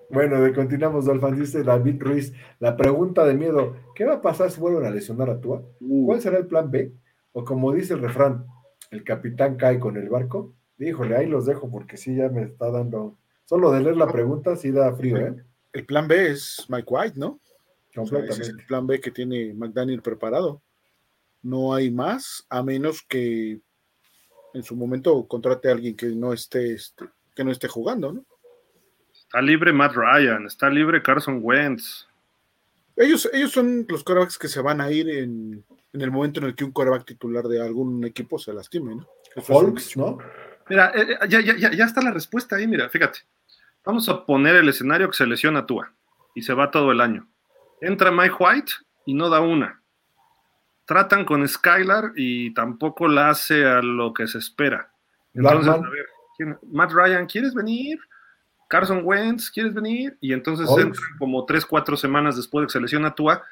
Bueno, 0.09 0.41
de 0.41 0.53
continuamos, 0.53 1.05
Dolphin, 1.07 1.35
dice 1.35 1.65
David 1.65 1.97
Ruiz. 2.01 2.33
La 2.61 2.77
pregunta 2.77 3.25
de 3.25 3.35
miedo: 3.35 3.77
¿qué 3.97 4.05
va 4.05 4.15
a 4.15 4.21
pasar 4.23 4.53
si 4.53 4.61
vuelven 4.61 4.85
a 4.87 4.91
lesionar 4.91 5.29
a 5.31 5.41
Tua? 5.41 5.63
Uh. 5.81 6.07
¿Cuál 6.07 6.21
será 6.21 6.39
el 6.39 6.47
plan 6.47 6.71
B? 6.71 6.93
O 7.33 7.45
como 7.45 7.73
dice 7.73 7.95
el 7.95 8.01
refrán, 8.03 8.47
el 8.93 9.03
capitán 9.03 9.57
cae 9.57 9.81
con 9.81 9.97
el 9.97 10.09
barco. 10.09 10.55
Híjole, 10.79 11.17
ahí 11.17 11.27
los 11.27 11.45
dejo 11.45 11.69
porque 11.69 11.97
sí 11.97 12.15
ya 12.15 12.29
me 12.29 12.43
está 12.45 12.71
dando. 12.71 13.19
Solo 13.47 13.73
de 13.73 13.81
leer 13.81 13.97
la 13.97 14.07
pregunta 14.11 14.55
sí 14.55 14.71
da 14.71 14.95
frío, 14.95 15.17
¿eh? 15.19 15.43
El 15.77 15.85
plan 15.85 16.09
B 16.09 16.31
es 16.31 16.65
Mike 16.69 16.87
White, 16.89 17.19
¿no? 17.19 17.39
Es 17.93 18.49
el 18.49 18.65
plan 18.65 18.87
B 18.87 18.99
que 18.99 19.11
tiene 19.11 19.53
McDaniel 19.53 20.01
preparado. 20.01 20.63
No 21.43 21.75
hay 21.75 21.91
más, 21.91 22.47
a 22.49 22.63
menos 22.63 23.03
que 23.03 23.61
en 24.55 24.63
su 24.63 24.75
momento 24.75 25.29
contrate 25.29 25.69
a 25.69 25.73
alguien 25.73 25.95
que 25.95 26.07
no 26.07 26.33
esté, 26.33 26.73
este, 26.73 27.05
que 27.35 27.45
no 27.45 27.53
esté 27.53 27.69
jugando, 27.69 28.11
¿no? 28.11 28.25
Está 29.13 29.43
libre 29.43 29.71
Matt 29.71 29.93
Ryan, 29.95 30.47
está 30.47 30.71
libre 30.71 31.03
Carson 31.03 31.41
Wentz. 31.43 32.09
Ellos, 32.97 33.29
ellos 33.35 33.53
son 33.53 33.85
los 33.87 34.03
corebacks 34.03 34.39
que 34.39 34.49
se 34.49 34.63
van 34.63 34.81
a 34.81 34.91
ir 34.91 35.11
en, 35.11 35.63
en 35.93 36.01
el 36.01 36.11
momento 36.11 36.41
en 36.41 36.47
el 36.47 36.55
que 36.55 36.65
un 36.65 36.73
coreback 36.73 37.05
titular 37.05 37.45
de 37.45 37.61
algún 37.61 38.03
equipo 38.07 38.39
se 38.39 38.55
lastime, 38.55 38.95
¿no? 38.95 39.07
Folks. 39.43 39.95
¿no? 39.95 40.17
Mira, 40.71 40.91
eh, 40.95 41.19
eh, 41.21 41.29
ya, 41.29 41.43
ya, 41.43 41.55
ya, 41.55 41.71
ya 41.71 41.85
está 41.85 42.01
la 42.01 42.13
respuesta 42.13 42.57
ahí, 42.57 42.67
mira, 42.67 42.89
fíjate. 42.89 43.19
Vamos 43.87 44.09
a 44.09 44.27
poner 44.27 44.57
el 44.57 44.69
escenario 44.69 45.09
que 45.09 45.17
se 45.17 45.27
lesiona 45.27 45.65
Tua 45.65 45.93
y 46.35 46.43
se 46.43 46.53
va 46.53 46.71
todo 46.71 46.91
el 46.93 47.01
año. 47.01 47.27
Entra 47.81 48.11
Mike 48.11 48.35
White 48.39 48.73
y 49.07 49.15
no 49.15 49.31
da 49.31 49.41
una. 49.41 49.81
Tratan 50.85 51.25
con 51.25 51.47
Skylar 51.49 52.13
y 52.17 52.53
tampoco 52.55 53.09
la 53.09 53.31
hace 53.31 53.65
a 53.65 53.81
lo 53.83 54.13
que 54.13 54.27
se 54.27 54.39
espera. 54.39 54.91
Entonces, 55.35 55.73
a 55.87 55.91
ver, 55.91 56.07
¿quién- 56.37 56.59
Matt 56.73 56.93
Ryan, 56.93 57.27
¿quieres 57.27 57.55
venir? 57.55 57.99
Carson 58.69 59.01
Wentz, 59.05 59.51
¿quieres 59.51 59.73
venir? 59.75 60.17
Y 60.21 60.33
entonces 60.33 60.69
entran 60.83 61.05
como 61.19 61.45
tres, 61.47 61.65
cuatro 61.65 61.97
semanas 61.97 62.37
después 62.37 62.63
de 62.63 62.67
que 62.67 62.73
se 62.73 62.81
lesiona 62.81 63.15
Tua, 63.15 63.45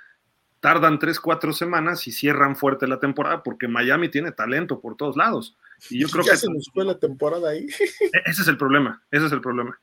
tardan 0.60 0.98
tres, 0.98 1.20
cuatro 1.20 1.52
semanas 1.52 2.06
y 2.08 2.12
cierran 2.12 2.56
fuerte 2.56 2.86
la 2.88 2.98
temporada 2.98 3.42
porque 3.42 3.68
Miami 3.68 4.08
tiene 4.08 4.32
talento 4.32 4.80
por 4.80 4.96
todos 4.96 5.16
lados. 5.16 5.56
Y 5.90 6.00
yo 6.00 6.08
creo 6.12 6.24
ya 6.24 6.32
que 6.32 6.38
se 6.38 6.50
nos 6.50 6.68
fue 6.72 6.84
la 6.84 6.98
temporada 6.98 7.50
ahí. 7.50 7.66
e- 7.68 8.22
Ese 8.26 8.42
es 8.42 8.48
el 8.48 8.56
problema, 8.56 9.02
ese 9.10 9.26
es 9.26 9.32
el 9.32 9.40
problema. 9.40 9.78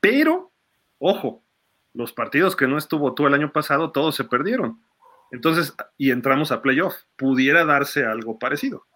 Pero, 0.00 0.50
ojo, 0.98 1.42
los 1.92 2.12
partidos 2.12 2.56
que 2.56 2.66
no 2.66 2.78
estuvo 2.78 3.14
tú 3.14 3.26
el 3.26 3.34
año 3.34 3.52
pasado, 3.52 3.92
todos 3.92 4.16
se 4.16 4.24
perdieron. 4.24 4.80
Entonces, 5.30 5.74
y 5.96 6.10
entramos 6.10 6.52
a 6.52 6.62
playoff. 6.62 6.94
Pudiera 7.16 7.64
darse 7.64 8.04
algo 8.04 8.38
parecido. 8.38 8.86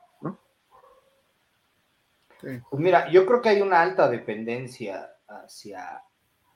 Pues 2.41 2.83
mira, 2.83 3.10
yo 3.10 3.24
creo 3.24 3.41
que 3.41 3.49
hay 3.49 3.62
una 3.62 3.81
alta 3.81 4.08
dependencia 4.08 5.10
hacia, 5.26 6.02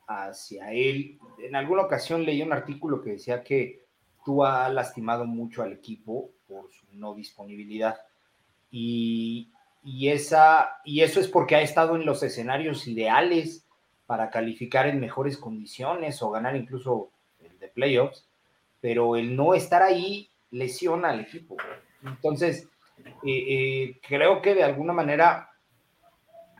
hacia 0.07 0.70
él. 0.73 1.18
En 1.39 1.57
alguna 1.57 1.83
ocasión 1.83 2.25
leí 2.25 2.43
un 2.43 2.52
artículo 2.52 3.01
que 3.01 3.12
decía 3.12 3.43
que 3.43 3.86
tú 4.25 4.44
ha 4.44 4.68
lastimado 4.68 5.25
mucho 5.25 5.62
al 5.62 5.73
equipo 5.73 6.31
por 6.47 6.70
su 6.70 6.86
no 6.93 7.15
disponibilidad. 7.15 7.99
Y, 8.70 9.51
y 9.83 10.09
esa, 10.09 10.81
y 10.85 11.01
eso 11.01 11.20
es 11.20 11.28
porque 11.28 11.57
ha 11.57 11.62
estado 11.62 11.97
en 11.97 12.05
los 12.05 12.23
escenarios 12.23 12.86
ideales 12.86 13.68
para 14.09 14.31
calificar 14.31 14.87
en 14.87 15.01
mejores 15.01 15.37
condiciones 15.37 16.23
o 16.23 16.31
ganar 16.31 16.57
incluso 16.57 17.11
el 17.41 17.59
de 17.59 17.69
playoffs, 17.69 18.27
pero 18.81 19.17
el 19.17 19.37
no 19.37 19.53
estar 19.53 19.83
ahí 19.83 20.31
lesiona 20.51 21.11
al 21.11 21.20
equipo. 21.20 21.59
Entonces, 22.03 22.67
eh, 23.23 23.45
eh, 23.49 24.01
creo 24.01 24.41
que 24.41 24.55
de 24.55 24.65
alguna 24.65 24.95
manera 24.95 25.51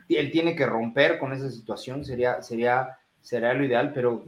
él 0.07 0.29
tiene 0.29 0.55
que 0.55 0.67
romper 0.67 1.17
con 1.17 1.33
esa 1.33 1.49
situación, 1.49 2.05
sería, 2.05 2.39
sería, 2.43 2.99
sería 3.19 3.55
lo 3.55 3.65
ideal, 3.65 3.93
pero 3.95 4.25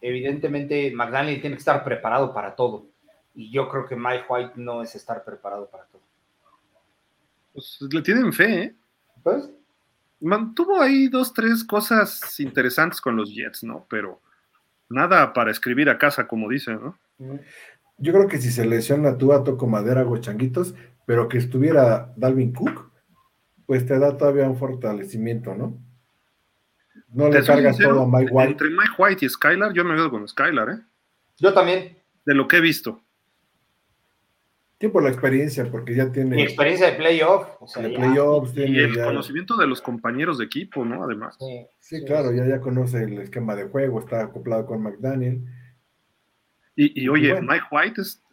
evidentemente 0.00 0.90
McDaniel 0.92 1.42
tiene 1.42 1.56
que 1.56 1.60
estar 1.60 1.84
preparado 1.84 2.32
para 2.32 2.56
todo. 2.56 2.86
Y 3.34 3.50
yo 3.50 3.68
creo 3.68 3.84
que 3.84 3.96
Mike 3.96 4.24
White 4.26 4.52
no 4.56 4.80
es 4.80 4.94
estar 4.94 5.22
preparado 5.22 5.68
para 5.68 5.84
todo. 5.84 6.00
Pues 7.52 7.78
le 7.82 8.00
tienen 8.00 8.32
fe, 8.32 8.62
¿eh? 8.62 8.74
Pues, 9.22 9.50
Mantuvo 10.22 10.80
ahí 10.80 11.08
dos, 11.08 11.34
tres 11.34 11.64
cosas 11.64 12.38
interesantes 12.38 13.00
con 13.00 13.16
los 13.16 13.34
Jets, 13.34 13.64
¿no? 13.64 13.86
Pero 13.90 14.20
nada 14.88 15.32
para 15.32 15.50
escribir 15.50 15.90
a 15.90 15.98
casa, 15.98 16.28
como 16.28 16.48
dicen, 16.48 16.80
¿no? 16.80 16.98
Yo 17.98 18.12
creo 18.12 18.28
que 18.28 18.38
si 18.38 18.50
se 18.50 18.64
lesiona 18.64 19.18
Tua, 19.18 19.44
toco 19.44 19.66
madera, 19.66 20.00
hago 20.00 20.16
changuitos, 20.18 20.74
pero 21.06 21.28
que 21.28 21.38
estuviera 21.38 22.12
Dalvin 22.16 22.52
Cook, 22.52 22.90
pues 23.66 23.86
te 23.86 23.98
da 23.98 24.16
todavía 24.16 24.48
un 24.48 24.56
fortalecimiento, 24.56 25.54
¿no? 25.54 25.78
No 27.08 27.28
le 27.28 27.44
cargas 27.44 27.76
sincero, 27.76 27.96
todo 27.96 28.02
a 28.02 28.18
Mike 28.18 28.32
White. 28.32 28.50
Entre 28.52 28.70
Mike 28.70 28.94
White 28.98 29.26
y 29.26 29.28
Skylar, 29.28 29.72
yo 29.72 29.84
me 29.84 29.94
veo 29.94 30.10
con 30.10 30.26
Skylar, 30.26 30.70
¿eh? 30.70 30.78
yo 31.38 31.52
también, 31.52 31.98
De 32.24 32.34
lo 32.34 32.46
que 32.46 32.58
he 32.58 32.60
visto. 32.60 33.02
Sí, 34.82 34.88
por 34.88 35.04
la 35.04 35.10
experiencia, 35.10 35.70
porque 35.70 35.94
ya 35.94 36.06
mi 36.06 36.10
tiene 36.12 36.42
experiencia 36.42 36.88
de 36.90 36.94
playoff, 36.94 37.46
o 37.60 37.68
sea, 37.68 37.84
de 37.84 37.92
ya- 37.92 37.98
playoffs, 38.00 38.50
Y 38.50 38.54
tiene 38.54 38.78
el 38.82 38.96
ya- 38.96 39.04
conocimiento 39.04 39.56
de 39.56 39.68
los 39.68 39.80
compañeros 39.80 40.38
de 40.38 40.44
equipo, 40.46 40.84
¿no? 40.84 41.04
Además. 41.04 41.36
sí, 41.38 41.66
Sí, 41.78 42.04
claro, 42.04 42.32
ya, 42.32 42.44
ya 42.48 42.60
conoce 42.60 43.04
el 43.04 43.18
esquema 43.20 43.54
de 43.54 43.68
juego, 43.68 44.00
está 44.00 44.22
acoplado 44.24 44.66
con 44.66 44.82
McDaniel. 44.82 45.44
Y, 46.74 47.00
y, 47.00 47.08
oye, 47.08 47.30
Bueno. 47.30 47.52
Mike 47.52 47.66
White 47.70 48.00
es- 48.00 48.24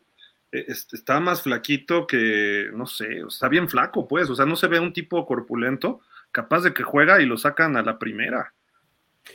es- 0.52 0.88
está 0.92 1.20
más 1.20 1.44
flaquito 1.44 2.08
que, 2.08 2.70
no 2.74 2.88
sé, 2.88 3.20
está 3.28 3.48
bien 3.48 3.70
flaco, 3.70 4.08
pues. 4.08 4.28
O 4.32 4.36
sea, 4.36 4.48
no 4.48 4.56
se 4.56 4.66
ve 4.68 4.80
un 4.80 4.92
tipo 4.92 5.24
corpulento, 5.28 6.02
capaz 6.32 6.62
de 6.62 6.74
que 6.74 6.82
juega 6.82 7.22
y 7.22 7.28
lo 7.28 7.38
sacan 7.38 7.78
a 7.78 7.84
la 7.84 8.00
primera. 8.00 8.56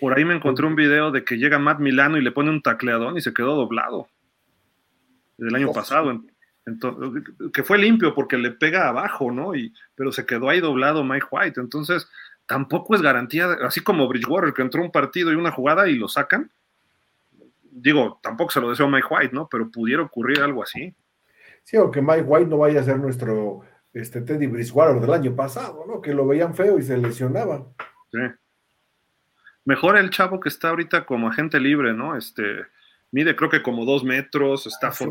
Por 0.01 0.19
ahí 0.19 0.25
me 0.25 0.35
encontré 0.35 0.67
un 0.67 0.75
video 0.75 1.13
de 1.13 1.23
que 1.23 1.37
llega 1.37 1.61
Matt 1.61 1.79
Milano 1.79 2.19
y 2.19 2.23
le 2.23 2.33
pone 2.33 2.51
un 2.51 2.61
tacleadón 2.61 3.17
y 3.17 3.21
se 3.21 3.33
quedó 3.33 3.55
doblado. 3.55 4.09
Del 5.39 5.55
año 5.55 5.69
Uf. 5.71 5.77
pasado. 5.77 6.11
en- 6.11 6.34
que 7.53 7.63
fue 7.63 7.79
limpio 7.79 8.15
porque 8.15 8.39
le 8.39 8.51
pega 8.51 8.89
abajo, 8.89 9.31
¿no? 9.31 9.55
Y, 9.55 9.73
pero 9.95 10.13
se 10.13 10.25
quedó 10.25 10.49
ahí 10.49 10.61
doblado 10.61 11.05
Mike 11.05 11.27
White. 11.31 11.61
Entonces, 11.61 12.09
tampoco 12.47 12.95
es 12.95 13.03
garantía, 13.03 13.53
así 13.63 13.81
como 13.81 14.09
Bridgewater, 14.09 14.55
que 14.55 14.63
entró 14.63 14.83
un 14.83 14.91
partido 14.91 15.33
y 15.33 15.37
una 15.37 15.51
jugada 15.51 15.89
y 15.89 15.97
lo 15.97 16.09
sacan. 16.09 16.51
Digo, 17.63 18.19
tampoco 18.23 18.51
se 18.51 18.61
lo 18.61 18.71
deseo 18.71 18.87
a 18.87 18.91
Mike 18.91 19.09
White, 19.11 19.35
¿no? 19.35 19.49
Pero 19.51 19.71
pudiera 19.71 20.03
ocurrir 20.03 20.41
algo 20.41 20.63
así. 20.63 20.95
Sí, 21.65 21.77
o 21.77 21.91
que 21.91 22.01
Mike 22.01 22.23
White 22.23 22.51
no 22.51 22.59
vaya 22.59 22.81
a 22.81 22.85
ser 22.85 22.99
nuestro 22.99 23.63
este, 23.93 24.23
Teddy 24.23 24.47
Bridgewater 24.47 25.01
del 25.01 25.13
año 25.13 25.35
pasado, 25.35 25.85
¿no? 25.87 26.01
Que 26.01 26.15
lo 26.15 26.27
veían 26.27 26.55
feo 26.55 26.79
y 26.79 26.83
se 26.83 26.97
lesionaba. 26.97 27.67
Sí. 28.13 28.21
Mejor 29.65 29.97
el 29.97 30.11
chavo 30.11 30.41
que 30.41 30.51
está 30.51 30.71
ahorita 30.71 31.07
como 31.07 31.29
agente 31.29 31.59
libre, 31.59 31.95
¿no? 31.95 32.17
Este, 32.17 32.43
mide 33.11 33.35
creo 33.35 33.49
que 33.51 33.63
como 33.63 33.85
dos 33.85 34.05
metros, 34.05 34.67
está 34.67 34.89
Ah, 34.89 34.93
sí. 34.93 35.05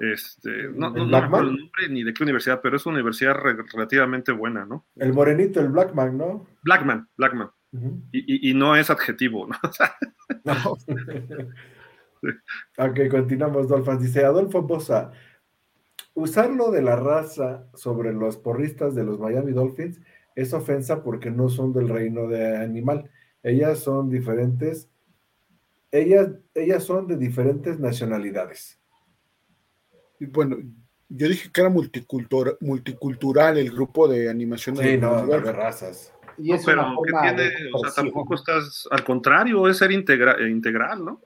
Este, 0.00 0.64
no, 0.74 0.90
no, 0.90 1.04
¿El 1.04 1.10
no 1.10 1.20
recuerdo 1.20 1.50
el 1.50 1.56
nombre 1.56 1.88
ni 1.90 2.02
de 2.02 2.12
qué 2.12 2.22
universidad, 2.24 2.60
pero 2.60 2.76
es 2.76 2.84
una 2.86 2.96
universidad 2.96 3.34
re- 3.34 3.56
relativamente 3.72 4.32
buena, 4.32 4.64
¿no? 4.66 4.86
El 4.96 5.12
morenito, 5.12 5.60
el 5.60 5.68
Blackman, 5.68 6.18
¿no? 6.18 6.46
Blackman, 6.64 7.08
Blackman. 7.16 7.50
Ujú. 7.72 8.02
Y, 8.12 8.48
y- 8.48 8.50
y 8.50 8.54
no 8.54 8.74
es 8.76 8.90
adjetivo, 8.90 9.46
¿no? 9.46 9.56
No. 10.44 10.76
ok, 12.78 13.00
continuamos, 13.10 13.68
Dolphins. 13.68 14.02
Dice 14.02 14.24
Adolfo 14.24 14.62
Bosa, 14.62 15.12
usarlo 16.14 16.70
de 16.70 16.82
la 16.82 16.96
raza 16.96 17.66
sobre 17.74 18.12
los 18.12 18.36
porristas 18.36 18.94
de 18.94 19.04
los 19.04 19.18
Miami 19.18 19.52
Dolphins 19.52 20.00
es 20.34 20.52
ofensa 20.54 21.02
porque 21.04 21.30
no 21.30 21.48
son 21.48 21.72
del 21.72 21.88
reino 21.88 22.26
de 22.26 22.56
animal. 22.56 23.10
Ellas 23.42 23.78
son 23.80 24.08
diferentes, 24.10 24.88
ellas, 25.92 26.30
ellas 26.54 26.82
son 26.82 27.06
de 27.06 27.16
diferentes 27.16 27.78
nacionalidades. 27.78 28.80
Bueno, 30.20 30.56
yo 31.08 31.28
dije 31.28 31.50
que 31.52 31.60
era 31.60 31.70
multicultura- 31.70 32.56
multicultural 32.60 33.58
el 33.58 33.70
grupo 33.70 34.08
de 34.08 34.28
animación. 34.30 34.76
Sí, 34.76 34.82
de 34.84 34.98
no, 34.98 35.26
razas. 35.52 36.12
y 36.38 36.50
no, 36.50 36.54
es 36.56 36.64
pero 36.64 36.84
¿qué 37.04 37.12
tiene? 37.22 37.42
de 37.42 37.52
O 37.72 37.78
sea, 37.80 37.90
tampoco 37.92 38.34
estás, 38.34 38.88
al 38.90 39.04
contrario, 39.04 39.68
es 39.68 39.78
ser 39.78 39.90
integra- 39.90 40.38
eh, 40.40 40.50
integral, 40.50 41.04
¿no? 41.04 41.20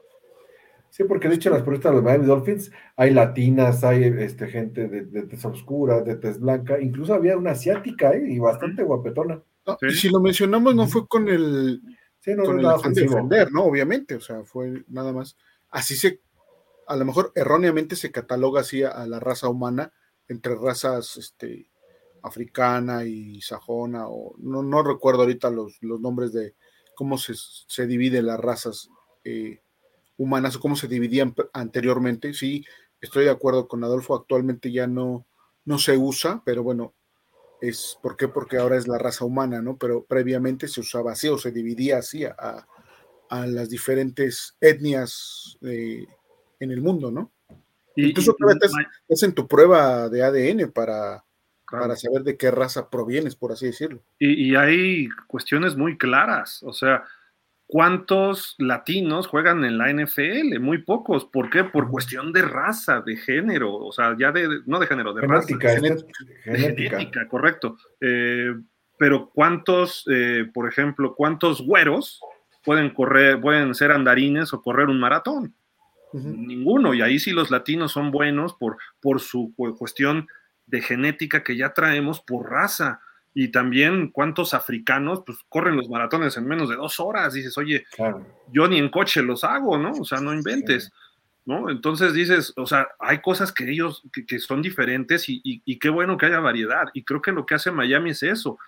Sí, 0.90 1.04
porque 1.04 1.28
de 1.28 1.34
hecho 1.36 1.50
en 1.50 1.54
las 1.56 1.62
porristas 1.62 1.92
de 1.92 1.96
los 1.96 2.04
Miami 2.04 2.24
Dolphins 2.26 2.72
hay 2.96 3.12
latinas, 3.12 3.84
hay 3.84 4.04
este, 4.04 4.48
gente 4.48 4.88
de, 4.88 5.04
de 5.04 5.22
tez 5.24 5.44
oscura, 5.44 6.00
de 6.00 6.16
tez 6.16 6.40
blanca, 6.40 6.80
incluso 6.80 7.12
había 7.14 7.36
una 7.36 7.50
asiática 7.52 8.12
¿eh? 8.12 8.24
y 8.26 8.38
bastante 8.38 8.82
guapetona. 8.82 9.40
No, 9.66 9.76
Sí. 9.80 9.86
Y 9.86 9.90
si 9.92 10.08
lo 10.08 10.18
mencionamos, 10.20 10.74
no 10.74 10.86
fue 10.86 11.06
con 11.06 11.28
el, 11.28 11.82
Sí, 12.20 12.30
no, 12.34 12.42
con 12.44 12.54
no 12.56 12.60
el 12.60 12.66
nada 12.66 12.88
de 12.90 13.02
defender, 13.02 13.52
¿no? 13.52 13.64
Obviamente, 13.64 14.14
o 14.14 14.20
sea, 14.20 14.42
fue 14.44 14.82
nada 14.88 15.12
más. 15.12 15.36
Así 15.70 15.94
se, 15.94 16.20
a 16.88 16.96
lo 16.96 17.04
mejor 17.04 17.32
erróneamente 17.34 17.96
se 17.96 18.10
cataloga 18.10 18.62
así 18.62 18.82
a, 18.82 19.06
la 19.06 19.20
raza 19.20 19.48
humana 19.48 19.92
entre 20.26 20.54
razas 20.54 21.16
este, 21.16 21.70
africana 22.22 23.04
y 23.04 23.40
sajona, 23.42 24.08
o 24.08 24.34
no, 24.38 24.62
no 24.62 24.82
recuerdo 24.82 25.22
ahorita 25.22 25.50
los, 25.50 25.76
los 25.82 26.00
nombres 26.00 26.32
de 26.32 26.54
cómo 26.94 27.18
se, 27.18 27.34
se 27.36 27.86
dividen 27.86 28.26
las 28.26 28.40
razas 28.40 28.88
eh, 29.24 29.60
humanas 30.16 30.56
o 30.56 30.60
cómo 30.60 30.76
se 30.76 30.88
dividían 30.88 31.34
anteriormente. 31.52 32.32
Sí, 32.32 32.64
estoy 33.00 33.24
de 33.24 33.30
acuerdo 33.30 33.68
con 33.68 33.84
Adolfo, 33.84 34.14
actualmente 34.14 34.72
ya 34.72 34.86
no, 34.86 35.26
no 35.64 35.78
se 35.78 35.96
usa, 35.96 36.42
pero 36.44 36.62
bueno, 36.62 36.94
es 37.60 37.98
¿por 38.02 38.16
qué? 38.16 38.28
Porque 38.28 38.56
ahora 38.56 38.76
es 38.76 38.88
la 38.88 38.98
raza 38.98 39.24
humana, 39.24 39.60
¿no? 39.60 39.76
Pero 39.76 40.04
previamente 40.04 40.68
se 40.68 40.80
usaba 40.80 41.12
así 41.12 41.28
o 41.28 41.38
se 41.38 41.52
dividía 41.52 41.98
así 41.98 42.24
a, 42.24 42.66
a 43.28 43.46
las 43.46 43.68
diferentes 43.68 44.56
etnias 44.60 45.58
en 46.60 46.70
el 46.70 46.80
mundo, 46.80 47.10
¿no? 47.10 47.30
Y, 47.96 48.10
Incluso 48.10 48.36
y- 48.38 48.44
Ma- 48.44 48.90
hacen 49.10 49.32
tu 49.34 49.46
prueba 49.48 50.08
de 50.08 50.22
ADN 50.22 50.70
para, 50.72 51.24
claro. 51.64 51.84
para 51.84 51.96
saber 51.96 52.22
de 52.22 52.36
qué 52.36 52.50
raza 52.50 52.88
provienes, 52.90 53.34
por 53.36 53.52
así 53.52 53.66
decirlo. 53.66 54.00
Y, 54.18 54.50
y 54.50 54.56
hay 54.56 55.08
cuestiones 55.26 55.76
muy 55.76 55.98
claras, 55.98 56.62
o 56.62 56.72
sea, 56.72 57.02
¿cuántos 57.66 58.54
latinos 58.58 59.26
juegan 59.26 59.64
en 59.64 59.78
la 59.78 59.90
NFL? 59.92 60.58
Muy 60.60 60.78
pocos. 60.78 61.24
¿Por 61.26 61.50
qué? 61.50 61.64
Por 61.64 61.90
cuestión 61.90 62.32
de 62.32 62.42
raza, 62.42 63.00
de 63.02 63.16
género, 63.16 63.74
o 63.74 63.92
sea, 63.92 64.16
ya 64.18 64.32
de, 64.32 64.60
no 64.66 64.78
de 64.78 64.86
género, 64.86 65.12
de 65.12 65.22
raza. 65.22 65.46
Genética, 65.48 65.72
es 65.74 65.80
genética. 65.82 66.12
que- 66.18 66.24
De 66.52 66.58
genética. 66.58 66.98
genética, 66.98 67.28
correcto. 67.28 67.76
Eh, 68.00 68.54
pero 68.98 69.30
¿cuántos, 69.30 70.04
eh, 70.10 70.48
por 70.52 70.68
ejemplo, 70.68 71.14
cuántos 71.14 71.62
güeros 71.64 72.20
pueden 72.64 72.90
correr, 72.90 73.40
pueden 73.40 73.74
ser 73.74 73.92
andarines 73.92 74.52
o 74.52 74.62
correr 74.62 74.88
un 74.88 74.98
maratón? 75.00 75.54
Ninguno. 76.12 76.94
Y 76.94 77.02
ahí 77.02 77.18
sí 77.18 77.32
los 77.32 77.50
latinos 77.50 77.92
son 77.92 78.10
buenos 78.10 78.54
por, 78.54 78.76
por 79.00 79.20
su 79.20 79.52
cu- 79.56 79.76
cuestión 79.76 80.26
de 80.66 80.80
genética 80.82 81.42
que 81.42 81.56
ya 81.56 81.72
traemos 81.74 82.20
por 82.20 82.50
raza. 82.50 83.00
Y 83.34 83.48
también 83.48 84.10
cuántos 84.10 84.52
africanos 84.54 85.22
pues 85.24 85.38
corren 85.48 85.76
los 85.76 85.88
maratones 85.88 86.36
en 86.36 86.46
menos 86.46 86.68
de 86.68 86.76
dos 86.76 86.98
horas. 86.98 87.34
Dices, 87.34 87.56
oye, 87.58 87.84
Claro. 87.94 88.26
yo 88.52 88.66
ni 88.68 88.78
en 88.78 88.88
coche 88.88 89.22
los 89.22 89.44
hago, 89.44 89.78
¿no? 89.78 89.92
O 89.92 90.04
sea, 90.04 90.20
no 90.20 90.32
inventes, 90.34 90.90
¿no? 91.44 91.70
Entonces 91.70 92.14
dices, 92.14 92.52
o 92.56 92.66
sea, 92.66 92.88
hay 92.98 93.20
cosas 93.20 93.52
que 93.52 93.70
ellos, 93.70 94.02
que, 94.12 94.26
que 94.26 94.38
son 94.40 94.60
diferentes 94.62 95.28
y, 95.28 95.40
y- 95.44 95.62
y 95.64 95.78
qué 95.78 95.88
bueno 95.88 96.16
que 96.16 96.26
haya 96.26 96.40
variedad. 96.40 96.86
Y 96.94 97.04
creo 97.04 97.22
que 97.22 97.32
lo 97.32 97.46
que 97.46 97.54
hace 97.54 97.70
Miami 97.70 98.10
es 98.10 98.22
eso. 98.22 98.58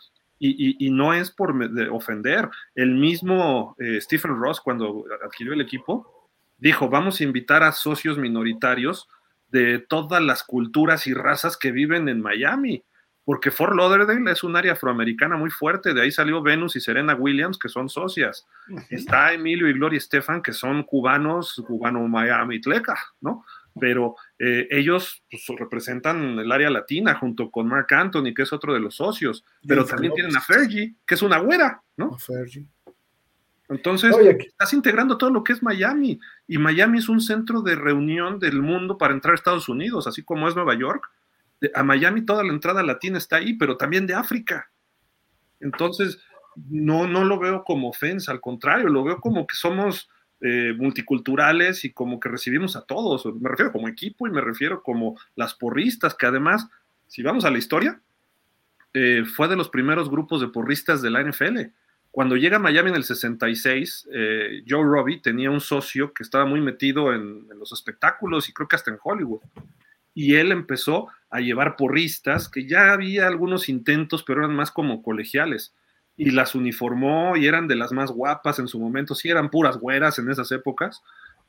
Y, 0.42 0.88
no 0.90 1.12
es 1.12 1.30
por 1.30 1.54
ofender. 1.90 2.48
El 2.74 2.94
mismo 2.94 3.76
eh, 3.78 4.00
Stephen 4.00 4.36
Ross, 4.36 4.58
cuando 4.62 5.04
adquirió 5.22 5.52
el 5.52 5.60
equipo, 5.60 6.19
dijo, 6.60 6.88
vamos 6.88 7.20
a 7.20 7.24
invitar 7.24 7.62
a 7.62 7.72
socios 7.72 8.18
minoritarios 8.18 9.08
de 9.48 9.78
todas 9.78 10.22
las 10.22 10.44
culturas 10.44 11.06
y 11.06 11.14
razas 11.14 11.56
que 11.56 11.72
viven 11.72 12.08
en 12.08 12.20
Miami. 12.20 12.84
Porque 13.24 13.50
Fort 13.50 13.74
Lauderdale 13.76 14.32
es 14.32 14.42
un 14.42 14.56
área 14.56 14.72
afroamericana 14.72 15.36
muy 15.36 15.50
fuerte, 15.50 15.94
de 15.94 16.02
ahí 16.02 16.10
salió 16.10 16.42
Venus 16.42 16.74
y 16.76 16.80
Serena 16.80 17.14
Williams, 17.14 17.58
que 17.58 17.68
son 17.68 17.88
socias. 17.88 18.46
Está 18.88 19.32
Emilio 19.32 19.68
y 19.68 19.72
Gloria 19.72 19.98
Estefan, 19.98 20.42
que 20.42 20.52
son 20.52 20.82
cubanos, 20.82 21.62
cubano 21.66 22.06
Miami 22.08 22.60
Tleca, 22.60 22.96
¿no? 23.20 23.44
Pero 23.78 24.16
eh, 24.38 24.66
ellos 24.70 25.22
pues, 25.30 25.44
representan 25.56 26.40
el 26.40 26.50
área 26.50 26.70
latina 26.70 27.14
junto 27.14 27.50
con 27.50 27.68
Mark 27.68 27.86
Anthony, 27.90 28.34
que 28.34 28.42
es 28.42 28.52
otro 28.52 28.74
de 28.74 28.80
los 28.80 28.96
socios. 28.96 29.44
Pero 29.64 29.84
también 29.84 30.12
tienen 30.14 30.36
a 30.36 30.40
Fergie, 30.40 30.96
que 31.06 31.14
es 31.14 31.22
una 31.22 31.38
güera, 31.38 31.80
¿no? 31.96 32.14
A 32.14 32.18
Fergie. 32.18 32.66
Entonces, 33.70 34.12
Oye, 34.14 34.36
estás 34.40 34.72
integrando 34.72 35.16
todo 35.16 35.30
lo 35.30 35.44
que 35.44 35.52
es 35.52 35.62
Miami. 35.62 36.18
Y 36.48 36.58
Miami 36.58 36.98
es 36.98 37.08
un 37.08 37.20
centro 37.20 37.62
de 37.62 37.76
reunión 37.76 38.40
del 38.40 38.60
mundo 38.60 38.98
para 38.98 39.14
entrar 39.14 39.32
a 39.32 39.36
Estados 39.36 39.68
Unidos, 39.68 40.08
así 40.08 40.24
como 40.24 40.48
es 40.48 40.56
Nueva 40.56 40.74
York. 40.76 41.08
A 41.74 41.84
Miami 41.84 42.24
toda 42.24 42.42
la 42.42 42.52
entrada 42.52 42.82
latina 42.82 43.16
está 43.16 43.36
ahí, 43.36 43.54
pero 43.54 43.76
también 43.76 44.08
de 44.08 44.14
África. 44.14 44.70
Entonces, 45.60 46.18
no, 46.68 47.06
no 47.06 47.24
lo 47.24 47.38
veo 47.38 47.62
como 47.62 47.88
ofensa, 47.88 48.32
al 48.32 48.40
contrario, 48.40 48.88
lo 48.88 49.04
veo 49.04 49.20
como 49.20 49.46
que 49.46 49.54
somos 49.54 50.10
eh, 50.40 50.74
multiculturales 50.76 51.84
y 51.84 51.92
como 51.92 52.18
que 52.18 52.28
recibimos 52.28 52.74
a 52.74 52.84
todos. 52.84 53.24
Me 53.26 53.48
refiero 53.48 53.70
como 53.70 53.88
equipo 53.88 54.26
y 54.26 54.30
me 54.30 54.40
refiero 54.40 54.82
como 54.82 55.16
las 55.36 55.54
porristas, 55.54 56.14
que 56.14 56.26
además, 56.26 56.66
si 57.06 57.22
vamos 57.22 57.44
a 57.44 57.50
la 57.50 57.58
historia, 57.58 58.00
eh, 58.94 59.24
fue 59.24 59.46
de 59.46 59.56
los 59.56 59.68
primeros 59.68 60.10
grupos 60.10 60.40
de 60.40 60.48
porristas 60.48 61.02
de 61.02 61.10
la 61.10 61.22
NFL. 61.22 61.70
Cuando 62.10 62.36
llega 62.36 62.56
a 62.56 62.60
Miami 62.60 62.90
en 62.90 62.96
el 62.96 63.04
66, 63.04 64.08
eh, 64.12 64.62
Joe 64.68 64.82
Robbie 64.82 65.20
tenía 65.20 65.50
un 65.50 65.60
socio 65.60 66.12
que 66.12 66.24
estaba 66.24 66.44
muy 66.44 66.60
metido 66.60 67.14
en, 67.14 67.46
los 67.56 67.72
espectáculos 67.72 68.48
y 68.48 68.52
creo 68.52 68.66
que 68.66 68.76
hasta 68.76 68.90
en 68.90 68.98
Hollywood. 69.02 69.40
Y 70.12 70.34
él 70.34 70.50
empezó 70.50 71.08
a 71.30 71.40
llevar 71.40 71.76
porristas, 71.76 72.48
que 72.48 72.66
ya 72.66 72.92
había 72.92 73.28
algunos 73.28 73.68
intentos, 73.68 74.24
pero 74.24 74.40
eran 74.40 74.56
más 74.56 74.72
como 74.72 75.02
colegiales. 75.02 75.72
Y 76.16 76.32
las 76.32 76.56
uniformó 76.56 77.36
y 77.36 77.46
eran 77.46 77.68
de 77.68 77.76
las 77.76 77.92
más 77.92 78.10
guapas 78.10 78.58
en 78.58 78.66
su 78.66 78.80
momento. 78.80 79.14
Sí, 79.14 79.28
eran 79.28 79.48
puras 79.48 79.76
güeras 79.76 80.18
en 80.18 80.28
esas 80.30 80.50
épocas. 80.50 81.02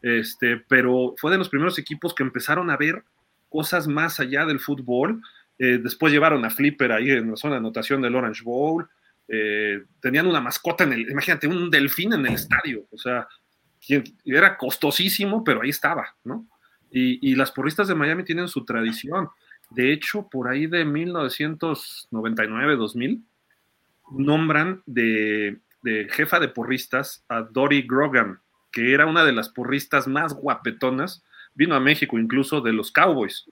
Este, 0.03 0.57
pero 0.57 1.15
fue 1.17 1.31
de 1.31 1.39
los 1.39 1.49
primeros 1.49 1.79
equipos 1.79 2.13
que 2.13 2.23
empezaron 2.23 2.69
a 2.69 2.77
ver 2.77 3.03
cosas 3.49 3.87
más 3.87 4.19
allá 4.19 4.45
del 4.45 4.59
fútbol. 4.59 5.21
Eh, 5.57 5.79
después 5.81 6.13
llevaron 6.13 6.45
a 6.45 6.51
Flipper 6.51 6.91
ahí 6.91 7.09
en 7.09 7.31
la 7.31 7.35
zona 7.35 7.55
de 7.55 7.59
anotación 7.59 8.01
del 8.01 8.15
Orange 8.15 8.43
Bowl. 8.43 8.87
Eh, 9.33 9.85
tenían 10.01 10.27
una 10.27 10.41
mascota 10.41 10.83
en 10.83 10.91
el, 10.91 11.09
imagínate, 11.09 11.47
un 11.47 11.69
delfín 11.69 12.11
en 12.11 12.25
el 12.25 12.33
estadio. 12.33 12.85
O 12.91 12.97
sea, 12.97 13.29
era 14.25 14.57
costosísimo, 14.57 15.45
pero 15.45 15.61
ahí 15.61 15.69
estaba, 15.69 16.17
¿no? 16.25 16.45
Y, 16.91 17.31
y 17.31 17.35
las 17.35 17.51
porristas 17.51 17.87
de 17.87 17.95
Miami 17.95 18.25
tienen 18.25 18.49
su 18.49 18.65
tradición. 18.65 19.29
De 19.69 19.93
hecho, 19.93 20.27
por 20.29 20.49
ahí 20.49 20.67
de 20.67 20.85
1999-2000, 20.85 23.23
nombran 24.11 24.83
de, 24.85 25.61
de 25.81 26.09
jefa 26.11 26.41
de 26.41 26.49
porristas 26.49 27.23
a 27.29 27.41
Dory 27.41 27.83
Grogan, 27.83 28.41
que 28.69 28.93
era 28.93 29.05
una 29.05 29.23
de 29.23 29.31
las 29.31 29.47
porristas 29.47 30.09
más 30.09 30.33
guapetonas, 30.33 31.23
vino 31.53 31.75
a 31.75 31.79
México 31.79 32.19
incluso 32.19 32.59
de 32.59 32.73
los 32.73 32.91
Cowboys. 32.91 33.45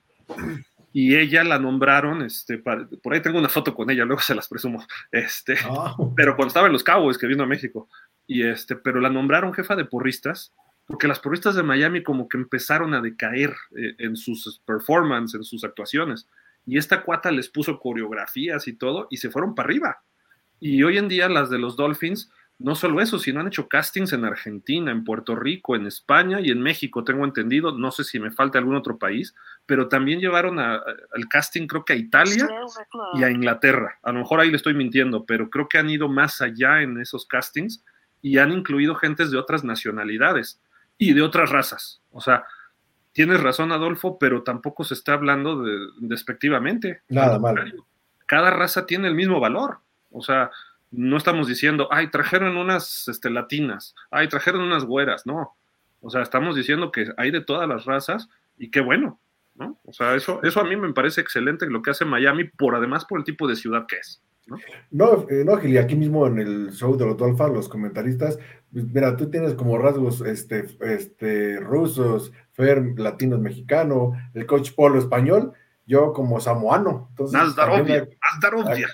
Y 0.92 1.14
ella 1.16 1.44
la 1.44 1.58
nombraron, 1.58 2.22
este, 2.22 2.58
para- 2.58 2.86
por 3.02 3.14
ahí 3.14 3.20
tengo 3.22 3.38
una 3.38 3.48
foto 3.48 3.74
con 3.74 3.90
ella, 3.90 4.04
luego 4.04 4.20
se 4.22 4.34
las 4.34 4.48
presumo, 4.48 4.84
este, 5.12 5.54
Ah, 5.64 5.94
pero 6.16 6.34
cuando 6.34 6.48
estaba 6.48 6.66
en 6.66 6.72
los 6.72 6.82
Cowboys, 6.82 7.16
que 7.16 7.28
vino 7.28 7.44
a 7.44 7.46
México, 7.46 7.88
y 8.26 8.42
este, 8.42 8.74
pero 8.76 9.00
la 9.00 9.08
nombraron 9.10 9.54
jefa 9.54 9.76
de 9.76 9.84
porristas, 9.84 10.52
porque 10.86 11.06
las 11.06 11.20
porristas 11.20 11.54
de 11.54 11.62
Miami 11.62 12.02
como 12.02 12.28
que 12.28 12.36
empezaron 12.38 12.94
a 12.94 13.00
decaer 13.00 13.54
eh, 13.76 13.94
en 13.98 14.16
sus 14.16 14.60
performances, 14.64 15.36
en 15.38 15.44
sus 15.44 15.62
actuaciones, 15.62 16.26
y 16.66 16.76
esta 16.76 17.02
cuata 17.02 17.30
les 17.30 17.48
puso 17.48 17.78
coreografías 17.78 18.66
y 18.66 18.72
todo, 18.72 19.06
y 19.10 19.18
se 19.18 19.30
fueron 19.30 19.54
para 19.54 19.66
arriba. 19.68 20.02
Y 20.58 20.82
hoy 20.82 20.98
en 20.98 21.08
día 21.08 21.28
las 21.28 21.50
de 21.50 21.58
los 21.58 21.76
Dolphins, 21.76 22.30
no 22.60 22.74
solo 22.74 23.00
eso, 23.00 23.18
sino 23.18 23.40
han 23.40 23.46
hecho 23.48 23.68
castings 23.68 24.12
en 24.12 24.24
Argentina, 24.24 24.90
en 24.92 25.02
Puerto 25.02 25.34
Rico, 25.34 25.74
en 25.74 25.86
España 25.86 26.40
y 26.40 26.50
en 26.50 26.60
México, 26.62 27.02
tengo 27.02 27.24
entendido, 27.24 27.72
no 27.72 27.90
sé 27.90 28.04
si 28.04 28.20
me 28.20 28.30
falta 28.30 28.58
algún 28.58 28.76
otro 28.76 28.98
país, 28.98 29.34
pero 29.66 29.88
también 29.88 30.20
llevaron 30.20 30.58
a- 30.58 30.74
a- 30.74 30.84
al 31.14 31.26
casting 31.28 31.66
creo 31.66 31.84
que 31.84 31.94
a 31.94 31.96
Italia 31.96 32.46
y 33.14 33.24
a 33.24 33.30
Inglaterra. 33.30 33.98
A 34.02 34.12
lo 34.12 34.20
mejor 34.20 34.40
ahí 34.40 34.50
le 34.50 34.56
estoy 34.56 34.74
mintiendo, 34.74 35.24
pero 35.24 35.48
creo 35.50 35.68
que 35.68 35.78
han 35.78 35.88
ido 35.90 36.08
más 36.08 36.40
allá 36.42 36.82
en 36.82 37.00
esos 37.00 37.26
castings 37.26 37.82
y 38.22 38.36
han 38.38 38.52
incluido 38.52 38.94
gentes 38.94 39.30
de 39.30 39.38
otras 39.38 39.64
nacionalidades 39.64 40.60
y 40.98 41.14
de 41.14 41.22
otras 41.22 41.50
razas. 41.50 42.02
O 42.10 42.20
sea, 42.20 42.44
tienes 43.12 43.40
razón, 43.40 43.72
Adolfo, 43.72 44.18
pero 44.18 44.42
tampoco 44.42 44.84
se 44.84 44.94
está 44.94 45.14
hablando 45.14 45.62
de, 45.62 45.78
despectivamente. 45.98 47.00
Nada 47.08 47.36
Al 47.36 47.40
malo. 47.40 47.86
Cada 48.26 48.50
raza 48.50 48.84
tiene 48.86 49.08
el 49.08 49.14
mismo 49.14 49.40
valor. 49.40 49.78
O 50.12 50.22
sea, 50.22 50.50
no 50.90 51.16
estamos 51.16 51.46
diciendo, 51.46 51.88
ay, 51.90 52.10
trajeron 52.10 52.56
unas 52.56 53.06
este, 53.08 53.30
latinas, 53.30 53.94
ay, 54.10 54.28
trajeron 54.28 54.62
unas 54.62 54.84
güeras, 54.84 55.26
no. 55.26 55.56
O 56.00 56.10
sea, 56.10 56.22
estamos 56.22 56.56
diciendo 56.56 56.90
que 56.90 57.06
hay 57.16 57.30
de 57.30 57.40
todas 57.42 57.68
las 57.68 57.84
razas 57.84 58.28
y 58.58 58.70
qué 58.70 58.80
bueno, 58.80 59.20
¿no? 59.54 59.78
O 59.84 59.92
sea, 59.92 60.14
eso, 60.14 60.40
eso 60.42 60.60
a 60.60 60.64
mí 60.64 60.74
me 60.76 60.92
parece 60.92 61.20
excelente 61.20 61.66
lo 61.66 61.82
que 61.82 61.90
hace 61.90 62.04
Miami, 62.04 62.44
por 62.44 62.74
además 62.74 63.04
por 63.04 63.18
el 63.20 63.24
tipo 63.24 63.46
de 63.46 63.56
ciudad 63.56 63.86
que 63.86 63.96
es. 63.96 64.22
No, 64.90 65.26
eh, 65.28 65.44
no, 65.44 65.56
Gil, 65.58 65.74
y 65.74 65.78
aquí 65.78 65.94
mismo 65.94 66.26
en 66.26 66.38
el 66.40 66.72
show 66.72 66.96
de 66.96 67.06
los 67.06 67.16
Dolphins, 67.16 67.50
los 67.52 67.68
comentaristas, 67.68 68.38
pues, 68.72 68.84
mira, 68.84 69.16
tú 69.16 69.30
tienes 69.30 69.54
como 69.54 69.78
rasgos 69.78 70.22
este, 70.22 70.66
este, 70.80 71.60
rusos, 71.60 72.32
Fer, 72.52 72.98
latino 72.98 73.38
mexicano, 73.38 74.12
el 74.34 74.46
coach 74.46 74.72
Polo 74.74 74.98
español, 74.98 75.52
yo 75.86 76.12
como 76.12 76.40
samoano. 76.40 77.06
Entonces, 77.10 77.38
Nazdarovia, 77.38 77.78
también 77.78 78.08
hay- 78.08 78.18
Nazdarovia. 78.34 78.88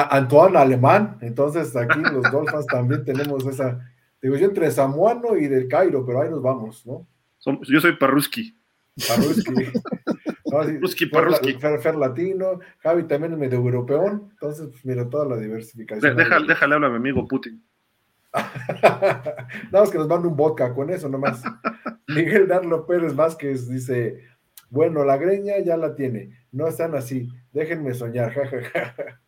A- 0.00 0.16
Antoine 0.16 0.56
alemán, 0.58 1.18
entonces 1.20 1.74
aquí 1.76 2.00
los 2.00 2.30
Dolphins 2.30 2.66
también 2.66 3.04
tenemos 3.04 3.46
esa, 3.46 3.80
digo 4.20 4.36
yo 4.36 4.46
entre 4.46 4.70
samoano 4.70 5.36
y 5.36 5.46
del 5.48 5.68
Cairo, 5.68 6.04
pero 6.04 6.22
ahí 6.22 6.30
nos 6.30 6.42
vamos, 6.42 6.84
¿no? 6.86 7.06
Yo 7.68 7.80
soy 7.80 7.96
Parruski. 7.96 8.56
Parruski. 9.08 9.52
No, 10.46 10.62
sí, 10.62 10.78
Ruski, 10.78 11.06
Fer, 11.06 11.10
Parruski. 11.10 11.54
Fer- 11.54 11.80
Fer 11.80 11.94
latino, 11.96 12.60
Javi 12.78 13.04
también 13.04 13.32
es 13.32 13.38
medio 13.40 13.58
europeo, 13.58 14.06
entonces, 14.30 14.68
pues, 14.70 14.84
mira, 14.84 15.08
toda 15.08 15.24
la 15.26 15.34
De- 15.36 15.46
diversificación. 15.46 16.16
déjale, 16.16 16.46
déjale 16.46 16.74
hablar 16.74 16.90
a 16.90 16.92
mi 16.92 16.98
amigo 16.98 17.26
Putin. 17.26 17.60
Nada 18.82 19.34
más 19.72 19.90
que 19.90 19.98
nos 19.98 20.06
manda 20.06 20.28
un 20.28 20.36
vodka 20.36 20.72
con 20.74 20.90
eso 20.90 21.08
nomás. 21.08 21.42
Miguel 22.08 22.46
Darlo 22.46 22.86
Pérez 22.86 23.16
Vázquez 23.16 23.68
dice: 23.68 24.20
Bueno, 24.70 25.04
la 25.04 25.16
greña 25.16 25.58
ya 25.58 25.76
la 25.76 25.94
tiene. 25.96 26.30
No 26.52 26.68
están 26.68 26.94
así. 26.94 27.28
Déjenme 27.52 27.94
soñar. 27.94 28.32
jajaja". 28.32 29.20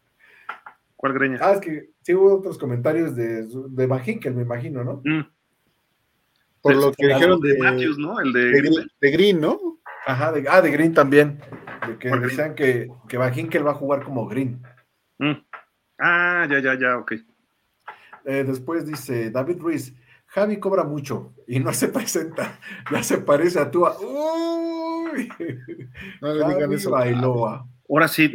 ¿Cuál 0.97 1.12
greña? 1.12 1.39
ah, 1.41 1.52
es 1.52 1.60
que 1.60 1.91
sí 2.02 2.15
hubo 2.15 2.34
otros 2.39 2.58
comentarios 2.58 3.15
de, 3.15 3.47
de 3.47 3.86
Van 3.86 4.02
Hinkel, 4.05 4.34
me 4.34 4.42
imagino, 4.42 4.83
¿no? 4.83 5.02
Mm. 5.05 5.31
Por 6.62 6.73
El- 6.73 6.81
lo 6.81 6.92
que 6.92 7.07
dijeron 7.07 7.41
de 7.41 7.52
de, 7.55 7.58
Matthews, 7.58 7.99
¿no? 7.99 8.18
El 8.20 8.33
de, 8.33 8.44
de, 8.47 8.60
Green, 8.60 8.75
de 9.00 9.10
Green, 9.10 9.41
¿no? 9.41 9.81
Ajá, 10.07 10.33
de, 10.33 10.44
ah, 10.49 10.60
de 10.62 10.70
Green 10.70 10.94
también. 10.94 11.41
De 11.86 11.99
que 11.99 12.08
decían 12.10 12.55
que, 12.55 12.89
que 13.08 13.18
Van 13.18 13.39
Hinkel 13.39 13.66
va 13.66 13.73
a 13.73 13.75
jugar 13.75 14.02
como 14.02 14.26
Green. 14.26 14.62
Mm. 15.18 15.33
Ah, 15.99 16.47
ya, 16.50 16.60
ya, 16.60 16.78
ya, 16.78 16.99
ok. 16.99 17.12
Eh, 18.25 18.44
después 18.44 18.86
dice 18.86 19.31
David 19.31 19.58
Ruiz: 19.60 19.94
Javi 20.26 20.58
cobra 20.58 20.84
mucho 20.84 21.34
y 21.47 21.60
no 21.60 21.73
se 21.73 21.89
presenta. 21.89 22.58
Ya 22.91 23.02
se 23.02 23.18
parece 23.18 23.60
a 23.60 23.70
tú. 23.70 23.84
Uy. 23.86 25.28
No 26.20 26.34
le 26.34 26.47
digan 26.55 26.73
eso. 26.73 26.91
Bailoa. 26.91 27.68
Ahora 27.89 28.08
sí, 28.08 28.32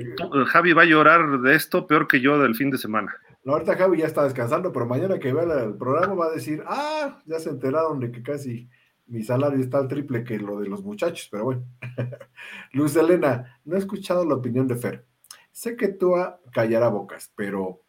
Javi 0.48 0.74
va 0.74 0.84
a 0.84 0.86
llorar 0.86 1.42
de 1.42 1.56
esto 1.56 1.88
peor 1.88 2.08
que 2.08 2.22
yo 2.22 2.40
del 2.40 2.56
fin 2.56 2.70
de 2.70 2.78
semana. 2.78 3.14
No, 3.44 3.54
ahorita 3.54 3.76
Javi 3.76 3.98
ya 3.98 4.06
está 4.06 4.24
descansando, 4.24 4.72
pero 4.72 4.86
mañana 4.86 5.18
que 5.20 5.34
vea 5.34 5.64
el 5.64 5.76
programa 5.76 6.14
va 6.14 6.26
a 6.28 6.32
decir, 6.32 6.64
ah, 6.68 7.22
ya 7.26 7.40
se 7.40 7.50
enteraron 7.50 8.00
de 8.00 8.12
que 8.12 8.22
casi 8.22 8.70
mi 9.08 9.24
salario 9.24 9.60
está 9.60 9.80
al 9.80 9.88
triple 9.88 10.24
que 10.24 10.38
lo 10.38 10.60
de 10.60 10.70
los 10.70 10.84
muchachos, 10.84 11.28
pero 11.30 11.46
bueno. 11.46 11.64
Luz 12.72 12.96
Elena, 12.96 13.60
no 13.66 13.76
he 13.76 13.80
escuchado 13.80 14.26
la 14.26 14.36
opinión 14.36 14.68
de 14.68 14.76
Fer. 14.76 15.06
Sé 15.52 15.76
que 15.76 15.90
tú 15.90 16.14
callará 16.54 16.88
bocas, 16.90 17.32
pero 17.36 17.82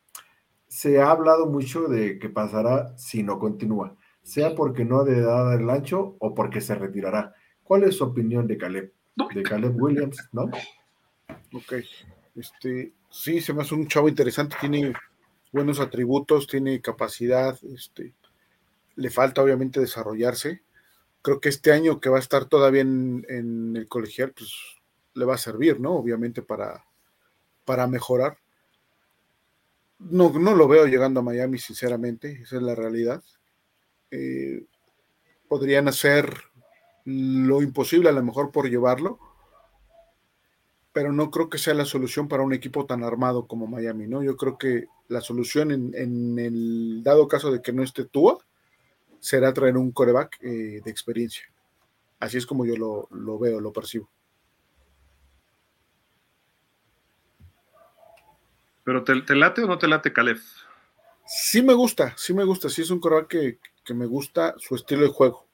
se 0.67 1.01
ha 1.01 1.11
hablado 1.11 1.47
mucho 1.47 1.87
de 1.87 2.19
qué 2.19 2.29
pasará 2.29 2.97
si 2.97 3.23
no 3.23 3.39
continúa, 3.39 3.95
sea 4.23 4.55
porque 4.55 4.85
no 4.85 5.01
ha 5.01 5.05
de 5.05 5.21
dar 5.21 5.61
el 5.61 5.69
ancho 5.69 6.17
o 6.19 6.35
porque 6.35 6.61
se 6.61 6.75
retirará. 6.75 7.35
¿Cuál 7.63 7.85
es 7.85 7.97
su 7.97 8.05
opinión 8.05 8.47
de 8.47 8.57
Caleb? 8.57 8.93
De 9.35 9.43
Caleb 9.43 9.81
Williams, 9.81 10.29
¿no? 10.33 10.51
Ok. 11.53 11.75
Este, 12.35 12.93
sí, 13.11 13.41
se 13.41 13.53
me 13.53 13.63
hace 13.63 13.75
un 13.75 13.89
chavo 13.89 14.09
interesante, 14.09 14.57
tiene 14.61 14.93
buenos 15.53 15.81
atributos, 15.81 16.47
tiene 16.47 16.81
capacidad, 16.81 17.59
este, 17.75 18.15
le 18.97 19.11
falta 19.11 19.43
obviamente 19.43 19.81
desarrollarse 19.81 20.63
creo 21.23 21.41
que 21.41 21.49
este 21.49 21.73
año 21.73 22.01
que 22.01 22.11
va 22.11 22.19
a 22.19 22.21
estar 22.21 22.45
todavía 22.47 22.83
en, 22.83 23.73
el 23.77 23.89
colegial, 23.89 24.33
pues 24.37 24.53
le 25.15 25.25
va 25.25 25.37
a 25.37 25.39
servir, 25.39 25.81
¿no? 25.81 25.93
Obviamente 25.93 26.43
para, 26.43 26.85
para 27.65 27.87
mejorar. 27.87 28.39
No, 29.99 30.31
no 30.31 30.55
lo 30.55 30.67
veo 30.67 30.87
llegando 30.87 31.21
a 31.21 31.23
Miami, 31.23 31.59
sinceramente, 31.59 32.43
esa 32.43 32.57
es 32.57 32.63
la 32.63 32.75
realidad. 32.75 33.23
Eh, 34.11 34.65
podrían 35.49 35.87
hacer 35.87 36.35
lo 37.05 37.63
imposible 37.63 38.09
a 38.09 38.13
lo 38.13 38.23
mejor 38.23 38.51
por 38.51 38.69
llevarlo, 38.69 39.19
pero 40.93 41.13
no 41.13 41.31
creo 41.31 41.49
que 41.49 41.59
sea 41.59 41.75
la 41.75 41.85
solución 41.85 42.29
para 42.29 42.43
un 42.43 42.53
equipo 42.53 42.87
tan 42.87 43.03
armado 43.03 43.47
como 43.47 43.67
Miami, 43.67 44.07
¿no? 44.07 44.23
Yo 44.23 44.37
creo 44.37 44.59
que 44.59 44.87
la 45.09 45.21
solución 45.21 45.71
en, 45.71 45.95
en 45.95 46.39
el 46.39 47.03
dado 47.03 47.29
caso 47.29 47.51
de 47.51 47.63
que 47.63 47.73
no 47.73 47.83
esté 47.83 48.05
Tua, 48.05 48.39
será 49.23 49.55
traer 49.55 49.77
un 49.77 49.93
coreback 49.93 50.39
eh, 50.43 50.81
de 50.85 50.91
experiencia. 50.91 51.45
Así 52.19 52.39
es 52.39 52.45
como 52.45 52.67
yo 52.67 52.77
lo, 52.77 53.39
veo, 53.39 53.61
lo 53.61 53.73
percibo. 53.73 54.11
¿Pero 58.85 59.05
te, 59.05 59.37
late 59.37 59.63
o 59.63 59.69
no 59.69 59.79
te 59.79 59.87
late 59.87 60.13
Calef? 60.13 60.43
Sí 61.25 61.63
me 61.63 61.73
gusta, 61.73 62.15
sí 62.17 62.35
me 62.35 62.43
gusta, 62.43 62.69
sí 62.69 62.83
es 62.83 62.91
un 62.91 62.99
coreback 62.99 63.29
que, 63.85 63.95
me 63.95 64.07
gusta 64.07 64.57
su 64.59 64.75
estilo 64.75 65.03
de 65.03 65.09
juego. 65.09 65.47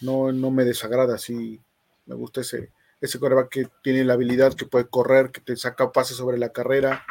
No, 0.00 0.32
no 0.32 0.50
me 0.50 0.64
desagrada, 0.64 1.18
sí 1.18 1.60
me 2.06 2.14
gusta 2.14 2.40
ese, 2.40 2.72
ese 3.02 3.18
coreback 3.18 3.48
que 3.48 3.68
tiene 3.82 4.04
la 4.04 4.14
habilidad, 4.14 4.54
que 4.54 4.64
puede 4.64 4.86
correr, 4.86 5.32
que 5.32 5.40
te 5.40 5.56
saca 5.56 5.90
pases 5.90 6.16
sobre 6.16 6.38
la 6.38 6.52
carrera, 6.52 7.04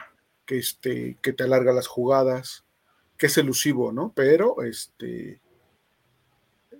que, 0.45 0.57
este, 0.57 1.17
que 1.21 1.33
te 1.33 1.43
alarga 1.43 1.73
las 1.73 1.87
jugadas, 1.87 2.63
que 3.17 3.25
es 3.27 3.37
elusivo, 3.37 3.91
¿no? 3.91 4.13
Pero 4.15 4.63
este, 4.63 5.41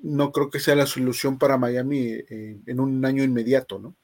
no 0.01 0.31
creo 0.31 0.49
que 0.49 0.61
sea 0.61 0.75
la 0.75 0.85
solución 0.85 1.37
para 1.37 1.57
Miami 1.57 2.07
eh, 2.07 2.61
en 2.65 2.79
un 2.79 3.03
año 3.05 3.21
inmediato, 3.21 3.79
¿no? 3.79 3.95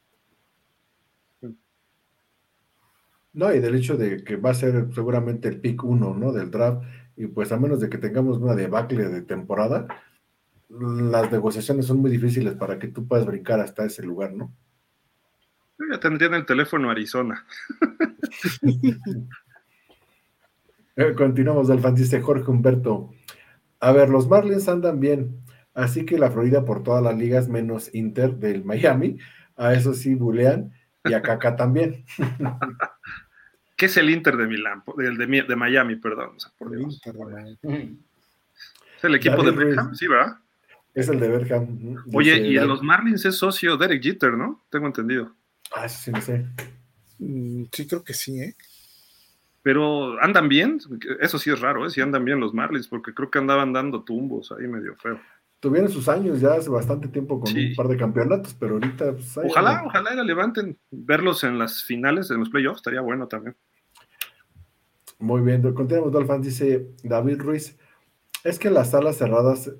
No, 3.32 3.54
y 3.54 3.60
del 3.60 3.76
hecho 3.76 3.96
de 3.96 4.24
que 4.24 4.36
va 4.36 4.50
a 4.50 4.56
ser 4.56 4.88
seguramente 4.94 5.48
el 5.48 5.62
pick 5.62 5.84
uno, 5.84 6.14
¿no? 6.16 6.34
Del 6.34 6.52
draft, 6.52 6.84
y 7.16 7.28
pues 7.28 7.52
a 7.54 7.58
menos 7.58 7.80
de 7.80 7.88
que 7.88 7.98
tengamos 7.98 8.40
una 8.40 8.56
debacle 8.56 9.08
de 9.08 9.22
temporada, 9.22 9.88
las 10.70 11.32
negociaciones 11.32 11.86
son 11.86 12.00
muy 12.00 12.12
difíciles 12.12 12.56
para 12.56 12.78
que 12.78 12.88
tú 12.90 13.08
puedas 13.08 13.26
brincar 13.26 13.62
hasta 13.62 13.86
ese 13.86 14.04
lugar, 14.04 14.34
¿no? 14.34 14.52
Yo 15.80 15.86
ya 15.92 16.00
tendría 16.00 16.28
en 16.28 16.36
el 16.36 16.46
teléfono 16.46 16.90
Arizona. 16.90 17.46
Eh, 21.00 21.14
continuamos, 21.14 21.70
Alfan, 21.70 21.94
dice 21.94 22.20
Jorge 22.22 22.50
Humberto. 22.50 23.14
A 23.80 23.92
ver, 23.92 24.10
los 24.10 24.28
Marlins 24.28 24.68
andan 24.68 25.00
bien. 25.00 25.44
Así 25.76 26.08
que 26.08 26.18
la 26.18 26.32
Florida 26.32 26.66
por 26.66 26.82
todas 26.82 27.04
las 27.04 27.16
ligas 27.16 27.48
menos 27.48 27.94
Inter 27.94 28.36
del 28.38 28.66
Miami, 28.66 29.20
a 29.56 29.76
eso 29.76 29.94
sí 29.94 30.16
bulean 30.16 30.74
y 31.06 31.14
a 31.14 31.22
Caca 31.22 31.56
también. 31.56 32.04
¿Qué 33.78 33.86
es 33.86 33.96
el 33.98 34.10
Inter 34.10 34.38
de 34.38 34.48
Milán? 34.48 34.82
de, 34.98 35.44
de, 35.44 35.56
Miami, 35.56 35.98
perdón. 35.98 36.32
Es 38.98 39.04
el 39.04 39.14
equipo 39.14 39.44
de 39.44 39.52
Beckham, 39.52 39.94
sí, 39.94 40.08
¿verdad? 40.08 40.38
Es 40.96 41.10
el 41.10 41.20
de 41.20 41.28
Beckham. 41.28 41.96
Oye, 42.12 42.40
y 42.40 42.58
en 42.58 42.68
los 42.68 42.82
Marlins 42.82 43.24
es 43.24 43.36
socio 43.36 43.78
Derek 43.78 44.02
Jeter, 44.02 44.34
¿no? 44.34 44.66
Tengo 44.72 44.88
entendido. 44.88 45.32
Ah, 45.76 45.90
sí, 45.90 46.12
no 46.12 46.22
sé. 46.22 46.46
Mm, 47.20 47.64
sí, 47.72 47.88
creo 47.88 48.04
que 48.04 48.14
sí, 48.14 48.40
¿eh? 48.40 48.56
Pero 49.64 50.22
andan 50.22 50.48
bien, 50.48 50.80
eso 51.20 51.38
sí 51.40 51.50
es 51.50 51.60
raro, 51.60 51.86
¿eh? 51.86 51.90
Si 51.90 52.00
andan 52.00 52.24
bien 52.24 52.40
los 52.40 52.54
Marlins, 52.54 52.88
porque 52.88 53.14
creo 53.14 53.30
que 53.30 53.40
andaban 53.40 53.74
dando 53.74 54.04
tumbos 54.04 54.52
ahí 54.52 54.68
medio 54.68 54.96
feo 54.96 55.20
tuvieron 55.60 55.90
sus 55.90 56.08
años 56.08 56.40
ya 56.40 56.54
hace 56.54 56.70
bastante 56.70 57.08
tiempo 57.08 57.40
con 57.40 57.56
un 57.56 57.76
par 57.76 57.88
de 57.88 57.98
campeonatos, 57.98 58.56
pero 58.60 58.76
ahorita. 58.76 59.14
Pues, 59.14 59.38
ojalá, 59.38 59.84
ojalá 59.86 60.14
la 60.14 60.24
levanten. 60.24 60.78
Verlos 60.92 61.44
en 61.44 61.58
las 61.58 61.84
finales, 61.84 62.30
en 62.32 62.40
los 62.40 62.50
playoffs, 62.50 62.78
estaría 62.78 63.02
bueno 63.02 63.28
también. 63.28 63.56
Muy 65.20 65.42
bien, 65.42 65.62
continuamos, 65.74 66.12
Dolphins, 66.12 66.46
dice 66.46 66.88
David 67.04 67.40
Ruiz. 67.40 67.78
Es 68.44 68.60
que 68.60 68.70
las 68.70 68.92
salas 68.92 69.18
cerradas 69.18 69.72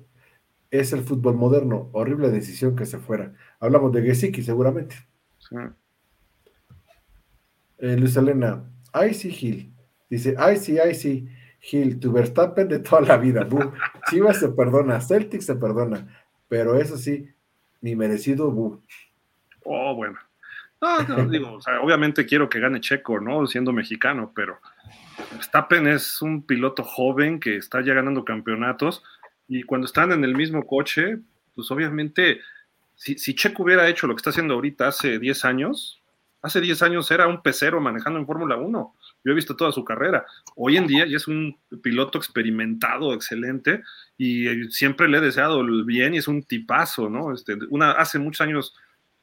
es 0.70 0.92
el 0.92 1.02
fútbol 1.02 1.36
moderno. 1.36 1.90
Horrible 1.92 2.30
decisión 2.30 2.74
que 2.74 2.86
se 2.86 2.98
fuera. 2.98 3.34
Hablamos 3.60 3.92
de 3.92 4.02
Gesicki, 4.02 4.42
seguramente. 4.42 4.96
Sí. 5.38 5.56
Eh, 7.78 7.96
Luis 7.96 8.16
Elena, 8.16 8.64
ay 8.92 9.14
sí, 9.14 9.30
Gil. 9.30 9.72
Dice, 10.10 10.34
ay 10.38 10.56
sí, 10.56 10.78
ay 10.78 10.94
sí. 10.94 11.28
Gil, 11.60 11.98
tu 11.98 12.12
Verstappen 12.12 12.68
de 12.68 12.78
toda 12.78 13.02
la 13.02 13.16
vida. 13.16 13.46
Chivas 14.08 14.38
se 14.38 14.48
perdona, 14.50 15.00
Celtic 15.00 15.40
se 15.40 15.56
perdona, 15.56 16.06
pero 16.48 16.76
eso 16.76 16.96
sí, 16.96 17.28
mi 17.80 17.96
merecido 17.96 18.50
Bu. 18.50 18.82
Oh, 19.64 19.94
bueno. 19.94 20.18
digo, 21.30 21.58
obviamente 21.82 22.24
quiero 22.24 22.48
que 22.48 22.60
gane 22.60 22.80
Checo, 22.80 23.20
¿no? 23.20 23.46
Siendo 23.46 23.72
mexicano, 23.72 24.32
pero 24.34 24.58
Verstappen 25.32 25.88
es 25.88 26.22
un 26.22 26.42
piloto 26.42 26.84
joven 26.84 27.40
que 27.40 27.56
está 27.56 27.80
ya 27.80 27.94
ganando 27.94 28.24
campeonatos 28.24 29.02
y 29.48 29.62
cuando 29.64 29.86
están 29.86 30.12
en 30.12 30.24
el 30.24 30.36
mismo 30.36 30.66
coche, 30.66 31.18
pues 31.54 31.70
obviamente, 31.70 32.40
si, 32.98 33.16
si 33.16 33.34
Checo 33.34 33.62
hubiera 33.62 33.88
hecho 33.88 34.06
lo 34.06 34.14
que 34.14 34.18
está 34.18 34.30
haciendo 34.30 34.52
ahorita 34.52 34.88
hace 34.88 35.18
10 35.18 35.46
años, 35.46 36.02
hace 36.42 36.60
10 36.60 36.82
años 36.82 37.10
era 37.10 37.26
un 37.26 37.40
pecero 37.40 37.80
manejando 37.80 38.18
en 38.18 38.26
Fórmula 38.26 38.56
1 38.56 38.94
yo 39.24 39.32
he 39.32 39.34
visto 39.34 39.56
toda 39.56 39.72
su 39.72 39.84
carrera. 39.84 40.24
Hoy 40.56 40.76
en 40.76 40.86
día 40.86 41.06
ya 41.06 41.16
es 41.16 41.28
un 41.28 41.58
piloto 41.82 42.18
experimentado, 42.18 43.12
excelente, 43.12 43.82
y 44.16 44.48
eh, 44.48 44.70
siempre 44.70 45.08
le 45.08 45.18
he 45.18 45.20
deseado 45.20 45.60
el 45.60 45.84
bien 45.84 46.14
y 46.14 46.18
es 46.18 46.28
un 46.28 46.42
tipazo, 46.42 47.10
¿no? 47.10 47.32
Este, 47.32 47.58
una, 47.70 47.92
hace 47.92 48.18
muchos 48.18 48.40
años, 48.40 48.74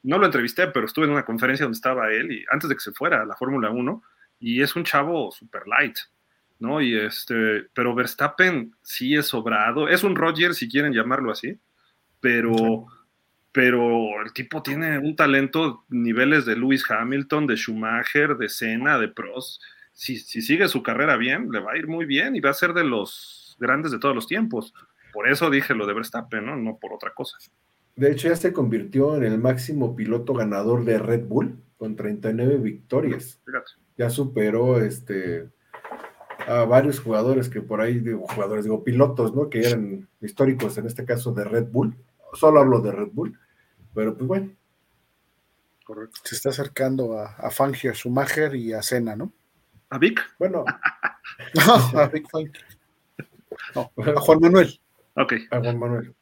no 0.02 0.18
lo 0.18 0.26
entrevisté, 0.26 0.68
pero 0.68 0.86
estuve 0.86 1.06
en 1.06 1.12
una 1.12 1.24
conferencia 1.24 1.64
donde 1.64 1.76
estaba 1.76 2.12
él, 2.12 2.30
y 2.30 2.44
antes 2.50 2.68
de 2.68 2.76
que 2.76 2.80
se 2.80 2.92
fuera 2.92 3.22
a 3.22 3.26
la 3.26 3.36
Fórmula 3.36 3.70
1, 3.70 4.02
y 4.38 4.62
es 4.62 4.76
un 4.76 4.84
chavo 4.84 5.32
super 5.32 5.66
light, 5.66 5.96
¿no? 6.58 6.80
Y 6.80 6.96
este, 6.96 7.66
pero 7.74 7.94
Verstappen 7.94 8.74
sí 8.82 9.16
es 9.16 9.26
sobrado, 9.26 9.88
es 9.88 10.04
un 10.04 10.14
Roger, 10.14 10.54
si 10.54 10.68
quieren 10.68 10.92
llamarlo 10.92 11.32
así, 11.32 11.58
pero 12.20 12.86
pero 13.56 14.20
el 14.22 14.34
tipo 14.34 14.62
tiene 14.62 14.98
un 14.98 15.16
talento, 15.16 15.86
niveles 15.88 16.44
de 16.44 16.56
Lewis 16.56 16.84
Hamilton, 16.90 17.46
de 17.46 17.56
Schumacher, 17.56 18.36
de 18.36 18.50
Senna, 18.50 18.98
de 18.98 19.08
Prost, 19.08 19.62
si, 19.94 20.18
sigue 20.18 20.68
su 20.68 20.82
carrera 20.82 21.16
bien, 21.16 21.50
le 21.50 21.60
va 21.60 21.72
a 21.72 21.78
ir 21.78 21.86
muy 21.86 22.04
bien 22.04 22.36
y 22.36 22.40
va 22.40 22.50
a 22.50 22.52
ser 22.52 22.74
de 22.74 22.84
los 22.84 23.56
grandes 23.58 23.92
de 23.92 23.98
todos 23.98 24.14
los 24.14 24.26
tiempos. 24.26 24.74
Por 25.10 25.26
eso 25.26 25.48
dije 25.48 25.74
lo 25.74 25.86
de 25.86 25.94
Verstappen, 25.94 26.44
¿no? 26.44 26.54
No 26.54 26.76
por 26.76 26.92
otra 26.92 27.14
cosa. 27.14 27.38
De 27.94 28.12
hecho, 28.12 28.28
ya 28.28 28.36
se 28.36 28.52
convirtió 28.52 29.16
en 29.16 29.22
el 29.22 29.38
máximo 29.38 29.96
piloto 29.96 30.34
ganador 30.34 30.84
de 30.84 30.98
Red 30.98 31.24
Bull 31.24 31.56
con 31.78 31.96
39 31.96 32.58
victorias. 32.58 33.40
Ya 33.96 34.10
superó 34.10 34.82
este 34.82 35.48
a 36.46 36.66
varios 36.66 37.00
jugadores 37.00 37.48
que 37.48 37.62
por 37.62 37.80
ahí, 37.80 38.00
digo, 38.00 38.26
jugadores, 38.28 38.66
digo, 38.66 38.84
pilotos, 38.84 39.34
¿no? 39.34 39.48
Que 39.48 39.60
eran 39.60 40.06
históricos, 40.20 40.76
en 40.76 40.84
este 40.84 41.06
caso 41.06 41.32
de 41.32 41.44
Red 41.44 41.68
Bull. 41.68 41.96
Solo 42.34 42.60
hablo 42.60 42.82
de 42.82 42.92
Red 42.92 43.08
Bull, 43.12 43.38
pero 43.96 44.14
pues 44.14 44.28
bueno. 44.28 44.50
Correcto. 45.84 46.20
Se 46.22 46.34
está 46.34 46.50
acercando 46.50 47.18
a, 47.18 47.34
a 47.36 47.50
Fangio, 47.50 47.90
a 47.90 47.94
Schumacher 47.94 48.54
y 48.54 48.74
a 48.74 48.82
Senna, 48.82 49.16
¿no? 49.16 49.32
¿A 49.88 49.98
Vic? 49.98 50.20
Bueno. 50.38 50.64
no, 51.54 51.74
a 52.00 52.08
Vic 52.08 52.28
No, 53.74 53.90
a 53.96 54.20
Juan 54.20 54.40
Manuel. 54.40 54.80
Ok. 55.14 55.32
A 55.50 55.60
Juan 55.60 55.78
Manuel. 55.78 56.14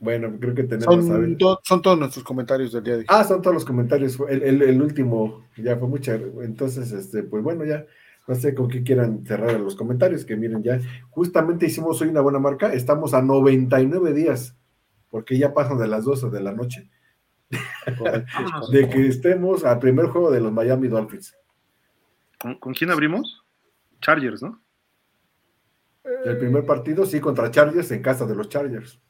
Bueno, 0.00 0.36
creo 0.40 0.54
que 0.54 0.64
tenemos. 0.64 1.06
Son, 1.06 1.38
son 1.62 1.82
todos 1.82 1.98
nuestros 1.98 2.24
comentarios 2.24 2.72
del 2.72 2.82
día 2.82 2.94
de 2.94 3.00
hoy. 3.00 3.06
Ah, 3.08 3.22
son 3.22 3.40
todos 3.40 3.54
los 3.54 3.64
comentarios. 3.64 4.18
El, 4.28 4.62
el, 4.62 4.82
último 4.82 5.46
ya 5.56 5.76
fue 5.76 5.88
mucha. 5.88 6.14
Entonces, 6.14 6.90
este, 6.92 7.22
pues 7.22 7.42
bueno, 7.42 7.64
ya. 7.64 7.86
No 8.26 8.34
sé 8.34 8.56
con 8.56 8.68
qué 8.68 8.82
quieran 8.82 9.24
cerrar 9.24 9.60
los 9.60 9.76
comentarios, 9.76 10.24
que 10.24 10.34
miren 10.34 10.60
ya, 10.60 10.80
justamente 11.10 11.66
hicimos 11.66 12.02
hoy 12.02 12.08
una 12.08 12.22
buena 12.22 12.40
marca, 12.40 12.72
estamos 12.72 13.14
a 13.14 13.22
99 13.22 14.12
días, 14.14 14.55
porque 15.16 15.38
ya 15.38 15.54
pasan 15.54 15.78
de 15.78 15.88
las 15.88 16.04
12 16.04 16.28
de 16.28 16.42
la 16.42 16.52
noche, 16.52 16.90
de 18.70 18.88
que 18.90 19.06
estemos 19.06 19.64
al 19.64 19.78
primer 19.78 20.08
juego 20.08 20.30
de 20.30 20.42
los 20.42 20.52
Miami 20.52 20.88
Dolphins. 20.88 21.34
¿Con, 22.60 22.74
quién 22.74 22.90
abrimos? 22.90 23.42
Chargers, 24.02 24.42
¿no? 24.42 24.60
El 26.22 26.36
primer 26.36 26.66
partido, 26.66 27.06
sí, 27.06 27.18
contra 27.18 27.50
Chargers 27.50 27.90
en 27.92 28.02
casa 28.02 28.26
de 28.26 28.34
los 28.34 28.50
Chargers. 28.50 29.00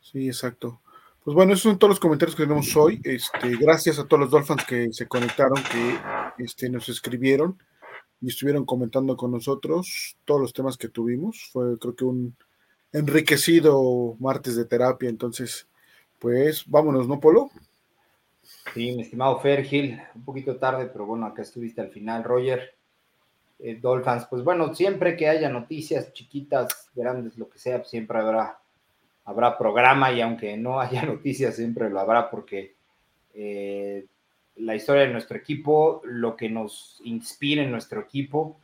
Sí, 0.00 0.28
exacto. 0.28 0.80
Pues 1.24 1.34
bueno, 1.34 1.54
esos 1.54 1.64
son 1.64 1.76
todos 1.76 1.90
los 1.90 2.00
comentarios 2.00 2.36
que 2.36 2.44
tenemos 2.44 2.76
hoy. 2.76 3.00
Este, 3.02 3.56
gracias 3.56 3.98
a 3.98 4.06
todos 4.06 4.20
los 4.20 4.30
Dolphins 4.30 4.64
que 4.64 4.92
se 4.92 5.08
conectaron, 5.08 5.60
que 5.60 6.44
este, 6.44 6.70
nos 6.70 6.88
escribieron 6.88 7.60
y 8.20 8.28
estuvieron 8.28 8.64
comentando 8.64 9.16
con 9.16 9.32
nosotros 9.32 10.16
todos 10.24 10.40
los 10.40 10.52
temas 10.52 10.76
que 10.76 10.88
tuvimos. 10.88 11.50
Fue 11.52 11.76
creo 11.80 11.96
que 11.96 12.04
un 12.04 12.36
enriquecido 12.92 14.16
martes 14.18 14.56
de 14.56 14.64
terapia. 14.64 15.08
Entonces, 15.08 15.66
pues 16.18 16.64
vámonos, 16.66 17.08
¿no, 17.08 17.20
Polo? 17.20 17.50
Sí, 18.74 18.92
mi 18.92 19.02
estimado 19.02 19.38
Fer 19.40 19.64
Gil, 19.64 20.00
un 20.14 20.24
poquito 20.24 20.56
tarde, 20.56 20.86
pero 20.86 21.06
bueno, 21.06 21.26
acá 21.26 21.42
estuviste 21.42 21.80
al 21.80 21.90
final, 21.90 22.24
Roger. 22.24 22.74
Eh, 23.58 23.78
Dolphins, 23.80 24.26
pues 24.28 24.42
bueno, 24.42 24.74
siempre 24.74 25.16
que 25.16 25.28
haya 25.28 25.48
noticias 25.48 26.12
chiquitas, 26.12 26.90
grandes, 26.94 27.38
lo 27.38 27.48
que 27.48 27.58
sea, 27.58 27.78
pues 27.78 27.90
siempre 27.90 28.18
habrá 28.18 28.58
habrá 29.24 29.56
programa 29.56 30.12
y 30.12 30.20
aunque 30.20 30.56
no 30.56 30.80
haya 30.80 31.04
noticias, 31.04 31.56
siempre 31.56 31.90
lo 31.90 32.00
habrá 32.00 32.30
porque 32.30 32.74
eh, 33.34 34.06
la 34.56 34.74
historia 34.74 35.02
de 35.02 35.12
nuestro 35.12 35.36
equipo, 35.36 36.02
lo 36.04 36.36
que 36.36 36.48
nos 36.48 37.00
inspira 37.04 37.62
en 37.62 37.70
nuestro 37.70 38.00
equipo, 38.00 38.60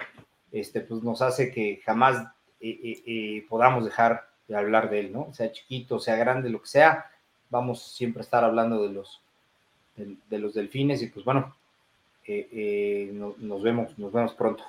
este, 0.53 0.81
pues 0.81 1.03
nos 1.03 1.23
hace 1.23 1.51
que 1.51 1.81
jamás 1.85 2.27
eh, 2.61 3.03
eh, 3.07 3.47
podamos 3.49 3.85
dejar 3.85 4.29
de 4.47 4.57
hablar 4.57 4.91
de 4.91 5.01
él, 5.01 5.13
¿no? 5.13 5.33
Sea 5.35 5.53
chiquito, 5.53 5.99
sea 5.99 6.17
grande, 6.17 6.51
lo 6.51 6.63
que 6.63 6.69
sea, 6.69 7.07
vamos 7.51 7.83
siempre 7.83 8.21
a 8.21 8.25
estar 8.25 8.45
hablando 8.45 8.83
de 8.83 8.93
los, 8.93 9.21
de, 9.97 10.39
los 10.39 10.55
delfines 10.55 11.03
y 11.03 11.09
pues 11.09 11.25
bueno, 11.25 11.55
nos 13.39 13.63
vemos, 13.63 13.99
nos 13.99 14.13
vemos 14.13 14.35
pronto. 14.35 14.65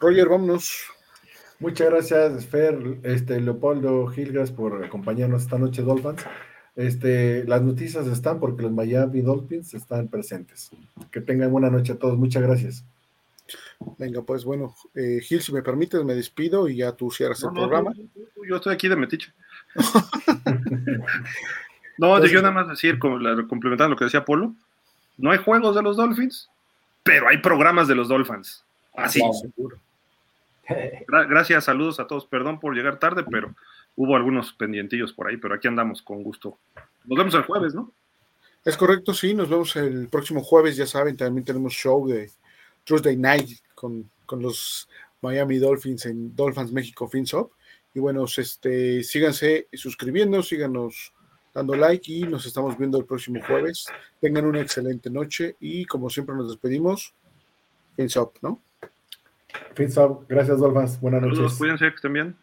Roger, 0.00 0.28
vámonos. 0.28 0.86
Muchas 1.62 1.90
gracias, 1.90 2.46
Fer, 2.46 2.98
este, 3.04 3.40
Leopoldo 3.40 4.08
Gilgas, 4.08 4.50
por 4.50 4.84
acompañarnos 4.84 5.42
esta 5.42 5.58
noche, 5.58 5.82
Dolphins. 5.82 6.24
Este, 6.74 7.44
las 7.44 7.62
noticias 7.62 8.06
están 8.06 8.40
porque 8.40 8.62
los 8.62 8.72
Miami 8.72 9.20
Dolphins 9.20 9.74
están 9.74 10.08
presentes. 10.08 10.70
Que 11.10 11.20
tengan 11.20 11.52
buena 11.52 11.70
noche 11.70 11.92
a 11.92 11.98
todos. 11.98 12.18
Muchas 12.18 12.42
gracias. 12.42 12.84
Venga, 13.98 14.22
pues 14.22 14.44
bueno, 14.44 14.74
eh, 14.94 15.20
Gil, 15.22 15.42
si 15.42 15.52
me 15.52 15.62
permites, 15.62 16.02
me 16.04 16.14
despido 16.14 16.68
y 16.68 16.76
ya 16.76 16.92
tú 16.92 17.10
cierras 17.10 17.42
el 17.42 17.52
programa. 17.52 17.92
yo 18.48 18.56
estoy 18.56 18.74
aquí 18.74 18.88
de 18.88 18.96
metiche. 18.96 19.32
no, 21.98 22.24
yo 22.24 22.42
nada 22.42 22.54
más 22.54 22.68
decir, 22.68 22.98
complementando 22.98 23.90
lo 23.90 23.96
que 23.96 24.04
decía 24.04 24.24
Polo, 24.24 24.54
no 25.18 25.30
hay 25.30 25.38
juegos 25.38 25.74
de 25.74 25.82
los 25.82 25.96
Dolphins, 25.96 26.48
pero 27.02 27.28
hay 27.28 27.38
programas 27.38 27.88
de 27.88 27.94
los 27.94 28.08
Dolphins. 28.08 28.64
Así. 28.94 29.20
seguro. 29.40 29.78
Gracias, 31.08 31.64
saludos 31.64 32.00
a 32.00 32.06
todos. 32.06 32.26
Perdón 32.26 32.60
por 32.60 32.74
llegar 32.74 32.98
tarde, 32.98 33.24
pero 33.30 33.54
hubo 33.96 34.16
algunos 34.16 34.52
pendientillos 34.52 35.12
por 35.12 35.28
ahí, 35.28 35.36
pero 35.36 35.54
aquí 35.54 35.68
andamos 35.68 36.02
con 36.02 36.22
gusto. 36.22 36.56
Nos 37.04 37.18
vemos 37.18 37.34
el 37.34 37.42
jueves, 37.42 37.74
¿no? 37.74 37.90
Es 38.64 38.76
correcto, 38.76 39.12
sí, 39.12 39.34
nos 39.34 39.48
vemos 39.48 39.74
el 39.74 40.08
próximo 40.08 40.42
jueves, 40.42 40.76
ya 40.76 40.86
saben, 40.86 41.16
también 41.16 41.44
tenemos 41.44 41.72
show 41.72 42.06
de 42.06 42.30
Tuesday 42.84 43.16
Night 43.16 43.48
con, 43.74 44.10
los 44.30 44.88
Miami 45.20 45.58
Dolphins 45.58 46.06
en 46.06 46.34
Dolphins 46.34 46.72
México 46.72 47.06
FinSop. 47.06 47.52
Y 47.94 48.00
bueno, 48.00 48.24
este, 48.24 49.02
síganse 49.02 49.68
suscribiendo, 49.74 50.42
síganos 50.42 51.12
dando 51.52 51.74
like 51.74 52.10
y 52.10 52.22
nos 52.22 52.46
estamos 52.46 52.78
viendo 52.78 52.98
el 52.98 53.04
próximo 53.04 53.40
jueves. 53.46 53.84
Tengan 54.20 54.46
una 54.46 54.62
excelente 54.62 55.10
noche 55.10 55.56
y 55.60 55.84
como 55.84 56.08
siempre 56.08 56.34
nos 56.34 56.48
despedimos, 56.48 57.12
FinSop, 57.94 58.36
¿no? 58.40 58.58
Gracias, 60.28 60.58
Dolphins. 60.58 60.98
Buenas 61.00 61.22
noches. 61.22 61.58
cuídense, 61.58 61.90
que 61.90 61.96
estén 61.96 62.12
bien. 62.14 62.36